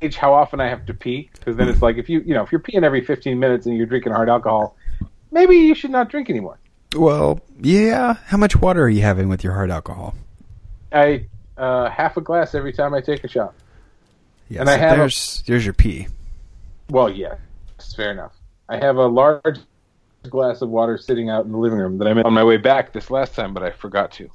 gauge 0.00 0.16
how 0.16 0.32
often 0.32 0.58
I 0.60 0.68
have 0.68 0.86
to 0.86 0.94
pee 0.94 1.30
because 1.34 1.56
then 1.56 1.68
it's 1.68 1.82
like 1.82 1.96
if 1.98 2.08
you 2.08 2.20
you 2.20 2.34
know 2.34 2.42
if 2.42 2.50
you're 2.50 2.60
peeing 2.60 2.82
every 2.82 3.04
15 3.04 3.38
minutes 3.38 3.66
and 3.66 3.76
you're 3.76 3.86
drinking 3.86 4.12
hard 4.12 4.28
alcohol, 4.30 4.74
maybe 5.30 5.56
you 5.56 5.74
should 5.74 5.90
not 5.90 6.08
drink 6.08 6.30
anymore. 6.30 6.58
Well, 6.96 7.40
yeah. 7.60 8.14
How 8.26 8.38
much 8.38 8.56
water 8.56 8.82
are 8.84 8.88
you 8.88 9.02
having 9.02 9.28
with 9.28 9.44
your 9.44 9.52
hard 9.52 9.70
alcohol? 9.70 10.14
I 10.92 11.26
uh, 11.58 11.90
half 11.90 12.16
a 12.16 12.22
glass 12.22 12.54
every 12.54 12.72
time 12.72 12.94
I 12.94 13.00
take 13.02 13.22
a 13.24 13.28
shot. 13.28 13.52
Yes, 14.48 14.60
And 14.60 14.70
I 14.70 14.78
have 14.78 14.94
a- 14.94 15.00
there's 15.00 15.42
there's 15.46 15.64
your 15.66 15.74
pee. 15.74 16.08
Well, 16.88 17.10
yeah, 17.10 17.34
it's 17.78 17.94
fair 17.94 18.10
enough. 18.10 18.32
I 18.70 18.78
have 18.78 18.96
a 18.96 19.06
large 19.06 19.58
glass 20.30 20.62
of 20.62 20.70
water 20.70 20.96
sitting 20.96 21.28
out 21.28 21.44
in 21.44 21.52
the 21.52 21.58
living 21.58 21.78
room 21.78 21.98
that 21.98 22.08
I 22.08 22.14
made 22.14 22.24
on 22.24 22.32
my 22.32 22.44
way 22.44 22.56
back 22.56 22.94
this 22.94 23.10
last 23.10 23.34
time, 23.34 23.52
but 23.52 23.62
I 23.62 23.70
forgot 23.72 24.10
to. 24.12 24.30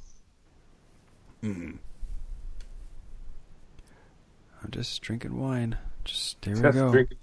I'm 4.64 4.70
just 4.70 5.02
drinking 5.02 5.38
wine. 5.38 5.76
Just 6.04 6.40
there 6.42 6.54
we 6.54 6.60
go. 6.62 6.90
drinking, 6.90 7.18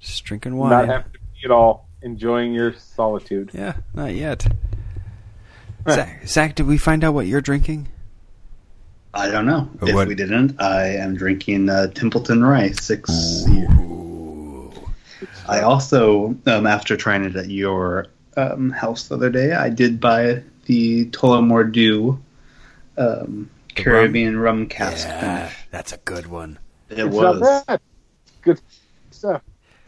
Just 0.00 0.24
drinking 0.24 0.56
wine. 0.56 0.70
not 0.70 0.78
wine. 0.80 0.88
have 0.88 1.12
to 1.12 1.18
pee 1.18 1.44
at 1.44 1.50
all, 1.50 1.86
enjoying 2.02 2.52
your 2.54 2.72
solitude. 2.74 3.50
Yeah, 3.52 3.74
not 3.94 4.14
yet. 4.14 4.46
Zach, 5.88 6.22
Zach, 6.26 6.54
did 6.54 6.66
we 6.66 6.78
find 6.78 7.04
out 7.04 7.14
what 7.14 7.26
you're 7.26 7.40
drinking? 7.42 7.88
I 9.14 9.30
don't 9.30 9.46
know. 9.46 9.68
But 9.78 9.90
if 9.90 9.94
what- 9.94 10.08
we 10.08 10.14
didn't, 10.14 10.60
I 10.60 10.86
am 10.96 11.14
drinking 11.14 11.68
uh, 11.68 11.88
Templeton 11.88 12.42
Rye 12.44 12.70
six 12.72 13.44
year. 13.48 13.68
I 15.48 15.60
also, 15.62 16.36
um, 16.46 16.66
after 16.66 16.96
trying 16.96 17.24
it 17.24 17.34
at 17.36 17.48
your 17.50 18.06
um, 18.36 18.70
house 18.70 19.08
the 19.08 19.14
other 19.14 19.30
day, 19.30 19.52
I 19.52 19.70
did 19.70 19.98
buy 20.00 20.42
the 20.66 21.06
Tullamore 21.06 21.72
Dew 21.72 22.22
um, 22.98 23.48
The 23.74 23.82
Caribbean 23.82 24.38
rum, 24.38 24.66
cask 24.68 25.06
Yeah, 25.08 25.38
finish. 25.46 25.56
that's 25.70 25.92
a 25.92 25.96
good 25.98 26.26
one. 26.26 26.58
It 26.90 26.98
It's 27.00 27.14
was. 27.14 27.40
not 27.40 27.66
bad. 27.66 27.80
Good 28.42 28.60
stuff. 29.10 29.42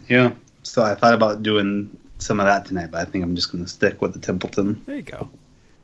Yeah. 0.08 0.32
So 0.62 0.82
I 0.82 0.94
thought 0.94 1.14
about 1.14 1.42
doing 1.42 1.96
some 2.18 2.40
of 2.40 2.46
that 2.46 2.66
tonight, 2.66 2.90
but 2.90 3.00
I 3.00 3.04
think 3.10 3.24
I'm 3.24 3.34
just 3.34 3.50
going 3.50 3.64
to 3.64 3.70
stick 3.70 4.00
with 4.02 4.12
the 4.12 4.18
Templeton. 4.18 4.82
There 4.86 4.96
you 4.96 5.02
go. 5.02 5.30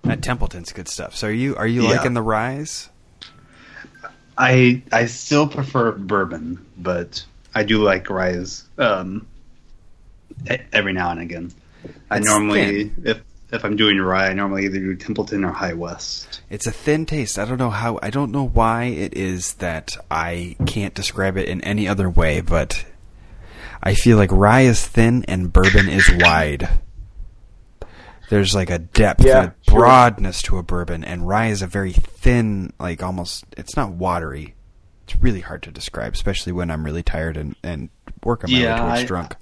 That 0.03 0.23
Templeton's 0.23 0.73
good 0.73 0.89
stuff. 0.89 1.17
So 1.17 1.29
are 1.29 1.33
you 1.33 1.57
are 1.57 1.67
you 1.67 1.83
Yeah. 1.85 1.91
liking 1.97 2.15
the 2.15 2.23
rise? 2.23 2.91
I 4.39 4.83
I 4.93 5.07
still 5.07 5.49
prefer 5.49 5.93
bourbon, 5.93 6.65
but 6.77 7.25
I 7.55 7.63
do 7.65 7.83
like 7.83 8.11
rise 8.11 8.65
um, 8.79 9.27
e- 10.51 10.59
every 10.73 10.93
now 10.93 11.11
and 11.11 11.21
again. 11.21 11.53
I 12.11 12.19
It's 12.19 12.27
normally, 12.27 12.93
if 13.05 13.21
if 13.57 13.65
I'm 13.65 13.77
doing 13.77 13.99
rye, 14.01 14.28
I 14.28 14.33
normally 14.35 14.65
either 14.66 14.78
do 14.78 14.95
Templeton 14.95 15.45
or 15.45 15.51
High 15.53 15.73
West. 15.74 16.41
It's 16.49 16.66
a 16.66 16.70
thin 16.73 17.05
taste. 17.07 17.39
I 17.39 17.45
don't 17.45 17.59
know 17.59 17.70
how. 17.70 17.99
I 18.03 18.11
don't 18.11 18.31
know 18.31 18.47
why 18.47 18.85
it 18.85 19.15
is 19.16 19.55
that 19.55 19.97
I 20.11 20.57
can't 20.66 20.95
describe 20.95 21.37
it 21.37 21.49
in 21.49 21.61
any 21.62 21.89
other 21.89 22.09
way, 22.09 22.41
but 22.41 22.85
I 23.83 23.95
feel 23.95 24.16
like 24.16 24.31
rye 24.33 24.62
is 24.62 24.87
thin 24.87 25.24
and 25.27 25.53
bourbon 25.53 25.89
is 25.89 26.09
wide. 26.20 26.69
There's 28.28 28.55
like 28.55 28.70
a 28.70 28.78
depth, 28.81 29.24
Yeah, 29.24 29.39
a 29.39 29.55
sure. 29.70 29.78
broadness 29.81 30.43
to 30.43 30.59
a 30.59 30.62
bourbon, 30.62 31.05
and 31.05 31.28
rye 31.28 31.47
is 31.49 31.62
a 31.62 31.66
very 31.66 31.93
thin, 31.93 32.73
like 32.81 33.03
almost. 33.03 33.45
It's 33.57 33.77
not 33.77 33.93
watery. 33.93 34.55
It's 35.05 35.15
really 35.23 35.41
hard 35.41 35.62
to 35.65 35.70
describe, 35.70 36.15
especially 36.15 36.53
when 36.53 36.70
I'm 36.70 36.85
really 36.85 37.05
tired 37.05 37.37
and 37.37 37.55
and 37.62 37.89
working 38.24 38.51
my 38.53 38.59
Yeah, 38.59 38.74
way 38.74 38.81
towards 38.89 39.01
I- 39.03 39.05
drunk. 39.07 39.35
I 39.35 39.37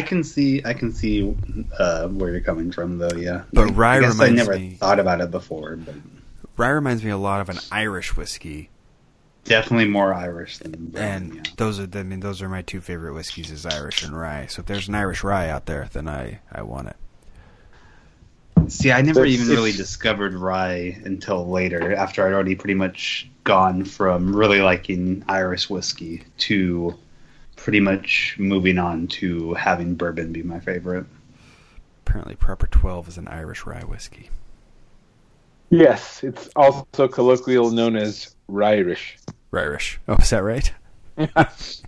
can 0.00 0.24
see 0.24 0.62
I 0.64 0.72
can 0.72 0.90
see 0.92 1.36
uh, 1.78 2.08
where 2.08 2.30
you're 2.30 2.40
coming 2.40 2.72
from, 2.72 2.96
though. 2.96 3.12
Yeah, 3.14 3.42
But 3.52 3.66
rye 3.76 3.98
I 3.98 4.00
guess 4.00 4.18
I 4.20 4.30
never 4.30 4.56
me- 4.58 4.76
thought 4.80 4.98
about 4.98 5.20
it 5.20 5.30
before, 5.30 5.76
but 5.76 5.94
Rye 6.56 6.68
reminds 6.70 7.02
me 7.04 7.10
a 7.10 7.18
lot 7.18 7.40
of 7.42 7.50
an 7.50 7.58
Irish 7.70 8.16
whiskey. 8.16 8.70
definitely 9.44 9.86
more 9.88 10.14
Irish 10.14 10.58
than 10.58 10.70
bourbon. 10.72 10.96
and 10.96 11.34
yeah. 11.34 11.42
those 11.56 11.78
are 11.80 11.88
I 11.92 12.02
mean 12.04 12.20
those 12.20 12.40
are 12.40 12.48
my 12.48 12.62
two 12.62 12.80
favorite 12.80 13.12
whiskeys 13.12 13.50
is 13.50 13.66
Irish 13.66 14.02
and 14.02 14.18
rye. 14.18 14.46
So 14.46 14.60
if 14.60 14.66
there's 14.66 14.88
an 14.88 14.94
Irish 14.94 15.22
rye 15.24 15.50
out 15.50 15.66
there, 15.66 15.88
then 15.92 16.08
I 16.08 16.38
I 16.50 16.62
want 16.62 16.88
it. 16.88 16.96
See, 18.68 18.92
I 18.92 19.02
never 19.02 19.24
even 19.24 19.48
really 19.48 19.72
discovered 19.72 20.34
rye 20.34 20.96
until 21.04 21.48
later, 21.50 21.94
after 21.94 22.24
I'd 22.26 22.32
already 22.32 22.54
pretty 22.54 22.74
much 22.74 23.28
gone 23.44 23.84
from 23.84 24.34
really 24.36 24.60
liking 24.60 25.24
Irish 25.28 25.68
whiskey 25.68 26.22
to 26.38 26.96
pretty 27.62 27.78
much 27.78 28.34
moving 28.40 28.76
on 28.76 29.06
to 29.06 29.54
having 29.54 29.94
bourbon 29.94 30.32
be 30.32 30.42
my 30.42 30.58
favorite. 30.58 31.06
Apparently, 32.04 32.34
Proper 32.34 32.66
Twelve 32.66 33.06
is 33.06 33.16
an 33.18 33.28
Irish 33.28 33.64
rye 33.64 33.84
whiskey. 33.84 34.30
Yes, 35.70 36.24
it's 36.24 36.48
also 36.56 37.06
colloquial 37.08 37.70
known 37.70 37.94
as 37.96 38.34
Ryrish. 38.50 39.12
Irish. 39.54 40.00
Oh, 40.08 40.14
is 40.14 40.30
that 40.30 40.42
right? 40.42 40.72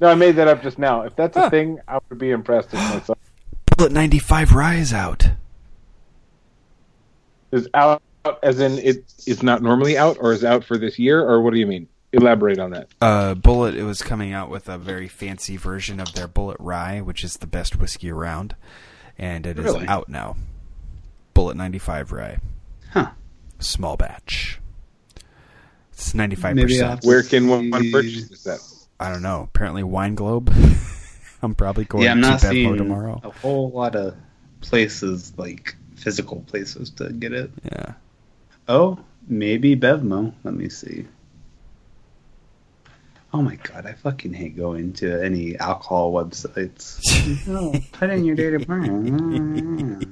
no, 0.00 0.08
I 0.08 0.14
made 0.14 0.36
that 0.36 0.46
up 0.46 0.62
just 0.62 0.78
now. 0.78 1.02
If 1.02 1.16
that's 1.16 1.36
a 1.36 1.40
Huh. 1.40 1.50
thing, 1.50 1.80
I 1.88 1.98
would 2.08 2.18
be 2.18 2.30
impressed 2.30 2.70
with 2.70 2.80
myself. 2.80 3.18
Bulleit 3.72 3.90
ninety 3.90 4.20
five 4.20 4.52
rye 4.52 4.76
is 4.76 4.92
out. 4.92 5.28
Is 7.50 7.68
out 7.74 8.00
as 8.42 8.60
in 8.60 8.78
it 8.78 9.04
is 9.26 9.42
not 9.42 9.60
normally 9.60 9.98
out, 9.98 10.18
or 10.20 10.32
is 10.32 10.44
out 10.44 10.64
for 10.64 10.78
this 10.78 10.98
year, 11.00 11.20
or 11.20 11.42
what 11.42 11.52
do 11.52 11.58
you 11.58 11.66
mean? 11.66 11.88
Elaborate 12.14 12.58
on 12.58 12.70
that. 12.70 12.88
Uh, 13.00 13.34
Bulleit 13.34 13.74
it 13.74 13.84
was 13.84 14.02
coming 14.02 14.32
out 14.32 14.50
with 14.50 14.68
a 14.68 14.78
very 14.78 15.08
fancy 15.08 15.56
version 15.56 16.00
of 16.00 16.12
their 16.14 16.28
Bulleit 16.28 16.56
Rye, 16.58 17.00
which 17.00 17.24
is 17.24 17.36
the 17.38 17.46
best 17.46 17.76
whiskey 17.78 18.10
around, 18.10 18.54
and 19.18 19.46
it 19.46 19.58
is 19.58 19.64
Really? 19.64 19.86
out 19.86 20.08
now. 20.08 20.36
Bulleit 21.34 21.56
ninety 21.56 21.78
five 21.78 22.12
rye, 22.12 22.38
Huh. 22.92 23.10
small 23.58 23.96
batch. 23.96 24.60
It's 25.92 26.12
95%. 26.12 27.04
Where 27.04 27.22
can 27.22 27.46
one, 27.48 27.70
one 27.70 27.90
purchase 27.92 28.42
that? 28.44 28.58
I 28.98 29.10
don't 29.12 29.22
know. 29.22 29.42
Apparently, 29.54 29.82
Wine 29.84 30.14
Globe. 30.16 30.52
I'm 31.42 31.54
probably 31.54 31.84
going 31.84 32.04
yeah, 32.04 32.12
I'm 32.12 32.20
to 32.22 32.28
not 32.30 32.40
Bevmo 32.40 32.50
seeing 32.50 32.76
tomorrow. 32.76 33.20
a 33.22 33.30
whole 33.30 33.70
lot 33.70 33.94
of 33.96 34.16
places, 34.60 35.32
like 35.36 35.76
physical 35.96 36.40
places, 36.48 36.90
to 36.90 37.10
get 37.10 37.32
it. 37.32 37.50
Yeah. 37.64 37.92
Oh, 38.66 38.98
maybe 39.28 39.76
Bevmo. 39.76 40.32
Let 40.42 40.54
me 40.54 40.68
see. 40.68 41.06
Oh 43.34 43.42
my 43.42 43.56
god, 43.56 43.84
I 43.84 43.94
fucking 43.94 44.32
hate 44.32 44.56
going 44.56 44.92
to 44.92 45.20
any 45.20 45.58
alcohol 45.58 46.12
websites. 46.12 47.02
no, 47.48 47.72
oh, 47.74 47.80
put 47.90 48.10
in 48.10 48.24
your 48.24 48.36
date 48.36 48.54
of 48.54 48.64
birth. 48.64 50.06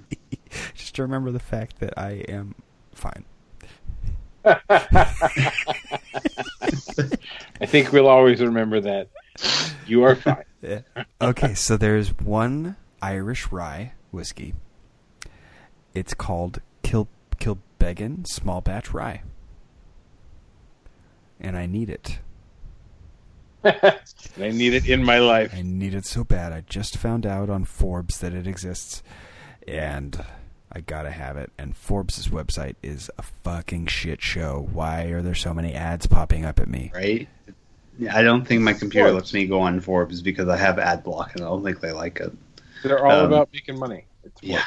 Just 0.74 0.98
remember 0.98 1.30
the 1.30 1.38
fact 1.38 1.78
that 1.78 1.96
I 1.96 2.24
am 2.28 2.56
fine. 2.92 3.24
I 4.44 4.56
think 7.64 7.92
we'll 7.92 8.08
always 8.08 8.40
remember 8.40 8.80
that. 8.80 9.06
You 9.86 10.02
are 10.02 10.16
fine. 10.16 10.42
Okay, 11.20 11.54
so 11.54 11.76
there's 11.76 12.08
one 12.18 12.74
Irish 13.00 13.52
rye 13.52 13.92
whiskey. 14.10 14.54
It's 15.94 16.12
called 16.12 16.60
Kil 16.82 17.06
Kilbeggan 17.38 18.26
Small 18.26 18.60
Batch 18.60 18.92
Rye. 18.92 19.22
And 21.40 21.56
I 21.56 21.66
need 21.66 21.88
it. 21.88 22.18
I 24.40 24.50
need 24.50 24.74
it 24.74 24.88
in 24.88 25.04
my 25.04 25.18
life. 25.18 25.52
I 25.54 25.62
need 25.62 25.94
it 25.94 26.04
so 26.06 26.24
bad. 26.24 26.52
I 26.52 26.62
just 26.68 26.96
found 26.96 27.26
out 27.26 27.48
on 27.50 27.64
Forbes 27.64 28.18
that 28.18 28.32
it 28.34 28.46
exists, 28.46 29.02
and 29.68 30.24
I 30.72 30.80
gotta 30.80 31.10
have 31.10 31.36
it. 31.36 31.50
And 31.58 31.76
Forbes' 31.76 32.28
website 32.28 32.76
is 32.82 33.10
a 33.18 33.22
fucking 33.22 33.86
shit 33.86 34.22
show. 34.22 34.68
Why 34.72 35.04
are 35.06 35.22
there 35.22 35.34
so 35.34 35.52
many 35.54 35.74
ads 35.74 36.06
popping 36.06 36.44
up 36.44 36.58
at 36.60 36.68
me? 36.68 36.90
right? 36.94 37.28
I 38.10 38.22
don't 38.22 38.44
think 38.46 38.62
my 38.62 38.72
computer 38.72 39.08
Forbes. 39.10 39.14
lets 39.24 39.34
me 39.34 39.46
go 39.46 39.60
on 39.60 39.78
Forbes 39.80 40.22
because 40.22 40.48
I 40.48 40.56
have 40.56 40.78
ad 40.78 41.04
block 41.04 41.32
and 41.34 41.44
I 41.44 41.48
don't 41.48 41.62
think 41.62 41.80
they 41.80 41.92
like 41.92 42.20
it. 42.20 42.32
They're 42.82 43.04
all 43.04 43.20
Um, 43.20 43.26
about 43.26 43.50
making 43.52 43.78
money. 43.78 44.06
It's 44.24 44.42
Yeah. 44.42 44.64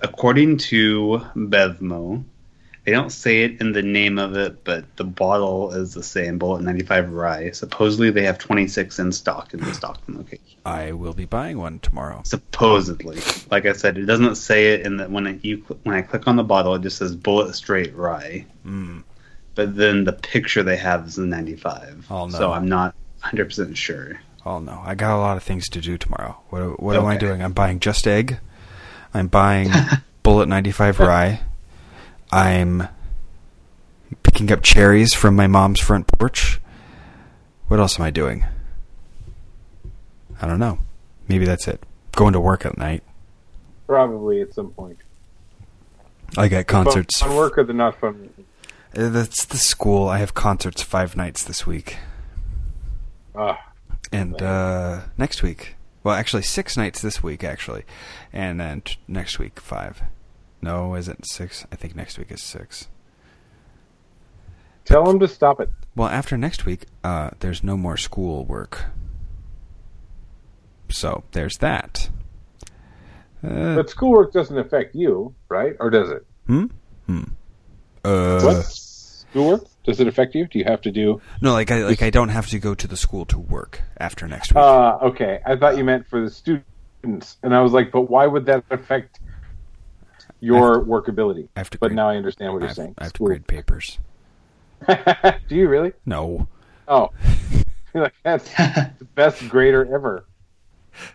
According 0.00 0.56
to 0.58 1.22
Bevmo, 1.36 2.24
They 2.88 2.94
don't 2.94 3.10
say 3.10 3.42
it 3.42 3.60
in 3.60 3.72
the 3.72 3.82
name 3.82 4.18
of 4.18 4.34
it, 4.34 4.64
but 4.64 4.96
the 4.96 5.04
bottle 5.04 5.74
is 5.74 5.92
the 5.92 6.02
same. 6.02 6.38
Bulleit 6.38 6.62
95 6.62 7.12
rye. 7.12 7.50
Supposedly, 7.50 8.10
they 8.10 8.22
have 8.22 8.38
26 8.38 8.98
in 8.98 9.12
stock 9.12 9.52
in 9.52 9.60
the 9.60 9.74
Stockton 9.74 10.16
location. 10.16 10.58
I 10.64 10.92
will 10.92 11.12
be 11.12 11.26
buying 11.26 11.58
one 11.58 11.80
tomorrow. 11.80 12.22
Supposedly, 12.24 13.20
like 13.50 13.66
I 13.66 13.74
said, 13.74 13.98
it 13.98 14.06
doesn't 14.06 14.36
say 14.36 14.72
it 14.72 14.86
in 14.86 14.96
the 14.96 15.04
when 15.06 15.26
it, 15.26 15.44
you 15.44 15.58
when 15.82 15.96
I 15.96 16.00
click 16.00 16.26
on 16.26 16.36
the 16.36 16.42
bottle, 16.42 16.74
it 16.76 16.80
just 16.80 16.96
says 16.96 17.14
Bulleit 17.14 17.54
Straight 17.54 17.94
Rye. 17.94 18.46
Mm. 18.64 19.04
But 19.54 19.76
then 19.76 20.04
the 20.04 20.14
picture 20.14 20.62
they 20.62 20.78
have 20.78 21.08
is 21.08 21.16
the 21.16 21.26
95. 21.26 22.06
Oh, 22.08 22.24
no. 22.24 22.38
So 22.38 22.52
I'm 22.52 22.68
not 22.70 22.94
100 23.20 23.44
percent 23.44 23.76
sure. 23.76 24.18
Oh 24.46 24.60
no, 24.60 24.80
I 24.82 24.94
got 24.94 25.14
a 25.14 25.20
lot 25.20 25.36
of 25.36 25.42
things 25.42 25.68
to 25.68 25.82
do 25.82 25.98
tomorrow. 25.98 26.40
What 26.48 26.82
what 26.82 26.96
am 26.96 27.04
I 27.04 27.18
doing? 27.18 27.42
I'm 27.42 27.52
buying 27.52 27.80
JUST 27.80 28.06
Egg. 28.06 28.38
I'm 29.12 29.26
buying 29.26 29.68
Bulleit 30.24 30.48
95 30.48 31.00
rye. 31.00 31.40
I'm 32.30 32.88
picking 34.22 34.50
up 34.52 34.62
cherries 34.62 35.14
from 35.14 35.36
my 35.36 35.46
mom's 35.46 35.80
front 35.80 36.06
porch. 36.06 36.60
What 37.68 37.80
else 37.80 37.98
am 37.98 38.04
I 38.06 38.10
doing? 38.10 38.44
I 40.40 40.46
don't 40.46 40.58
know. 40.58 40.78
Maybe 41.28 41.44
that's 41.44 41.68
it. 41.68 41.82
Going 42.12 42.32
to 42.32 42.40
work 42.40 42.64
at 42.64 42.78
night. 42.78 43.02
Probably 43.86 44.40
at 44.40 44.54
some 44.54 44.70
point. 44.70 44.98
I 46.36 46.48
got 46.48 46.66
concerts. 46.66 47.20
Fun 47.20 47.34
work 47.36 47.58
or 47.58 47.64
the 47.64 47.72
not 47.72 47.98
fun? 48.00 48.30
Uh, 48.96 49.08
That's 49.08 49.44
the 49.44 49.56
school. 49.56 50.08
I 50.08 50.18
have 50.18 50.34
concerts 50.34 50.82
five 50.82 51.16
nights 51.16 51.42
this 51.42 51.66
week. 51.66 51.96
Ah, 53.34 53.72
and 54.12 54.40
uh, 54.40 55.02
next 55.16 55.42
week. 55.42 55.76
Well, 56.02 56.14
actually, 56.14 56.42
six 56.42 56.76
nights 56.76 57.00
this 57.00 57.22
week, 57.22 57.44
actually, 57.44 57.84
and 58.32 58.58
then 58.58 58.80
t- 58.82 58.96
next 59.06 59.38
week 59.38 59.60
five. 59.60 60.02
No, 60.60 60.94
is 60.94 61.08
it 61.08 61.26
six? 61.26 61.66
I 61.72 61.76
think 61.76 61.94
next 61.94 62.18
week 62.18 62.30
is 62.32 62.42
six. 62.42 62.88
tell 64.84 65.04
them 65.04 65.18
to 65.20 65.28
stop 65.28 65.60
it. 65.60 65.70
Well, 65.94 66.08
after 66.08 66.36
next 66.36 66.64
week, 66.66 66.86
uh, 67.04 67.30
there's 67.40 67.62
no 67.62 67.76
more 67.76 67.96
school 67.96 68.44
work. 68.44 68.86
So 70.90 71.24
there's 71.32 71.56
that. 71.58 72.08
Uh, 73.44 73.76
But 73.76 73.90
schoolwork 73.90 74.32
doesn't 74.32 74.58
affect 74.58 74.94
you, 74.94 75.34
right? 75.48 75.74
Or 75.78 75.90
does 75.90 76.10
it? 76.10 76.26
hmm. 76.46 76.66
Hmm. 77.06 77.22
Uh, 78.04 78.40
what? 78.40 78.64
Schoolwork? 78.64 79.64
Does 79.84 80.00
it 80.00 80.06
affect 80.08 80.34
you? 80.34 80.46
Do 80.46 80.58
you 80.58 80.64
have 80.64 80.80
to 80.82 80.90
do? 80.90 81.20
No, 81.40 81.52
like 81.52 81.70
I 81.70 81.84
like 81.84 82.02
I 82.02 82.10
don't 82.10 82.28
have 82.30 82.46
to 82.48 82.58
go 82.58 82.74
to 82.74 82.86
the 82.86 82.96
school 82.96 83.24
to 83.26 83.38
work 83.38 83.82
after 83.98 84.26
next 84.26 84.52
week. 84.52 84.58
Uh, 84.58 84.98
okay. 85.02 85.40
I 85.46 85.56
thought 85.56 85.76
you 85.78 85.84
meant 85.84 86.06
for 86.06 86.20
the 86.22 86.30
students, 86.30 87.36
and 87.42 87.54
I 87.54 87.60
was 87.62 87.72
like, 87.72 87.90
but 87.92 88.02
why 88.02 88.26
would 88.26 88.46
that 88.46 88.64
affect 88.70 89.20
your 90.40 90.80
workability? 90.84 91.48
I 91.56 91.60
have 91.60 91.70
to 91.70 91.78
But 91.78 91.88
grade- 91.88 91.96
now 91.96 92.08
I 92.10 92.16
understand 92.16 92.52
what 92.52 92.60
you're 92.60 92.68
have, 92.68 92.76
saying. 92.76 92.94
I 92.98 93.04
have 93.04 93.12
to 93.14 93.24
grade 93.24 93.46
papers. 93.46 93.98
do 94.86 95.56
you 95.56 95.68
really? 95.68 95.92
No, 96.06 96.48
Oh, 96.86 97.10
Like, 97.94 98.14
that's 98.22 98.48
the 98.54 99.06
best 99.14 99.48
grader 99.48 99.84
ever. 99.94 100.24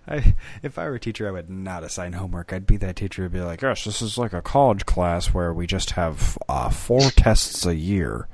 I, 0.07 0.35
if 0.61 0.77
I 0.79 0.85
were 0.87 0.95
a 0.95 0.99
teacher, 0.99 1.27
I 1.27 1.31
would 1.31 1.49
not 1.49 1.83
assign 1.83 2.13
homework. 2.13 2.53
I'd 2.53 2.65
be 2.65 2.77
that 2.77 2.95
teacher 2.95 3.23
who'd 3.23 3.33
be 3.33 3.41
like, 3.41 3.59
"Gosh, 3.59 3.83
this 3.83 4.01
is 4.01 4.17
like 4.17 4.31
a 4.33 4.41
college 4.41 4.85
class 4.85 5.27
where 5.33 5.53
we 5.53 5.67
just 5.67 5.91
have 5.91 6.37
uh, 6.47 6.69
four 6.69 7.01
tests 7.11 7.65
a 7.65 7.75
year, 7.75 8.27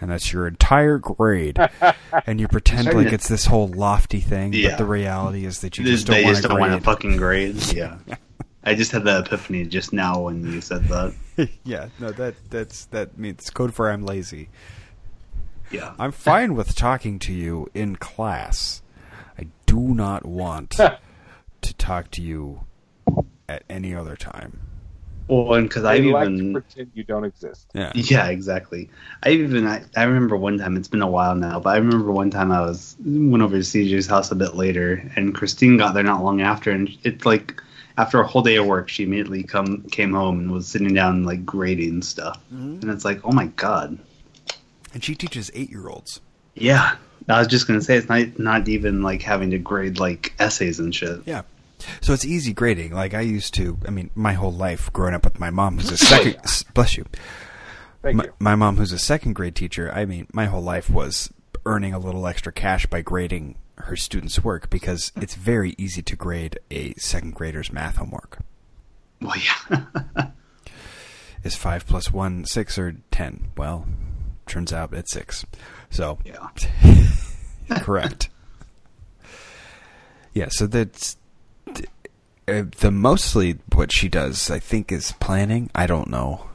and 0.00 0.08
that's 0.10 0.32
your 0.32 0.46
entire 0.46 0.98
grade." 0.98 1.58
and 2.26 2.40
you 2.40 2.46
pretend 2.48 2.86
like 2.94 3.08
to- 3.08 3.14
it's 3.14 3.26
this 3.28 3.46
whole 3.46 3.66
lofty 3.68 4.20
thing, 4.20 4.52
Yeah. 4.52 4.70
but 4.70 4.78
the 4.78 4.84
reality 4.84 5.44
is 5.44 5.60
that 5.62 5.78
you 5.78 5.84
just 5.84 6.06
don't 6.06 6.22
want 6.22 6.26
just 6.28 6.42
to 6.42 6.48
don't 6.48 6.58
grade. 6.58 6.70
want 6.70 6.82
to 6.82 6.84
fucking 6.84 7.16
grade. 7.16 7.72
Yeah. 7.72 7.96
I 8.64 8.74
just 8.74 8.92
had 8.92 9.04
the 9.04 9.18
epiphany 9.18 9.64
just 9.64 9.92
now 9.92 10.22
when 10.22 10.44
you 10.50 10.60
said 10.60 10.84
that. 10.84 11.14
yeah, 11.64 11.88
no, 12.00 12.10
that 12.12 12.34
that's 12.50 12.86
that 12.86 13.18
means 13.18 13.50
code 13.50 13.74
for 13.74 13.90
I'm 13.90 14.04
lazy. 14.04 14.48
Yeah. 15.70 15.94
I'm 15.98 16.12
fine 16.12 16.54
with 16.54 16.74
talking 16.74 17.18
to 17.20 17.32
you 17.32 17.68
in 17.74 17.96
class. 17.96 18.82
I 19.38 19.48
do 19.66 19.80
not 19.80 20.24
want 20.24 20.70
to 21.62 21.74
talk 21.74 22.10
to 22.12 22.22
you 22.22 22.60
at 23.48 23.64
any 23.68 23.94
other 23.94 24.16
time. 24.16 24.60
Well, 25.26 25.54
and 25.54 25.68
because 25.68 25.84
I 25.84 25.94
I 25.94 25.98
like 25.98 26.28
even 26.28 26.52
to 26.52 26.60
pretend 26.60 26.90
you 26.94 27.02
don't 27.02 27.24
exist. 27.24 27.68
Yeah. 27.74 27.92
Yeah, 27.94 28.28
exactly. 28.28 28.90
I 29.22 29.30
even 29.30 29.66
I, 29.66 29.82
I 29.96 30.04
remember 30.04 30.36
one 30.36 30.58
time. 30.58 30.76
It's 30.76 30.88
been 30.88 31.02
a 31.02 31.10
while 31.10 31.34
now, 31.34 31.60
but 31.60 31.70
I 31.70 31.78
remember 31.78 32.12
one 32.12 32.30
time 32.30 32.52
I 32.52 32.60
was 32.60 32.96
went 33.04 33.42
over 33.42 33.56
to 33.56 33.62
CJ's 33.62 34.06
house 34.06 34.30
a 34.30 34.34
bit 34.34 34.54
later, 34.54 35.10
and 35.16 35.34
Christine 35.34 35.78
got 35.78 35.94
there 35.94 36.02
not 36.02 36.22
long 36.22 36.42
after, 36.42 36.70
and 36.70 36.94
it's 37.04 37.24
like 37.24 37.60
after 37.96 38.20
a 38.20 38.26
whole 38.26 38.42
day 38.42 38.56
of 38.56 38.66
work, 38.66 38.88
she 38.88 39.04
immediately 39.04 39.42
come 39.42 39.82
came 39.90 40.12
home 40.12 40.40
and 40.40 40.50
was 40.52 40.66
sitting 40.66 40.94
down 40.94 41.24
like 41.24 41.44
grading 41.46 42.02
stuff, 42.02 42.40
mm-hmm. 42.52 42.80
and 42.80 42.90
it's 42.90 43.04
like, 43.04 43.20
oh 43.24 43.32
my 43.32 43.46
god, 43.46 43.98
And 44.92 45.02
she 45.04 45.14
teaches 45.14 45.50
eight 45.54 45.70
year 45.70 45.88
olds. 45.88 46.20
yeah. 46.54 46.96
I 47.26 47.38
was 47.38 47.48
just 47.48 47.66
gonna 47.66 47.80
say 47.80 47.96
it's 47.96 48.08
not 48.08 48.38
not 48.38 48.68
even 48.68 49.02
like 49.02 49.22
having 49.22 49.50
to 49.52 49.58
grade 49.58 49.98
like 49.98 50.34
essays 50.38 50.78
and 50.78 50.94
shit. 50.94 51.20
Yeah. 51.24 51.42
So 52.02 52.12
it's 52.12 52.26
easy 52.26 52.52
grading. 52.52 52.92
Like 52.92 53.14
I 53.14 53.22
used 53.22 53.54
to, 53.54 53.78
I 53.86 53.90
mean, 53.90 54.10
my 54.14 54.34
whole 54.34 54.52
life 54.52 54.92
growing 54.92 55.14
up 55.14 55.24
with 55.24 55.40
my 55.40 55.48
mom, 55.48 55.78
who's 55.78 55.90
a 55.90 55.92
oh, 55.94 55.96
second, 55.96 56.36
bless 56.74 56.98
you, 56.98 57.06
Thank 58.02 58.16
my, 58.16 58.24
you. 58.24 58.32
my 58.38 58.54
mom, 58.56 58.76
who's 58.76 58.92
a 58.92 58.98
second 58.98 59.32
grade 59.34 59.54
teacher. 59.54 59.90
I 59.90 60.04
mean, 60.04 60.26
my 60.34 60.46
whole 60.46 60.62
life 60.62 60.90
was 60.90 61.32
earning 61.64 61.94
a 61.94 61.98
little 61.98 62.26
extra 62.26 62.52
cash 62.52 62.84
by 62.84 63.00
grading 63.00 63.56
her 63.76 63.96
students' 63.96 64.42
work 64.42 64.70
because 64.70 65.12
it's 65.16 65.34
very 65.34 65.74
easy 65.78 66.02
to 66.02 66.16
grade 66.16 66.58
a 66.70 66.94
second 66.94 67.34
grader's 67.34 67.72
math 67.72 67.96
homework. 67.96 68.38
Well, 69.20 69.36
yeah. 69.36 70.26
Is 71.44 71.56
five 71.56 71.86
plus 71.86 72.10
one 72.10 72.44
six 72.46 72.78
or 72.78 72.96
ten? 73.10 73.48
Well, 73.56 73.86
turns 74.46 74.72
out 74.72 74.94
it's 74.94 75.12
six. 75.12 75.44
So 75.90 76.18
yeah. 76.24 76.48
correct. 77.80 78.28
Yeah, 80.32 80.48
so 80.50 80.66
that's 80.66 81.16
uh, 82.48 82.64
the 82.80 82.90
mostly 82.90 83.58
what 83.72 83.92
she 83.92 84.08
does. 84.08 84.50
I 84.50 84.58
think 84.58 84.90
is 84.90 85.12
planning. 85.20 85.70
I 85.74 85.86
don't 85.86 86.08
know. 86.08 86.48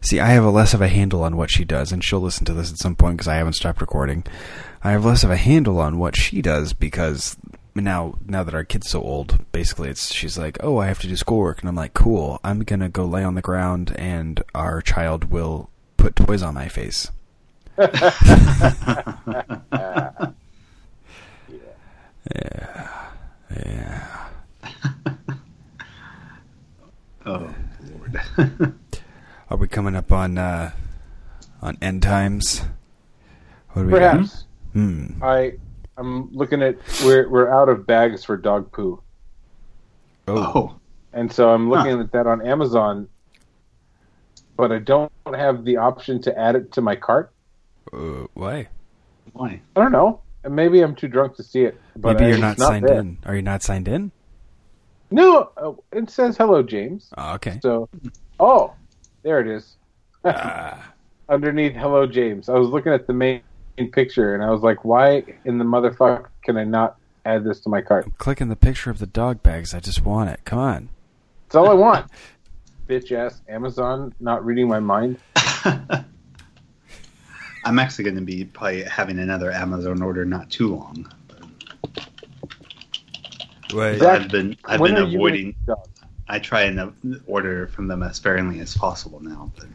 See, 0.00 0.18
I 0.18 0.28
have 0.30 0.44
a 0.44 0.50
less 0.50 0.74
of 0.74 0.80
a 0.82 0.88
handle 0.88 1.22
on 1.22 1.36
what 1.36 1.50
she 1.50 1.64
does, 1.64 1.92
and 1.92 2.02
she'll 2.02 2.20
listen 2.20 2.44
to 2.46 2.54
this 2.54 2.72
at 2.72 2.78
some 2.78 2.96
point 2.96 3.18
because 3.18 3.28
I 3.28 3.36
haven't 3.36 3.52
stopped 3.52 3.80
recording. 3.80 4.24
I 4.82 4.92
have 4.92 5.04
less 5.04 5.24
of 5.24 5.30
a 5.30 5.36
handle 5.36 5.78
on 5.78 5.98
what 5.98 6.16
she 6.16 6.40
does 6.42 6.72
because 6.72 7.36
now, 7.74 8.14
now 8.26 8.42
that 8.42 8.54
our 8.54 8.64
kid's 8.64 8.88
so 8.88 9.02
old, 9.02 9.38
basically, 9.52 9.90
it's 9.90 10.12
she's 10.12 10.38
like, 10.38 10.58
"Oh, 10.62 10.78
I 10.78 10.86
have 10.86 10.98
to 11.00 11.06
do 11.08 11.16
schoolwork," 11.16 11.60
and 11.60 11.68
I'm 11.68 11.76
like, 11.76 11.94
"Cool, 11.94 12.40
I'm 12.42 12.60
gonna 12.64 12.88
go 12.88 13.04
lay 13.04 13.22
on 13.22 13.34
the 13.34 13.42
ground, 13.42 13.94
and 13.96 14.42
our 14.54 14.80
child 14.80 15.24
will 15.30 15.70
put 15.96 16.16
toys 16.16 16.42
on 16.42 16.54
my 16.54 16.68
face." 16.68 17.10
Yeah, 22.34 22.88
yeah. 23.66 24.26
Oh 27.26 27.54
lord. 27.92 28.20
Are 29.50 29.56
we 29.58 29.68
coming 29.68 29.94
up 29.94 30.10
on 30.10 30.38
uh, 30.38 30.70
on 31.60 31.76
end 31.82 32.02
times? 32.02 32.62
What 33.72 33.82
do 33.82 33.88
we 33.88 33.92
got? 33.98 34.12
Perhaps. 34.16 34.44
Hmm. 34.72 35.22
I 35.22 35.54
I'm 35.96 36.32
looking 36.32 36.62
at 36.62 36.76
we're 37.04 37.28
we're 37.28 37.50
out 37.52 37.68
of 37.68 37.86
bags 37.86 38.24
for 38.24 38.36
dog 38.36 38.70
poo, 38.72 39.02
Oh. 40.28 40.52
oh. 40.54 40.74
and 41.12 41.32
so 41.32 41.50
I'm 41.50 41.68
looking 41.68 41.98
at 42.00 42.12
that 42.12 42.26
on 42.26 42.46
Amazon, 42.46 43.08
but 44.56 44.70
I 44.72 44.78
don't 44.78 45.10
have 45.34 45.64
the 45.64 45.76
option 45.76 46.20
to 46.22 46.38
add 46.38 46.56
it 46.56 46.72
to 46.72 46.80
my 46.80 46.96
cart. 46.96 47.32
Uh, 47.92 48.26
why? 48.34 48.68
Why? 49.32 49.60
I 49.76 49.80
don't 49.80 49.92
know. 49.92 50.20
Maybe 50.48 50.80
I'm 50.80 50.94
too 50.94 51.08
drunk 51.08 51.36
to 51.36 51.42
see 51.42 51.64
it. 51.64 51.78
But 51.96 52.14
Maybe 52.18 52.24
I- 52.24 52.28
you're 52.36 52.48
it's 52.50 52.58
not, 52.58 52.68
signed 52.68 52.86
there. 52.88 52.98
in. 53.00 53.18
Are 53.26 53.34
you 53.34 53.42
not 53.42 53.62
signed 53.62 53.88
in? 53.88 54.10
No, 55.10 55.50
uh, 55.56 55.72
it 55.92 56.08
says 56.08 56.36
hello, 56.36 56.62
James. 56.62 57.10
Oh, 57.18 57.34
okay. 57.34 57.58
So, 57.62 57.88
oh, 58.38 58.72
there 59.22 59.40
it 59.40 59.48
is. 59.48 59.76
Ah. 60.24 60.92
Underneath 61.28 61.74
hello, 61.74 62.06
James. 62.06 62.48
I 62.48 62.54
was 62.54 62.68
looking 62.68 62.92
at 62.92 63.06
the 63.06 63.12
main 63.12 63.42
picture 63.88 64.34
and 64.34 64.42
I 64.42 64.50
was 64.50 64.62
like, 64.62 64.84
why 64.84 65.22
in 65.44 65.58
the 65.58 65.64
motherfucker 65.64 66.26
can 66.42 66.56
I 66.56 66.64
not 66.64 66.96
add 67.24 67.44
this 67.44 67.60
to 67.60 67.68
my 67.68 67.80
cart? 67.82 68.06
I'm 68.06 68.12
clicking 68.18 68.48
the 68.48 68.56
picture 68.56 68.90
of 68.90 68.98
the 68.98 69.06
dog 69.06 69.42
bags. 69.42 69.74
I 69.74 69.80
just 69.80 70.02
want 70.04 70.30
it. 70.30 70.40
Come 70.44 70.58
on. 70.58 70.88
It's 71.46 71.54
all 71.54 71.70
I 71.70 71.74
want. 71.86 72.10
Bitch 72.88 73.12
ass 73.12 73.40
Amazon 73.48 74.14
not 74.20 74.44
reading 74.44 74.68
my 74.68 74.80
mind. 74.80 75.18
I'm 77.64 77.78
actually 77.78 78.04
going 78.04 78.16
to 78.16 78.22
be 78.22 78.44
probably 78.44 78.82
having 78.84 79.18
another 79.18 79.52
Amazon 79.52 80.02
order 80.02 80.24
not 80.24 80.50
too 80.50 80.74
long. 80.74 81.12
Wait. 83.72 83.98
Zach, 83.98 84.22
I've 84.22 84.30
been 84.30 84.56
I've 84.64 84.80
When 84.80 84.94
been 84.94 85.04
avoiding. 85.04 85.54
gonna? 85.66 85.80
I 86.28 86.38
try 86.38 86.62
and 86.62 86.80
uh, 86.80 86.90
order 87.26 87.66
from 87.68 87.86
them 87.88 88.02
as 88.02 88.16
sparingly 88.16 88.60
as 88.60 88.76
possible 88.76 89.20
now. 89.20 89.52
But 89.56 89.66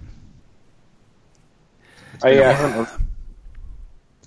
I 2.24 2.38
uh, 2.40 2.54
haven't. 2.56 2.90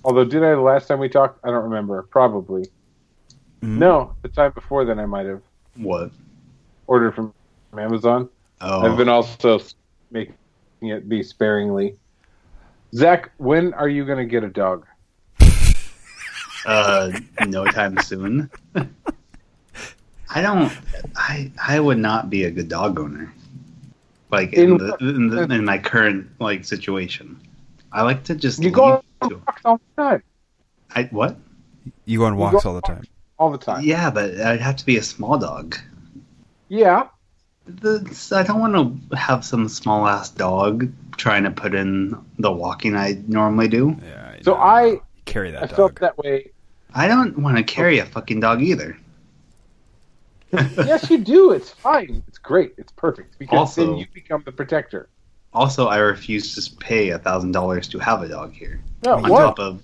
Although, 0.03 0.25
did 0.25 0.43
I 0.43 0.51
the 0.51 0.61
last 0.61 0.87
time 0.87 0.99
we 0.99 1.09
talked? 1.09 1.39
I 1.43 1.49
don't 1.49 1.63
remember. 1.63 2.03
Probably. 2.03 2.63
Mhm. 3.61 3.77
No, 3.77 4.13
the 4.21 4.29
time 4.29 4.51
before 4.53 4.85
then 4.85 4.99
I 4.99 5.05
might 5.05 5.25
have 5.25 5.41
what? 5.75 6.11
ordered 6.87 7.13
from 7.13 7.33
Amazon. 7.77 8.29
Oh, 8.61 8.81
I've 8.81 8.97
been 8.97 9.09
also 9.09 9.59
making 10.11 10.35
it 10.81 11.09
be 11.09 11.23
sparingly. 11.23 11.95
Zach, 12.95 13.31
when 13.37 13.73
are 13.73 13.87
you 13.89 14.05
going 14.05 14.17
to 14.17 14.25
get 14.25 14.43
a 14.43 14.49
dog? 14.49 14.85
Uh, 16.65 17.09
no 17.47 17.63
time 17.65 17.97
soon. 17.99 18.51
I 18.75 20.41
don't. 20.41 20.71
I 21.15 21.49
I 21.65 21.79
would 21.79 21.97
not 21.97 22.29
be 22.29 22.43
a 22.43 22.51
good 22.51 22.67
dog 22.67 22.99
owner. 22.99 23.33
Like 24.29 24.51
in, 24.51 24.71
In 24.71 24.77
the, 24.77 24.97
in, 24.99 25.29
the, 25.29 25.41
in 25.43 25.63
my 25.63 25.77
current 25.77 26.27
like 26.39 26.65
situation, 26.65 27.39
I 27.91 28.03
like 28.03 28.23
to 28.25 28.35
just 28.35 28.61
You 28.61 28.71
go 28.71 29.01
on 29.21 29.29
to- 29.29 29.35
walks 29.45 29.61
all 29.65 29.81
the 29.95 30.01
time. 30.03 30.23
I 30.95 31.03
what? 31.11 31.37
You 32.05 32.19
go 32.19 32.25
on 32.25 32.37
walks 32.37 32.63
go- 32.63 32.69
all 32.69 32.75
the 32.75 32.81
time. 32.81 33.03
All 33.37 33.51
the 33.51 33.57
time. 33.57 33.83
Yeah, 33.83 34.09
but 34.09 34.39
I'd 34.39 34.59
have 34.61 34.75
to 34.77 34.85
be 34.85 34.97
a 34.97 35.03
small 35.03 35.37
dog. 35.37 35.75
Yeah. 36.67 37.07
The, 37.65 37.99
I 38.35 38.43
don't 38.43 38.59
want 38.59 39.09
to 39.09 39.15
have 39.15 39.45
some 39.45 39.69
small 39.69 40.07
ass 40.07 40.29
dog 40.29 40.91
trying 41.17 41.43
to 41.43 41.51
put 41.51 41.73
in 41.75 42.15
the 42.37 42.51
walking 42.51 42.95
I 42.95 43.21
normally 43.27 43.67
do. 43.67 43.95
Yeah. 44.03 44.35
So. 44.41 44.55
I 44.55 44.99
carry 45.25 45.51
that 45.51 45.63
I 45.63 45.65
dog. 45.67 45.75
felt 45.75 45.95
that 45.99 46.17
way. 46.17 46.51
I 46.93 47.07
don't 47.07 47.37
want 47.39 47.57
to 47.57 47.63
carry 47.63 47.99
a 47.99 48.05
fucking 48.05 48.39
dog 48.39 48.61
either. 48.61 48.97
yes, 50.51 51.09
you 51.11 51.19
do. 51.19 51.51
It's 51.51 51.69
fine. 51.69 52.23
It's 52.27 52.39
great. 52.39 52.73
It's 52.77 52.91
perfect 52.93 53.37
because 53.37 53.57
Also- 53.59 53.85
then 53.85 53.97
you 53.97 54.07
become 54.13 54.41
the 54.45 54.51
protector. 54.51 55.09
Also, 55.53 55.87
I 55.87 55.97
refuse 55.97 56.53
to 56.55 56.75
pay 56.77 57.09
a 57.09 57.19
thousand 57.19 57.51
dollars 57.53 57.87
to 57.89 57.99
have 57.99 58.21
a 58.21 58.27
dog 58.27 58.53
here. 58.53 58.81
No, 59.03 59.15
On 59.15 59.29
what? 59.29 59.39
top 59.39 59.59
of 59.59 59.83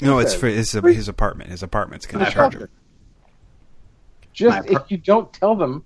no, 0.00 0.18
it's 0.18 0.32
says? 0.32 0.40
for 0.40 0.46
his, 0.48 0.72
his 0.72 1.08
apartment. 1.08 1.50
His 1.50 1.62
apartment's 1.62 2.06
going 2.06 2.24
to 2.24 2.30
charge 2.30 2.54
him. 2.54 2.62
apartment. 2.62 2.70
Just 4.32 4.68
par- 4.68 4.82
if 4.82 4.90
you 4.90 4.98
don't 4.98 5.32
tell 5.32 5.54
them, 5.56 5.84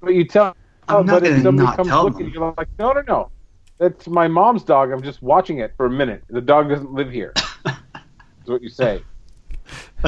but 0.00 0.14
you 0.14 0.24
tell. 0.24 0.56
I'm 0.88 1.04
not 1.04 1.20
but 1.20 1.24
if 1.24 1.30
gonna 1.32 1.42
somebody 1.42 1.66
not 1.66 1.76
comes 1.76 1.88
tell 1.88 2.04
looking, 2.04 2.26
them. 2.26 2.34
you're 2.34 2.54
like, 2.56 2.68
no, 2.78 2.92
no, 2.92 3.02
no. 3.02 3.30
That's 3.78 4.06
my 4.08 4.26
mom's 4.28 4.62
dog. 4.62 4.90
I'm 4.92 5.02
just 5.02 5.22
watching 5.22 5.58
it 5.58 5.74
for 5.76 5.86
a 5.86 5.90
minute. 5.90 6.22
The 6.30 6.40
dog 6.40 6.68
doesn't 6.68 6.92
live 6.92 7.10
here. 7.10 7.32
That's 7.64 7.78
what 8.46 8.62
you 8.62 8.68
say. 8.70 9.02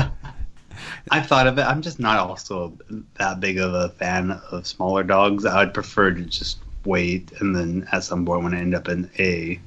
I 1.11 1.21
thought 1.21 1.47
of 1.47 1.59
it. 1.59 1.63
I'm 1.63 1.83
just 1.83 1.99
not 1.99 2.19
also 2.19 2.77
that 3.19 3.41
big 3.41 3.59
of 3.59 3.75
a 3.75 3.89
fan 3.91 4.31
of 4.51 4.67
smaller 4.67 5.03
dogs. 5.03 5.45
I 5.45 5.65
would 5.65 5.75
prefer 5.75 6.13
to 6.13 6.23
just 6.23 6.59
wait 6.85 7.33
and 7.41 7.55
then 7.55 7.87
at 7.93 8.05
some 8.05 8.25
point 8.25 8.43
when 8.43 8.55
I 8.55 8.61
end 8.61 8.75
up 8.75 8.89
in 8.89 9.11
a 9.19 9.61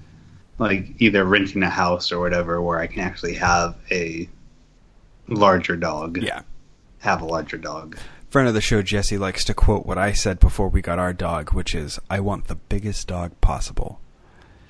like 0.60 0.90
either 0.99 1.23
renting 1.23 1.64
a 1.64 1.69
house 1.69 2.11
or 2.11 2.19
whatever 2.19 2.61
where 2.61 2.80
I 2.80 2.88
can 2.88 3.02
actually 3.02 3.35
have 3.35 3.76
a 3.91 4.30
larger 5.27 5.76
dog. 5.76 6.18
Yeah. 6.22 6.41
Have 6.99 7.22
a 7.22 7.26
larger 7.26 7.57
dog. 7.57 7.98
Friend 8.30 8.48
of 8.48 8.53
the 8.53 8.61
show, 8.61 8.81
Jesse, 8.81 9.18
likes 9.18 9.44
to 9.45 9.53
quote 9.53 9.85
what 9.85 9.98
I 9.98 10.14
said 10.14 10.40
before 10.40 10.68
we 10.68 10.81
got 10.81 10.99
our 10.99 11.14
dog, 11.14 11.53
which 11.53 11.76
is, 11.76 11.99
I 12.10 12.19
want 12.19 12.48
the 12.48 12.56
biggest 12.56 13.07
dog 13.07 13.40
possible. 13.41 13.99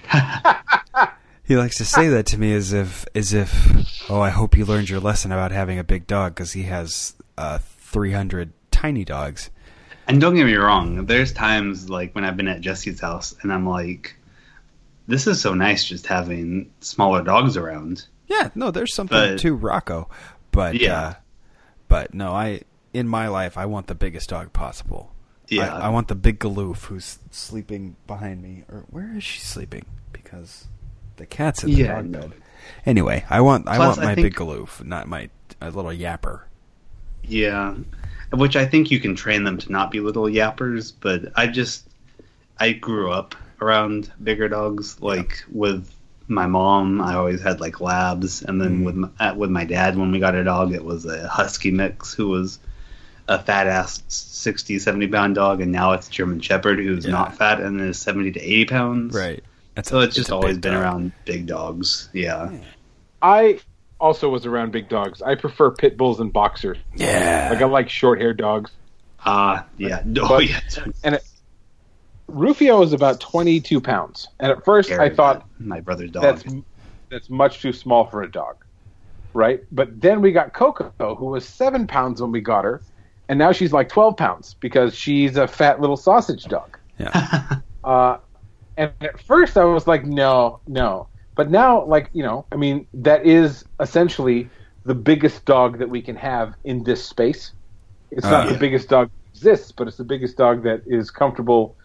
he 1.43 1.55
likes 1.55 1.77
to 1.77 1.85
say 1.85 2.09
that 2.09 2.25
to 2.27 2.37
me 2.37 2.53
as 2.53 2.73
if, 2.73 3.05
as 3.15 3.33
if, 3.33 4.09
oh, 4.09 4.19
I 4.19 4.31
hope 4.31 4.57
you 4.57 4.65
learned 4.65 4.89
your 4.89 4.99
lesson 4.99 5.31
about 5.31 5.51
having 5.51 5.79
a 5.79 5.83
big 5.83 6.07
dog 6.07 6.35
because 6.35 6.53
he 6.53 6.63
has 6.63 7.15
uh, 7.37 7.59
300 7.59 8.51
tiny 8.71 9.05
dogs. 9.05 9.49
And 10.07 10.19
don't 10.19 10.35
get 10.35 10.45
me 10.45 10.55
wrong, 10.55 11.05
there's 11.05 11.31
times 11.31 11.89
like 11.89 12.13
when 12.13 12.25
I've 12.25 12.35
been 12.37 12.47
at 12.47 12.61
Jesse's 12.61 12.99
house 12.99 13.33
and 13.41 13.53
I'm 13.53 13.67
like, 13.67 14.15
this 15.07 15.27
is 15.27 15.39
so 15.41 15.53
nice 15.53 15.85
just 15.85 16.07
having 16.07 16.71
smaller 16.81 17.21
dogs 17.23 17.55
around. 17.57 18.05
Yeah, 18.27 18.49
no, 18.55 18.71
there's 18.71 18.93
something 18.95 19.17
But- 19.17 19.39
to 19.39 19.53
Rocco, 19.55 20.09
but 20.51 20.75
Yeah. 20.75 20.99
uh, 20.99 21.13
but 21.87 22.13
no, 22.13 22.31
I 22.33 22.61
in 22.93 23.07
my 23.07 23.27
life 23.27 23.57
I 23.57 23.65
want 23.65 23.87
the 23.87 23.95
biggest 23.95 24.29
dog 24.29 24.51
possible. 24.53 25.11
Yeah. 25.47 25.73
I, 25.75 25.87
I 25.87 25.89
want 25.89 26.07
the 26.07 26.15
big 26.15 26.39
galoof 26.39 26.85
who's 26.85 27.19
sleeping 27.31 27.95
behind 28.07 28.41
me, 28.41 28.63
or 28.69 28.85
where 28.89 29.15
is 29.15 29.23
she 29.23 29.39
sleeping? 29.39 29.85
Because 30.11 30.67
the 31.17 31.25
cat's 31.25 31.63
in 31.63 31.71
the 31.71 31.77
Yeah, 31.77 31.95
dog 31.95 32.09
no. 32.09 32.19
bed. 32.21 32.31
Anyway, 32.85 33.25
I 33.29 33.41
want 33.41 33.67
I 33.67 33.75
Plus, 33.75 33.97
want 33.97 33.99
I 33.99 34.09
my 34.11 34.15
think- 34.15 34.25
big 34.27 34.35
galoof, 34.35 34.83
not 34.83 35.07
my 35.07 35.29
little 35.61 35.91
yapper. 35.91 36.41
Yeah, 37.23 37.75
which 38.33 38.55
I 38.55 38.65
think 38.65 38.91
you 38.91 38.99
can 38.99 39.15
train 39.15 39.43
them 39.43 39.57
to 39.59 39.71
not 39.71 39.91
be 39.91 39.99
little 39.99 40.23
yappers, 40.25 40.93
but 40.99 41.31
I 41.35 41.47
just 41.47 41.87
I 42.59 42.71
grew 42.73 43.11
up 43.11 43.35
around 43.61 44.11
bigger 44.23 44.47
dogs. 44.49 44.99
Like 45.01 45.43
with 45.51 45.89
my 46.27 46.47
mom, 46.47 47.01
I 47.01 47.15
always 47.15 47.41
had 47.41 47.59
like 47.59 47.81
labs, 47.81 48.41
and 48.43 48.59
then 48.61 48.79
Mm. 48.79 48.85
with 48.85 48.95
my, 48.95 49.09
uh, 49.19 49.33
with 49.35 49.49
my 49.49 49.65
dad, 49.65 49.97
when 49.97 50.11
we 50.11 50.19
got 50.19 50.35
a 50.35 50.43
dog, 50.43 50.73
it 50.73 50.83
was 50.83 51.05
a 51.05 51.27
husky 51.27 51.71
mix 51.71 52.13
who 52.13 52.29
was 52.29 52.59
a 53.27 53.39
fat 53.39 53.67
ass 53.67 54.01
60, 54.07 54.79
70 54.79 55.07
pound 55.07 55.35
dog, 55.35 55.61
and 55.61 55.71
now 55.71 55.91
it's 55.93 56.09
German 56.09 56.39
Shepherd 56.41 56.79
who's 56.79 57.05
Yeah. 57.05 57.11
not 57.11 57.37
fat 57.37 57.59
and 57.61 57.79
is 57.81 57.97
seventy 57.99 58.31
to 58.31 58.39
eighty 58.41 58.65
pounds. 58.65 59.13
That's 59.75 59.89
So 59.89 59.99
a- 59.99 60.03
it's 60.03 60.15
just 60.15 60.29
a 60.29 60.35
always 60.35 60.57
been 60.57 60.73
dog. 60.73 60.83
around 60.83 61.11
big 61.25 61.45
dogs. 61.47 62.09
Yeah. 62.13 62.49
I 63.21 63.59
also 63.99 64.29
was 64.29 64.45
around 64.45 64.71
big 64.71 64.89
dogs. 64.89 65.21
I 65.21 65.35
prefer 65.35 65.71
pit 65.71 65.97
bulls 65.97 66.19
and 66.19 66.31
boxers. 66.33 66.77
Yeah, 66.95 67.49
Like 67.51 67.61
I 67.61 67.65
like 67.65 67.89
short 67.89 68.19
haired 68.19 68.37
dogs. 68.37 68.71
Ah, 69.25 69.65
yeah. 69.77 70.03
Oh, 70.19 70.27
But- 70.27 70.49
yeah. 70.49 70.59
And 71.03 71.15
it, 71.15 71.23
Rufio 72.27 72.81
is 72.81 72.93
about 72.93 73.19
22 73.19 73.79
pounds. 73.81 74.27
And 74.39 74.51
at 74.51 74.63
first 74.65 74.91
I 74.91 75.09
thought 75.09 75.45
my 75.59 75.79
brother's 75.81 76.11
dog. 76.11 76.23
that's 76.23 76.43
that's 77.09 77.29
much 77.29 77.61
too 77.61 77.73
small 77.73 78.05
for 78.05 78.23
a 78.23 78.31
dog, 78.31 78.55
right? 79.33 79.63
But 79.71 80.01
then 80.01 80.21
we 80.21 80.31
got 80.31 80.53
Coco, 80.53 81.15
who 81.15 81.25
was 81.25 81.45
seven 81.47 81.85
pounds 81.85 82.21
when 82.21 82.31
we 82.31 82.41
got 82.41 82.63
her, 82.63 82.81
and 83.29 83.37
now 83.37 83.51
she's 83.51 83.71
like 83.71 83.87
12 83.89 84.17
pounds 84.17 84.55
because 84.59 84.95
she's 84.95 85.37
a 85.37 85.47
fat 85.47 85.79
little 85.79 85.97
sausage 85.97 86.45
dog. 86.45 86.77
yeah. 86.99 87.57
Uh, 87.83 88.17
and 88.77 88.93
at 89.01 89.19
first 89.21 89.57
I 89.57 89.65
was 89.65 89.85
like, 89.87 90.05
no, 90.05 90.61
no. 90.65 91.07
But 91.35 91.51
now, 91.51 91.85
like, 91.85 92.09
you 92.13 92.23
know, 92.23 92.47
I 92.51 92.57
mean, 92.57 92.87
that 92.93 93.25
is 93.25 93.65
essentially 93.79 94.51
the 94.85 94.95
biggest 94.95 95.45
dog 95.45 95.79
that 95.79 95.89
we 95.89 96.01
can 96.01 96.15
have 96.17 96.55
in 96.63 96.83
this 96.83 97.05
space. 97.05 97.53
It's 98.11 98.29
not 98.29 98.47
Uh, 98.47 98.49
the 98.49 98.55
biggest 98.55 98.89
dog 98.89 99.09
that 99.09 99.37
exists, 99.37 99.71
but 99.71 99.87
it's 99.87 99.97
the 99.97 100.03
biggest 100.03 100.37
dog 100.37 100.63
that 100.63 100.83
is 100.87 101.11
comfortable 101.11 101.77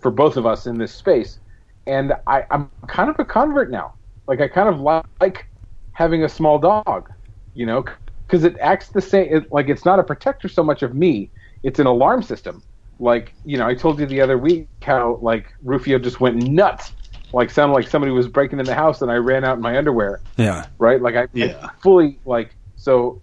for 0.00 0.10
both 0.10 0.36
of 0.36 0.46
us 0.46 0.66
in 0.66 0.78
this 0.78 0.94
space. 0.94 1.40
And 1.86 2.14
I, 2.26 2.44
I'm 2.50 2.70
kind 2.88 3.10
of 3.10 3.16
a 3.18 3.24
convert 3.24 3.70
now. 3.70 3.94
Like, 4.28 4.40
I 4.40 4.48
kind 4.48 4.68
of 4.68 4.80
li- 4.80 5.02
like 5.20 5.46
having 5.92 6.24
a 6.24 6.28
small 6.28 6.58
dog, 6.58 7.08
you 7.54 7.66
know, 7.66 7.84
because 8.26 8.44
it 8.44 8.56
acts 8.60 8.90
the 8.90 9.00
same. 9.00 9.28
It, 9.34 9.52
like, 9.52 9.68
it's 9.68 9.84
not 9.84 9.98
a 9.98 10.04
protector 10.04 10.48
so 10.48 10.62
much 10.62 10.82
of 10.82 10.94
me, 10.94 11.32
it's 11.62 11.78
an 11.80 11.86
alarm 11.86 12.22
system 12.22 12.64
like 13.02 13.34
you 13.44 13.56
know 13.56 13.66
i 13.66 13.74
told 13.74 13.98
you 13.98 14.06
the 14.06 14.20
other 14.20 14.36
week 14.38 14.68
how 14.82 15.18
like 15.22 15.36
rufio 15.62 15.98
just 15.98 16.20
went 16.20 16.36
nuts 16.36 16.92
like 17.32 17.50
sounded 17.50 17.74
like 17.74 17.88
somebody 17.88 18.12
was 18.12 18.28
breaking 18.28 18.58
in 18.58 18.66
the 18.66 18.74
house 18.74 19.02
and 19.02 19.10
i 19.10 19.14
ran 19.16 19.44
out 19.44 19.56
in 19.56 19.62
my 19.62 19.76
underwear. 19.78 20.20
Yeah. 20.36 20.66
right? 20.78 21.00
Like 21.00 21.14
i, 21.16 21.28
I 21.34 21.70
fully 21.82 22.18
like 22.24 22.54
so 22.76 23.20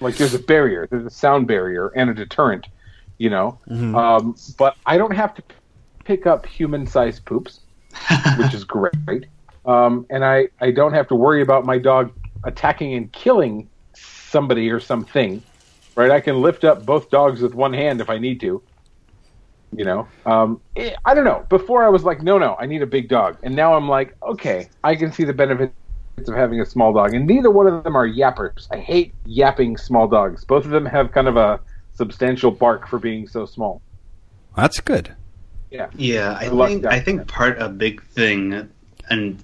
like 0.00 0.16
there's 0.16 0.34
a 0.34 0.38
barrier. 0.38 0.86
There's 0.90 1.06
a 1.06 1.10
sound 1.10 1.46
barrier 1.48 1.88
and 1.96 2.10
a 2.10 2.14
deterrent 2.14 2.66
you 3.18 3.30
know? 3.30 3.58
Mhm. 3.68 3.96
um, 3.96 4.36
but 4.58 4.76
i 4.86 4.96
don't 4.96 5.10
have 5.14 5.34
to 5.34 5.42
p- 5.42 5.54
pick 6.04 6.26
up 6.26 6.46
human 6.46 6.86
sized 6.86 7.24
poops 7.24 7.60
which 8.38 8.54
is 8.54 8.62
great. 8.64 9.26
Um, 9.66 10.06
and 10.10 10.24
i 10.24 10.48
i 10.60 10.70
don't 10.70 10.92
have 10.92 11.08
to 11.08 11.14
worry 11.16 11.42
about 11.42 11.64
my 11.66 11.78
dog 11.78 12.12
attacking 12.44 12.94
and 12.94 13.10
killing 13.12 13.68
somebody 13.94 14.70
or 14.70 14.78
something 14.80 15.42
right? 15.96 16.12
I 16.12 16.20
can 16.20 16.40
lift 16.40 16.62
up 16.62 16.86
both 16.86 17.10
dogs 17.10 17.40
with 17.40 17.54
one 17.54 17.72
hand 17.72 18.00
if 18.00 18.08
i 18.08 18.18
need 18.18 18.38
to 18.42 18.62
you 19.76 19.84
know 19.84 20.08
um, 20.26 20.60
eh, 20.76 20.94
i 21.04 21.14
don't 21.14 21.24
know 21.24 21.44
before 21.48 21.84
i 21.84 21.88
was 21.88 22.04
like 22.04 22.22
no 22.22 22.38
no 22.38 22.56
i 22.58 22.66
need 22.66 22.82
a 22.82 22.86
big 22.86 23.08
dog 23.08 23.36
and 23.42 23.54
now 23.54 23.74
i'm 23.74 23.88
like 23.88 24.16
okay 24.22 24.68
i 24.82 24.94
can 24.94 25.12
see 25.12 25.24
the 25.24 25.32
benefits 25.32 25.72
of 26.26 26.34
having 26.34 26.60
a 26.60 26.66
small 26.66 26.92
dog 26.92 27.14
and 27.14 27.26
neither 27.26 27.50
one 27.50 27.66
of 27.66 27.84
them 27.84 27.94
are 27.94 28.08
yappers 28.08 28.66
i 28.72 28.78
hate 28.78 29.12
yapping 29.26 29.76
small 29.76 30.08
dogs 30.08 30.44
both 30.44 30.64
of 30.64 30.70
them 30.70 30.86
have 30.86 31.12
kind 31.12 31.28
of 31.28 31.36
a 31.36 31.60
substantial 31.94 32.50
bark 32.50 32.88
for 32.88 32.98
being 32.98 33.26
so 33.28 33.44
small 33.44 33.82
That's 34.56 34.80
good. 34.80 35.14
yeah 35.70 35.88
Yeah, 35.96 36.32
I 36.32 36.46
I 36.46 36.68
think. 36.68 36.86
I 36.86 37.00
think 37.00 37.28
part 37.28 37.58
of 37.58 37.70
a 37.70 37.74
big 37.74 38.02
thing, 38.02 38.68
and 39.10 39.42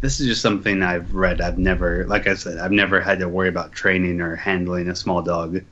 this 0.00 0.20
is 0.20 0.26
just 0.26 0.42
something 0.42 0.82
I've 0.82 1.14
read. 1.14 1.40
I've 1.40 1.58
never, 1.58 2.06
like 2.06 2.26
I 2.26 2.34
said, 2.34 2.58
I've 2.58 2.72
never 2.72 3.00
had 3.00 3.18
to 3.20 3.28
worry 3.28 3.48
about 3.48 3.72
training 3.72 4.20
or 4.20 4.36
handling 4.36 4.88
a 4.88 4.94
small 4.94 5.22
dog. 5.22 5.62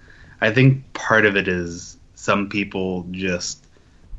I 0.40 0.50
think 0.52 0.92
part 0.94 1.24
of 1.26 1.36
it 1.36 1.46
is 1.48 1.96
some 2.14 2.48
people 2.48 3.06
just, 3.10 3.66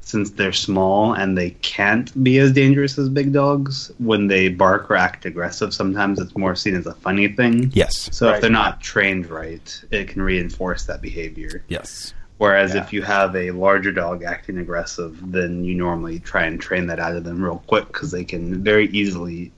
since 0.05 0.31
they're 0.31 0.51
small 0.53 1.13
and 1.13 1.37
they 1.37 1.51
can't 1.61 2.23
be 2.23 2.37
as 2.39 2.51
dangerous 2.51 2.97
as 2.97 3.09
big 3.09 3.31
dogs, 3.33 3.91
when 3.99 4.27
they 4.27 4.49
bark 4.49 4.91
or 4.91 4.95
act 4.95 5.25
aggressive, 5.25 5.73
sometimes 5.73 6.19
it's 6.19 6.35
more 6.37 6.55
seen 6.55 6.75
as 6.75 6.85
a 6.85 6.93
funny 6.95 7.27
thing. 7.29 7.71
Yes. 7.73 8.09
So 8.11 8.29
if 8.33 8.41
they're 8.41 8.49
not 8.49 8.81
trained 8.81 9.27
right, 9.29 9.83
it 9.91 10.07
can 10.09 10.21
reinforce 10.21 10.85
that 10.85 11.01
behavior. 11.01 11.63
Yes. 11.67 12.13
Whereas 12.37 12.73
Yeah. 12.75 12.83
if 12.83 12.91
you 12.91 13.01
have 13.03 13.35
a 13.35 13.51
larger 13.51 13.91
dog 13.91 14.23
acting 14.23 14.57
aggressive, 14.57 15.17
then 15.31 15.63
you 15.63 15.75
normally 15.75 16.19
try 16.19 16.43
and 16.45 16.59
train 16.59 16.87
that 16.87 16.99
out 16.99 17.15
of 17.15 17.23
them 17.23 17.41
real 17.41 17.63
quick 17.67 17.87
because 17.87 18.11
they 18.11 18.23
can 18.25 18.63
very 18.63 18.87
easily 18.89 19.51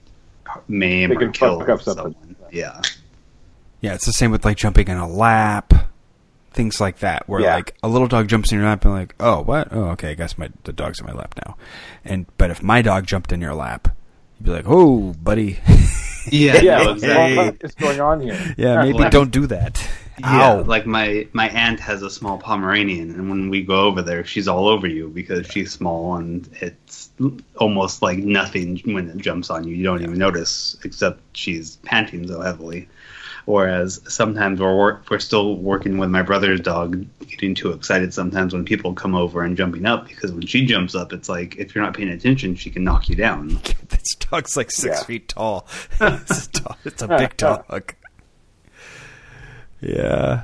maim 0.67 1.09
They 1.09 1.15
or 1.15 1.19
can 1.19 1.31
kill 1.31 1.59
fuck 1.59 1.69
up 1.69 1.81
something. 1.81 2.13
someone. 2.13 2.35
Yeah, 2.51 2.81
Yeah, 3.81 3.93
it's 3.93 4.05
the 4.05 4.13
same 4.13 4.31
with 4.31 4.45
like 4.45 4.57
jumping 4.57 4.87
in 4.87 4.97
a 4.97 5.07
lap, 5.07 5.73
things 6.55 6.81
like 6.81 6.99
that, 6.99 7.27
where 7.29 7.41
Yeah. 7.41 7.55
like 7.55 7.75
a 7.83 7.87
little 7.87 8.07
dog 8.07 8.27
jumps 8.27 8.51
in 8.51 8.57
your 8.57 8.67
lap 8.67 8.83
and 8.85 8.93
like, 8.93 9.13
oh, 9.19 9.41
what? 9.43 9.67
Oh, 9.71 9.89
okay, 9.91 10.11
I 10.11 10.13
guess 10.15 10.37
my 10.37 10.49
the 10.63 10.73
dog's 10.73 10.99
in 10.99 11.05
my 11.05 11.13
lap 11.13 11.35
now. 11.45 11.55
And 12.03 12.25
but 12.37 12.49
if 12.49 12.63
my 12.63 12.81
dog 12.81 13.05
jumped 13.05 13.31
in 13.31 13.41
your 13.41 13.53
lap, 13.53 13.89
you'd 14.39 14.45
be 14.45 14.51
like, 14.51 14.65
oh, 14.67 15.13
buddy, 15.21 15.59
Yeah, 16.31 16.59
Yeah, 16.61 16.77
no, 16.79 16.85
what 16.87 16.95
exactly. 16.97 17.57
the 17.67 17.73
going 17.77 18.01
on 18.01 18.21
here? 18.21 18.55
yeah, 18.57 18.77
maybe 18.83 18.97
Like- 18.97 19.11
don't 19.11 19.29
do 19.31 19.45
that. 19.47 19.87
Yeah, 20.17 20.51
Ow. 20.53 20.61
like 20.61 20.85
my 20.85 21.27
my 21.33 21.49
aunt 21.49 21.81
has 21.81 22.01
a 22.01 22.09
small 22.09 22.37
Pomeranian, 22.37 23.11
and 23.11 23.29
when 23.29 23.49
we 23.49 23.61
go 23.65 23.81
over 23.81 24.01
there, 24.01 24.23
she's 24.23 24.47
all 24.47 24.69
over 24.69 24.87
you 24.87 25.09
because 25.09 25.45
she's 25.47 25.73
small, 25.73 26.15
and 26.15 26.47
it's 26.61 27.09
almost 27.57 28.01
like 28.01 28.19
nothing 28.19 28.79
when 28.85 29.09
it 29.09 29.17
jumps 29.17 29.49
on 29.49 29.67
you. 29.67 29.75
You 29.75 29.83
don't 29.83 30.01
even 30.01 30.17
notice, 30.17 30.77
except 30.85 31.19
she's 31.33 31.75
panting 31.83 32.25
so 32.29 32.39
heavily. 32.39 32.87
Whereas 33.45 34.01
sometimes 34.07 34.59
we're 34.59 34.75
work, 34.75 35.05
we're 35.09 35.19
still 35.19 35.55
working 35.57 35.99
with 35.99 36.09
my 36.09 36.23
brother's 36.23 36.59
dog, 36.59 37.05
getting 37.27 37.53
too 37.53 37.71
excited 37.73 38.11
sometimes 38.13 38.53
when 38.53 38.65
people 38.65 38.93
come 38.93 39.13
over 39.13 39.43
and 39.43 39.55
jumping 39.55 39.85
up 39.85 40.07
because 40.07 40.31
when 40.31 40.47
she 40.47 40.65
jumps 40.65 40.95
up, 40.95 41.13
it's 41.13 41.29
like 41.29 41.55
if 41.57 41.75
you're 41.75 41.83
not 41.83 41.93
paying 41.95 42.09
attention, 42.09 42.55
she 42.55 42.71
can 42.71 42.83
knock 42.83 43.07
you 43.07 43.15
down. 43.15 43.49
this 43.89 44.15
dog's 44.15 44.57
like 44.57 44.71
six 44.71 44.97
Yeah. 44.97 45.03
feet 45.03 45.27
tall. 45.29 45.67
it's, 46.01 46.47
a 46.47 46.51
dog, 46.63 46.77
it's 46.85 47.01
a 47.03 47.07
big 47.07 47.37
dog. 47.37 47.93
Yeah. 49.79 50.43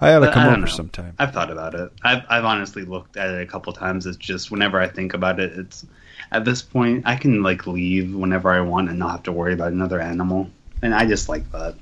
I 0.00 0.14
ought 0.14 0.20
to 0.20 0.32
come 0.32 0.46
over 0.48 0.56
know. 0.62 0.66
sometime. 0.66 1.14
I've 1.18 1.32
thought 1.32 1.50
about 1.50 1.74
it. 1.74 1.92
I've 2.02 2.22
I've 2.28 2.44
honestly 2.44 2.84
looked 2.84 3.16
at 3.16 3.30
it 3.30 3.42
a 3.42 3.46
couple 3.46 3.72
times. 3.72 4.06
It's 4.06 4.16
just 4.16 4.50
whenever 4.50 4.80
I 4.80 4.88
think 4.88 5.14
about 5.14 5.38
it, 5.38 5.52
it's 5.58 5.86
at 6.32 6.44
this 6.44 6.62
point 6.62 7.04
I 7.06 7.16
can 7.16 7.42
like 7.42 7.66
leave 7.66 8.14
whenever 8.14 8.50
I 8.50 8.60
want 8.60 8.88
and 8.88 8.98
not 8.98 9.10
have 9.12 9.22
to 9.24 9.32
worry 9.32 9.52
about 9.52 9.72
another 9.72 10.00
animal. 10.00 10.50
And 10.82 10.94
I 10.94 11.06
just 11.06 11.28
like 11.28 11.50
that. 11.52 11.76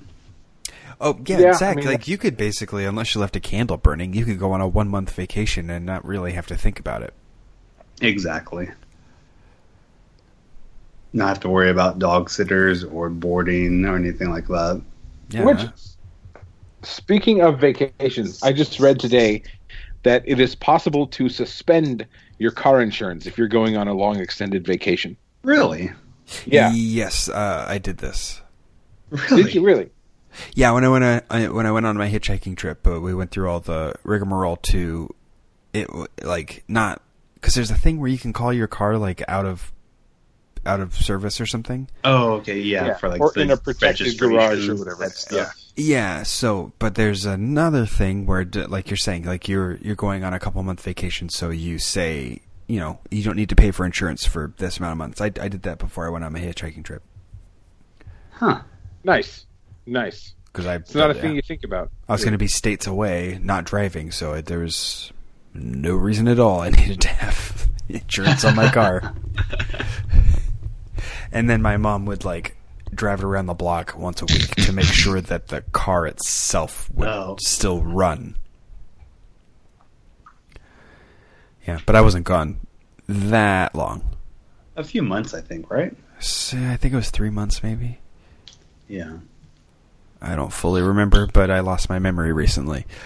Oh 1.00 1.18
yeah, 1.26 1.38
Yeah, 1.38 1.46
I 1.46 1.50
exactly. 1.50 1.82
mean- 1.84 1.92
like 1.92 2.08
you 2.08 2.18
could 2.18 2.36
basically, 2.36 2.84
unless 2.84 3.14
you 3.14 3.20
left 3.20 3.36
a 3.36 3.40
candle 3.40 3.78
burning, 3.78 4.12
you 4.12 4.24
could 4.26 4.38
go 4.38 4.52
on 4.52 4.60
a 4.60 4.68
one 4.68 4.88
month 4.88 5.10
vacation 5.14 5.70
and 5.70 5.86
not 5.86 6.04
really 6.04 6.32
have 6.32 6.46
to 6.48 6.56
think 6.56 6.78
about 6.78 7.02
it. 7.02 7.14
Exactly. 8.02 8.68
Not 11.12 11.28
have 11.28 11.40
to 11.40 11.48
worry 11.48 11.70
about 11.70 11.98
dog 11.98 12.30
sitters 12.30 12.84
or 12.84 13.08
boarding 13.10 13.84
or 13.84 13.96
anything 13.96 14.30
like 14.30 14.46
that. 14.48 14.80
Yeah. 15.30 15.44
Which, 15.44 15.60
speaking 16.82 17.40
of 17.42 17.58
vacations, 17.58 18.42
I 18.42 18.52
just 18.52 18.78
read 18.78 19.00
today 19.00 19.42
that 20.02 20.22
it 20.26 20.38
is 20.40 20.54
possible 20.54 21.06
to 21.08 21.28
suspend 21.28 22.06
your 22.40 22.50
car 22.50 22.80
insurance 22.80 23.26
if 23.26 23.38
you're 23.38 23.46
going 23.48 23.76
on 23.76 23.86
a 23.86 23.92
long 23.94 24.18
extended 24.18 24.66
vacation. 24.66 25.16
Really? 25.44 25.92
Yeah. 26.46 26.72
Yes, 26.72 27.28
uh, 27.28 27.66
I 27.68 27.78
did 27.78 27.98
this. 27.98 28.40
Really? 29.10 29.42
Did 29.44 29.54
you 29.54 29.62
really? 29.64 29.90
Yeah, 30.54 30.70
when 30.72 30.84
I 30.84 30.88
went 30.88 31.04
on, 31.04 31.22
I, 31.28 31.48
when 31.48 31.66
I 31.66 31.72
went 31.72 31.86
on 31.86 31.96
my 31.96 32.08
hitchhiking 32.08 32.56
trip, 32.56 32.86
uh, 32.86 33.00
we 33.00 33.12
went 33.14 33.30
through 33.32 33.50
all 33.50 33.60
the 33.60 33.94
rigmarole 34.04 34.56
to 34.56 35.12
it, 35.72 35.88
like 36.22 36.62
not 36.68 37.02
because 37.34 37.54
there's 37.54 37.70
a 37.70 37.76
thing 37.76 37.98
where 38.00 38.08
you 38.08 38.18
can 38.18 38.32
call 38.32 38.52
your 38.52 38.68
car 38.68 38.96
like 38.96 39.22
out 39.28 39.44
of 39.46 39.72
out 40.64 40.78
of 40.80 40.94
service 40.94 41.40
or 41.40 41.46
something. 41.46 41.88
Oh, 42.04 42.34
okay, 42.34 42.60
yeah, 42.60 42.86
Yeah, 42.86 42.96
for 42.96 43.08
like 43.08 43.20
or 43.20 43.32
the 43.34 43.40
in 43.40 43.50
a 43.50 43.56
protected 43.56 44.18
garage 44.18 44.68
or 44.68 44.76
whatever. 44.76 45.04
that 45.04 45.12
stuff. 45.12 45.59
Yeah, 45.76 46.24
so 46.24 46.72
but 46.78 46.94
there's 46.94 47.24
another 47.24 47.86
thing 47.86 48.26
where, 48.26 48.44
like 48.44 48.90
you're 48.90 48.96
saying, 48.96 49.24
like 49.24 49.48
you're 49.48 49.76
you're 49.76 49.96
going 49.96 50.24
on 50.24 50.34
a 50.34 50.38
couple 50.38 50.62
month 50.62 50.82
vacation, 50.82 51.28
so 51.28 51.50
you 51.50 51.78
say, 51.78 52.40
you 52.66 52.80
know, 52.80 52.98
you 53.10 53.22
don't 53.22 53.36
need 53.36 53.48
to 53.48 53.56
pay 53.56 53.70
for 53.70 53.86
insurance 53.86 54.26
for 54.26 54.52
this 54.58 54.78
amount 54.78 54.92
of 54.92 54.98
months. 54.98 55.20
I, 55.20 55.26
I 55.26 55.48
did 55.48 55.62
that 55.62 55.78
before 55.78 56.06
I 56.06 56.10
went 56.10 56.24
on 56.24 56.32
my 56.32 56.40
hitchhiking 56.40 56.84
trip 56.84 57.02
Huh. 58.40 58.62
Nice. 59.04 59.44
Nice. 59.86 60.34
because 60.46 60.66
I. 60.66 60.76
It's 60.76 60.94
not 60.94 61.10
a 61.10 61.14
yeah. 61.14 61.20
thing 61.20 61.34
you 61.36 61.42
think 61.42 61.62
about. 61.62 61.90
I 62.08 62.12
was 62.12 62.24
going 62.24 62.32
to 62.32 62.38
be 62.38 62.48
states 62.48 62.86
away, 62.86 63.38
not 63.42 63.64
driving, 63.64 64.10
so 64.10 64.32
it, 64.32 64.46
there 64.46 64.60
was 64.60 65.12
no 65.52 65.94
reason 65.94 66.26
at 66.26 66.38
all 66.38 66.60
I 66.60 66.70
needed 66.70 67.02
to 67.02 67.08
have 67.08 67.68
insurance 67.88 68.44
on 68.44 68.56
my 68.56 68.70
car. 68.70 69.14
and 71.32 71.50
then 71.50 71.60
my 71.60 71.76
mom 71.76 72.06
would 72.06 72.24
like 72.24 72.56
drive 72.94 73.20
it 73.20 73.24
around 73.24 73.46
the 73.46 73.54
block 73.54 73.96
once 73.96 74.20
a 74.22 74.26
week 74.26 74.54
to 74.56 74.72
make 74.72 74.84
sure 74.86 75.20
that 75.20 75.48
the 75.48 75.62
car 75.72 76.06
itself 76.06 76.90
would 76.92 77.08
Oh. 77.08 77.36
still 77.40 77.82
run. 77.82 78.36
Yeah, 81.66 81.78
but 81.86 81.94
I 81.96 82.00
wasn't 82.00 82.24
gone 82.24 82.58
that 83.08 83.74
long. 83.74 84.02
A 84.76 84.84
few 84.84 85.02
months, 85.02 85.34
I 85.34 85.40
think, 85.40 85.70
right? 85.70 85.94
So, 86.20 86.56
I 86.58 86.76
think 86.76 86.92
it 86.94 86.96
was 86.96 87.10
three 87.10 87.30
months, 87.30 87.62
maybe. 87.62 87.98
Yeah. 88.88 89.18
I 90.22 90.34
don't 90.36 90.52
fully 90.52 90.82
remember, 90.82 91.26
but 91.26 91.50
I 91.50 91.60
lost 91.60 91.88
my 91.88 91.98
memory 91.98 92.32
recently. 92.32 92.86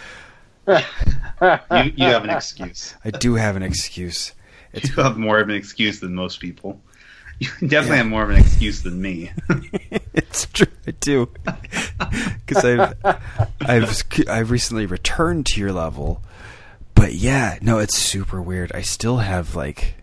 You, 0.70 1.93
you 1.97 2.05
have 2.06 2.24
an 2.24 2.31
excuse. 2.36 2.94
I 3.05 3.11
do 3.11 3.35
have 3.35 3.56
an 3.56 3.62
excuse. 3.62 4.32
It's 4.73 4.89
You 4.97 5.02
have 5.02 5.19
more 5.19 5.40
of 5.40 5.48
an 5.51 5.55
excuse 5.56 6.01
than 6.01 6.15
most 6.15 6.40
people. 6.40 6.81
You 7.40 7.48
definitely 7.61 7.89
Yeah. 7.90 7.97
have 7.97 8.06
more 8.06 8.23
of 8.23 8.31
an 8.31 8.36
excuse 8.36 8.82
than 8.82 9.01
me. 9.01 9.32
it's 10.15 10.47
true. 10.47 10.66
I 10.86 10.90
do 10.93 11.27
because 12.47 12.65
I've 12.65 12.94
I've 13.61 14.02
I've 14.28 14.51
recently 14.51 14.86
returned 14.86 15.47
to 15.47 15.61
your 15.61 15.73
level, 15.73 16.23
but 16.94 17.15
yeah, 17.15 17.59
no, 17.62 17.78
it's 17.78 17.97
super 17.97 18.40
weird. 18.40 18.70
I 18.74 18.82
still 18.82 19.19
have 19.19 19.55
like 19.55 19.97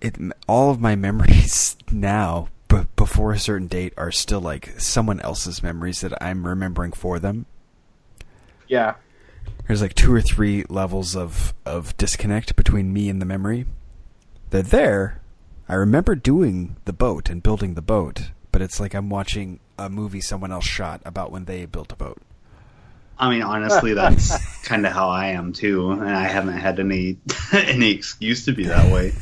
it. 0.00 0.16
All 0.46 0.70
of 0.70 0.80
my 0.80 0.94
memories 0.96 1.76
now, 1.90 2.48
but 2.68 2.94
before 2.96 3.32
a 3.32 3.38
certain 3.38 3.66
date, 3.66 3.92
are 3.96 4.12
still 4.12 4.40
like 4.40 4.78
someone 4.80 5.20
else's 5.20 5.62
memories 5.62 6.00
that 6.02 6.12
I'm 6.22 6.46
remembering 6.46 6.92
for 6.92 7.18
them. 7.18 7.46
Yeah. 8.68 8.94
There's 9.66 9.82
like 9.82 9.94
two 9.94 10.12
or 10.12 10.20
three 10.20 10.64
levels 10.68 11.16
of 11.16 11.54
of 11.66 11.96
disconnect 11.96 12.56
between 12.56 12.92
me 12.92 13.08
and 13.08 13.20
the 13.20 13.26
memory. 13.26 13.66
They're 14.50 14.62
there. 14.62 15.20
I 15.70 15.74
remember 15.74 16.16
doing 16.16 16.74
the 16.84 16.92
boat 16.92 17.30
and 17.30 17.40
building 17.40 17.74
the 17.74 17.80
boat, 17.80 18.32
but 18.50 18.60
it's 18.60 18.80
like 18.80 18.92
I'm 18.92 19.08
watching 19.08 19.60
a 19.78 19.88
movie 19.88 20.20
someone 20.20 20.50
else 20.50 20.64
shot 20.64 21.00
about 21.04 21.30
when 21.30 21.44
they 21.44 21.64
built 21.64 21.92
a 21.92 21.94
boat. 21.94 22.20
I 23.16 23.30
mean, 23.30 23.42
honestly, 23.42 23.94
that's 23.94 24.36
kind 24.64 24.84
of 24.84 24.92
how 24.92 25.10
I 25.10 25.26
am 25.26 25.52
too, 25.52 25.92
and 25.92 26.10
I 26.10 26.24
haven't 26.24 26.58
had 26.58 26.80
any 26.80 27.18
any 27.52 27.92
excuse 27.92 28.46
to 28.46 28.52
be 28.52 28.64
that 28.64 28.92
way. 28.92 29.12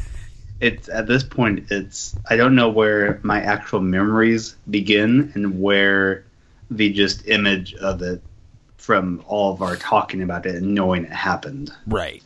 It's 0.59 0.89
at 0.89 1.07
this 1.07 1.23
point, 1.23 1.67
it's 1.71 2.17
I 2.31 2.37
don't 2.37 2.55
know 2.55 2.71
where 2.71 3.21
my 3.23 3.43
actual 3.43 3.81
memories 3.81 4.57
begin 4.71 5.33
and 5.35 5.61
where 5.61 6.25
the 6.71 6.91
just 6.91 7.29
image 7.29 7.75
of 7.75 8.01
it 8.01 8.23
from 8.79 9.23
all 9.27 9.53
of 9.53 9.61
our 9.61 9.77
talking 9.77 10.23
about 10.23 10.47
it 10.47 10.55
and 10.55 10.75
knowing 10.75 11.05
it 11.05 11.13
happened. 11.13 11.71
Right. 11.87 12.23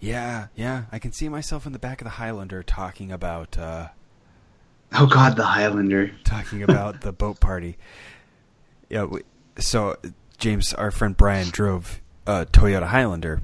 Yeah, 0.00 0.46
yeah. 0.54 0.84
I 0.92 0.98
can 0.98 1.12
see 1.12 1.28
myself 1.28 1.66
in 1.66 1.72
the 1.72 1.78
back 1.78 2.00
of 2.00 2.04
the 2.04 2.10
Highlander 2.10 2.62
talking 2.62 3.10
about 3.12 3.58
uh 3.58 3.88
Oh 4.92 5.06
God, 5.06 5.36
the 5.36 5.44
Highlander. 5.44 6.12
talking 6.24 6.62
about 6.62 7.00
the 7.02 7.12
boat 7.12 7.40
party. 7.40 7.76
Yeah, 8.88 9.04
we, 9.04 9.22
so 9.58 9.96
James, 10.38 10.72
our 10.74 10.90
friend 10.90 11.16
Brian 11.16 11.48
drove 11.50 12.00
a 12.26 12.46
Toyota 12.46 12.86
Highlander 12.86 13.40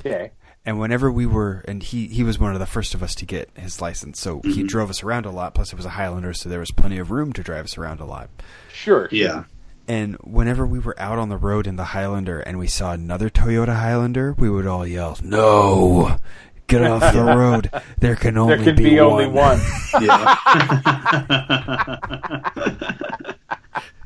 Okay. 0.00 0.30
And 0.64 0.78
whenever 0.78 1.10
we 1.10 1.26
were, 1.26 1.64
and 1.66 1.82
he, 1.82 2.06
he 2.08 2.22
was 2.22 2.38
one 2.38 2.52
of 2.52 2.60
the 2.60 2.66
first 2.66 2.94
of 2.94 3.02
us 3.02 3.14
to 3.16 3.24
get 3.26 3.48
his 3.56 3.80
license, 3.80 4.20
so 4.20 4.40
he 4.44 4.62
Mhm. 4.64 4.68
drove 4.68 4.90
us 4.90 5.02
around 5.02 5.24
a 5.26 5.30
lot. 5.30 5.54
Plus, 5.54 5.72
it 5.72 5.76
was 5.76 5.86
a 5.86 5.90
Highlander, 5.90 6.32
so 6.34 6.48
there 6.48 6.58
was 6.60 6.70
plenty 6.70 6.98
of 6.98 7.10
room 7.10 7.32
to 7.32 7.42
drive 7.42 7.64
us 7.64 7.78
around 7.78 8.00
a 8.00 8.04
lot. 8.04 8.28
Sure. 8.72 9.08
Yeah. 9.10 9.44
And 9.88 10.16
whenever 10.16 10.66
we 10.66 10.78
were 10.78 10.94
out 11.00 11.18
on 11.18 11.30
the 11.30 11.38
road 11.38 11.66
in 11.66 11.76
the 11.76 11.84
Highlander 11.84 12.40
and 12.40 12.58
we 12.58 12.66
saw 12.66 12.92
another 12.92 13.30
Toyota 13.30 13.74
Highlander, 13.74 14.34
we 14.34 14.50
would 14.50 14.66
all 14.66 14.86
yell, 14.86 15.16
"No! 15.22 16.18
Get 16.66 16.82
off 16.82 17.14
the 17.14 17.22
road! 17.24 17.70
There 17.98 18.14
can 18.14 18.36
only 18.36 18.56
There 18.56 18.64
can 18.66 18.76
be, 18.76 18.90
be, 18.90 19.00
only 19.00 19.26
one. 19.26 19.58
Yeah. 20.02 20.36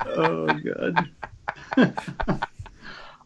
oh 0.07 0.47
God. 0.47 1.09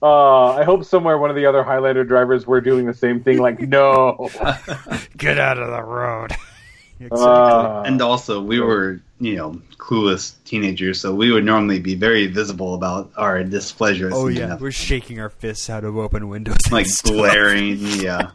Uh, 0.03 0.53
I 0.55 0.65
hope 0.65 0.85
somewhere 0.85 1.19
one 1.19 1.29
of 1.31 1.37
the 1.37 1.45
other 1.47 1.63
Highlander 1.63 2.05
drivers 2.05 2.47
were 2.47 2.61
doing 2.63 2.87
the 2.87 2.95
same 2.95 3.23
thing. 3.23 3.39
Like, 3.39 3.61
no. 3.61 4.31
Get 5.19 5.39
out 5.39 5.59
of 5.59 5.69
the 5.69 5.83
road!" 5.83 6.33
exactly. 7.01 7.27
Uh, 7.27 7.83
And 7.83 8.01
also, 8.01 8.41
we 8.41 8.61
were, 8.61 9.01
you 9.21 9.35
know, 9.37 9.61
clueless 9.79 10.35
teenagers, 10.45 11.01
so 11.01 11.15
we 11.15 11.33
would 11.33 11.45
normally 11.45 11.79
be 11.81 11.95
very 11.95 12.27
visible 12.27 12.75
about 12.75 13.11
our 13.17 13.43
displeasure. 13.45 14.11
oh 14.13 14.29
yeah, 14.29 14.47
that- 14.47 14.61
we're 14.61 14.71
shaking 14.71 15.21
our 15.21 15.31
fists 15.31 15.71
out 15.71 15.85
of 15.85 15.97
open 15.97 16.29
windows, 16.29 16.57
and 16.65 16.73
like 16.73 16.87
stuff. 16.87 17.13
glaring. 17.13 17.79
Yeah. 17.79 18.31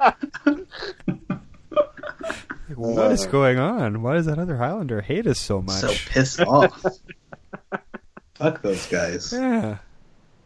What 2.74 3.12
is 3.12 3.26
going 3.26 3.58
on? 3.58 4.02
Why 4.02 4.14
does 4.14 4.26
that 4.26 4.38
other 4.38 4.56
Highlander 4.56 5.00
hate 5.02 5.26
us 5.26 5.38
so 5.38 5.60
much? 5.60 5.80
So 5.80 5.88
pissed 6.10 6.40
off. 6.48 6.82
Fuck 8.34 8.62
those 8.62 8.86
guys. 8.86 9.32
yeah. 9.32 9.78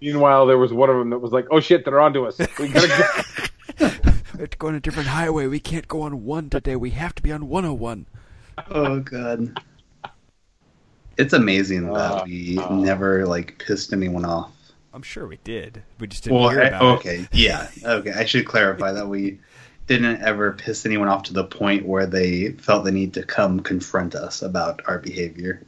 meanwhile, 0.01 0.47
there 0.47 0.59
was 0.59 0.73
one 0.73 0.91
of 0.91 0.97
them 0.99 1.11
that 1.11 1.21
was 1.21 1.31
like, 1.33 1.47
"Oh 1.51 1.61
shit, 1.61 1.85
they're 1.85 2.01
onto 2.01 2.27
us. 2.27 2.37
We 2.59 2.69
gotta 2.69 2.89
go." 2.89 3.87
We 4.35 4.41
have 4.43 4.51
to 4.51 4.59
go 4.59 4.69
on 4.69 4.75
a 4.75 4.81
different 4.81 5.09
highway. 5.09 5.47
We 5.47 5.61
can't 5.61 5.89
go 5.89 6.03
on 6.03 6.25
one 6.25 6.51
today. 6.51 6.77
We 6.77 6.91
have 6.91 7.15
to 7.15 7.23
be 7.23 7.33
on 7.33 7.49
101. 7.49 8.07
Oh 8.71 8.99
God. 9.01 9.59
It's 11.19 11.33
amazing 11.33 11.91
Uh, 11.91 11.95
that 11.95 12.25
we 12.27 12.59
uh. 12.59 12.75
never 12.75 13.27
like 13.27 13.59
pissed 13.65 13.93
anyone 13.93 14.25
off. 14.25 14.53
I'm 14.95 15.03
sure 15.03 15.27
we 15.27 15.39
did. 15.45 15.83
We 16.01 16.07
just 16.07 16.25
didn't 16.25 16.39
Well, 16.39 16.49
hear 16.51 16.63
I- 16.63 16.67
about 16.69 16.83
it. 16.83 16.87
okay, 17.01 17.29
yeah, 17.33 17.69
okay. 17.85 18.13
I 18.13 18.25
should 18.25 18.47
clarify 18.47 18.93
that 18.93 19.07
we 19.09 19.39
didn't 19.87 20.23
ever 20.23 20.53
piss 20.53 20.87
anyone 20.87 21.09
off 21.09 21.25
to 21.25 21.33
the 21.33 21.45
point 21.45 21.87
where 21.87 22.07
they 22.07 22.53
felt 22.53 22.85
the 22.85 22.93
need 22.93 23.15
to 23.15 23.23
come 23.23 23.61
confront 23.61 24.15
us 24.15 24.43
about 24.43 24.81
our 24.87 24.99
behavior. 24.99 25.63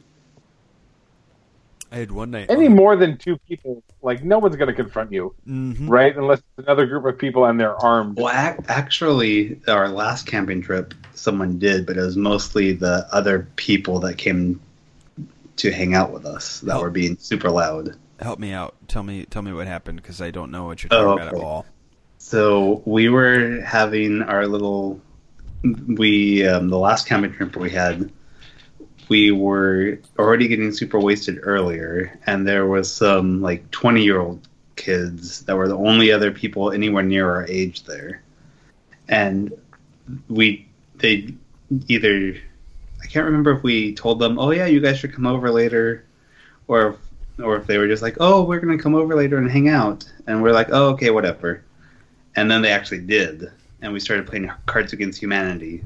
I 1.91 1.97
had 1.97 2.11
one 2.11 2.31
night. 2.31 2.49
Any 2.49 2.69
more 2.69 2.95
than 2.95 3.17
two 3.17 3.37
people, 3.49 3.83
like 4.01 4.23
no 4.23 4.39
one's 4.39 4.55
going 4.55 4.69
to 4.69 4.73
confront 4.73 5.11
you, 5.11 5.35
hmm 5.45 5.89
right? 5.89 6.15
Unless 6.15 6.39
it's 6.39 6.65
another 6.65 6.85
group 6.85 7.05
of 7.05 7.17
people 7.17 7.45
and 7.45 7.59
they're 7.59 7.75
armed. 7.75 8.17
Well, 8.17 8.29
ac- 8.33 8.63
actually, 8.69 9.59
our 9.67 9.89
last 9.89 10.25
camping 10.25 10.61
trip, 10.61 10.93
someone 11.15 11.59
did, 11.59 11.85
but 11.85 11.97
it 11.97 12.01
was 12.01 12.15
mostly 12.15 12.71
the 12.71 13.07
other 13.11 13.47
people 13.57 13.99
that 14.01 14.17
came 14.17 14.61
to 15.61 15.71
hang 15.71 15.93
out 15.95 16.11
with 16.11 16.25
us 16.25 16.59
that 16.61 16.75
Oh. 16.77 16.81
were 16.81 16.89
being 16.89 17.17
super 17.19 17.49
loud. 17.49 17.95
Help 18.19 18.39
me 18.39 18.51
out. 18.51 18.75
Tell 18.87 19.03
me. 19.03 19.25
Tell 19.25 19.41
me 19.41 19.51
what 19.53 19.67
happened 19.67 20.01
because 20.01 20.21
I 20.21 20.29
don't 20.31 20.51
know 20.51 20.65
what 20.65 20.83
you're 20.83 20.89
Oh, 20.93 21.03
talking 21.15 21.27
about 21.27 21.35
at 21.35 21.43
all. 21.43 21.65
So 22.17 22.81
we 22.85 23.09
were 23.09 23.61
having 23.61 24.21
our 24.21 24.45
little. 24.47 25.01
We 25.63 26.47
um, 26.47 26.69
the 26.69 26.77
last 26.77 27.07
camping 27.07 27.33
trip 27.33 27.55
we 27.55 27.69
had, 27.69 28.11
we 29.09 29.31
were 29.31 29.99
already 30.17 30.47
getting 30.47 30.71
super 30.71 30.99
wasted 30.99 31.39
earlier, 31.43 32.17
and 32.25 32.47
there 32.47 32.65
was 32.67 32.91
some 32.91 33.41
like 33.41 33.69
twenty 33.71 34.03
year 34.03 34.19
old 34.19 34.47
kids 34.75 35.41
that 35.45 35.55
were 35.55 35.67
the 35.67 35.75
only 35.77 36.11
other 36.11 36.31
people 36.31 36.71
anywhere 36.71 37.03
near 37.03 37.29
our 37.29 37.45
age 37.47 37.83
there, 37.83 38.21
and 39.07 39.51
we 40.29 40.67
they 40.95 41.33
either 41.87 42.35
I 43.01 43.07
can't 43.07 43.25
remember 43.25 43.51
if 43.51 43.63
we 43.63 43.93
told 43.93 44.19
them, 44.19 44.39
oh 44.39 44.51
yeah, 44.51 44.65
you 44.65 44.79
guys 44.79 44.99
should 44.99 45.13
come 45.13 45.25
over 45.25 45.51
later, 45.51 46.05
or 46.67 46.97
or 47.41 47.55
if 47.55 47.65
they 47.65 47.77
were 47.77 47.87
just 47.87 48.01
like, 48.01 48.17
oh, 48.19 48.43
we're 48.43 48.59
gonna 48.59 48.77
come 48.77 48.95
over 48.95 49.15
later 49.15 49.37
and 49.37 49.49
hang 49.49 49.69
out, 49.69 50.09
and 50.27 50.41
we're 50.41 50.53
like, 50.53 50.69
oh 50.71 50.89
okay, 50.89 51.09
whatever. 51.09 51.63
And 52.35 52.49
then 52.49 52.61
they 52.61 52.71
actually 52.71 53.01
did 53.01 53.51
and 53.81 53.91
we 53.91 53.99
started 53.99 54.27
playing 54.27 54.51
cards 54.65 54.93
against 54.93 55.19
humanity. 55.19 55.83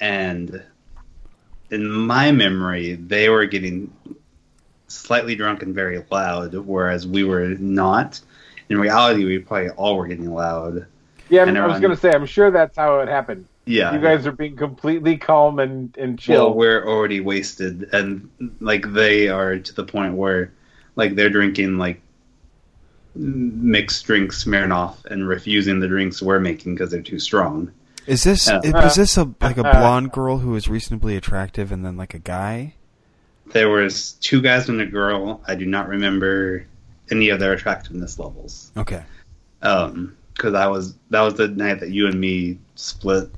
And 0.00 0.62
in 1.70 1.90
my 1.90 2.30
memory 2.30 2.94
they 2.94 3.28
were 3.28 3.46
getting 3.46 3.92
slightly 4.88 5.34
drunk 5.34 5.62
and 5.62 5.74
very 5.74 6.04
loud 6.10 6.54
whereas 6.54 7.06
we 7.06 7.24
were 7.24 7.48
not. 7.48 8.20
In 8.68 8.78
reality 8.78 9.24
we 9.24 9.38
probably 9.38 9.70
all 9.70 9.96
were 9.96 10.06
getting 10.06 10.32
loud. 10.32 10.86
Yeah, 11.28 11.44
I 11.44 11.66
was 11.66 11.80
going 11.80 11.90
to 11.90 11.96
say, 11.96 12.12
I'm 12.12 12.26
sure 12.26 12.50
that's 12.50 12.76
how 12.76 13.00
it 13.00 13.08
happened. 13.08 13.46
Yeah 13.66 13.94
You 13.94 14.00
guys 14.00 14.26
are 14.26 14.32
being 14.32 14.56
completely 14.56 15.16
calm 15.16 15.58
and, 15.58 15.96
and 15.96 16.18
chill. 16.18 16.46
well 16.46 16.54
we're 16.54 16.86
already 16.86 17.20
wasted 17.20 17.88
and 17.92 18.28
like 18.60 18.92
they 18.92 19.28
are 19.28 19.58
to 19.58 19.74
the 19.74 19.84
point 19.84 20.14
where 20.14 20.52
like 20.96 21.14
they're 21.14 21.30
drinking 21.30 21.78
like 21.78 22.00
mixed 23.14 24.04
drinks 24.06 24.44
Smirnoff 24.44 25.04
and 25.06 25.26
refusing 25.28 25.80
the 25.80 25.88
drinks 25.88 26.20
we're 26.20 26.40
making 26.40 26.74
because 26.74 26.90
they're 26.90 27.00
too 27.02 27.18
strong 27.20 27.70
Is 28.06 28.24
this 28.24 28.48
Yeah. 28.48 28.60
is 28.86 28.96
this 28.96 29.16
a 29.16 29.32
like 29.40 29.56
a 29.56 29.62
blonde 29.62 30.12
girl 30.12 30.38
who 30.38 30.54
is 30.56 30.68
reasonably 30.68 31.16
attractive 31.16 31.70
and 31.72 31.84
then 31.84 31.96
like 31.96 32.14
a 32.14 32.18
guy? 32.18 32.74
There 33.52 33.68
was 33.68 34.12
two 34.14 34.40
guys 34.40 34.68
and 34.68 34.80
a 34.80 34.86
girl. 34.86 35.42
I 35.46 35.54
do 35.54 35.66
not 35.66 35.86
remember 35.88 36.66
any 37.10 37.28
of 37.28 37.38
their 37.40 37.52
attractiveness 37.52 38.18
levels. 38.18 38.72
Okay. 38.76 39.02
Um, 39.62 40.16
because 40.34 40.54
I 40.54 40.66
was 40.66 40.94
that 41.10 41.20
was 41.22 41.34
the 41.34 41.48
night 41.48 41.80
that 41.80 41.90
you 41.90 42.06
and 42.08 42.18
me 42.20 42.58
split 42.74 43.30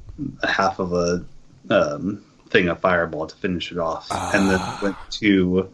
half 0.46 0.78
of 0.78 0.92
a 0.92 1.24
um, 1.70 2.24
thing 2.50 2.68
of 2.68 2.80
Fireball 2.80 3.26
to 3.26 3.36
finish 3.36 3.72
it 3.72 3.78
off, 3.78 4.08
and 4.10 4.50
then 4.50 4.60
went 4.82 4.96
to 5.10 5.70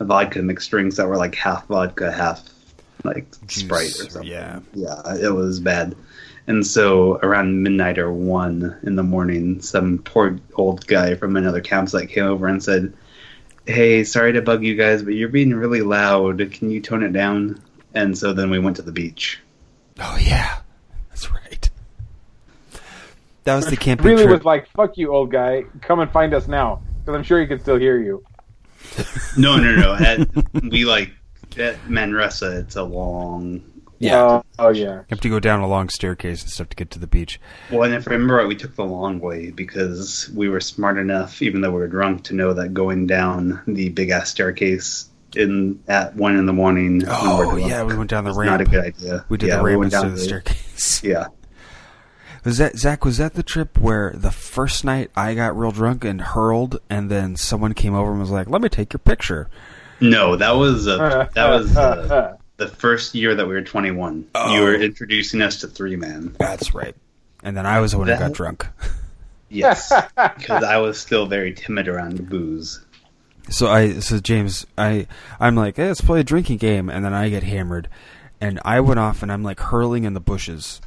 vodka 0.00 0.42
mixed 0.42 0.70
drinks 0.70 0.96
that 0.96 1.06
were 1.06 1.16
like 1.16 1.34
half 1.34 1.66
vodka, 1.66 2.10
half 2.10 2.42
like 3.04 3.26
Juice, 3.46 3.64
Sprite 3.64 4.00
or 4.00 4.10
something. 4.10 4.30
yeah. 4.30 4.60
yeah, 4.74 5.16
it 5.16 5.32
was 5.32 5.60
bad. 5.60 5.96
And 6.46 6.66
so 6.66 7.18
around 7.22 7.62
midnight 7.62 7.98
or 7.98 8.12
one 8.12 8.76
in 8.82 8.96
the 8.96 9.02
morning, 9.02 9.60
some 9.60 9.98
poor 9.98 10.38
old 10.54 10.86
guy 10.86 11.14
from 11.14 11.36
another 11.36 11.60
campsite 11.60 12.08
came 12.08 12.24
over 12.24 12.48
and 12.48 12.62
said, 12.62 12.94
"Hey, 13.64 14.02
sorry 14.04 14.32
to 14.32 14.42
bug 14.42 14.64
you 14.64 14.74
guys, 14.74 15.02
but 15.02 15.14
you're 15.14 15.28
being 15.28 15.54
really 15.54 15.82
loud. 15.82 16.50
Can 16.52 16.70
you 16.70 16.80
tone 16.80 17.04
it 17.04 17.12
down?" 17.12 17.62
And 17.94 18.16
so 18.16 18.32
then 18.32 18.50
we 18.50 18.58
went 18.58 18.76
to 18.76 18.82
the 18.82 18.92
beach. 18.92 19.38
Oh 20.00 20.18
yeah. 20.20 20.58
That 23.44 23.56
was 23.56 23.66
the 23.66 23.72
It 23.72 23.80
camping 23.80 24.06
really 24.06 24.24
trip. 24.24 24.38
was 24.38 24.44
like, 24.44 24.68
fuck 24.68 24.96
you, 24.96 25.12
old 25.12 25.30
guy. 25.30 25.64
Come 25.80 26.00
and 26.00 26.10
find 26.10 26.34
us 26.34 26.46
now. 26.48 26.82
Because 27.00 27.16
I'm 27.16 27.24
sure 27.24 27.40
he 27.40 27.46
can 27.46 27.58
still 27.60 27.78
hear 27.78 28.00
you. 28.00 28.24
No, 29.36 29.56
no, 29.56 29.74
no. 29.74 29.94
At, 30.00 30.28
we 30.70 30.84
like 30.84 31.10
at 31.58 31.76
Manresa. 31.88 32.58
It's 32.58 32.76
a 32.76 32.82
long. 32.82 33.62
Yeah. 33.98 34.20
Oh, 34.20 34.42
oh, 34.58 34.68
yeah. 34.70 34.96
You 34.96 35.04
have 35.10 35.20
to 35.20 35.28
go 35.28 35.38
down 35.38 35.60
a 35.60 35.66
long 35.68 35.88
staircase 35.88 36.42
and 36.42 36.50
stuff 36.50 36.68
to 36.70 36.76
get 36.76 36.90
to 36.92 36.98
the 36.98 37.06
beach. 37.06 37.40
Well, 37.70 37.84
and 37.84 37.94
if 37.94 38.08
I 38.08 38.12
remember 38.12 38.34
right, 38.34 38.48
we 38.48 38.56
took 38.56 38.74
the 38.74 38.84
long 38.84 39.20
way 39.20 39.50
because 39.50 40.28
we 40.34 40.48
were 40.48 40.60
smart 40.60 40.98
enough, 40.98 41.40
even 41.40 41.60
though 41.60 41.70
we 41.70 41.78
were 41.78 41.88
drunk, 41.88 42.24
to 42.24 42.34
know 42.34 42.52
that 42.54 42.74
going 42.74 43.06
down 43.06 43.62
the 43.66 43.90
big 43.90 44.10
ass 44.10 44.30
staircase 44.30 45.08
in 45.36 45.80
at 45.88 46.16
one 46.16 46.36
in 46.36 46.46
the 46.46 46.52
morning. 46.52 47.02
Oh 47.06 47.38
we're 47.46 47.60
yeah, 47.60 47.84
we 47.84 47.96
went 47.96 48.10
down 48.10 48.24
the 48.24 48.32
ramp. 48.32 48.50
Not 48.50 48.60
a 48.60 48.64
good 48.64 48.84
idea. 48.84 49.24
We 49.28 49.38
did 49.38 49.48
yeah, 49.50 49.58
the 49.58 49.62
ramp 49.62 49.78
went 49.78 49.92
instead 49.92 50.02
down 50.02 50.12
of 50.12 50.18
the 50.18 50.24
staircase. 50.24 51.02
Yeah. 51.04 51.26
Was 52.44 52.58
that 52.58 52.76
Zach? 52.76 53.04
Was 53.04 53.18
that 53.18 53.34
the 53.34 53.42
trip 53.42 53.78
where 53.78 54.12
the 54.14 54.32
first 54.32 54.84
night 54.84 55.10
I 55.14 55.34
got 55.34 55.56
real 55.56 55.70
drunk 55.70 56.04
and 56.04 56.20
hurled, 56.20 56.80
and 56.90 57.10
then 57.10 57.36
someone 57.36 57.72
came 57.74 57.94
over 57.94 58.10
and 58.10 58.20
was 58.20 58.30
like, 58.30 58.48
"Let 58.48 58.62
me 58.62 58.68
take 58.68 58.92
your 58.92 58.98
picture." 58.98 59.48
No, 60.00 60.34
that 60.36 60.52
was 60.52 60.88
uh, 60.88 61.28
that 61.34 61.48
was 61.48 61.76
uh, 61.76 62.36
the 62.56 62.68
first 62.68 63.14
year 63.14 63.34
that 63.36 63.46
we 63.46 63.54
were 63.54 63.62
21. 63.62 64.28
Oh. 64.34 64.54
You 64.54 64.62
were 64.62 64.74
introducing 64.74 65.40
us 65.40 65.60
to 65.60 65.68
Three 65.68 65.96
Man. 65.96 66.34
That's 66.38 66.74
right. 66.74 66.96
And 67.44 67.56
then 67.56 67.66
I 67.66 67.80
was 67.80 67.92
the 67.92 67.98
one 67.98 68.08
who 68.08 68.16
got 68.16 68.32
drunk. 68.32 68.66
Yes, 69.52 69.92
because 70.38 70.64
I 70.64 70.78
was 70.78 70.98
still 70.98 71.26
very 71.26 71.52
timid 71.52 71.86
around 71.86 72.28
booze. 72.28 72.80
So 73.50 73.68
I, 73.68 74.00
so 74.00 74.18
James, 74.18 74.66
I, 74.78 75.06
I'm 75.38 75.56
like, 75.56 75.76
hey, 75.76 75.88
let's 75.88 76.00
play 76.00 76.20
a 76.20 76.24
drinking 76.24 76.56
game, 76.56 76.88
and 76.88 77.04
then 77.04 77.12
I 77.12 77.28
get 77.28 77.42
hammered, 77.42 77.88
and 78.40 78.60
I 78.64 78.80
went 78.80 78.98
off 78.98 79.22
and 79.22 79.30
I'm 79.30 79.42
like 79.42 79.60
hurling 79.60 80.04
in 80.04 80.14
the 80.14 80.20
bushes, 80.20 80.80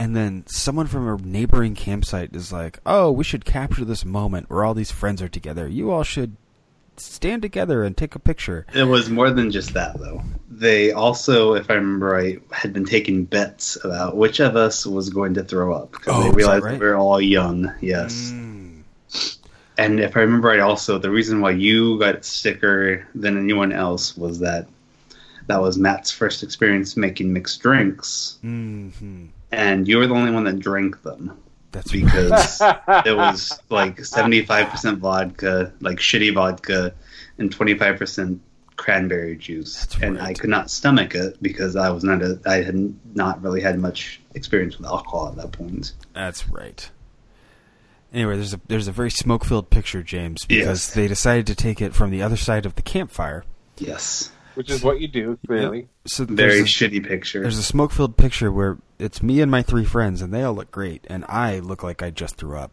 and 0.00 0.16
then 0.16 0.44
someone 0.46 0.86
from 0.86 1.06
a 1.06 1.16
neighboring 1.18 1.74
campsite 1.74 2.34
is 2.34 2.50
like, 2.52 2.78
oh, 2.86 3.10
we 3.12 3.22
should 3.22 3.44
capture 3.44 3.84
this 3.84 4.04
moment 4.04 4.48
where 4.48 4.64
all 4.64 4.72
these 4.72 4.90
friends 4.90 5.20
are 5.20 5.28
together. 5.28 5.68
You 5.68 5.90
all 5.90 6.02
should 6.04 6.36
stand 6.96 7.42
together 7.42 7.82
and 7.84 7.94
take 7.96 8.14
a 8.14 8.18
picture. 8.18 8.66
It 8.74 8.84
was 8.84 9.10
more 9.10 9.30
than 9.30 9.50
just 9.50 9.74
that, 9.74 9.98
though. 9.98 10.22
They 10.50 10.92
also, 10.92 11.52
if 11.54 11.70
I 11.70 11.74
remember 11.74 12.06
right, 12.06 12.40
had 12.50 12.72
been 12.72 12.84
taking 12.86 13.24
bets 13.24 13.76
about 13.84 14.16
which 14.16 14.40
of 14.40 14.56
us 14.56 14.86
was 14.86 15.10
going 15.10 15.34
to 15.34 15.44
throw 15.44 15.74
up 15.74 15.92
because 15.92 16.14
Oh, 16.14 16.22
they 16.22 16.28
that 16.30 16.36
realized 16.36 16.64
right? 16.64 16.80
we 16.80 16.86
were 16.86 16.96
all 16.96 17.20
young. 17.20 17.72
Yes, 17.82 18.32
Mm. 18.32 18.82
and 19.78 20.00
if 20.00 20.16
I 20.16 20.20
remember 20.20 20.48
right, 20.48 20.60
also 20.60 20.98
the 20.98 21.10
reason 21.10 21.40
why 21.42 21.50
you 21.52 21.98
got 21.98 22.24
sicker 22.24 23.06
than 23.14 23.38
anyone 23.38 23.72
else 23.72 24.16
was 24.16 24.38
that 24.40 24.66
that 25.46 25.60
was 25.60 25.76
Matt's 25.78 26.10
first 26.10 26.42
experience 26.42 26.96
making 26.96 27.32
mixed 27.32 27.60
drinks, 27.60 28.38
hmm 28.42 28.88
and 29.52 29.86
you 29.88 29.98
were 29.98 30.06
the 30.06 30.14
only 30.14 30.30
one 30.30 30.44
that 30.44 30.58
drank 30.58 31.02
them 31.02 31.36
That's 31.72 31.94
right. 31.94 32.04
because 32.04 32.60
it 33.06 33.16
was 33.16 33.58
like 33.70 34.04
seventy-five 34.04 34.68
percent 34.68 34.98
vodka, 34.98 35.72
like 35.80 35.98
shitty 35.98 36.34
vodka, 36.34 36.94
and 37.38 37.50
twenty-five 37.52 37.98
percent 37.98 38.40
cranberry 38.76 39.36
juice, 39.36 39.80
That's 39.86 40.02
and 40.02 40.16
right. 40.16 40.28
I 40.28 40.34
could 40.34 40.48
not 40.50 40.70
stomach 40.70 41.14
it 41.14 41.42
because 41.42 41.76
I 41.76 41.90
was 41.90 42.02
not 42.02 42.22
a, 42.22 42.40
I 42.46 42.62
had 42.62 42.94
not 43.14 43.42
really 43.42 43.60
had 43.60 43.78
much 43.78 44.20
experience 44.34 44.78
with 44.78 44.86
alcohol 44.86 45.28
at 45.28 45.36
that 45.36 45.52
point. 45.52 45.92
That's 46.14 46.48
right. 46.48 46.88
Anyway, 48.12 48.34
there's 48.36 48.54
a 48.54 48.60
there's 48.66 48.88
a 48.88 48.92
very 48.92 49.10
smoke 49.10 49.44
filled 49.44 49.70
picture, 49.70 50.02
James, 50.02 50.44
because 50.46 50.88
Yes. 50.88 50.94
they 50.94 51.06
decided 51.08 51.46
to 51.48 51.54
take 51.54 51.80
it 51.80 51.94
from 51.94 52.10
the 52.10 52.22
other 52.22 52.36
side 52.36 52.66
of 52.66 52.74
the 52.74 52.82
campfire. 52.82 53.44
Yes, 53.78 54.32
Which 54.60 54.70
is 54.70 54.82
what 54.84 55.00
you 55.00 55.08
do, 55.08 55.38
clearly. 55.46 55.88
So 56.06 56.24
very 56.26 56.36
there's 56.36 56.60
a- 56.60 56.64
shitty 56.64 57.06
picture. 57.06 57.40
There's 57.40 57.56
a 57.58 57.62
smoke 57.62 57.92
filled 57.92 58.16
picture 58.18 58.52
where 58.52 58.76
it's 58.98 59.22
me 59.22 59.40
and 59.40 59.50
my 59.50 59.62
three 59.62 59.84
friends, 59.86 60.20
and 60.20 60.32
they 60.34 60.42
all 60.42 60.52
look 60.54 60.70
great, 60.70 61.06
and 61.08 61.24
I 61.28 61.60
look 61.60 61.82
like 61.82 62.02
I 62.02 62.10
just 62.10 62.36
threw 62.36 62.56
up 62.58 62.70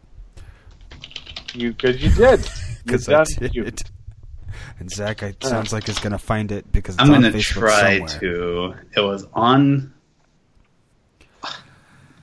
You 1.54 1.70
Because 1.72 2.02
you 2.02 2.10
did. 2.10 2.40
Because 2.84 3.08
I 3.08 3.12
done 3.12 3.26
did. 3.38 3.54
you. 3.54 3.70
And 4.78 4.90
Zach, 4.90 5.22
I 5.22 5.34
uh. 5.42 5.46
sounds 5.48 5.72
like 5.72 5.88
is 5.88 5.98
gonna 5.98 6.18
find 6.18 6.52
it 6.52 6.70
because 6.72 6.94
it's 6.96 7.02
I'm 7.04 7.12
on 7.12 7.22
gonna 7.22 7.32
Facebook 7.36 7.58
try 7.68 7.98
somewhere. 8.08 8.20
to. 8.20 8.74
It 8.96 9.00
was 9.00 9.26
on. 9.34 9.92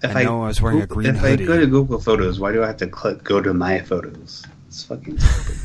If 0.04 0.16
I 0.16 0.24
know 0.24 0.44
I 0.44 0.48
was 0.48 0.62
wearing 0.62 0.80
a 0.82 0.88
Google- 0.88 0.96
green 1.04 1.16
If 1.16 1.22
hoodie. 1.22 1.44
I 1.44 1.48
go 1.48 1.60
to 1.60 1.68
Google 1.68 2.00
Photos, 2.00 2.40
why 2.40 2.52
do 2.52 2.64
I 2.64 2.68
have 2.68 2.78
to 2.78 2.88
click 2.88 3.24
go 3.24 3.42
to 3.42 3.54
my 3.54 3.80
photos? 3.80 4.44
It's 4.68 4.84
fucking 4.84 5.18
stupid. 5.20 5.56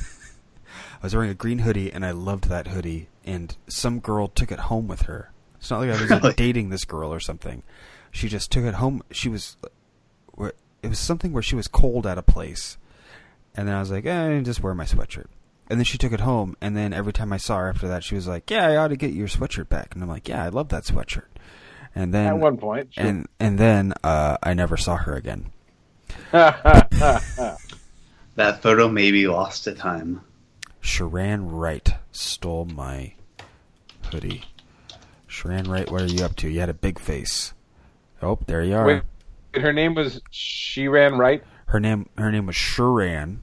I 1.03 1.07
was 1.07 1.15
wearing 1.15 1.31
a 1.31 1.35
green 1.35 1.61
hoodie, 1.61 1.93
and 1.93 2.05
I 2.05 2.11
loved 2.11 2.49
that 2.49 2.69
hoodie. 2.69 3.09
And 3.25 3.57
some 3.69 4.01
girl 4.01 4.29
took 4.29 4.51
it 4.53 4.59
home 4.61 4.89
with 4.89 5.03
her. 5.03 5.31
It's 5.59 5.71
not 5.71 5.81
like 5.81 5.91
I 5.91 6.01
was 6.01 6.11
like, 6.11 6.23
Really? 6.23 6.35
dating 6.35 6.71
this 6.71 6.85
girl 6.85 7.13
or 7.13 7.21
something. 7.21 7.63
She 8.11 8.29
just 8.29 8.51
took 8.51 8.65
it 8.65 8.75
home. 8.75 9.03
She 9.11 9.29
was, 9.29 9.57
it 10.83 10.89
was 10.89 10.99
something 10.99 11.33
where 11.33 11.43
she 11.43 11.55
was 11.57 11.69
cold 11.69 12.07
at 12.07 12.17
a 12.19 12.23
place, 12.23 12.77
and 13.55 13.69
then 13.69 13.75
I 13.75 13.81
was 13.81 13.91
like, 13.91 14.07
eh, 14.07 14.41
just 14.41 14.63
wear 14.63 14.75
my 14.75 14.85
sweatshirt. 14.85 15.27
and 15.69 15.79
then 15.79 15.85
she 15.85 15.99
took 15.99 16.13
it 16.13 16.21
home, 16.21 16.57
and 16.61 16.77
then 16.77 16.93
every 16.93 17.13
time 17.13 17.33
I 17.33 17.37
saw 17.37 17.59
her 17.59 17.69
after 17.69 17.87
that, 17.89 18.03
she 18.03 18.15
was 18.17 18.27
like, 18.27 18.51
"Yeah, 18.51 18.67
I 18.67 18.77
ought 18.77 18.89
to 18.89 18.97
get 18.97 19.13
your 19.13 19.29
sweatshirt 19.29 19.69
back," 19.69 19.95
and 19.95 20.03
I'm 20.03 20.09
like, 20.09 20.29
"Yeah, 20.29 20.43
I 20.43 20.49
love 20.49 20.71
that 20.71 20.83
sweatshirt." 20.85 21.27
And 21.95 22.13
then 22.15 22.27
At 22.27 22.39
one 22.39 22.57
point. 22.57 22.95
Sure. 22.95 23.05
and 23.07 23.29
and 23.39 23.59
then 23.59 23.93
uh, 24.03 24.39
I 24.43 24.55
never 24.55 24.77
saw 24.77 24.97
her 24.97 25.15
again. 25.15 25.53
That 28.37 28.63
photo 28.63 28.89
may 28.89 29.11
be 29.11 29.27
lost 29.29 29.65
to 29.65 29.75
time. 29.75 30.23
Sharan 30.83 31.51
Wright 31.51 31.95
stole 32.13 32.65
my 32.65 33.15
hoodie. 34.11 34.45
Sharan 35.29 35.69
Wright, 35.69 35.91
what 35.91 36.03
are 36.03 36.07
you 36.07 36.25
up 36.25 36.37
to? 36.37 36.49
You 36.49 36.61
had 36.61 36.69
a 36.69 36.75
big 36.75 36.99
face. 36.99 37.55
Oh, 38.23 38.39
there 38.47 38.63
you 38.63 38.75
are. 38.75 38.87
Wait, 38.87 39.03
her 39.55 39.73
name 39.73 39.95
was 39.95 40.21
She 40.31 40.89
Wright. 40.89 41.43
Her 41.67 41.81
name 41.81 42.09
her 42.19 42.33
name 42.33 42.47
was 42.47 42.57
Sharan. 42.57 43.39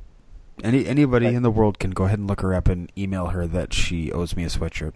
Any 0.63 0.85
anybody 0.85 1.27
in 1.27 1.43
the 1.43 1.51
world 1.51 1.79
can 1.79 1.91
go 1.91 2.05
ahead 2.05 2.19
and 2.19 2.27
look 2.27 2.41
her 2.41 2.53
up 2.53 2.67
and 2.67 2.91
email 2.97 3.27
her 3.27 3.47
that 3.47 3.73
she 3.73 4.11
owes 4.11 4.35
me 4.35 4.43
a 4.43 4.47
sweatshirt. 4.47 4.93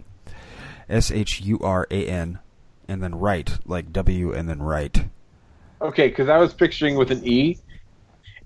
S 0.88 1.10
H 1.10 1.40
U 1.40 1.58
R 1.60 1.86
A 1.90 2.06
N 2.06 2.40
and 2.88 3.02
then 3.02 3.14
Wright, 3.14 3.58
like 3.64 3.92
W 3.92 4.32
and 4.32 4.48
then 4.48 4.62
Wright. 4.62 5.06
Okay, 5.80 6.08
because 6.08 6.28
I 6.28 6.38
was 6.38 6.52
picturing 6.52 6.96
with 6.96 7.10
an 7.10 7.26
E, 7.26 7.58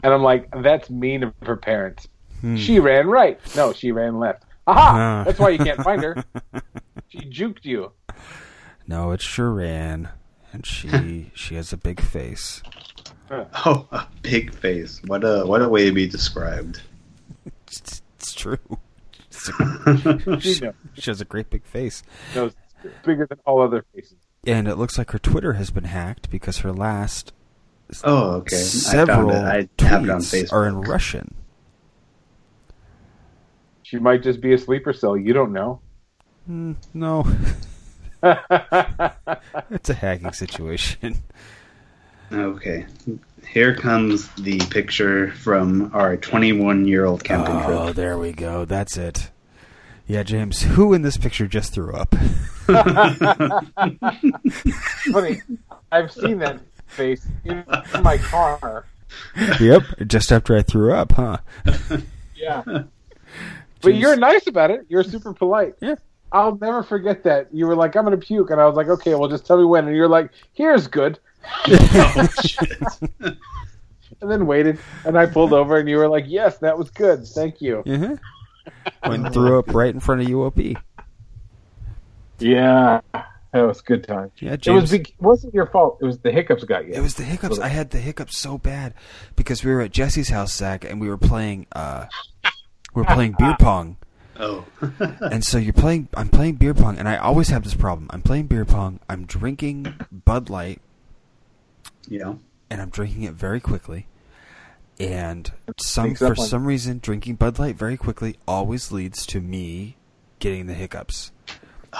and 0.03 0.13
I'm 0.15 0.23
like, 0.23 0.49
that's 0.63 0.89
mean 0.89 1.23
of 1.23 1.35
her 1.43 1.57
parents. 1.57 2.09
Hmm. 2.41 2.57
She 2.57 2.79
ran 2.81 3.09
right. 3.09 3.41
No, 3.57 3.73
she 3.73 3.93
ran 3.93 4.19
left. 4.19 4.45
Aha! 4.67 4.81
Ah. 4.81 5.25
That's 5.25 5.39
why 5.39 5.51
you 5.51 5.59
can't 5.59 5.81
find 5.83 6.03
her. 6.03 6.25
She 7.09 7.21
juked 7.21 7.65
you. 7.65 7.93
No, 8.89 9.13
it's 9.13 9.25
Sharan, 9.25 10.11
and 10.53 10.67
she 10.67 11.31
she 11.35 11.55
has 11.55 11.73
a 11.73 11.77
big 11.77 12.01
face. 12.01 12.63
Oh, 13.31 13.87
a 13.93 14.07
big 14.23 14.53
face. 14.53 15.01
What 15.07 15.23
a 15.25 15.45
what 15.47 15.63
a 15.63 15.69
way 15.69 15.85
to 15.87 15.93
be 15.93 16.09
described. 16.09 16.83
It's, 17.69 18.03
it's 18.19 18.35
true. 18.35 18.59
It's 19.31 19.49
a- 19.49 20.41
She 20.41 20.61
she 20.95 21.11
has 21.11 21.21
a 21.21 21.25
great 21.25 21.49
big 21.49 21.65
face. 21.65 22.03
knows 22.35 22.53
it's 22.83 22.95
bigger 23.05 23.27
than 23.27 23.39
all 23.47 23.63
other 23.63 23.85
faces. 23.95 24.17
And 24.47 24.67
it 24.69 24.75
looks 24.77 24.99
like 24.99 25.13
her 25.13 25.19
Twitter 25.21 25.55
has 25.55 25.71
been 25.71 25.85
hacked 25.85 26.29
because 26.29 26.59
her 26.59 26.73
last 26.73 27.33
Oh, 28.05 28.33
okay. 28.39 28.57
several 28.57 29.31
I 29.31 29.35
found 29.35 29.71
it. 29.71 29.71
I 29.81 29.89
have 29.89 30.05
it 30.05 30.11
on 30.11 30.19
tweets 30.21 30.45
Facebook. 30.49 30.53
are 30.53 30.67
in 30.67 30.81
Russian. 30.81 31.35
She 33.87 33.99
might 34.01 34.21
just 34.25 34.41
be 34.41 34.53
a 34.53 34.59
sleeper 34.59 34.93
cell. 34.93 35.17
You 35.17 35.33
don't 35.33 35.53
know. 35.53 35.81
Hmm, 36.47 36.73
no, 36.93 37.25
it's 39.71 39.91
a 39.91 39.95
hacking 39.95 40.33
situation. 40.33 41.23
Okay. 42.33 42.85
Here 43.49 43.77
comes 43.77 44.29
the 44.35 44.59
picture 44.71 45.31
from 45.31 45.93
our 45.95 46.17
21 46.17 46.85
year 46.89 47.05
old 47.05 47.23
camping 47.23 47.55
Oh, 47.55 47.63
trip. 47.65 47.79
Oh, 47.79 47.93
there 47.93 48.19
we 48.19 48.33
go. 48.33 48.65
That's 48.65 48.97
it. 48.97 49.31
Yeah, 50.09 50.25
James, 50.25 50.63
who 50.63 50.93
in 50.93 51.03
this 51.03 51.17
picture 51.17 51.47
just 51.47 51.73
threw 51.73 51.93
up? 51.95 52.13
Funny. 55.13 55.43
I've 55.93 56.11
seen 56.11 56.39
that 56.41 56.59
face 56.89 57.25
in 57.45 57.63
my 58.03 58.19
car. 58.19 58.85
yep, 59.61 59.83
just 60.09 60.33
after 60.33 60.57
I 60.57 60.63
threw 60.63 60.93
up, 60.93 61.13
huh? 61.13 61.39
Yeah. 62.35 62.63
But 63.83 63.95
you're 63.95 64.17
nice 64.17 64.47
about 64.47 64.71
it. 64.71 64.87
You're 64.89 65.05
super 65.05 65.33
polite. 65.35 65.75
Yeah. 65.81 65.97
I'll 66.33 66.57
never 66.57 66.83
forget 66.83 67.23
that. 67.25 67.49
You 67.53 67.67
were 67.67 67.77
like, 67.77 67.97
I'm 67.97 68.05
going 68.05 68.19
to 68.19 68.27
puke. 68.27 68.51
And 68.51 68.61
I 68.61 68.67
was 68.67 68.77
like, 68.77 68.89
okay, 68.89 69.15
well, 69.15 69.29
just 69.29 69.47
tell 69.47 69.59
me 69.59 69.65
when. 69.65 69.87
And 69.87 69.97
you're 69.97 70.09
like, 70.09 70.31
here's 70.55 70.87
good. 70.87 71.19
oh. 71.69 72.29
And 74.21 74.31
then 74.31 74.47
waited. 74.47 74.79
And 75.05 75.19
I 75.19 75.27
pulled 75.27 75.53
over 75.53 75.77
and 75.79 75.89
you 75.89 75.99
were 75.99 76.09
like, 76.09 76.25
yes, 76.27 76.59
that 76.59 76.79
was 76.79 76.91
good. 76.91 77.27
Thank 77.27 77.61
you. 77.61 77.83
Uh-huh. 77.87 78.17
When 79.05 79.31
threw 79.31 79.59
up 79.59 79.75
right 79.75 79.93
in 79.93 80.01
front 80.01 80.23
of 80.23 80.27
UOP. 80.29 80.75
Yeah. 82.39 83.01
That 83.53 83.63
was 83.63 83.81
a 83.81 83.83
good 83.83 84.05
time. 84.05 84.33
Yeah, 84.39 84.55
It 84.55 84.69
was 84.69 84.95
wasn't 85.19 85.55
your 85.55 85.67
fault. 85.67 85.99
It 86.03 86.05
was 86.05 86.19
the 86.19 86.31
hiccups 86.31 86.65
got 86.65 86.87
you. 86.87 86.93
It 86.93 87.01
was 87.01 87.15
the 87.15 87.23
hiccups. 87.25 87.59
I 87.59 87.69
had 87.69 87.91
the 87.91 87.99
hiccups 87.99 88.37
so 88.37 88.59
bad 88.59 88.93
because 89.35 89.65
we 89.65 89.71
were 89.71 89.81
at 89.81 89.93
Jesse's 89.93 90.29
house, 90.29 90.53
Zach, 90.55 90.85
and 90.85 91.01
we 91.01 91.09
were 91.09 91.17
playing. 91.17 91.67
Uh, 91.73 92.07
we 92.11 92.36
were 93.03 93.05
playing 93.05 93.37
beer 93.39 93.57
pong, 93.61 93.97
Oh. 94.39 94.65
and 95.21 95.43
so 95.45 95.57
you're 95.59 95.73
playing. 95.73 96.09
I'm 96.15 96.29
playing 96.29 96.57
beer 96.57 96.75
pong, 96.75 96.99
and 96.99 97.09
I 97.09 97.17
always 97.17 97.49
have 97.49 97.65
this 97.65 97.75
problem. 97.75 98.09
I'm 98.13 98.23
playing 98.23 98.47
beer 98.49 98.65
pong. 98.65 99.01
I'm 99.09 99.25
drinking 99.25 99.95
Bud 100.13 100.51
Light, 100.51 100.81
yeah. 102.09 102.35
and 102.71 102.83
I'm 102.83 102.91
drinking 102.91 103.23
it 103.23 103.33
very 103.35 103.61
quickly. 103.61 104.07
And 104.99 105.51
some 105.79 106.15
for 106.15 106.29
on- 106.31 106.37
some 106.37 106.67
reason, 106.67 106.99
drinking 107.03 107.37
Bud 107.37 107.59
Light 107.59 107.77
very 107.77 107.97
quickly 107.97 108.37
always 108.47 108.91
leads 108.93 109.25
to 109.27 109.41
me 109.41 109.97
getting 110.39 110.67
the 110.67 110.75
hiccups. 110.75 111.33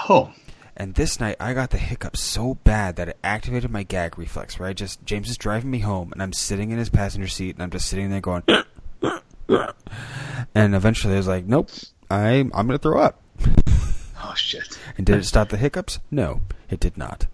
Oh. 0.09 0.33
And 0.79 0.93
this 0.93 1.19
night, 1.19 1.37
I 1.39 1.55
got 1.55 1.71
the 1.71 1.79
hiccups 1.79 2.21
so 2.21 2.53
bad 2.53 2.97
that 2.97 3.09
it 3.09 3.17
activated 3.23 3.71
my 3.71 3.81
gag 3.81 4.15
reflex. 4.19 4.59
Where 4.59 4.69
I 4.69 4.73
just 4.73 5.03
James 5.05 5.27
is 5.27 5.37
driving 5.37 5.71
me 5.71 5.79
home, 5.79 6.11
and 6.13 6.21
I'm 6.21 6.33
sitting 6.33 6.69
in 6.69 6.77
his 6.77 6.89
passenger 6.89 7.27
seat, 7.27 7.55
and 7.55 7.63
I'm 7.63 7.71
just 7.71 7.87
sitting 7.87 8.11
there 8.11 8.21
going. 8.21 8.43
and 10.55 10.75
eventually, 10.75 11.13
I 11.13 11.17
was 11.17 11.27
like, 11.27 11.45
"Nope, 11.45 11.69
I 12.09 12.29
I'm 12.35 12.49
gonna 12.51 12.77
throw 12.77 12.99
up." 12.99 13.21
Oh, 14.23 14.33
shit. 14.33 14.79
And 14.97 15.05
did 15.05 15.17
it 15.19 15.25
stop 15.25 15.49
the 15.49 15.57
hiccups? 15.57 15.99
No, 16.09 16.41
it 16.71 16.79
did 16.79 16.97
not. 16.97 17.27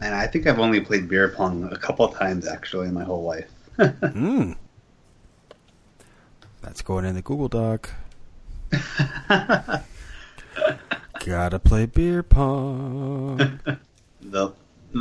And 0.00 0.14
I 0.14 0.28
think 0.28 0.46
I've 0.46 0.60
only 0.60 0.80
played 0.80 1.08
beer 1.08 1.28
pong 1.28 1.64
a 1.72 1.76
couple 1.76 2.06
times 2.08 2.46
actually 2.46 2.86
in 2.86 2.94
my 2.94 3.02
whole 3.04 3.24
life. 3.24 3.50
Mm. 3.78 4.56
That's 6.62 6.80
going 6.80 7.04
in 7.04 7.16
the 7.16 7.22
Google 7.22 7.48
Doc. 7.48 7.90
Gotta 11.24 11.58
play 11.58 11.86
beer 11.86 12.22
pong. 12.22 13.58
the 14.20 14.52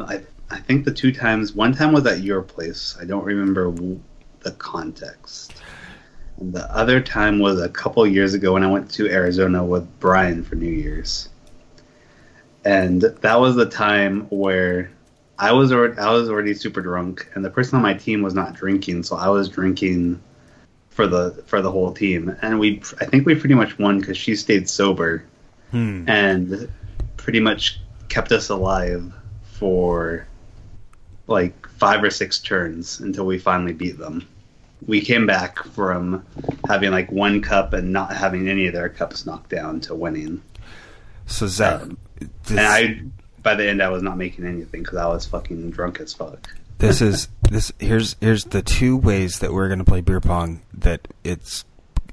I, 0.07 0.21
I 0.49 0.59
think 0.59 0.85
the 0.85 0.91
two 0.93 1.11
times 1.11 1.53
one 1.53 1.73
time 1.73 1.91
was 1.93 2.05
at 2.05 2.21
your 2.21 2.41
place 2.41 2.95
i 3.01 3.05
don't 3.05 3.23
remember 3.25 3.69
w- 3.71 3.99
the 4.41 4.51
context 4.51 5.50
the 6.41 6.75
other 6.75 6.99
time 6.99 7.39
was 7.39 7.61
a 7.61 7.69
couple 7.69 8.05
years 8.05 8.33
ago 8.33 8.53
when 8.53 8.63
i 8.63 8.71
went 8.71 8.89
to 8.89 9.09
arizona 9.09 9.63
with 9.63 9.87
brian 9.99 10.43
for 10.43 10.55
new 10.55 10.69
year's 10.69 11.29
and 12.65 13.01
that 13.01 13.39
was 13.39 13.55
the 13.55 13.65
time 13.65 14.21
where 14.29 14.91
i 15.37 15.51
was 15.51 15.71
already, 15.71 15.97
i 15.99 16.11
was 16.11 16.29
already 16.29 16.53
super 16.53 16.81
drunk 16.81 17.29
and 17.35 17.45
the 17.45 17.49
person 17.49 17.75
on 17.75 17.81
my 17.81 17.93
team 17.93 18.21
was 18.21 18.33
not 18.33 18.53
drinking 18.53 19.03
so 19.03 19.15
i 19.15 19.29
was 19.29 19.47
drinking 19.47 20.21
for 20.89 21.07
the 21.07 21.43
for 21.45 21.61
the 21.61 21.71
whole 21.71 21.93
team 21.93 22.35
and 22.41 22.59
we 22.59 22.81
i 22.99 23.05
think 23.05 23.25
we 23.25 23.35
pretty 23.35 23.55
much 23.55 23.77
won 23.77 23.99
because 23.99 24.17
she 24.17 24.35
stayed 24.35 24.67
sober 24.67 25.23
Hmm. 25.71 26.03
and 26.07 26.69
pretty 27.17 27.39
much 27.39 27.79
kept 28.09 28.31
us 28.33 28.49
alive 28.49 29.13
for 29.43 30.27
like 31.27 31.67
five 31.69 32.03
or 32.03 32.09
six 32.09 32.39
turns 32.39 32.99
until 32.99 33.25
we 33.25 33.39
finally 33.39 33.71
beat 33.71 33.97
them. 33.97 34.27
We 34.87 35.01
came 35.01 35.25
back 35.25 35.63
from 35.63 36.25
having 36.67 36.91
like 36.91 37.11
one 37.11 37.41
cup 37.41 37.73
and 37.73 37.93
not 37.93 38.15
having 38.15 38.47
any 38.49 38.67
of 38.67 38.73
their 38.73 38.89
cups 38.89 39.25
knocked 39.25 39.49
down 39.49 39.79
to 39.81 39.95
winning. 39.95 40.41
So 41.27 41.47
Zach, 41.47 41.81
Um, 41.81 41.97
this, 42.19 42.51
And 42.51 42.59
I, 42.59 43.01
by 43.43 43.55
the 43.55 43.67
end, 43.69 43.81
I 43.81 43.89
was 43.89 44.01
not 44.03 44.17
making 44.17 44.45
anything 44.45 44.81
because 44.83 44.97
I 44.97 45.07
was 45.07 45.25
fucking 45.25 45.69
drunk 45.71 45.99
as 45.99 46.13
fuck. 46.13 46.49
this 46.79 47.01
is 47.01 47.27
this 47.51 47.71
here's 47.79 48.15
here's 48.21 48.45
the 48.45 48.61
two 48.61 48.97
ways 48.97 49.39
that 49.39 49.53
we're 49.53 49.69
gonna 49.69 49.83
play 49.83 50.01
beer 50.01 50.19
pong 50.21 50.61
that 50.73 51.07
it's 51.23 51.63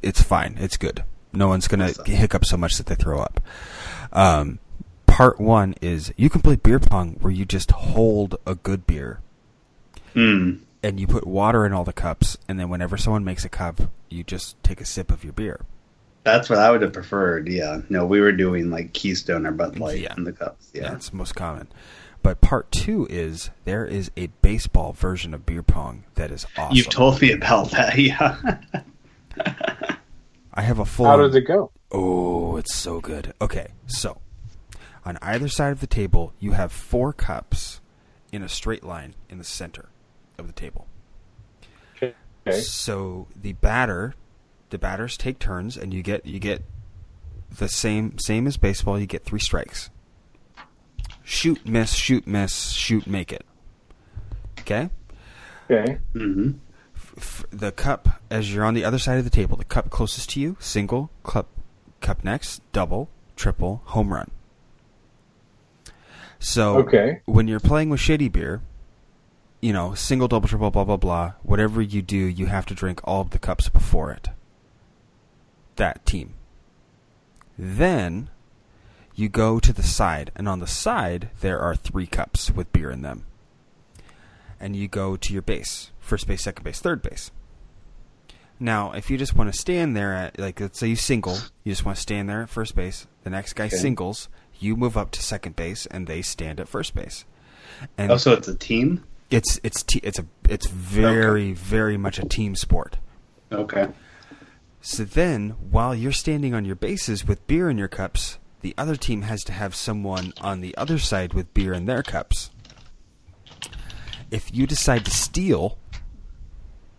it's 0.03 0.21
fine 0.23 0.57
it's 0.59 0.77
good 0.77 1.05
no 1.33 1.49
one's 1.49 1.69
gonna 1.69 1.87
Awesome. 1.87 2.05
hiccup 2.05 2.45
so 2.45 2.57
much 2.59 2.77
that 2.77 2.87
they 2.87 2.95
throw 2.95 3.19
up 3.21 3.41
um, 4.13 4.59
part 5.07 5.41
one 5.41 5.75
is 5.81 6.13
you 6.17 6.29
can 6.29 6.43
play 6.43 6.57
beer 6.57 6.79
pong 6.79 7.17
where 7.21 7.33
you 7.33 7.45
just 7.47 7.71
hold 7.71 8.37
a 8.47 8.55
good 8.57 8.87
beer 8.87 9.21
Hmm. 10.15 10.57
And 10.83 10.99
you 11.01 11.07
put 11.07 11.27
water 11.27 11.67
in 11.67 11.73
all 11.73 11.85
the 11.85 11.93
cups 11.93 12.37
and 12.49 12.59
then 12.59 12.69
whenever 12.69 12.97
someone 12.97 13.25
makes 13.25 13.45
a 13.45 13.49
cup 13.49 13.81
you 14.09 14.23
just 14.25 14.61
take 14.63 14.81
a 14.81 14.85
sip 14.85 15.11
of 15.11 15.25
your 15.25 15.33
beer 15.33 15.61
That's 16.25 16.49
what 16.51 16.59
I 16.59 16.71
would 16.71 16.83
have 16.83 16.93
preferred. 16.93 17.49
Yeah. 17.49 17.81
No, 17.89 18.05
we 18.07 18.21
were 18.21 18.33
doing 18.33 18.71
like 18.71 18.93
Keystone 18.93 19.47
or 19.47 19.51
Bud 19.53 19.79
Light 19.79 20.01
Yeah. 20.01 20.15
in 20.17 20.25
the 20.25 20.33
cups. 20.33 20.71
Yeah. 20.75 20.91
that's 20.91 21.13
most 21.13 21.35
common 21.35 21.69
but 22.23 22.41
part 22.41 22.71
two 22.73 23.07
is 23.09 23.51
there 23.65 23.87
is 23.87 24.11
a 24.17 24.27
baseball 24.43 24.93
version 24.93 25.33
of 25.35 25.47
beer 25.47 25.63
pong 25.63 26.05
that 26.17 26.31
is 26.33 26.47
awesome 26.57 26.77
You've 26.77 26.89
told 26.91 27.21
me 27.23 27.33
about 27.33 27.71
that. 27.73 27.97
Yeah. 27.99 28.37
i 30.55 30.63
have 30.63 30.79
a 30.79 30.85
full 30.85 31.07
How 31.07 31.17
does 31.17 31.35
it 31.35 31.43
go? 31.43 31.71
Oh, 31.93 32.57
it's 32.57 32.75
so 32.75 33.01
good. 33.01 33.33
Okay, 33.41 33.69
so 33.87 34.21
on 35.05 35.17
either 35.23 35.49
side 35.49 35.73
of 35.73 35.81
the 35.81 35.87
table, 35.87 36.33
you 36.39 36.53
have 36.53 36.71
four 36.73 37.13
cups 37.15 37.81
in 38.33 38.43
a 38.43 38.49
straight 38.49 38.85
line 38.85 39.15
in 39.31 39.39
the 39.39 39.45
center 39.45 39.89
of 40.39 40.47
the 40.47 40.53
table. 40.53 40.87
Okay. 41.97 42.61
So 42.61 43.27
the 43.37 43.53
batter, 43.55 44.15
the 44.71 44.79
batters 44.79 45.17
take 45.17 45.39
turns, 45.39 45.77
and 45.77 45.93
you 45.93 46.03
get 46.03 46.25
you 46.25 46.39
get 46.39 46.63
the 47.59 47.69
same 47.69 48.19
same 48.19 48.47
as 48.47 48.57
baseball. 48.57 48.99
You 48.99 49.07
get 49.07 49.25
three 49.25 49.41
strikes. 49.41 49.91
Shoot, 51.25 51.67
miss, 51.67 51.93
shoot, 51.93 52.27
miss, 52.27 52.71
shoot, 52.71 53.07
make 53.07 53.33
it. 53.33 53.45
Okay. 54.61 54.89
Okay. 55.71 55.99
hmm 56.15 56.53
f- 57.17 57.45
the 57.51 57.71
cup 57.73 58.09
as 58.31 58.55
you're 58.55 58.65
on 58.65 58.73
the 58.73 58.85
other 58.85 58.99
side 58.99 59.19
of 59.19 59.25
the 59.25 59.31
table. 59.31 59.57
The 59.57 59.65
cup 59.65 59.91
closest 59.91 60.31
to 60.31 60.41
you, 60.41 60.57
single. 60.59 61.11
Cup, 61.25 61.49
cup 62.01 62.25
next, 62.25 62.63
double, 62.73 63.11
triple, 63.37 63.83
home 63.87 64.13
run. 64.13 64.31
So 66.39 66.79
Okay. 66.79 67.21
when 67.27 67.47
you're 67.49 67.61
playing 67.61 67.91
with 67.91 68.01
shitty 68.01 68.33
beer, 68.33 68.63
you 69.61 69.73
know, 69.73 69.95
single, 69.95 70.29
double, 70.29 70.49
triple, 70.49 70.71
blah 70.71 70.85
blah 70.85 70.97
blah. 70.97 71.33
Whatever 71.43 71.83
you 71.83 72.03
do, 72.03 72.17
you 72.17 72.47
have 72.47 72.67
to 72.67 72.75
drink 72.75 73.01
all 73.05 73.21
of 73.23 73.31
the 73.31 73.39
cups 73.39 73.69
before 73.69 74.11
it. 74.13 74.29
That 75.77 76.05
team. 76.07 76.35
Then 77.59 78.31
you 79.15 79.29
go 79.29 79.59
to 79.59 79.73
the 79.73 79.83
side, 79.83 80.31
and 80.37 80.49
on 80.49 80.61
the 80.61 80.67
side 80.67 81.31
there 81.41 81.59
are 81.59 81.75
three 81.75 82.07
cups 82.07 82.51
with 82.51 82.73
beer 82.73 82.91
in 82.91 83.03
them. 83.03 83.25
And 84.61 84.75
you 84.75 84.89
go 84.89 85.17
to 85.17 85.33
your 85.33 85.43
base, 85.43 85.91
first 86.01 86.27
base, 86.27 86.43
second 86.43 86.65
base, 86.65 86.81
third 86.81 87.03
base. 87.03 87.31
Now, 88.61 88.91
if 88.93 89.09
you 89.09 89.17
just 89.17 89.37
want 89.37 89.53
to 89.53 89.59
stand 89.59 89.97
there 89.97 90.13
at, 90.13 90.37
like, 90.39 90.61
let's 90.61 90.81
say 90.81 90.89
you 90.89 90.97
single, 90.97 91.39
you 91.63 91.71
just 91.71 91.85
want 91.85 91.95
to 91.97 92.03
stand 92.03 92.29
there 92.29 92.43
at 92.43 92.49
first 92.49 92.75
base. 92.75 93.07
The 93.23 93.31
next 93.31 93.53
guy 93.53 93.67
Okay. 93.67 93.77
singles, 93.77 94.29
you 94.59 94.75
move 94.75 94.97
up 94.97 95.13
to 95.13 95.23
second 95.23 95.55
base, 95.55 95.87
and 95.87 96.09
they 96.09 96.23
stand 96.23 96.59
at 96.59 96.69
first 96.69 96.93
base. 96.93 97.25
And 97.97 98.11
oh, 98.11 98.15
Also, 98.15 98.33
it's 98.33 98.49
a 98.49 98.57
team. 98.57 99.05
It's 99.31 99.61
it's 99.63 99.83
te- 99.83 100.01
it's 100.03 100.19
a 100.19 100.27
it's 100.49 100.67
very 100.67 101.53
very 101.53 101.97
much 101.97 102.19
a 102.19 102.27
team 102.27 102.55
sport. 102.57 102.99
Okay. 103.53 103.89
So 104.81 105.05
then, 105.05 105.51
while 105.71 105.95
you're 105.95 106.13
standing 106.13 106.55
on 106.55 106.65
your 106.65 106.77
bases 106.77 107.27
with 107.27 107.45
beer 107.47 107.69
in 107.69 107.77
your 107.79 107.89
cups, 107.89 108.39
the 108.61 108.75
other 108.79 108.97
team 108.97 109.23
has 109.23 109.43
to 109.45 109.53
have 109.53 109.75
someone 109.75 110.33
on 110.41 110.61
the 110.61 110.77
other 110.77 110.99
side 110.99 111.35
with 111.35 111.53
beer 111.53 111.73
in 111.73 111.87
their 111.87 112.03
cups. 112.03 112.51
If 114.31 114.55
you 114.55 114.67
decide 114.67 115.05
to 115.07 115.11
steal, 115.11 115.79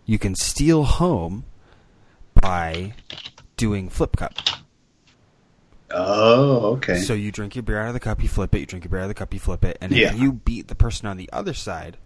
you 0.05 0.19
can 0.19 0.35
steal 0.35 0.83
home 0.83 1.45
by 2.33 2.93
doing 3.55 3.89
flip 3.89 4.17
cup. 4.17 4.33
Oh, 5.91 6.73
okay. 6.75 6.99
So 6.99 7.13
you 7.13 7.31
drink 7.31 7.55
your 7.55 7.63
beer 7.63 7.79
out 7.79 7.87
of 7.87 7.93
the 7.93 7.99
cup, 7.99 8.21
you 8.21 8.29
flip 8.29 8.53
it, 8.53 8.59
you 8.59 8.65
drink 8.65 8.85
your 8.85 8.89
beer 8.91 8.99
out 8.99 9.03
of 9.03 9.09
the 9.09 9.13
cup, 9.15 9.33
you 9.33 9.39
flip 9.39 9.63
it, 9.65 9.77
and 9.81 9.91
Yeah. 9.91 10.13
if 10.13 10.19
you 10.19 10.33
beat 10.33 10.67
the 10.67 10.75
person 10.75 11.07
on 11.07 11.17
the 11.17 11.29
other 11.33 11.53
side 11.53 11.97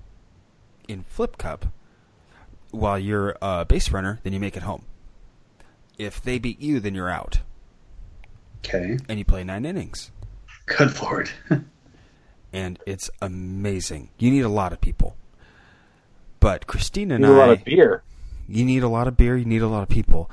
in 0.88 1.04
flip 1.04 1.38
cup 1.38 1.68
while 2.72 2.98
you're 3.00 3.36
a 3.42 3.66
base 3.66 3.92
runner, 3.92 4.20
then 4.24 4.34
you 4.34 4.40
make 4.40 4.58
it 4.58 4.64
home. 4.64 4.86
If 5.98 6.22
they 6.22 6.40
beat 6.40 6.60
you, 6.60 6.80
then 6.80 6.96
you're 6.96 7.10
out, 7.10 7.40
okay. 8.66 8.98
and 9.08 9.20
you 9.20 9.26
play 9.26 9.44
nine 9.44 9.66
innings, 9.66 10.12
Good 10.66 11.00
lord. 11.02 11.30
and 12.54 12.80
it's 12.88 13.10
amazing. 13.22 14.10
You 14.18 14.32
need 14.32 14.42
a 14.42 14.50
lot 14.50 14.74
of 14.74 14.82
people, 14.82 15.16
but 16.40 16.66
Christina 16.68 17.16
and 17.16 17.24
Need 17.24 17.30
a 17.30 17.34
lot 17.34 17.50
of 17.52 17.64
beer. 17.64 18.04
you 18.48 18.66
need 18.66 18.82
a 18.84 18.88
lot 18.88 19.08
of 19.08 19.16
beer. 19.18 19.38
You 19.38 19.46
need 19.46 19.62
a 19.62 19.68
lot 19.68 19.84
of 19.84 19.90
people. 19.90 20.32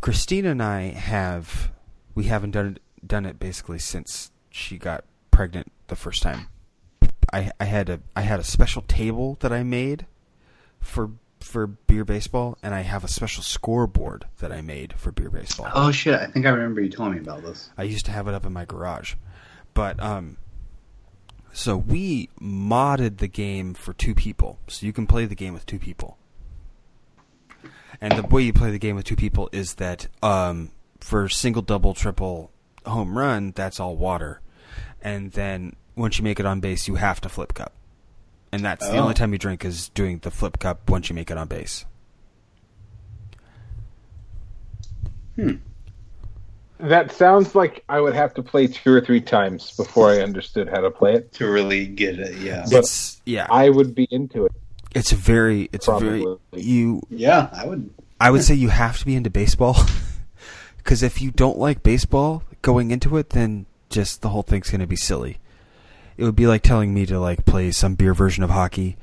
Christina 0.00 0.50
and 0.50 0.62
I 0.62 0.88
have 0.92 1.70
we 2.14 2.24
haven't 2.24 2.52
done 2.52 2.76
it, 2.76 3.06
done 3.06 3.26
it 3.26 3.38
basically 3.38 3.78
since 3.78 4.30
she 4.50 4.78
got 4.78 5.04
pregnant 5.30 5.70
the 5.88 5.96
first 5.96 6.22
time. 6.22 6.46
I 7.32 7.50
I 7.60 7.64
had 7.64 7.88
a 7.88 8.00
I 8.16 8.22
had 8.22 8.40
a 8.40 8.44
special 8.44 8.82
table 8.82 9.36
that 9.40 9.52
I 9.52 9.62
made 9.62 10.06
for 10.80 11.10
for 11.40 11.66
beer 11.66 12.04
baseball, 12.04 12.56
and 12.62 12.74
I 12.74 12.82
have 12.82 13.04
a 13.04 13.08
special 13.08 13.42
scoreboard 13.42 14.26
that 14.38 14.52
I 14.52 14.60
made 14.60 14.94
for 14.94 15.10
beer 15.12 15.30
baseball. 15.30 15.68
oh 15.74 15.90
shit! 15.90 16.14
I 16.14 16.26
think 16.26 16.46
I 16.46 16.50
remember 16.50 16.80
you 16.80 16.88
telling 16.88 17.14
me 17.14 17.18
about 17.18 17.42
this. 17.42 17.70
I 17.76 17.82
used 17.82 18.04
to 18.06 18.12
have 18.12 18.28
it 18.28 18.34
up 18.34 18.46
in 18.46 18.52
my 18.52 18.64
garage. 18.64 19.14
But 19.74 20.00
um 20.02 20.36
so 21.52 21.76
we 21.76 22.30
modded 22.40 23.18
the 23.18 23.28
game 23.28 23.74
for 23.74 23.92
two 23.92 24.14
people. 24.14 24.58
So 24.68 24.86
you 24.86 24.92
can 24.92 25.06
play 25.06 25.26
the 25.26 25.34
game 25.34 25.52
with 25.52 25.66
two 25.66 25.78
people. 25.78 26.16
And 28.00 28.12
the 28.14 28.22
way 28.22 28.42
you 28.42 28.52
play 28.52 28.70
the 28.70 28.78
game 28.78 28.96
with 28.96 29.04
two 29.04 29.16
people 29.16 29.48
is 29.52 29.74
that 29.74 30.08
um 30.22 30.70
for 31.00 31.28
single, 31.28 31.62
double, 31.62 31.94
triple, 31.94 32.50
home 32.86 33.18
run, 33.18 33.52
that's 33.54 33.80
all 33.80 33.96
water. 33.96 34.40
And 35.02 35.32
then 35.32 35.74
once 35.96 36.18
you 36.18 36.24
make 36.24 36.40
it 36.40 36.46
on 36.46 36.60
base, 36.60 36.88
you 36.88 36.96
have 36.96 37.20
to 37.22 37.28
flip 37.28 37.54
cup. 37.54 37.72
And 38.50 38.62
that's 38.64 38.86
the 38.86 38.96
Oh. 38.96 39.02
only 39.02 39.14
time 39.14 39.32
you 39.32 39.38
drink 39.38 39.64
is 39.64 39.88
doing 39.90 40.18
the 40.18 40.30
flip 40.30 40.58
cup 40.58 40.88
once 40.90 41.08
you 41.08 41.14
make 41.14 41.30
it 41.30 41.38
on 41.38 41.48
base. 41.48 41.84
Hmm. 45.36 45.54
That 46.78 47.12
sounds 47.12 47.54
like 47.54 47.84
I 47.88 48.00
would 48.00 48.14
have 48.14 48.34
to 48.34 48.42
play 48.42 48.66
two 48.66 48.92
or 48.92 49.00
three 49.00 49.20
times 49.20 49.74
before 49.76 50.10
I 50.10 50.20
understood 50.20 50.68
how 50.68 50.80
to 50.80 50.90
play 50.90 51.14
it. 51.14 51.32
To 51.34 51.46
really 51.48 51.86
get 51.86 52.18
it, 52.18 52.36
yeah. 52.38 52.64
But 52.70 52.80
It's 52.80 53.20
yeah. 53.24 53.46
I 53.50 53.70
would 53.70 53.94
be 53.94 54.08
into 54.10 54.46
it. 54.46 54.52
It's 54.94 55.12
very 55.12 55.70
it's 55.72 55.86
very 55.86 56.24
you 56.52 57.02
Yeah, 57.08 57.48
I 57.52 57.66
would. 57.66 57.88
I 58.20 58.30
would 58.30 58.42
say 58.44 58.54
you 58.54 58.68
have 58.68 58.98
to 58.98 59.06
be 59.06 59.14
into 59.14 59.30
baseball 59.30 59.76
because 60.76 61.02
if 61.02 61.22
you 61.22 61.30
don't 61.30 61.58
like 61.58 61.82
baseball 61.82 62.42
going 62.62 62.90
into 62.90 63.16
it, 63.16 63.30
then 63.30 63.66
just 63.88 64.20
the 64.22 64.30
whole 64.30 64.42
thing's 64.42 64.68
going 64.70 64.80
to 64.80 64.86
be 64.86 64.96
silly. 64.96 65.38
It 66.16 66.24
would 66.24 66.36
be 66.36 66.46
like 66.46 66.62
telling 66.62 66.92
me 66.94 67.06
to 67.06 67.18
like 67.18 67.44
play 67.44 67.70
some 67.72 67.94
beer 67.94 68.14
version 68.14 68.42
of 68.44 68.50
hockey. 68.50 68.96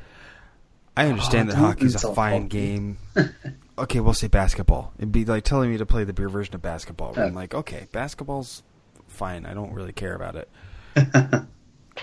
I 0.96 1.08
understand 1.08 1.50
Oh, 1.50 1.54
that 1.54 1.58
don't 1.60 1.66
hockey's 1.70 2.04
a 2.04 2.14
fine 2.14 2.44
hockey. 2.44 2.48
game. 2.58 2.98
okay, 3.78 4.00
we'll 4.00 4.14
say 4.14 4.28
basketball. 4.28 4.94
It'd 4.98 5.12
be 5.12 5.26
like 5.26 5.44
telling 5.44 5.72
me 5.72 5.78
to 5.78 5.86
play 5.86 6.04
the 6.04 6.14
beer 6.14 6.30
version 6.30 6.56
of 6.56 6.62
basketball. 6.62 7.14
I'm 7.18 7.32
Uh. 7.32 7.40
like, 7.40 7.54
okay, 7.56 7.88
basketball's 7.92 8.64
fine. 9.08 9.46
I 9.46 9.54
don't 9.54 9.74
really 9.74 9.94
care 9.94 10.14
about 10.16 10.36
it. 10.36 10.50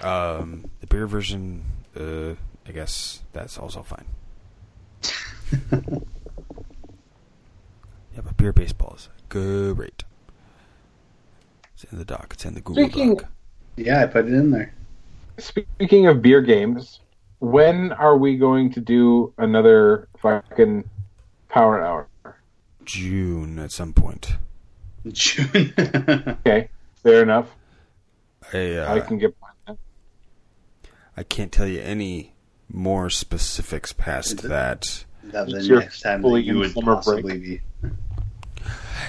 Um, 0.02 0.70
the 0.80 0.86
beer 0.88 1.06
version, 1.06 1.64
uh, 1.98 2.34
I 2.68 2.72
guess 2.72 3.22
that's 3.32 3.56
also 3.56 3.82
fine. 3.82 4.04
Yeah, 8.14 8.20
but 8.24 8.36
beer 8.36 8.52
baseball 8.52 8.94
is 8.96 9.08
great. 9.28 10.04
It's 11.74 11.84
in 11.84 11.98
the 11.98 12.04
doc. 12.04 12.28
It's 12.32 12.44
in 12.44 12.54
the 12.54 12.60
Google 12.60 12.84
Speaking- 12.84 13.16
Doc. 13.16 13.28
yeah, 13.76 14.02
I 14.02 14.06
put 14.06 14.26
it 14.26 14.32
in 14.32 14.50
there. 14.50 14.72
Speaking 15.38 16.06
of 16.06 16.22
beer 16.22 16.40
games, 16.40 17.00
when 17.40 17.92
are 17.92 18.16
we 18.16 18.36
going 18.38 18.72
to 18.72 18.80
do 18.80 19.32
another 19.38 20.08
fucking 20.18 20.88
power 21.48 21.84
hour? 21.84 22.08
June 22.84 23.58
at 23.58 23.72
some 23.72 23.92
point. 23.92 24.36
June. 25.08 25.74
Okay, 26.46 26.68
fair 27.02 27.22
enough. 27.22 27.48
I 28.52 28.74
uh, 28.76 28.94
I 28.94 29.00
can 29.00 29.18
get 29.18 29.38
behind 29.38 29.56
that. 29.66 30.88
I 31.16 31.22
can't 31.22 31.50
tell 31.52 31.66
you 31.66 31.80
any 31.80 32.34
more 32.68 33.10
specifics 33.10 33.92
past 33.92 34.32
it- 34.44 34.48
that. 34.48 35.04
that 35.24 35.46
the 35.48 35.56
It's 35.56 35.66
your 35.66 35.80
next 35.80 36.00
time 36.00 36.22
that 36.22 36.42
you 36.42 36.58
would 36.58 36.72
summer 36.72 36.94
possibly 36.96 37.38
be. 37.38 37.60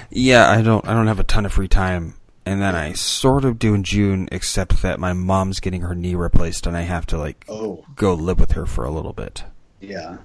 Yeah, 0.09 0.49
I 0.49 0.61
don't. 0.61 0.87
I 0.87 0.93
don't 0.93 1.07
have 1.07 1.19
a 1.19 1.23
ton 1.23 1.45
of 1.45 1.53
free 1.53 1.67
time, 1.67 2.15
and 2.48 2.61
then 2.61 2.76
I 2.76 2.94
sort 2.94 3.45
of 3.45 3.60
do 3.60 3.74
in 3.74 3.84
June, 3.84 4.28
except 4.32 4.82
that 4.82 4.99
my 4.99 5.14
mom's 5.14 5.60
getting 5.60 5.82
her 5.82 5.94
knee 5.95 6.15
replaced, 6.15 6.65
and 6.68 6.76
I 6.78 6.82
have 6.82 7.06
to 7.07 7.18
like 7.18 7.45
Oh, 7.49 7.84
go 7.95 8.14
live 8.14 8.40
with 8.40 8.53
her 8.53 8.65
for 8.65 8.86
a 8.86 8.91
little 8.91 9.14
bit. 9.14 9.44
yeah. 9.82 10.18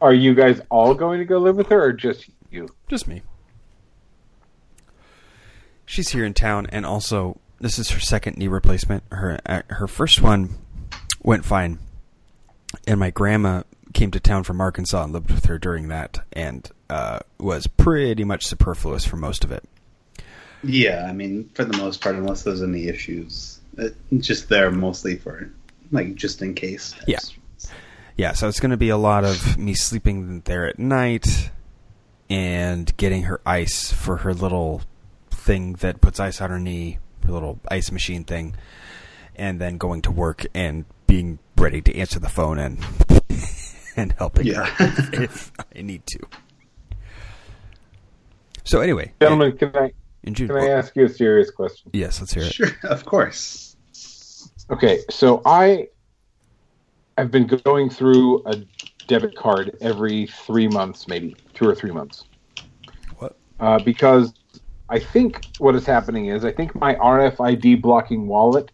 Are 0.00 0.12
you 0.12 0.34
guys 0.34 0.60
all 0.70 0.92
going 0.94 1.18
to 1.20 1.24
go 1.24 1.38
live 1.38 1.56
with 1.56 1.68
her, 1.68 1.82
or 1.82 1.92
just 1.94 2.28
you? 2.50 2.68
Just 2.88 3.08
me. 3.08 3.22
She's 5.86 6.10
here 6.10 6.24
in 6.24 6.34
town, 6.34 6.66
and 6.70 6.84
also 6.84 7.38
this 7.60 7.78
is 7.78 7.90
her 7.90 8.00
second 8.00 8.36
knee 8.36 8.48
replacement. 8.48 9.02
Her 9.10 9.38
uh, 9.46 9.62
her 9.68 9.86
first 9.86 10.20
one 10.20 10.56
went 11.22 11.44
fine, 11.44 11.78
and 12.86 12.98
my 13.00 13.10
grandma 13.10 13.62
came 13.92 14.10
to 14.10 14.20
town 14.20 14.44
from 14.44 14.60
Arkansas 14.60 15.04
and 15.04 15.12
lived 15.12 15.30
with 15.30 15.46
her 15.46 15.58
during 15.58 15.88
that, 15.88 16.20
and 16.32 16.68
uh, 16.90 17.20
was 17.38 17.66
pretty 17.66 18.24
much 18.24 18.44
superfluous 18.46 19.04
for 19.06 19.16
most 19.16 19.44
of 19.44 19.52
it. 19.52 19.64
Yeah, 20.64 21.06
I 21.08 21.12
mean, 21.12 21.50
for 21.54 21.64
the 21.64 21.76
most 21.76 22.00
part, 22.00 22.16
unless 22.16 22.42
there's 22.42 22.62
any 22.62 22.88
issues, 22.88 23.60
it's 23.76 23.96
just 24.26 24.48
there 24.48 24.70
mostly 24.70 25.16
for, 25.16 25.50
like, 25.90 26.14
just 26.14 26.42
in 26.42 26.54
case. 26.54 26.94
Yeah. 27.06 27.18
Yeah, 28.16 28.32
so 28.32 28.46
it's 28.48 28.60
going 28.60 28.70
to 28.70 28.76
be 28.76 28.90
a 28.90 28.96
lot 28.96 29.24
of 29.24 29.58
me 29.58 29.74
sleeping 29.74 30.40
there 30.44 30.66
at 30.68 30.78
night 30.78 31.50
and 32.30 32.96
getting 32.96 33.24
her 33.24 33.40
ice 33.44 33.92
for 33.92 34.18
her 34.18 34.32
little 34.32 34.82
thing 35.30 35.74
that 35.74 36.00
puts 36.00 36.20
ice 36.20 36.40
on 36.40 36.50
her 36.50 36.60
knee, 36.60 36.98
her 37.26 37.32
little 37.32 37.58
ice 37.70 37.90
machine 37.90 38.22
thing, 38.22 38.54
and 39.34 39.60
then 39.60 39.78
going 39.78 40.00
to 40.02 40.12
work 40.12 40.46
and 40.54 40.84
being 41.08 41.40
ready 41.56 41.82
to 41.82 41.96
answer 41.96 42.20
the 42.20 42.28
phone 42.28 42.58
and 42.58 42.78
and 43.96 44.12
helping 44.12 44.46
Yeah. 44.46 44.64
her 44.64 45.10
if 45.24 45.50
I 45.76 45.82
need 45.82 46.06
to. 46.06 46.20
So 48.62 48.80
anyway, 48.80 49.12
Gentlemen, 49.20 49.56
can 49.58 49.76
I 49.76 49.92
in 50.24 50.34
June. 50.34 50.48
can 50.48 50.56
I 50.56 50.68
ask 50.68 50.94
you 50.96 51.04
a 51.04 51.08
serious 51.08 51.50
question? 51.50 51.90
yes, 51.92 52.20
let's 52.20 52.32
hear 52.32 52.44
it. 52.44 52.52
Sure, 52.52 52.68
of 52.84 53.04
course. 53.04 53.76
Okay, 54.70 55.00
so 55.10 55.42
I 55.44 55.88
have 57.16 57.30
been 57.30 57.46
going 57.46 57.90
through 57.90 58.42
a 58.46 58.64
debit 59.06 59.36
card 59.36 59.76
every 59.80 60.26
three 60.26 60.68
months, 60.68 61.06
maybe 61.06 61.36
two 61.52 61.68
or 61.68 61.74
three 61.74 61.92
months. 61.92 62.24
What? 63.18 63.36
Uh, 63.60 63.78
because 63.78 64.32
I 64.88 64.98
think 64.98 65.46
what 65.58 65.74
is 65.74 65.86
happening 65.86 66.26
is 66.26 66.44
I 66.44 66.52
think 66.52 66.74
my 66.74 66.94
RFID 66.96 67.82
blocking 67.82 68.26
wallet 68.26 68.70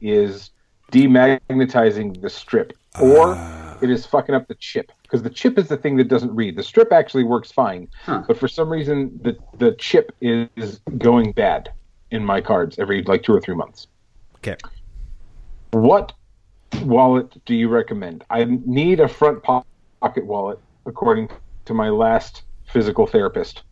is 0.00 0.50
demagnetizing 0.92 2.20
the 2.20 2.30
strip, 2.30 2.72
or 3.00 3.34
it 3.84 3.90
is 3.90 4.06
fucking 4.06 4.34
up 4.34 4.48
the 4.48 4.54
chip 4.56 4.90
because 5.02 5.22
the 5.22 5.30
chip 5.30 5.58
is 5.58 5.68
the 5.68 5.76
thing 5.76 5.96
that 5.98 6.08
doesn't 6.08 6.34
read. 6.34 6.56
The 6.56 6.62
strip 6.62 6.92
actually 6.92 7.24
works 7.24 7.52
fine, 7.52 7.88
Huh. 8.04 8.22
but 8.26 8.36
for 8.38 8.48
some 8.48 8.68
reason 8.70 9.20
the 9.22 9.36
the 9.58 9.72
chip 9.72 10.10
is 10.20 10.80
going 10.98 11.32
bad 11.32 11.70
in 12.10 12.24
my 12.24 12.40
cards 12.40 12.78
every 12.78 13.02
like 13.02 13.22
two 13.22 13.32
or 13.34 13.40
three 13.40 13.54
months. 13.54 13.86
Okay. 14.36 14.56
What 15.72 16.12
wallet 16.82 17.44
do 17.44 17.54
you 17.54 17.68
recommend? 17.68 18.24
I 18.30 18.44
need 18.64 19.00
a 19.00 19.08
front 19.08 19.42
pocket 19.42 20.26
wallet, 20.26 20.58
according 20.86 21.28
to 21.66 21.74
my 21.74 21.88
last 21.90 22.42
physical 22.66 23.06
therapist. 23.06 23.62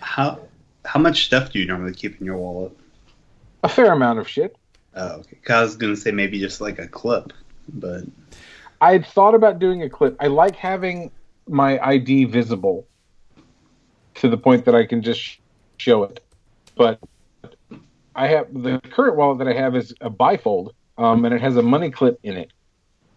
How 0.00 0.38
how 0.84 1.00
much 1.00 1.24
stuff 1.26 1.50
do 1.52 1.58
you 1.58 1.66
normally 1.66 1.94
keep 1.94 2.20
in 2.20 2.26
your 2.26 2.36
wallet? 2.36 2.72
A 3.64 3.68
fair 3.68 3.92
amount 3.92 4.18
of 4.18 4.28
shit. 4.28 4.56
Oh, 4.94 5.20
okay. 5.20 5.36
'Cause 5.44 5.54
I 5.56 5.62
was 5.62 5.76
gonna 5.76 5.96
say 5.96 6.10
maybe 6.10 6.38
just 6.40 6.60
like 6.60 6.78
a 6.78 6.88
clip, 6.88 7.32
but 7.68 8.04
I 8.80 8.92
had 8.92 9.06
thought 9.06 9.34
about 9.34 9.58
doing 9.58 9.82
a 9.82 9.90
clip. 9.90 10.16
I 10.20 10.28
like 10.28 10.56
having 10.56 11.10
my 11.48 11.78
ID 11.80 12.24
visible 12.24 12.86
to 14.14 14.28
the 14.28 14.38
point 14.38 14.64
that 14.64 14.74
I 14.74 14.86
can 14.86 15.02
just 15.02 15.38
show 15.76 16.04
it. 16.04 16.24
But 16.76 17.00
I 18.14 18.28
have 18.28 18.52
the 18.52 18.80
current 18.90 19.16
wallet 19.16 19.38
that 19.38 19.48
I 19.48 19.52
have 19.52 19.76
is 19.76 19.94
a 20.00 20.10
bifold, 20.10 20.72
um, 20.98 21.24
and 21.24 21.34
it 21.34 21.40
has 21.40 21.56
a 21.56 21.62
money 21.62 21.90
clip 21.90 22.18
in 22.22 22.36
it. 22.36 22.52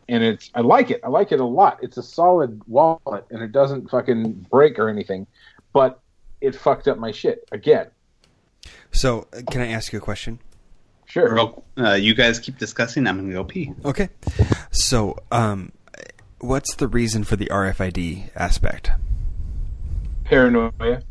And 0.10 0.23
it's 0.23 0.52
I 0.53 0.61
like 0.61 0.91
it. 0.91 0.99
I 1.03 1.07
like 1.07 1.31
it 1.31 1.40
a 1.40 1.45
lot. 1.45 1.80
It's 1.81 1.98
a 1.98 2.03
solid 2.03 2.61
wallet, 2.68 3.26
and 3.30 3.41
it 3.41 3.53
doesn't 3.53 3.90
fucking 3.90 4.48
break 4.52 4.77
or 4.77 4.90
anything. 4.90 5.27
But 5.72 5.99
it 6.41 6.56
fucked 6.56 6.90
up 6.90 6.98
my 6.98 7.11
shit 7.11 7.48
again. 7.53 7.88
So, 8.91 9.27
can 9.49 9.61
I 9.61 9.68
ask 9.68 9.94
you 9.94 9.99
a 9.99 10.02
question? 10.02 10.40
Sure. 11.05 11.34
real, 11.34 11.63
uh, 11.77 11.93
you 11.93 12.13
guys 12.15 12.39
keep 12.39 12.57
discussing. 12.57 13.05
I'm 13.07 13.17
gonna 13.19 13.34
go 13.34 13.43
pee. 13.43 13.71
Okay. 13.85 14.09
So, 14.71 15.17
um, 15.31 15.71
what's 16.39 16.75
the 16.75 16.88
reason 16.88 17.23
for 17.23 17.35
the 17.35 17.45
RFID 17.47 18.30
aspect? 18.35 18.91
Paranoia. 20.23 21.01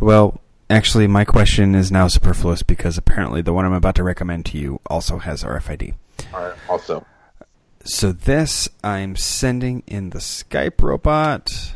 Well, 0.00 0.40
actually, 0.68 1.06
my 1.06 1.24
question 1.24 1.74
is 1.74 1.90
now 1.92 2.08
superfluous 2.08 2.62
because 2.62 2.98
apparently 2.98 3.40
the 3.42 3.52
one 3.52 3.64
I'm 3.64 3.72
about 3.72 3.94
to 3.96 4.02
recommend 4.02 4.46
to 4.46 4.58
you 4.58 4.80
also 4.86 5.18
has 5.18 5.42
RFID. 5.44 5.94
All 6.34 6.40
right, 6.42 6.54
also. 6.68 7.06
So 7.84 8.12
this 8.12 8.68
I'm 8.84 9.16
sending 9.16 9.82
in 9.86 10.10
the 10.10 10.18
Skype 10.18 10.80
robot 10.82 11.74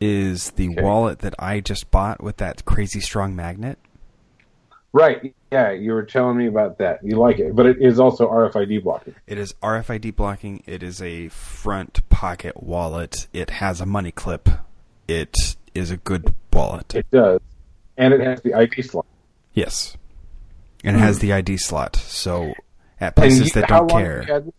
is 0.00 0.50
the 0.52 0.68
Okay. 0.70 0.82
wallet 0.82 1.20
that 1.20 1.34
I 1.38 1.60
just 1.60 1.90
bought 1.90 2.22
with 2.22 2.36
that 2.38 2.64
crazy 2.64 3.00
strong 3.00 3.34
magnet. 3.34 3.78
Right. 4.92 5.34
Yeah, 5.52 5.70
you 5.72 5.92
were 5.92 6.02
telling 6.02 6.36
me 6.38 6.46
about 6.46 6.78
that. 6.78 7.00
You 7.04 7.16
like 7.16 7.38
it, 7.38 7.54
but 7.54 7.66
it 7.66 7.76
is 7.80 8.00
also 8.00 8.28
RFID 8.30 8.82
blocking. 8.82 9.14
It 9.26 9.38
is 9.38 9.52
RFID 9.62 10.14
blocking. 10.16 10.62
It 10.66 10.82
is 10.82 11.00
a 11.02 11.28
front 11.28 12.06
pocket 12.08 12.62
wallet. 12.62 13.26
It 13.32 13.50
has 13.50 13.80
a 13.80 13.86
money 13.86 14.10
clip. 14.12 14.48
It 15.06 15.34
is 15.74 15.90
a 15.90 15.96
good 15.98 16.34
wallet. 16.52 16.94
It 16.94 17.06
does, 17.10 17.40
and 17.96 18.12
it 18.14 18.20
has 18.20 18.40
the 18.42 18.54
ID 18.54 18.82
slot. 18.82 19.06
Yes. 19.52 19.96
And 20.84 20.96
it 20.96 21.00
has 21.00 21.16
Hmm. 21.18 21.26
the 21.26 21.32
ID 21.34 21.56
slot. 21.58 21.96
So 21.96 22.52
at 23.00 23.14
places 23.16 23.46
you- 23.54 23.60
that 23.60 23.68
don't 23.68 23.90
care. 23.90 24.22
had? 24.22 24.52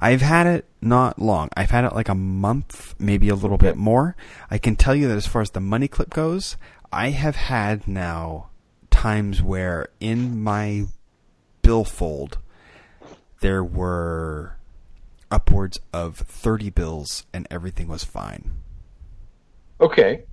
I've 0.00 0.22
had 0.22 0.46
it 0.46 0.64
not 0.80 1.18
long. 1.18 1.48
I've 1.56 1.70
had 1.70 1.84
it 1.84 1.94
like 1.94 2.08
a 2.08 2.14
month, 2.14 2.94
maybe 2.98 3.28
a 3.28 3.34
little 3.34 3.58
bit 3.58 3.76
more. 3.76 4.14
I 4.50 4.58
can 4.58 4.76
tell 4.76 4.94
you 4.94 5.08
that 5.08 5.16
as 5.16 5.26
far 5.26 5.42
as 5.42 5.50
the 5.50 5.60
money 5.60 5.88
clip 5.88 6.10
goes, 6.10 6.56
I 6.92 7.10
have 7.10 7.36
had 7.36 7.88
now 7.88 8.46
times 9.04 9.42
where 9.42 9.86
in 10.00 10.42
my 10.42 10.86
billfold 11.60 12.38
there 13.42 13.62
were 13.62 14.56
upwards 15.30 15.78
of 15.92 16.16
30 16.16 16.70
bills 16.70 17.26
and 17.30 17.46
everything 17.50 17.86
was 17.86 18.02
fine. 18.02 18.52
Okay, 19.78 20.24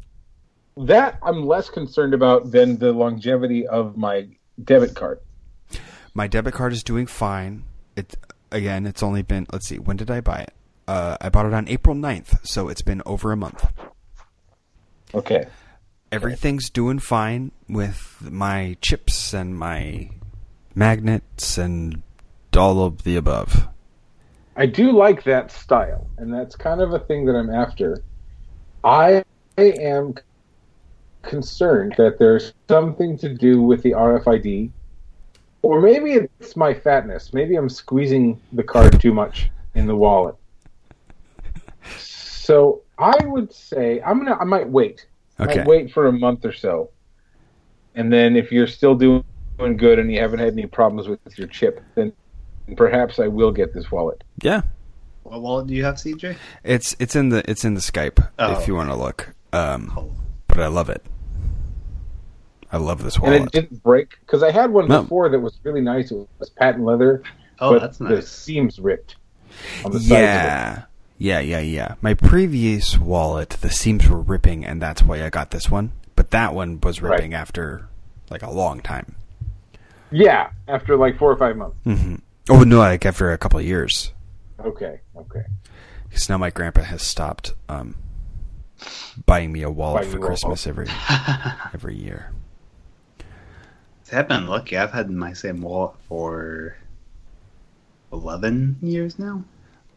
that 0.78 1.20
I'm 1.22 1.46
less 1.46 1.70
concerned 1.70 2.14
about 2.14 2.52
than 2.52 2.78
the 2.78 2.94
longevity 2.94 3.68
of 3.68 3.98
my 3.98 4.30
debit 4.64 4.96
card. 4.96 5.20
My 6.14 6.28
debit 6.28 6.54
card 6.54 6.72
is 6.72 6.82
doing 6.82 7.08
fine. 7.08 7.66
It 7.98 8.16
again, 8.54 8.86
it's 8.86 9.04
only 9.04 9.22
been 9.22 9.48
let's 9.52 9.68
see, 9.68 9.80
when 9.80 9.98
did 9.98 10.10
I 10.10 10.22
buy 10.22 10.44
it? 10.48 10.54
Uh, 10.88 11.18
I 11.20 11.28
bought 11.28 11.46
it 11.46 11.54
on 11.54 11.68
April 11.68 11.94
9th, 11.94 12.48
so 12.48 12.70
it's 12.70 12.82
been 12.82 13.02
over 13.06 13.34
a 13.34 13.38
month. 13.38 13.70
Okay, 15.14 15.48
everything's 16.12 16.70
doing 16.70 17.00
fine 17.00 17.52
with 17.70 18.18
my 18.22 18.78
chips 18.82 19.34
and 19.34 19.58
my 19.58 20.10
magnets 20.76 21.58
and 21.58 22.02
all 22.56 22.84
of 22.84 23.04
the 23.04 23.16
above. 23.16 23.68
I 24.56 24.66
do 24.66 24.92
like 24.92 25.24
that 25.24 25.52
style, 25.52 26.08
and 26.18 26.34
that's 26.34 26.56
kind 26.56 26.82
of 26.82 26.94
a 26.94 27.00
thing 27.00 27.26
that 27.26 27.36
I'm 27.36 27.50
after. 27.50 28.04
I 28.84 29.24
am 29.58 30.16
concerned 31.22 31.96
that 31.98 32.20
there's 32.20 32.54
something 32.68 33.18
to 33.20 33.34
do 33.34 33.62
with 33.62 33.82
the 33.84 33.92
RFID, 33.92 34.72
or 35.62 35.82
maybe 35.82 36.14
it's 36.14 36.56
my 36.56 36.74
fatness. 36.74 37.34
Maybe 37.34 37.56
I'm 37.56 37.70
squeezing 37.70 38.42
the 38.52 38.64
card 38.64 39.00
too 39.00 39.14
much 39.14 39.50
in 39.76 39.88
the 39.88 39.96
wallet. 39.96 40.36
So 41.98 42.82
I 42.98 43.26
would 43.26 43.54
say 43.54 44.02
I'm 44.02 44.18
gonna. 44.20 44.38
I 44.38 44.44
might 44.44 44.68
wait. 44.68 45.06
I 45.42 45.46
Okay. 45.46 45.56
might 45.58 45.68
wait 45.68 45.92
for 45.92 46.08
a 46.08 46.12
month 46.12 46.46
or 46.46 46.54
so, 46.54 46.90
and 47.96 48.14
then 48.14 48.36
if 48.36 48.52
you're 48.52 48.68
still 48.68 48.96
doing 48.96 49.24
good 49.78 50.00
and 50.00 50.12
you 50.12 50.20
haven't 50.20 50.40
had 50.40 50.54
any 50.54 50.66
problems 50.68 51.08
with 51.08 51.20
your 51.38 51.48
chip, 51.48 51.82
then 51.96 52.14
perhaps 52.78 53.20
I 53.20 53.28
will 53.28 53.52
get 53.52 53.74
this 53.74 53.92
wallet. 53.92 54.24
Yeah. 54.42 54.62
What 55.24 55.42
wallet 55.42 55.68
do 55.68 55.74
you 55.74 55.84
have, 55.84 55.96
CJ? 55.96 56.36
It's 56.64 56.96
it's 57.00 57.16
in 57.16 57.30
the 57.30 57.44
it's 57.50 57.66
in 57.66 57.74
the 57.74 57.82
Skype 57.82 58.26
Oh. 58.40 58.60
if 58.60 58.68
you 58.68 58.76
want 58.76 58.90
to 58.90 58.96
look. 58.96 59.34
Um, 59.54 59.92
Oh, 59.98 60.12
but 60.48 60.60
I 60.60 60.68
love 60.68 60.90
it. 60.90 61.04
I 62.72 62.78
love 62.78 63.04
this 63.04 63.20
wallet. 63.20 63.38
and 63.38 63.46
it 63.48 63.52
didn't 63.52 63.84
break 63.84 64.18
because 64.22 64.44
I 64.44 64.52
had 64.52 64.72
one 64.72 64.88
No. 64.88 65.02
before 65.02 65.28
that 65.30 65.40
was 65.40 65.60
really 65.64 65.82
nice. 65.82 66.12
It 66.12 66.28
was 66.40 66.50
patent 66.52 66.86
leather, 66.86 67.22
oh 67.60 67.74
but 67.74 67.82
that's 67.82 67.98
the 67.98 68.22
seams 68.22 68.80
ripped 68.80 69.16
on 69.84 69.92
the 69.92 70.00
sides 70.00 70.10
yeah. 70.12 70.84
Yeah, 71.22 71.40
yeah, 71.40 71.60
yeah. 71.60 71.94
My 72.02 72.16
previous 72.16 72.98
wallet, 72.98 73.52
the 73.62 73.70
seams 73.70 74.10
were 74.10 74.20
ripping, 74.20 74.66
and 74.66 74.82
that's 74.82 75.04
why 75.04 75.24
I 75.24 75.30
got 75.30 75.52
this 75.52 75.70
one. 75.70 75.92
But 76.16 76.32
that 76.32 76.56
one 76.56 76.80
was 76.82 77.00
Right. 77.00 77.12
ripping 77.12 77.36
after 77.36 77.88
like 78.32 78.42
a 78.42 78.50
long 78.50 78.82
time. 78.82 79.14
Yeah, 80.10 80.50
after 80.68 80.98
like 80.98 81.20
four 81.20 81.32
or 81.32 81.38
five 81.38 81.58
months. 81.58 81.78
Mm-hmm. 81.86 82.16
Oh 82.50 82.64
no, 82.64 82.80
like 82.80 83.06
after 83.06 83.32
a 83.32 83.38
couple 83.38 83.60
of 83.60 83.66
years. 83.68 84.12
Okay, 84.66 85.02
okay. 85.16 85.44
Because 86.10 86.28
now 86.28 86.40
my 86.40 86.50
grandpa 86.50 86.82
has 86.82 87.04
stopped 87.04 87.54
um, 87.70 87.94
buying 89.28 89.52
me 89.52 89.62
a 89.62 89.70
wallet 89.70 90.02
Buying 90.02 90.12
for 90.12 90.18
you 90.18 90.24
a 90.24 90.26
wallet. 90.26 90.42
Christmas 90.42 90.66
every 90.66 90.88
every 91.76 91.96
year. 91.98 92.32
I've 94.12 94.28
been 94.28 94.48
lucky. 94.48 94.76
I've 94.76 94.92
had 94.92 95.12
my 95.12 95.34
same 95.34 95.62
wallet 95.62 95.96
for 96.10 96.78
eleven 98.12 98.78
years 98.82 99.20
now. 99.20 99.44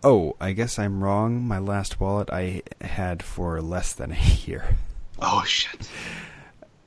Oh, 0.05 0.37
I 0.39 0.53
guess 0.53 0.79
I'm 0.79 1.03
wrong. 1.03 1.43
My 1.43 1.59
last 1.59 1.99
wallet 1.99 2.29
I 2.31 2.63
had 2.83 3.23
for 3.23 3.63
less 3.63 3.95
than 3.95 4.13
a 4.13 4.17
year. 4.47 4.77
Oh 5.19 5.43
shit! 5.45 5.89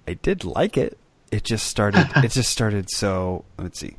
I 0.07 0.13
did 0.13 0.45
like 0.45 0.77
it. 0.77 0.99
It 1.31 1.43
just 1.43 1.67
started. 1.67 2.07
it 2.17 2.31
just 2.31 2.51
started. 2.51 2.91
So 2.91 3.43
let's 3.57 3.79
see. 3.79 3.97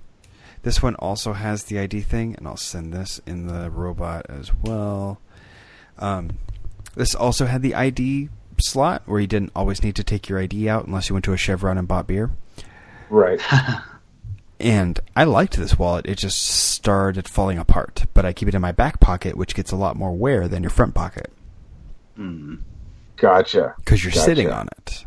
This 0.62 0.82
one 0.82 0.94
also 0.96 1.32
has 1.32 1.64
the 1.64 1.80
ID 1.80 2.02
thing, 2.02 2.36
and 2.36 2.46
I'll 2.46 2.56
send 2.56 2.92
this 2.92 3.20
in 3.26 3.48
the 3.48 3.70
robot 3.70 4.26
as 4.28 4.52
well. 4.54 5.20
Um, 5.98 6.38
this 6.94 7.14
also 7.14 7.46
had 7.46 7.62
the 7.62 7.74
ID 7.74 8.28
slot 8.60 9.02
where 9.06 9.20
you 9.20 9.26
didn't 9.26 9.52
always 9.54 9.82
need 9.82 9.96
to 9.96 10.04
take 10.04 10.28
your 10.28 10.38
ID 10.38 10.68
out 10.68 10.86
unless 10.86 11.08
you 11.08 11.14
went 11.14 11.24
to 11.24 11.32
a 11.32 11.36
Chevron 11.36 11.78
and 11.78 11.88
bought 11.88 12.06
beer. 12.06 12.30
Right. 13.10 13.40
And 14.60 14.98
I 15.14 15.24
liked 15.24 15.56
this 15.56 15.78
wallet. 15.78 16.06
It 16.06 16.18
just 16.18 16.40
started 16.42 17.28
falling 17.28 17.58
apart. 17.58 18.06
But 18.12 18.24
I 18.24 18.32
keep 18.32 18.48
it 18.48 18.54
in 18.54 18.60
my 18.60 18.72
back 18.72 18.98
pocket, 19.00 19.36
which 19.36 19.54
gets 19.54 19.70
a 19.70 19.76
lot 19.76 19.94
more 19.96 20.12
wear 20.12 20.48
than 20.48 20.62
your 20.62 20.70
front 20.70 20.94
pocket 20.94 21.30
Hmm. 22.16 22.56
Gotcha. 23.16 23.74
because 23.78 24.02
you're 24.02 24.10
Gotcha. 24.12 24.24
sitting 24.24 24.50
on 24.50 24.68
it. 24.78 25.04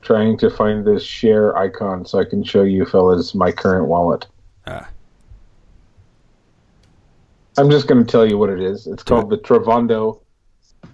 Trying 0.00 0.36
to 0.38 0.50
find 0.50 0.84
this 0.84 1.04
share 1.04 1.56
icon 1.56 2.04
so 2.06 2.18
I 2.18 2.24
can 2.24 2.42
show 2.42 2.62
you 2.62 2.84
fellas 2.86 3.34
my 3.34 3.52
current 3.52 3.86
wallet. 3.86 4.26
Ah. 4.66 4.88
I'm 7.58 7.70
just 7.70 7.86
going 7.86 8.04
to 8.04 8.10
tell 8.10 8.26
you 8.26 8.38
what 8.38 8.48
it 8.50 8.60
is. 8.60 8.86
It's 8.86 9.02
called 9.02 9.28
the 9.30 9.36
Travando 9.38 10.20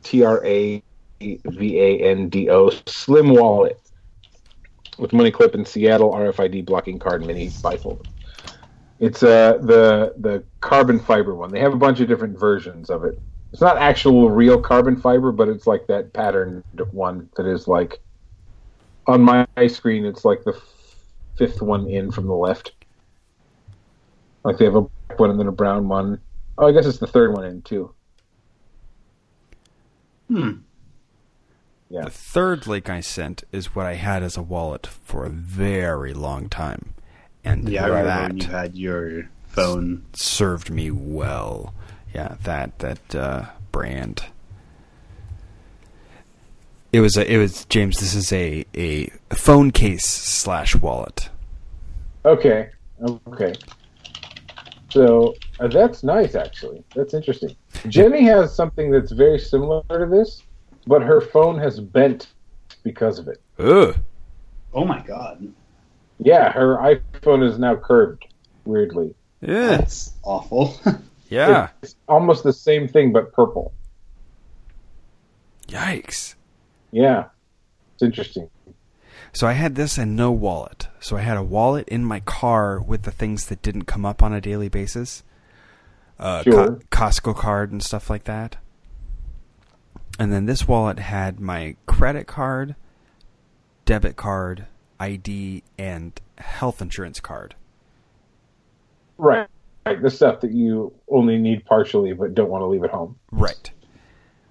T 0.03 0.25
R 0.25 0.45
A 0.45 0.83
V 1.21 1.81
A 1.81 1.99
N 2.11 2.29
D 2.29 2.51
O 2.51 2.71
Slim 2.87 3.31
Wallet 3.31 3.81
with 4.99 5.13
money 5.13 5.31
clip 5.31 5.55
in 5.55 5.65
Seattle 5.65 6.13
RFID 6.13 6.65
blocking 6.65 6.99
card 6.99 7.25
mini 7.25 7.49
bifold. 7.49 8.07
It's 9.01 9.23
uh 9.23 9.59
the 9.59 10.15
the 10.19 10.45
carbon 10.61 10.99
fiber 10.99 11.35
one. 11.35 11.53
They 11.53 11.61
have 11.61 11.73
a 11.73 11.79
bunch 11.79 12.01
of 12.01 12.09
different 12.09 12.39
versions 12.39 12.91
of 12.91 13.05
it. 13.05 13.21
It's 13.53 13.63
not 13.63 13.79
actual 13.79 14.29
real 14.31 14.61
carbon 14.61 14.97
fiber, 14.97 15.33
but 15.33 15.49
it's 15.49 15.67
like 15.67 15.87
that 15.87 16.13
patterned 16.13 16.65
one 16.93 17.31
that 17.37 17.47
is 17.47 17.69
like 17.69 18.01
on 19.07 19.23
my 19.23 19.47
screen. 19.69 20.05
It's 20.05 20.25
like 20.25 20.45
the 20.45 20.61
fifth 21.37 21.63
one 21.63 21.89
in 21.89 22.11
from 22.11 22.27
the 22.27 22.35
left. 22.35 22.73
Like 24.45 24.59
they 24.59 24.65
have 24.65 24.75
a 24.75 24.83
black 24.83 25.19
one 25.19 25.31
and 25.31 25.39
then 25.39 25.47
a 25.47 25.53
brown 25.53 25.89
one. 25.89 26.21
Oh, 26.59 26.67
I 26.67 26.73
guess 26.73 26.87
it's 26.87 26.99
the 26.99 27.07
third 27.07 27.33
one 27.33 27.45
in 27.45 27.63
too. 27.63 27.95
Hmm. 30.29 30.53
Yeah. 31.91 32.03
The 32.05 32.11
third 32.11 32.67
link 32.67 32.91
I 32.91 33.01
sent 33.01 33.45
is 33.53 33.75
what 33.75 33.87
I 33.87 33.95
had 33.95 34.23
as 34.23 34.37
a 34.37 34.43
wallet 34.43 34.87
for 34.87 35.25
a 35.25 35.31
very 35.31 36.13
long 36.13 36.49
time, 36.49 36.95
and 37.45 37.69
Yeah, 37.69 37.85
I 37.85 37.87
remember 37.89 38.09
that 38.09 38.29
when 38.29 38.39
you 38.39 38.47
had 38.49 38.77
your 38.77 39.31
phone. 39.47 40.05
served 40.13 40.71
me 40.71 40.91
well. 40.91 41.73
Yeah, 42.15 42.37
that 42.45 42.79
that 42.81 43.15
uh, 43.15 43.47
brand. 43.73 44.25
It 46.93 47.01
was 47.01 47.17
a, 47.17 47.31
it 47.31 47.37
was 47.37 47.65
James. 47.67 47.99
This 48.01 48.15
is 48.15 48.33
a 48.33 48.65
a 48.75 49.11
phone 49.35 49.71
case 49.71 50.05
slash 50.07 50.75
wallet. 50.77 51.29
Okay. 52.25 52.71
Okay. 53.29 53.53
So 54.91 55.35
uh, 55.61 55.69
that's 55.69 56.03
nice, 56.03 56.35
actually. 56.35 56.83
That's 56.95 57.13
interesting. 57.15 57.55
Jenny 57.89 58.25
has 58.25 58.55
something 58.55 58.91
that's 58.91 59.13
very 59.13 59.39
similar 59.39 59.83
to 59.91 60.07
this, 60.11 60.43
but 60.89 61.03
her 61.03 61.21
phone 61.21 61.59
has 61.59 61.79
bent 61.79 62.29
because 62.83 63.19
of 63.19 63.29
it. 63.29 63.41
Ugh. 63.59 63.95
Oh 64.75 64.85
my 64.85 65.01
god, 65.07 65.47
Yeah, 66.19 66.51
her 66.51 66.77
iPhone 66.79 67.49
is 67.49 67.59
now 67.59 67.77
curved. 67.77 68.25
Weirdly, 68.65 69.15
Yeah. 69.41 69.77
that's 69.77 70.13
awful. 70.25 70.75
Yeah. 71.31 71.69
it's 71.83 71.95
almost 72.09 72.43
the 72.43 72.55
same 72.55 72.89
thing 72.89 73.13
but 73.13 73.33
purple. 73.35 73.73
Yikes. 75.69 76.35
Yeah, 76.91 77.27
it's 77.95 78.03
interesting. 78.03 78.49
So 79.35 79.47
I 79.47 79.53
had 79.53 79.75
this 79.75 79.99
and 79.99 80.17
no 80.17 80.33
wallet. 80.33 80.89
So 81.01 81.19
I 81.19 81.21
had 81.21 81.37
a 81.37 81.43
wallet 81.43 81.87
in 81.89 82.03
my 82.03 82.21
car 82.21 82.81
with 82.81 83.03
the 83.03 83.11
things 83.11 83.47
that 83.47 83.61
didn't 83.61 83.85
come 83.85 84.07
up 84.07 84.23
on 84.23 84.33
a 84.33 84.41
daily 84.41 84.69
basis. 84.71 85.23
Uh, 86.19 86.43
Sure. 86.45 86.53
Co- 86.55 86.81
Costco 86.91 87.37
card 87.37 87.73
and 87.73 87.83
stuff 87.83 88.09
like 88.09 88.25
that. 88.25 88.57
And 90.19 90.33
then 90.33 90.47
this 90.47 90.67
wallet 90.67 90.99
had 90.99 91.39
my 91.39 91.77
credit 91.87 92.27
card, 92.27 92.75
debit 93.85 94.17
card, 94.17 94.67
ID, 94.99 95.63
and 95.79 96.21
health 96.39 96.83
insurance 96.83 97.21
card. 97.21 97.55
Right, 99.17 99.49
right. 99.87 100.03
The 100.03 100.11
stuff 100.11 100.41
that 100.41 100.53
you 100.53 100.93
only 101.09 101.39
need 101.39 101.65
partially 101.65 102.13
but 102.13 102.35
don't 102.35 102.51
want 102.51 102.63
to 102.63 102.67
leave 102.67 102.85
at 102.85 102.91
home. 102.91 103.17
Right. 103.31 103.71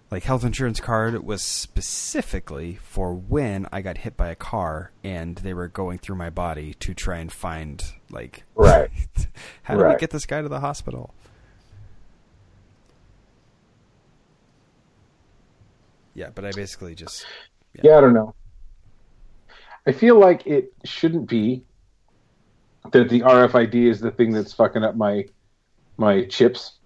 Like 0.09 0.23
health 0.23 0.45
insurance 0.45 0.79
card 0.79 1.21
was 1.25 1.41
specifically 1.41 2.79
for 2.81 3.13
when 3.13 3.67
I 3.73 3.81
got 3.81 3.97
hit 3.99 4.15
by 4.15 4.29
a 4.29 4.35
car 4.35 4.91
and 5.03 5.35
they 5.35 5.53
were 5.53 5.67
going 5.67 5.97
through 5.97 6.15
my 6.15 6.29
body 6.29 6.75
to 6.75 6.93
try 6.93 7.17
and 7.17 7.29
find 7.29 7.83
like 8.09 8.43
Right. 8.55 8.89
how 9.63 9.75
do 9.75 9.85
we 9.85 9.95
get 9.97 10.11
this 10.11 10.25
guy 10.25 10.41
to 10.41 10.47
the 10.47 10.61
hospital? 10.61 11.13
Yeah, 16.17 16.31
but 16.33 16.43
I 16.45 16.51
basically 16.51 16.95
just 16.95 17.27
Yeah, 17.83 17.99
I 17.99 18.01
don't 18.01 18.15
know. 18.15 18.33
I 19.85 19.91
feel 19.91 20.19
like 20.19 20.47
it 20.47 20.73
shouldn't 20.83 21.29
be 21.29 21.63
that 22.91 23.07
the 23.09 23.21
RFID 23.21 23.75
is 23.75 23.99
the 23.99 24.09
thing 24.09 24.31
that's 24.31 24.51
fucking 24.51 24.83
up 24.83 24.95
my 24.95 25.25
my 25.97 26.23
chips 26.25 26.79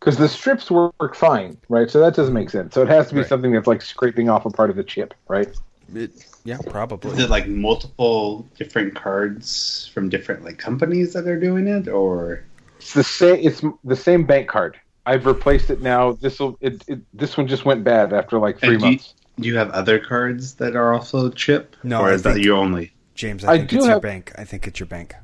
because 0.00 0.16
the 0.16 0.28
strips 0.28 0.68
work 0.68 1.14
fine, 1.14 1.56
right? 1.68 1.88
So 1.88 2.00
that 2.00 2.16
doesn't 2.16 2.34
make 2.34 2.50
sense. 2.50 2.74
So 2.74 2.82
it 2.82 2.88
has 2.88 3.08
to 3.08 3.14
be 3.14 3.20
Right. 3.20 3.28
something 3.28 3.52
that's 3.52 3.68
like 3.68 3.82
scraping 3.82 4.28
off 4.28 4.46
a 4.46 4.50
part 4.50 4.68
of 4.68 4.74
the 4.74 4.82
chip, 4.84 5.14
right? 5.28 5.48
it, 5.94 6.10
yeah, 6.44 6.58
Is 6.58 6.66
probably. 6.66 7.22
it 7.22 7.30
like 7.30 7.46
multiple 7.46 8.48
different 8.56 8.96
cards 8.96 9.88
from 9.94 10.08
different 10.08 10.42
like 10.44 10.58
companies 10.58 11.12
that 11.12 11.28
are 11.28 11.38
doing 11.38 11.68
it, 11.68 11.86
or 11.86 12.42
It's 12.78 12.94
the 12.94 13.04
same. 13.04 13.36
It's 13.46 13.62
the 13.84 13.94
same 13.96 14.24
bank 14.24 14.48
card. 14.48 14.80
I've 15.04 15.26
replaced 15.26 15.70
it 15.70 15.80
now. 15.82 16.12
This 16.12 16.38
will. 16.38 16.56
It, 16.60 16.82
it, 16.88 17.00
this 17.12 17.36
one 17.36 17.46
just 17.48 17.64
went 17.64 17.82
bad 17.84 18.12
after 18.12 18.38
like 18.38 18.58
three 18.58 18.70
And 18.74 18.78
do 18.80 18.84
you- 18.86 18.92
months. 18.92 19.14
do 19.40 19.48
you 19.48 19.56
have 19.56 19.70
other 19.70 19.98
cards 19.98 20.54
that 20.54 20.76
are 20.76 20.92
also 20.94 21.28
chip? 21.30 21.74
No, 21.82 22.00
or 22.02 22.08
I 22.10 22.12
is 22.12 22.22
that 22.22 22.34
think- 22.34 22.44
you 22.44 22.54
only? 22.56 22.92
James, 23.14 23.44
I 23.44 23.52
I 23.52 23.56
think 23.58 23.70
do 23.70 23.76
it's 23.76 23.84
your 23.86 23.94
have- 23.94 24.02
bank. 24.02 24.32
I 24.38 24.44
think 24.44 24.66
it's 24.66 24.78
your 24.80 24.86
bank. 24.86 25.14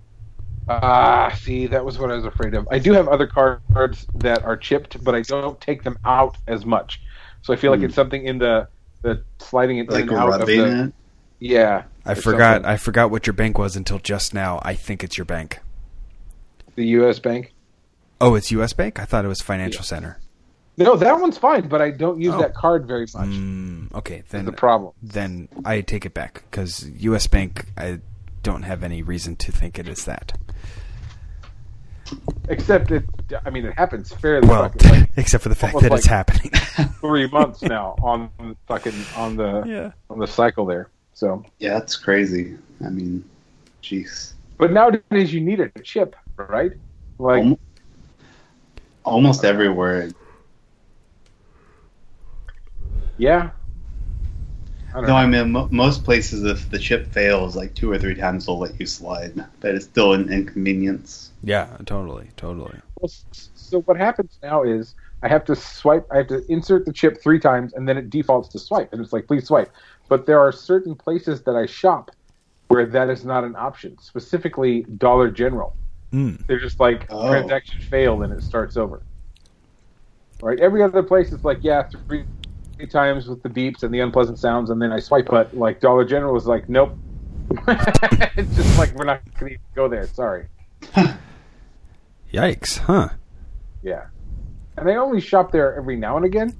Ah, 0.68 1.32
see, 1.40 1.66
that 1.68 1.82
was 1.84 1.98
what 1.98 2.10
I 2.10 2.14
was 2.16 2.26
afraid 2.26 2.52
of. 2.54 2.68
I 2.70 2.78
do 2.78 2.92
have 2.92 3.08
other 3.08 3.26
cards 3.26 4.06
that 4.16 4.44
are 4.44 4.56
chipped, 4.56 5.02
but 5.02 5.14
I 5.14 5.22
don't 5.22 5.58
take 5.62 5.82
them 5.82 5.96
out 6.04 6.36
as 6.46 6.66
much. 6.66 7.00
So 7.40 7.54
I 7.54 7.56
feel 7.56 7.70
like 7.70 7.80
Hmm. 7.80 7.86
it's 7.86 7.94
something 7.94 8.24
in 8.26 8.38
the 8.38 8.68
the 9.02 9.22
sliding 9.38 9.78
it 9.78 9.88
Like 9.88 10.02
in 10.02 10.08
and 10.10 10.18
out 10.18 10.40
of 10.40 10.46
the. 10.46 10.84
it? 10.86 10.92
Yeah, 11.38 11.84
I 12.04 12.14
forgot. 12.14 12.56
something. 12.56 12.70
I 12.70 12.76
forgot 12.76 13.10
what 13.12 13.26
your 13.28 13.32
bank 13.34 13.56
was 13.58 13.76
until 13.76 13.98
just 14.00 14.34
now. 14.34 14.60
I 14.62 14.74
think 14.74 15.02
it's 15.04 15.16
your 15.16 15.24
bank. 15.24 15.60
the 16.74 16.84
U.S. 16.88 17.18
bank. 17.18 17.52
Oh, 18.20 18.34
it's 18.34 18.50
U.S. 18.52 18.72
Bank. 18.72 18.98
I 18.98 19.04
thought 19.04 19.24
it 19.24 19.28
was 19.28 19.40
Financial 19.40 19.84
Center. 19.84 20.18
No, 20.76 20.96
that 20.96 21.20
one's 21.20 21.36
fine, 21.38 21.68
but 21.68 21.80
I 21.82 21.90
don't 21.90 22.20
use 22.20 22.34
Oh. 22.34 22.38
that 22.40 22.54
card 22.54 22.86
very 22.86 23.06
much. 23.14 23.28
Mm, 23.28 23.92
okay, 23.94 24.22
then 24.30 24.44
the 24.44 24.52
problem. 24.52 24.92
then 25.02 25.48
I 25.64 25.80
take 25.80 26.06
it 26.06 26.14
back 26.14 26.44
because 26.50 26.88
U.S. 26.98 27.26
Bank. 27.26 27.66
I 27.76 27.98
don't 28.44 28.62
have 28.62 28.84
any 28.84 29.02
reason 29.02 29.34
to 29.36 29.52
think 29.52 29.78
it 29.78 29.88
is 29.88 30.04
that. 30.04 30.38
Except 32.48 32.90
it, 32.90 33.04
I 33.44 33.50
mean, 33.50 33.66
it 33.66 33.74
happens 33.76 34.12
fairly 34.14 34.48
Well, 34.48 34.72
like 34.84 35.10
except 35.16 35.42
for 35.42 35.50
the 35.50 35.54
fact 35.54 35.74
almost 35.74 35.90
that 35.90 35.98
it's 35.98 36.06
happening. 36.06 36.50
three 37.00 37.26
months 37.28 37.60
now 37.62 37.96
on 38.02 38.30
fucking 38.66 38.94
on 39.16 39.36
the 39.36 39.62
yeah. 39.66 39.90
on 40.08 40.18
the 40.18 40.26
cycle 40.26 40.64
there. 40.64 40.88
So, 41.12 41.44
Yeah, 41.58 41.74
that's 41.74 41.96
crazy. 41.96 42.56
I 42.84 42.88
mean, 42.88 43.28
jeez. 43.82 44.32
but 44.56 44.72
nowadays 44.72 45.34
you 45.34 45.40
need 45.40 45.60
a 45.60 45.68
chip, 45.82 46.14
right? 46.36 46.72
Like, 47.18 47.58
Almo- 49.08 49.16
Almost 49.28 49.44
everywhere. 49.44 50.10
yeah. 53.16 53.50
I 54.90 54.94
don't 54.94 55.02
No, 55.02 55.08
know. 55.08 55.16
I 55.16 55.26
mean 55.26 55.52
mo- 55.52 55.68
most 55.70 56.04
places, 56.04 56.44
if 56.44 56.70
the 56.70 56.78
chip 56.78 57.06
fails 57.12 57.56
like 57.56 57.74
two 57.74 57.90
or 57.90 57.98
three 57.98 58.14
times, 58.14 58.46
they'll 58.46 58.58
let 58.58 58.78
you 58.80 58.86
slide, 58.86 59.34
but 59.60 59.74
it's 59.74 59.84
still 59.84 60.12
an 60.14 60.32
inconvenience. 60.32 61.30
Yeah, 61.42 61.68
totally, 61.84 62.28
totally. 62.36 62.78
Well, 62.98 63.10
so 63.32 63.80
what 63.82 63.96
happens 63.96 64.38
now 64.42 64.62
is 64.62 64.94
I 65.22 65.28
have 65.28 65.44
to 65.46 65.56
swipe. 65.56 66.06
I 66.10 66.18
have 66.18 66.28
to 66.28 66.42
insert 66.50 66.86
the 66.86 66.92
chip 66.92 67.20
three 67.22 67.38
times, 67.38 67.74
and 67.74 67.88
then 67.88 67.98
it 67.98 68.08
defaults 68.10 68.48
to 68.50 68.58
swipe, 68.58 68.92
and 68.92 69.02
it's 69.02 69.12
like, 69.12 69.26
please 69.26 69.46
swipe. 69.46 69.70
But 70.08 70.26
there 70.26 70.40
are 70.40 70.52
certain 70.52 70.94
places 70.94 71.42
that 71.42 71.54
I 71.56 71.66
shop 71.66 72.10
where 72.68 72.86
that 72.86 73.10
is 73.10 73.24
not 73.24 73.44
an 73.44 73.56
option. 73.56 73.98
Specifically, 74.00 74.82
Dollar 74.96 75.30
General. 75.30 75.74
Mm. 76.12 76.46
They're 76.46 76.58
just 76.60 76.80
like 76.80 77.06
Oh. 77.10 77.28
transaction 77.28 77.80
failed, 77.82 78.22
and 78.22 78.32
it 78.32 78.42
starts 78.42 78.76
over. 78.76 79.02
Right. 80.42 80.58
Every 80.60 80.82
other 80.82 81.02
place 81.02 81.32
is 81.32 81.44
like, 81.44 81.58
yeah, 81.62 81.82
three, 82.06 82.24
three 82.76 82.86
times 82.86 83.26
with 83.28 83.42
the 83.42 83.48
beeps 83.48 83.82
and 83.82 83.92
the 83.92 84.00
unpleasant 84.00 84.38
sounds, 84.38 84.70
and 84.70 84.80
then 84.80 84.92
I 84.92 85.00
swipe. 85.00 85.26
But 85.26 85.56
like 85.56 85.80
Dollar 85.80 86.04
General 86.04 86.36
is 86.36 86.46
like, 86.46 86.68
nope. 86.68 86.96
it's 88.36 88.54
just 88.56 88.78
like 88.78 88.94
we're 88.94 89.04
not 89.04 89.20
going 89.38 89.54
to 89.54 89.58
go 89.74 89.88
there. 89.88 90.06
Sorry. 90.06 90.46
Yikes, 92.32 92.78
huh? 92.78 93.08
Yeah. 93.82 94.06
And 94.76 94.88
I 94.88 94.96
only 94.96 95.20
shop 95.20 95.50
there 95.50 95.74
every 95.76 95.96
now 95.96 96.16
and 96.16 96.24
again, 96.26 96.54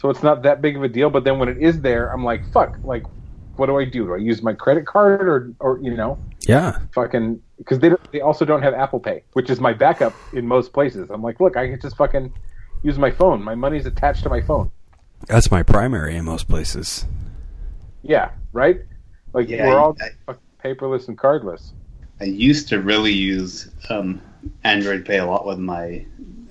so 0.00 0.10
it's 0.10 0.22
not 0.22 0.42
that 0.42 0.60
big 0.60 0.76
of 0.76 0.82
a 0.82 0.88
deal. 0.88 1.10
But 1.10 1.24
then 1.24 1.38
when 1.38 1.48
it 1.48 1.58
is 1.58 1.80
there, 1.80 2.08
I'm 2.12 2.24
like, 2.24 2.42
fuck, 2.52 2.76
like, 2.84 3.04
what 3.56 3.66
do 3.66 3.78
I 3.78 3.84
do? 3.84 4.06
Do 4.06 4.14
I 4.14 4.18
use 4.18 4.42
my 4.42 4.52
credit 4.52 4.86
card 4.86 5.26
or, 5.28 5.52
or 5.60 5.78
you 5.80 5.94
know, 5.96 6.18
Yeah. 6.46 6.78
fucking, 6.94 7.40
because 7.62 7.78
they, 7.78 7.88
don't- 7.90 8.12
they 8.12 8.20
also 8.20 8.44
don't 8.44 8.62
have 8.62 8.74
Apple 8.74 8.98
Pay, 9.00 9.22
which 9.34 9.48
is 9.48 9.60
my 9.60 9.72
backup 9.72 10.14
in 10.32 10.46
most 10.46 10.72
places. 10.72 11.10
I'm 11.10 11.22
like, 11.22 11.38
look, 11.40 11.56
I 11.56 11.68
can 11.68 11.80
just 11.80 11.96
fucking 11.96 12.32
use 12.82 12.98
my 12.98 13.10
phone. 13.10 13.42
My 13.42 13.54
money's 13.54 13.86
attached 13.86 14.24
to 14.24 14.28
my 14.28 14.40
phone. 14.40 14.70
That's 15.28 15.50
my 15.50 15.62
primary 15.62 16.16
in 16.16 16.24
most 16.24 16.48
places. 16.48 17.06
Yeah, 18.02 18.30
right? 18.52 18.80
Like, 19.32 19.48
Yeah, 19.48 19.68
we're 19.68 19.78
all 19.78 19.96
I- 20.00 20.10
fucking 20.26 20.42
paperless 20.62 21.08
and 21.08 21.16
cardless. 21.16 21.70
I 22.20 22.24
used 22.24 22.68
to 22.68 22.80
really 22.80 23.12
use 23.12 23.68
um, 23.90 24.20
Android 24.64 25.04
Pay 25.04 25.18
a 25.18 25.26
lot 25.26 25.46
with 25.46 25.58
my 25.58 26.04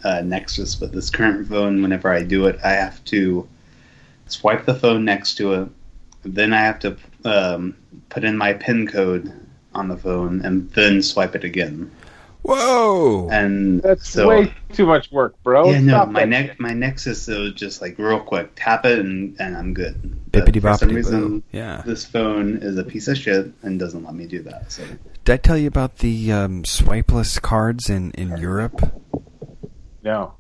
uh, 0.04 0.22
Nexus, 0.22 0.76
but 0.76 0.92
this 0.92 1.10
current 1.10 1.48
phone, 1.48 1.82
whenever 1.82 2.12
I 2.12 2.24
do 2.24 2.46
it, 2.48 2.58
I 2.64 2.72
have 2.72 3.04
to 3.06 3.48
swipe 4.28 4.66
the 4.66 4.74
phone 4.76 5.06
next 5.06 5.36
to 5.36 5.54
it. 5.54 5.70
Then 6.24 6.54
I 6.54 6.62
have 6.62 6.80
to 6.80 6.98
um, 7.26 7.76
put 8.10 8.24
in 8.24 8.38
my 8.38 8.54
PIN 8.54 8.88
code 8.88 9.32
on 9.74 9.88
the 9.88 9.98
phone 9.98 10.42
and 10.44 10.70
then 10.72 11.02
swipe 11.02 11.36
it 11.36 11.44
again. 11.44 11.92
Whoa! 12.44 13.30
And 13.30 13.84
That's 13.84 14.10
so, 14.10 14.28
way 14.28 14.52
too 14.74 14.88
much 14.88 15.12
work, 15.12 15.36
bro. 15.44 15.70
yeah, 15.70 15.80
no, 15.80 15.94
Stop 15.94 16.10
my 16.10 16.22
that 16.22 16.30
ne- 16.30 16.56
my 16.58 16.74
Nexus 16.74 17.28
it 17.28 17.38
was 17.38 17.54
just 17.54 17.82
like 17.82 18.00
real 18.00 18.20
quick, 18.20 18.52
tap 18.56 18.84
it 18.84 18.98
and, 18.98 19.36
and 19.40 19.56
I'm 19.56 19.76
good. 19.76 20.20
Bippity 20.32 20.60
for 20.60 20.76
some 20.76 20.90
reason, 20.90 21.40
boo. 21.40 21.44
Yeah. 21.52 21.84
this 21.86 22.04
phone 22.04 22.58
is 22.58 22.78
a 22.80 22.84
piece 22.84 23.08
of 23.08 23.18
shit 23.18 23.52
and 23.62 23.80
doesn't 23.80 24.04
let 24.04 24.16
me 24.16 24.26
do 24.26 24.42
that. 24.44 24.72
So 24.72 24.84
Did 25.24 25.34
I 25.34 25.38
tell 25.38 25.58
you 25.58 25.68
about 25.68 25.98
the 26.00 26.32
um, 26.32 26.64
swipeless 26.66 27.40
cards 27.40 27.92
in, 27.92 28.10
in 28.12 28.36
Europe? 28.38 28.92
No. 30.04 30.34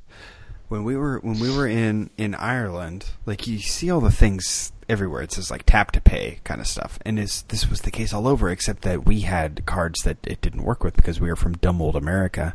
When 0.69 0.83
we 0.83 0.95
were 0.95 1.19
when 1.19 1.39
we 1.39 1.55
were 1.55 1.67
in, 1.67 2.09
in 2.17 2.33
Ireland, 2.33 3.11
like 3.27 3.45
you 3.45 3.59
see 3.59 3.91
all 3.91 4.01
the 4.01 4.09
things 4.11 4.71
everywhere. 4.91 5.21
It 5.21 5.31
says 5.31 5.49
like 5.49 5.63
tap 5.65 5.91
to 5.93 6.01
pay 6.01 6.39
kind 6.43 6.61
of 6.61 6.67
stuff, 6.67 6.99
and 7.05 7.17
this 7.17 7.41
this 7.43 7.69
was 7.69 7.81
the 7.81 7.91
case 7.91 8.13
all 8.13 8.27
over, 8.27 8.49
except 8.49 8.83
that 8.83 9.05
we 9.05 9.21
had 9.21 9.65
cards 9.65 10.01
that 10.03 10.17
it 10.23 10.41
didn't 10.41 10.63
work 10.63 10.83
with 10.83 10.95
because 10.95 11.19
we 11.19 11.29
were 11.29 11.35
from 11.35 11.53
dumb 11.53 11.81
old 11.81 11.95
America. 11.95 12.53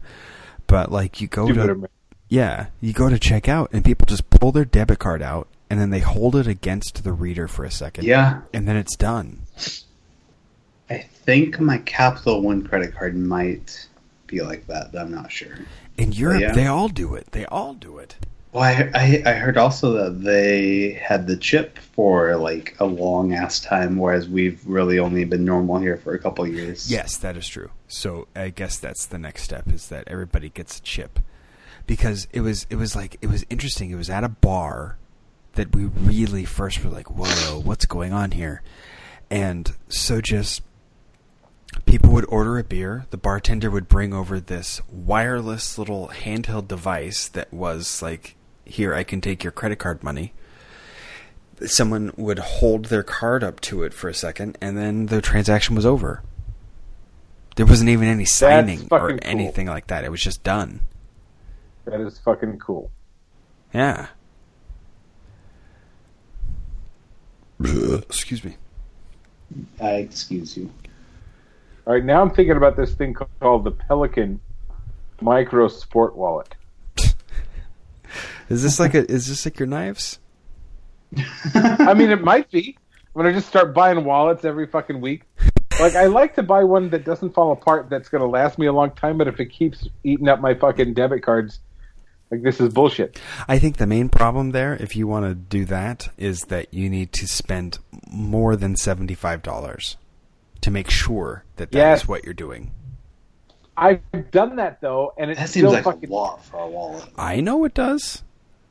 But 0.67 0.93
like 0.93 1.21
you 1.21 1.29
go 1.29 1.47
Stupid 1.47 1.67
to 1.67 1.73
Amer- 1.73 1.91
yeah, 2.29 2.67
you 2.81 2.93
go 2.93 3.09
to 3.09 3.19
check 3.19 3.49
out 3.49 3.71
and 3.73 3.85
people 3.85 4.07
just 4.07 4.29
pull 4.31 4.53
their 4.53 4.65
debit 4.65 4.99
card 4.99 5.23
out 5.23 5.49
and 5.71 5.81
then 5.81 5.91
they 5.91 6.01
hold 6.01 6.37
it 6.37 6.47
against 6.47 7.05
the 7.05 7.13
reader 7.13 7.49
for 7.49 7.65
a 7.65 7.71
second. 7.71 8.05
Yeah, 8.05 8.43
And 8.53 8.67
then 8.69 8.77
it's 8.77 8.97
done. 8.97 9.43
I 10.89 10.99
think 10.99 11.59
my 11.59 11.79
Capital 11.79 12.43
One 12.43 12.67
credit 12.67 12.95
card 12.95 13.17
might 13.17 13.89
be 14.27 14.41
like 14.41 14.67
that, 14.67 14.93
but 14.93 15.01
I'm 15.01 15.11
not 15.11 15.33
sure. 15.33 15.59
In 15.97 16.13
Europe, 16.13 16.41
yeah. 16.41 16.53
they 16.53 16.67
all 16.67 16.89
do 16.89 17.15
it. 17.15 17.33
They 17.33 17.47
all 17.47 17.75
do 17.75 17.99
it. 17.99 18.17
Well, 18.53 18.63
I, 18.63 18.91
I 18.95 19.23
I 19.27 19.33
heard 19.35 19.59
also 19.59 19.93
that 19.93 20.23
they 20.23 20.93
had 20.93 21.27
the 21.27 21.37
chip 21.37 21.79
for 21.79 22.37
like 22.37 22.75
a 22.81 22.87
long 22.87 23.35
ass 23.35 23.61
time, 23.61 23.99
whereas 23.99 24.29
we've 24.29 24.65
really 24.67 24.99
only 24.99 25.25
been 25.25 25.45
normal 25.45 25.79
here 25.79 25.97
for 25.97 26.15
a 26.15 26.19
couple 26.19 26.47
years. 26.47 26.91
Yes, 26.91 27.17
that 27.19 27.37
is 27.37 27.47
true. 27.49 27.71
So 27.89 28.29
I 28.35 28.49
guess 28.49 28.79
that's 28.79 29.07
the 29.07 29.19
next 29.19 29.43
step 29.43 29.69
is 29.69 29.89
that 29.89 30.05
everybody 30.09 30.49
gets 30.49 30.79
a 30.79 30.83
chip. 30.83 31.19
Because 31.87 32.27
it 32.33 32.41
was 32.41 32.67
it 32.71 32.77
was 32.77 32.97
like 32.97 33.17
it 33.21 33.29
was 33.29 33.45
interesting. 33.51 33.91
It 33.91 33.97
was 33.97 34.11
at 34.11 34.25
a 34.25 34.29
bar 34.29 34.97
that 35.55 35.75
we 35.75 35.85
really 35.85 36.45
first 36.45 36.83
were 36.83 36.91
like, 36.91 37.11
"Whoa, 37.11 37.61
what's 37.61 37.87
going 37.87 38.13
on 38.13 38.33
here?" 38.33 38.63
And 39.31 39.73
so 39.89 40.21
just 40.21 40.63
people 41.85 42.11
would 42.13 42.27
order 42.29 42.59
a 42.59 42.65
beer, 42.65 43.07
the 43.11 43.17
bartender 43.17 43.71
would 43.71 43.89
bring 43.89 44.15
over 44.15 44.41
this 44.41 44.81
wireless 44.91 45.79
little 45.79 46.09
handheld 46.09 46.69
device 46.69 47.29
that 47.29 47.53
was 47.53 48.01
like, 48.03 48.37
"Here, 48.65 48.95
I 48.95 49.05
can 49.05 49.21
take 49.21 49.45
your 49.45 49.53
credit 49.53 49.79
card 49.79 50.03
money." 50.03 50.33
Someone 51.65 52.13
would 52.17 52.39
hold 52.39 52.87
their 52.87 53.03
card 53.03 53.43
up 53.43 53.61
to 53.63 53.83
it 53.83 53.95
for 53.95 54.09
a 54.09 54.15
second 54.15 54.59
and 54.61 54.77
then 54.77 55.07
the 55.07 55.23
transaction 55.23 55.75
was 55.75 55.87
over. 55.87 56.23
There 57.57 57.65
wasn't 57.65 57.89
even 57.89 58.09
any 58.09 58.27
signing 58.27 58.83
or 58.91 59.01
fucking 59.01 59.19
cool. 59.19 59.31
anything 59.31 59.67
like 59.67 59.87
that. 59.87 60.05
It 60.05 60.11
was 60.11 60.21
just 60.21 60.43
done. 60.43 60.81
That 61.87 62.01
is 62.01 62.19
fucking 62.19 62.59
cool. 62.59 62.91
Yeah. 63.73 64.09
Excuse 67.65 68.45
me. 68.45 68.57
I 69.81 69.93
excuse 69.93 70.57
you. 70.57 70.71
All 71.87 71.93
right, 71.93 72.05
now 72.05 72.21
I'm 72.21 72.31
thinking 72.31 72.57
about 72.57 72.77
this 72.77 72.95
thing 72.95 73.15
called 73.15 73.63
the 73.63 73.71
Pelican 73.71 74.41
Micro 75.21 75.69
Sport 75.69 76.17
Wallet. 76.17 76.53
Is 78.49 78.65
this 78.65 78.81
like 78.81 78.95
a? 78.95 79.09
Is 79.09 79.29
this 79.29 79.45
like 79.45 79.61
your 79.61 79.69
knives? 79.69 80.19
I 81.55 81.95
mean, 81.95 82.11
it 82.11 82.23
might 82.23 82.51
be. 82.51 82.77
When 83.13 83.25
I 83.25 83.33
just 83.33 83.47
start 83.47 83.73
buying 83.73 84.05
wallets 84.05 84.45
every 84.45 84.67
fucking 84.67 85.01
week. 85.01 85.23
Like, 85.79 85.95
I 85.95 86.07
like 86.07 86.35
to 86.35 86.43
buy 86.43 86.65
one 86.65 86.91
that 86.91 87.05
doesn't 87.05 87.35
fall 87.35 87.53
apart 87.53 87.89
that's 87.89 88.09
going 88.09 88.21
to 88.21 88.27
last 88.27 88.59
me 88.59 88.67
a 88.67 88.73
long 88.73 88.91
time, 88.91 89.17
but 89.17 89.29
if 89.29 89.39
it 89.39 89.47
keeps 89.47 89.87
eating 90.03 90.29
up 90.29 90.41
my 90.41 90.55
fucking 90.55 90.95
debit 90.95 91.23
cards, 91.23 91.61
like, 92.31 92.43
this 92.43 92.61
is 92.61 92.71
bullshit. 92.71 93.21
I 93.47 93.61
think 93.61 93.77
the 93.77 93.87
main 93.87 94.09
problem 94.09 94.51
there, 94.51 94.75
if 94.75 94.97
you 94.97 95.07
want 95.07 95.27
to 95.27 95.35
do 95.35 95.65
that, 95.67 96.09
is 96.17 96.41
that 96.49 96.75
you 96.75 96.91
need 96.91 97.13
to 97.13 97.29
spend 97.29 97.79
more 98.11 98.57
than 98.57 98.75
seventy 98.75 99.15
five 99.15 99.43
dollars 99.43 99.97
to 100.67 100.71
make 100.73 100.91
sure 100.91 101.45
that 101.57 101.71
that 101.71 101.79
is 101.79 102.01
Yes. 102.03 102.09
what 102.09 102.25
you're 102.25 102.35
doing. 102.35 102.71
I've 103.77 104.01
done 104.31 104.57
that, 104.57 104.81
though, 104.81 105.13
and 105.17 105.31
it 105.31 105.37
That 105.39 105.49
seems 105.49 105.63
still 105.65 105.73
like 105.73 105.85
fucking. 105.85 106.11
a 106.11 106.13
lot 106.13 106.45
for 106.45 106.59
a 106.61 106.67
wallet. 106.67 107.05
I 107.17 107.41
know 107.41 107.65
it 107.65 107.73
does. 107.75 108.23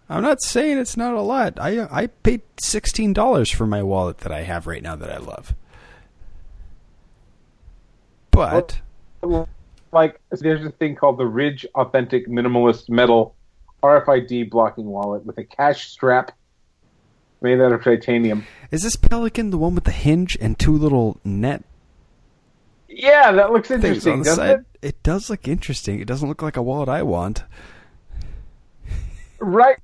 I'm 0.10 0.22
not 0.22 0.42
saying 0.42 0.78
it's 0.78 0.98
not 0.98 1.14
a 1.14 1.22
lot. 1.22 1.58
I 1.60 1.88
I 1.92 2.08
paid 2.08 2.42
sixteen 2.58 3.14
dollars 3.14 3.50
for 3.50 3.66
my 3.66 3.82
wallet 3.82 4.20
that 4.20 4.32
I 4.32 4.42
have 4.42 4.68
right 4.68 4.84
now 4.84 4.96
that 4.96 5.10
I 5.12 5.18
love. 5.18 5.56
But 8.32 8.82
Like, 9.92 10.20
there's 10.32 10.66
a 10.66 10.72
thing 10.72 10.96
called 10.96 11.18
the 11.18 11.26
Ridge 11.26 11.66
Authentic 11.76 12.28
Minimalist 12.28 12.90
Metal 12.90 13.34
RFID 13.82 14.50
blocking 14.50 14.86
wallet 14.86 15.26
with 15.26 15.38
a 15.38 15.44
cash 15.44 15.90
strap 15.90 16.32
made 17.42 17.62
out 17.62 17.72
of 17.72 17.84
titanium. 17.84 18.46
is 18.72 18.84
this 18.84 18.96
Pelican 18.96 19.52
the 19.52 19.58
one 19.58 19.76
with 19.76 19.84
the 19.86 19.92
hinge 19.92 20.38
and 20.42 20.58
two 20.60 20.76
little 20.76 21.18
net 21.24 21.64
Yeah, 22.98 23.32
that 23.34 23.52
looks 23.52 23.70
interesting, 23.72 24.24
doesn't 24.24 24.36
side? 24.36 24.60
it? 24.82 24.88
It 24.88 25.04
does 25.04 25.30
look 25.30 25.48
interesting. 25.50 26.00
It 26.00 26.06
doesn't 26.08 26.30
look 26.30 26.42
like 26.42 26.56
a 26.56 26.62
wallet 26.62 26.88
I 26.88 27.04
want. 27.04 27.44
Right. 29.40 29.78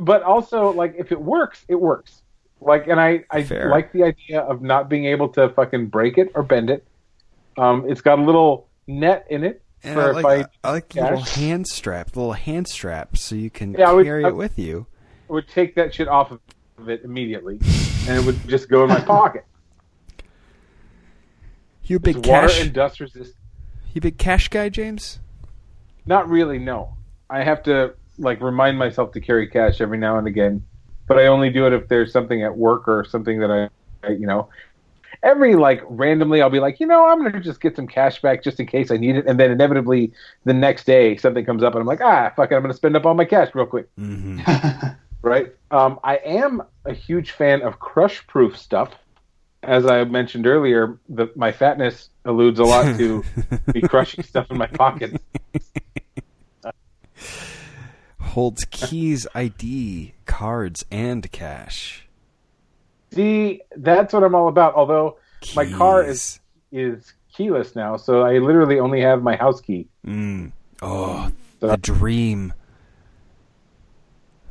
But 0.00 0.22
also, 0.22 0.72
like, 0.72 0.94
if 0.98 1.12
it 1.12 1.20
works, 1.20 1.64
it 1.68 1.74
works. 1.74 2.22
Like, 2.60 2.86
and 2.88 2.98
I, 2.98 3.24
I 3.30 3.42
Fair. 3.44 3.68
like 3.68 3.92
the 3.92 4.04
idea 4.04 4.40
of 4.40 4.62
not 4.62 4.88
being 4.88 5.04
able 5.04 5.28
to 5.30 5.50
fucking 5.50 5.88
break 5.88 6.16
it 6.16 6.32
or 6.34 6.42
bend 6.42 6.70
it. 6.70 6.86
Um, 7.58 7.84
it's 7.88 8.00
got 8.00 8.18
a 8.18 8.22
little 8.22 8.68
net 8.86 9.26
in 9.28 9.44
it 9.44 9.62
And 9.82 9.94
for 9.94 10.14
I 10.14 10.18
if 10.18 10.24
like, 10.24 10.46
I 10.64 10.68
I 10.68 10.72
like 10.72 10.88
the 10.90 11.02
little 11.02 11.20
hand 11.22 11.66
strap, 11.66 12.12
the 12.12 12.20
little 12.20 12.32
hand 12.34 12.68
strap, 12.68 13.16
so 13.18 13.34
you 13.34 13.50
can 13.50 13.72
Yeah, 13.74 13.92
would- 13.92 14.04
carry 14.06 14.24
I- 14.24 14.28
it 14.28 14.36
with 14.36 14.58
you. 14.58 14.86
I 15.28 15.32
would 15.32 15.48
take 15.48 15.74
that 15.74 15.92
shit 15.94 16.06
off 16.08 16.30
of 16.30 16.40
it 16.88 17.02
immediately, 17.04 17.58
and 18.08 18.18
it 18.18 18.24
would 18.24 18.46
just 18.48 18.68
go 18.68 18.84
in 18.84 18.88
my 18.90 19.00
pocket. 19.16 19.44
You 21.86 21.96
a 21.96 22.00
big 22.00 22.18
It's 22.18 22.28
water 22.28 22.48
cash? 22.48 22.60
and 22.62 22.72
dust 22.72 23.00
resistant. 23.00 23.36
You 23.94 24.00
big 24.00 24.18
cash 24.18 24.48
guy, 24.48 24.68
James? 24.68 25.18
Not 26.04 26.28
really, 26.28 26.58
no. 26.58 26.94
I 27.30 27.42
have 27.42 27.62
to 27.64 27.94
like 28.18 28.40
remind 28.40 28.78
myself 28.78 29.12
to 29.12 29.20
carry 29.20 29.46
cash 29.48 29.80
every 29.80 29.98
now 29.98 30.18
and 30.18 30.26
again, 30.26 30.64
but 31.06 31.18
I 31.18 31.26
only 31.26 31.50
do 31.50 31.66
it 31.66 31.72
if 31.72 31.88
there's 31.88 32.12
something 32.12 32.42
at 32.42 32.56
work 32.56 32.88
or 32.88 33.04
something 33.04 33.40
that 33.40 33.50
I, 33.50 34.06
I 34.06 34.12
you 34.12 34.26
know, 34.26 34.48
every 35.22 35.54
like 35.56 35.82
randomly 35.88 36.40
I'll 36.42 36.50
be 36.50 36.60
like, 36.60 36.78
you 36.80 36.86
know, 36.86 37.06
I'm 37.06 37.22
gonna 37.22 37.40
just 37.40 37.60
get 37.60 37.74
some 37.76 37.86
cash 37.86 38.20
back 38.22 38.42
just 38.42 38.60
in 38.60 38.66
case 38.66 38.90
I 38.90 38.96
need 38.96 39.16
it, 39.16 39.26
and 39.26 39.38
then 39.40 39.50
inevitably 39.50 40.12
the 40.44 40.54
next 40.54 40.84
day 40.84 41.16
something 41.16 41.44
comes 41.44 41.62
up 41.62 41.74
and 41.74 41.80
I'm 41.80 41.86
like, 41.86 42.00
ah, 42.00 42.32
fuck 42.36 42.52
it, 42.52 42.54
I'm 42.56 42.62
gonna 42.62 42.74
spend 42.74 42.96
up 42.96 43.04
all 43.06 43.14
my 43.14 43.24
cash 43.24 43.54
real 43.54 43.66
quick, 43.66 43.88
Mm-hmm. 43.98 44.88
right? 45.22 45.52
Um, 45.70 45.98
I 46.04 46.16
am 46.16 46.62
a 46.84 46.92
huge 46.92 47.32
fan 47.32 47.62
of 47.62 47.78
crush 47.80 48.26
proof 48.26 48.56
stuff. 48.56 48.92
As 49.66 49.84
I 49.86 50.04
mentioned 50.04 50.46
earlier, 50.46 50.98
the, 51.08 51.30
my 51.34 51.50
fatness 51.52 52.10
alludes 52.24 52.58
a 52.60 52.64
lot 52.64 52.96
to 52.98 53.24
me 53.74 53.80
crushing 53.82 54.22
stuff 54.24 54.50
in 54.50 54.58
my 54.58 54.66
pockets. 54.68 55.18
Holds 58.20 58.64
keys, 58.70 59.26
ID, 59.34 60.12
cards, 60.26 60.84
and 60.90 61.30
cash. 61.32 62.06
See, 63.12 63.62
that's 63.76 64.12
what 64.12 64.22
I'm 64.24 64.34
all 64.34 64.48
about. 64.48 64.74
Although 64.74 65.18
my 65.54 65.64
car 65.70 66.04
is 66.04 66.40
is 66.70 67.14
keyless 67.32 67.74
now, 67.74 67.96
so 67.96 68.22
I 68.22 68.38
literally 68.38 68.78
only 68.78 69.00
have 69.00 69.22
my 69.22 69.36
house 69.36 69.60
key. 69.60 69.88
Mm. 70.06 70.52
Oh, 70.82 71.30
So- 71.60 71.68
the 71.68 71.76
dream. 71.78 72.52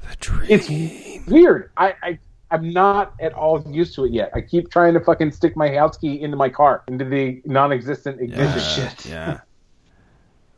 The 0.10 0.16
dream. 0.19 0.48
It's 0.50 1.27
weird. 1.27 1.69
I, 1.77 1.94
I 2.02 2.19
I'm 2.51 2.72
not 2.72 3.14
at 3.19 3.33
all 3.33 3.64
used 3.69 3.95
to 3.95 4.06
it 4.06 4.11
yet. 4.11 4.32
I 4.33 4.41
keep 4.41 4.69
trying 4.69 4.93
to 4.93 4.99
fucking 4.99 5.32
stick 5.32 5.56
my 5.57 5.69
house 5.74 5.98
key 5.98 6.22
into 6.22 6.38
my 6.38 6.49
car, 6.49 6.83
into 6.88 7.06
the 7.06 7.41
non-existent 7.45 8.22
ignition. 8.22 8.91
Yeah, 9.06 9.06
Yeah. 9.09 9.40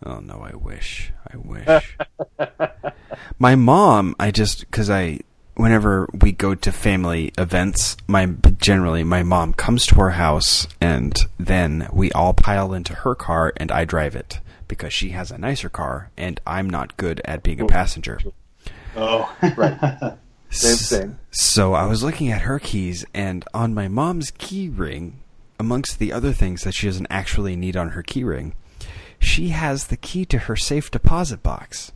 Oh 0.06 0.20
no, 0.20 0.42
I 0.42 0.56
wish. 0.56 1.12
I 1.32 1.38
wish. 1.38 1.98
my 3.40 3.56
mom, 3.56 4.16
I 4.20 4.32
just 4.32 4.60
because 4.62 4.90
I 4.90 5.22
whenever 5.56 6.08
we 6.14 6.32
go 6.32 6.54
to 6.54 6.72
family 6.72 7.34
events, 7.38 7.98
my 8.08 8.28
generally 8.60 9.04
my 9.04 9.24
mom 9.24 9.54
comes 9.54 9.86
to 9.88 10.00
our 10.00 10.12
house 10.12 10.68
and 10.80 11.18
then 11.40 11.88
we 11.92 12.12
all 12.12 12.34
pile 12.34 12.74
into 12.74 12.94
her 12.94 13.16
car 13.16 13.54
and 13.58 13.72
I 13.72 13.86
drive 13.86 14.16
it 14.16 14.40
because 14.68 14.94
she 14.94 15.10
has 15.10 15.32
a 15.32 15.38
nicer 15.38 15.70
car 15.70 16.12
and 16.16 16.40
I'm 16.46 16.70
not 16.70 16.98
good 16.98 17.22
at 17.26 17.42
being 17.42 17.60
a 17.60 17.66
passenger. 17.66 18.20
oh, 18.96 19.36
Right. 19.56 20.14
Same 20.60 20.72
S- 20.74 20.90
thing. 20.90 21.20
So 21.32 21.74
I 21.74 21.86
was 21.86 22.04
looking 22.04 22.32
at 22.32 22.42
her 22.42 22.60
keys, 22.60 23.06
and 23.14 23.46
on 23.54 23.74
my 23.74 23.88
mom's 23.88 24.32
key 24.32 24.70
ring, 24.70 25.20
amongst 25.60 26.00
the 26.00 26.12
other 26.14 26.34
things 26.34 26.64
that 26.64 26.74
she 26.74 26.88
doesn't 26.88 27.08
actually 27.10 27.56
need 27.56 27.76
on 27.78 27.90
her 27.90 28.04
key 28.04 28.24
ring, 28.24 28.56
she 29.20 29.50
has 29.50 29.88
the 29.88 29.98
key 29.98 30.26
to 30.26 30.38
her 30.40 30.56
safe 30.56 30.92
deposit 30.92 31.42
box. 31.44 31.92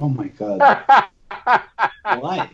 oh 0.00 0.08
my 0.08 0.28
god. 0.28 0.84
Why? 2.04 2.50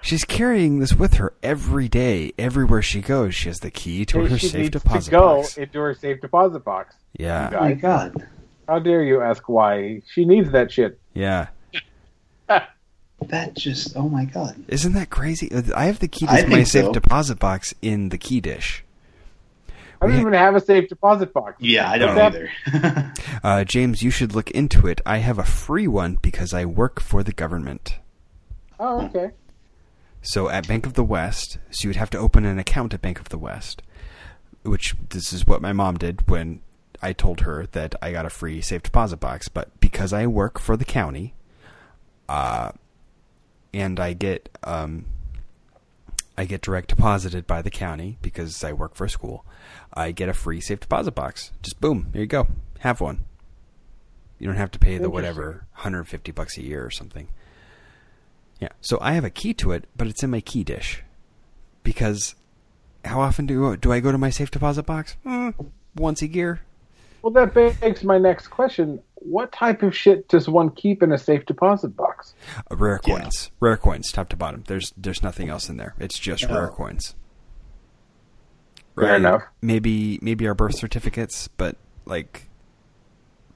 She's 0.00 0.24
carrying 0.24 0.80
this 0.80 0.94
with 0.94 1.14
her 1.14 1.32
every 1.42 1.88
day, 1.88 2.32
everywhere 2.38 2.82
she 2.82 3.00
goes. 3.00 3.34
She 3.34 3.48
has 3.48 3.60
the 3.60 3.70
key 3.70 4.04
to 4.06 4.24
her 4.26 4.38
she 4.38 4.48
safe 4.48 4.60
needs 4.60 4.70
deposit 4.70 5.04
to 5.06 5.10
go 5.10 5.36
box. 5.40 5.56
into 5.56 5.78
her 5.80 5.94
safe 5.94 6.20
deposit 6.20 6.60
box. 6.64 6.94
Yeah, 7.16 7.50
Oh 7.54 7.60
my 7.60 7.72
god. 7.72 8.14
How 8.68 8.78
dare 8.80 9.02
you 9.02 9.22
ask 9.22 9.48
why? 9.48 10.02
She 10.12 10.24
needs 10.24 10.50
that 10.52 10.70
shit. 10.72 10.98
yeah. 11.14 11.48
That 13.28 13.54
just. 13.54 13.96
Oh 13.96 14.08
my 14.08 14.24
god. 14.24 14.56
Isn't 14.68 14.92
that 14.94 15.10
crazy? 15.10 15.50
Uh, 15.52 15.62
I 15.76 15.86
have 15.86 15.98
the 16.00 16.08
key 16.08 16.26
I 16.28 16.42
to 16.42 16.48
my 16.48 16.62
safe 16.64 16.86
so. 16.86 16.92
deposit 16.92 17.38
box 17.38 17.74
in 17.82 18.08
the 18.10 18.18
key 18.18 18.40
dish. 18.40 18.84
I 20.02 20.06
don't 20.06 20.16
We- 20.16 20.20
even 20.20 20.32
have 20.34 20.54
a 20.54 20.60
safe 20.60 20.88
deposit 20.88 21.32
box. 21.32 21.56
Yeah, 21.60 21.90
I 21.90 21.98
don't 21.98 22.14
That- 22.16 22.34
either. 22.34 23.12
Uh, 23.42 23.64
James, 23.64 24.02
you 24.02 24.10
should 24.10 24.34
look 24.34 24.50
into 24.52 24.86
it. 24.86 25.00
I 25.06 25.18
have 25.18 25.38
a 25.38 25.44
free 25.44 25.86
one 25.88 26.18
because 26.22 26.52
I 26.54 26.64
work 26.64 27.00
for 27.00 27.22
the 27.22 27.32
government. 27.32 27.96
Oh, 28.80 29.02
okay. 29.06 29.30
So 30.22 30.48
at 30.48 30.66
Bank 30.66 30.86
of 30.86 30.94
the 30.94 31.04
West, 31.04 31.58
so 31.70 31.84
you 31.84 31.88
would 31.90 31.96
have 31.96 32.10
to 32.10 32.18
open 32.18 32.44
an 32.46 32.58
account 32.58 32.94
at 32.94 33.02
Bank 33.02 33.20
of 33.20 33.28
the 33.28 33.38
West, 33.38 33.82
which 34.62 34.94
this 35.10 35.32
is 35.32 35.46
what 35.46 35.60
my 35.62 35.72
mom 35.72 35.96
did 35.98 36.28
when 36.28 36.60
I 37.02 37.12
told 37.12 37.40
her 37.42 37.66
that 37.72 37.94
I 38.00 38.12
got 38.12 38.24
a 38.24 38.30
free 38.30 38.60
safe 38.62 38.82
deposit 38.82 39.18
box, 39.18 39.48
but 39.48 39.78
because 39.80 40.12
I 40.14 40.26
work 40.26 40.58
for 40.58 40.76
the 40.78 40.86
county, 40.86 41.34
uh, 42.28 42.72
and 43.74 43.98
I 43.98 44.12
get 44.12 44.48
um, 44.62 45.04
I 46.38 46.44
get 46.44 46.62
direct 46.62 46.88
deposited 46.88 47.46
by 47.46 47.60
the 47.60 47.70
county 47.70 48.18
because 48.22 48.62
I 48.64 48.72
work 48.72 48.94
for 48.94 49.04
a 49.04 49.10
school. 49.10 49.44
I 49.92 50.12
get 50.12 50.28
a 50.28 50.32
free 50.32 50.60
safe 50.60 50.80
deposit 50.80 51.14
box. 51.14 51.50
Just 51.62 51.80
boom, 51.80 52.08
here 52.12 52.22
you 52.22 52.28
go. 52.28 52.46
Have 52.78 53.00
one. 53.00 53.24
You 54.38 54.46
don't 54.46 54.56
have 54.56 54.70
to 54.72 54.78
pay 54.78 54.98
the 54.98 55.10
whatever 55.10 55.66
150 55.74 56.32
bucks 56.32 56.56
a 56.56 56.62
year 56.62 56.84
or 56.84 56.90
something. 56.90 57.28
Yeah. 58.60 58.68
So 58.80 58.98
I 59.00 59.12
have 59.12 59.24
a 59.24 59.30
key 59.30 59.54
to 59.54 59.72
it, 59.72 59.84
but 59.96 60.06
it's 60.06 60.22
in 60.22 60.30
my 60.30 60.40
key 60.40 60.64
dish. 60.64 61.02
Because 61.82 62.34
how 63.04 63.20
often 63.20 63.46
do 63.46 63.76
do 63.76 63.92
I 63.92 64.00
go 64.00 64.12
to 64.12 64.18
my 64.18 64.30
safe 64.30 64.50
deposit 64.50 64.86
box? 64.86 65.16
Mm, 65.26 65.70
once 65.96 66.22
a 66.22 66.28
year. 66.28 66.60
Well, 67.22 67.32
that 67.32 67.54
begs 67.54 68.04
my 68.04 68.18
next 68.18 68.48
question: 68.48 69.02
What 69.24 69.52
type 69.52 69.82
of 69.82 69.96
shit 69.96 70.28
does 70.28 70.48
one 70.48 70.70
keep 70.70 71.02
in 71.02 71.10
a 71.10 71.18
safe 71.18 71.46
deposit 71.46 71.96
box? 71.96 72.34
Uh, 72.70 72.76
rare 72.76 73.00
Yeah. 73.06 73.18
coins. 73.20 73.50
Rare 73.58 73.76
coins, 73.76 74.12
top 74.12 74.28
to 74.28 74.36
bottom. 74.36 74.62
There's 74.66 74.92
there's 74.96 75.22
nothing 75.22 75.48
else 75.48 75.68
in 75.68 75.76
there. 75.78 75.94
It's 75.98 76.18
just 76.18 76.44
Oh. 76.48 76.54
rare 76.54 76.68
coins. 76.68 77.14
Fair 78.94 79.16
enough. 79.16 79.42
Maybe 79.60 80.18
maybe 80.22 80.46
our 80.46 80.54
birth 80.54 80.76
certificates, 80.76 81.48
but 81.48 81.76
like 82.04 82.48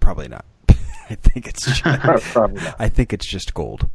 probably 0.01 0.27
not. 0.29 0.45
I 1.11 1.15
think 1.15 1.47
it's 1.47 1.65
just, 1.81 1.83
Probably 2.33 2.61
not. 2.63 2.77
I 2.79 2.89
think 2.89 3.13
it's 3.13 3.27
just 3.29 3.55
gold. 3.55 3.89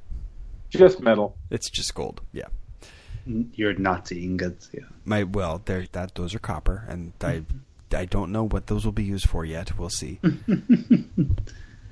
Just 0.69 1.01
metal. 1.01 1.35
It's 1.49 1.69
just 1.69 1.93
gold. 1.95 2.21
Yeah. 2.31 2.47
Your 3.25 3.73
Nazi 3.73 4.23
ingots. 4.25 4.69
Yeah. 4.73 4.81
My 5.05 5.23
well, 5.23 5.61
there 5.65 5.85
that 5.91 6.15
those 6.15 6.33
are 6.35 6.39
copper, 6.39 6.85
and 6.87 7.13
I 7.21 7.43
I 7.93 8.05
don't 8.05 8.31
know 8.31 8.43
what 8.47 8.67
those 8.67 8.85
will 8.85 8.91
be 8.91 9.03
used 9.03 9.29
for 9.29 9.43
yet. 9.45 9.77
We'll 9.77 9.89
see. 9.89 10.19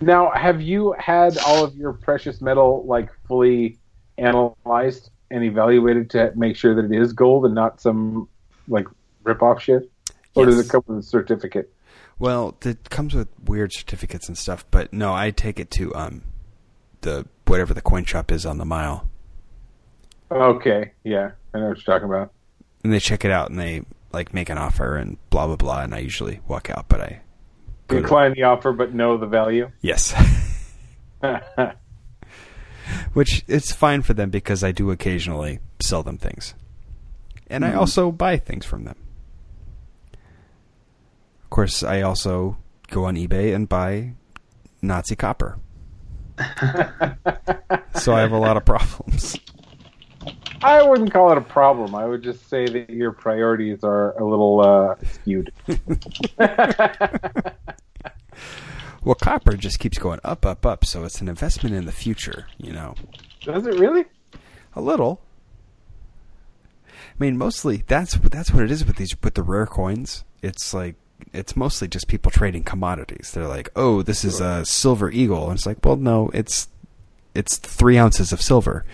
Now, 0.02 0.32
have 0.32 0.62
you 0.62 0.94
had 0.98 1.38
all 1.40 1.64
of 1.64 1.76
your 1.76 1.94
precious 1.94 2.42
metal 2.42 2.84
like 2.88 3.10
fully 3.28 3.78
analyzed 4.18 5.12
and 5.30 5.44
evaluated 5.44 6.10
to 6.12 6.34
make 6.36 6.56
sure 6.56 6.74
that 6.76 6.86
it 6.86 7.02
is 7.02 7.14
gold 7.14 7.46
and 7.46 7.54
not 7.56 7.80
some 7.80 8.28
like 8.68 8.88
rip-off 9.24 9.62
shit? 9.62 9.92
Or 10.36 10.46
does 10.46 10.60
it 10.60 10.70
come 10.70 10.84
with 10.88 11.00
a 11.00 11.04
certificate? 11.04 11.72
Well, 12.18 12.56
it 12.64 12.90
comes 12.90 13.14
with 13.14 13.28
weird 13.46 13.74
certificates 13.74 14.28
and 14.28 14.38
stuff, 14.38 14.66
but 14.72 14.94
no, 14.94 15.14
I 15.14 15.32
take 15.32 15.60
it 15.60 15.70
to 15.72 15.94
um 15.96 16.24
the 17.02 17.26
whatever 17.46 17.74
the 17.74 17.82
coin 17.82 18.06
shop 18.06 18.32
is 18.32 18.46
on 18.46 18.58
the 18.58 18.66
mile, 18.66 19.08
Okay, 20.32 20.94
yeah, 21.04 21.32
I 21.54 21.60
know 21.60 21.68
what 21.70 21.78
you're 21.78 21.94
talking 22.00 22.08
about. 22.08 22.32
and 22.84 22.94
they 22.94 23.00
check 23.00 23.26
it 23.26 23.32
out 23.32 23.50
and 23.50 23.60
they 23.60 23.84
like 24.14 24.34
make 24.34 24.50
an 24.50 24.58
offer 24.58 24.96
and 24.96 25.18
blah 25.30 25.48
blah 25.48 25.56
blah, 25.58 25.82
and 25.82 25.94
I 25.94 26.00
usually 26.00 26.40
walk 26.48 26.70
out, 26.70 26.86
but 26.88 27.02
I 27.02 27.22
Decline 28.00 28.34
the 28.34 28.44
offer, 28.44 28.72
but 28.72 28.94
know 28.94 29.18
the 29.18 29.26
value. 29.28 29.72
yes, 29.82 30.14
which 33.14 33.44
it's 33.48 33.72
fine 33.72 34.02
for 34.02 34.14
them 34.14 34.30
because 34.30 34.64
I 34.64 34.72
do 34.72 34.92
occasionally 34.92 35.60
sell 35.82 36.04
them 36.04 36.18
things, 36.18 36.54
and 37.48 37.66
I 37.66 37.74
also 37.74 38.12
buy 38.12 38.38
things 38.38 38.66
from 38.66 38.86
them. 38.86 38.96
Of 41.44 41.50
course, 41.50 41.84
I 41.84 42.02
also 42.02 42.58
go 42.90 43.06
on 43.06 43.16
eBay 43.16 43.54
and 43.54 43.68
buy 43.68 44.14
Nazi 44.82 45.16
copper. 45.16 45.60
so 47.96 48.14
I 48.14 48.22
have 48.22 48.32
a 48.32 48.38
lot 48.38 48.58
of 48.58 48.66
problems. 48.66 49.38
I 50.64 50.84
wouldn't 50.84 51.12
call 51.12 51.32
it 51.32 51.38
a 51.38 51.42
problem. 51.42 51.96
I 51.96 52.06
would 52.06 52.22
just 52.22 52.48
say 52.48 52.66
that 52.68 52.90
your 52.90 53.12
priorities 53.12 53.84
are 53.84 54.18
a 54.18 54.26
little 54.26 54.62
uh, 54.62 54.96
skewed. 55.04 55.52
Well, 59.04 59.16
copper 59.16 59.54
just 59.58 59.80
keeps 59.80 59.98
going 59.98 60.20
up, 60.24 60.46
up, 60.46 60.66
up. 60.66 60.86
So 60.86 61.04
it's 61.04 61.22
an 61.22 61.28
investment 61.28 61.76
in 61.76 61.86
the 61.86 61.92
future, 61.92 62.48
you 62.58 62.72
know. 62.72 62.96
Does 63.42 63.66
it 63.66 63.80
really? 63.80 64.06
A 64.76 64.82
little. 64.82 65.22
I 66.88 67.16
mean, 67.18 67.38
mostly 67.38 67.84
that's 67.88 68.16
that's 68.16 68.52
what 68.52 68.64
it 68.64 68.72
is 68.72 68.86
with 68.86 68.98
these 68.98 69.16
with 69.24 69.34
the 69.34 69.44
rare 69.44 69.66
coins. 69.66 70.24
It's 70.42 70.74
like 70.74 70.96
it's 71.34 71.56
mostly 71.56 71.88
just 71.88 72.08
people 72.08 72.32
trading 72.32 72.64
commodities. 72.64 73.32
They're 73.32 73.48
like, 73.48 73.70
oh, 73.76 74.02
this 74.02 74.24
is 74.24 74.40
a 74.40 74.66
silver 74.66 75.12
eagle, 75.12 75.46
and 75.50 75.58
it's 75.58 75.66
like, 75.66 75.84
well, 75.84 75.96
no, 75.96 76.30
it's 76.34 76.68
it's 77.34 77.58
three 77.58 77.98
ounces 77.98 78.32
of 78.32 78.42
silver. 78.42 78.86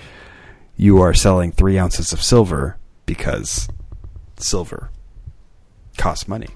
You 0.75 1.01
are 1.01 1.13
selling 1.13 1.51
three 1.51 1.77
ounces 1.77 2.13
of 2.13 2.21
silver 2.21 2.77
because 3.05 3.67
silver 4.37 4.91
costs 5.97 6.27
money. 6.27 6.49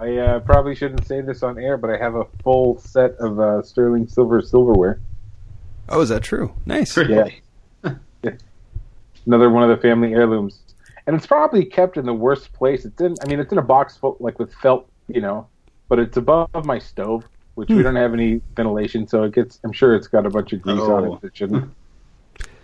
I 0.00 0.16
uh, 0.18 0.40
probably 0.40 0.74
shouldn't 0.74 1.06
say 1.06 1.20
this 1.20 1.42
on 1.42 1.58
air, 1.58 1.76
but 1.76 1.90
I 1.90 1.96
have 1.96 2.14
a 2.14 2.24
full 2.42 2.78
set 2.78 3.12
of 3.12 3.40
uh, 3.40 3.62
sterling 3.62 4.06
silver 4.08 4.42
silverware. 4.42 5.00
Oh, 5.88 6.00
is 6.00 6.08
that 6.08 6.22
true? 6.22 6.54
Nice. 6.66 6.96
Really? 6.96 7.42
Another 9.26 9.50
one 9.50 9.68
of 9.68 9.68
the 9.68 9.82
family 9.82 10.12
heirlooms, 10.14 10.60
and 11.06 11.16
it's 11.16 11.26
probably 11.26 11.64
kept 11.64 11.96
in 11.96 12.06
the 12.06 12.14
worst 12.14 12.52
place. 12.52 12.84
It's 12.84 13.00
in. 13.00 13.14
I 13.22 13.26
mean, 13.26 13.40
it's 13.40 13.50
in 13.50 13.58
a 13.58 13.62
box 13.62 13.96
full, 13.96 14.16
like 14.20 14.38
with 14.38 14.54
felt, 14.54 14.88
you 15.08 15.20
know, 15.20 15.48
but 15.88 15.98
it's 15.98 16.16
above 16.16 16.64
my 16.64 16.78
stove, 16.78 17.24
which 17.56 17.68
we 17.68 17.82
don't 17.82 17.96
have 17.96 18.12
any 18.12 18.40
ventilation, 18.54 19.08
so 19.08 19.24
it 19.24 19.32
gets. 19.34 19.58
I'm 19.64 19.72
sure 19.72 19.96
it's 19.96 20.06
got 20.06 20.26
a 20.26 20.30
bunch 20.30 20.52
of 20.52 20.62
grease 20.62 20.80
on 20.80 21.04
Oh. 21.06 21.14
it 21.14 21.20
that 21.22 21.36
shouldn't. 21.36 21.72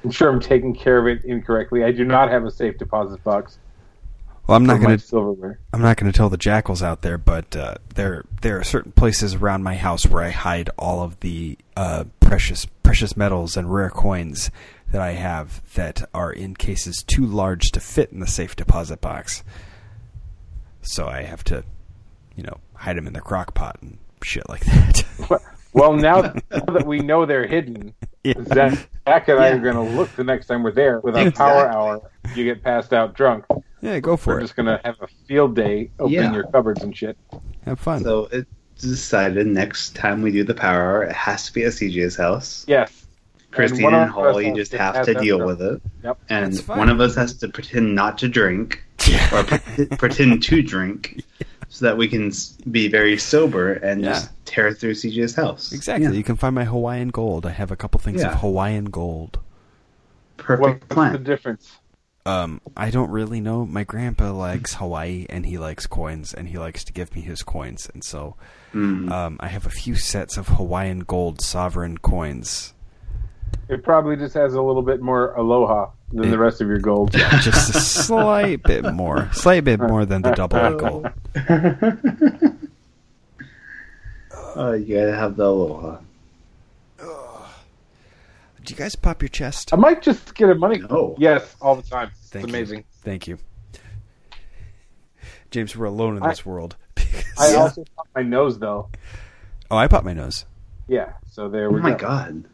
I'm 0.04 0.10
sure 0.10 0.28
I'm 0.28 0.40
taking 0.40 0.74
care 0.74 0.98
of 0.98 1.06
it 1.08 1.24
incorrectly. 1.24 1.82
I 1.82 1.90
do 1.92 2.04
not 2.04 2.30
have 2.30 2.44
a 2.44 2.50
safe 2.50 2.78
deposit 2.78 3.22
box 3.24 3.58
Well, 4.46 4.56
I'm 4.56 4.66
not 4.66 4.80
going 4.80 4.98
to 4.98 5.04
silverware. 5.04 5.60
I'm 5.72 5.82
not 5.82 5.96
going 5.96 6.10
to 6.10 6.16
tell 6.16 6.28
the 6.28 6.36
jackals 6.36 6.82
out 6.82 7.02
there, 7.02 7.16
but 7.16 7.54
uh, 7.54 7.76
there 7.94 8.24
there 8.40 8.58
are 8.58 8.64
certain 8.64 8.92
places 8.92 9.34
around 9.34 9.62
my 9.62 9.76
house 9.76 10.06
where 10.06 10.22
I 10.22 10.30
hide 10.30 10.68
all 10.76 11.02
of 11.02 11.20
the 11.20 11.56
uh, 11.76 12.04
precious 12.20 12.66
precious 12.82 13.16
metals 13.16 13.56
and 13.56 13.72
rare 13.72 13.90
coins 13.90 14.50
that 14.90 15.00
I 15.00 15.12
have 15.12 15.62
that 15.74 16.08
are 16.12 16.32
in 16.32 16.54
cases 16.54 17.02
too 17.06 17.24
large 17.24 17.70
to 17.72 17.80
fit 17.80 18.10
in 18.10 18.20
the 18.20 18.26
safe 18.26 18.56
deposit 18.56 19.00
box. 19.00 19.44
So 20.82 21.06
I 21.06 21.22
have 21.22 21.44
to, 21.44 21.64
you 22.34 22.42
know, 22.42 22.58
hide 22.74 22.96
them 22.96 23.06
in 23.06 23.12
the 23.12 23.20
crock 23.20 23.54
pot 23.54 23.78
and 23.80 23.98
shit 24.22 24.48
like 24.48 24.64
that. 24.66 25.04
Well, 25.74 25.94
now 25.94 26.20
that 26.50 26.84
we 26.84 26.98
know 26.98 27.24
they're 27.24 27.46
hidden, 27.46 27.94
Yeah. 28.24 28.34
Zach, 28.44 28.88
Zach 29.08 29.28
and 29.28 29.40
I 29.40 29.48
are 29.48 29.58
going 29.58 29.74
to 29.74 29.96
look 29.96 30.14
the 30.16 30.22
next 30.22 30.46
time 30.46 30.62
we're 30.62 30.72
there 30.72 31.00
with 31.00 31.16
our 31.16 31.30
power 31.32 31.66
hour. 31.66 32.10
You 32.36 32.44
get 32.44 32.62
passed 32.62 32.92
out 32.92 33.14
drunk. 33.14 33.46
Yeah, 33.82 34.00
go 34.00 34.16
for 34.16 34.34
We're 34.34 34.38
it. 34.38 34.42
just 34.44 34.56
going 34.56 34.66
to 34.66 34.80
have 34.84 34.96
a 35.02 35.08
field 35.28 35.54
day, 35.56 35.90
open 35.98 36.12
Yeah. 36.12 36.32
your 36.32 36.44
cupboards 36.44 36.82
and 36.82 36.96
shit. 36.96 37.18
Have 37.66 37.78
fun. 37.80 38.02
So 38.02 38.28
it's 38.32 38.48
decided 38.80 39.46
next 39.46 39.94
time 39.94 40.22
we 40.22 40.30
do 40.32 40.42
the 40.44 40.54
power 40.54 40.80
hour, 40.82 41.02
it 41.04 41.12
has 41.12 41.46
to 41.46 41.52
be 41.52 41.64
at 41.64 41.72
CJ's 41.72 42.16
house. 42.16 42.64
Yes. 42.66 43.06
Christine 43.50 43.82
one 43.82 43.94
and, 43.94 44.10
Holly 44.10 44.50
just 44.52 44.72
have 44.72 44.94
have 44.94 45.04
to 45.06 45.14
deal 45.14 45.36
drunk. 45.36 45.58
with 45.58 45.62
it. 45.74 45.82
Yep. 46.04 46.18
And 46.30 46.58
one 46.60 46.88
of 46.88 47.00
us 47.02 47.14
has 47.16 47.34
to 47.34 47.48
pretend 47.48 47.94
not 47.94 48.16
to 48.18 48.28
drink 48.28 48.82
or 49.32 49.44
pre- 49.44 49.86
pretend 49.98 50.42
to 50.44 50.62
drink 50.62 51.22
so 51.68 51.84
that 51.84 51.96
we 51.98 52.08
can 52.08 52.32
be 52.70 52.88
very 52.88 53.18
sober 53.18 53.74
and 53.74 54.00
Yeah. 54.02 54.12
just 54.12 54.30
tear 54.46 54.72
through 54.72 54.92
CJ's 54.94 55.34
house. 55.34 55.70
exactly. 55.72 56.06
Yeah. 56.06 56.12
You 56.12 56.22
can 56.24 56.36
find 56.36 56.54
my 56.54 56.64
Hawaiian 56.64 57.08
gold. 57.08 57.44
I 57.44 57.50
have 57.50 57.70
a 57.70 57.76
couple 57.76 58.00
things 58.00 58.22
Yeah. 58.22 58.32
of 58.32 58.40
Hawaiian 58.40 58.86
gold. 58.86 59.38
Perfect 60.38 60.94
What's 60.96 61.12
the 61.12 61.18
difference? 61.18 61.78
Um, 62.24 62.60
I 62.76 62.90
don't 62.90 63.10
really 63.10 63.40
know. 63.40 63.66
My 63.66 63.82
grandpa 63.84 64.32
likes 64.32 64.74
Hawaii 64.74 65.26
and 65.28 65.44
he 65.44 65.58
likes 65.58 65.86
coins 65.86 66.32
and 66.32 66.48
he 66.48 66.56
likes 66.58 66.84
to 66.84 66.92
give 66.92 67.14
me 67.16 67.22
his 67.22 67.42
coins. 67.42 67.90
And 67.92 68.04
so, 68.04 68.36
Mm. 68.72 69.10
um, 69.10 69.36
I 69.40 69.48
have 69.48 69.66
a 69.66 69.70
few 69.70 69.96
sets 69.96 70.36
of 70.36 70.46
Hawaiian 70.48 71.00
gold 71.00 71.40
sovereign 71.42 71.98
coins. 71.98 72.74
It 73.68 73.82
probably 73.82 74.16
just 74.16 74.34
has 74.34 74.54
a 74.54 74.62
little 74.62 74.82
bit 74.82 75.00
more 75.02 75.32
aloha 75.34 75.90
than 76.12 76.30
the 76.30 76.38
rest 76.38 76.60
of 76.60 76.68
your 76.68 76.78
gold. 76.78 77.10
Just 77.40 77.74
a 77.74 77.80
slight 77.80 78.62
bit 78.62 78.92
more. 78.94 79.28
Slight 79.32 79.64
bit 79.64 79.80
more 79.80 80.04
than 80.06 80.22
the 80.22 80.30
double 80.32 80.58
eagle. 80.58 81.04
oh, 84.56 84.72
you 84.72 84.96
gotta 84.96 85.14
have 85.14 85.36
the 85.36 85.44
aloha. 85.44 85.98
Do 88.64 88.72
you 88.74 88.78
guys 88.78 88.94
pop 88.94 89.22
your 89.22 89.28
chest? 89.28 89.72
I 89.72 89.76
might 89.76 90.02
just 90.02 90.34
get 90.34 90.48
a 90.50 90.54
money. 90.54 90.78
No. 90.78 91.16
Yes, 91.18 91.56
all 91.60 91.74
the 91.76 91.82
time. 91.82 92.10
It's 92.20 92.30
Thank 92.30 92.46
you. 92.46 92.50
amazing. 92.54 92.84
Thank 93.02 93.26
you. 93.26 93.38
James, 95.50 95.76
we're 95.76 95.86
alone 95.86 96.16
in 96.16 96.22
I- 96.22 96.28
this 96.30 96.46
world. 96.46 96.76
I 97.38 97.50
Yeah. 97.52 97.56
also 97.56 97.84
pop 97.96 98.08
my 98.14 98.22
nose 98.22 98.58
though. 98.58 98.88
oh, 99.70 99.76
I 99.76 99.88
popped 99.88 100.04
my 100.04 100.12
nose. 100.12 100.44
Yeah. 100.88 101.12
So 101.30 101.48
there 101.48 101.70
we 101.70 101.80
go. 101.80 101.86
Oh 101.86 101.86
we 101.86 101.92
my 101.92 101.98
god. 101.98 102.44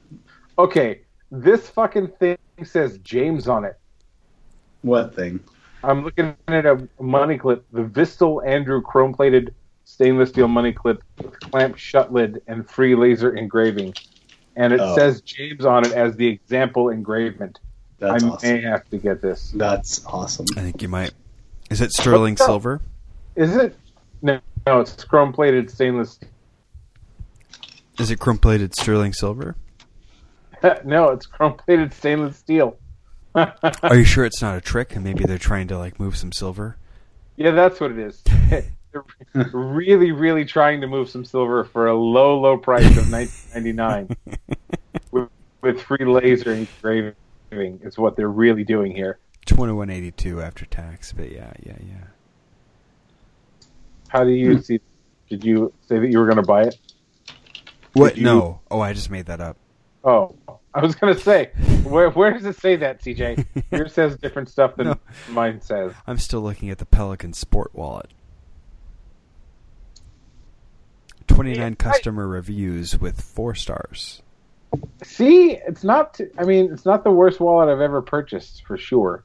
Okay, 0.59 1.03
this 1.31 1.69
fucking 1.69 2.09
thing 2.19 2.39
says 2.65 2.99
James 2.99 3.47
on 3.49 3.65
it. 3.65 3.79
What 4.83 5.15
thing? 5.15 5.41
I'm 5.85 6.05
looking 6.05 6.35
at 6.49 6.67
a 6.67 6.89
money 7.01 7.39
clip, 7.39 7.65
the 7.73 7.83
Vistal 7.83 8.45
Andrew 8.47 8.81
chrome 8.81 9.13
plated 9.13 9.55
stainless 9.85 10.31
steel 10.31 10.49
money 10.49 10.73
clip 10.73 11.03
with 11.23 11.39
clamp 11.41 11.77
shut 11.77 12.13
lid 12.13 12.43
and 12.49 12.69
free 12.69 12.95
laser 12.95 13.37
engraving. 13.37 13.95
And 14.59 14.73
it 14.73 14.81
Oh. 14.81 14.95
says 14.97 15.21
James 15.21 15.65
on 15.65 15.87
it 15.87 15.93
as 15.93 16.17
the 16.17 16.27
example 16.27 16.89
engravement. 16.91 17.61
That's 18.01 18.23
I 18.25 18.29
awesome. 18.29 18.51
may 18.57 18.61
have 18.63 18.89
to 18.91 18.99
get 18.99 19.23
this. 19.23 19.53
That's 19.55 20.05
awesome. 20.05 20.47
I 20.57 20.61
think 20.63 20.83
you 20.83 20.89
might. 20.89 21.13
Is 21.71 21.81
it 21.81 21.93
sterling 21.93 22.35
What's 22.35 22.45
silver? 22.45 22.81
Is 23.37 23.55
it? 23.57 23.77
No, 24.21 24.41
no, 24.67 24.81
it's 24.81 25.05
chrome 25.05 25.33
plated 25.33 25.71
stainless. 25.71 26.19
Is 27.99 28.11
it 28.11 28.19
chrome 28.19 28.39
plated 28.39 28.75
sterling 28.75 29.13
silver? 29.13 29.55
no, 30.85 31.11
it's 31.11 31.27
chrome 31.27 31.55
plated 31.55 31.95
stainless 31.95 32.37
steel. 32.37 32.77
Are 33.35 33.95
you 33.97 34.05
sure 34.05 34.25
it's 34.25 34.43
not 34.43 34.57
a 34.57 34.61
trick 34.61 34.95
and 34.97 35.05
maybe 35.05 35.25
they're 35.25 35.39
trying 35.39 35.69
to 35.69 35.79
like 35.79 36.01
move 36.01 36.17
some 36.17 36.33
silver? 36.33 36.77
Yeah, 37.37 37.53
that's 37.53 37.79
what 37.81 37.93
it 37.93 37.99
is. 38.01 38.23
They're 38.93 39.05
really, 39.53 40.13
really 40.13 40.45
trying 40.45 40.81
to 40.81 40.87
move 40.87 41.11
some 41.11 41.25
silver 41.25 41.65
for 41.65 41.89
a 41.89 41.95
low, 41.95 42.39
low 42.41 42.57
price 42.57 42.87
of 42.97 43.11
1999 43.11 44.17
with, 45.11 45.29
with 45.63 45.81
free 45.83 46.05
laser 46.05 46.53
engraving. 46.53 47.15
Is 47.83 47.97
what 47.99 48.17
they're 48.17 48.29
really 48.29 48.65
doing 48.65 48.95
here. 48.95 49.19
Twenty 49.47 49.73
one 49.73 49.89
eighty 49.89 50.11
two 50.11 50.43
after 50.43 50.67
tax, 50.67 51.13
but 51.15 51.33
yeah, 51.33 51.51
yeah, 51.65 51.77
yeah. 51.81 52.05
How 54.09 54.25
do 54.25 54.31
you 54.31 54.61
see? 54.61 54.81
Did 55.31 55.45
you 55.45 55.73
say 55.87 55.99
that 55.99 56.09
you 56.11 56.19
were 56.19 56.27
going 56.27 56.37
to 56.37 56.43
buy 56.43 56.65
it? 56.65 56.77
What? 57.95 58.17
you- 58.17 58.25
No. 58.25 58.61
Oh, 58.71 58.81
I 58.81 58.93
just 58.93 59.11
made 59.11 59.27
that 59.27 59.41
up. 59.41 59.57
Oh, 60.05 60.35
I 60.75 60.81
was 60.81 60.95
going 60.95 61.15
to 61.15 61.21
say, 61.21 61.47
where 61.85 62.09
where 62.11 62.33
does 62.33 62.45
it 62.45 62.57
say 62.61 62.77
that, 62.77 63.03
CJ? 63.03 63.45
Yours 63.73 63.93
says 63.93 64.17
different 64.17 64.49
stuff 64.49 64.77
than 64.77 64.87
No. 64.89 64.97
mine 65.31 65.61
says. 65.61 65.93
I'm 66.07 66.19
still 66.19 66.41
looking 66.41 66.71
at 66.71 66.79
the 66.79 66.87
Pelican 66.87 67.33
Sport 67.33 67.75
Wallet. 67.75 68.11
29 71.39 71.57
Yeah, 71.61 71.67
I- 71.67 71.75
customer 71.75 72.27
reviews 72.27 72.99
with 72.99 73.21
four 73.21 73.55
stars. 73.55 74.23
See, 75.03 75.53
it's 75.67 75.83
not. 75.85 76.15
T- 76.15 76.27
I 76.39 76.45
mean, 76.45 76.71
it's 76.73 76.85
not 76.85 77.03
the 77.05 77.11
worst 77.11 77.41
wallet 77.41 77.69
I've 77.69 77.81
ever 77.81 78.03
purchased 78.03 78.65
for 78.67 78.77
sure. 78.77 79.25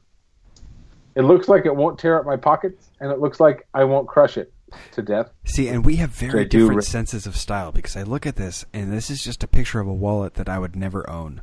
It 1.16 1.22
looks 1.22 1.48
like 1.48 1.66
it 1.66 1.74
won't 1.76 1.98
tear 1.98 2.18
up 2.18 2.24
my 2.24 2.36
pockets, 2.36 2.90
and 3.00 3.12
it 3.12 3.18
looks 3.18 3.40
like 3.40 3.66
I 3.74 3.84
won't 3.84 4.08
crush 4.08 4.38
it 4.38 4.52
to 4.92 5.02
death. 5.02 5.30
See, 5.44 5.68
and 5.68 5.84
we 5.84 5.96
have 5.96 6.10
very 6.10 6.40
I 6.40 6.44
do 6.44 6.60
different 6.60 6.76
re- 6.78 6.82
senses 6.82 7.26
of 7.26 7.36
style 7.36 7.72
because 7.72 7.96
I 7.96 8.02
look 8.02 8.26
at 8.26 8.36
this 8.36 8.64
and 8.72 8.92
this 8.92 9.08
is 9.10 9.22
just 9.22 9.44
a 9.44 9.46
picture 9.46 9.78
of 9.78 9.86
a 9.86 9.92
wallet 9.92 10.34
that 10.34 10.48
I 10.48 10.58
would 10.58 10.74
never 10.74 11.08
own. 11.08 11.42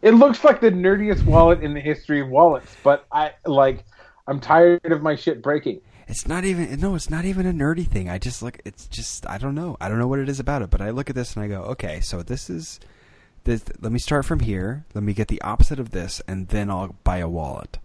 It 0.00 0.12
looks 0.12 0.42
like 0.42 0.60
the 0.60 0.70
nerdiest 0.70 1.24
wallet 1.24 1.62
in 1.62 1.74
the 1.74 1.80
history 1.80 2.20
of 2.20 2.28
wallets, 2.28 2.74
but 2.84 3.04
I 3.10 3.32
like. 3.46 3.84
I'm 4.28 4.38
tired 4.38 4.80
of 4.92 5.02
my 5.02 5.16
shit 5.16 5.42
breaking. 5.42 5.80
It's 6.12 6.28
not 6.28 6.44
even 6.44 6.78
no, 6.78 6.94
it's 6.94 7.08
not 7.08 7.24
even 7.24 7.46
a 7.46 7.54
nerdy 7.54 7.86
thing. 7.86 8.10
I 8.10 8.18
just 8.18 8.42
look 8.42 8.60
it's 8.66 8.86
just 8.86 9.26
I 9.26 9.38
don't 9.38 9.54
know. 9.54 9.78
I 9.80 9.88
don't 9.88 9.98
know 9.98 10.06
what 10.06 10.18
it 10.18 10.28
is 10.28 10.38
about 10.38 10.60
it, 10.60 10.68
but 10.68 10.82
I 10.82 10.90
look 10.90 11.08
at 11.08 11.16
this 11.16 11.34
and 11.34 11.42
I 11.42 11.48
go, 11.48 11.62
"Okay, 11.62 12.00
so 12.00 12.22
this 12.22 12.50
is 12.50 12.80
this 13.44 13.64
let 13.80 13.90
me 13.90 13.98
start 13.98 14.26
from 14.26 14.40
here. 14.40 14.84
Let 14.92 15.04
me 15.04 15.14
get 15.14 15.28
the 15.28 15.40
opposite 15.40 15.80
of 15.80 15.92
this 15.92 16.20
and 16.28 16.48
then 16.48 16.68
I'll 16.68 16.94
buy 17.02 17.16
a 17.16 17.28
wallet." 17.30 17.78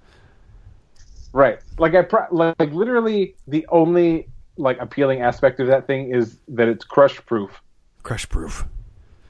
Right. 1.32 1.60
Like 1.78 1.96
I 1.96 2.02
pro- 2.02 2.28
like, 2.30 2.56
like 2.60 2.74
literally 2.74 3.36
the 3.48 3.66
only 3.70 4.28
like 4.58 4.78
appealing 4.82 5.22
aspect 5.22 5.62
of 5.62 5.68
that 5.68 5.88
thing 5.88 6.14
is 6.14 6.38
that 6.50 6.68
it's 6.68 6.84
crush 6.84 7.26
proof. 7.26 7.62
Crush 8.04 8.28
proof. 8.28 8.66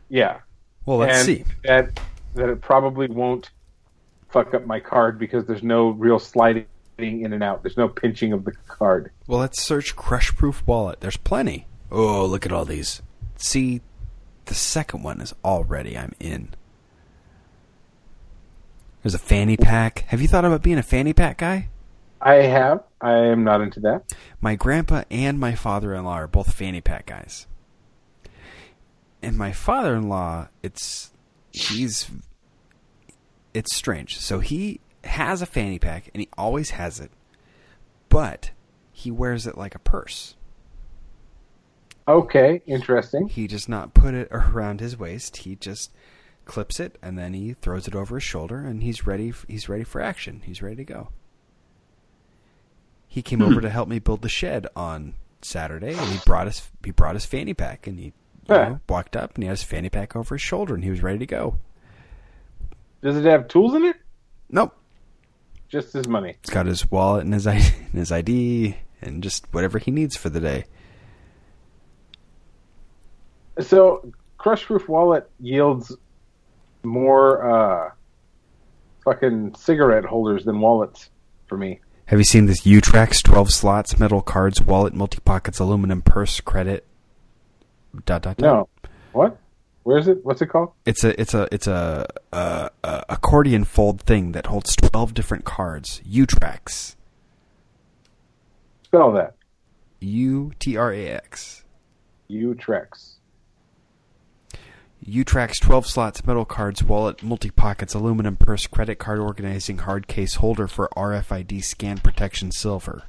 Yeah. 0.10 0.40
Well, 0.88 0.98
let's 0.98 1.20
and 1.20 1.26
see. 1.28 1.46
that 1.66 2.00
that 2.34 2.50
it 2.50 2.62
probably 2.62 3.06
won't 3.06 3.52
fuck 4.30 4.56
up 4.56 4.66
my 4.66 4.80
card 4.80 5.20
because 5.20 5.46
there's 5.46 5.62
no 5.62 5.90
real 5.90 6.18
sliding 6.18 6.66
in 6.98 7.34
and 7.34 7.44
out. 7.44 7.64
There's 7.64 7.78
no 7.78 7.88
pinching 7.88 8.34
of 8.34 8.46
the 8.46 8.54
card. 8.68 9.12
Well, 9.28 9.40
let's 9.40 9.62
search 9.62 9.96
crush 9.96 10.36
proof 10.36 10.66
wallet. 10.66 11.02
There's 11.02 11.18
plenty. 11.18 11.68
Oh, 11.92 12.26
look 12.26 12.46
at 12.46 12.52
all 12.52 12.66
these. 12.66 13.02
See, 13.38 13.82
the 14.46 14.56
second 14.56 15.04
one 15.04 15.22
is 15.22 15.34
already 15.44 15.98
I'm 15.98 16.14
in. 16.20 16.54
There's 19.04 19.14
a 19.14 19.20
fanny 19.20 19.58
pack. 19.58 20.06
Have 20.08 20.22
you 20.22 20.28
thought 20.28 20.46
about 20.46 20.64
being 20.64 20.78
a 20.78 20.84
fanny 20.84 21.14
pack 21.14 21.38
guy? 21.38 21.70
I 22.20 22.36
have. 22.36 22.84
I 23.00 23.14
am 23.14 23.44
not 23.44 23.62
into 23.62 23.80
that. 23.82 24.14
My 24.42 24.56
grandpa 24.56 25.04
and 25.12 25.40
my 25.40 25.54
father-in-law 25.54 26.14
are 26.14 26.28
both 26.28 26.54
fanny 26.54 26.82
pack 26.82 27.06
guys. 27.06 27.46
And 29.22 29.38
my 29.38 29.52
father-in-law, 29.52 30.48
it's 30.64 31.12
he's 31.52 32.10
it's 33.54 33.76
strange. 33.76 34.20
So 34.20 34.40
he 34.40 34.80
has 35.08 35.42
a 35.42 35.46
fanny 35.46 35.80
pack 35.80 36.10
and 36.14 36.22
he 36.22 36.30
always 36.38 36.72
has 36.72 37.00
it. 37.00 37.12
But 38.10 38.52
he 38.92 39.12
wears 39.12 39.46
it 39.46 39.58
like 39.58 39.76
a 39.76 39.80
purse. 39.80 40.36
Okay, 42.08 42.62
interesting. 42.66 43.28
He 43.28 43.48
does 43.48 43.68
not 43.68 43.94
put 43.94 44.14
it 44.14 44.30
around 44.32 44.80
his 44.80 44.98
waist. 44.98 45.38
He 45.38 45.56
just 45.56 45.92
clips 46.46 46.80
it 46.80 46.98
and 47.02 47.18
then 47.18 47.34
he 47.34 47.54
throws 47.54 47.88
it 47.88 47.96
over 47.96 48.16
his 48.16 48.24
shoulder 48.24 48.60
and 48.60 48.82
he's 48.82 49.06
ready 49.06 49.34
he's 49.48 49.68
ready 49.68 49.84
for 49.84 50.02
action. 50.02 50.42
He's 50.46 50.62
ready 50.62 50.78
to 50.78 50.86
go. 50.86 51.10
He 53.08 53.22
came 53.22 53.42
over 53.42 53.56
hmm. 53.56 53.62
to 53.62 53.70
help 53.70 53.90
me 53.90 54.00
build 54.00 54.22
the 54.22 54.30
shed 54.30 54.68
on 54.76 55.14
Saturday 55.42 55.94
and 55.94 56.08
he 56.10 56.20
brought 56.26 56.48
his 56.48 56.70
he 56.84 56.92
brought 56.92 57.16
his 57.16 57.26
fanny 57.26 57.54
pack 57.54 57.88
and 57.88 58.00
he 58.00 58.06
you 58.06 58.56
Huh. 58.56 58.70
know, 58.70 58.80
walked 58.88 59.16
up 59.16 59.36
and 59.36 59.44
he 59.44 59.48
had 59.48 59.58
his 59.58 59.64
fanny 59.64 59.90
pack 59.90 60.16
over 60.16 60.36
his 60.36 60.42
shoulder 60.42 60.74
and 60.74 60.84
he 60.84 60.90
was 60.90 61.04
ready 61.04 61.20
to 61.20 61.26
go. 61.26 61.58
Does 63.02 63.18
it 63.18 63.26
have 63.26 63.48
tools 63.48 63.74
in 63.76 63.84
it? 63.84 63.98
Nope. 64.50 64.76
Just 65.70 65.94
his 65.94 66.08
money. 66.08 66.36
He's 66.44 66.54
got 66.54 66.66
his 66.66 66.90
wallet 66.90 67.26
and 67.26 67.34
his 67.34 67.46
I- 67.48 67.56
and 67.92 67.94
his 67.94 68.12
ID 68.12 68.78
and 69.02 69.22
just 69.22 69.46
whatever 69.52 69.80
he 69.80 69.92
needs 69.92 70.16
for 70.16 70.30
the 70.30 70.40
day. 70.40 70.66
So, 73.60 74.12
crush 74.38 74.66
proof 74.66 74.88
wallet 74.88 75.30
yields 75.40 75.96
more 76.84 77.50
uh, 77.50 77.92
fucking 79.04 79.56
cigarette 79.56 80.06
holders 80.06 80.46
than 80.46 80.60
wallets 80.60 81.10
for 81.48 81.58
me. 81.58 81.80
Have 82.06 82.20
you 82.20 82.26
seen 82.26 82.46
this 82.46 82.62
Utrax 82.62 83.22
12 83.24 83.52
slots, 83.52 84.00
metal 84.00 84.22
cards, 84.22 84.62
wallet, 84.62 84.94
multi 84.94 85.20
pockets, 85.26 85.60
aluminum 85.60 86.02
purse, 86.02 86.40
credit? 86.40 86.86
Dot 88.06 88.22
dot 88.22 88.38
dot. 88.38 88.40
No. 88.40 88.70
What? 89.12 89.38
Where 89.88 90.00
is 90.00 90.10
it? 90.10 90.20
What's 90.26 90.42
it 90.42 90.48
called? 90.48 90.74
It's 90.86 91.06
a 91.06 91.18
it's 91.18 91.34
a 91.34 91.48
it's 91.50 91.66
a, 91.66 92.06
a, 92.34 92.70
a 92.84 93.06
accordion 93.08 93.64
fold 93.64 94.02
thing 94.02 94.34
that 94.34 94.48
holds 94.48 94.76
12 94.76 95.14
different 95.14 95.46
cards. 95.46 96.02
Utrax. 96.06 96.98
Spell 98.84 99.14
that. 99.14 99.36
U 100.02 100.52
T 100.60 100.76
R 100.76 100.92
A 100.92 101.08
X. 101.08 101.64
Utrex. 102.30 103.14
Utrax 105.08 105.62
12 105.62 105.88
slots, 105.88 106.26
metal 106.28 106.44
cards, 106.44 106.84
wallet, 106.84 107.24
multi 107.24 107.50
pockets, 107.50 107.94
aluminum 107.94 108.36
purse, 108.36 108.68
credit 108.68 109.00
card 109.00 109.20
organizing 109.20 109.78
hard 109.78 110.08
case 110.08 110.36
holder 110.36 110.68
for 110.68 110.90
RFID 110.98 111.64
scan 111.64 112.00
protection 112.00 112.52
silver. 112.52 113.04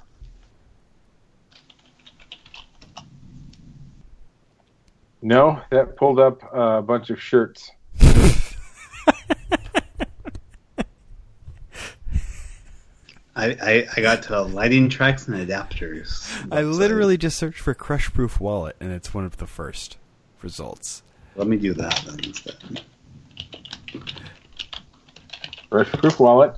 No, 5.21 5.61
that 5.71 5.97
pulled 5.97 6.21
up 6.21 6.41
a 6.53 6.81
bunch 6.83 7.11
of 7.11 7.21
shirts. 7.21 7.71
I, 13.39 13.57
I, 13.63 13.87
I 13.97 14.01
got 14.01 14.25
to 14.25 14.43
lighting 14.43 14.89
tracks 14.89 15.29
and 15.29 15.37
adapters. 15.37 16.29
I 16.51 16.63
literally 16.63 17.17
just 17.17 17.39
searched 17.39 17.61
for 17.61 17.73
crush 17.73 18.13
proof 18.13 18.41
wallet 18.41 18.75
and 18.81 18.91
it's 18.91 19.15
one 19.15 19.25
of 19.25 19.37
the 19.37 19.47
first 19.47 19.97
results. 20.43 21.05
Let 21.37 21.47
me 21.47 21.57
do 21.57 21.73
that 21.75 22.03
then 22.05 22.19
instead. 22.25 22.83
Brush 25.71 25.89
proof 25.93 26.19
wallet. 26.19 26.57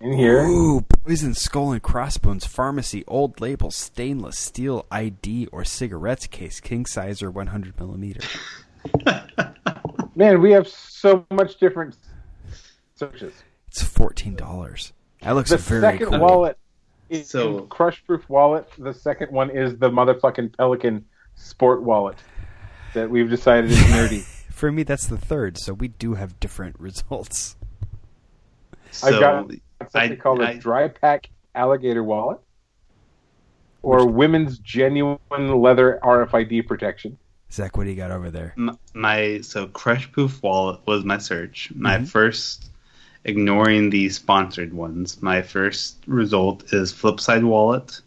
In 0.00 0.12
here. 0.14 0.44
Ooh, 0.46 0.80
poison 0.80 1.34
skull 1.34 1.72
and 1.72 1.82
crossbones 1.82 2.46
pharmacy 2.46 3.04
old 3.06 3.40
label 3.40 3.70
stainless 3.70 4.38
steel 4.38 4.86
ID 4.90 5.46
or 5.52 5.64
cigarettes 5.64 6.26
case 6.26 6.58
king 6.60 6.86
size 6.86 7.22
or 7.22 7.30
100 7.30 7.78
millimeter. 7.78 8.26
Man, 10.14 10.40
we 10.40 10.52
have 10.52 10.66
so 10.66 11.26
much 11.30 11.58
different 11.58 11.96
searches. 12.94 13.34
It's 13.68 13.82
fourteen 13.82 14.34
dollars. 14.34 14.92
That 15.22 15.32
looks 15.32 15.50
The 15.50 15.58
very 15.58 15.82
second 15.82 16.06
cool. 16.08 16.18
wallet 16.20 16.58
is 17.10 17.28
So- 17.28 17.62
crush 17.62 18.02
proof 18.06 18.28
wallet. 18.28 18.66
The 18.78 18.94
second 18.94 19.30
one 19.32 19.50
is 19.50 19.76
the 19.78 19.90
motherfucking 19.90 20.56
Pelican 20.56 21.04
sport 21.36 21.82
wallet 21.82 22.16
that 22.94 23.08
we've 23.10 23.28
decided 23.30 23.70
is 23.70 23.78
nerdy. 23.78 24.22
For 24.50 24.72
me, 24.72 24.82
that's 24.82 25.06
the 25.06 25.16
third. 25.18 25.58
So 25.58 25.72
we 25.74 25.88
do 25.88 26.14
have 26.14 26.40
different 26.40 26.78
results. 26.80 27.56
So, 28.90 29.06
I've 29.08 29.20
got 29.20 29.50
something 29.88 30.12
I- 30.12 30.16
called 30.16 30.42
I- 30.42 30.52
a 30.52 30.58
dry 30.58 30.88
pack 30.88 31.30
alligator 31.54 32.02
wallet, 32.04 32.38
or 33.82 34.06
women's 34.06 34.58
genuine 34.58 35.18
leather 35.30 35.98
RFID 36.02 36.66
protection. 36.66 37.18
Zach, 37.50 37.76
what 37.76 37.84
do 37.84 37.90
you 37.90 37.96
got 37.96 38.10
over 38.10 38.30
there? 38.30 38.54
m- 38.56 38.78
my 38.94 39.40
so 39.40 39.66
crush 39.66 40.10
proof 40.12 40.42
wallet 40.42 40.80
was 40.86 41.04
my 41.04 41.18
search. 41.18 41.72
My 41.74 41.98
Mhm. 41.98 42.08
first, 42.08 42.70
ignoring 43.24 43.90
the 43.90 44.08
sponsored 44.10 44.72
ones, 44.72 45.20
my 45.20 45.42
first 45.42 45.96
result 46.06 46.72
is 46.72 46.92
Flipside 46.92 47.42
wallet, 47.42 48.00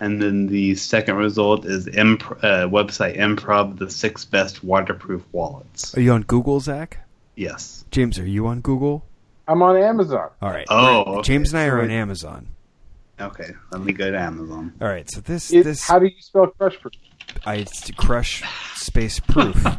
and 0.00 0.22
then 0.22 0.46
the 0.46 0.74
second 0.76 1.16
result 1.16 1.66
is 1.66 1.86
imp- 1.88 2.42
uh, 2.42 2.66
website 2.68 3.18
Improv, 3.18 3.78
the 3.78 3.90
six 3.90 4.24
best 4.24 4.64
waterproof 4.64 5.22
wallets. 5.32 5.96
Are 5.96 6.00
you 6.00 6.12
on 6.12 6.22
Google, 6.22 6.58
Zach? 6.60 7.06
Yes. 7.36 7.84
James, 7.90 8.18
are 8.18 8.26
you 8.26 8.46
on 8.46 8.60
Google? 8.60 9.04
I'm 9.48 9.62
on 9.62 9.76
Amazon. 9.76 10.30
All 10.40 10.50
right. 10.50 10.66
Oh, 10.70 11.02
okay. 11.18 11.22
James 11.22 11.52
and 11.52 11.60
I 11.60 11.66
are 11.66 11.80
on 11.82 11.90
Amazon. 11.90 12.48
Okay, 13.20 13.50
let 13.70 13.82
me 13.82 13.92
go 13.92 14.10
to 14.10 14.18
Amazon. 14.18 14.72
All 14.80 14.88
right, 14.88 15.08
so 15.10 15.20
this 15.20 15.52
It, 15.52 15.64
this 15.64 15.86
how 15.86 15.98
do 15.98 16.06
you 16.06 16.12
spell 16.20 16.46
crush 16.48 16.78
proof? 16.80 16.92
I 17.46 17.56
it's 17.56 17.90
crush 17.92 18.42
space 18.74 19.20
proof. 19.20 19.64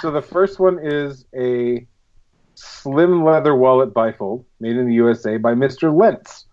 So 0.00 0.10
the 0.10 0.20
first 0.22 0.58
one 0.58 0.80
is 0.82 1.26
a 1.32 1.86
slim 2.56 3.24
leather 3.24 3.54
wallet 3.54 3.94
bifold 3.94 4.44
made 4.58 4.76
in 4.76 4.88
the 4.88 4.94
USA 4.94 5.36
by 5.36 5.54
Mr. 5.54 5.96
Lentz, 5.96 6.46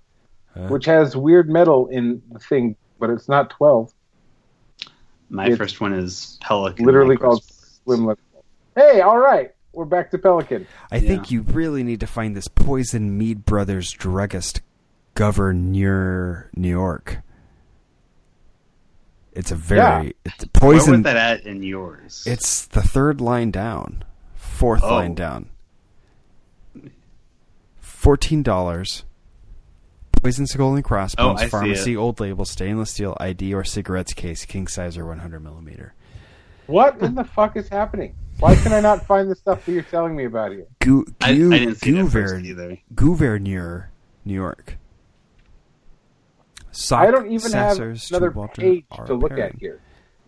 Huh? 0.54 0.68
which 0.68 0.86
has 0.86 1.18
weird 1.18 1.50
metal 1.50 1.88
in 1.88 2.22
the 2.32 2.38
thing, 2.38 2.76
but 3.00 3.10
it's 3.10 3.28
not 3.28 3.50
12. 3.50 3.92
My 5.32 5.48
It's 5.48 5.58
first 5.58 5.82
one 5.82 5.94
is 5.94 6.38
Pelican. 6.42 6.86
literally 6.86 7.18
called 7.18 7.44
slim 7.44 8.06
leather. 8.06 8.20
Hey, 8.76 9.02
all 9.02 9.18
right, 9.18 9.50
we're 9.80 9.86
back 9.86 10.12
to 10.12 10.18
Pelican. 10.18 10.68
I 10.92 11.00
think 11.00 11.32
you 11.32 11.42
really 11.42 11.84
need 11.84 12.02
to 12.02 12.08
find 12.08 12.36
this 12.36 12.50
Poison 12.50 13.18
Mead 13.18 13.46
Brothers 13.46 13.92
druggist 13.94 14.60
Gouverneur 15.16 16.50
New 16.54 16.70
York. 16.70 17.20
It's 19.32 19.52
a 19.52 19.56
very 19.56 20.08
Yeah. 20.08 20.12
it's 20.26 20.46
Where 20.62 20.74
was 20.74 20.86
that 21.04 21.16
at 21.16 21.46
in 21.46 21.64
yours? 21.64 22.26
It's 22.28 22.66
the 22.66 22.82
third 22.82 23.22
line 23.22 23.52
down, 23.52 24.04
fourth 24.36 24.84
Oh. 24.84 24.96
line 24.96 25.16
down. 25.16 25.48
Fourteen 27.80 28.44
dollars. 28.44 29.06
Poison 30.12 30.46
skull 30.46 30.76
and 30.76 30.84
crossbones. 30.84 31.42
Oh, 31.44 31.48
pharmacy, 31.48 31.96
old 31.96 32.20
label, 32.20 32.44
stainless 32.44 32.92
steel 32.92 33.16
ID 33.22 33.54
or 33.54 33.64
cigarettes 33.64 34.12
case, 34.14 34.44
king 34.44 34.68
size 34.68 34.98
or 34.98 35.06
one 35.06 35.20
hundred 35.20 35.40
millimeter. 35.42 35.94
What 36.68 37.00
in 37.02 37.16
the 37.16 37.24
fuck 37.24 37.56
is 37.56 37.70
happening? 37.70 38.16
Why 38.40 38.56
can 38.56 38.72
I 38.72 38.80
not 38.80 39.06
find 39.06 39.30
the 39.30 39.36
stuff 39.36 39.66
that 39.66 39.72
you're 39.72 39.84
telling 39.84 40.16
me 40.16 40.26
about 40.26 40.52
here? 40.52 40.68
Gu- 40.80 41.06
I, 41.22 41.32
I 41.32 41.36
Gu- 41.36 41.50
didn't 41.50 41.76
see 41.76 41.92
that 41.92 42.42
either. 42.46 42.78
Gouverneur, 42.96 43.92
New 44.24 44.34
York. 44.34 44.78
Sock, 46.72 47.02
I 47.02 47.12
don't 47.12 47.32
even 47.32 47.52
Sassers, 47.52 48.10
have 48.10 48.22
another 48.22 48.32
Walter 48.32 48.62
page 48.62 48.86
R. 48.92 49.06
to 49.08 49.14
look 49.16 49.32
Perrin. 49.32 49.44
at 49.56 49.56
here. 49.60 49.82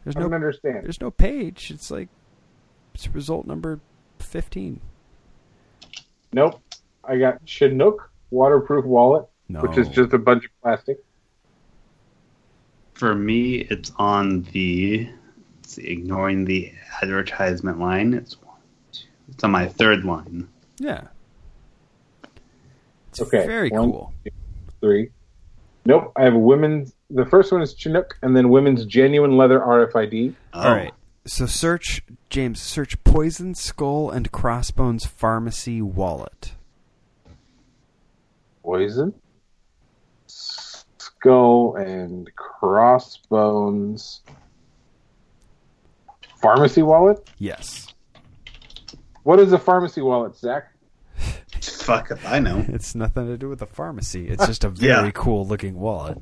There's 0.03 0.15
I 0.15 0.19
don't 0.19 0.31
no, 0.31 0.35
understand. 0.35 0.83
there's 0.83 0.99
no 0.99 1.11
page. 1.11 1.71
It's 1.71 1.89
like 1.91 2.09
it's 2.93 3.07
result 3.07 3.45
number 3.45 3.79
fifteen. 4.19 4.81
Nope. 6.33 6.59
I 7.03 7.17
got 7.17 7.45
Chinook 7.45 8.11
waterproof 8.31 8.85
wallet, 8.85 9.27
No, 9.47 9.61
which 9.61 9.77
is 9.77 9.87
just 9.89 10.13
a 10.13 10.17
bunch 10.17 10.45
of 10.45 10.51
plastic. 10.61 10.97
For 12.93 13.15
me, 13.15 13.59
it's 13.69 13.91
on 13.97 14.41
the. 14.51 15.09
Let's 15.71 15.87
ignoring 15.87 16.43
the 16.43 16.69
advertisement 17.01 17.79
line. 17.79 18.13
It's 18.13 18.35
one, 18.41 18.57
two. 18.91 19.07
It's 19.29 19.41
on 19.45 19.51
my 19.51 19.67
third 19.69 20.03
line. 20.03 20.49
yeah. 20.79 21.03
It's 23.09 23.21
Okay, 23.21 23.45
very 23.47 23.69
one- 23.69 23.89
cool. 23.91 24.13
Three. 24.81 25.11
Nope. 25.85 26.11
I 26.17 26.23
have 26.25 26.33
a 26.33 26.37
women's. 26.39 26.93
The 27.09 27.25
first 27.25 27.53
one 27.53 27.61
is 27.61 27.73
Chinook, 27.73 28.17
and 28.21 28.35
then 28.35 28.49
women's 28.49 28.85
genuine 28.85 29.37
leather 29.37 29.59
RFID. 29.61 30.33
Oh, 30.53 30.59
All 30.59 30.75
right. 30.75 30.93
So 31.25 31.45
search 31.45 32.01
James. 32.29 32.59
Search 32.61 33.01
Poison 33.05 33.55
Skull 33.55 34.09
and 34.09 34.29
Crossbones 34.31 35.05
Pharmacy 35.05 35.81
Wallet. 35.81 36.53
Poison. 38.63 39.13
Skull 40.27 41.75
and 41.77 42.29
crossbones. 42.35 44.21
Pharmacy 46.41 46.81
wallet? 46.81 47.29
Yes, 47.37 47.87
What 49.23 49.39
is 49.39 49.53
a 49.53 49.59
pharmacy 49.59 50.01
wallet, 50.01 50.35
Zach? 50.35 50.71
Fuck 51.61 52.09
if 52.11 52.25
I 52.27 52.39
know. 52.39 52.65
it's 52.69 52.95
nothing 52.95 53.27
to 53.27 53.37
do 53.37 53.47
with 53.49 53.59
the 53.59 53.67
pharmacy. 53.67 54.27
It's 54.27 54.47
just 54.47 54.63
a 54.63 54.69
very 54.71 55.05
Yeah. 55.05 55.11
cool 55.13 55.45
looking 55.45 55.75
wallet. 55.79 56.17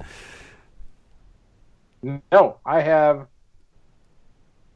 No, 2.02 2.58
I 2.66 2.82
have. 2.82 3.28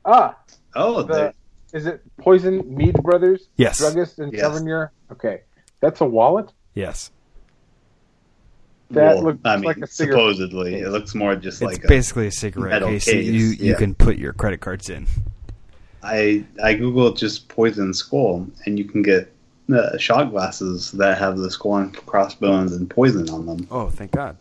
Ah, 0.06 0.38
Oh, 0.76 1.04
the, 1.04 1.34
the, 1.72 1.78
is 1.78 1.86
it 1.86 2.02
Poison 2.18 2.76
Mead 2.76 2.96
Brothers? 3.04 3.48
Yes. 3.58 3.78
Druggist 3.80 4.20
and 4.20 4.32
Yes. 4.34 4.42
Gouverneur? 4.42 4.92
Okay. 5.12 5.42
That's 5.82 6.02
a 6.02 6.06
wallet? 6.06 6.52
Yes, 6.74 7.12
That 8.92 9.16
well, 9.16 9.24
looks 9.26 9.40
I 9.46 9.56
mean, 9.58 9.66
like 9.66 9.78
a 9.78 9.88
cigarette 9.88 10.18
supposedly, 10.20 10.76
it 10.76 10.90
looks 10.90 11.14
more 11.14 11.36
just 11.36 11.62
it's 11.62 11.72
like 11.74 11.84
a, 11.84 11.88
basically 11.88 12.28
a 12.28 12.32
cigarette 12.32 12.72
metal 12.72 12.90
case, 12.90 13.06
case, 13.06 13.26
you 13.26 13.32
you 13.34 13.72
yeah. 13.72 13.78
can 13.78 13.94
put 13.96 14.18
your 14.18 14.34
credit 14.34 14.60
cards 14.62 14.90
in. 14.90 15.06
I 16.04 16.44
I 16.62 16.76
googled 16.76 17.18
just 17.18 17.48
poison 17.48 17.94
skull, 17.94 18.48
and 18.66 18.78
you 18.78 18.86
can 18.86 19.02
get 19.02 19.32
uh, 19.74 19.98
shot 19.98 20.32
glasses 20.32 20.92
that 20.92 21.18
have 21.18 21.38
the 21.38 21.50
skull 21.50 21.78
and 21.78 21.96
crossbones 22.06 22.74
and 22.74 22.90
poison 22.90 23.30
on 23.30 23.46
them. 23.46 23.68
Oh, 23.72 23.90
thank 23.90 24.12
God. 24.12 24.36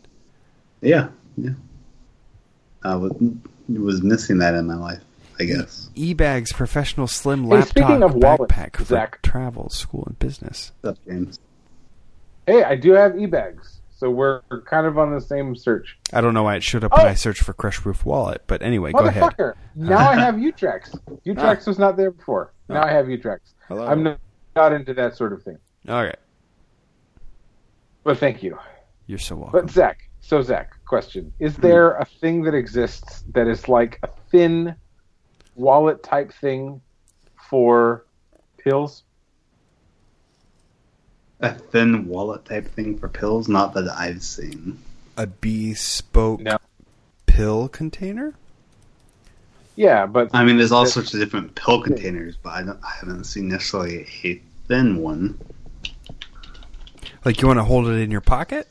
Yeah, 0.81 1.09
yeah. 1.37 1.51
I 2.83 2.97
was, 2.97 3.13
was 3.69 4.03
missing 4.03 4.39
that 4.39 4.55
in 4.55 4.67
my 4.67 4.75
life, 4.75 5.01
I 5.39 5.45
guess. 5.45 5.89
E-bags, 5.95 6.53
professional 6.53 7.07
slim 7.07 7.45
Hey, 7.45 7.51
laptop 7.51 7.69
speaking 7.69 8.03
of 8.03 8.15
wallets, 8.15 8.53
backpack 8.53 8.77
for 8.77 9.19
travel, 9.23 9.69
school, 9.71 10.05
and 10.07 10.19
business. 10.19 10.73
What's 10.81 10.99
up, 10.99 11.05
James? 11.07 11.39
Hey, 12.47 12.65
I 12.65 12.75
do 12.75 12.91
have 12.93 13.17
e-bags, 13.17 13.79
so 14.03 14.11
we're 14.11 14.41
kind 14.67 14.85
of 14.85 14.99
on 14.99 15.15
the 15.15 15.21
same 15.21 15.55
search. 15.55 15.97
I 16.13 16.21
don't 16.21 16.35
know 16.35 16.43
why 16.43 16.57
it 16.57 16.65
showed 16.65 16.83
up 16.83 16.91
Oh! 16.93 16.97
when 16.97 17.07
I 17.07 17.13
oh! 17.13 17.15
searched 17.15 17.45
for 17.45 17.53
Crush 17.53 17.79
Proof 17.81 18.05
Wallet, 18.05 18.43
but 18.49 18.61
anyway, 18.61 18.91
go 18.91 19.05
ahead. 19.05 19.23
Motherfucker! 19.23 19.55
Now 19.77 19.99
I 19.99 20.17
have 20.17 20.35
Utrex. 20.35 20.93
Ah. 21.07 21.13
Utrex 21.13 21.21
U-Trax 21.25 21.67
was 21.69 21.79
not 21.79 21.97
there 21.97 22.11
before. 22.11 22.53
Now 22.69 22.83
ah. 22.83 22.87
I 22.87 22.91
have 22.91 23.09
U-Trax. 23.09 23.39
Hello. 23.69 23.87
I'm 23.87 24.03
not, 24.03 24.19
not 24.57 24.73
into 24.73 24.93
that 24.95 25.17
sort 25.17 25.33
of 25.33 25.45
thing. 25.45 25.57
All 25.89 26.03
right, 26.03 26.19
But 28.03 28.19
thank 28.19 28.43
you. 28.43 28.59
you're 29.07 29.19
so 29.21 29.37
welcome. 29.37 29.61
But 29.61 29.71
Zach, 29.71 30.11
so 30.21 30.43
Zach, 30.43 30.73
question: 30.85 31.33
Is 31.39 31.57
there 31.57 31.93
a 31.93 32.05
thing 32.05 32.43
that 32.43 32.55
exists 32.55 33.23
that 33.35 33.47
is 33.47 33.69
like 33.69 34.01
a 34.03 34.09
thin 34.33 34.75
wallet 35.55 36.03
type 36.03 36.33
thing 36.33 36.81
for 37.49 38.05
pills? 38.59 39.05
A 41.43 41.53
thin 41.55 42.07
wallet 42.07 42.45
type 42.45 42.67
thing 42.69 42.97
for 42.99 43.09
pills? 43.09 43.49
Not 43.49 43.75
that 43.75 43.89
I've 43.89 44.23
seen. 44.23 44.79
A 45.17 45.27
bespoke 45.27 46.41
No. 46.41 46.57
pill 47.27 47.69
container? 47.69 48.35
Yeah, 49.75 50.07
but 50.07 50.31
I 50.33 50.45
mean, 50.45 50.57
there's 50.59 50.71
all 50.73 50.87
sorts 50.87 51.13
of 51.15 51.21
different 51.21 51.55
pill 51.55 51.83
containers, 51.83 52.37
but 52.37 52.51
I, 52.51 52.63
don't, 52.63 52.79
I 52.85 52.91
haven't 53.01 53.25
seen 53.25 53.49
necessarily 53.49 54.07
a 54.25 54.41
thin 54.69 54.99
one. 54.99 55.39
Like 57.25 57.41
you 57.41 57.49
want 57.49 57.59
to 57.59 57.65
hold 57.65 57.89
it 57.89 57.95
in 57.99 58.11
your 58.11 58.21
pocket? 58.21 58.69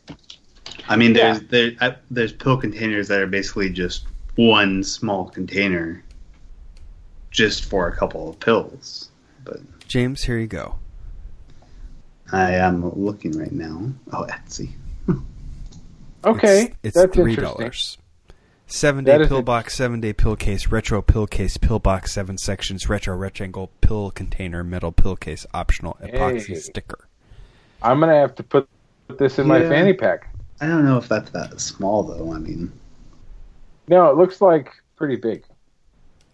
I 0.88 0.96
mean, 0.96 1.14
Yeah. 1.16 1.34
there's 1.34 1.48
there 1.50 1.72
I, 1.82 1.96
there's 2.10 2.34
pill 2.34 2.58
containers 2.58 3.08
that 3.08 3.20
are 3.20 3.28
basically 3.28 3.70
just 3.70 4.06
one 4.36 4.84
small 4.84 5.30
container, 5.30 6.04
just 7.32 7.66
for 7.66 7.88
a 7.88 7.96
couple 7.96 8.30
of 8.30 8.40
pills. 8.40 9.10
But 9.44 9.60
James, 9.88 10.24
here 10.24 10.38
you 10.38 10.48
go. 10.48 10.76
I 12.32 12.54
am 12.54 12.90
looking 12.96 13.38
right 13.38 13.52
now. 13.52 13.92
Oh, 14.14 14.26
Etsy. 14.30 14.72
okay, 16.26 16.62
it's, 16.62 16.76
it's 16.84 16.98
that's 16.98 17.14
three 17.16 17.36
dollars. 17.36 17.98
Seven 18.68 19.04
day 19.04 19.20
is 19.20 19.28
pill 19.28 19.42
box, 19.42 19.76
seven 19.76 20.00
day 20.00 20.14
pill 20.14 20.38
case, 20.38 20.68
retro 20.68 21.02
pill 21.02 21.28
case, 21.28 21.58
pill 21.58 21.80
box, 21.80 22.14
seven 22.14 22.38
sections, 22.38 22.88
retro 22.88 23.16
rectangle 23.18 23.70
pill 23.82 24.12
container, 24.12 24.64
metal 24.64 24.94
pill 24.94 25.18
case, 25.18 25.46
optional 25.54 25.98
epoxy 26.02 26.48
Hey. 26.48 26.56
sticker. 26.56 27.08
I'm 27.84 28.00
gonna 28.00 28.16
have 28.18 28.36
to 28.36 28.44
put 28.44 28.70
this 29.20 29.40
in 29.40 29.48
my 29.48 29.60
fanny 29.60 29.94
pack. 29.94 30.34
I 30.62 30.68
don't 30.68 30.86
know 30.86 30.98
if 30.98 31.10
that's 31.10 31.32
that 31.32 31.60
small 31.60 32.04
though. 32.04 32.32
I 32.34 32.38
mean, 32.38 32.72
No, 33.90 34.10
it 34.10 34.16
looks 34.16 34.40
like 34.40 34.72
pretty 34.96 35.18
big. 35.18 35.44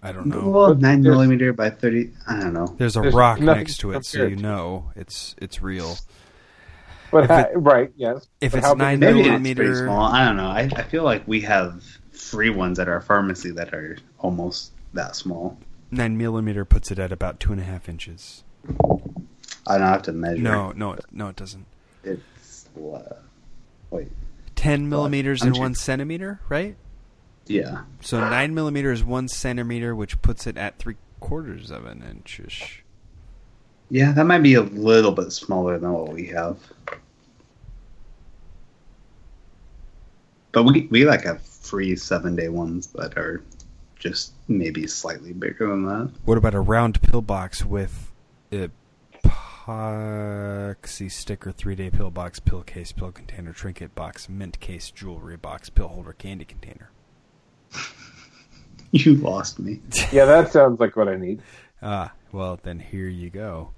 I 0.04 0.12
don't 0.12 0.28
know. 0.28 0.48
well, 0.50 0.76
nine 0.76 1.02
millimeter 1.02 1.54
by 1.54 1.70
thirty. 1.72 2.12
I 2.28 2.40
don't 2.40 2.54
know. 2.54 2.68
There's 2.78 2.96
a 2.96 3.02
There's 3.02 3.14
rock 3.14 3.40
next 3.40 3.78
to 3.80 3.92
it, 3.94 4.06
so 4.06 4.24
you 4.26 4.36
to. 4.36 4.42
know 4.42 4.92
it's 4.96 5.36
it's 5.40 5.62
real. 5.62 5.98
But 7.12 7.24
If 7.26 7.30
ha- 7.30 7.38
it- 7.54 7.58
right, 7.58 7.92
yes. 7.96 8.28
if 8.42 8.52
But 8.52 8.58
it's 8.60 8.68
how 8.68 8.74
big 8.76 8.80
nine 8.80 8.94
is 8.96 9.00
Maybe 9.00 9.20
it? 9.20 9.22
it's 9.22 9.28
pretty 9.28 9.54
millimeter- 9.56 9.86
small. 9.86 10.02
I 10.12 10.26
don't 10.26 10.38
know. 10.38 10.48
I, 10.48 10.70
I 10.76 10.84
feel 10.84 11.04
like 11.04 11.28
we 11.28 11.42
have 11.42 11.84
free 12.12 12.50
ones 12.50 12.80
at 12.80 12.88
our 12.90 13.00
pharmacy 13.02 13.52
that 13.52 13.74
are 13.74 13.98
almost 14.20 14.72
that 14.94 15.16
small. 15.16 15.58
Nine 15.90 16.18
millimeter 16.18 16.66
puts 16.66 16.92
it 16.92 17.00
at 17.00 17.12
about 17.14 17.40
two 17.40 17.52
and 17.54 17.62
a 17.62 17.64
half 17.64 17.88
inches. 17.88 18.44
I 19.66 19.78
don't 19.78 19.88
have 19.88 20.02
to 20.04 20.12
measure. 20.14 20.42
No, 20.42 20.72
no, 20.72 20.94
it, 20.94 21.06
no, 21.12 21.28
it 21.30 21.36
doesn't. 21.38 21.66
it's 22.04 22.68
uh, 22.78 23.16
wait. 23.90 24.10
Ten 24.56 24.90
millimeters 24.90 25.42
I'm 25.44 25.50
and 25.50 25.58
one 25.58 25.76
centimeter, 25.76 26.42
right? 26.50 26.76
Yeah, 27.50 27.84
So 28.02 28.20
nine 28.20 28.54
millimeter 28.54 28.92
is 28.92 29.04
one 29.04 29.28
centimeter, 29.28 29.96
which 29.96 30.22
puts 30.22 30.48
it 30.48 30.58
at 30.58 30.78
three 30.80 30.96
quarters 31.20 31.72
of 31.72 31.86
an 31.86 32.04
inch. 32.04 32.84
yeah. 33.90 34.12
That 34.12 34.26
might 34.26 34.44
be 34.44 34.56
a 34.56 34.62
little 34.62 35.12
bit 35.12 35.32
smaller 35.32 35.80
than 35.80 35.92
what 35.94 36.14
we 36.14 36.28
have. 36.28 36.58
But 40.52 40.64
we 40.64 40.88
we 40.90 41.06
like 41.06 41.24
have 41.24 41.42
free 41.42 41.96
seven 41.96 42.36
day 42.36 42.50
ones 42.50 42.88
that 42.96 43.18
are 43.18 43.44
just 44.00 44.34
maybe 44.48 44.88
slightly 44.88 45.34
bigger 45.34 45.68
than 45.68 45.86
that. 45.86 46.12
What 46.26 46.38
about 46.38 46.54
a 46.56 46.60
round 46.60 47.02
pill 47.02 47.22
box 47.22 47.66
with 47.66 48.12
a 48.52 48.70
epoxy 49.68 51.12
sticker, 51.12 51.52
three 51.52 51.76
day 51.76 51.90
pill 51.90 52.10
box, 52.10 52.40
pill 52.40 52.64
case, 52.64 52.92
pill 52.92 53.12
container, 53.12 53.52
trinket 53.52 53.94
box, 53.96 54.30
mint 54.30 54.60
case, 54.60 54.90
jewelry 54.92 55.38
box, 55.38 55.70
pill 55.70 55.90
holder, 55.90 56.14
candy 56.14 56.46
container. 56.46 56.90
You 59.06 59.16
lost 59.16 59.60
me. 59.60 59.80
Yeah, 60.12 60.26
that 60.26 60.52
sounds 60.52 60.80
like 60.80 60.96
what 60.96 61.08
I 61.08 61.16
need. 61.16 61.42
Ah, 61.82 62.12
well, 62.32 62.60
then 62.64 62.80
here 62.80 63.08
you 63.08 63.30
go. 63.30 63.72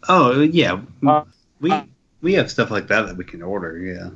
Oh 0.09 0.41
yeah, 0.41 0.81
Uh, 1.07 1.23
we 1.61 1.73
we 2.21 2.33
have 2.33 2.51
stuff 2.51 2.69
like 2.71 2.87
that 2.87 3.03
that 3.07 3.15
we 3.15 3.23
can 3.23 3.41
order. 3.41 3.77
Yeah, 3.77 4.09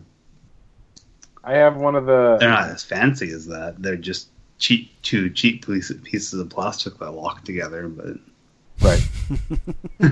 I 1.45 1.53
have 1.53 1.77
one 1.77 1.95
of 1.95 2.05
the. 2.05 2.35
they're 2.39 2.49
not 2.49 2.69
as 2.69 2.83
fancy 2.83 3.31
as 3.31 3.47
that. 3.47 3.81
They're 3.81 3.95
just 3.95 4.27
cheap, 4.59 4.91
two 5.01 5.29
cheap 5.29 5.65
pieces 5.65 6.33
of 6.39 6.49
plastic 6.49 6.97
that 6.99 7.11
lock 7.11 7.43
together. 7.45 7.87
But 7.87 8.17
Right. 8.81 9.01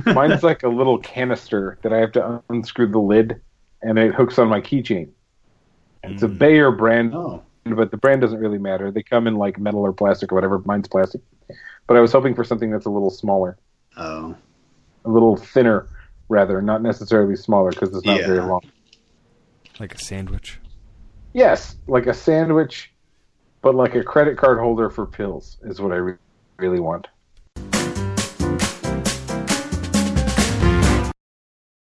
Mine's 0.05 0.43
like 0.43 0.64
a 0.64 0.69
little 0.69 0.97
canister 0.99 1.77
that 1.83 1.91
I 1.93 1.97
have 1.97 2.14
to 2.14 2.41
unscrew 2.49 2.88
the 2.88 2.99
lid, 2.99 3.41
and 3.81 3.99
it 3.99 4.14
hooks 4.15 4.39
on 4.39 4.47
my 4.47 4.61
keychain. 4.61 5.09
And 6.06 6.14
It's 6.14 6.24
a 6.24 6.27
Mm. 6.27 6.38
Bayer 6.38 6.72
brand, 6.72 7.14
oh, 7.16 7.43
but 7.66 7.92
the 7.92 7.98
brand 7.98 8.22
doesn't 8.22 8.40
really 8.40 8.58
matter. 8.59 8.92
They 8.92 9.03
come 9.03 9.27
in 9.27 9.35
like 9.35 9.59
metal 9.59 9.82
or 9.82 9.92
plastic 9.93 10.32
or 10.32 10.35
whatever. 10.35 10.59
Mine's 10.66 10.88
plastic. 10.88 11.22
But 11.88 11.98
I 11.98 12.00
was 12.01 12.11
hoping 12.11 12.34
for 12.35 12.43
something 12.43 12.72
that's 12.72 12.85
a 12.85 12.90
little 12.90 13.09
smaller, 13.09 13.58
oh, 13.98 14.35
a 15.03 15.09
little 15.09 15.35
thinner, 15.35 15.88
rather, 16.30 16.61
not 16.61 16.82
necessarily 16.82 17.35
smaller 17.35 17.69
because 17.72 17.95
it's 17.95 18.06
not 18.06 18.19
Yeah. 18.22 18.27
very 18.27 18.42
long. 18.42 18.61
Like 19.80 19.93
a 19.93 20.00
sandwich. 20.00 20.59
Yes, 21.34 21.75
like 21.88 22.08
a 22.08 22.14
sandwich, 22.14 22.93
but 23.61 23.75
like 23.75 23.93
a 23.95 24.03
credit 24.03 24.38
card 24.38 24.58
holder 24.59 24.90
for 24.90 25.06
pills 25.06 25.58
is 25.64 25.82
what 25.82 25.92
I 25.92 25.98
re- 25.98 26.14
really 26.58 26.80
want. 26.80 27.08